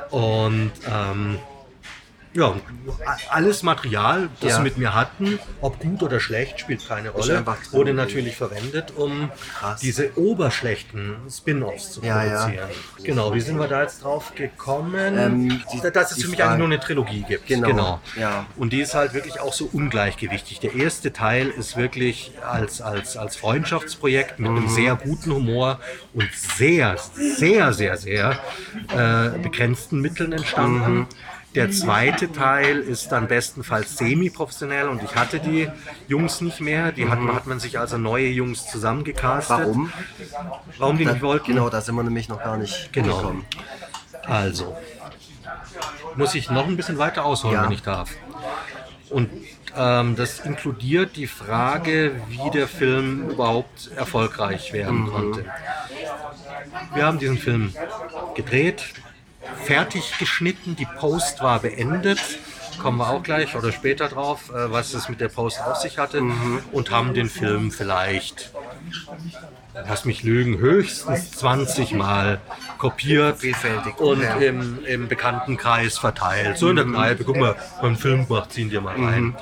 Und 0.09 0.71
ähm, 0.89 1.39
ja, 2.33 2.53
alles 3.29 3.63
Material, 3.63 4.29
das 4.39 4.51
Ja. 4.51 4.55
sie 4.57 4.61
mit 4.63 4.77
mir 4.77 4.93
hatten, 4.93 5.39
ob 5.61 5.79
gut 5.79 6.03
oder 6.03 6.19
schlecht, 6.19 6.59
spielt 6.59 6.87
keine 6.87 7.09
Rolle, 7.09 7.43
wurde 7.71 7.93
natürlich 7.93 8.35
verwendet, 8.35 8.93
um 8.95 9.31
Krass. 9.59 9.79
diese 9.81 10.15
oberschlechten 10.17 11.15
Spin-offs 11.29 11.93
zu 11.93 12.01
Ja, 12.03 12.23
ja. 12.23 12.39
produzieren. 12.43 12.69
Genau, 13.03 13.33
wie 13.33 13.41
sind 13.41 13.57
wir 13.59 13.67
da 13.67 13.81
jetzt 13.81 14.03
drauf 14.03 14.33
gekommen? 14.35 15.17
Ähm, 15.17 15.61
die- 15.73 15.91
dass 15.91 16.11
es 16.11 16.21
für 16.21 16.27
mich 16.29 16.37
Frage- 16.39 16.49
eigentlich 16.51 16.57
nur 16.59 16.67
eine 16.67 16.79
Trilogie 16.79 17.25
gibt. 17.27 17.47
Genau, 17.47 17.99
ja. 18.15 18.45
Und 18.57 18.73
die 18.73 18.81
ist 18.81 18.93
halt 18.93 19.13
wirklich 19.13 19.39
auch 19.39 19.53
so 19.53 19.67
ungleichgewichtig. 19.71 20.59
Der 20.59 20.75
erste 20.75 21.11
Teil 21.13 21.47
ist 21.49 21.77
wirklich 21.77 22.31
als, 22.47 22.81
als, 22.81 23.17
als 23.17 23.35
Freundschaftsprojekt 23.37 24.39
mit 24.39 24.51
Mhm. 24.51 24.57
einem 24.57 24.69
sehr 24.69 24.95
guten 24.95 25.31
Humor 25.33 25.79
und 26.13 26.29
sehr, 26.33 26.95
sehr, 27.13 27.73
sehr, 27.73 27.97
sehr 27.97 28.39
äh, 28.95 29.29
begrenzten 29.39 29.99
Mitteln 29.99 30.31
entstanden. 30.33 30.93
Mhm. 30.99 31.07
Der 31.55 31.71
zweite 31.71 32.31
Teil 32.31 32.77
ist 32.79 33.11
dann 33.11 33.27
bestenfalls 33.27 33.97
semi-professionell 33.97 34.87
und 34.87 35.01
ich 35.03 35.15
hatte 35.15 35.39
die 35.39 35.67
Jungs 36.07 36.41
nicht 36.41 36.61
mehr. 36.61 36.91
Die 36.91 37.09
hat, 37.09 37.19
hat 37.19 37.47
man 37.47 37.59
sich 37.59 37.79
also 37.79 37.97
neue 37.97 38.27
Jungs 38.27 38.67
zusammengecastet. 38.67 39.57
Warum? 39.59 39.91
Warum 40.77 40.97
die 40.97 41.05
nicht 41.05 41.21
wollten? 41.21 41.47
genau, 41.47 41.69
da 41.69 41.81
sind 41.81 41.95
wir 41.95 42.03
nämlich 42.03 42.29
noch 42.29 42.39
gar 42.43 42.57
nicht 42.57 42.93
Genau. 42.93 43.17
gekommen. 43.17 43.45
Also, 44.27 44.77
muss 46.15 46.35
ich 46.35 46.51
noch 46.51 46.67
ein 46.67 46.77
bisschen 46.77 46.97
weiter 46.99 47.25
ausholen, 47.25 47.55
Ja. 47.55 47.63
wenn 47.63 47.71
ich 47.71 47.81
darf. 47.81 48.11
Und 49.09 49.29
ähm, 49.75 50.15
das 50.15 50.39
inkludiert 50.41 51.15
die 51.15 51.25
Frage, 51.27 52.21
wie 52.27 52.49
der 52.51 52.67
Film 52.67 53.29
überhaupt 53.29 53.89
erfolgreich 53.95 54.71
werden 54.71 55.01
Mhm. 55.05 55.07
konnte. 55.11 55.45
Wir 56.93 57.05
haben 57.05 57.17
diesen 57.17 57.37
Film 57.39 57.73
gedreht, 58.35 58.83
fertig 59.63 60.17
geschnitten, 60.17 60.75
die 60.75 60.85
Post 60.85 61.41
war 61.41 61.59
beendet. 61.59 62.19
Kommen 62.81 62.97
wir 62.97 63.09
auch 63.09 63.23
gleich 63.23 63.55
oder 63.55 63.71
später 63.71 64.07
drauf, 64.07 64.49
äh, 64.51 64.71
was 64.71 64.93
es 64.93 65.09
mit 65.09 65.19
der 65.19 65.27
Post 65.27 65.61
auf 65.61 65.77
sich 65.77 65.97
hatte. 65.97 66.21
Mhm. 66.21 66.61
Und 66.71 66.91
haben 66.91 67.13
den 67.13 67.29
Film 67.29 67.71
vielleicht 67.71 68.51
lass 69.87 70.05
mich 70.05 70.23
lügen, 70.23 70.57
höchstens 70.57 71.31
20 71.31 71.93
Mal 71.93 72.39
kopiert 72.77 73.39
und 73.97 74.21
ja. 74.21 74.35
im, 74.37 74.83
im 74.85 75.07
Bekanntenkreis 75.07 75.97
verteilt. 75.97 76.57
So 76.57 76.69
in 76.69 76.75
der 76.75 76.85
Kneipe, 76.85 77.23
guck 77.23 77.37
mal, 77.37 77.55
beim 77.81 77.95
Film 77.95 78.27
gemacht, 78.27 78.51
ziehen 78.51 78.69
dir 78.69 78.81
mal 78.81 78.95
rein. 78.95 79.35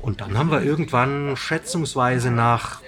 Und 0.00 0.20
dann 0.20 0.36
haben 0.36 0.50
wir 0.50 0.62
irgendwann 0.62 1.36
schätzungsweise 1.36 2.30
nach 2.30 2.80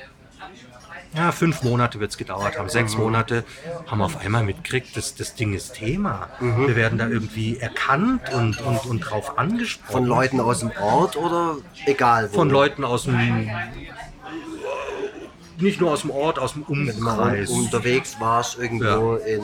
ja, 1.17 1.33
fünf 1.33 1.63
Monate 1.63 1.99
wird 1.99 2.11
es 2.11 2.19
gedauert 2.19 2.59
haben, 2.59 2.69
sechs 2.69 2.97
Monate, 2.97 3.45
haben 3.87 3.99
wir 3.99 4.05
auf 4.05 4.19
einmal 4.19 4.45
mitgekriegt, 4.45 4.97
dass 4.97 5.15
das 5.15 5.35
Ding 5.35 5.55
ist 5.55 5.75
Thema. 5.75 6.29
Wir 6.41 6.77
werden 6.77 6.99
da 6.99 7.09
irgendwie 7.09 7.57
erkannt 7.57 8.31
und, 8.35 8.61
und, 8.61 8.85
und 8.85 9.01
drauf 9.01 9.39
angesprochen. 9.39 9.93
Von 9.93 10.05
Leuten 10.05 10.41
aus 10.41 10.61
dem 10.61 10.73
Ort 10.81 11.17
oder 11.17 11.57
egal 11.87 12.29
wo? 12.31 12.37
Von 12.37 12.51
Leuten 12.51 12.85
aus 12.85 13.05
dem, 13.05 13.49
nicht 15.59 15.81
nur 15.81 15.93
aus 15.93 16.03
dem 16.03 16.11
Ort, 16.11 16.39
aus 16.39 16.53
dem 16.53 16.65
Umkreis. 16.65 17.49
unterwegs 17.49 18.17
warst, 18.21 18.59
irgendwo 18.59 19.15
in 19.15 19.43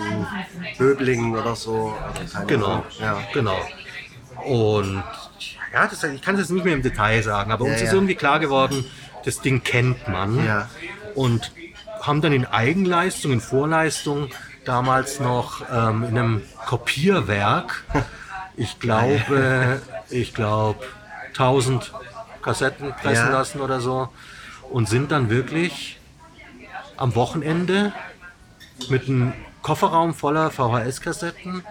Böblingen 0.76 1.34
oder 1.34 1.56
so. 1.56 1.94
Keine 2.34 2.46
Genau. 2.46 2.84
Ja. 3.00 3.18
genau. 3.32 3.58
Und 4.44 5.02
ja, 5.72 5.86
das, 5.86 6.04
ich 6.04 6.20
kann 6.20 6.34
es 6.34 6.42
jetzt 6.42 6.50
nicht 6.50 6.64
mehr 6.66 6.74
im 6.74 6.82
Detail 6.82 7.22
sagen, 7.22 7.50
aber 7.50 7.64
uns 7.64 7.78
Ja, 7.78 7.84
ist 7.84 7.92
ja. 7.92 7.94
irgendwie 7.94 8.14
klar 8.14 8.40
geworden, 8.40 8.84
das 9.24 9.40
Ding 9.40 9.62
kennt 9.62 10.06
man. 10.06 10.44
Ja. 10.44 10.68
Und 11.14 11.50
haben 12.02 12.20
dann 12.20 12.32
in 12.32 12.44
Eigenleistung, 12.44 13.32
in 13.32 13.40
Vorleistung 13.40 14.28
damals 14.64 15.20
noch 15.20 15.62
ähm, 15.72 16.04
in 16.04 16.18
einem 16.18 16.42
Kopierwerk, 16.66 17.84
ich 18.56 18.78
glaube, 18.78 19.80
ich 20.10 20.34
glaube, 20.34 20.80
1000 21.30 21.92
Kassetten 22.42 22.92
pressen 22.92 23.26
Ja. 23.26 23.32
lassen 23.32 23.60
oder 23.60 23.80
so 23.80 24.08
und 24.70 24.88
sind 24.88 25.12
dann 25.12 25.30
wirklich 25.30 25.98
am 26.96 27.14
Wochenende 27.14 27.92
mit 28.88 29.08
einem 29.08 29.32
Kofferraum 29.62 30.12
voller 30.12 30.50
VHS-Kassetten 30.50 31.64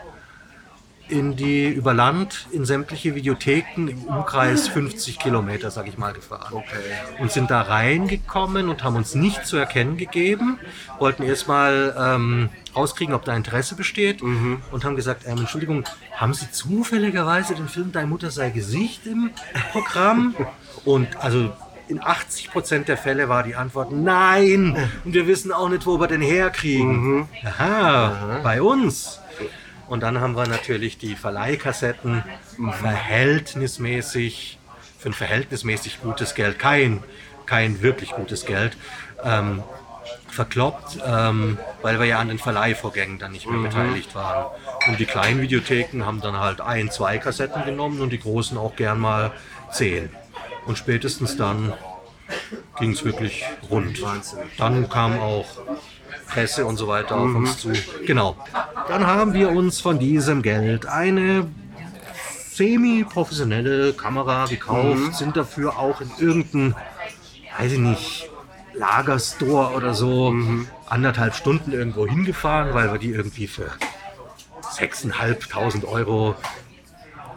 in 1.12 1.36
die 1.36 1.68
über 1.68 1.94
Land 1.94 2.48
in 2.52 2.66
sämtliche 2.66 3.14
Videotheken 3.16 3.88
im 3.88 4.04
Umkreis 4.06 4.68
50 4.70 5.20
Kilometer, 5.20 5.70
sag 5.70 5.88
ich 5.88 5.98
mal, 5.98 6.14
gefahren. 6.14 6.54
Okay. 6.54 6.78
Und 7.20 7.32
sind 7.32 7.52
da 7.52 7.62
reingekommen 7.62 8.70
und 8.70 8.84
haben 8.84 8.96
uns 8.96 9.14
nicht 9.14 9.46
zu 9.46 9.58
erkennen 9.58 9.98
gegeben, 9.98 10.60
wollten 11.00 11.24
erstmal 11.24 11.96
ähm, 11.98 12.50
rauskriegen, 12.76 13.14
ob 13.14 13.26
da 13.26 13.36
Interesse 13.36 13.76
besteht 13.76 14.22
und 14.22 14.86
haben 14.86 14.96
gesagt, 14.96 15.24
ähm, 15.28 15.40
Entschuldigung, 15.40 15.84
haben 16.16 16.34
Sie 16.34 16.50
zufälligerweise 16.52 17.56
den 17.56 17.68
Film 17.68 17.92
Deine 17.92 18.08
Mutter 18.08 18.32
sei 18.32 18.50
Gesicht 18.50 19.06
im 19.06 19.32
Programm? 19.72 20.36
Und 20.84 21.16
also 21.18 21.52
in 21.88 22.02
80 22.02 22.52
Prozent 22.52 22.88
der 22.88 22.98
Fälle 22.98 23.30
war 23.30 23.44
die 23.44 23.56
Antwort 23.56 23.92
Nein. 23.92 24.76
Und 25.06 25.14
wir 25.14 25.28
wissen 25.28 25.52
auch 25.52 25.70
nicht, 25.70 25.86
wo 25.86 26.00
wir 26.00 26.08
den 26.08 26.22
herkriegen. 26.22 27.28
Aha, 27.46 28.40
bei 28.44 28.62
uns. 28.62 29.21
Und 29.92 30.04
dann 30.04 30.22
haben 30.22 30.38
wir 30.38 30.48
natürlich 30.48 30.98
die 30.98 31.18
Verleihkassetten 31.18 32.24
verhältnismäßig, 32.80 34.58
für 34.98 35.10
ein 35.10 35.14
verhältnismäßig 35.14 36.00
gutes 36.02 36.34
Geld, 36.34 36.60
kein, 36.60 37.04
kein 37.46 37.82
wirklich 37.82 38.12
gutes 38.12 38.46
Geld, 38.46 38.78
ähm, 39.22 39.64
verkloppt, 40.30 40.98
ähm, 41.06 41.58
weil 41.82 42.00
wir 42.00 42.06
ja 42.06 42.20
an 42.20 42.30
den 42.30 42.40
Verleihvorgängen 42.40 43.20
dann 43.20 43.34
nicht 43.34 43.50
mehr 43.50 43.60
beteiligt 43.60 44.16
waren. 44.16 44.46
Und 44.88 44.98
die 44.98 45.06
kleinen 45.06 45.42
Videotheken 45.42 46.06
haben 46.06 46.22
dann 46.22 46.40
halt 46.40 46.62
ein, 46.62 46.90
zwei 46.90 47.18
Kassetten 47.18 47.66
genommen 47.66 48.00
und 48.00 48.12
die 48.12 48.20
großen 48.20 48.58
auch 48.58 48.78
gern 48.78 48.98
mal 48.98 49.34
zehn. 49.74 50.10
Und 50.68 50.78
spätestens 50.78 51.36
dann 51.36 51.74
ging 52.80 52.92
es 52.92 53.04
wirklich 53.04 53.44
rund. 53.70 54.02
Dann 54.58 54.88
kam 54.88 55.20
auch 55.20 55.48
Presse 56.32 56.66
und 56.66 56.78
so 56.78 56.88
weiter 56.88 57.16
auf 57.16 57.36
uns 57.36 57.58
zu. 57.58 57.72
Genau. 58.06 58.38
Dann 58.88 59.06
haben 59.06 59.34
wir 59.34 59.52
uns 59.52 59.82
von 59.82 60.00
diesem 60.00 60.42
Geld 60.42 60.86
eine 60.86 61.48
semi-professionelle 62.54 63.94
Kamera 63.94 64.46
gekauft, 64.46 65.16
sind 65.16 65.36
dafür 65.38 65.78
auch 65.78 66.02
in 66.02 66.12
irgendein, 66.20 66.76
weiß 67.58 67.74
ich 67.74 67.80
nicht, 67.80 68.30
Lagerstore 68.74 69.74
oder 69.74 69.94
so 69.94 70.34
anderthalb 70.88 71.36
Stunden 71.36 71.74
irgendwo 71.74 72.08
hingefahren, 72.08 72.74
weil 72.74 72.92
wir 72.92 73.00
die 73.00 73.10
irgendwie 73.10 73.48
für 73.48 73.70
6.500 74.76 75.86
Euro 75.86 76.36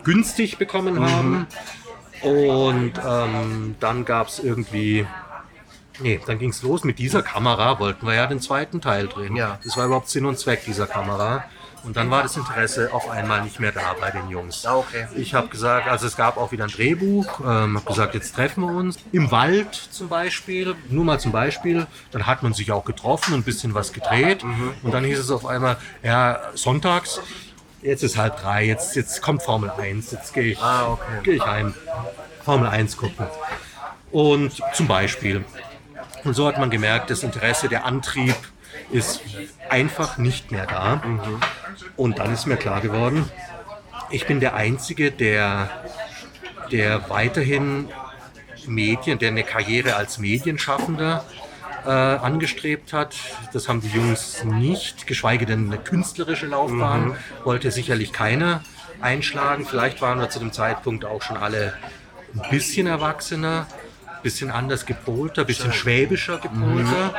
günstig 0.04 0.58
bekommen 0.58 1.00
haben. 1.00 1.46
Und 2.22 2.92
ähm, 3.06 3.74
dann 3.80 4.04
gab 4.04 4.28
es 4.28 4.38
irgendwie 4.38 5.06
Nee, 6.00 6.20
dann 6.26 6.38
ging 6.38 6.50
es 6.50 6.62
los. 6.62 6.84
Mit 6.84 6.98
dieser 6.98 7.22
Kamera 7.22 7.78
wollten 7.78 8.06
wir 8.06 8.14
ja 8.14 8.26
den 8.26 8.40
zweiten 8.40 8.80
Teil 8.80 9.06
drehen. 9.08 9.36
Ja. 9.36 9.58
Das 9.64 9.76
war 9.76 9.86
überhaupt 9.86 10.08
Sinn 10.08 10.26
und 10.26 10.38
Zweck 10.38 10.64
dieser 10.64 10.86
Kamera. 10.86 11.44
Und 11.84 11.98
dann 11.98 12.10
war 12.10 12.22
das 12.22 12.36
Interesse 12.38 12.94
auf 12.94 13.10
einmal 13.10 13.42
nicht 13.42 13.60
mehr 13.60 13.70
da 13.70 13.94
bei 14.00 14.10
den 14.10 14.30
Jungs. 14.30 14.64
Ah, 14.64 14.76
okay. 14.76 15.06
Ich 15.16 15.34
habe 15.34 15.48
gesagt, 15.48 15.86
also 15.86 16.06
es 16.06 16.16
gab 16.16 16.38
auch 16.38 16.50
wieder 16.50 16.64
ein 16.64 16.70
Drehbuch, 16.70 17.40
ähm, 17.40 17.76
habe 17.76 17.84
gesagt, 17.86 18.14
jetzt 18.14 18.34
treffen 18.34 18.62
wir 18.64 18.72
uns. 18.74 18.96
Im 19.12 19.30
Wald 19.30 19.74
zum 19.74 20.08
Beispiel, 20.08 20.74
nur 20.88 21.04
mal 21.04 21.20
zum 21.20 21.30
Beispiel, 21.30 21.86
dann 22.10 22.26
hat 22.26 22.42
man 22.42 22.54
sich 22.54 22.72
auch 22.72 22.86
getroffen 22.86 23.34
und 23.34 23.40
ein 23.40 23.42
bisschen 23.44 23.74
was 23.74 23.92
gedreht. 23.92 24.42
Und 24.82 24.92
dann 24.92 25.04
hieß 25.04 25.18
es 25.18 25.30
auf 25.30 25.44
einmal, 25.44 25.76
ja, 26.02 26.40
sonntags, 26.54 27.20
jetzt 27.82 28.02
ist 28.02 28.16
halb 28.16 28.40
drei, 28.40 28.64
jetzt, 28.64 28.96
jetzt 28.96 29.20
kommt 29.20 29.42
Formel 29.42 29.70
1, 29.70 30.10
jetzt 30.10 30.32
gehe 30.32 30.52
ich, 30.52 30.58
Ah, 30.62 30.88
okay. 30.92 31.20
gehe 31.22 31.34
ich 31.34 31.44
heim. 31.44 31.74
Formel 32.46 32.66
1 32.68 32.96
gucken. 32.96 33.26
Und 34.10 34.52
zum 34.72 34.88
Beispiel. 34.88 35.44
Und 36.24 36.34
so 36.34 36.46
hat 36.46 36.58
man 36.58 36.70
gemerkt, 36.70 37.10
das 37.10 37.22
Interesse, 37.22 37.68
der 37.68 37.84
Antrieb 37.84 38.34
ist 38.90 39.20
einfach 39.68 40.18
nicht 40.18 40.50
mehr 40.50 40.66
da. 40.66 41.02
Und 41.96 42.18
dann 42.18 42.32
ist 42.32 42.46
mir 42.46 42.56
klar 42.56 42.80
geworden, 42.80 43.28
ich 44.10 44.26
bin 44.26 44.40
der 44.40 44.54
Einzige, 44.54 45.10
der, 45.10 45.68
der 46.70 47.08
weiterhin 47.10 47.88
Medien, 48.66 49.18
der 49.18 49.28
eine 49.28 49.44
Karriere 49.44 49.96
als 49.96 50.18
Medienschaffender 50.18 51.24
äh, 51.84 51.90
angestrebt 51.90 52.92
hat. 52.92 53.14
Das 53.52 53.68
haben 53.68 53.80
die 53.80 53.88
Jungs 53.88 54.44
nicht, 54.44 55.06
geschweige 55.06 55.46
denn 55.46 55.66
eine 55.66 55.78
künstlerische 55.78 56.46
Laufbahn. 56.46 57.16
Wollte 57.44 57.70
sicherlich 57.70 58.12
keiner 58.12 58.62
einschlagen. 59.00 59.66
Vielleicht 59.66 60.00
waren 60.00 60.18
wir 60.18 60.30
zu 60.30 60.38
dem 60.38 60.52
Zeitpunkt 60.52 61.04
auch 61.04 61.22
schon 61.22 61.36
alle 61.36 61.74
ein 62.34 62.50
bisschen 62.50 62.86
erwachsener. 62.86 63.66
Bisschen 64.24 64.50
anders 64.50 64.86
gepolter, 64.86 65.44
bisschen 65.44 65.72
schwäbischer 65.72 66.38
gepolter. 66.38 67.14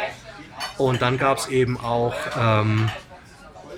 Und 0.78 1.02
dann 1.02 1.18
gab 1.18 1.38
es 1.38 1.48
eben 1.48 1.80
auch, 1.80 2.16
ähm, 2.38 2.90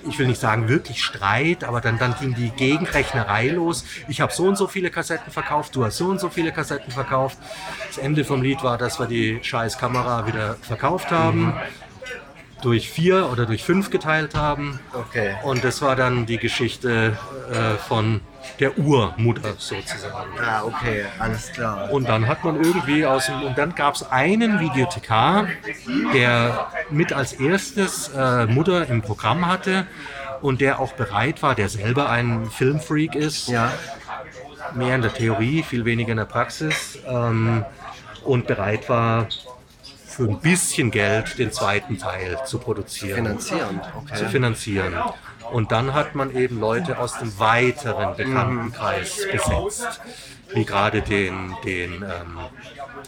ich 0.08 0.18
will 0.18 0.26
nicht 0.26 0.40
sagen 0.40 0.68
wirklich 0.68 1.04
Streit, 1.04 1.62
aber 1.62 1.80
dann, 1.80 1.98
dann 1.98 2.16
ging 2.18 2.34
die 2.34 2.50
Gegenrechnerei 2.50 3.48
los. 3.48 3.84
Ich 4.08 4.20
habe 4.20 4.32
so 4.32 4.44
und 4.44 4.56
so 4.56 4.66
viele 4.66 4.90
Kassetten 4.90 5.30
verkauft, 5.30 5.76
du 5.76 5.84
hast 5.84 5.98
so 5.98 6.06
und 6.06 6.18
so 6.18 6.28
viele 6.28 6.50
Kassetten 6.50 6.90
verkauft. 6.90 7.38
Das 7.86 7.98
Ende 7.98 8.24
vom 8.24 8.42
Lied 8.42 8.64
war, 8.64 8.78
dass 8.78 8.98
wir 8.98 9.06
die 9.06 9.38
scheiß 9.42 9.78
Kamera 9.78 10.26
wieder 10.26 10.54
verkauft 10.54 11.10
haben. 11.12 11.54
Durch 12.62 12.90
vier 12.90 13.30
oder 13.30 13.46
durch 13.46 13.62
fünf 13.62 13.90
geteilt 13.90 14.34
haben. 14.34 14.80
Okay. 14.92 15.36
Und 15.44 15.62
das 15.62 15.80
war 15.80 15.94
dann 15.94 16.26
die 16.26 16.38
Geschichte 16.38 17.16
äh, 17.52 17.76
von 17.86 18.20
der 18.60 18.78
Urmutter 18.78 19.54
sozusagen. 19.58 20.38
Ah, 20.44 20.62
okay, 20.64 21.06
alles 21.18 21.52
klar. 21.52 21.90
Und 21.90 22.08
dann 22.08 22.26
hat 22.26 22.44
man 22.44 22.56
irgendwie 22.56 23.06
aus 23.06 23.26
dem, 23.26 23.42
und 23.42 23.56
dann 23.58 23.74
gab 23.74 23.94
es 23.94 24.02
einen 24.10 24.60
Videothekar, 24.60 25.48
der 26.12 26.68
mit 26.90 27.12
als 27.12 27.32
erstes 27.34 28.08
äh, 28.08 28.46
Mutter 28.46 28.88
im 28.88 29.02
Programm 29.02 29.46
hatte 29.46 29.86
und 30.40 30.60
der 30.60 30.78
auch 30.80 30.92
bereit 30.92 31.42
war, 31.42 31.54
der 31.54 31.68
selber 31.68 32.10
ein 32.10 32.46
Filmfreak 32.50 33.14
ist, 33.14 33.48
Ja, 33.48 33.72
mehr 34.74 34.94
in 34.96 35.02
der 35.02 35.14
Theorie, 35.14 35.62
viel 35.62 35.84
weniger 35.84 36.10
in 36.12 36.18
der 36.18 36.24
Praxis 36.24 36.98
ähm, 37.06 37.64
und 38.24 38.46
bereit 38.46 38.88
war, 38.88 39.28
für 40.06 40.24
ein 40.24 40.40
bisschen 40.40 40.90
Geld 40.90 41.38
den 41.38 41.52
zweiten 41.52 41.98
Teil 41.98 42.38
zu 42.44 42.58
produzieren 42.58 43.14
finanzieren. 43.16 43.80
zu 43.82 43.98
Okay. 44.14 44.28
finanzieren. 44.28 44.94
Und 45.52 45.72
dann 45.72 45.94
hat 45.94 46.14
man 46.14 46.34
eben 46.34 46.60
Leute 46.60 46.98
aus 46.98 47.18
dem 47.18 47.38
weiteren 47.38 48.16
Bekanntenkreis 48.16 49.26
besetzt, 49.30 50.00
wie 50.54 50.64
gerade 50.64 51.02
den, 51.02 51.54
den 51.64 52.02
ähm, 52.02 52.38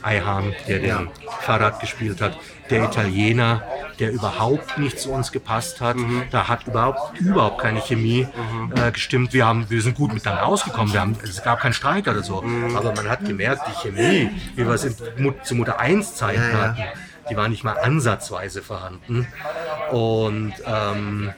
Ayhan, 0.03 0.55
der 0.69 0.79
den 0.79 1.11
Fahrrad 1.41 1.81
gespielt 1.81 2.21
hat, 2.21 2.39
der 2.71 2.85
Italiener, 2.85 3.63
der 3.99 4.13
überhaupt 4.13 4.79
nicht 4.79 4.99
zu 4.99 5.11
uns 5.11 5.33
gepasst 5.33 5.81
hat. 5.81 5.97
Da 6.31 6.49
hat 6.49 6.67
überhaupt, 6.67 7.21
überhaupt 7.21 7.61
keine 7.61 7.81
Chemie 7.81 8.27
äh, 8.77 8.93
gestimmt. 8.93 9.33
Wir, 9.33 9.47
haben, 9.47 9.69
wir 9.69 9.83
sind 9.83 9.97
gut 9.97 10.13
miteinander 10.15 10.47
ausgekommen. 10.47 10.93
Wir 10.93 11.01
haben, 11.01 11.17
es 11.23 11.43
gab 11.43 11.61
keinen 11.61 11.75
Streit 11.75 12.09
oder 12.09 12.23
so. 12.23 12.43
Aber 12.75 12.95
man 12.95 13.09
hat 13.09 13.25
gemerkt, 13.25 13.63
die 13.69 13.89
Chemie, 13.89 14.31
wie 14.55 14.67
wir 14.67 14.75
es 14.75 14.85
in, 14.85 14.95
zu 15.43 15.55
Mutter 15.55 15.79
1 15.79 16.15
Zeiten 16.15 16.41
Ja, 16.41 16.51
ja. 16.51 16.59
hatten, 16.69 16.83
die 17.29 17.37
war 17.37 17.49
nicht 17.49 17.65
mal 17.65 17.79
ansatzweise 17.79 18.63
vorhanden. 18.63 19.27
Und 19.91 20.55
ähm, 20.67 21.33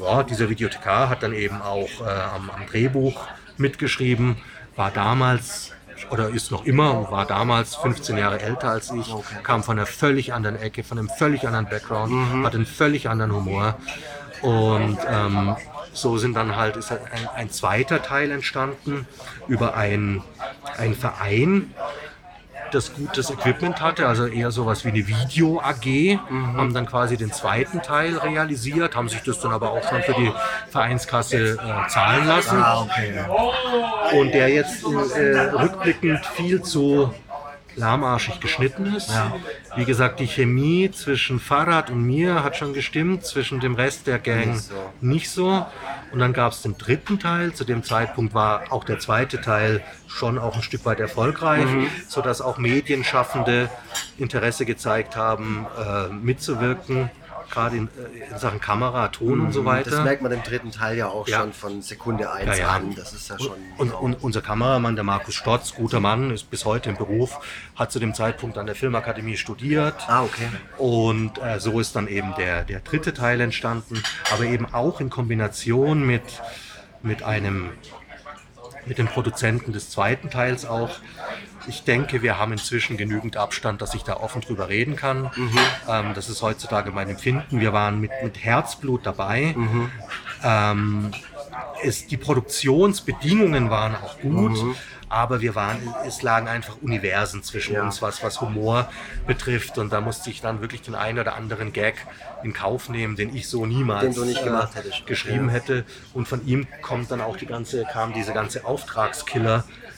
ja, 0.00 0.22
dieser 0.22 0.48
Videothekar 0.48 1.08
hat 1.08 1.22
dann 1.22 1.32
eben 1.32 1.60
auch 1.62 1.88
äh, 2.00 2.08
am, 2.08 2.50
am 2.50 2.66
Drehbuch 2.66 3.26
mitgeschrieben, 3.56 4.36
war 4.74 4.90
damals 4.90 5.72
oder 6.10 6.28
ist 6.28 6.50
noch 6.50 6.64
immer, 6.64 7.10
war 7.10 7.26
damals 7.26 7.74
15 7.76 8.18
Jahre 8.18 8.40
älter 8.40 8.68
als 8.68 8.90
ich, 8.90 9.14
kam 9.42 9.62
von 9.62 9.78
einer 9.78 9.86
völlig 9.86 10.32
anderen 10.32 10.56
Ecke, 10.56 10.84
von 10.84 10.98
einem 10.98 11.08
völlig 11.08 11.46
anderen 11.46 11.66
Background, 11.66 12.44
hat 12.44 12.54
einen 12.54 12.66
völlig 12.66 13.08
anderen 13.08 13.32
Humor. 13.32 13.76
Und 14.42 14.98
ähm, 15.08 15.56
so 15.92 16.18
sind 16.18 16.34
dann 16.34 16.56
halt 16.56 16.76
ist 16.76 16.92
ein, 16.92 16.98
ein 17.34 17.50
zweiter 17.50 18.02
Teil 18.02 18.30
entstanden 18.30 19.06
über 19.48 19.74
einen 19.74 20.22
Verein, 20.98 21.74
das 22.72 22.94
gutes 22.94 23.30
Equipment 23.30 23.80
hatte, 23.80 24.06
also 24.06 24.26
eher 24.26 24.50
sowas 24.50 24.84
wie 24.84 24.88
eine 24.88 25.06
Video 25.06 25.60
AG, 25.60 26.18
haben 26.56 26.74
dann 26.74 26.86
quasi 26.86 27.16
den 27.16 27.32
zweiten 27.32 27.82
Teil 27.82 28.16
realisiert, 28.18 28.96
haben 28.96 29.08
sich 29.08 29.22
das 29.22 29.40
dann 29.40 29.52
aber 29.52 29.72
auch 29.72 29.88
schon 29.88 30.02
für 30.02 30.14
die 30.14 30.32
Vereinskasse 30.70 31.52
äh, 31.52 31.88
zahlen 31.88 32.26
lassen. 32.26 32.58
Ah, 32.58 32.82
okay. 32.82 34.18
Und 34.18 34.32
der 34.32 34.48
jetzt 34.48 34.84
äh, 34.84 35.38
rückblickend 35.50 36.24
viel 36.26 36.62
zu 36.62 37.12
lahmarschig 37.76 38.40
geschnitten 38.40 38.94
ist. 38.94 39.10
Wie 39.76 39.84
gesagt, 39.84 40.20
die 40.20 40.26
Chemie 40.26 40.90
zwischen 40.90 41.38
Fahrrad 41.38 41.90
und 41.90 42.02
mir 42.02 42.42
hat 42.42 42.56
schon 42.56 42.72
gestimmt, 42.72 43.26
zwischen 43.26 43.60
dem 43.60 43.74
Rest 43.74 44.06
der 44.06 44.18
Gang 44.18 44.52
Nicht 44.54 44.62
so. 44.64 44.74
nicht 45.02 45.30
so. 45.30 45.66
Und 46.12 46.18
dann 46.18 46.32
gab 46.32 46.52
es 46.52 46.62
den 46.62 46.78
dritten 46.78 47.18
Teil. 47.18 47.52
Zu 47.52 47.64
dem 47.64 47.82
Zeitpunkt 47.82 48.32
war 48.32 48.72
auch 48.72 48.84
der 48.84 48.98
zweite 48.98 49.40
Teil 49.40 49.82
schon 50.06 50.38
auch 50.38 50.56
ein 50.56 50.62
Stück 50.62 50.86
weit 50.86 50.98
erfolgreich, 50.98 51.66
sodass 52.08 52.40
auch 52.40 52.56
Medienschaffende 52.56 53.68
Interesse 54.16 54.64
gezeigt 54.64 55.14
haben, 55.14 55.66
äh, 55.78 56.08
mitzuwirken, 56.08 57.10
gerade 57.50 57.76
in, 57.76 57.88
äh, 57.88 58.32
in 58.32 58.38
Sachen 58.38 58.60
Kamera, 58.60 59.08
Ton 59.08 59.40
und 59.40 59.52
so 59.52 59.64
weiter. 59.64 59.90
Das 59.90 60.04
merkt 60.04 60.22
man 60.22 60.32
im 60.32 60.42
dritten 60.42 60.70
Teil 60.72 60.96
ja 60.96 61.08
auch 61.08 61.26
Ja. 61.28 61.40
schon 61.40 61.52
von 61.52 61.82
Sekunde 61.82 62.30
1 62.30 62.46
Ja, 62.58 62.64
ja. 62.64 62.68
an. 62.70 62.94
Das 62.94 63.12
ist 63.12 63.28
ja 63.30 63.38
schon. 63.38 63.54
Und, 63.78 63.92
und 63.92 64.22
unser 64.22 64.42
Kameramann, 64.42 64.94
der 64.94 65.04
Markus 65.04 65.34
Stotz, 65.34 65.74
guter 65.74 66.00
Mann, 66.00 66.30
ist 66.30 66.50
bis 66.50 66.64
heute 66.64 66.90
im 66.90 66.96
Beruf, 66.96 67.38
hat 67.74 67.92
zu 67.92 67.98
dem 67.98 68.14
Zeitpunkt 68.14 68.58
an 68.58 68.66
der 68.66 68.74
Filmakademie 68.74 69.36
studiert. 69.36 69.94
ah, 70.08 70.22
okay. 70.24 70.48
Und 70.78 71.38
äh, 71.42 71.60
so 71.60 71.80
ist 71.80 71.96
dann 71.96 72.08
eben 72.08 72.34
der, 72.36 72.64
der 72.64 72.80
dritte 72.80 73.14
Teil 73.14 73.40
entstanden, 73.40 74.02
aber 74.32 74.44
eben 74.44 74.66
auch 74.72 75.00
in 75.00 75.10
Kombination 75.10 76.04
mit, 76.06 76.22
mit 77.02 77.22
einem 77.22 77.70
mit 78.86 78.98
dem 78.98 79.08
Produzenten 79.08 79.72
des 79.72 79.90
zweiten 79.90 80.30
Teils 80.30 80.64
auch. 80.64 80.90
Ich 81.68 81.84
denke, 81.84 82.22
wir 82.22 82.38
haben 82.38 82.52
inzwischen 82.52 82.96
genügend 82.96 83.36
Abstand, 83.36 83.82
dass 83.82 83.94
ich 83.94 84.04
da 84.04 84.14
offen 84.14 84.40
drüber 84.40 84.68
reden 84.68 84.96
kann. 84.96 85.30
Ähm, 85.88 86.14
das 86.14 86.28
ist 86.28 86.42
heutzutage 86.42 86.90
mein 86.92 87.08
Empfinden. 87.10 87.60
Wir 87.60 87.72
waren 87.72 88.00
mit, 88.00 88.10
mit 88.22 88.42
Herzblut 88.42 89.04
dabei. 89.04 89.54
Ähm, 90.42 91.12
es, 91.82 92.06
die 92.06 92.16
Produktionsbedingungen 92.16 93.70
waren 93.70 93.94
auch 93.96 94.18
gut, 94.20 94.56
aber 95.08 95.40
wir 95.40 95.54
waren, 95.54 95.76
es 96.06 96.22
lagen 96.22 96.48
einfach 96.48 96.76
Universen 96.82 97.42
zwischen 97.42 97.74
Ja. 97.74 97.82
uns, 97.84 98.02
was, 98.02 98.22
was 98.22 98.40
Humor 98.40 98.88
betrifft. 99.26 99.78
Und 99.78 99.92
da 99.92 100.00
musste 100.00 100.30
ich 100.30 100.40
dann 100.40 100.60
wirklich 100.60 100.82
den 100.82 100.94
einen 100.94 101.18
oder 101.18 101.34
anderen 101.36 101.72
Gag 101.72 101.94
in 102.42 102.52
Kauf 102.52 102.88
nehmen, 102.88 103.16
den 103.16 103.34
ich 103.34 103.48
so 103.48 103.66
niemals 103.66 104.16
äh, 104.16 104.50
geschrieben 105.06 105.46
Ja. 105.46 105.52
hätte. 105.52 105.84
Und 106.12 106.26
von 106.28 106.46
ihm 106.46 106.66
kommt 106.82 107.10
dann 107.10 107.20
auch 107.20 107.36
die 107.36 107.46
ganze, 107.46 107.84
kam 107.84 108.12
diese 108.12 108.32
ganze 108.32 108.64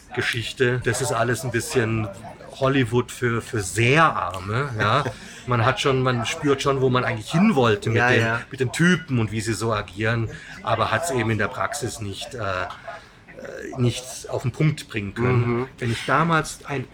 Auftragskiller-Geschichte. 0.09 0.81
Das 0.85 1.01
ist 1.01 1.13
alles 1.13 1.45
ein 1.45 1.51
bisschen 1.51 2.09
Hollywood 2.59 3.13
für, 3.13 3.41
für 3.41 3.61
sehr 3.61 4.05
Arme. 4.05 4.71
Ja. 4.79 5.05
Man 5.47 5.65
hat 5.65 5.81
schon, 5.81 6.03
man 6.03 6.27
spürt 6.27 6.63
schon, 6.63 6.81
wo 6.81 6.91
man 6.91 7.05
eigentlich 7.05 7.31
hin 7.31 7.55
wollte 7.55 7.91
mit, 7.91 7.99
Ja, 7.99 8.11
den, 8.11 8.21
ja. 8.21 8.41
mit 8.51 8.61
den 8.61 8.73
Typen 8.73 9.19
und 9.19 9.33
wie 9.33 9.41
sie 9.41 9.55
so 9.55 9.73
agieren, 9.73 10.29
aber 10.63 10.91
hat 10.91 11.05
es 11.05 11.11
eben 11.11 11.31
in 11.31 11.39
der 11.39 11.49
Praxis 11.49 12.01
nicht, 12.01 12.35
äh, 12.35 12.39
äh, 12.39 12.67
nicht 13.79 14.05
auf 14.29 14.43
den 14.43 14.53
Punkt 14.53 14.89
bringen 14.89 15.15
können. 15.15 15.69
Wenn 15.79 15.93
ich 15.93 16.05
damals 16.07 16.65
ein 16.67 16.85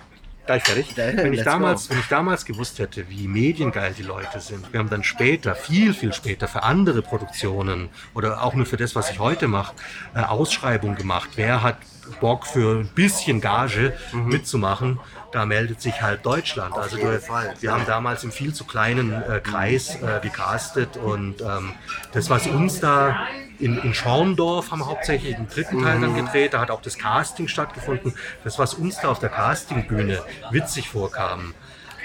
Gleich 0.47 0.63
fertig. 0.63 0.95
Wenn 0.95 1.33
ich, 1.33 1.43
damals, 1.43 1.89
wenn 1.89 1.99
ich 1.99 2.09
damals 2.09 2.45
gewusst 2.45 2.79
hätte, 2.79 3.09
wie 3.09 3.27
mediengeil 3.29 3.95
die 3.95 4.03
Leute 4.03 4.41
sind, 4.41 4.71
wir 4.73 4.79
haben 4.81 4.91
dann 4.91 5.03
später, 5.03 5.55
viel, 5.55 5.95
viel 5.95 6.13
später 6.13 6.49
für 6.49 6.65
andere 6.65 7.01
Produktionen 7.01 7.89
oder 8.13 8.43
auch 8.43 8.53
nur 8.53 8.67
für 8.67 8.77
das, 8.77 8.95
was 8.95 9.11
ich 9.11 9.19
heute 9.19 9.49
mache, 9.49 9.75
äh, 10.15 10.21
Ausschreibung 10.21 10.97
gemacht. 10.97 11.31
Wer 11.37 11.63
hat 11.63 11.79
Bock 12.21 12.47
für 12.47 12.81
ein 12.81 12.89
bisschen 12.89 13.41
Gage 13.41 13.93
mitzumachen? 14.13 15.01
Da 15.33 15.47
meldet 15.47 15.81
sich 15.81 16.01
halt 16.01 16.25
Deutschland. 16.25 16.77
also 16.77 16.97
jeden 16.97 17.11
du, 17.11 17.23
wir 17.61 17.73
haben 17.73 17.87
damals 17.87 18.25
im 18.25 18.31
viel 18.31 18.55
zu 18.55 18.65
kleinen 18.65 19.13
äh, 19.13 19.41
Kreis 19.41 19.97
äh, 19.97 20.21
gecastet 20.23 20.97
und 20.97 21.41
ähm, 21.41 21.73
das, 22.13 22.31
was 22.31 22.47
uns 22.47 22.81
da 22.81 23.27
in, 23.59 23.79
in 23.79 23.95
Schorndorf 23.95 24.71
haben 24.71 24.81
wir 24.81 24.87
hauptsächlich 24.87 25.37
den 25.37 25.49
dritten 25.49 25.83
Teil 25.83 26.01
dann 26.01 26.15
gedreht, 26.15 26.55
da 26.55 26.61
hat 26.61 26.71
auch 26.71 26.83
das 26.83 26.99
Casting 26.99 27.49
stattgefunden. 27.49 28.15
Das, 28.43 28.59
was 28.59 28.75
uns 28.75 29.01
da 29.01 29.09
auf 29.09 29.19
der 29.19 29.29
Castingbühne 29.29 30.23
witzig 30.51 30.89
vorkam, 30.89 31.55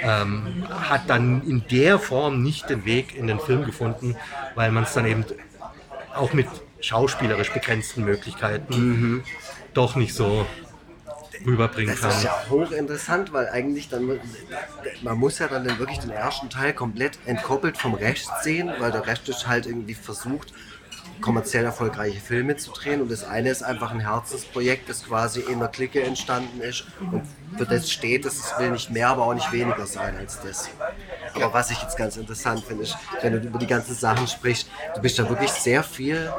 ähm, 0.02 0.66
hat 0.70 1.10
dann 1.10 1.42
in 1.48 1.66
der 1.70 2.00
Form 2.00 2.42
nicht 2.44 2.70
den 2.70 2.86
Weg 2.86 3.16
in 3.16 3.28
den 3.28 3.40
Film 3.40 3.66
gefunden, 3.66 4.16
weil 4.56 4.72
man 4.72 4.84
es 4.84 4.94
dann 4.94 5.06
eben 5.06 5.26
auch 6.16 6.34
mit 6.34 6.48
schauspielerisch 6.82 7.52
begrenzten 7.52 8.06
Möglichkeiten 8.06 9.24
doch 9.74 9.96
nicht 9.96 10.14
so 10.14 10.46
rüberbringen 11.46 11.96
Das 12.02 12.16
ist 12.18 12.24
kann. 12.24 12.26
ja 12.26 12.50
hochinteressant, 12.50 13.32
weil 13.34 13.48
eigentlich 13.50 13.90
dann, 13.90 14.20
man 15.02 15.18
muss 15.18 15.40
ja 15.40 15.48
dann 15.48 15.66
wirklich 15.80 16.00
den 16.00 16.10
ersten 16.12 16.50
Teil 16.50 16.74
komplett 16.74 17.18
entkoppelt 17.26 17.78
vom 17.78 17.94
Rest 17.94 18.30
sehen, 18.44 18.72
weil 18.80 18.92
der 18.92 19.08
Rest 19.08 19.30
ist 19.30 19.48
halt 19.48 19.66
irgendwie 19.66 19.94
versucht, 19.94 20.54
kommerziell 21.22 21.66
erfolgreiche 21.66 22.20
Filme 22.20 22.58
zu 22.58 22.72
drehen 22.72 23.02
und 23.02 23.12
das 23.12 23.24
eine 23.24 23.50
ist 23.50 23.64
einfach 23.64 23.92
ein 23.92 24.00
Herzensprojekt, 24.00 24.90
das 24.90 25.06
quasi 25.06 25.42
in 25.42 25.56
einer 25.56 25.68
Clique 25.68 26.02
entstanden 26.02 26.62
ist 26.62 26.86
und 27.12 27.24
für 27.58 27.66
das 27.66 27.92
steht, 27.92 28.26
dass 28.26 28.36
es 28.36 28.60
will 28.60 28.72
nicht 28.72 28.90
mehr, 28.90 29.10
aber 29.10 29.26
auch 29.26 29.34
nicht 29.34 29.52
weniger 29.52 29.86
sein 29.86 30.16
als 30.18 30.40
das. 30.42 30.70
Aber 31.36 31.54
was 31.54 31.72
ich 31.72 31.82
jetzt 31.82 31.98
ganz 31.98 32.18
interessant 32.18 32.64
finde, 32.64 32.84
ist, 32.84 32.98
wenn 33.22 33.34
du 33.34 33.40
über 33.40 33.60
die 33.60 33.68
ganzen 33.68 33.94
Sachen 33.94 34.28
sprichst, 34.28 34.70
du 34.96 35.02
bist 35.02 35.20
da 35.20 35.30
wirklich 35.30 35.52
sehr 35.52 35.84
viel 35.84 36.32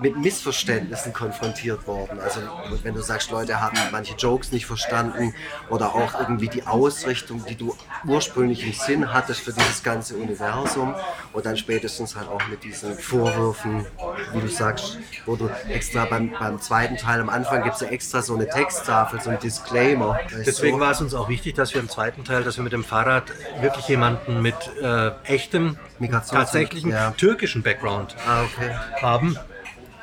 mit 0.00 0.16
Missverständnissen 0.16 1.12
konfrontiert 1.12 1.86
worden. 1.86 2.18
Also 2.20 2.40
wenn 2.82 2.94
du 2.94 3.02
sagst, 3.02 3.30
Leute 3.30 3.60
haben 3.60 3.76
manche 3.90 4.14
Jokes 4.14 4.50
nicht 4.52 4.66
verstanden 4.66 5.34
oder 5.70 5.94
auch 5.94 6.18
irgendwie 6.18 6.48
die 6.48 6.66
Ausrichtung, 6.66 7.44
die 7.48 7.56
du 7.56 7.74
ursprünglich 8.06 8.66
im 8.66 8.72
Sinn 8.72 9.12
hattest 9.12 9.40
für 9.40 9.52
dieses 9.52 9.82
ganze 9.82 10.16
Universum 10.16 10.94
und 11.32 11.46
dann 11.46 11.56
spätestens 11.56 12.16
halt 12.16 12.28
auch 12.28 12.46
mit 12.48 12.64
diesen 12.64 12.94
Vorwürfen, 12.94 13.86
wie 14.32 14.40
du 14.40 14.48
sagst, 14.48 14.98
wo 15.26 15.36
du 15.36 15.48
extra 15.68 16.04
beim, 16.04 16.32
beim 16.38 16.60
zweiten 16.60 16.96
Teil 16.96 17.20
am 17.20 17.28
Anfang 17.28 17.62
gibt 17.62 17.76
es 17.76 17.82
ja 17.82 17.88
extra 17.88 18.22
so 18.22 18.34
eine 18.34 18.48
Texttafel, 18.48 19.20
so 19.20 19.30
ein 19.30 19.38
Disclaimer. 19.38 20.11
Deswegen 20.46 20.80
war 20.80 20.90
es 20.92 21.00
uns 21.00 21.14
auch 21.14 21.28
wichtig, 21.28 21.54
dass 21.54 21.72
wir 21.74 21.80
im 21.80 21.88
zweiten 21.88 22.24
Teil, 22.24 22.42
dass 22.44 22.56
wir 22.56 22.64
mit 22.64 22.72
dem 22.72 22.84
Fahrrad 22.84 23.24
wirklich 23.60 23.86
jemanden 23.88 24.42
mit 24.42 24.54
äh, 24.82 25.10
echtem, 25.24 25.76
Migrations- 26.00 26.30
tatsächlichen 26.32 26.90
ja. 26.90 27.10
türkischen 27.12 27.62
Background 27.62 28.14
Ah, 28.26 28.42
okay. 28.42 28.70
haben. 29.00 29.36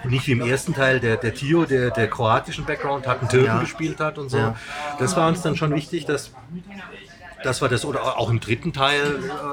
Und 0.03 0.11
nicht 0.11 0.27
wie 0.27 0.31
im 0.31 0.41
ersten 0.41 0.73
Teil 0.73 0.99
der, 1.01 1.17
der 1.17 1.33
Tio, 1.33 1.65
der, 1.65 1.91
der 1.91 2.09
kroatischen 2.09 2.63
Background 2.65 3.05
hat, 3.05 3.19
einen 3.19 3.27
Türken 3.29 3.47
Ja. 3.47 3.59
gespielt 3.59 3.99
hat 3.99 4.17
und 4.17 4.29
so. 4.29 4.37
Ja. 4.37 4.55
Das 4.97 5.17
war 5.17 5.27
uns 5.27 5.41
dann 5.41 5.57
schon 5.57 5.75
wichtig, 5.75 6.05
dass, 6.05 6.31
dass 7.43 7.61
wir 7.61 7.67
das, 7.67 7.83
oder 7.83 8.17
auch 8.17 8.29
im 8.29 8.39
dritten 8.39 8.71
Teil 8.71 9.01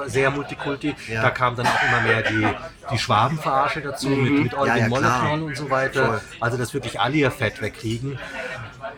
äh, 0.05 0.09
sehr 0.09 0.31
Multikulti, 0.31 0.95
Ja. 1.09 1.21
da 1.21 1.31
kam 1.31 1.57
dann 1.57 1.67
auch 1.67 1.83
immer 1.89 2.01
mehr 2.01 2.21
die, 2.21 2.47
die 2.91 2.97
Schwabenverarsche 2.97 3.81
dazu 3.81 4.07
mit, 4.07 4.43
mit 4.43 4.51
Ja, 4.53 4.59
Eugen 4.59 4.77
ja. 4.77 4.87
Mollerknorn 4.87 5.43
und 5.43 5.57
so 5.57 5.69
weiter. 5.69 6.05
Voll. 6.05 6.21
Also 6.39 6.57
dass 6.57 6.73
wirklich 6.73 6.97
alle 7.01 7.15
ihr 7.17 7.31
Fett 7.31 7.61
wegkriegen 7.61 8.17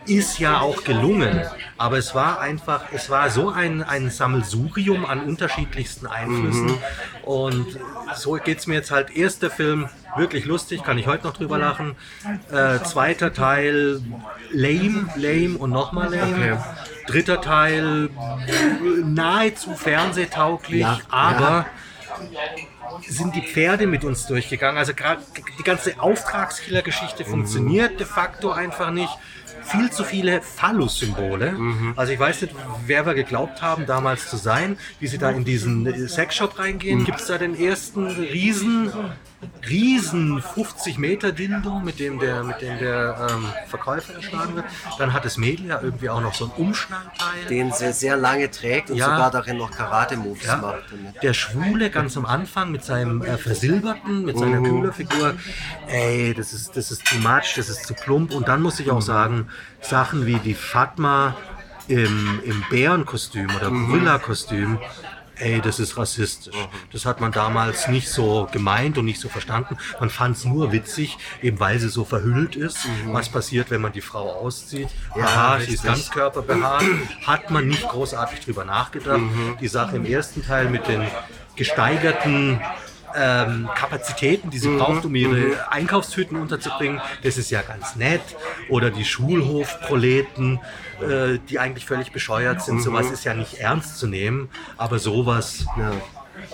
ist 0.06 0.38
ja 0.38 0.60
auch 0.60 0.84
gelungen, 0.84 1.40
aber 1.78 1.98
es 1.98 2.14
war 2.14 2.40
einfach, 2.40 2.84
es 2.92 3.10
war 3.10 3.30
so 3.30 3.50
ein, 3.50 3.82
ein 3.82 4.10
Sammelsurium 4.10 5.04
an 5.06 5.20
unterschiedlichsten 5.20 6.06
Einflüssen 6.06 6.66
Mhm. 6.66 6.78
und 7.22 7.66
so 8.16 8.32
geht 8.34 8.58
es 8.58 8.66
mir 8.66 8.74
jetzt 8.74 8.90
halt. 8.90 9.10
Erster 9.16 9.50
Film, 9.50 9.88
wirklich 10.16 10.44
lustig, 10.44 10.82
kann 10.82 10.98
ich 10.98 11.06
heute 11.06 11.26
noch 11.26 11.34
drüber 11.34 11.58
lachen. 11.58 11.94
Äh, 12.50 12.80
zweiter 12.84 13.32
Teil, 13.32 14.00
lame, 14.50 15.08
lame 15.16 15.56
und 15.58 15.70
nochmal 15.70 16.12
lame. 16.14 16.54
Okay. 16.54 16.58
Dritter 17.06 17.40
Teil, 17.40 18.08
nahezu 19.04 19.74
fernsehtauglich, 19.74 20.80
Ja, 20.82 20.98
aber 21.10 21.66
sind 23.08 23.34
die 23.34 23.42
Pferde 23.42 23.86
mit 23.86 24.04
uns 24.04 24.26
durchgegangen. 24.26 24.76
Also 24.78 24.94
gerade 24.94 25.22
die 25.58 25.62
ganze 25.62 26.00
Auftragskiller-Geschichte 26.00 27.24
funktioniert 27.24 27.98
de 28.00 28.06
facto 28.06 28.50
einfach 28.50 28.90
nicht. 28.90 29.16
Viel 29.70 29.90
zu 29.90 30.04
viele 30.04 30.42
Phallus-Symbole. 30.42 31.56
Also 31.96 32.12
ich 32.12 32.18
weiß 32.18 32.42
nicht, 32.42 32.54
wer 32.86 33.06
wir 33.06 33.14
geglaubt 33.14 33.62
haben, 33.62 33.86
damals 33.86 34.28
zu 34.28 34.36
sein, 34.36 34.76
wie 34.98 35.06
sie 35.06 35.18
da 35.18 35.30
in 35.30 35.44
diesen 35.44 36.08
Sexshop 36.08 36.58
reingehen. 36.58 37.04
Gibt 37.04 37.20
es 37.20 37.26
da 37.26 37.38
den 37.38 37.58
ersten 37.58 38.06
riesen, 38.06 38.92
riesen 39.68 40.42
50 40.42 40.98
Meter 40.98 41.32
Dildo, 41.32 41.80
mit 41.80 41.98
dem 41.98 42.18
der, 42.18 42.42
mit 42.44 42.60
dem 42.60 42.78
der 42.78 43.28
ähm, 43.30 43.46
Verkäufer 43.68 44.14
erschlagen 44.14 44.54
wird. 44.56 44.66
Dann 44.98 45.12
hat 45.12 45.24
das 45.24 45.36
Mädel 45.38 45.66
ja 45.66 45.80
irgendwie 45.80 46.10
auch 46.10 46.20
noch 46.20 46.34
so 46.34 46.46
ein 46.46 46.50
Umschnallteil. 46.56 47.46
Den 47.48 47.72
sehr, 47.72 47.92
sehr 47.92 48.16
lange 48.16 48.50
trägt 48.50 48.90
und 48.90 48.96
Ja. 48.96 49.06
sogar 49.06 49.30
darin 49.30 49.56
noch 49.56 49.70
Karate-Moves 49.70 50.44
Ja, 50.46 50.56
macht. 50.56 50.82
der 51.22 51.34
Schwule 51.34 51.90
ganz 51.90 52.16
am 52.16 52.26
Anfang 52.26 52.70
mit 52.70 52.84
seinem 52.84 53.22
äh, 53.22 53.36
Versilberten, 53.38 54.24
mit 54.24 54.38
seiner 54.38 54.60
Kühlerfigur, 54.60 55.34
ey, 55.88 56.34
das 56.34 56.52
ist, 56.52 56.76
das 56.76 56.90
ist 56.90 57.04
too 57.06 57.18
much, 57.18 57.54
das 57.56 57.68
ist 57.68 57.86
zu 57.86 57.94
plump. 57.94 58.32
Und 58.32 58.48
dann 58.48 58.60
muss 58.62 58.78
ich 58.80 58.90
auch 58.90 59.02
sagen, 59.02 59.48
Sachen 59.80 60.26
wie 60.26 60.38
die 60.38 60.54
Fatma 60.54 61.34
im, 61.88 62.40
im 62.44 62.62
Bärenkostüm 62.70 63.48
oder 63.56 63.70
Gorilla-Kostüm, 63.70 64.78
ey, 65.40 65.60
das 65.60 65.78
ist 65.78 65.96
rassistisch. 65.96 66.54
Das 66.92 67.06
hat 67.06 67.20
man 67.20 67.32
damals 67.32 67.88
nicht 67.88 68.08
so 68.08 68.48
gemeint 68.52 68.98
und 68.98 69.04
nicht 69.04 69.20
so 69.20 69.28
verstanden. 69.28 69.76
Man 69.98 70.10
fand 70.10 70.36
es 70.36 70.44
nur 70.44 70.72
witzig, 70.72 71.18
eben 71.42 71.58
weil 71.60 71.78
sie 71.78 71.88
so 71.88 72.04
verhüllt 72.04 72.56
ist. 72.56 72.78
Was 73.06 73.28
passiert, 73.28 73.70
wenn 73.70 73.80
man 73.80 73.92
die 73.92 74.00
Frau 74.00 74.30
auszieht? 74.32 74.88
Ja, 75.16 75.24
Aha, 75.24 75.60
sie 75.60 75.74
ist 75.74 75.84
ganz 75.84 76.10
körperbehaart. 76.10 76.84
Hat 77.26 77.50
man 77.50 77.66
nicht 77.66 77.88
großartig 77.88 78.40
drüber 78.40 78.64
nachgedacht. 78.64 79.20
Die 79.60 79.68
Sache 79.68 79.96
im 79.96 80.04
ersten 80.06 80.44
Teil 80.44 80.68
mit 80.68 80.86
den 80.86 81.06
gesteigerten 81.56 82.60
ähm, 83.14 83.68
Kapazitäten, 83.74 84.50
die 84.50 84.58
sie 84.58 84.76
braucht, 84.76 85.04
um 85.04 85.14
ihre 85.14 85.70
Einkaufstüten 85.70 86.36
unterzubringen, 86.36 87.00
das 87.22 87.36
ist 87.36 87.50
ja 87.50 87.62
ganz 87.62 87.96
nett. 87.96 88.22
Oder 88.68 88.90
die 88.90 89.04
Schulhofproleten, 89.04 90.60
äh, 91.00 91.38
die 91.48 91.58
eigentlich 91.58 91.86
völlig 91.86 92.12
bescheuert 92.12 92.62
sind. 92.62 92.82
Sowas 92.82 93.10
ist 93.10 93.24
ja 93.24 93.34
nicht 93.34 93.54
ernst 93.54 93.98
zu 93.98 94.06
nehmen, 94.06 94.50
aber 94.76 94.98
sowas. 94.98 95.66
Ja. 95.76 95.92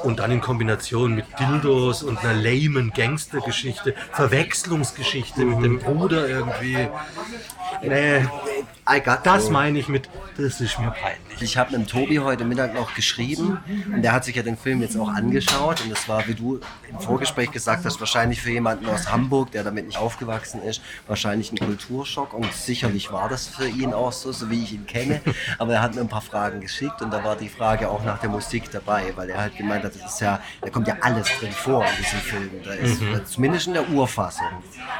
Und 0.02 0.18
dann 0.18 0.32
in 0.32 0.40
Kombination 0.40 1.14
mit 1.14 1.26
Dildos 1.38 2.02
und 2.02 2.18
einer 2.18 2.34
lamen 2.34 2.92
Gangstergeschichte, 2.92 3.94
Verwechslungsgeschichte 4.12 5.44
mit 5.44 5.64
dem 5.64 5.78
Bruder 5.78 6.28
irgendwie. 6.28 6.88
Nee, 7.82 8.26
das 9.22 9.50
meine 9.50 9.78
ich 9.78 9.88
mit, 9.88 10.08
das 10.36 10.60
ist 10.60 10.78
mir 10.80 10.90
peinlich. 10.90 11.26
Ich 11.40 11.58
habe 11.58 11.76
mit 11.76 11.90
Tobi 11.90 12.18
heute 12.18 12.44
Mittag 12.44 12.72
noch 12.74 12.94
geschrieben 12.94 13.58
und 13.92 14.02
der 14.02 14.12
hat 14.12 14.24
sich 14.24 14.36
ja 14.36 14.42
den 14.42 14.56
Film 14.56 14.80
jetzt 14.80 14.96
auch 14.96 15.08
angeschaut 15.08 15.82
und 15.82 15.90
das 15.90 16.08
war, 16.08 16.26
wie 16.26 16.34
du 16.34 16.60
im 16.90 16.98
Vorgespräch 16.98 17.50
gesagt 17.50 17.84
hast, 17.84 18.00
wahrscheinlich 18.00 18.40
für 18.40 18.50
jemanden 18.50 18.86
aus 18.86 19.10
Hamburg, 19.12 19.50
der 19.50 19.62
damit 19.62 19.86
nicht 19.86 19.98
aufgewachsen 19.98 20.62
ist, 20.62 20.80
wahrscheinlich 21.06 21.52
ein 21.52 21.58
Kulturschock 21.58 22.32
und 22.32 22.50
sicherlich 22.52 23.12
war 23.12 23.28
das 23.28 23.48
für 23.48 23.68
ihn 23.68 23.92
auch 23.92 24.12
so, 24.12 24.32
so 24.32 24.50
wie 24.50 24.62
ich 24.62 24.72
ihn 24.72 24.86
kenne. 24.86 25.20
Aber 25.58 25.74
er 25.74 25.82
hat 25.82 25.94
mir 25.94 26.00
ein 26.00 26.08
paar 26.08 26.22
Fragen 26.22 26.60
geschickt 26.60 27.02
und 27.02 27.12
da 27.12 27.22
war 27.22 27.36
die 27.36 27.50
Frage 27.50 27.90
auch 27.90 28.02
nach 28.02 28.18
der 28.18 28.30
Musik 28.30 28.70
dabei, 28.70 29.12
weil 29.14 29.28
er 29.28 29.38
halt 29.38 29.56
gemeint 29.56 29.84
hat, 29.84 29.94
das 29.94 30.14
ist 30.14 30.20
ja, 30.20 30.40
da 30.62 30.70
kommt 30.70 30.88
ja 30.88 30.96
alles 31.02 31.28
drin 31.38 31.52
vor 31.52 31.84
in 31.84 31.96
diesem 32.02 32.18
Film. 32.20 32.50
Da 32.64 32.72
ist 32.72 33.32
zumindest 33.32 33.66
in 33.66 33.74
der 33.74 33.88
Urfassung. 33.90 34.46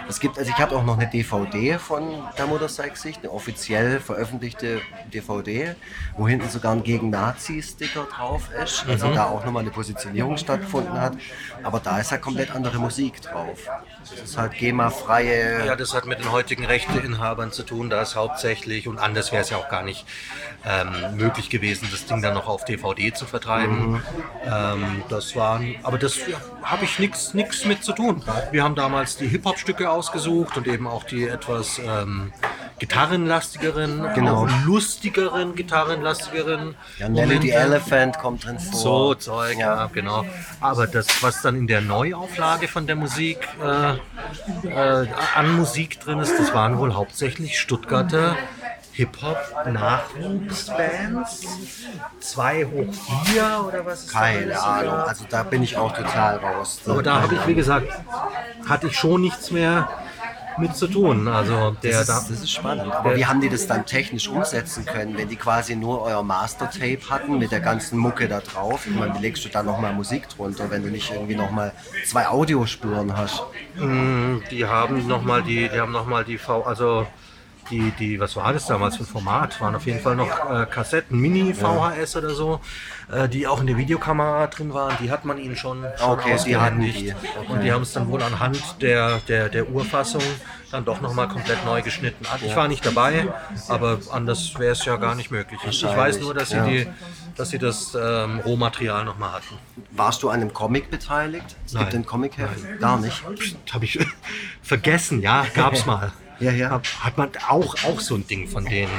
Es 0.08 0.20
gibt, 0.20 0.38
also 0.38 0.50
ich 0.50 0.58
habe 0.58 0.76
auch 0.76 0.84
noch 0.84 0.98
eine 0.98 1.08
DVD 1.08 1.78
von 1.78 2.04
der 2.36 2.46
Motorcycle-Sicht, 2.46 3.20
eine 3.20 3.32
offiziell 3.32 4.00
veröffentlichte 4.00 4.80
DVD, 5.12 5.74
wo 6.16 6.26
hinten 6.27 6.48
sogar 6.48 6.73
ein 6.73 6.82
gegen 6.82 7.11
Nazi-Sticker 7.11 8.05
drauf 8.05 8.48
ist, 8.62 8.86
also 8.89 9.12
da 9.12 9.27
auch 9.27 9.44
nochmal 9.44 9.62
eine 9.62 9.70
Positionierung 9.70 10.36
stattgefunden 10.36 11.01
hat. 11.01 11.15
Aber 11.62 11.81
da 11.81 11.98
ist 11.98 12.11
halt 12.11 12.23
komplett 12.23 12.55
andere 12.55 12.78
Musik 12.78 13.20
drauf. 13.23 13.59
Das 14.01 14.20
ist 14.20 14.39
halt 14.39 14.53
GEMA-freie. 14.53 15.66
Ja, 15.66 15.77
das 15.77 15.94
hat 15.94 16.07
mit 16.07 16.20
den 16.20 16.31
heutigen 16.31 16.65
Rechteinhabern 16.65 17.53
zu 17.53 17.62
tun. 17.62 17.90
Da 17.90 18.03
ist 18.03 18.15
hauptsächlich, 18.15 18.89
und 18.89 18.98
anders 18.98 19.32
wäre 19.32 19.43
es 19.43 19.51
ja 19.51 19.57
auch 19.57 19.69
gar 19.69 19.82
nicht 19.82 20.07
ähm, 20.65 21.16
möglich 21.16 21.51
gewesen, 21.51 21.89
das 21.90 22.07
Ding 22.07 22.23
dann 22.23 22.35
noch 22.35 22.48
auf 22.48 22.65
DVD 22.65 23.12
zu 23.12 23.27
vertreiben. 23.27 24.03
Ähm, 24.44 25.03
das 25.09 25.36
waren, 25.36 25.77
aber 25.82 25.98
das 25.98 26.16
ja, 26.27 26.39
habe 26.66 26.84
ich 26.84 26.98
nichts 26.98 27.32
nix 27.32 27.64
mit 27.64 27.84
zu 27.84 27.93
tun. 27.93 28.22
Wir 28.51 28.64
haben 28.64 28.74
damals 28.74 29.16
die 29.16 29.28
Hip-Hop-Stücke 29.28 29.88
ausgesucht 29.88 30.56
und 30.56 30.66
eben 30.66 30.86
auch 30.88 31.05
die 31.05 31.26
etwas 31.28 31.78
ähm, 31.78 32.32
gitarrenlastigeren, 32.80 34.12
Genau. 34.14 34.43
auch 34.44 34.48
lustigeren, 34.64 35.55
gitarrenlastigeren. 35.55 36.74
Ja, 36.98 37.09
Nelly 37.09 37.40
the. 37.40 37.51
Elephant 37.51 38.18
kommt 38.18 38.44
drin 38.44 38.59
vor. 38.59 38.78
So 38.78 39.14
Zeug, 39.14 39.59
ja. 39.59 39.88
genau. 39.93 40.24
Aber 40.60 40.86
das, 40.86 41.22
was 41.22 41.40
dann 41.40 41.56
in 41.56 41.66
der 41.68 41.80
Neuauflage 41.80 42.66
von 42.68 42.86
der 42.86 42.97
Musik 42.97 43.38
äh, 43.62 44.68
äh, 44.68 45.06
an 45.34 45.56
Musik 45.56 46.01
drin 46.01 46.18
ist, 46.18 46.38
das 46.38 46.52
waren 46.52 46.78
wohl 46.78 46.94
hauptsächlich 46.94 47.59
Stuttgarter 47.59 48.36
Hip-Hop-Nachwuchsbands. 48.97 51.47
Zwei 52.20 52.64
hoch 52.64 52.94
vier 53.27 53.64
oder 53.68 53.85
was 53.85 54.05
ist 54.05 54.12
Keine 54.12 54.47
das? 54.47 54.62
Ahnung, 54.62 54.94
also 54.94 55.27
da 55.28 55.43
bin 55.43 55.62
ich 55.62 55.77
auch 55.77 55.93
total 55.93 56.36
raus. 56.39 56.81
Aber 56.86 57.02
da 57.02 57.20
habe 57.20 57.35
ich, 57.35 57.47
wie 57.47 57.55
gesagt, 57.55 57.89
hatte 58.66 58.86
ich 58.86 58.97
schon 58.97 59.20
nichts 59.20 59.51
mehr 59.51 59.86
mit 60.59 60.74
zu 60.74 60.86
tun. 60.89 61.28
Also 61.28 61.77
der 61.82 61.98
Das 61.98 62.06
da. 62.06 62.16
ist, 62.20 62.31
das 62.31 62.40
ist 62.40 62.51
spannend. 62.51 62.90
Aber 62.90 63.14
wie 63.16 63.27
haben 63.27 63.43
die 63.43 63.51
das 63.51 63.66
dann 63.66 63.85
technisch 63.85 64.28
umsetzen 64.28 64.86
können, 64.86 65.18
wenn 65.18 65.28
die 65.28 65.36
quasi 65.36 65.77
nur 65.77 66.01
euer 66.01 66.23
Master-Tape 66.23 67.01
hatten 67.10 67.36
mit 67.39 67.52
der 67.52 67.60
ganzen 67.60 67.98
Mucke 67.98 68.28
da 68.28 68.40
drauf? 68.40 68.86
Ich 68.86 68.94
meine, 68.97 69.14
wie 69.16 69.18
legst 69.18 69.44
du 69.44 69.51
da 69.51 69.62
nochmal 69.62 69.93
Musik 69.93 70.27
drunter, 70.31 70.70
wenn 70.70 70.82
du 70.82 70.89
nicht 70.89 71.10
irgendwie 71.12 71.36
nochmal 71.36 71.73
zwei 72.06 72.28
Audiospuren 72.28 73.14
hast? 73.14 73.43
Die 73.78 74.64
haben 74.64 75.06
nochmal 75.06 75.43
die, 75.43 75.68
die 75.68 75.78
haben 75.78 75.93
noch 75.93 76.06
mal 76.06 76.24
die 76.24 76.39
V, 76.39 76.62
also 76.62 77.06
die, 77.70 77.90
die, 77.93 78.20
was 78.20 78.36
war 78.36 78.52
das 78.52 78.66
damals 78.66 78.97
für 78.97 79.02
ein 79.02 79.06
Format? 79.06 79.60
Waren 79.60 79.74
auf 79.74 79.86
jeden 79.86 80.01
Fall 80.01 80.16
noch 80.16 80.28
äh, 80.51 80.66
Kassetten, 80.66 81.18
Mini-VHS 81.18 82.16
oder 82.16 82.30
so, 82.30 82.60
äh, 83.12 83.28
die 83.28 83.47
auch 83.47 83.60
in 83.60 83.66
der 83.66 83.76
Videokamera 83.76 84.47
drin 84.48 84.72
waren. 84.74 84.97
Die 85.02 85.10
hat 85.10 85.24
man 85.24 85.38
ihnen 85.38 85.56
schon, 85.56 85.84
schon 85.98 86.10
Okay, 86.10 86.34
ausgehändigt. 86.34 87.01
die. 87.01 87.14
Und 87.52 87.62
die 87.62 87.72
haben 87.72 87.82
es 87.82 87.93
dann 87.93 88.09
wohl 88.09 88.22
anhand 88.22 88.80
der, 88.82 89.18
der, 89.28 89.48
der 89.48 89.68
Urfassung 89.70 90.22
dann 90.70 90.84
doch 90.84 91.01
nochmal 91.01 91.28
komplett 91.28 91.64
neu 91.64 91.82
geschnitten. 91.82 92.24
Ich 92.44 92.56
war 92.56 92.68
nicht 92.68 92.84
dabei, 92.84 93.28
aber 93.68 93.98
anders 94.10 94.59
wäre 94.59 94.72
es 94.72 94.84
ja 94.84 94.97
gar 94.97 95.14
nicht 95.14 95.30
möglich. 95.30 95.60
Ich 95.68 95.82
weiß 95.84 96.20
nur, 96.20 96.34
dass 96.34 96.51
sie, 96.51 96.56
Ja. 96.56 96.66
die, 96.66 96.86
dass 97.36 97.51
sie 97.51 97.59
das 97.59 97.94
ähm, 98.01 98.40
Rohmaterial 98.40 99.05
nochmal 99.05 99.32
hatten. 99.32 99.59
Warst 99.93 100.22
du 100.22 100.28
an 100.30 100.40
einem 100.40 100.52
Comic 100.52 100.90
beteiligt? 100.90 101.55
Es 101.64 101.72
Nein. 101.74 101.82
gibt 101.84 101.93
den 101.93 102.06
Comic-Heft? 102.06 102.80
Gar 102.80 102.98
nicht. 102.98 103.22
Habe 103.72 103.84
ich 103.84 103.98
vergessen, 104.62 105.20
ja, 105.22 105.47
gab's 105.55 105.86
mal. 105.86 106.12
Ja, 106.38 106.52
ja. 106.52 106.80
Hat 107.00 107.16
man 107.18 107.30
auch, 107.48 107.74
auch 107.84 108.00
so 108.00 108.14
ein 108.14 108.26
Ding 108.26 108.48
von 108.48 108.64
denen 108.64 108.92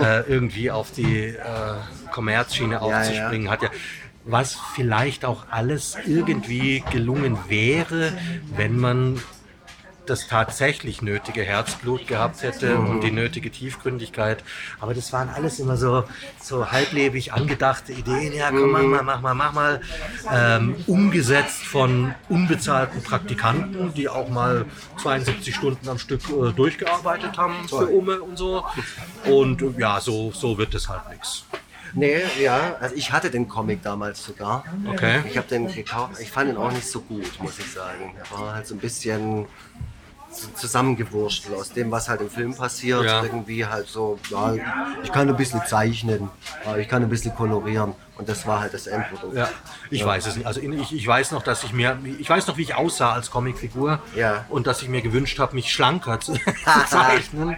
äh, 0.00 0.20
irgendwie 0.28 0.70
auf 0.70 0.90
die 0.90 1.26
äh, 1.26 1.36
Kommerzschiene 2.12 2.80
aufzuspringen. 2.80 3.50
Hat 3.50 3.62
ja 3.62 3.70
was 4.24 4.56
vielleicht 4.74 5.24
auch 5.24 5.46
alles 5.50 5.96
irgendwie 6.06 6.82
gelungen 6.90 7.38
wäre, 7.48 8.12
wenn 8.56 8.78
man 8.78 9.20
das 10.06 10.28
tatsächlich 10.28 11.02
nötige 11.02 11.42
Herzblut 11.42 12.06
gehabt 12.06 12.42
hätte 12.42 12.76
und 12.76 13.02
die 13.02 13.10
nötige 13.10 13.50
Tiefgründigkeit. 13.50 14.44
Aber 14.80 14.94
das 14.94 15.12
waren 15.12 15.28
alles 15.28 15.58
immer 15.58 15.76
so, 15.76 16.04
so 16.40 16.70
halblebig 16.70 17.32
angedachte 17.32 17.92
Ideen. 17.92 18.32
Ja, 18.32 18.50
komm, 18.50 18.70
mach 18.70 18.82
mal, 18.82 19.02
mach 19.02 19.20
mal, 19.20 19.34
mach 19.34 19.52
mal. 19.52 19.80
Ähm, 20.32 20.76
umgesetzt 20.86 21.64
von 21.64 22.14
unbezahlten 22.28 23.02
Praktikanten, 23.02 23.94
die 23.94 24.08
auch 24.08 24.28
mal 24.28 24.66
72 25.02 25.54
Stunden 25.54 25.88
am 25.88 25.98
Stück 25.98 26.22
äh, 26.30 26.52
durchgearbeitet 26.52 27.36
haben 27.38 27.68
für 27.68 27.86
Umme 27.86 28.20
und 28.20 28.36
so. 28.36 28.64
Und 29.24 29.62
äh, 29.62 29.74
ja, 29.78 30.00
so, 30.00 30.32
so 30.32 30.58
wird 30.58 30.74
es 30.74 30.88
halt 30.88 31.08
nichts. 31.10 31.44
Nee, 31.94 32.22
ja, 32.40 32.76
also 32.80 32.96
ich 32.96 33.12
hatte 33.12 33.30
den 33.30 33.48
Comic 33.48 33.82
damals 33.82 34.24
sogar. 34.24 34.64
Okay. 34.86 35.22
Ich 35.28 35.36
habe 35.36 35.46
den 35.46 35.72
gekauft. 35.72 36.20
Ich 36.20 36.30
fand 36.30 36.50
ihn 36.50 36.56
auch 36.56 36.72
nicht 36.72 36.88
so 36.88 37.00
gut, 37.00 37.40
muss 37.40 37.58
ich 37.58 37.70
sagen. 37.70 38.14
Er 38.18 38.36
war 38.36 38.54
halt 38.54 38.66
so 38.66 38.74
ein 38.74 38.80
bisschen 38.80 39.46
zusammengewurschtelt 40.54 41.54
aus 41.54 41.70
dem, 41.72 41.90
was 41.90 42.08
halt 42.08 42.20
im 42.20 42.30
Film 42.30 42.54
passiert. 42.56 43.04
Ja. 43.04 43.22
Irgendwie 43.22 43.64
halt 43.66 43.88
so, 43.88 44.18
ja, 44.30 44.54
ich 45.02 45.12
kann 45.12 45.28
ein 45.28 45.36
bisschen 45.36 45.62
zeichnen, 45.66 46.28
ja, 46.64 46.76
ich 46.76 46.88
kann 46.88 47.02
ein 47.02 47.08
bisschen 47.08 47.34
kolorieren. 47.34 47.94
Und 48.16 48.28
das 48.28 48.46
war 48.46 48.60
halt 48.60 48.72
das 48.72 48.86
Endprodukt. 48.86 49.36
Ja, 49.36 49.48
ich 49.90 50.04
weiß 50.04 50.26
es 50.26 50.36
nicht. 50.36 50.46
Also 50.46 50.60
ich, 50.60 50.92
ich 50.94 51.06
weiß 51.06 51.32
noch, 51.32 51.42
dass 51.42 51.64
ich 51.64 51.72
mir, 51.72 51.98
ich 52.20 52.30
weiß 52.30 52.46
noch, 52.46 52.56
wie 52.56 52.62
ich 52.62 52.76
aussah 52.76 53.12
als 53.12 53.30
Comicfigur 53.32 54.00
Ja. 54.14 54.44
und 54.50 54.68
dass 54.68 54.82
ich 54.82 54.88
mir 54.88 55.02
gewünscht 55.02 55.40
habe, 55.40 55.54
mich 55.56 55.72
schlanker 55.72 56.20
zu, 56.20 56.34
zu 56.34 56.40
zeichnen. 56.88 57.56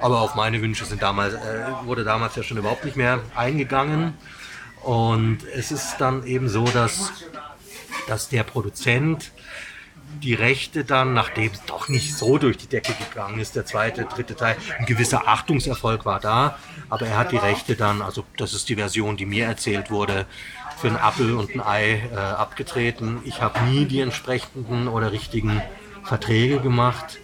Aber 0.00 0.20
auf 0.20 0.36
meine 0.36 0.62
Wünsche 0.62 0.84
sind 0.84 1.02
damals, 1.02 1.34
äh, 1.34 1.38
wurde 1.84 2.04
damals 2.04 2.36
ja 2.36 2.44
schon 2.44 2.56
überhaupt 2.56 2.84
nicht 2.84 2.96
mehr 2.96 3.18
eingegangen. 3.34 4.14
Und 4.82 5.38
es 5.52 5.72
ist 5.72 5.96
dann 5.98 6.24
eben 6.24 6.48
so, 6.48 6.62
dass, 6.64 7.10
dass 8.06 8.28
der 8.28 8.44
Produzent 8.44 9.32
die 10.22 10.34
Rechte 10.34 10.84
dann, 10.84 11.14
nachdem 11.14 11.52
es 11.52 11.64
doch 11.64 11.88
nicht 11.88 12.16
so 12.16 12.38
durch 12.38 12.56
die 12.56 12.66
Decke 12.66 12.92
gegangen 12.94 13.38
ist, 13.38 13.56
der 13.56 13.66
zweite, 13.66 14.04
dritte 14.04 14.34
Teil, 14.34 14.56
ein 14.78 14.86
gewisser 14.86 15.28
Achtungserfolg 15.28 16.04
war 16.04 16.20
da, 16.20 16.58
aber 16.88 17.06
er 17.06 17.18
hat 17.18 17.32
die 17.32 17.36
Rechte 17.36 17.76
dann, 17.76 18.02
also 18.02 18.24
das 18.36 18.54
ist 18.54 18.68
die 18.68 18.76
Version, 18.76 19.16
die 19.16 19.26
mir 19.26 19.46
erzählt 19.46 19.90
wurde, 19.90 20.26
für 20.78 20.88
einen 20.88 20.96
Apfel 20.96 21.34
und 21.34 21.54
ein 21.54 21.60
Ei 21.60 22.02
äh, 22.12 22.16
abgetreten. 22.16 23.20
Ich 23.24 23.40
habe 23.40 23.60
nie 23.60 23.86
die 23.86 24.00
entsprechenden 24.00 24.88
oder 24.88 25.12
richtigen 25.12 25.62
Verträge 26.04 26.60
gemacht 26.60 27.18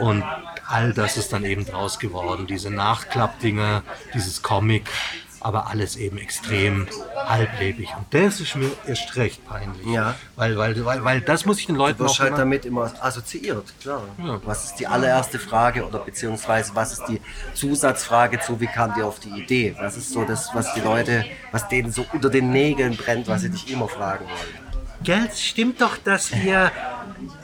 und 0.00 0.22
all 0.66 0.92
das 0.92 1.16
ist 1.16 1.32
dann 1.32 1.44
eben 1.44 1.64
draus 1.64 1.98
geworden. 1.98 2.46
Diese 2.46 2.70
Nachklappdinger, 2.70 3.82
dieses 4.14 4.42
Comic, 4.42 4.90
aber 5.40 5.68
alles 5.68 5.96
eben 5.96 6.18
extrem 6.18 6.86
halblebig. 7.16 7.88
Und 7.96 8.06
das 8.10 8.40
ist 8.40 8.56
mir 8.56 8.70
erst 8.86 9.16
recht 9.16 9.46
peinlich. 9.46 9.86
Ja. 9.86 10.14
Weil, 10.36 10.56
weil, 10.56 10.84
weil, 10.84 11.04
weil 11.04 11.20
das 11.20 11.44
muss 11.44 11.60
ich 11.60 11.66
den 11.66 11.76
Leuten 11.76 11.98
Du 11.98 12.04
wirst 12.04 12.16
auch 12.16 12.20
halt 12.20 12.30
immer, 12.30 12.38
damit 12.38 12.64
immer 12.64 12.92
assoziiert, 13.00 13.72
klar. 13.80 14.02
Ja. 14.18 14.40
Was 14.44 14.64
ist 14.64 14.74
die 14.76 14.86
allererste 14.86 15.38
Frage 15.38 15.86
oder 15.86 16.00
beziehungsweise 16.00 16.74
was 16.74 16.92
ist 16.92 17.04
die 17.08 17.20
Zusatzfrage 17.54 18.40
zu, 18.40 18.60
wie 18.60 18.66
kam 18.66 18.94
dir 18.94 19.06
auf 19.06 19.20
die 19.20 19.30
Idee? 19.30 19.76
Was 19.78 19.96
ist 19.96 20.10
so 20.10 20.24
das, 20.24 20.50
was 20.54 20.74
die 20.74 20.80
Leute, 20.80 21.24
was 21.52 21.68
denen 21.68 21.92
so 21.92 22.04
unter 22.12 22.30
den 22.30 22.50
Nägeln 22.50 22.96
brennt, 22.96 23.28
was 23.28 23.42
sie 23.42 23.50
dich 23.50 23.70
immer 23.70 23.88
fragen 23.88 24.24
wollen? 24.24 24.68
Gell, 25.02 25.30
stimmt 25.34 25.80
doch, 25.80 25.96
dass 25.96 26.32
ihr 26.32 26.72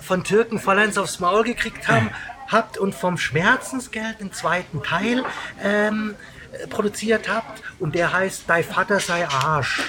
von 0.00 0.24
Türken 0.24 0.58
vollends 0.58 0.98
aufs 0.98 1.20
Maul 1.20 1.44
gekriegt 1.44 1.88
haben, 1.88 2.10
habt 2.48 2.78
und 2.78 2.94
vom 2.94 3.16
Schmerzensgeld 3.16 4.20
den 4.20 4.32
zweiten 4.32 4.82
Teil 4.82 5.24
ähm, 5.62 6.14
äh, 6.14 6.33
produziert 6.68 7.28
habt 7.28 7.62
und 7.78 7.94
der 7.94 8.12
heißt 8.12 8.44
Dein 8.46 8.64
Vater 8.64 9.00
sei 9.00 9.26
Arsch. 9.28 9.82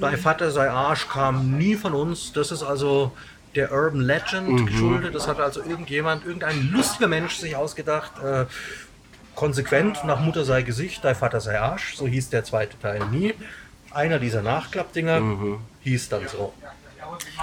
Dein 0.00 0.16
Vater 0.18 0.50
sei 0.50 0.70
Arsch 0.70 1.08
kam 1.08 1.56
nie 1.58 1.74
von 1.76 1.94
uns. 1.94 2.32
Das 2.32 2.50
ist 2.50 2.62
also 2.62 3.12
der 3.54 3.72
Urban 3.72 4.00
Legend 4.00 4.66
geschuldet. 4.66 5.14
Das 5.14 5.26
hat 5.26 5.40
also 5.40 5.62
irgendjemand, 5.62 6.24
irgendein 6.24 6.70
lustiger 6.70 7.08
Mensch 7.08 7.36
sich 7.36 7.56
ausgedacht. 7.56 8.12
Äh, 8.22 8.46
konsequent 9.34 10.04
nach 10.04 10.20
Mutter 10.20 10.44
sei 10.44 10.62
Gesicht, 10.62 11.04
dein 11.04 11.14
Vater 11.14 11.40
sei 11.40 11.58
Arsch. 11.58 11.96
So 11.96 12.06
hieß 12.06 12.30
der 12.30 12.44
zweite 12.44 12.78
Teil 12.78 13.06
nie. 13.10 13.34
Einer 13.90 14.18
dieser 14.18 14.42
Nachklappdinger 14.42 15.58
hieß 15.80 16.08
dann 16.10 16.28
so. 16.28 16.52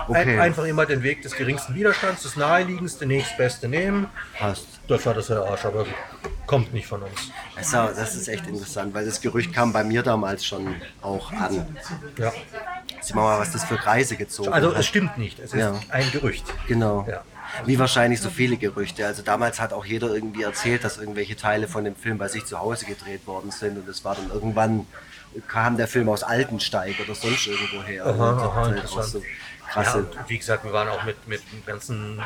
Ein, 0.08 0.22
Okay. 0.30 0.40
einfach 0.40 0.64
immer 0.64 0.86
den 0.86 1.04
Weg 1.04 1.24
des 1.24 1.36
geringsten 1.36 1.76
Widerstands, 1.76 2.24
das 2.24 2.38
naheliegendste, 2.38 3.06
nächstbeste 3.06 3.68
nehmen. 3.68 4.08
Passt. 4.38 4.77
Der 4.90 5.00
Vater 5.00 5.22
sei 5.22 5.36
Arsch, 5.38 5.66
aber 5.66 5.86
kommt 6.46 6.74
nicht 6.74 6.88
von 6.88 7.04
uns. 7.04 7.32
Also, 7.56 7.94
das 7.94 8.16
ist 8.16 8.28
echt 8.30 8.48
interessant, 8.48 8.94
weil 8.94 9.06
das 9.06 9.20
Gerücht 9.20 9.54
kam 9.54 9.74
bei 9.74 9.84
mir 9.84 10.02
damals 10.02 10.46
schon 10.46 10.76
auch 11.02 11.32
an. 11.34 11.78
Ja. 12.18 12.32
Sieh 13.02 13.14
mal, 13.14 13.40
was 13.40 13.52
das 13.52 13.66
für 13.66 13.76
Kreise 13.76 14.16
gezogen 14.16 14.54
Also 14.54 14.72
hat. 14.72 14.80
es 14.80 14.86
stimmt 14.86 15.18
nicht, 15.18 15.40
es 15.40 15.54
ist 15.54 15.60
Ja. 15.60 15.76
ein 15.90 16.10
Gerücht. 16.12 16.46
Genau. 16.68 17.06
Ja. 17.10 17.24
Wie 17.66 17.78
wahrscheinlich 17.80 18.22
so 18.22 18.30
viele 18.30 18.58
Gerüchte. 18.58 19.06
Also 19.06 19.24
damals 19.24 19.60
hat 19.60 19.74
auch 19.74 19.86
jeder 19.86 20.08
irgendwie 20.14 20.44
erzählt, 20.44 20.84
dass 20.84 20.98
irgendwelche 20.98 21.36
Teile 21.36 21.68
von 21.68 21.84
dem 21.84 21.96
Film 21.96 22.18
bei 22.18 22.28
sich 22.28 22.46
zu 22.46 22.60
Hause 22.60 22.86
gedreht 22.86 23.28
worden 23.28 23.52
sind 23.52 23.78
und 23.78 23.88
es 23.90 24.04
war 24.06 24.16
dann 24.16 24.30
irgendwann 24.32 24.86
kam 25.48 25.78
der 25.78 25.88
Film 25.88 26.10
aus 26.10 26.24
Altensteig 26.24 26.96
oder 27.04 27.14
sonst 27.14 27.46
irgendwo 27.48 27.84
her. 27.84 28.06
Aha, 28.06 28.12
Und 28.32 28.40
aha, 28.40 28.62
das 28.70 28.78
interessant. 28.80 29.06
so 29.08 29.20
Ja, 29.20 29.26
krasse. 29.84 29.98
und 30.00 30.08
wie 30.30 30.38
gesagt, 30.38 30.64
wir 30.64 30.74
waren 30.74 30.88
auch 30.88 31.04
mit, 31.04 31.28
mit 31.28 31.42
dem 31.52 31.66
ganzen 31.66 32.22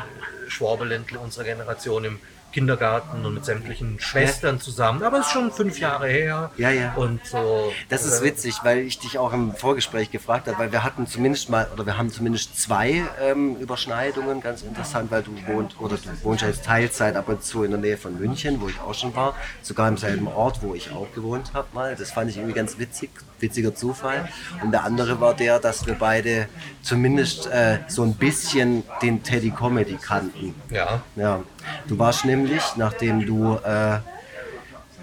Schwabeländle 0.48 1.18
unserer 1.18 1.44
Generation 1.44 2.04
im 2.04 2.18
Kindergarten 2.52 3.24
und 3.24 3.34
mit 3.34 3.44
sämtlichen 3.44 3.98
Schwestern 3.98 4.60
zusammen. 4.60 5.02
Aber 5.02 5.18
es 5.18 5.26
ist 5.26 5.32
schon 5.32 5.50
fünf 5.50 5.78
Jahre 5.78 6.08
her. 6.08 6.50
Ja, 6.56 6.70
ja. 6.70 6.92
Und 6.94 7.24
so. 7.26 7.72
Das 7.88 8.04
ist 8.04 8.20
äh, 8.20 8.24
witzig, 8.24 8.56
weil 8.62 8.78
ich 8.78 8.98
dich 8.98 9.18
auch 9.18 9.32
im 9.32 9.54
Vorgespräch 9.54 10.10
gefragt 10.10 10.46
habe, 10.46 10.58
weil 10.58 10.72
wir 10.72 10.84
hatten 10.84 11.06
zumindest 11.06 11.48
mal, 11.50 11.66
oder 11.72 11.86
wir 11.86 11.98
haben 11.98 12.10
zumindest 12.10 12.60
zwei 12.60 13.02
ähm, 13.20 13.56
Überschneidungen, 13.56 14.40
ganz 14.40 14.62
interessant, 14.62 15.10
weil 15.10 15.22
du 15.22 15.32
wohnt, 15.46 15.80
oder 15.80 15.96
du 15.96 16.24
wohnst 16.24 16.42
ja 16.42 16.48
jetzt 16.48 16.64
Teilzeit 16.64 17.16
ab 17.16 17.28
und 17.28 17.42
zu 17.42 17.64
in 17.64 17.70
der 17.70 17.80
Nähe 17.80 17.96
von 17.96 18.18
München, 18.18 18.60
wo 18.60 18.68
ich 18.68 18.78
auch 18.80 18.94
schon 18.94 19.14
war, 19.16 19.34
sogar 19.62 19.88
im 19.88 19.96
selben 19.96 20.28
Ort, 20.28 20.62
wo 20.62 20.74
ich 20.74 20.92
auch 20.92 21.12
gewohnt 21.14 21.52
habe 21.54 21.68
mal. 21.72 21.96
Das 21.96 22.10
fand 22.10 22.30
ich 22.30 22.36
irgendwie 22.36 22.54
ganz 22.54 22.78
witzig, 22.78 23.10
witziger 23.40 23.74
Zufall. 23.74 24.28
Und 24.62 24.72
der 24.72 24.84
andere 24.84 25.20
war 25.20 25.34
der, 25.34 25.58
dass 25.58 25.86
wir 25.86 25.94
beide 25.94 26.48
zumindest 26.82 27.46
äh, 27.46 27.78
so 27.88 28.02
ein 28.02 28.14
bisschen 28.14 28.84
den 29.00 29.22
Teddy 29.22 29.50
Comedy 29.50 29.96
kannten. 30.00 30.54
Ja. 30.70 31.02
Ja, 31.16 31.42
du 31.86 31.98
warst 31.98 32.24
nämlich, 32.24 32.62
nachdem 32.76 33.26
du 33.26 33.56
äh, 33.56 33.98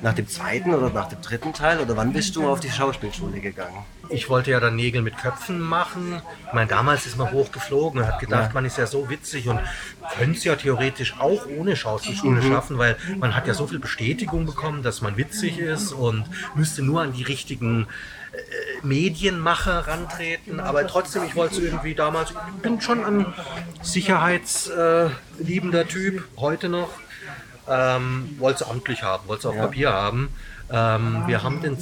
nach 0.01 0.13
dem 0.13 0.27
zweiten 0.27 0.73
oder 0.73 0.89
nach 0.89 1.07
dem 1.07 1.21
dritten 1.21 1.53
Teil 1.53 1.79
oder 1.79 1.97
wann 1.97 2.13
bist 2.13 2.35
du 2.35 2.47
auf 2.47 2.59
die 2.59 2.69
Schauspielschule 2.69 3.39
gegangen? 3.39 3.83
Ich 4.09 4.29
wollte 4.29 4.51
ja 4.51 4.59
dann 4.59 4.75
Nägel 4.75 5.01
mit 5.01 5.17
Köpfen 5.17 5.59
machen. 5.59 6.21
Ich 6.47 6.53
meine, 6.53 6.67
damals 6.67 7.05
ist 7.05 7.17
man 7.17 7.31
hochgeflogen 7.31 8.01
und 8.01 8.07
hat 8.07 8.19
gedacht, 8.19 8.53
man 8.53 8.65
ist 8.65 8.77
ja 8.77 8.88
so 8.88 9.09
witzig 9.09 9.47
und 9.47 9.59
könnte 10.17 10.38
es 10.38 10.43
ja 10.43 10.55
theoretisch 10.55 11.15
auch 11.19 11.45
ohne 11.45 11.75
Schauspielschule 11.75 12.41
schaffen, 12.41 12.77
weil 12.77 12.97
man 13.17 13.35
hat 13.35 13.47
ja 13.47 13.53
so 13.53 13.67
viel 13.67 13.79
Bestätigung 13.79 14.45
bekommen, 14.45 14.83
dass 14.83 15.01
man 15.01 15.17
witzig 15.17 15.59
ist 15.59 15.91
und 15.91 16.25
müsste 16.55 16.81
nur 16.81 17.01
an 17.01 17.13
die 17.13 17.23
richtigen 17.23 17.88
Medienmacher 18.83 19.88
rantreten. 19.88 20.59
Aber 20.59 20.85
trotzdem, 20.88 21.24
ich 21.24 21.35
wollte 21.35 21.56
es 21.56 21.61
irgendwie 21.61 21.95
damals, 21.95 22.32
ich 22.32 22.61
bin 22.61 22.82
schon 22.82 23.03
ein 23.03 23.25
sicherheitsliebender 23.82 25.88
Typ, 25.88 26.24
heute 26.38 26.69
noch. 26.69 26.90
Ähm, 27.67 28.35
wollte 28.40 28.64
es 28.64 28.69
amtlich 28.69 29.03
haben, 29.03 29.27
wollte 29.27 29.41
es 29.41 29.45
auf 29.45 29.56
Papier 29.56 29.93
haben. 29.93 30.30
Ähm, 30.72 31.24
wir 31.27 31.43
haben 31.43 31.61
den 31.61 31.77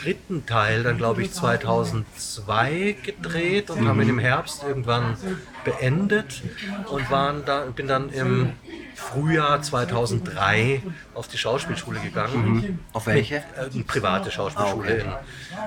dritten 0.00 0.46
Teil 0.46 0.82
dann, 0.82 0.98
glaube 0.98 1.22
ich, 1.22 1.32
2002 1.32 2.96
gedreht 3.02 3.70
und 3.70 3.88
haben 3.88 4.00
ihn 4.02 4.08
im 4.08 4.18
Herbst 4.18 4.64
irgendwann 4.64 5.16
beendet 5.64 6.42
und 6.90 7.10
waren 7.10 7.44
da, 7.44 7.64
bin 7.74 7.86
dann 7.86 8.10
im 8.10 8.52
Frühjahr 9.02 9.60
2003 9.60 10.82
auf 11.14 11.28
die 11.28 11.36
Schauspielschule 11.38 12.00
gegangen. 12.00 12.78
Auf 12.92 13.06
welche? 13.06 13.36
Äh, 13.36 13.42
Eine 13.72 13.84
private 13.84 14.30
Schauspielschule 14.30 15.04
Ah, 15.04 15.20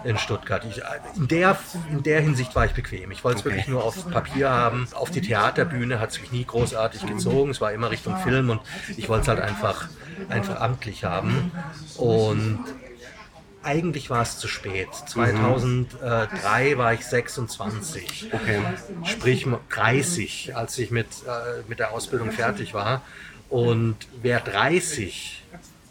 in, 0.04 0.12
in 0.12 0.18
Stuttgart. 0.18 0.64
Ich, 0.70 0.80
äh, 0.80 0.84
in, 1.16 1.28
der, 1.28 1.58
in 1.92 2.02
der 2.04 2.22
Hinsicht 2.22 2.56
war 2.56 2.66
ich 2.66 2.72
bequem. 2.74 3.12
Ich 3.12 3.24
wollte 3.24 3.40
es 3.40 3.46
wirklich 3.46 3.68
nur 3.68 3.84
auf 3.84 4.10
Papier 4.10 4.50
haben. 4.50 4.88
Auf 4.94 5.12
die 5.12 5.22
Theaterbühne 5.22 6.00
hat 6.00 6.12
es 6.12 6.22
mich 6.22 6.32
nie 6.32 6.46
großartig 6.46 7.06
gezogen. 7.06 7.52
Es 7.52 7.62
war 7.62 7.72
immer 7.74 7.92
Richtung 7.92 8.18
Film 8.18 8.50
und 8.50 8.62
ich 8.98 9.10
wollte 9.10 9.24
es 9.24 9.28
halt 9.28 9.40
einfach, 9.42 9.88
einfach 10.30 10.60
amtlich 10.62 11.04
haben. 11.04 11.52
Und 11.98 12.60
eigentlich 13.66 14.10
war 14.10 14.22
es 14.22 14.38
zu 14.38 14.48
spät. 14.48 14.88
2003 14.94 16.78
war 16.78 16.94
ich 16.94 17.06
26. 17.06 18.30
Okay. 18.32 18.62
Sprich 19.04 19.48
30, 19.70 20.56
als 20.56 20.78
ich 20.78 20.92
mit, 20.92 21.08
äh, 21.28 21.64
mit 21.68 21.80
der 21.80 21.92
Ausbildung 21.92 22.32
fertig 22.32 22.74
war. 22.74 23.02
Und 23.50 23.98
wer 24.22 24.40
30 24.40 25.44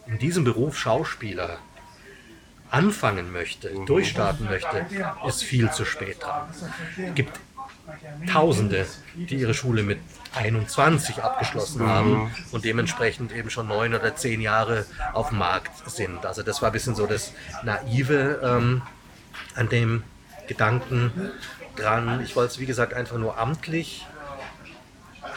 in 0.06 0.18
diesem 0.18 0.44
Beruf 0.44 0.78
Schauspieler 0.78 1.58
anfangen 2.70 3.32
möchte, 3.32 3.70
durchstarten 3.86 4.46
möchte, 4.46 4.86
ist 5.26 5.42
viel 5.42 5.70
zu 5.70 5.84
spät 5.84 6.22
dran. 6.22 6.48
Es 6.96 7.14
gibt 7.14 7.38
Tausende, 8.30 8.86
die 9.14 9.36
ihre 9.36 9.54
Schule 9.54 9.82
mit 9.82 9.98
21 10.36 11.22
abgeschlossen 11.22 11.86
haben 11.86 12.34
und 12.52 12.64
dementsprechend 12.64 13.32
eben 13.32 13.50
schon 13.50 13.68
neun 13.68 13.94
oder 13.94 14.16
zehn 14.16 14.40
Jahre 14.40 14.86
auf 15.12 15.28
dem 15.30 15.38
Markt 15.38 15.88
sind. 15.90 16.26
Also 16.26 16.42
das 16.42 16.62
war 16.62 16.70
ein 16.70 16.72
bisschen 16.72 16.94
so 16.94 17.06
das 17.06 17.32
Naive 17.62 18.40
ähm, 18.42 18.82
an 19.54 19.68
dem 19.68 20.02
Gedanken 20.46 21.12
dran. 21.76 22.20
Ich 22.22 22.36
wollte 22.36 22.52
es, 22.52 22.58
wie 22.58 22.66
gesagt, 22.66 22.94
einfach 22.94 23.18
nur 23.18 23.38
amtlich 23.38 24.06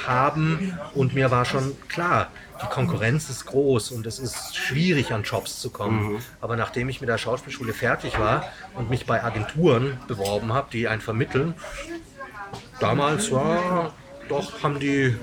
haben 0.05 0.77
und 0.93 1.13
mir 1.13 1.31
war 1.31 1.45
schon 1.45 1.75
klar, 1.87 2.27
die 2.61 2.67
Konkurrenz 2.67 3.29
ist 3.29 3.45
groß 3.45 3.91
und 3.91 4.05
es 4.07 4.19
ist 4.19 4.55
schwierig 4.55 5.11
an 5.11 5.23
Jobs 5.23 5.59
zu 5.59 5.69
kommen. 5.69 6.21
Aber 6.41 6.55
nachdem 6.55 6.89
ich 6.89 7.01
mit 7.01 7.09
der 7.09 7.17
Schauspielschule 7.17 7.73
fertig 7.73 8.17
war 8.19 8.45
und 8.73 8.89
mich 8.89 9.05
bei 9.05 9.23
Agenturen 9.23 9.99
beworben 10.07 10.53
habe, 10.53 10.67
die 10.71 10.87
einen 10.87 11.01
vermitteln, 11.01 11.53
damals 12.79 13.31
war 13.31 13.93
doch 14.29 14.63
haben 14.63 14.79
die 14.79 15.15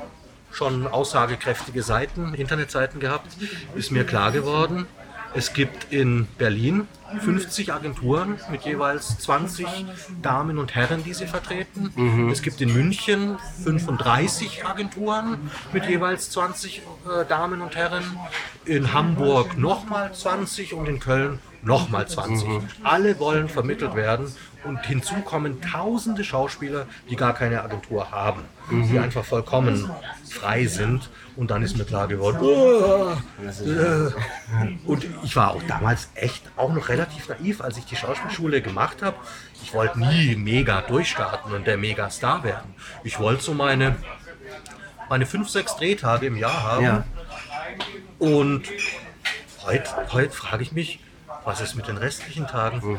schon 0.52 0.86
aussagekräftige 0.86 1.82
Seiten, 1.82 2.34
Internetseiten 2.34 3.00
gehabt, 3.00 3.36
ist 3.74 3.90
mir 3.90 4.04
klar 4.04 4.32
geworden. 4.32 4.86
Es 5.34 5.52
gibt 5.52 5.92
in 5.92 6.26
Berlin 6.38 6.86
50 7.20 7.72
Agenturen 7.72 8.38
mit 8.50 8.62
jeweils 8.62 9.18
20 9.18 9.66
Damen 10.22 10.58
und 10.58 10.74
Herren, 10.74 11.04
die 11.04 11.14
sie 11.14 11.26
vertreten. 11.26 12.30
Es 12.30 12.42
gibt 12.42 12.60
in 12.60 12.72
München 12.72 13.38
35 13.64 14.64
Agenturen 14.66 15.50
mit 15.72 15.86
jeweils 15.86 16.30
20 16.30 16.78
äh, 16.78 17.24
Damen 17.28 17.60
und 17.60 17.76
Herren. 17.76 18.04
In 18.64 18.92
Hamburg 18.92 19.58
nochmal 19.58 20.12
20 20.12 20.74
und 20.74 20.86
in 20.88 21.00
Köln 21.00 21.38
nochmal 21.62 22.06
20. 22.06 22.48
Alle 22.82 23.18
wollen 23.18 23.48
vermittelt 23.48 23.94
werden 23.94 24.32
und 24.64 24.84
hinzu 24.86 25.14
kommen 25.24 25.60
tausende 25.60 26.24
Schauspieler, 26.24 26.86
die 27.10 27.16
gar 27.16 27.34
keine 27.34 27.62
Agentur 27.62 28.10
haben, 28.10 28.42
die 28.70 28.98
einfach 28.98 29.24
vollkommen 29.24 29.90
frei 30.30 30.66
sind. 30.66 31.10
Und 31.36 31.50
dann 31.50 31.62
ist 31.62 31.76
mir 31.76 31.84
klar 31.84 32.06
geworden, 32.06 32.38
oh, 32.42 33.12
äh, 33.42 34.10
und 34.86 35.04
ich 35.24 35.34
war 35.34 35.50
auch 35.50 35.62
damals 35.66 36.08
echt 36.14 36.42
auch 36.56 36.72
noch 36.72 36.88
relativ 36.88 37.03
naiv, 37.28 37.60
als 37.60 37.76
ich 37.76 37.84
die 37.84 37.96
Schauspielschule 37.96 38.62
gemacht 38.62 39.02
habe. 39.02 39.16
Ich 39.62 39.72
wollte 39.74 39.98
nie 39.98 40.36
mega 40.36 40.80
durchstarten 40.82 41.52
und 41.52 41.66
der 41.66 41.76
Megastar 41.76 42.44
werden. 42.44 42.74
Ich 43.02 43.18
wollte 43.18 43.42
so 43.42 43.54
meine, 43.54 43.96
meine 45.08 45.26
fünf, 45.26 45.48
sechs 45.48 45.76
Drehtage 45.76 46.26
im 46.26 46.36
Jahr 46.36 46.62
haben. 46.62 46.84
Ja. 46.84 47.04
Und 48.18 48.64
heute, 49.64 49.90
heute 50.12 50.30
frage 50.30 50.62
ich 50.62 50.72
mich, 50.72 51.00
was 51.44 51.60
ist 51.60 51.74
mit 51.74 51.88
den 51.88 51.96
restlichen 51.96 52.46
Tagen? 52.46 52.98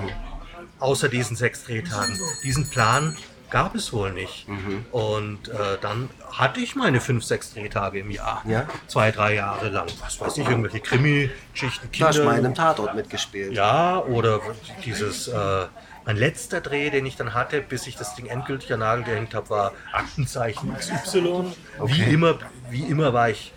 Außer 0.80 1.10
diesen 1.10 1.36
sechs 1.36 1.64
Drehtagen. 1.64 2.20
Diesen 2.44 2.70
Plan 2.70 3.18
gab 3.50 3.76
es 3.76 3.94
wohl 3.94 4.12
nicht. 4.12 4.48
Und 4.92 5.48
äh, 5.50 5.78
dann 5.82 6.10
hatte 6.32 6.60
ich 6.60 6.76
meine 6.76 7.00
fünf, 7.02 7.24
sechs 7.24 7.54
Drehtage 7.54 8.00
im 8.00 8.12
Jahr. 8.12 8.44
Ja. 8.48 8.68
Zwei, 8.88 9.12
drei 9.12 9.36
Jahre 9.36 9.70
lang. 9.70 9.88
Was 10.02 10.20
weiß 10.20 10.38
ich, 10.38 10.48
irgendwelche 10.48 10.80
Krimi-Geschichten, 10.80 11.90
Du 11.98 12.06
hast 12.06 12.24
mal 12.24 12.38
in 12.38 12.46
einem 12.46 12.56
Tatort 12.56 12.96
mitgespielt. 12.96 13.54
Ja, 13.54 14.00
oder 14.00 14.42
dieses, 14.84 15.28
äh, 15.28 15.66
mein 16.06 16.18
letzter 16.18 16.62
Dreh, 16.62 16.90
den 16.90 17.06
ich 17.06 17.16
dann 17.16 17.34
hatte, 17.34 17.62
bis 17.62 17.88
ich 17.88 17.96
das 17.96 18.16
Ding 18.16 18.28
endgültig 18.28 18.72
an 18.74 18.80
Nagel 18.80 19.06
gehängt 19.06 19.34
habe, 19.34 19.50
war 19.50 19.72
Aktenzeichen 19.92 20.76
XY. 20.76 21.54
Wie, 21.86 22.04
immer, 22.04 22.38
wie 22.70 22.84
immer 22.84 23.14
war 23.14 23.30
ich 23.30 23.54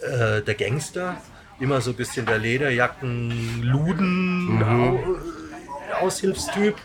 äh, 0.00 0.42
der 0.42 0.54
Gangster. 0.54 1.16
Immer 1.58 1.80
so 1.80 1.90
ein 1.90 1.96
bisschen 1.96 2.26
der 2.26 2.38
Lederjacken, 2.38 3.62
Luden, 3.62 4.62
Au, 4.62 6.04
Aushilfstyp. 6.04 6.76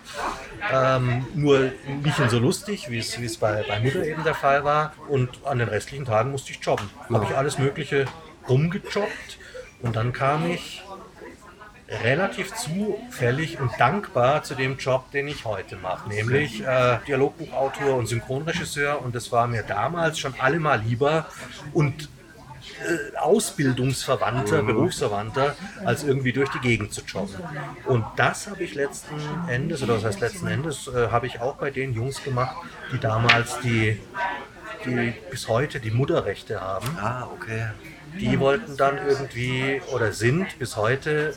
Ähm, 0.72 1.26
nur 1.34 1.72
nicht 2.04 2.18
so 2.30 2.40
lustig, 2.40 2.90
wie 2.90 3.00
es, 3.00 3.38
bei, 3.38 3.64
bei 3.68 3.80
Mutter 3.80 4.04
eben 4.06 4.24
der 4.24 4.36
Fall 4.36 4.64
war. 4.64 4.94
Und 5.08 5.30
an 5.46 5.60
den 5.60 5.70
restlichen 5.70 6.06
Tagen 6.06 6.32
musste 6.32 6.52
ich 6.52 6.60
jobben. 6.62 6.90
Habe 7.12 7.26
ich 7.26 7.36
alles 7.36 7.58
Mögliche 7.58 8.06
rumgejobbt. 8.48 9.38
Und 9.82 9.96
dann 9.96 10.14
kam 10.14 10.50
ich 10.50 10.84
relativ 12.04 12.54
zufällig 12.54 13.60
und 13.60 13.72
dankbar 13.78 14.44
zu 14.44 14.56
dem 14.56 14.78
Job, 14.78 15.12
den 15.12 15.28
ich 15.28 15.44
heute 15.44 15.76
mache, 15.76 16.08
nämlich 16.08 16.64
äh, 16.64 17.00
Dialogbuchautor 17.06 17.96
und 17.98 18.08
Synchronregisseur. 18.08 19.02
Und 19.02 19.14
das 19.14 19.32
war 19.32 19.48
mir 19.48 19.64
damals 19.64 20.20
schon 20.20 20.34
allemal 20.40 20.80
lieber 20.82 21.28
und 21.74 22.10
äh, 22.82 23.18
Ausbildungsverwandter, 23.18 24.64
Berufsverwandter, 24.64 25.56
als 25.86 26.04
irgendwie 26.04 26.34
durch 26.34 26.50
die 26.50 26.60
Gegend 26.60 26.94
zu 26.94 27.02
jobben. 27.02 27.36
Und 27.86 28.06
das 28.16 28.48
habe 28.50 28.64
ich 28.64 28.76
letzten 28.76 29.16
Endes, 29.48 29.82
oder 29.84 29.96
was 29.96 30.06
heißt 30.06 30.20
letzten 30.20 30.48
Endes, 30.48 30.88
äh, 30.88 31.10
habe 31.10 31.28
ich 31.28 31.42
auch 31.42 31.56
bei 31.56 31.72
den 31.72 31.94
Jungs 31.94 32.24
gemacht, 32.24 32.56
die 32.92 33.00
damals 33.00 33.60
die, 33.62 34.00
die 34.86 35.14
bis 35.30 35.48
heute 35.48 35.80
die 35.80 35.92
Mutterrechte 35.92 36.60
haben 36.62 36.88
Ah, 37.00 37.28
okay. 37.34 37.68
die 38.20 38.40
wollten 38.40 38.78
dann 38.78 38.98
irgendwie 38.98 39.82
oder 39.94 40.12
sind 40.12 40.58
bis 40.60 40.76
heute, 40.76 41.34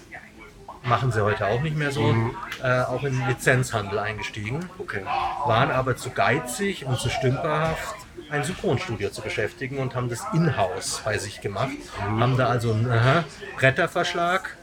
machen 0.83 1.13
sie 1.13 1.23
heute 1.23 1.47
auch 1.47 1.61
nicht 1.63 1.77
mehr 1.77 1.93
so, 1.93 2.15
äh, 2.63 2.81
auch 2.83 3.03
in 3.05 3.19
den 3.19 3.29
Lizenzhandel 3.29 3.99
eingestiegen. 3.99 4.69
Okay. 4.79 5.03
Waren 5.47 5.71
aber 5.71 5.97
zu 5.97 6.11
geizig 6.11 6.85
und 6.87 6.99
zu 6.99 7.09
stümperhaft, 7.11 7.97
ein 8.35 8.45
Synchronstudio 8.45 9.11
zu 9.11 9.23
beschäftigen 9.23 9.79
und 9.79 9.95
haben 9.95 10.09
das 10.09 10.23
in-house 10.35 11.03
bei 11.05 11.19
sich 11.19 11.41
gemacht. 11.41 11.71
Haben 12.01 12.37
da 12.37 12.49
also 12.49 12.73
einen 12.73 12.91
aha, 12.91 13.25
Bretterverschlag 13.57 14.57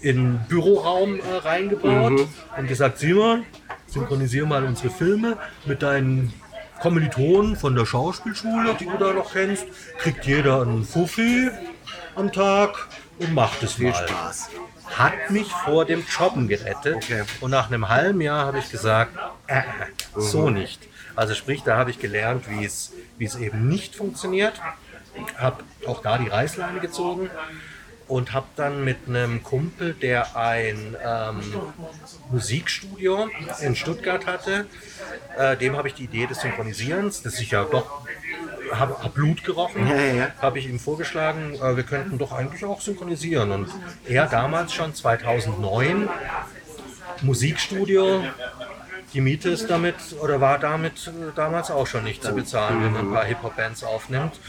in 0.00 0.16
den 0.16 0.40
Büroraum 0.48 1.18
äh, 1.18 1.36
reingebaut 1.42 2.28
und 2.56 2.66
gesagt, 2.68 2.98
Simon, 2.98 3.44
synchronisiere 3.86 4.46
mal 4.46 4.64
unsere 4.64 4.90
Filme 4.90 5.38
mit 5.64 5.82
deinen 5.82 6.34
Kommilitonen 6.80 7.56
von 7.56 7.74
der 7.74 7.86
Schauspielschule, 7.86 8.74
die 8.78 8.84
du 8.84 8.98
da 8.98 9.14
noch 9.14 9.32
kennst. 9.32 9.66
Kriegt 9.98 10.26
jeder 10.26 10.60
einen 10.60 10.84
Fuffi 10.84 11.48
am 12.14 12.30
Tag 12.30 12.88
und 13.18 13.32
macht 13.32 13.62
es 13.62 13.74
Viel 13.74 13.90
mal. 13.90 14.06
Spaß. 14.06 14.50
Hat 14.98 15.30
mich 15.30 15.50
vor 15.50 15.86
dem 15.86 16.04
Jobben 16.06 16.46
gerettet. 16.46 16.96
Okay. 16.96 17.22
Und 17.40 17.52
nach 17.52 17.68
einem 17.68 17.88
halben 17.88 18.20
Jahr 18.20 18.46
habe 18.46 18.58
ich 18.58 18.70
gesagt, 18.70 19.16
äh, 19.46 19.60
äh, 19.60 19.62
so 20.14 20.50
nicht. 20.50 20.86
Also 21.16 21.34
sprich, 21.34 21.62
da 21.62 21.76
habe 21.76 21.90
ich 21.90 21.98
gelernt, 21.98 22.48
wie 22.48 22.64
es, 22.64 22.92
wie 23.18 23.24
es 23.24 23.36
eben 23.36 23.68
nicht 23.68 23.94
funktioniert. 23.94 24.60
Habe 25.36 25.62
auch 25.86 26.02
da 26.02 26.18
die 26.18 26.28
Reißleine 26.28 26.80
gezogen 26.80 27.30
und 28.08 28.32
habe 28.32 28.46
dann 28.56 28.84
mit 28.84 29.08
einem 29.08 29.42
Kumpel, 29.42 29.94
der 29.94 30.36
ein 30.36 30.96
ähm, 31.04 31.40
Musikstudio 32.30 33.28
in 33.60 33.76
Stuttgart 33.76 34.26
hatte, 34.26 34.66
äh, 35.38 35.56
dem 35.56 35.76
habe 35.76 35.88
ich 35.88 35.94
die 35.94 36.04
Idee 36.04 36.26
des 36.26 36.40
Synchronisierens, 36.40 37.22
das 37.22 37.40
ich 37.40 37.52
ja 37.52 37.64
doch 37.64 38.02
habe 38.72 39.02
hab 39.02 39.14
Blut 39.14 39.44
gerochen, 39.44 39.86
Ja, 39.86 39.96
ja, 39.96 40.14
ja. 40.14 40.28
habe 40.40 40.58
ich 40.58 40.68
ihm 40.68 40.78
vorgeschlagen, 40.78 41.54
äh, 41.54 41.76
wir 41.76 41.84
könnten 41.84 42.18
doch 42.18 42.32
eigentlich 42.32 42.64
auch 42.64 42.80
synchronisieren. 42.80 43.50
Und 43.52 43.68
er 44.06 44.26
damals 44.26 44.72
schon 44.72 44.94
2009 44.94 46.08
Musikstudio, 47.22 48.24
die 49.14 49.20
Miete 49.20 49.48
ist 49.48 49.70
damit 49.70 49.94
oder 50.20 50.40
war 50.40 50.58
damit 50.58 51.06
äh, 51.06 51.32
damals 51.34 51.70
auch 51.70 51.86
schon 51.86 52.04
nicht 52.04 52.22
zu 52.22 52.34
bezahlen, 52.34 52.82
wenn 52.82 52.92
man 52.92 53.06
ein 53.06 53.12
paar 53.12 53.24
Hip-Hop-Bands 53.24 53.84
aufnimmt. 53.84 54.40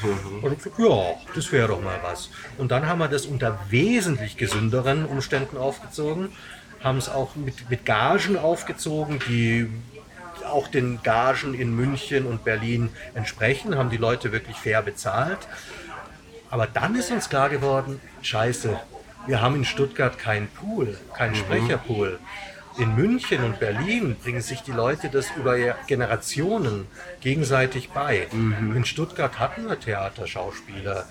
Und 0.41 0.51
ich 0.51 0.57
gesagt, 0.57 0.79
ja, 0.79 1.13
das 1.35 1.51
wäre 1.51 1.67
doch 1.67 1.81
mal 1.81 1.99
was. 2.01 2.29
Und 2.57 2.71
dann 2.71 2.87
haben 2.87 2.97
wir 2.97 3.07
das 3.07 3.27
unter 3.27 3.59
wesentlich 3.69 4.37
gesünderen 4.37 5.05
Umständen 5.05 5.57
aufgezogen, 5.57 6.29
haben 6.83 6.97
es 6.97 7.09
auch 7.09 7.35
mit, 7.35 7.69
mit 7.69 7.85
Gagen 7.85 8.37
aufgezogen, 8.37 9.19
die 9.27 9.69
auch 10.51 10.67
den 10.67 11.01
Gagen 11.03 11.53
in 11.53 11.75
München 11.75 12.25
und 12.25 12.43
Berlin 12.43 12.89
entsprechen, 13.13 13.77
haben 13.77 13.89
die 13.89 13.97
Leute 13.97 14.31
wirklich 14.31 14.57
fair 14.57 14.81
bezahlt. 14.81 15.39
Aber 16.49 16.67
dann 16.67 16.95
ist 16.95 17.11
uns 17.11 17.29
klar 17.29 17.49
geworden, 17.49 17.99
scheiße, 18.21 18.79
wir 19.27 19.41
haben 19.41 19.55
in 19.55 19.65
Stuttgart 19.65 20.17
keinen 20.17 20.47
Pool, 20.47 20.97
keinen 21.15 21.35
Sprecherpool. 21.35 22.19
In 22.77 22.95
München 22.95 23.43
und 23.43 23.59
Berlin 23.59 24.17
bringen 24.21 24.41
sich 24.41 24.61
die 24.61 24.71
Leute 24.71 25.09
das 25.09 25.27
über 25.37 25.57
Generationen 25.87 26.87
gegenseitig 27.21 27.89
bei. 27.91 28.27
In 28.31 28.83
Stuttgart 28.83 29.39
hatten 29.39 29.67
wir 29.67 29.79
Theaterschauspieler, 29.79 31.05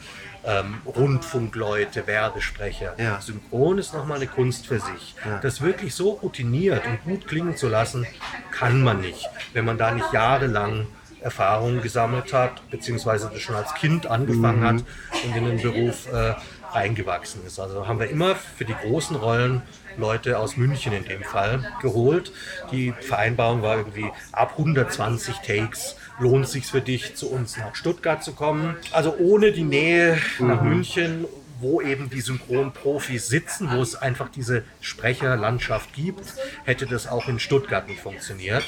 ähm, 0.45 0.83
Rundfunkleute, 0.85 2.07
Werbesprecher. 2.07 2.95
Ja. 2.99 3.21
Synchron 3.21 3.79
ist 3.79 3.95
nochmal 3.95 4.19
eine 4.19 4.27
Kunst 4.27 4.67
für 4.67 4.79
sich. 4.79 5.15
Das 5.41 5.63
wirklich 5.63 5.95
so 5.95 6.11
routiniert 6.11 6.87
und 6.87 7.03
gut 7.05 7.27
klingen 7.27 7.57
zu 7.57 7.69
lassen, 7.69 8.07
kann 8.51 8.83
man 8.83 9.01
nicht, 9.01 9.27
wenn 9.55 9.65
man 9.65 9.79
da 9.79 9.91
nicht 9.91 10.13
jahrelang 10.13 10.87
Erfahrungen 11.23 11.81
gesammelt 11.81 12.35
hat, 12.35 12.69
beziehungsweise 12.71 13.31
das 13.33 13.41
schon 13.41 13.55
als 13.55 13.73
Kind 13.75 14.07
angefangen 14.07 14.63
hat 14.63 14.85
und 15.25 15.35
in 15.35 15.47
den 15.47 15.63
Beruf 15.63 16.13
äh, 16.13 16.35
reingewachsen 16.73 17.47
ist. 17.47 17.59
Also 17.59 17.89
haben 17.89 17.99
wir 17.99 18.11
immer 18.11 18.35
für 18.35 18.67
die 18.67 18.75
großen 18.75 19.17
Rollen 19.17 19.63
Leute 19.97 20.39
aus 20.39 20.57
München 20.57 20.93
in 20.93 21.05
dem 21.05 21.23
Fall 21.23 21.73
geholt. 21.81 22.33
Die 22.73 22.93
Vereinbarung 23.01 23.63
war 23.63 23.77
irgendwie 23.77 24.11
ab 24.33 24.55
120 24.59 25.37
Takes 25.39 25.97
lohnt 26.21 26.49
sich 26.49 26.67
für 26.67 26.81
dich, 26.81 27.17
zu 27.17 27.29
uns 27.31 27.57
nach 27.57 27.75
Stuttgart 27.75 28.23
zu 28.23 28.35
kommen. 28.35 28.77
Also 28.93 29.17
ohne 29.17 29.51
die 29.51 29.65
Nähe 29.65 30.19
nach 30.39 30.63
München 30.63 31.27
wo 31.61 31.81
eben 31.81 32.11
die 32.11 32.21
Synchronprofis 32.21 33.29
sitzen, 33.29 33.71
wo 33.71 33.81
es 33.81 33.95
einfach 33.95 34.29
diese 34.29 34.65
Sprecherlandschaft 34.81 35.95
gibt, 35.95 36.35
hätte 36.65 36.85
das 36.85 37.07
auch 37.07 37.29
in 37.29 37.39
Stuttgart 37.39 37.89
nicht 37.89 38.01
funktioniert. 38.01 38.65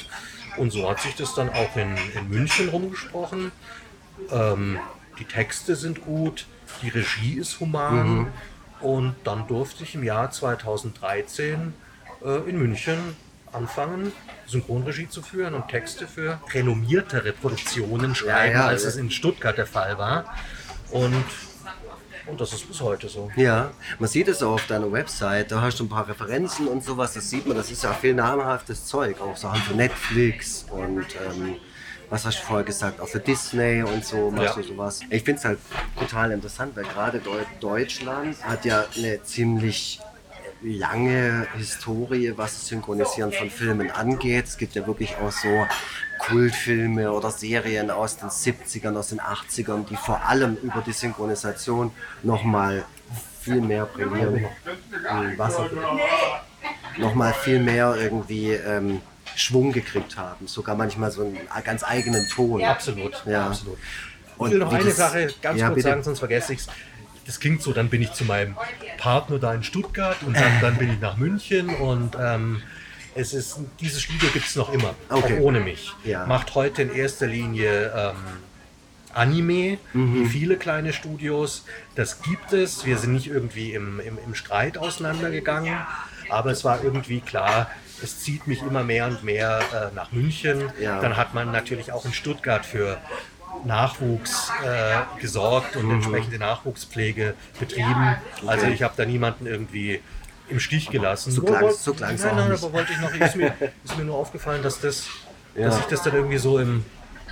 Und 0.57 0.71
so 0.71 0.89
hat 0.89 1.01
sich 1.01 1.15
das 1.15 1.35
dann 1.35 1.49
auch 1.49 1.75
in, 1.75 1.95
in 2.15 2.29
München 2.29 2.69
rumgesprochen. 2.69 3.51
Ähm, 4.31 4.79
die 5.19 5.25
Texte 5.25 5.75
sind 5.75 6.01
gut, 6.01 6.47
die 6.81 6.89
Regie 6.89 7.35
ist 7.35 7.59
human. 7.59 8.27
Und 8.81 9.15
dann 9.23 9.47
durfte 9.47 9.83
ich 9.83 9.95
im 9.95 10.03
Jahr 10.03 10.31
2013 10.31 11.73
äh, 12.23 12.49
in 12.49 12.57
München 12.57 13.15
anfangen, 13.51 14.11
Synchronregie 14.45 15.09
zu 15.09 15.21
führen 15.21 15.53
und 15.53 15.67
Texte 15.67 16.07
für 16.07 16.39
renommiertere 16.53 17.33
Produktionen 17.33 18.15
schreiben, 18.15 18.55
ja, 18.55 18.67
als 18.67 18.83
ja. 18.83 18.89
es 18.89 18.95
in 18.97 19.09
Stuttgart 19.09 19.57
der 19.57 19.67
Fall 19.67 19.97
war. 19.97 20.25
Und, 20.91 21.25
und 22.27 22.39
das 22.41 22.53
ist 22.53 22.67
bis 22.67 22.81
heute 22.81 23.09
so. 23.09 23.31
Ja, 23.35 23.71
man 23.99 24.09
sieht 24.09 24.27
es 24.27 24.43
auch 24.43 24.53
auf 24.53 24.67
deiner 24.67 24.91
Website, 24.91 25.51
da 25.51 25.61
hast 25.61 25.79
du 25.79 25.85
ein 25.85 25.89
paar 25.89 26.07
Referenzen 26.07 26.67
und 26.67 26.83
sowas, 26.83 27.13
das 27.13 27.29
sieht 27.29 27.47
man, 27.47 27.57
das 27.57 27.71
ist 27.71 27.83
ja 27.83 27.93
viel 27.93 28.13
namhaftes 28.13 28.85
Zeug, 28.85 29.19
auch 29.21 29.35
Sachen 29.35 29.61
für 29.61 29.73
Netflix 29.73 30.65
und 30.69 31.05
ähm, 31.15 31.55
was 32.09 32.25
hast 32.25 32.39
du 32.39 32.43
vorher 32.43 32.65
gesagt, 32.65 32.99
auch 33.01 33.07
für 33.07 33.19
Disney 33.19 33.83
und 33.83 34.05
so 34.05 34.31
machst 34.31 34.55
Ja. 34.55 34.61
du 34.61 34.63
sowas. 34.63 35.01
Ich 35.09 35.23
finde 35.23 35.39
es 35.39 35.45
halt 35.45 35.59
total 35.99 36.31
interessant, 36.31 36.75
weil 36.75 36.85
gerade 36.85 37.19
Deu 37.19 37.39
Deutschland 37.59 38.41
hat 38.43 38.65
ja 38.65 38.85
eine 38.95 39.21
ziemlich 39.23 39.99
lange 40.63 41.47
Historie, 41.55 42.33
was 42.35 42.53
das 42.53 42.67
Synchronisieren 42.67 43.31
von 43.31 43.49
Filmen 43.49 43.91
angeht. 43.91 44.45
Es 44.45 44.57
gibt 44.57 44.73
ja 44.75 44.87
wirklich 44.87 45.15
auch 45.17 45.31
so 45.31 45.67
Kultfilme 46.19 47.11
oder 47.11 47.29
Serien 47.29 47.91
aus 47.91 48.17
den 48.17 48.29
70ern, 48.29 48.95
aus 48.97 49.09
den 49.09 49.19
80ern, 49.21 49.85
die 49.85 49.95
vor 49.95 50.21
allem 50.25 50.55
über 50.63 50.81
die 50.85 50.93
Synchronisation 50.93 51.91
nochmal 52.23 52.85
viel 53.41 53.61
mehr 53.61 53.85
brillieren. 53.85 54.45
Ähm, 55.09 55.37
Wasser. 55.37 55.69
Nochmal 56.97 57.33
viel 57.33 57.59
mehr 57.59 57.95
irgendwie 57.95 58.53
ähm, 58.53 59.01
Schwung 59.37 59.71
gekriegt 59.71 60.17
haben. 60.17 60.47
Sogar 60.47 60.75
manchmal 60.75 61.11
so 61.11 61.21
einen 61.21 61.63
ganz 61.63 61.83
eigenen 61.83 62.27
Ton. 62.29 62.63
Absolut, 62.63 63.23
Ja. 63.25 63.47
absolut. 63.47 63.77
Und 64.37 64.47
ich 64.47 64.53
will 64.53 64.59
noch 64.59 64.71
eine 64.73 64.83
das- 64.83 64.97
Sache 64.97 65.27
ganz 65.41 65.59
Ja, 65.59 65.67
kurz 65.67 65.75
bitte. 65.77 65.89
sagen, 65.89 66.03
sonst 66.03 66.19
vergesse 66.19 66.53
ich 66.53 66.59
es. 66.59 66.67
Das 67.25 67.39
klingt 67.39 67.61
so, 67.61 67.73
dann 67.73 67.89
bin 67.89 68.01
ich 68.01 68.13
zu 68.13 68.23
meinem 68.23 68.55
Partner 68.97 69.37
da 69.39 69.53
in 69.53 69.63
Stuttgart 69.63 70.17
und 70.25 70.35
dann, 70.35 70.61
dann 70.61 70.77
bin 70.77 70.93
ich 70.93 70.99
nach 71.01 71.17
München 71.17 71.69
und 71.69 72.15
ähm, 72.19 72.61
es 73.15 73.33
ist, 73.33 73.59
dieses 73.81 74.01
Studio 74.03 74.29
gibt 74.31 74.45
es 74.47 74.55
noch 74.55 74.71
immer, 74.71 74.93
Okay. 75.09 75.37
auch 75.37 75.41
ohne 75.41 75.59
mich. 75.59 75.91
Ja. 76.05 76.25
Macht 76.25 76.55
heute 76.55 76.83
in 76.83 76.93
erster 76.93 77.27
Linie 77.27 77.91
ähm, 77.95 78.15
Anime, 79.13 79.77
Mhm. 79.93 80.23
wie 80.25 80.29
viele 80.29 80.57
kleine 80.57 80.93
Studios. 80.93 81.65
Das 81.95 82.21
gibt 82.21 82.53
es. 82.53 82.85
Wir 82.85 82.97
sind 82.97 83.13
nicht 83.13 83.27
irgendwie 83.27 83.73
im, 83.73 83.99
im, 83.99 84.17
im 84.23 84.35
Streit 84.35 84.77
auseinandergegangen, 84.77 85.75
aber 86.29 86.51
es 86.51 86.63
war 86.63 86.83
irgendwie 86.83 87.21
klar, 87.21 87.69
es 88.03 88.19
zieht 88.21 88.47
mich 88.47 88.61
immer 88.61 88.83
mehr 88.83 89.05
und 89.07 89.23
mehr 89.23 89.59
äh, 89.91 89.95
nach 89.95 90.11
München. 90.11 90.71
Ja. 90.79 90.99
Dann 91.01 91.17
hat 91.17 91.33
man 91.33 91.51
natürlich 91.51 91.91
auch 91.91 92.05
in 92.05 92.13
Stuttgart 92.13 92.65
für 92.65 92.97
Nachwuchs 93.65 94.51
äh, 94.63 95.19
gesorgt 95.21 95.75
und 95.75 95.89
entsprechende 95.89 96.37
Nachwuchspflege 96.37 97.33
betrieben. 97.59 98.15
Also 98.45 98.67
ich 98.67 98.83
habe 98.83 98.93
da 98.97 99.05
niemanden 99.05 99.47
irgendwie 99.47 100.01
im 100.49 100.59
Stich 100.59 100.89
gelassen. 100.89 101.31
So 101.31 101.41
klang- 101.41 101.71
so 101.73 101.93
klang's 101.93 102.23
nein, 102.23 102.35
nein, 102.35 102.51
aber 102.51 102.71
wollte 102.73 102.93
ich 102.93 102.99
noch, 102.99 103.13
ist 103.13 103.35
mir, 103.35 103.53
ist 103.83 103.97
mir 103.97 104.05
nur 104.05 104.15
aufgefallen, 104.17 104.63
dass 104.63 104.79
das, 104.79 105.07
dass 105.55 105.73
Ja. 105.75 105.79
ich 105.79 105.85
das 105.85 106.03
dann 106.03 106.13
irgendwie 106.15 106.37
so 106.37 106.59
im, 106.59 106.85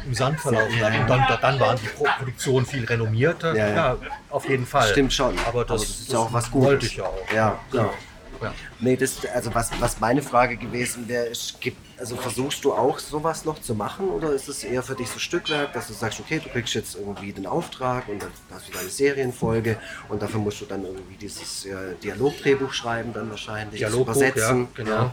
im 0.06 0.14
Sand 0.14 0.40
verlaufen 0.40 0.84
habe. 0.84 1.00
Und 1.00 1.10
dann, 1.10 1.26
dann 1.42 1.60
waren 1.60 1.78
die 1.82 1.88
Pro- 1.88 2.08
Produktionen 2.18 2.66
viel 2.66 2.86
renommierter. 2.86 3.56
Ja, 3.56 3.68
Ja, 3.68 3.76
ja. 3.76 3.98
auf 4.30 4.50
jeden 4.50 4.66
Fall. 4.66 4.90
Stimmt 4.90 5.14
schon. 5.14 5.38
Aber 5.48 5.64
das, 5.64 5.70
Aber 5.72 5.80
das 5.80 5.90
ist 5.90 6.12
ja 6.12 6.18
auch 6.20 6.34
was 6.34 6.52
Gutes. 6.52 6.68
wollte 6.68 6.86
ich 6.88 6.96
ja 6.98 7.04
auch. 7.06 7.32
Ja, 7.34 7.60
klar. 7.72 7.94
Ja. 8.42 8.54
Nee, 8.80 8.96
das, 8.96 9.26
also 9.26 9.54
was, 9.54 9.72
was 9.80 10.00
meine 10.00 10.22
Frage 10.22 10.58
gewesen 10.58 11.08
wäre, 11.08 11.26
ist, 11.26 11.60
gibt, 11.62 11.78
also 11.98 12.16
versuchst 12.18 12.64
du 12.66 12.74
auch 12.74 13.00
sowas 13.00 13.46
noch 13.46 13.62
zu 13.62 13.74
machen 13.76 14.10
oder 14.10 14.32
ist 14.34 14.50
es 14.50 14.64
eher 14.64 14.84
für 14.84 14.96
dich 14.96 15.10
so 15.10 15.20
Stückwerk, 15.20 15.74
dass 15.74 15.88
du 15.88 15.94
sagst, 15.94 16.20
okay, 16.20 16.42
du 16.44 16.50
kriegst 16.50 16.74
jetzt 16.74 16.96
irgendwie 16.96 17.32
den 17.32 17.46
Auftrag 17.48 18.08
und 18.10 18.22
dann 18.22 18.32
hast 18.52 18.68
du 18.68 18.74
deine 18.74 18.90
Serienfolge 18.90 19.78
und 20.10 20.22
dafür 20.22 20.40
musst 20.40 20.60
du 20.62 20.66
dann 20.66 20.84
irgendwie 20.84 21.16
dieses 21.16 21.66
äh, 21.66 21.96
Dialogdrehbuch 22.04 22.74
schreiben, 22.74 23.14
dann 23.14 23.30
wahrscheinlich 23.30 23.80
Dialogbuch, 23.80 24.16
übersetzen. 24.16 24.68
ja, 24.78 24.84
genau. 24.84 25.12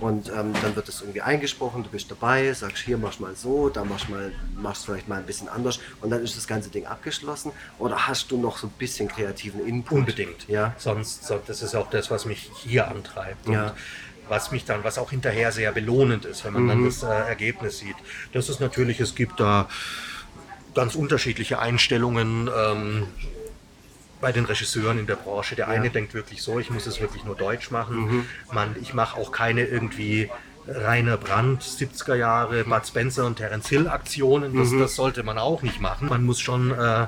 Und 0.00 0.28
ähm, 0.28 0.52
dann 0.62 0.76
wird 0.76 0.86
das 0.88 1.00
irgendwie 1.00 1.22
eingesprochen, 1.22 1.82
du 1.82 1.90
bist 1.90 2.10
dabei, 2.10 2.52
sagst, 2.52 2.82
hier 2.84 2.98
machst 2.98 3.20
mal 3.20 3.34
so, 3.34 3.68
da 3.70 3.84
machst 3.84 4.08
mal, 4.08 4.32
machst 4.54 4.84
vielleicht 4.84 5.08
mal 5.08 5.18
ein 5.18 5.26
bisschen 5.26 5.48
anders 5.48 5.80
und 6.02 6.10
dann 6.10 6.22
ist 6.22 6.36
das 6.36 6.46
ganze 6.46 6.68
Ding 6.68 6.86
abgeschlossen 6.86 7.52
oder 7.78 8.06
hast 8.06 8.30
du 8.30 8.38
noch 8.38 8.58
so 8.58 8.66
ein 8.66 8.72
bisschen 8.78 9.08
kreativen 9.08 9.66
Input? 9.66 9.98
Unbedingt. 9.98 10.48
Ja. 10.48 10.74
Sonst, 10.78 11.24
so- 11.26 11.40
das 11.46 11.62
ist 11.62 11.74
auch 11.74 11.88
das, 11.90 12.10
was 12.10 12.26
mich 12.26 12.50
hier 12.62 12.88
antreibt. 12.88 13.46
Und 13.46 13.54
Ja. 13.54 13.74
Was 14.28 14.50
mich 14.52 14.64
dann, 14.64 14.84
was 14.84 14.98
auch 14.98 15.10
hinterher 15.10 15.52
sehr 15.52 15.72
belohnend 15.72 16.24
ist, 16.24 16.44
wenn 16.44 16.52
man 16.52 16.64
Mhm. 16.64 16.68
dann 16.68 16.84
das 16.84 17.02
äh, 17.02 17.06
Ergebnis 17.06 17.78
sieht. 17.78 17.96
Das 18.32 18.48
ist 18.48 18.60
natürlich, 18.60 19.00
es 19.00 19.14
gibt 19.14 19.40
da 19.40 19.68
ganz 20.74 20.94
unterschiedliche 20.94 21.58
Einstellungen. 21.58 22.48
Ähm, 22.54 23.06
bei 24.20 24.32
den 24.32 24.46
Regisseuren 24.46 24.98
in 24.98 25.06
der 25.06 25.14
Branche. 25.14 25.54
Der 25.54 25.68
eine 25.68 25.90
denkt 25.90 26.12
wirklich 26.12 26.42
so, 26.42 26.58
ich 26.58 26.70
muss 26.70 26.86
es 26.88 27.00
wirklich 27.00 27.24
nur 27.24 27.36
deutsch 27.36 27.70
machen. 27.70 27.96
Mhm. 28.00 28.26
Man, 28.52 28.74
ich 28.82 28.92
mache 28.92 29.16
auch 29.16 29.30
keine 29.30 29.62
irgendwie 29.64 30.28
Rainer 30.66 31.16
Brandt, 31.16 31.62
70er 31.62 32.16
Jahre, 32.16 32.64
Bud 32.64 32.84
Spencer 32.84 33.24
und 33.26 33.36
Terence 33.36 33.68
Hill 33.68 33.86
Aktionen. 33.86 34.56
Das, 34.56 34.70
Mhm. 34.70 34.80
das 34.80 34.96
sollte 34.96 35.22
man 35.22 35.38
auch 35.38 35.62
nicht 35.62 35.80
machen. 35.80 36.08
Man 36.08 36.24
muss 36.24 36.40
schon 36.40 36.72
äh, 36.72 37.06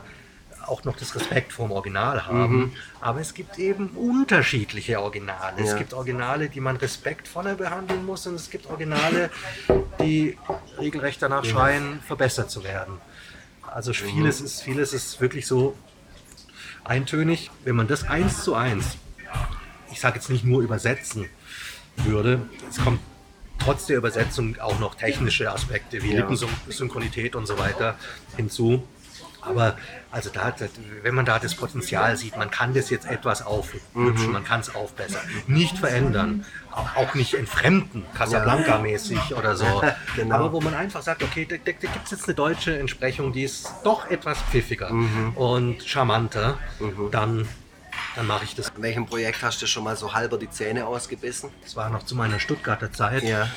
auch 0.70 0.84
noch 0.84 0.96
das 0.96 1.14
Respekt 1.14 1.52
vor 1.52 1.66
dem 1.66 1.72
Original 1.72 2.26
haben. 2.26 2.56
Mhm. 2.56 2.72
Aber 3.00 3.20
es 3.20 3.34
gibt 3.34 3.58
eben 3.58 3.88
unterschiedliche 3.88 5.00
Originale. 5.00 5.58
Ja. 5.58 5.64
Es 5.64 5.76
gibt 5.76 5.92
Originale, 5.92 6.48
die 6.48 6.60
man 6.60 6.76
respektvoller 6.76 7.54
behandeln 7.54 8.06
muss 8.06 8.26
und 8.26 8.34
es 8.34 8.50
gibt 8.50 8.66
Originale, 8.66 9.30
die 10.00 10.38
regelrecht 10.78 11.20
danach 11.22 11.44
schreien, 11.44 12.00
verbessert 12.06 12.50
zu 12.50 12.64
werden. 12.64 12.98
Also 13.66 13.92
vieles 13.92 14.40
ist, 14.40 14.62
vieles 14.62 14.92
ist 14.92 15.20
wirklich 15.20 15.46
so 15.46 15.76
eintönig. 16.84 17.50
Wenn 17.64 17.76
man 17.76 17.86
das 17.86 18.08
eins 18.08 18.42
zu 18.42 18.54
eins, 18.54 18.96
ich 19.92 20.00
sage 20.00 20.16
jetzt 20.16 20.30
nicht 20.30 20.44
nur 20.44 20.62
übersetzen 20.62 21.28
würde, 21.96 22.40
es 22.68 22.82
kommt 22.82 23.00
trotz 23.58 23.86
der 23.86 23.98
Übersetzung 23.98 24.58
auch 24.58 24.78
noch 24.80 24.94
technische 24.94 25.50
Aspekte 25.52 26.02
wie 26.02 26.12
Ja. 26.12 26.20
Lippensynchronität 26.20 27.36
und 27.36 27.46
so 27.46 27.58
weiter 27.58 27.96
hinzu. 28.36 28.82
Aber 29.42 29.76
also 30.10 30.30
da, 30.30 30.54
wenn 31.02 31.14
man 31.14 31.24
da 31.24 31.38
das 31.38 31.54
Potenzial 31.54 32.16
sieht, 32.16 32.36
man 32.36 32.50
kann 32.50 32.74
das 32.74 32.90
jetzt 32.90 33.06
etwas 33.06 33.46
aufhübschen, 33.46 34.32
man 34.32 34.44
kann 34.44 34.60
es 34.60 34.74
aufbessern. 34.74 35.22
Nicht 35.46 35.78
verändern, 35.78 36.44
auch 36.70 37.14
nicht 37.14 37.34
entfremden, 37.34 38.04
Casablanca-mäßig 38.16 39.34
oder 39.34 39.56
so. 39.56 39.82
Genau. 40.16 40.34
Aber 40.34 40.52
wo 40.52 40.60
man 40.60 40.74
einfach 40.74 41.02
sagt, 41.02 41.22
okay, 41.22 41.46
da, 41.48 41.56
da, 41.64 41.72
gibt 41.72 42.04
es 42.04 42.10
jetzt 42.10 42.24
eine 42.24 42.34
deutsche 42.34 42.78
Entsprechung, 42.78 43.32
die 43.32 43.44
ist 43.44 43.72
doch 43.84 44.10
etwas 44.10 44.38
pfiffiger 44.42 44.90
und 45.34 45.82
charmanter, 45.82 46.58
dann, 47.10 47.48
dann 48.16 48.26
mache 48.26 48.44
ich 48.44 48.54
das. 48.54 48.70
In 48.76 48.82
welchem 48.82 49.06
Projekt 49.06 49.42
hast 49.42 49.62
du 49.62 49.66
schon 49.66 49.84
mal 49.84 49.96
so 49.96 50.14
halber 50.14 50.36
die 50.36 50.50
Zähne 50.50 50.86
ausgebissen? 50.86 51.50
Das 51.62 51.76
war 51.76 51.90
noch 51.90 52.02
zu 52.02 52.14
meiner 52.14 52.40
Stuttgarter 52.40 52.92
Zeit. 52.92 53.22
Ja. 53.22 53.48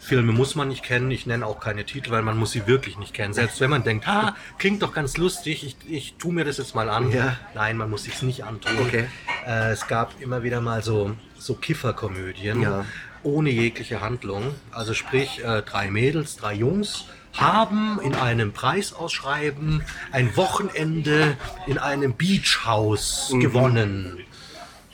Filme 0.00 0.32
muss 0.32 0.54
man 0.54 0.68
nicht 0.68 0.82
kennen, 0.82 1.10
ich 1.10 1.26
nenne 1.26 1.46
auch 1.46 1.60
keine 1.60 1.84
Titel, 1.84 2.10
weil 2.10 2.22
man 2.22 2.36
muss 2.36 2.52
sie 2.52 2.66
wirklich 2.66 2.98
nicht 2.98 3.14
kennen. 3.14 3.32
Selbst 3.34 3.60
wenn 3.60 3.70
man 3.70 3.84
denkt, 3.84 4.06
ah, 4.08 4.34
klingt 4.58 4.82
doch 4.82 4.92
ganz 4.92 5.16
lustig, 5.16 5.64
ich, 5.64 5.76
ich 5.90 6.14
tue 6.18 6.32
mir 6.32 6.44
das 6.44 6.58
jetzt 6.58 6.74
mal 6.74 6.88
an. 6.88 7.10
Ja. 7.12 7.36
Nein, 7.54 7.76
man 7.76 7.88
muss 7.90 8.04
sich 8.04 8.20
nicht 8.22 8.44
antun. 8.44 8.72
Okay. 8.80 9.04
Äh, 9.46 9.70
es 9.70 9.86
gab 9.86 10.20
immer 10.20 10.42
wieder 10.42 10.60
mal 10.60 10.82
so, 10.82 11.14
so 11.38 11.54
Kifferkomödien 11.54 12.62
Ja. 12.62 12.84
ohne 13.22 13.50
jegliche 13.50 14.00
Handlung. 14.00 14.54
Also 14.72 14.92
sprich, 14.94 15.42
äh, 15.44 15.62
drei 15.62 15.90
Mädels, 15.90 16.36
drei 16.36 16.54
Jungs 16.54 17.04
haben 17.34 17.98
in 18.02 18.14
einem 18.14 18.52
Preisausschreiben 18.52 19.82
ein 20.10 20.36
Wochenende 20.36 21.36
in 21.66 21.78
einem 21.78 22.14
Beachhaus 22.14 23.30
Mhm. 23.32 23.40
gewonnen. 23.40 24.18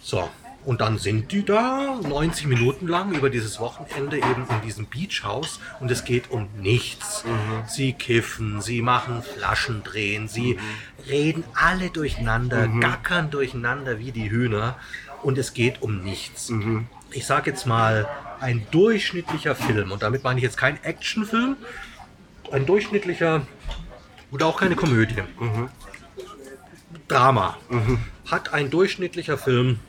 So, 0.02 0.28
und 0.68 0.82
dann 0.82 0.98
sind 0.98 1.32
die 1.32 1.46
da 1.46 1.98
90 2.02 2.46
Minuten 2.46 2.88
lang 2.88 3.14
über 3.14 3.30
dieses 3.30 3.58
Wochenende 3.58 4.18
eben 4.18 4.46
in 4.50 4.60
diesem 4.62 4.84
Beachhaus 4.84 5.60
und 5.80 5.90
es 5.90 6.04
geht 6.04 6.30
um 6.30 6.46
nichts. 6.60 7.24
Sie 7.66 7.94
kiffen, 7.94 8.60
sie 8.60 8.82
machen 8.82 9.22
Flaschendrehen, 9.22 10.28
sie 10.28 10.58
reden 11.08 11.42
alle 11.54 11.88
durcheinander, 11.88 12.68
gackern 12.68 13.30
durcheinander 13.30 13.98
wie 13.98 14.12
die 14.12 14.30
Hühner 14.30 14.76
und 15.22 15.38
es 15.38 15.54
geht 15.54 15.80
um 15.80 16.04
nichts. 16.04 16.52
Ich 17.12 17.24
sage 17.24 17.50
jetzt 17.50 17.66
mal, 17.66 18.06
ein 18.38 18.66
durchschnittlicher 18.70 19.54
Film, 19.54 19.90
und 19.90 20.02
damit 20.02 20.22
meine 20.22 20.38
ich 20.38 20.44
jetzt 20.44 20.58
kein 20.58 20.84
Actionfilm, 20.84 21.56
ein 22.52 22.66
durchschnittlicher 22.66 23.46
oder 24.30 24.44
auch 24.44 24.60
keine 24.60 24.76
Komödie. 24.76 25.22
Drama. 27.08 27.56
Hat 28.30 28.52
ein 28.52 28.68
durchschnittlicher 28.68 29.38
Film 29.38 29.80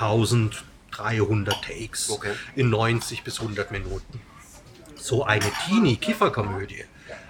1300 0.00 1.54
Takes 1.62 2.10
Okay. 2.10 2.32
in 2.54 2.70
90 2.70 3.22
bis 3.24 3.40
100 3.40 3.70
Minuten. 3.70 4.20
So 4.96 5.24
eine 5.24 5.44
Teenie-Kifferkomödie 5.66 6.84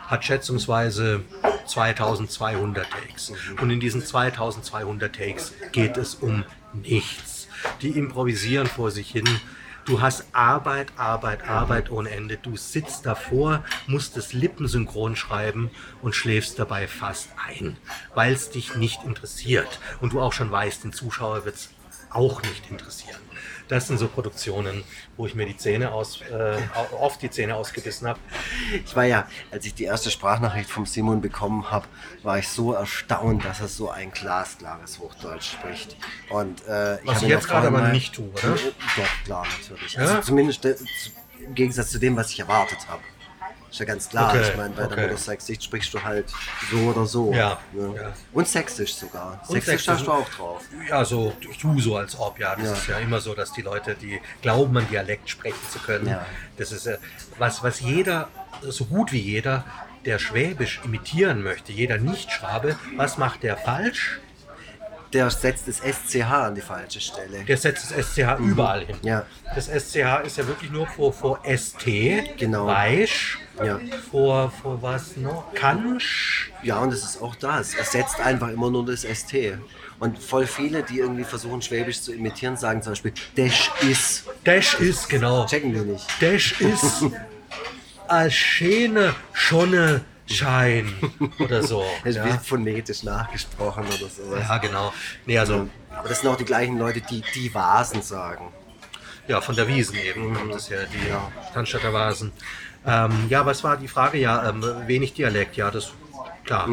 hat 0.06 0.24
schätzungsweise 0.24 1.22
2200 1.66 2.86
Takes. 2.90 3.32
Und 3.60 3.70
in 3.70 3.80
diesen 3.80 4.04
2200 4.04 5.14
Takes 5.14 5.52
geht 5.72 5.96
es 5.96 6.14
um 6.14 6.44
nichts. 6.72 7.48
Die 7.82 7.90
improvisieren 7.90 8.66
vor 8.66 8.90
sich 8.90 9.10
hin. 9.10 9.28
Du 9.84 10.00
hast 10.02 10.26
Arbeit, 10.32 10.92
Arbeit, 10.96 11.48
Arbeit 11.48 11.90
ohne 11.90 12.10
Ende. 12.10 12.36
Du 12.36 12.56
sitzt 12.56 13.06
davor, 13.06 13.64
musst 13.86 14.16
das 14.18 14.34
Lippensynchron 14.34 15.16
schreiben 15.16 15.70
und 16.02 16.14
schläfst 16.14 16.58
dabei 16.58 16.86
fast 16.86 17.30
ein, 17.48 17.78
weil 18.14 18.34
es 18.34 18.50
dich 18.50 18.74
nicht 18.76 19.04
interessiert. 19.04 19.78
Und 20.02 20.12
du 20.12 20.20
auch 20.20 20.34
schon 20.34 20.50
weißt, 20.50 20.84
den 20.84 20.92
Zuschauer 20.92 21.46
wird 21.46 21.56
es 21.56 21.70
auch 22.10 22.42
nicht 22.42 22.70
interessieren. 22.70 23.20
Das 23.68 23.86
sind 23.86 23.98
so 23.98 24.08
Produktionen, 24.08 24.82
wo 25.16 25.26
ich 25.26 25.34
mir 25.34 25.44
die 25.44 25.56
Zähne 25.56 25.92
aus, 25.92 26.22
äh, 26.22 26.56
oft 26.98 27.20
die 27.20 27.28
Zähne 27.28 27.54
ausgebissen 27.54 28.08
habe. 28.08 28.18
Ich 28.84 28.96
war 28.96 29.04
ja, 29.04 29.28
als 29.50 29.66
ich 29.66 29.74
die 29.74 29.84
erste 29.84 30.10
Sprachnachricht 30.10 30.70
vom 30.70 30.86
Simon 30.86 31.20
bekommen 31.20 31.70
habe, 31.70 31.86
war 32.22 32.38
ich 32.38 32.48
so 32.48 32.72
erstaunt, 32.72 33.44
dass 33.44 33.60
er 33.60 33.68
so 33.68 33.90
ein 33.90 34.10
glasklares 34.10 34.98
Hochdeutsch 34.98 35.52
spricht. 35.52 35.96
Und, 36.30 36.66
äh, 36.66 36.96
ich 37.00 37.06
Was 37.06 37.22
ich 37.22 37.28
jetzt 37.28 37.46
gerade 37.46 37.66
aber 37.66 37.88
nicht 37.88 38.14
tue, 38.14 38.30
oder? 38.30 38.56
Doch, 38.96 39.24
klar, 39.24 39.46
natürlich. 39.60 39.92
Ja? 39.92 40.00
Also 40.00 40.20
zumindest 40.22 40.64
äh, 40.64 40.76
im 41.44 41.54
Gegensatz 41.54 41.90
zu 41.90 41.98
dem, 41.98 42.16
was 42.16 42.30
ich 42.30 42.40
erwartet 42.40 42.78
habe. 42.88 43.02
Ist 43.70 43.80
ja 43.80 43.84
ganz 43.84 44.08
klar. 44.08 44.30
Okay, 44.30 44.48
ich 44.48 44.56
meine, 44.56 44.74
bei 44.74 44.84
okay. 44.86 45.08
der 45.08 45.16
Sächsisch 45.16 45.64
sprichst 45.64 45.92
du 45.92 46.02
halt 46.02 46.26
so 46.70 46.78
oder 46.78 47.04
so. 47.06 47.32
Ja, 47.32 47.58
ne? 47.72 47.94
ja. 47.96 48.12
Und 48.32 48.48
Sächsisch 48.48 48.94
sogar. 48.94 49.40
Und 49.46 49.62
Sächsisch 49.62 49.88
hast 49.88 50.06
du 50.06 50.12
auch 50.12 50.28
drauf. 50.30 50.62
Ja, 50.88 51.04
so, 51.04 51.34
ich 51.40 51.58
tue 51.58 51.80
so 51.80 51.96
als 51.96 52.18
ob, 52.18 52.38
ja. 52.38 52.56
Das 52.56 52.64
Ja. 52.64 52.72
ist 52.72 52.86
ja 52.88 52.98
immer 52.98 53.20
so, 53.20 53.34
dass 53.34 53.52
die 53.52 53.62
Leute, 53.62 53.94
die 53.94 54.20
glauben, 54.40 54.76
an 54.78 54.88
Dialekt 54.88 55.28
sprechen 55.28 55.58
zu 55.70 55.78
können. 55.80 56.08
Ja. 56.08 56.24
Das 56.56 56.72
ist 56.72 56.86
äh, 56.86 56.98
was, 57.38 57.62
was 57.62 57.80
jeder, 57.80 58.28
so 58.62 58.86
gut 58.86 59.12
wie 59.12 59.20
jeder, 59.20 59.64
der 60.04 60.18
Schwäbisch 60.18 60.80
imitieren 60.84 61.42
möchte, 61.42 61.72
jeder 61.72 61.98
Nicht-Schwabe, 61.98 62.76
was 62.96 63.18
macht 63.18 63.42
der 63.42 63.56
falsch? 63.58 64.20
Der 65.12 65.30
setzt 65.30 65.66
das 65.68 65.78
SCH 65.78 66.22
an 66.30 66.54
die 66.54 66.60
falsche 66.60 67.00
Stelle. 67.00 67.42
Der 67.44 67.56
setzt 67.56 67.90
das 67.90 68.06
SCH 68.12 68.38
überall 68.40 68.84
hin. 68.84 68.96
Ja. 69.02 69.24
Das 69.54 69.66
SCH 69.66 70.20
ist 70.24 70.36
ja 70.36 70.46
wirklich 70.46 70.70
nur 70.70 70.86
vor, 70.86 71.12
vor 71.14 71.40
ST, 71.44 71.84
Genau. 72.36 72.66
Weisch, 72.66 73.38
Ja. 73.66 73.80
vor, 74.10 74.50
vor 74.62 74.80
was 74.82 75.16
noch? 75.16 75.52
Kansch. 75.54 76.50
Ja, 76.62 76.78
und 76.78 76.92
es 76.92 77.02
ist 77.04 77.22
auch 77.22 77.34
das. 77.34 77.74
Es 77.74 77.92
setzt 77.92 78.20
einfach 78.20 78.48
immer 78.48 78.70
nur 78.70 78.84
das 78.86 79.02
ST. 79.02 79.34
Und 79.98 80.18
voll 80.18 80.46
viele, 80.46 80.82
die 80.82 80.98
irgendwie 81.00 81.24
versuchen, 81.24 81.60
Schwäbisch 81.60 82.00
zu 82.02 82.12
imitieren, 82.12 82.56
sagen 82.56 82.82
zum 82.82 82.92
Beispiel, 82.92 83.12
Dash 83.36 83.70
is. 83.82 84.24
Dash 84.44 84.74
ist, 84.74 85.08
genau. 85.08 85.44
Checken 85.46 85.74
wir 85.74 85.82
nicht. 85.82 86.06
Dash 86.20 86.60
ist 86.60 87.04
als 88.06 88.34
schöne 88.34 89.14
Schonne 89.32 90.02
Schein 90.26 90.92
oder 91.38 91.62
so. 91.62 91.84
Das 92.04 92.10
ist 92.16 92.16
Ja, 92.16 92.26
wie 92.26 92.38
phonetisch 92.44 93.02
nachgesprochen 93.02 93.84
oder 93.86 94.08
sowas. 94.08 94.44
ja 94.48 94.58
genau. 94.58 94.92
Nee, 95.26 95.38
also 95.38 95.68
Aber 95.96 96.08
das 96.08 96.20
sind 96.20 96.28
auch 96.30 96.36
die 96.36 96.44
gleichen 96.44 96.78
Leute, 96.78 97.00
die 97.00 97.22
die 97.34 97.52
Vasen 97.52 98.02
sagen. 98.02 98.52
ja, 99.26 99.40
von 99.40 99.56
der 99.56 99.66
Wiesen 99.68 99.96
eben 99.96 100.34
kommt 100.34 100.52
das 100.54 100.70
her, 100.70 100.86
die 100.92 101.52
Cannstatter 101.54 101.92
Vasen. 101.92 102.32
Ähm, 102.86 103.26
ja, 103.28 103.44
was 103.44 103.64
war 103.64 103.76
die 103.76 103.88
Frage? 103.88 104.18
Ja, 104.18 104.48
ähm, 104.48 104.64
wenig 104.86 105.14
Dialekt, 105.14 105.56
ja, 105.56 105.70
das 105.70 105.92
klar. 106.48 106.68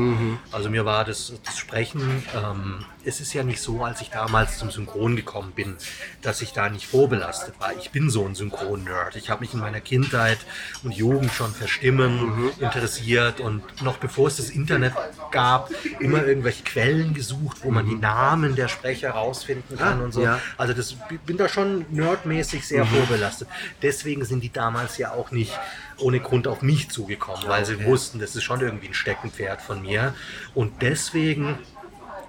Also 0.52 0.70
mir 0.70 0.86
war 0.86 1.04
das, 1.04 1.34
das 1.44 1.58
Sprechen, 1.58 2.24
ähm, 2.34 2.86
es 3.04 3.20
ist 3.20 3.34
ja 3.34 3.44
nicht 3.44 3.62
so, 3.62 3.84
als 3.84 4.02
ich 4.02 4.10
damals 4.10 4.58
zum 4.58 4.72
Synchron 4.72 5.16
gekommen 5.16 5.52
bin, 5.52 5.76
dass 6.22 6.42
ich 6.42 6.54
da 6.54 6.70
nicht 6.70 6.88
vorbelastet 6.88 7.60
war. 7.60 7.72
Ich 7.78 7.92
bin 7.92 8.10
so 8.10 8.26
ein 8.26 8.36
Synchron-Nerd. 8.36 9.16
Ich 9.16 9.30
habe 9.30 9.42
mich 9.42 9.54
in 9.54 9.60
meiner 9.60 9.82
Kindheit 9.82 10.40
und 10.84 10.92
Jugend 10.92 11.32
schon 11.32 11.54
für 11.54 11.68
Stimmen 11.68 12.52
interessiert 12.60 13.42
und 13.42 13.64
noch 13.84 13.98
bevor 13.98 14.28
es 14.28 14.38
das 14.38 14.50
Internet 14.50 14.94
gab, 15.32 15.70
immer 16.00 16.26
irgendwelche 16.26 16.64
Quellen 16.64 17.14
gesucht, 17.14 17.58
wo 17.64 17.70
man 17.70 17.88
die 17.88 17.96
Namen 17.96 18.56
der 18.56 18.70
Sprecher 18.70 19.12
rausfinden 19.12 19.78
kann 19.78 20.02
und 20.02 20.14
so. 20.14 20.24
ja. 20.24 20.40
Also 20.58 20.74
das 20.74 20.96
bin 21.26 21.38
da 21.38 21.48
schon 21.48 21.86
nerdmäßig 21.92 22.66
sehr 22.68 22.86
vorbelastet. 22.86 23.48
Deswegen 23.82 24.26
sind 24.26 24.42
die 24.42 24.52
damals 24.52 24.98
ja 24.98 25.12
auch 25.12 25.32
nicht 25.32 25.54
ohne 26.00 26.20
Grund 26.20 26.48
auf 26.48 26.62
mich 26.62 26.90
zugekommen, 26.90 27.48
weil 27.48 27.66
sie 27.66 27.86
wussten, 27.86 28.20
das 28.20 28.36
ist 28.36 28.44
schon 28.44 28.62
irgendwie 28.62 28.88
ein 28.88 28.94
Steckenpferd 28.94 29.62
von 29.62 29.82
mir. 29.82 30.14
Und 30.54 30.82
deswegen 30.82 31.58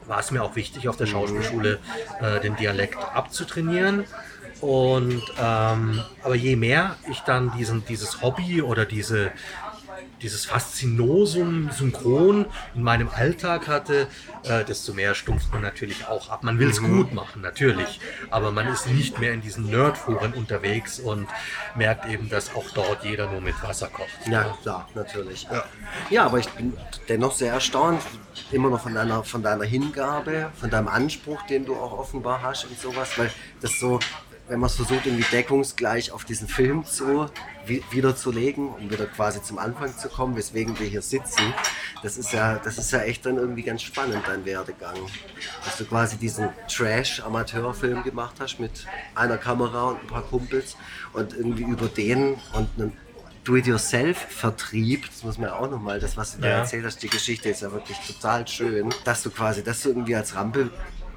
war 0.07 0.21
es 0.21 0.31
mir 0.31 0.43
auch 0.43 0.57
wichtig, 0.57 0.89
auf 0.89 0.97
der 0.97 1.07
Schauspielschule 1.07 1.79
äh, 2.21 2.41
den 2.41 2.57
Dialekt 2.57 2.97
abzutrainieren. 2.97 4.05
Und 4.61 5.23
ähm, 5.39 6.03
aber 6.23 6.35
je 6.35 6.57
mehr 6.57 6.97
ich 7.11 7.21
dann 7.21 7.53
diesen, 7.59 7.85
dieses 7.85 8.23
Hobby 8.23 8.63
oder 8.63 8.87
diese, 8.87 9.31
dieses 10.23 10.47
Faszinosum 10.47 11.71
synchron 11.71 12.47
in 12.75 12.83
meinem 12.83 13.09
Alltag 13.09 13.69
hatte, 13.69 14.07
äh, 14.45 14.65
desto 14.65 14.95
mehr 14.95 15.15
stumpft 15.15 15.53
man 15.53 15.63
natürlich 15.63 16.07
auch 16.07 16.31
ab. 16.31 16.43
Man 16.43 16.59
will 16.59 16.71
es 16.71 16.81
gut 16.81 17.13
machen, 17.13 17.43
natürlich, 17.43 18.01
aber 18.31 18.51
man 18.51 18.67
ist 18.69 18.89
nicht 18.89 19.19
mehr 19.19 19.33
in 19.33 19.41
diesen 19.41 19.71
Nerdforen 19.71 20.33
unterwegs 20.33 20.99
und 20.99 21.29
merkt 21.75 22.07
eben, 22.07 22.29
dass 22.29 22.55
auch 22.55 22.71
dort 22.75 23.05
jeder 23.05 23.31
nur 23.31 23.41
mit 23.41 23.61
Wasser 23.63 23.89
kocht. 23.89 24.09
Ja, 24.31 24.57
klar, 24.63 24.89
natürlich. 24.95 25.47
Ja. 26.11 26.27
aber 26.27 26.39
ich 26.39 26.49
bin 26.51 26.73
dennoch 27.09 27.33
sehr 27.33 27.53
erstaunt, 27.53 28.03
immer 28.53 28.71
noch 28.71 28.81
von 28.81 28.95
deiner, 28.95 29.25
von 29.25 29.43
deiner 29.43 29.65
Hingabe, 29.65 30.51
von 30.59 30.71
deinem 30.71 30.89
Anspruch, 30.89 31.43
den 31.47 31.65
du 31.65 31.75
auch 31.75 31.93
offenbar 31.99 32.43
hast 32.43 32.65
und 32.65 32.79
sowas, 32.79 33.19
weil 33.19 33.31
das 33.61 33.79
so, 33.79 33.99
wenn 34.49 34.61
man 34.61 34.69
es 34.69 34.77
versucht, 34.77 35.07
irgendwie 35.07 35.27
deckungsgleich 35.31 36.13
auf 36.13 36.25
diesen 36.25 36.49
Film 36.49 36.85
zu 36.85 37.29
wiederzulegen, 37.69 38.69
um 38.69 38.91
wieder 38.91 39.07
quasi 39.07 39.43
zum 39.43 39.59
Anfang 39.59 39.97
zu 39.97 40.09
kommen, 40.09 40.37
weswegen 40.37 40.79
wir 40.79 40.87
hier 40.87 41.03
sitzen, 41.03 41.53
das 42.03 42.17
ist 42.17 42.33
ja, 42.33 42.57
das 42.59 42.79
ist 42.79 42.91
ja 42.93 43.01
echt 43.01 43.27
dann 43.27 43.37
irgendwie 43.37 43.63
ganz 43.63 43.83
spannend, 43.83 44.23
dein 44.27 44.45
Werdegang. 44.45 44.97
Dass 45.65 45.77
du 45.79 45.85
quasi 45.85 46.17
diesen 46.17 46.49
Trash-Amateurfilm 46.69 48.03
gemacht 48.03 48.37
hast 48.41 48.59
mit 48.61 48.87
einer 49.15 49.39
Kamera 49.39 49.91
und 49.91 50.01
ein 50.03 50.07
paar 50.07 50.23
Kumpels 50.23 50.77
und 51.13 51.33
irgendwie 51.33 51.65
über 51.65 51.89
den 51.89 52.35
und 52.53 52.69
einen 52.79 52.93
Do-it-yourself-Vertrieb, 53.45 55.07
das 55.09 55.23
muss 55.23 55.39
man 55.39 55.51
ja 55.51 55.57
auch 55.57 55.71
nochmal, 55.71 56.01
das, 56.01 56.17
was 56.17 56.35
du 56.37 56.43
da 56.43 56.49
Ja. 56.49 56.59
erzählt 56.59 56.85
hast, 56.85 57.03
die 57.03 57.09
Geschichte 57.09 57.49
ist 57.49 57.63
ja 57.63 57.71
wirklich 57.73 57.97
total 57.99 58.47
schön, 58.49 58.93
dass 59.05 59.23
du 59.23 59.31
quasi 59.31 59.63
das 59.63 59.85
irgendwie 59.87 60.17
als 60.17 60.35
Rampe 60.35 60.71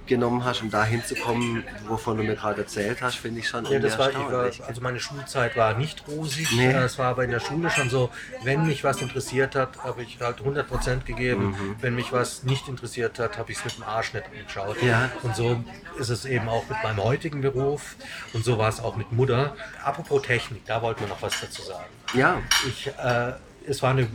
genommen 0.09 0.43
hast, 0.43 0.61
um 0.61 0.69
da 0.69 0.83
hinzukommen, 0.83 1.63
wovon 1.87 2.17
du 2.17 2.23
mir 2.23 2.35
gerade 2.35 2.61
erzählt 2.61 3.01
hast, 3.01 3.15
finde 3.15 3.39
ich 3.39 3.47
schon 3.47 3.65
Ja, 3.65 3.79
das 3.79 3.97
war, 3.97 4.13
war, 4.13 4.51
also 4.67 4.81
meine 4.81 4.99
Schulzeit 4.99 5.55
war 5.55 5.75
nicht 5.75 6.03
rosig. 6.07 6.51
Nee. 6.51 6.67
Äh, 6.73 6.83
Es 6.83 6.97
war 6.97 7.07
aber 7.07 7.23
in 7.23 7.31
der 7.31 7.39
Schule 7.39 7.69
schon 7.69 7.89
so, 7.89 8.09
wenn 8.43 8.65
mich 8.67 8.83
was 8.83 9.01
interessiert 9.01 9.55
hat, 9.55 9.81
habe 9.83 10.03
ich 10.03 10.19
halt 10.19 10.41
100% 10.41 11.05
gegeben. 11.05 11.51
Mhm. 11.51 11.75
Wenn 11.79 11.95
mich 11.95 12.11
was 12.11 12.43
nicht 12.43 12.67
interessiert 12.67 13.17
hat, 13.19 13.37
habe 13.37 13.51
ich 13.51 13.59
es 13.59 13.63
mit 13.65 13.77
dem 13.77 13.83
Arsch 13.83 14.13
nicht 14.13 14.25
angeschaut. 14.25 14.81
Ja. 14.81 15.09
Und 15.23 15.35
so 15.35 15.63
ist 15.97 16.09
es 16.09 16.25
eben 16.25 16.49
auch 16.49 16.67
mit 16.67 16.81
meinem 16.83 17.01
heutigen 17.03 17.41
Beruf 17.41 17.95
und 18.33 18.43
so 18.43 18.57
war 18.57 18.67
es 18.69 18.79
auch 18.81 18.95
mit 18.97 19.11
Mutter. 19.13 19.55
Apropos 19.83 20.21
Technik, 20.23 20.65
da 20.65 20.81
wollten 20.81 21.01
wir 21.01 21.07
noch 21.07 21.21
was 21.21 21.39
dazu 21.39 21.61
sagen. 21.61 21.85
ja, 22.13 22.41
Ich, 22.67 22.87
äh, 22.87 23.33
es 23.67 23.81
war 23.83 23.91
eine 23.91 24.07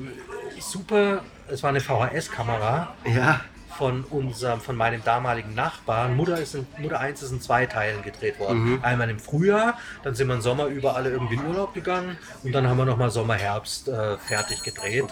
super, 0.60 1.22
es 1.48 1.62
war 1.62 1.70
eine 1.70 1.80
VHS-Kamera 1.80 2.94
ja, 3.04 3.40
von 3.76 4.04
unserem, 4.04 4.60
von 4.60 4.76
meinem 4.76 5.02
damaligen 5.04 5.54
Nachbarn. 5.54 6.16
Mutter, 6.16 6.38
ist 6.38 6.54
in, 6.54 6.66
Mutter 6.78 7.00
1 7.00 7.22
ist 7.22 7.30
in 7.32 7.40
zwei 7.40 7.66
Teilen 7.66 8.02
gedreht 8.02 8.38
worden. 8.38 8.78
Einmal 8.82 9.10
im 9.10 9.18
Frühjahr, 9.18 9.78
dann 10.02 10.14
sind 10.14 10.28
wir 10.28 10.34
im 10.34 10.40
Sommer 10.40 10.66
über 10.66 10.96
alle 10.96 11.10
irgendwie 11.10 11.34
in 11.34 11.44
Urlaub 11.46 11.74
gegangen 11.74 12.16
und 12.42 12.52
dann 12.52 12.68
haben 12.68 12.78
wir 12.78 12.84
nochmal 12.84 13.10
Sommer, 13.10 13.34
Herbst 13.34 13.88
äh, 13.88 14.16
fertig 14.18 14.62
gedreht. 14.62 15.06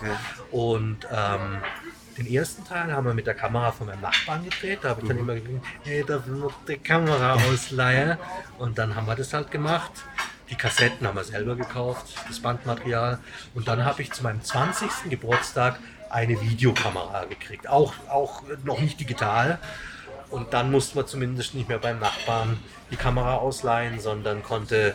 Und 0.50 1.07
ähm, 1.10 1.58
den 2.18 2.26
ersten 2.26 2.65
Teil 2.65 2.92
haben 2.92 3.07
wir 3.07 3.15
mit 3.15 3.26
der 3.26 3.34
Kamera 3.34 3.73
von 3.73 3.86
meinem 3.86 4.02
Nachbarn 4.02 4.44
gedreht. 4.44 4.81
Da 4.82 4.91
habe 4.91 5.02
ich 5.02 5.08
dann 5.08 5.18
immer 5.18 5.34
gesagt, 5.34 5.65
hey, 5.84 6.05
darf 6.05 6.26
ich 6.26 6.32
noch 6.32 6.52
die 6.68 6.76
Kamera 6.76 7.34
ausleihen? 7.34 8.18
Und 8.58 8.78
dann 8.78 8.94
haben 8.94 9.07
wir 9.07 9.16
das 9.16 9.32
halt 9.32 9.50
gemacht. 9.50 9.92
Die 10.50 10.55
Kassetten 10.55 11.07
haben 11.07 11.16
wir 11.16 11.24
selber 11.24 11.57
gekauft, 11.57 12.15
das 12.28 12.41
Bandmaterial. 12.41 13.18
Und 13.55 13.68
dann 13.68 13.84
habe 13.86 14.02
ich 14.02 14.12
zu 14.12 14.23
meinem 14.23 14.42
20. 14.42 15.08
Geburtstag 15.08 15.78
eine 16.12 16.41
Videokamera 16.41 17.24
gekriegt. 17.24 17.68
Auch, 17.68 17.94
auch 18.08 18.42
noch 18.65 18.81
nicht 18.81 19.00
digital. 19.00 19.58
Und 20.31 20.52
dann 20.52 20.70
musste 20.70 20.97
man 20.97 21.07
zumindest 21.07 21.55
nicht 21.55 21.68
mehr 21.68 21.78
beim 21.78 21.99
Nachbarn 21.99 22.58
die 22.91 22.97
Kamera 22.97 23.36
ausleihen, 23.36 23.99
sondern 24.00 24.42
konnte 24.42 24.94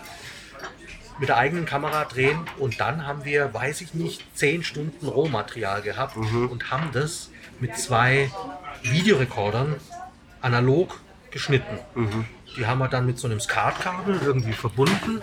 mit 1.20 1.30
der 1.30 1.38
eigenen 1.38 1.66
Kamera 1.66 2.06
drehen. 2.06 2.40
Und 2.60 2.80
dann 2.80 3.06
haben 3.06 3.26
wir, 3.26 3.54
weiß 3.54 3.82
ich 3.82 3.94
nicht, 3.94 4.24
10 4.36 4.64
Stunden 4.64 5.08
Rohmaterial 5.08 5.82
gehabt 5.82 6.16
und 6.16 6.72
haben 6.72 6.92
das 6.94 7.30
mit 7.60 7.78
zwei 7.78 8.32
Videorekordern 8.84 9.76
analog 10.42 11.00
geschnitten. 11.32 11.80
Die 12.56 12.66
haben 12.66 12.80
wir 12.80 12.88
dann 12.88 13.06
mit 13.06 13.18
so 13.20 13.28
einem 13.28 13.40
SCART-Kabel 13.40 14.20
irgendwie 14.24 14.54
verbunden 14.54 15.22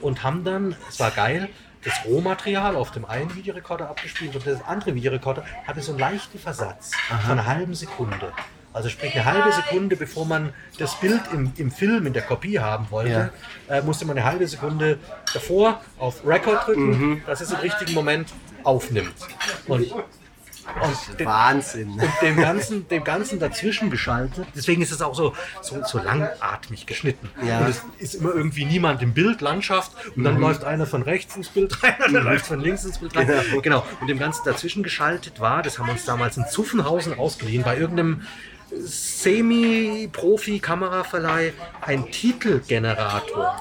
und 0.00 0.22
haben 0.22 0.44
dann, 0.44 0.76
es 0.88 1.00
war 1.00 1.10
geil, 1.10 1.48
das 1.86 2.04
Rohmaterial 2.04 2.74
auf 2.76 2.90
dem 2.90 3.04
einen 3.04 3.34
Videorekorder 3.34 3.88
abgespielt 3.88 4.34
und 4.34 4.44
das 4.46 4.62
andere 4.64 4.94
Videorekorder 4.94 5.44
hatte 5.66 5.80
so 5.80 5.92
einen 5.92 6.00
leichten 6.00 6.38
Versatz 6.38 6.90
von 7.22 7.32
einer 7.32 7.46
halben 7.46 7.74
Sekunde. 7.74 8.32
Also 8.72 8.90
sprich 8.90 9.14
eine 9.14 9.24
halbe 9.24 9.52
Sekunde, 9.52 9.96
bevor 9.96 10.26
man 10.26 10.52
das 10.78 11.00
Bild 11.00 11.22
im, 11.32 11.52
im 11.56 11.70
Film, 11.70 12.06
in 12.06 12.12
der 12.12 12.22
Kopie 12.22 12.58
haben 12.58 12.90
wollte, 12.90 13.32
äh, 13.68 13.80
musste 13.80 14.04
man 14.04 14.18
eine 14.18 14.26
halbe 14.26 14.46
Sekunde 14.46 14.98
davor 15.32 15.80
auf 15.98 16.26
Record 16.26 16.66
drücken, 16.66 17.22
dass 17.24 17.40
es 17.40 17.52
im 17.52 17.58
richtigen 17.60 17.94
Moment 17.94 18.34
aufnimmt. 18.64 19.14
Und, 19.66 19.86
und 20.82 21.18
den, 21.18 21.26
Wahnsinn. 21.26 21.90
und 21.90 22.10
dem 22.22 22.36
Ganzen, 22.36 22.88
dem 22.88 23.04
Ganzen 23.04 23.38
dazwischen 23.38 23.90
geschaltet. 23.90 24.46
Deswegen 24.54 24.82
ist 24.82 24.92
es 24.92 25.02
auch 25.02 25.14
so, 25.14 25.34
so, 25.62 25.82
so 25.84 25.98
langatmig 25.98 26.86
geschnitten. 26.86 27.28
Ja. 27.46 27.60
Und 27.60 27.68
es 27.68 27.82
ist 27.98 28.14
immer 28.16 28.34
irgendwie 28.34 28.64
niemand 28.64 29.02
im 29.02 29.14
Bild, 29.14 29.40
Landschaft, 29.40 29.92
und 30.16 30.24
dann 30.24 30.38
läuft 30.38 30.64
einer 30.64 30.86
von 30.86 31.02
rechts 31.02 31.36
ins 31.36 31.48
Bild 31.48 31.82
rein, 31.82 31.94
und 32.06 32.12
dann 32.12 32.24
läuft 32.24 32.46
von 32.46 32.60
links 32.60 32.84
ins 32.84 32.98
Bild 32.98 33.16
rein. 33.16 33.26
Genau. 33.26 33.60
Genau. 33.62 33.86
Und 34.00 34.08
dem 34.08 34.18
Ganzen 34.18 34.42
dazwischen 34.44 34.82
geschaltet 34.82 35.40
war, 35.40 35.62
das 35.62 35.78
haben 35.78 35.86
wir 35.86 35.92
uns 35.92 36.04
damals 36.04 36.36
in 36.36 36.46
Zuffenhausen 36.46 37.18
ausgeliehen, 37.18 37.62
bei 37.62 37.76
irgendeinem 37.76 38.22
Semi-Profi-Kameraverleih 38.70 41.52
ein 41.82 42.10
Titelgenerator. 42.10 43.60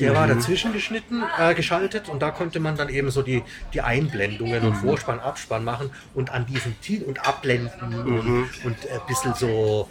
Der 0.00 0.14
war 0.14 0.26
dazwischen 0.26 0.72
geschnitten, 0.72 1.22
äh, 1.38 1.54
geschaltet 1.54 2.08
und 2.08 2.20
da 2.20 2.30
konnte 2.30 2.58
man 2.60 2.76
dann 2.76 2.88
eben 2.88 3.10
so 3.10 3.22
die, 3.22 3.42
die 3.72 3.80
Einblendungen 3.80 4.62
und 4.64 4.74
Vorspann, 4.74 5.20
Abspann 5.20 5.64
machen 5.64 5.90
und 6.14 6.30
an 6.32 6.46
diesen 6.46 6.80
Titel 6.80 7.04
und 7.04 7.26
abblenden 7.26 7.94
und, 8.04 8.28
und 8.64 8.76
ein 8.90 9.00
bisschen 9.06 9.34
so 9.34 9.88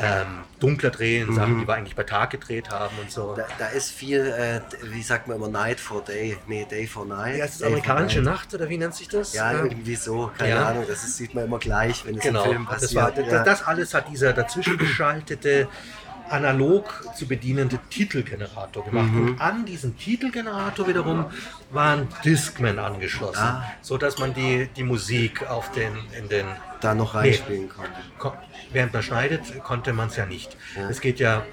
ähm, 0.00 0.44
dunkler 0.60 0.90
drehen, 0.90 1.34
Sachen, 1.34 1.58
die 1.58 1.66
wir 1.66 1.74
eigentlich 1.74 1.96
bei 1.96 2.04
Tag 2.04 2.30
gedreht 2.30 2.70
haben 2.70 2.96
und 3.00 3.10
so. 3.10 3.34
Da, 3.34 3.46
da 3.58 3.66
ist 3.66 3.90
viel, 3.90 4.20
äh, 4.20 4.60
wie 4.92 5.02
sagt 5.02 5.26
man 5.26 5.36
immer, 5.38 5.48
Night 5.48 5.80
for 5.80 6.04
Day, 6.04 6.38
nee, 6.46 6.64
Day 6.70 6.86
for 6.86 7.04
Night. 7.04 7.36
Ja, 7.38 7.44
das 7.46 7.54
ist 7.54 7.60
Day 7.62 7.64
for 7.66 7.72
amerikanische 7.74 8.22
Night. 8.22 8.34
Nacht 8.34 8.54
oder 8.54 8.68
wie 8.68 8.78
nennt 8.78 8.94
sich 8.94 9.08
das? 9.08 9.34
Ja, 9.34 9.50
irgendwie 9.52 9.96
so, 9.96 10.30
keine 10.38 10.50
Ja. 10.50 10.68
Ahnung, 10.68 10.84
das 10.86 11.02
ist, 11.02 11.16
sieht 11.16 11.34
man 11.34 11.46
immer 11.46 11.58
gleich, 11.58 12.06
wenn 12.06 12.16
es 12.16 12.22
Genau, 12.22 12.44
im 12.44 12.50
Film 12.50 12.68
das, 12.70 12.80
passiert. 12.82 13.02
war, 13.02 13.10
das, 13.10 13.26
ja. 13.32 13.42
das 13.42 13.62
alles 13.66 13.92
hat 13.94 14.08
dieser 14.08 14.32
dazwischen 14.32 14.78
geschaltete, 14.78 15.66
analog 16.30 17.04
zu 17.16 17.26
bedienende 17.26 17.78
Titelgenerator 17.90 18.84
gemacht. 18.84 19.12
Mhm. 19.12 19.28
Und 19.28 19.40
an 19.40 19.64
diesen 19.66 19.96
Titelgenerator 19.96 20.86
wiederum 20.86 21.26
waren 21.70 22.08
Discman 22.24 22.78
angeschlossen, 22.78 23.40
Ah. 23.42 23.64
so 23.82 23.98
dass 23.98 24.18
man 24.18 24.34
die, 24.34 24.68
die 24.76 24.82
Musik 24.84 25.48
auf 25.48 25.70
den, 25.72 25.92
in 26.18 26.28
den 26.28 26.46
da 26.80 26.94
noch 26.94 27.14
reinspielen 27.14 27.68
konnte. 27.68 27.90
Ko- 28.18 28.34
während 28.72 28.92
man 28.92 29.02
schneidet, 29.02 29.62
konnte 29.64 29.92
man 29.92 30.08
es 30.08 30.16
ja 30.16 30.26
nicht. 30.26 30.56
Es 30.88 31.00
geht 31.00 31.18
ja, 31.20 31.44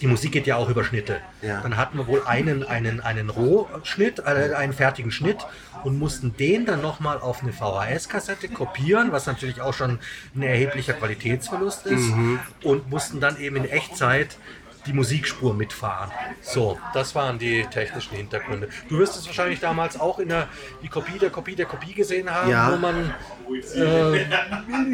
die 0.00 0.06
Musik 0.06 0.32
geht 0.32 0.46
ja 0.46 0.56
auch 0.56 0.68
über 0.68 0.84
Schnitte. 0.84 1.20
Ja. 1.42 1.60
Dann 1.62 1.76
hatten 1.76 1.96
wir 1.98 2.06
wohl 2.06 2.22
einen, 2.26 2.62
einen, 2.64 3.00
einen 3.00 3.30
Rohschnitt, 3.30 4.18
äh, 4.20 4.54
einen 4.54 4.72
fertigen 4.72 5.10
Schnitt 5.10 5.38
und 5.84 5.98
mussten 5.98 6.36
den 6.36 6.66
dann 6.66 6.82
nochmal 6.82 7.18
auf 7.20 7.42
eine 7.42 7.52
VHS-Kassette 7.52 8.48
kopieren, 8.48 9.12
was 9.12 9.26
natürlich 9.26 9.60
auch 9.60 9.74
schon 9.74 9.98
ein 10.34 10.42
erheblicher 10.42 10.92
Qualitätsverlust 10.94 11.86
ist 11.86 12.08
Mhm. 12.10 12.40
und 12.62 12.90
mussten 12.90 13.20
dann 13.20 13.38
eben 13.40 13.56
in 13.56 13.64
Echtzeit 13.66 14.36
die 14.86 14.92
Musikspur 14.92 15.52
mitfahren. 15.52 16.12
So, 16.42 16.78
das 16.94 17.14
waren 17.16 17.40
die 17.40 17.64
technischen 17.66 18.14
Hintergründe. 18.16 18.68
Du 18.88 18.98
wirst 18.98 19.16
es 19.16 19.26
wahrscheinlich 19.26 19.58
damals 19.58 19.98
auch 19.98 20.20
in 20.20 20.28
der 20.28 20.48
die 20.80 20.88
Kopie 20.88 21.18
der 21.18 21.30
Kopie 21.30 21.56
der 21.56 21.66
Kopie 21.66 21.92
gesehen 21.92 22.30
haben, 22.30 22.48
Ja. 22.50 22.70
wo 22.72 22.76
man 22.76 23.12
äh, 23.54 24.24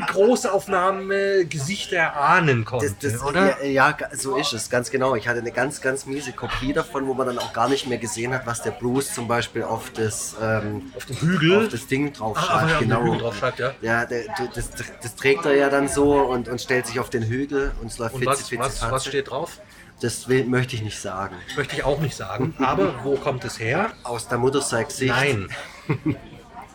Großaufnahmen 0.09 1.49
Gesichter 1.49 1.97
erahnen 1.97 2.65
konnte, 2.65 2.87
Das, 3.01 3.13
das, 3.13 3.23
oder? 3.23 3.63
Ja, 3.65 3.91
ja, 3.91 3.97
so 4.13 4.37
ist 4.37 4.53
es, 4.53 4.71
ganz 4.71 4.91
genau. 4.91 5.15
Ich 5.15 5.29
hatte 5.29 5.41
eine 5.41 5.53
ganz, 5.53 5.81
ganz 5.81 6.07
miese 6.07 6.33
Kopie 6.33 6.73
davon, 6.73 7.07
wo 7.07 7.15
man 7.15 7.27
dann 7.27 7.39
auch 7.39 7.53
gar 7.53 7.69
nicht 7.69 7.87
mehr 7.87 7.99
gesehen 7.99 8.33
hat, 8.35 8.47
was 8.47 8.63
der 8.63 8.73
Bruce 8.73 9.13
zum 9.15 9.29
Beispiel 9.29 9.63
auf 9.63 9.91
das, 9.91 10.37
ähm, 10.41 10.93
Auf 10.97 11.07
dem 11.07 11.17
Hügel? 11.17 11.65
auf 11.65 11.69
das 11.73 11.87
Ding 11.87 12.13
drauf 12.13 12.37
Ah, 12.39 12.43
schreibt. 12.43 12.71
ja, 12.71 12.79
den 12.79 12.89
genau. 12.89 13.03
Hügel 13.05 13.19
drauf 13.21 13.37
schreibt, 13.37 13.59
ja. 13.59 13.73
Ja, 13.81 14.05
der, 14.07 14.25
das, 14.55 14.71
das 15.03 15.15
trägt 15.17 15.45
er 15.47 15.55
ja 15.57 15.69
dann 15.71 15.89
so 15.89 16.21
und, 16.21 16.49
und 16.49 16.61
stellt 16.61 16.87
sich 16.87 17.01
auf 17.01 17.11
den 17.11 17.23
Hügel 17.25 17.73
und 17.81 17.89
es 17.91 17.99
läuft 17.99 18.15
Und 18.15 18.25
fitzi, 18.25 18.59
was, 18.59 18.83
was, 18.83 18.91
was 18.91 19.07
steht 19.07 19.31
drauf? 19.31 19.59
Das 20.01 20.29
will, 20.29 20.45
möchte 20.47 20.75
ich 20.75 20.83
nicht 20.83 21.01
sagen. 21.01 21.37
Möchte 21.57 21.77
ich 21.77 21.85
auch 21.85 22.01
nicht 22.01 22.17
sagen. 22.17 22.55
Aber 22.59 23.05
wo 23.05 23.15
kommt 23.17 23.45
es 23.45 23.61
her? 23.61 23.93
Aus 24.03 24.27
der 24.27 24.39
Mutterseits-Sicht. 24.39 25.13
Nein. 25.13 25.49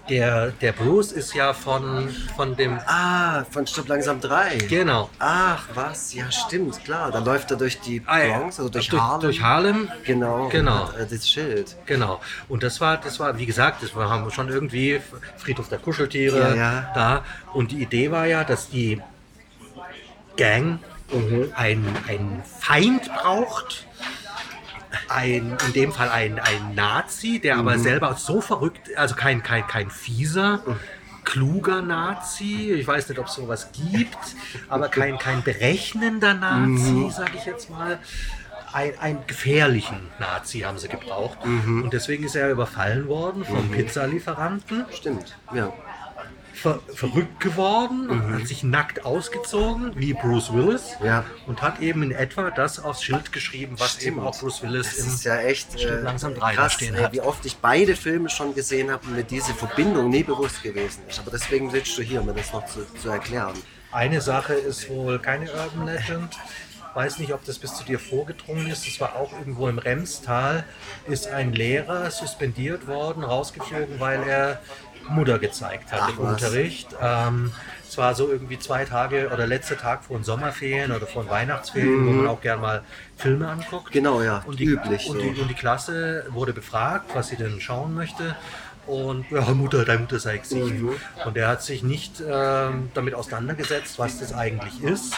Der, 0.10 0.52
der 0.52 0.72
Bruce 0.72 1.12
ist 1.12 1.34
ja 1.34 1.54
von, 1.54 2.10
von 2.36 2.56
dem. 2.56 2.80
Ah, 2.86 3.44
von 3.52 3.68
Stopp 3.68 3.88
langsam 3.90 4.22
3. 4.22 4.58
Genau. 4.70 5.10
Ach, 5.20 5.66
was? 5.74 6.14
Ja, 6.14 6.32
stimmt, 6.32 6.84
klar. 6.86 7.12
Da 7.12 7.20
läuft 7.20 7.52
er 7.52 7.58
durch 7.58 7.80
die 7.82 8.02
Ah. 8.06 8.38
Bronx, 8.38 8.58
also 8.60 8.70
durch, 8.70 8.88
durch, 8.90 9.02
Harlem. 9.02 9.22
durch 9.22 9.42
Harlem. 9.42 9.90
Genau. 10.06 10.48
Genau. 10.50 10.88
Hat, 10.88 10.98
äh, 10.98 11.08
das 11.10 11.28
Schild. 11.30 11.76
Genau. 11.86 12.22
Und 12.48 12.64
das 12.64 12.80
war, 12.80 12.98
das 12.98 13.20
war, 13.20 13.38
wie 13.38 13.46
gesagt, 13.46 13.84
das 13.84 13.96
war, 13.96 14.10
haben 14.10 14.24
wir 14.24 14.32
schon 14.32 14.48
irgendwie 14.50 15.02
Friedhof 15.38 15.68
der 15.70 15.80
Kuscheltiere 15.80 16.50
Ja, 16.52 16.56
ja. 16.56 16.92
da. 16.96 17.24
Und 17.54 17.72
die 17.72 17.82
Idee 17.82 18.12
war 18.12 18.26
ja, 18.26 18.44
dass 18.44 18.70
die 18.70 19.02
Gang 20.38 20.80
Mhm. 21.12 21.54
ein, 21.56 21.86
ein 22.10 22.44
Feind 22.60 23.10
braucht. 23.16 23.87
Ein, 25.10 25.58
in 25.68 25.74
dem 25.74 25.92
Fall 25.92 26.10
ein, 26.10 26.40
ein 26.40 26.76
Nazi, 26.76 27.40
der 27.40 27.56
Mhm. 27.56 27.62
aber 27.62 27.80
selber 27.80 28.16
so 28.16 28.42
verrückt, 28.42 28.96
also 28.96 29.16
kein, 29.16 29.44
kein, 29.44 29.66
kein 29.68 29.90
fieser, 29.90 30.62
kluger 31.24 31.82
Nazi. 31.82 32.72
Ich 32.72 32.88
weiß 32.88 33.10
nicht, 33.10 33.20
ob 33.20 33.28
es 33.28 33.34
sowas 33.34 33.70
gibt, 33.74 34.18
aber 34.70 34.88
kein, 34.90 35.18
kein 35.18 35.44
berechnender 35.44 36.34
Nazi, 36.34 36.92
Mhm. 36.92 37.10
sage 37.12 37.32
ich 37.38 37.46
jetzt 37.46 37.70
mal. 37.70 38.00
Ein, 38.74 39.00
einen 39.00 39.20
gefährlichen 39.28 40.10
Nazi 40.20 40.60
haben 40.60 40.78
sie 40.78 40.90
gebraucht. 40.90 41.44
Mhm. 41.46 41.84
Und 41.84 41.94
deswegen 41.94 42.26
ist 42.26 42.36
er 42.36 42.52
überfallen 42.52 43.08
worden 43.08 43.46
vom 43.46 43.70
Pizzalieferanten 43.72 44.86
Stimmt, 44.94 45.38
ja. 45.54 45.72
Ver 46.58 46.80
verrückt 46.94 47.40
geworden, 47.40 48.34
hat 48.34 48.48
sich 48.48 48.64
nackt 48.64 49.06
ausgezogen, 49.06 49.92
wie 49.96 50.14
Bruce 50.14 50.52
Willis, 50.54 50.84
Mhm. 51.00 51.06
Ja. 51.06 51.26
und 51.46 51.62
hat 51.62 51.80
eben 51.82 52.04
in 52.04 52.12
etwa 52.12 52.50
das 52.52 52.80
aufs 52.84 53.04
Schild 53.04 53.32
geschrieben, 53.32 53.76
was 53.80 53.92
Stimmt. 53.94 54.06
eben 54.08 54.20
auch 54.20 54.38
Bruce 54.40 54.62
Willis 54.64 54.96
Das 54.96 55.06
im 55.06 55.14
ist 55.14 55.24
ja 55.24 55.38
echt 55.38 55.80
Stimmt, 55.80 56.00
äh, 56.00 56.02
langsam 56.02 56.34
drei 56.36 56.56
da 56.56 56.62
krass, 56.64 56.74
stehen 56.74 56.96
ey, 56.96 57.04
hat. 57.04 57.14
wie 57.14 57.22
oft 57.22 57.46
ich 57.46 57.58
beide 57.58 57.96
Filme 57.96 58.30
schon 58.30 58.56
gesehen 58.56 58.92
habe 58.92 59.06
und 59.08 59.16
mir 59.16 59.24
diese 59.24 59.54
Verbindung 59.54 60.10
nie 60.10 60.24
bewusst 60.24 60.64
gewesen 60.64 61.02
ist. 61.08 61.20
Aber 61.20 61.32
deswegen 61.32 61.70
sitzt 61.72 61.98
du 61.98 62.02
hier, 62.02 62.22
um 62.22 62.26
mir 62.28 62.34
das 62.34 62.52
noch 62.54 62.66
zu, 62.66 62.86
zu 63.02 63.10
erklären. 63.10 63.54
Eine 63.92 64.20
Sache 64.22 64.54
ist 64.54 64.90
wohl 64.90 65.20
keine 65.20 65.46
Urban 65.52 65.86
Legend. 65.86 66.36
Weiß 66.94 67.20
nicht, 67.20 67.32
ob 67.32 67.46
das 67.46 67.60
bis 67.60 67.76
zu 67.76 67.84
dir 67.84 68.00
vorgedrungen 68.00 68.66
ist. 68.72 68.88
Es 68.88 69.00
war 69.00 69.16
auch 69.16 69.32
irgendwo 69.32 69.68
im 69.68 69.78
Remstal, 69.78 70.64
ist 71.08 71.28
ein 71.28 71.54
Lehrer 71.54 72.10
suspendiert 72.10 72.88
worden, 72.88 73.24
rausgeflogen, 73.24 74.00
weil 74.00 74.24
er 74.28 74.60
Mutter 75.10 75.40
gezeigt 75.40 75.92
hat 75.92 76.02
Ach, 76.04 76.10
im 76.10 76.18
was. 76.20 76.34
Unterricht. 76.34 76.90
Ähm, 77.02 77.52
es 77.88 77.98
war 77.98 78.14
so 78.16 78.30
irgendwie 78.30 78.60
zwei 78.60 78.86
Tage 78.86 79.30
oder 79.34 79.48
letzter 79.48 79.78
Tag 79.78 80.04
vor 80.04 80.18
den 80.18 80.24
Sommerferien 80.24 80.92
oder 80.92 81.08
vor 81.08 81.24
den 81.24 81.30
Weihnachtsferien, 81.30 82.06
wo 82.06 82.12
man 82.12 82.28
auch 82.28 82.42
gern 82.42 82.60
mal 82.60 82.84
Filme 83.16 83.48
anguckt. 83.48 83.90
Mhm. 83.90 83.94
Genau, 83.94 84.22
ja, 84.22 84.44
Und 84.46 84.60
die, 84.60 84.66
üblich 84.66 85.10
Und, 85.10 85.20
so. 85.20 85.24
die, 85.24 85.40
und 85.40 85.48
die 85.48 85.54
Klasse 85.56 86.26
wurde 86.30 86.54
befragt, 86.54 87.12
was 87.14 87.30
sie 87.30 87.38
denn 87.38 87.62
schauen 87.62 87.94
möchte. 87.96 88.36
Und 88.86 89.30
ja, 89.32 89.42
Mutter, 89.54 89.84
deine 89.86 90.00
Mutter 90.00 90.20
sei 90.20 90.38
Gesicht. 90.38 90.74
Mhm. 90.76 90.96
Und 91.26 91.38
er 91.38 91.48
hat 91.50 91.62
sich 91.62 91.84
nicht 91.84 92.22
ähm, 92.26 92.90
damit 92.94 93.14
auseinandergesetzt, 93.16 94.00
was 94.00 94.20
das 94.20 94.34
eigentlich 94.34 94.82
ist. 94.82 95.14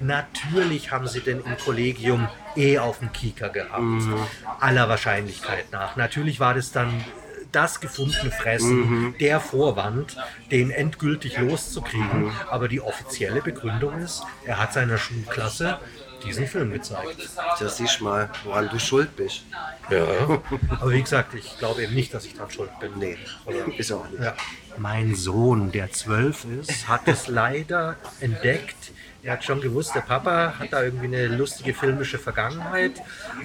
Natürlich 0.00 0.90
haben 0.90 1.06
sie 1.06 1.20
denn 1.20 1.40
im 1.44 1.58
Kollegium 1.58 2.28
eh 2.56 2.78
auf 2.78 3.00
dem 3.00 3.12
Kieker 3.12 3.50
gehabt. 3.50 3.82
Mhm. 3.82 4.14
Aller 4.58 4.88
Wahrscheinlichkeit 4.88 5.70
nach. 5.72 5.96
Natürlich 5.96 6.40
war 6.40 6.54
das 6.54 6.72
dann 6.72 7.04
das 7.52 7.80
gefundene 7.80 8.30
Fressen, 8.30 9.14
der 9.20 9.40
Vorwand, 9.40 10.16
den 10.50 10.70
endgültig 10.70 11.38
loszukriegen. 11.38 12.32
Aber 12.50 12.68
die 12.68 12.80
offizielle 12.80 13.40
Begründung 13.42 13.98
ist, 13.98 14.22
er 14.44 14.58
hat 14.58 14.72
seiner 14.72 14.98
Schulklasse 14.98 15.78
diesen 16.24 16.46
Film 16.46 16.72
gezeigt. 16.72 17.16
Tja, 17.56 17.68
siehst 17.68 18.00
mal, 18.00 18.30
woran 18.44 18.68
du 18.68 18.78
schuld 18.78 19.16
bist. 19.16 19.44
Ja. 19.90 20.04
Aber 20.80 20.90
wie 20.90 21.02
gesagt, 21.02 21.34
ich 21.34 21.58
glaube 21.58 21.82
eben 21.82 21.94
nicht, 21.94 22.12
dass 22.14 22.24
ich 22.24 22.34
daran 22.34 22.50
schuld 22.50 22.70
bin. 22.78 22.92
Nee, 22.98 23.16
ist 23.76 23.92
auch 23.92 24.08
nicht. 24.08 24.22
Ja. 24.22 24.34
Mein 24.76 25.14
Sohn, 25.14 25.72
der 25.72 25.90
zwölf 25.92 26.44
ist, 26.44 26.88
hat 26.88 27.08
es 27.08 27.26
leider 27.26 27.96
entdeckt. 28.20 28.92
Er 29.22 29.34
hat 29.34 29.44
schon 29.44 29.60
gewusst, 29.60 29.94
der 29.94 30.00
Papa 30.00 30.54
hat 30.58 30.72
da 30.72 30.82
irgendwie 30.82 31.04
eine 31.06 31.26
lustige 31.28 31.74
filmische 31.74 32.18
Vergangenheit. 32.18 32.92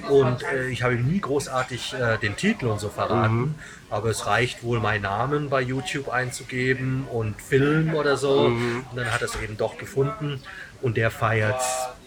Und 0.09 0.41
äh, 0.43 0.67
ich 0.69 0.83
habe 0.83 0.93
ihm 0.95 1.05
nie 1.05 1.19
großartig 1.19 1.93
äh, 1.95 2.17
den 2.17 2.37
Titel 2.37 2.67
und 2.67 2.79
so 2.79 2.87
verraten, 2.89 3.55
aber 3.89 4.09
es 4.09 4.25
reicht 4.25 4.63
wohl, 4.63 4.79
meinen 4.79 5.01
Namen 5.01 5.49
bei 5.49 5.59
YouTube 5.61 6.07
einzugeben 6.09 7.05
und 7.11 7.41
Film 7.41 7.93
oder 7.93 8.15
so. 8.15 8.45
Und 8.45 8.85
dann 8.95 9.11
hat 9.11 9.21
er 9.21 9.27
es 9.27 9.35
eben 9.41 9.57
doch 9.57 9.77
gefunden. 9.77 10.41
Und 10.81 10.95
der 10.95 11.11
feiert 11.11 11.61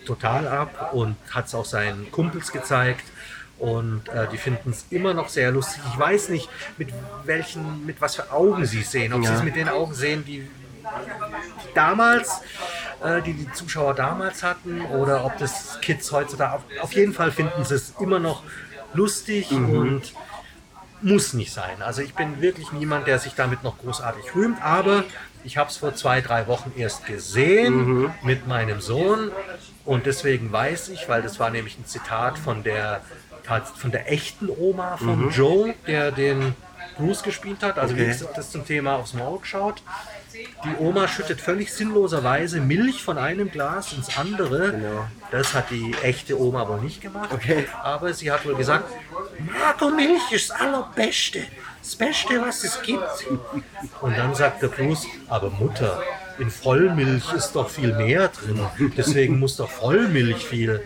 total 0.07 0.49
ab 0.49 0.91
und 0.95 1.17
hat 1.31 1.47
es 1.47 1.55
auch 1.55 1.67
seinen 1.67 2.11
Kumpels 2.11 2.53
gezeigt. 2.53 3.05
Und 3.59 4.09
äh, 4.09 4.29
die 4.33 4.39
finden 4.39 4.71
es 4.71 4.87
immer 4.91 5.13
noch 5.15 5.29
sehr 5.29 5.51
lustig. 5.51 5.83
Ich 5.93 5.99
weiß 5.99 6.29
nicht, 6.29 6.49
mit 6.79 6.89
welchen, 7.25 7.85
mit 7.85 8.01
was 8.01 8.15
für 8.17 8.31
Augen 8.33 8.65
sie 8.67 8.81
es 8.81 8.93
sehen. 8.93 9.13
Ob 9.13 9.23
sie 9.25 9.29
Ja. 9.31 9.37
es 9.37 9.43
mit 9.43 9.57
den 9.57 9.69
Augen 9.69 9.95
sehen, 9.95 10.25
die 10.25 10.49
damals, 11.75 12.41
äh, 13.03 13.23
die 13.23 13.35
die 13.35 13.53
Zuschauer 13.53 13.95
damals 13.95 14.43
hatten, 14.43 14.85
oder 14.87 15.25
ob 15.25 15.39
das 15.39 15.79
Kids 15.81 16.11
heutzutage. 16.13 16.55
Auf, 16.55 16.63
auf 16.83 16.93
jeden 16.93 17.13
Fall 17.15 17.31
finden 17.31 17.65
sie 17.65 17.75
es 17.75 17.95
immer 18.01 18.19
noch 18.19 18.43
lustig 18.95 19.51
und 19.53 20.03
muss 21.01 21.33
nicht 21.33 21.53
sein. 21.53 21.81
Also 21.83 22.03
ich 22.03 22.15
bin 22.15 22.41
wirklich 22.41 22.73
niemand, 22.73 23.07
der 23.07 23.19
sich 23.19 23.35
damit 23.35 23.63
noch 23.63 23.79
großartig 23.79 24.35
rühmt, 24.35 24.61
aber 24.63 25.05
ich 25.45 25.57
habe 25.57 25.71
es 25.71 25.77
vor 25.77 25.95
zwei, 25.95 26.21
drei 26.21 26.47
Wochen 26.49 26.73
erst 26.77 27.07
gesehen 27.07 28.13
mit 28.23 28.49
meinem 28.49 28.81
Sohn 28.81 29.31
und 29.85 30.07
deswegen 30.07 30.51
weiß 30.51 30.89
ich, 30.89 31.09
weil 31.09 31.23
das 31.23 31.39
war 31.39 31.51
nämlich 31.51 31.79
ein 31.79 31.87
Zitat 31.87 32.39
von 32.39 32.65
der, 32.65 33.01
von 33.77 33.93
der 33.93 34.11
echten 34.11 34.49
Oma 34.51 34.97
von 34.97 35.31
Joe, 35.31 35.75
der 35.87 36.11
den 36.11 36.55
Bruce 36.97 37.23
gespielt 37.23 37.63
hat, 37.63 37.79
also 37.79 37.97
wie 37.97 38.01
Okay. 38.03 38.11
gesagt, 38.11 38.37
das 38.37 38.51
zum 38.51 38.67
Thema 38.67 38.97
aufs 38.97 39.15
Maul 39.15 39.39
geschaut. 39.39 39.83
Die 40.65 40.75
Oma 40.79 41.07
schüttet 41.09 41.41
völlig 41.41 41.73
sinnloserweise 41.73 42.61
Milch 42.61 43.03
von 43.03 43.19
einem 43.19 43.51
Glas 43.51 43.93
ins 43.93 44.17
andere. 44.17 44.73
Genau. 44.73 45.07
Das 45.31 45.55
hat 45.55 45.71
die 45.71 45.95
echte 46.03 46.41
Oma 46.41 46.69
wohl 46.69 46.81
nicht 46.81 47.01
gemacht. 47.01 47.31
Okay. 47.33 47.67
Aber 47.83 48.13
sie 48.13 48.31
hat 48.31 48.45
wohl 48.45 48.55
gesagt, 48.55 48.91
Marco-Milch 49.39 50.33
ist 50.33 50.51
das 50.51 50.61
Allerbeste. 50.61 51.45
Das 51.81 51.97
Beste, 51.97 52.41
was 52.43 52.65
es 52.65 52.83
gibt. 52.83 53.27
Und 54.01 54.17
dann 54.17 54.35
sagt 54.35 54.63
der 54.63 54.69
Bruce, 54.69 55.07
aber 55.29 55.51
Mutter, 55.51 56.03
in 56.39 56.51
Vollmilch 56.51 57.33
ist 57.35 57.53
doch 57.53 57.69
viel 57.69 57.95
mehr 57.95 58.29
drin. 58.29 58.61
Deswegen 58.97 59.39
muss 59.39 59.57
doch 59.57 59.71
Vollmilch 59.71 60.45
viel, 60.45 60.83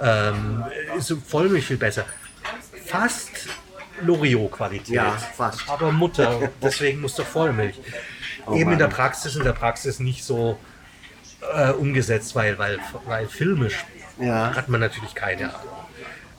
ähm, 0.00 0.64
ist 0.96 1.14
Vollmilch 1.26 1.66
viel 1.66 1.76
besser. 1.76 2.04
Fast 2.86 3.48
Loriot-Qualität. 4.02 4.94
Ja, 4.94 5.12
fast. 5.12 5.68
Aber 5.68 5.92
Mutter, 5.92 6.50
deswegen 6.62 7.00
muss 7.00 7.14
doch 7.14 7.26
Vollmilch. 7.26 7.76
Eben 8.54 8.72
in 8.72 8.78
der 8.78 8.88
Praxis, 8.88 9.36
in 9.36 9.44
der 9.44 9.52
Praxis 9.52 9.98
nicht 10.00 10.24
so 10.24 10.58
äh, 11.54 11.70
umgesetzt, 11.70 12.34
weil, 12.34 12.58
weil, 12.58 12.78
weil 13.06 13.26
filmisch 13.28 13.84
Ja. 14.18 14.54
hat 14.54 14.68
man 14.68 14.80
natürlich 14.80 15.14
keine 15.14 15.54
Ahnung. 15.54 15.74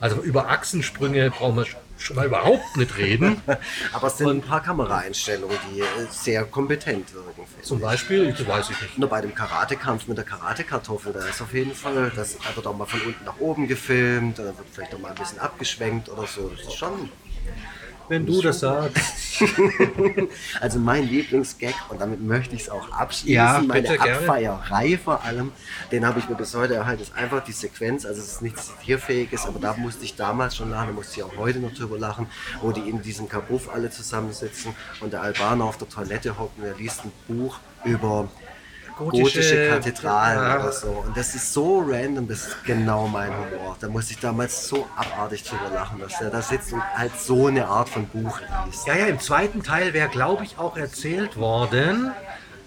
Also 0.00 0.20
über 0.20 0.48
Achsensprünge 0.48 1.30
brauchen 1.30 1.56
wir 1.56 1.66
schon 1.96 2.16
mal 2.16 2.26
überhaupt 2.26 2.76
nicht 2.76 2.96
reden. 2.96 3.40
Aber 3.92 4.08
es 4.08 4.18
sind 4.18 4.28
ein 4.28 4.42
paar 4.42 4.60
Kameraeinstellungen, 4.60 5.56
die 5.72 5.80
äh, 5.80 5.84
sehr 6.10 6.44
kompetent 6.44 7.14
wirken. 7.14 7.44
Zum 7.62 7.78
ich. 7.78 7.84
Beispiel, 7.84 8.32
das 8.32 8.46
weiß 8.46 8.70
ich 8.70 8.82
nicht. 8.82 8.98
Nur 8.98 9.08
bei 9.08 9.20
dem 9.20 9.34
Karatekampf 9.34 10.08
mit 10.08 10.18
der 10.18 10.24
Karatekartoffel, 10.24 11.12
da 11.12 11.24
ist 11.26 11.40
auf 11.40 11.54
jeden 11.54 11.74
Fall, 11.74 12.10
das 12.16 12.36
da 12.38 12.56
wird 12.56 12.66
auch 12.66 12.76
mal 12.76 12.86
von 12.86 13.00
unten 13.02 13.24
nach 13.24 13.38
oben 13.38 13.68
gefilmt, 13.68 14.38
da 14.40 14.44
wird 14.44 14.56
vielleicht 14.72 14.94
auch 14.94 14.98
mal 14.98 15.10
ein 15.10 15.14
bisschen 15.14 15.38
abgeschwenkt 15.38 16.08
oder 16.08 16.26
so. 16.26 16.48
Das 16.48 16.66
ist 16.66 16.74
schon. 16.74 17.08
Wenn 18.12 18.26
du 18.26 18.42
das 18.42 18.60
sagst. 18.60 18.98
Also 20.60 20.78
mein 20.78 21.08
Lieblingsgag, 21.08 21.74
und 21.88 22.00
damit 22.00 22.20
möchte 22.20 22.54
ich 22.54 22.62
es 22.62 22.68
auch 22.68 22.92
abschließen, 22.92 23.34
Ja, 23.34 23.62
meine. 23.66 23.98
Abfeierei 23.98 24.98
vor 25.02 25.24
allem, 25.24 25.50
den 25.90 26.06
habe 26.06 26.18
ich 26.20 26.28
mir 26.28 26.36
bis 26.36 26.54
heute 26.54 26.74
erhalten, 26.74 27.02
ist 27.02 27.14
einfach 27.14 27.42
die 27.42 27.52
Sequenz, 27.52 28.04
also 28.04 28.20
es 28.20 28.32
ist 28.32 28.42
nichts 28.42 28.66
zitierfähiges, 28.66 29.46
aber 29.46 29.58
da 29.58 29.74
musste 29.74 30.04
ich 30.04 30.14
damals 30.14 30.54
schon 30.56 30.70
lachen, 30.70 30.88
da 30.88 30.92
musste 30.92 31.16
ich 31.16 31.22
auch 31.24 31.36
heute 31.38 31.58
noch 31.58 31.72
drüber 31.72 31.98
lachen, 31.98 32.26
wo 32.60 32.70
die 32.70 32.88
in 32.88 33.00
diesem 33.00 33.28
Kabuff 33.28 33.70
alle 33.72 33.90
zusammensitzen 33.90 34.74
und 35.00 35.14
der 35.14 35.22
Albaner 35.22 35.64
auf 35.64 35.78
der 35.78 35.88
Toilette 35.88 36.38
hockt 36.38 36.58
und 36.58 36.64
er 36.64 36.76
liest 36.76 37.04
ein 37.04 37.12
Buch 37.26 37.58
über 37.84 38.28
gotische, 39.10 39.40
Gotische- 39.40 39.68
Kathedralen 39.70 40.38
ja. 40.38 40.60
oder 40.60 40.72
so. 40.72 40.88
Und 41.06 41.16
das 41.16 41.34
ist 41.34 41.52
so 41.52 41.80
random, 41.86 42.28
das 42.28 42.46
ist 42.48 42.64
genau 42.64 43.06
mein 43.08 43.30
Humor. 43.30 43.76
Da 43.80 43.88
musste 43.88 44.12
ich 44.12 44.20
damals 44.20 44.68
so 44.68 44.86
abartig 44.96 45.44
drüber 45.44 45.70
lachen, 45.74 46.00
dass 46.00 46.18
der 46.18 46.30
da 46.30 46.42
sitzt 46.42 46.72
und 46.72 46.82
halt 46.96 47.12
so 47.20 47.46
eine 47.46 47.66
Art 47.66 47.88
von 47.88 48.06
Buch 48.06 48.38
liest. 48.66 48.86
Ja, 48.86 48.94
ja, 48.96 49.06
im 49.06 49.20
zweiten 49.20 49.62
Teil 49.62 49.92
wäre, 49.94 50.08
glaube 50.08 50.44
ich, 50.44 50.58
auch 50.58 50.76
erzählt 50.76 51.36
worden, 51.36 52.12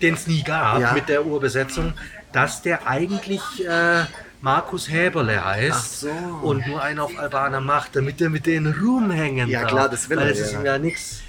den 0.01 0.13
es 0.15 0.27
nie 0.27 0.43
gab 0.43 0.79
Ja. 0.81 0.93
mit 0.93 1.09
der 1.09 1.25
Urbesetzung, 1.25 1.93
dass 2.31 2.61
der 2.61 2.85
eigentlich 2.87 3.41
äh, 3.65 4.03
Markus 4.41 4.89
Häberle 4.91 5.43
heißt 5.43 5.71
Ach 5.73 5.85
so. 5.85 6.09
und 6.43 6.67
nur 6.67 6.81
einen 6.83 6.99
auf 6.99 7.17
Albaner 7.17 7.61
macht, 7.61 7.95
damit 7.95 8.19
er 8.21 8.29
mit 8.29 8.45
denen 8.45 8.75
rumhängen 8.79 9.49
Ja, 9.49 9.61
darf. 9.61 9.69
klar, 9.71 9.89
das 9.89 10.09
will 10.09 10.17
Weil 10.17 10.27
er, 10.27 10.29
das 10.31 10.39
ist 10.39 10.51
ja. 10.53 10.59
ihm 10.59 10.65
ja 10.65 10.77
nichts. 10.77 11.21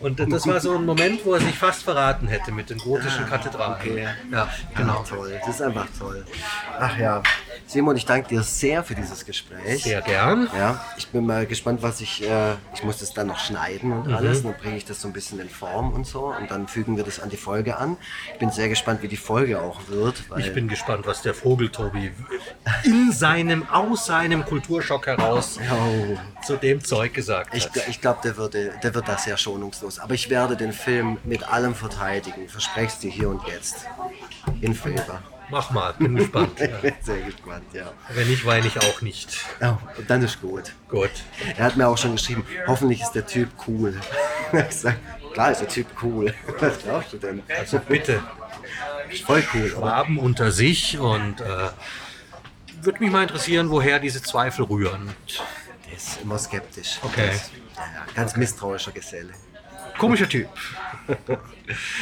Und 0.00 0.18
das 0.18 0.46
war 0.46 0.60
so 0.60 0.76
ein 0.76 0.86
Moment, 0.86 1.24
wo 1.26 1.34
er 1.34 1.40
sich 1.40 1.58
fast 1.58 1.82
verraten 1.82 2.26
hätte 2.26 2.52
mit 2.52 2.70
den 2.70 2.78
gotischen 2.78 3.26
Kathedralen. 3.26 3.74
Ah, 3.74 3.78
okay. 3.78 4.08
Ja, 4.32 4.48
genau. 4.74 5.02
Ach, 5.04 5.08
toll, 5.08 5.38
das 5.44 5.54
ist 5.56 5.62
einfach 5.62 5.86
toll. 5.98 6.24
Ach 6.78 6.96
ja, 6.98 7.22
Simon, 7.66 7.96
ich 7.96 8.06
danke 8.06 8.28
dir 8.28 8.42
sehr 8.42 8.82
für 8.82 8.94
dieses 8.94 9.24
Gespräch. 9.26 9.82
Sehr 9.84 10.00
gern. 10.00 10.48
Ja, 10.56 10.82
ich 10.96 11.06
bin 11.08 11.26
mal 11.26 11.44
gespannt, 11.46 11.82
was 11.82 12.00
ich, 12.00 12.26
äh, 12.28 12.54
ich 12.74 12.82
muss 12.82 12.98
das 12.98 13.12
dann 13.12 13.26
noch 13.26 13.38
schneiden 13.38 13.90
Mhm. 13.90 14.02
und 14.02 14.14
alles, 14.14 14.38
und 14.38 14.46
dann 14.52 14.54
bringe 14.60 14.76
ich 14.78 14.86
das 14.86 15.02
so 15.02 15.08
ein 15.08 15.12
bisschen 15.12 15.38
in 15.38 15.50
Form 15.50 15.92
und 15.92 16.06
so 16.06 16.34
und 16.36 16.50
dann 16.50 16.66
fügen 16.66 16.96
wir 16.96 17.04
das 17.04 17.20
an 17.20 17.28
die 17.28 17.36
Folge 17.36 17.76
an. 17.76 17.96
Ich 18.32 18.38
bin 18.38 18.50
sehr 18.50 18.68
gespannt, 18.70 19.02
wie 19.02 19.08
die 19.08 19.16
Folge 19.18 19.60
auch 19.60 19.80
wird. 19.88 20.22
Ich 20.38 20.52
bin 20.54 20.66
gespannt, 20.66 21.06
was 21.06 21.20
der 21.22 21.34
Vogeltobi 21.34 22.10
in 22.84 23.12
seinem, 23.12 23.68
aus 23.68 24.06
seinem 24.06 24.44
Kulturschock 24.46 25.06
heraus 25.06 25.58
Oh. 25.70 26.16
zu 26.46 26.56
dem 26.56 26.82
Zeug 26.82 27.12
gesagt 27.12 27.54
Ich, 27.54 27.66
hat. 27.66 27.88
ich 27.88 28.00
glaube, 28.00 28.20
der, 28.24 28.36
würde- 28.38 28.72
der 28.82 28.94
wird 28.94 29.06
da 29.06 29.18
sehr 29.18 29.36
schonungslos. 29.36 29.89
Aber 29.98 30.14
ich 30.14 30.30
werde 30.30 30.56
den 30.56 30.72
Film 30.72 31.18
mit 31.24 31.48
allem 31.48 31.74
verteidigen. 31.74 32.48
Verspreche 32.48 32.86
es 32.88 32.98
dir 32.98 33.10
hier 33.10 33.28
und 33.28 33.46
jetzt. 33.48 33.86
In 34.60 34.74
Favor. 34.74 35.22
Mach 35.50 35.70
mal, 35.72 35.92
bin 35.94 36.14
gespannt. 36.14 36.60
Ja. 36.60 36.68
sehr 37.00 37.22
gespannt, 37.22 37.64
ja. 37.72 37.92
Wenn 38.14 38.28
nicht, 38.28 38.44
weine 38.46 38.66
ich 38.68 38.78
auch 38.78 39.00
nicht. 39.02 39.36
ja. 39.60 39.78
Und 39.98 40.08
dann 40.08 40.22
ist 40.22 40.40
gut. 40.40 40.72
Gut. 40.88 41.10
Er 41.56 41.64
hat 41.64 41.76
mir 41.76 41.88
auch 41.88 41.98
schon 41.98 42.12
geschrieben, 42.12 42.44
hoffentlich 42.68 43.02
ist 43.02 43.12
der 43.12 43.26
Typ 43.26 43.48
cool. 43.66 43.94
Ich 44.52 44.76
sag, 44.76 44.96
klar 45.32 45.52
ist 45.52 45.60
der 45.60 45.68
Typ 45.68 45.86
cool. 46.02 46.34
Was 46.58 46.80
glaubst 46.80 47.12
du 47.12 47.18
denn? 47.18 47.40
Also 47.56 47.78
bitte, 47.78 48.20
Ist 49.08 49.22
voll 49.22 49.44
cool, 49.54 49.72
oder? 49.72 49.78
Schwaben 49.78 50.18
unter 50.18 50.50
sich 50.50 50.98
und 50.98 51.40
äh, 51.40 51.68
würde 52.82 52.98
mich 52.98 53.12
mal 53.12 53.22
interessieren, 53.22 53.70
woher 53.70 54.00
diese 54.00 54.20
Zweifel 54.22 54.64
rühren. 54.64 55.14
Der 55.86 55.96
ist 55.96 56.20
immer 56.20 56.36
skeptisch. 56.36 56.98
Okay. 57.02 57.28
Das, 57.32 57.50
ja, 57.76 58.06
ganz 58.14 58.36
misstrauischer 58.36 58.90
Geselle. 58.90 59.32
Komischer 60.00 60.30
Typ. 60.30 60.48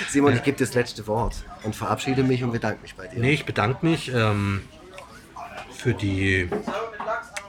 Simon, 0.08 0.32
ich 0.32 0.44
gebe 0.44 0.56
dir 0.56 0.64
das 0.64 0.74
letzte 0.74 1.08
Wort 1.08 1.34
und 1.64 1.74
verabschiede 1.74 2.22
mich 2.22 2.44
und 2.44 2.52
bedanke 2.52 2.80
mich 2.80 2.94
bei 2.94 3.08
dir. 3.08 3.18
Nee, 3.18 3.32
ich 3.32 3.44
bedanke 3.44 3.84
mich 3.84 4.14
ähm, 4.14 4.62
für 5.72 5.94
die, 5.94 6.48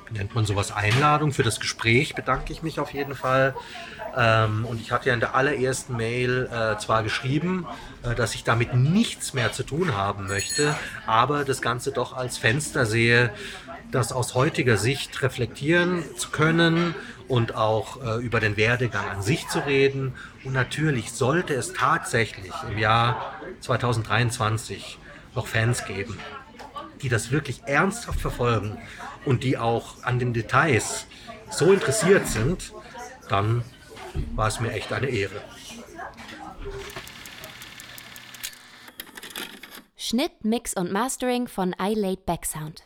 nennt 0.09 0.33
man 0.33 0.45
sowas, 0.45 0.71
Einladung, 0.71 1.33
für 1.33 1.43
das 1.43 1.59
Gespräch 1.59 2.15
bedanke 2.15 2.51
ich 2.51 2.63
mich 2.63 2.79
auf 2.79 2.93
jeden 2.93 3.13
Fall. 3.13 3.55
Ähm, 4.17 4.65
und 4.65 4.81
ich 4.81 4.91
hatte 4.91 5.09
ja 5.09 5.13
in 5.13 5.19
der 5.19 5.35
allerersten 5.35 5.95
Mail 5.95 6.49
äh, 6.51 6.79
zwar 6.79 7.03
geschrieben, 7.03 7.67
äh, 8.01 8.15
dass 8.15 8.33
ich 8.33 8.43
damit 8.43 8.73
nichts 8.73 9.35
mehr 9.35 9.51
zu 9.51 9.61
tun 9.61 9.95
haben 9.95 10.25
möchte, 10.25 10.75
aber 11.05 11.45
das 11.45 11.61
Ganze 11.61 11.91
doch 11.91 12.17
als 12.17 12.39
Fenster 12.39 12.87
sehe, 12.87 13.29
das 13.91 14.11
aus 14.11 14.35
heutiger 14.35 14.77
Sicht 14.77 15.21
reflektieren 15.21 16.03
zu 16.15 16.29
können 16.29 16.93
und 17.27 17.55
auch 17.55 18.03
äh, 18.03 18.23
über 18.23 18.39
den 18.39 18.57
Werdegang 18.57 19.07
an 19.09 19.21
sich 19.21 19.47
zu 19.47 19.59
reden. 19.59 20.13
Und 20.43 20.53
natürlich 20.53 21.11
sollte 21.11 21.53
es 21.53 21.73
tatsächlich 21.73 22.53
im 22.69 22.77
Jahr 22.77 23.33
2023 23.61 24.99
noch 25.35 25.47
Fans 25.47 25.85
geben, 25.85 26.17
die 27.01 27.09
das 27.09 27.31
wirklich 27.31 27.63
ernsthaft 27.65 28.19
verfolgen 28.19 28.77
und 29.25 29.43
die 29.43 29.57
auch 29.57 30.03
an 30.03 30.19
den 30.19 30.33
Details 30.33 31.05
so 31.49 31.71
interessiert 31.71 32.27
sind, 32.27 32.73
dann 33.27 33.63
war 34.35 34.47
es 34.47 34.59
mir 34.59 34.71
echt 34.71 34.91
eine 34.93 35.07
Ehre. 35.07 35.41
Schnitt, 39.95 40.43
Mix 40.43 40.73
und 40.73 40.91
Mastering 40.91 41.47
von 41.47 41.75
iLaid 41.79 42.25
Backsound. 42.25 42.83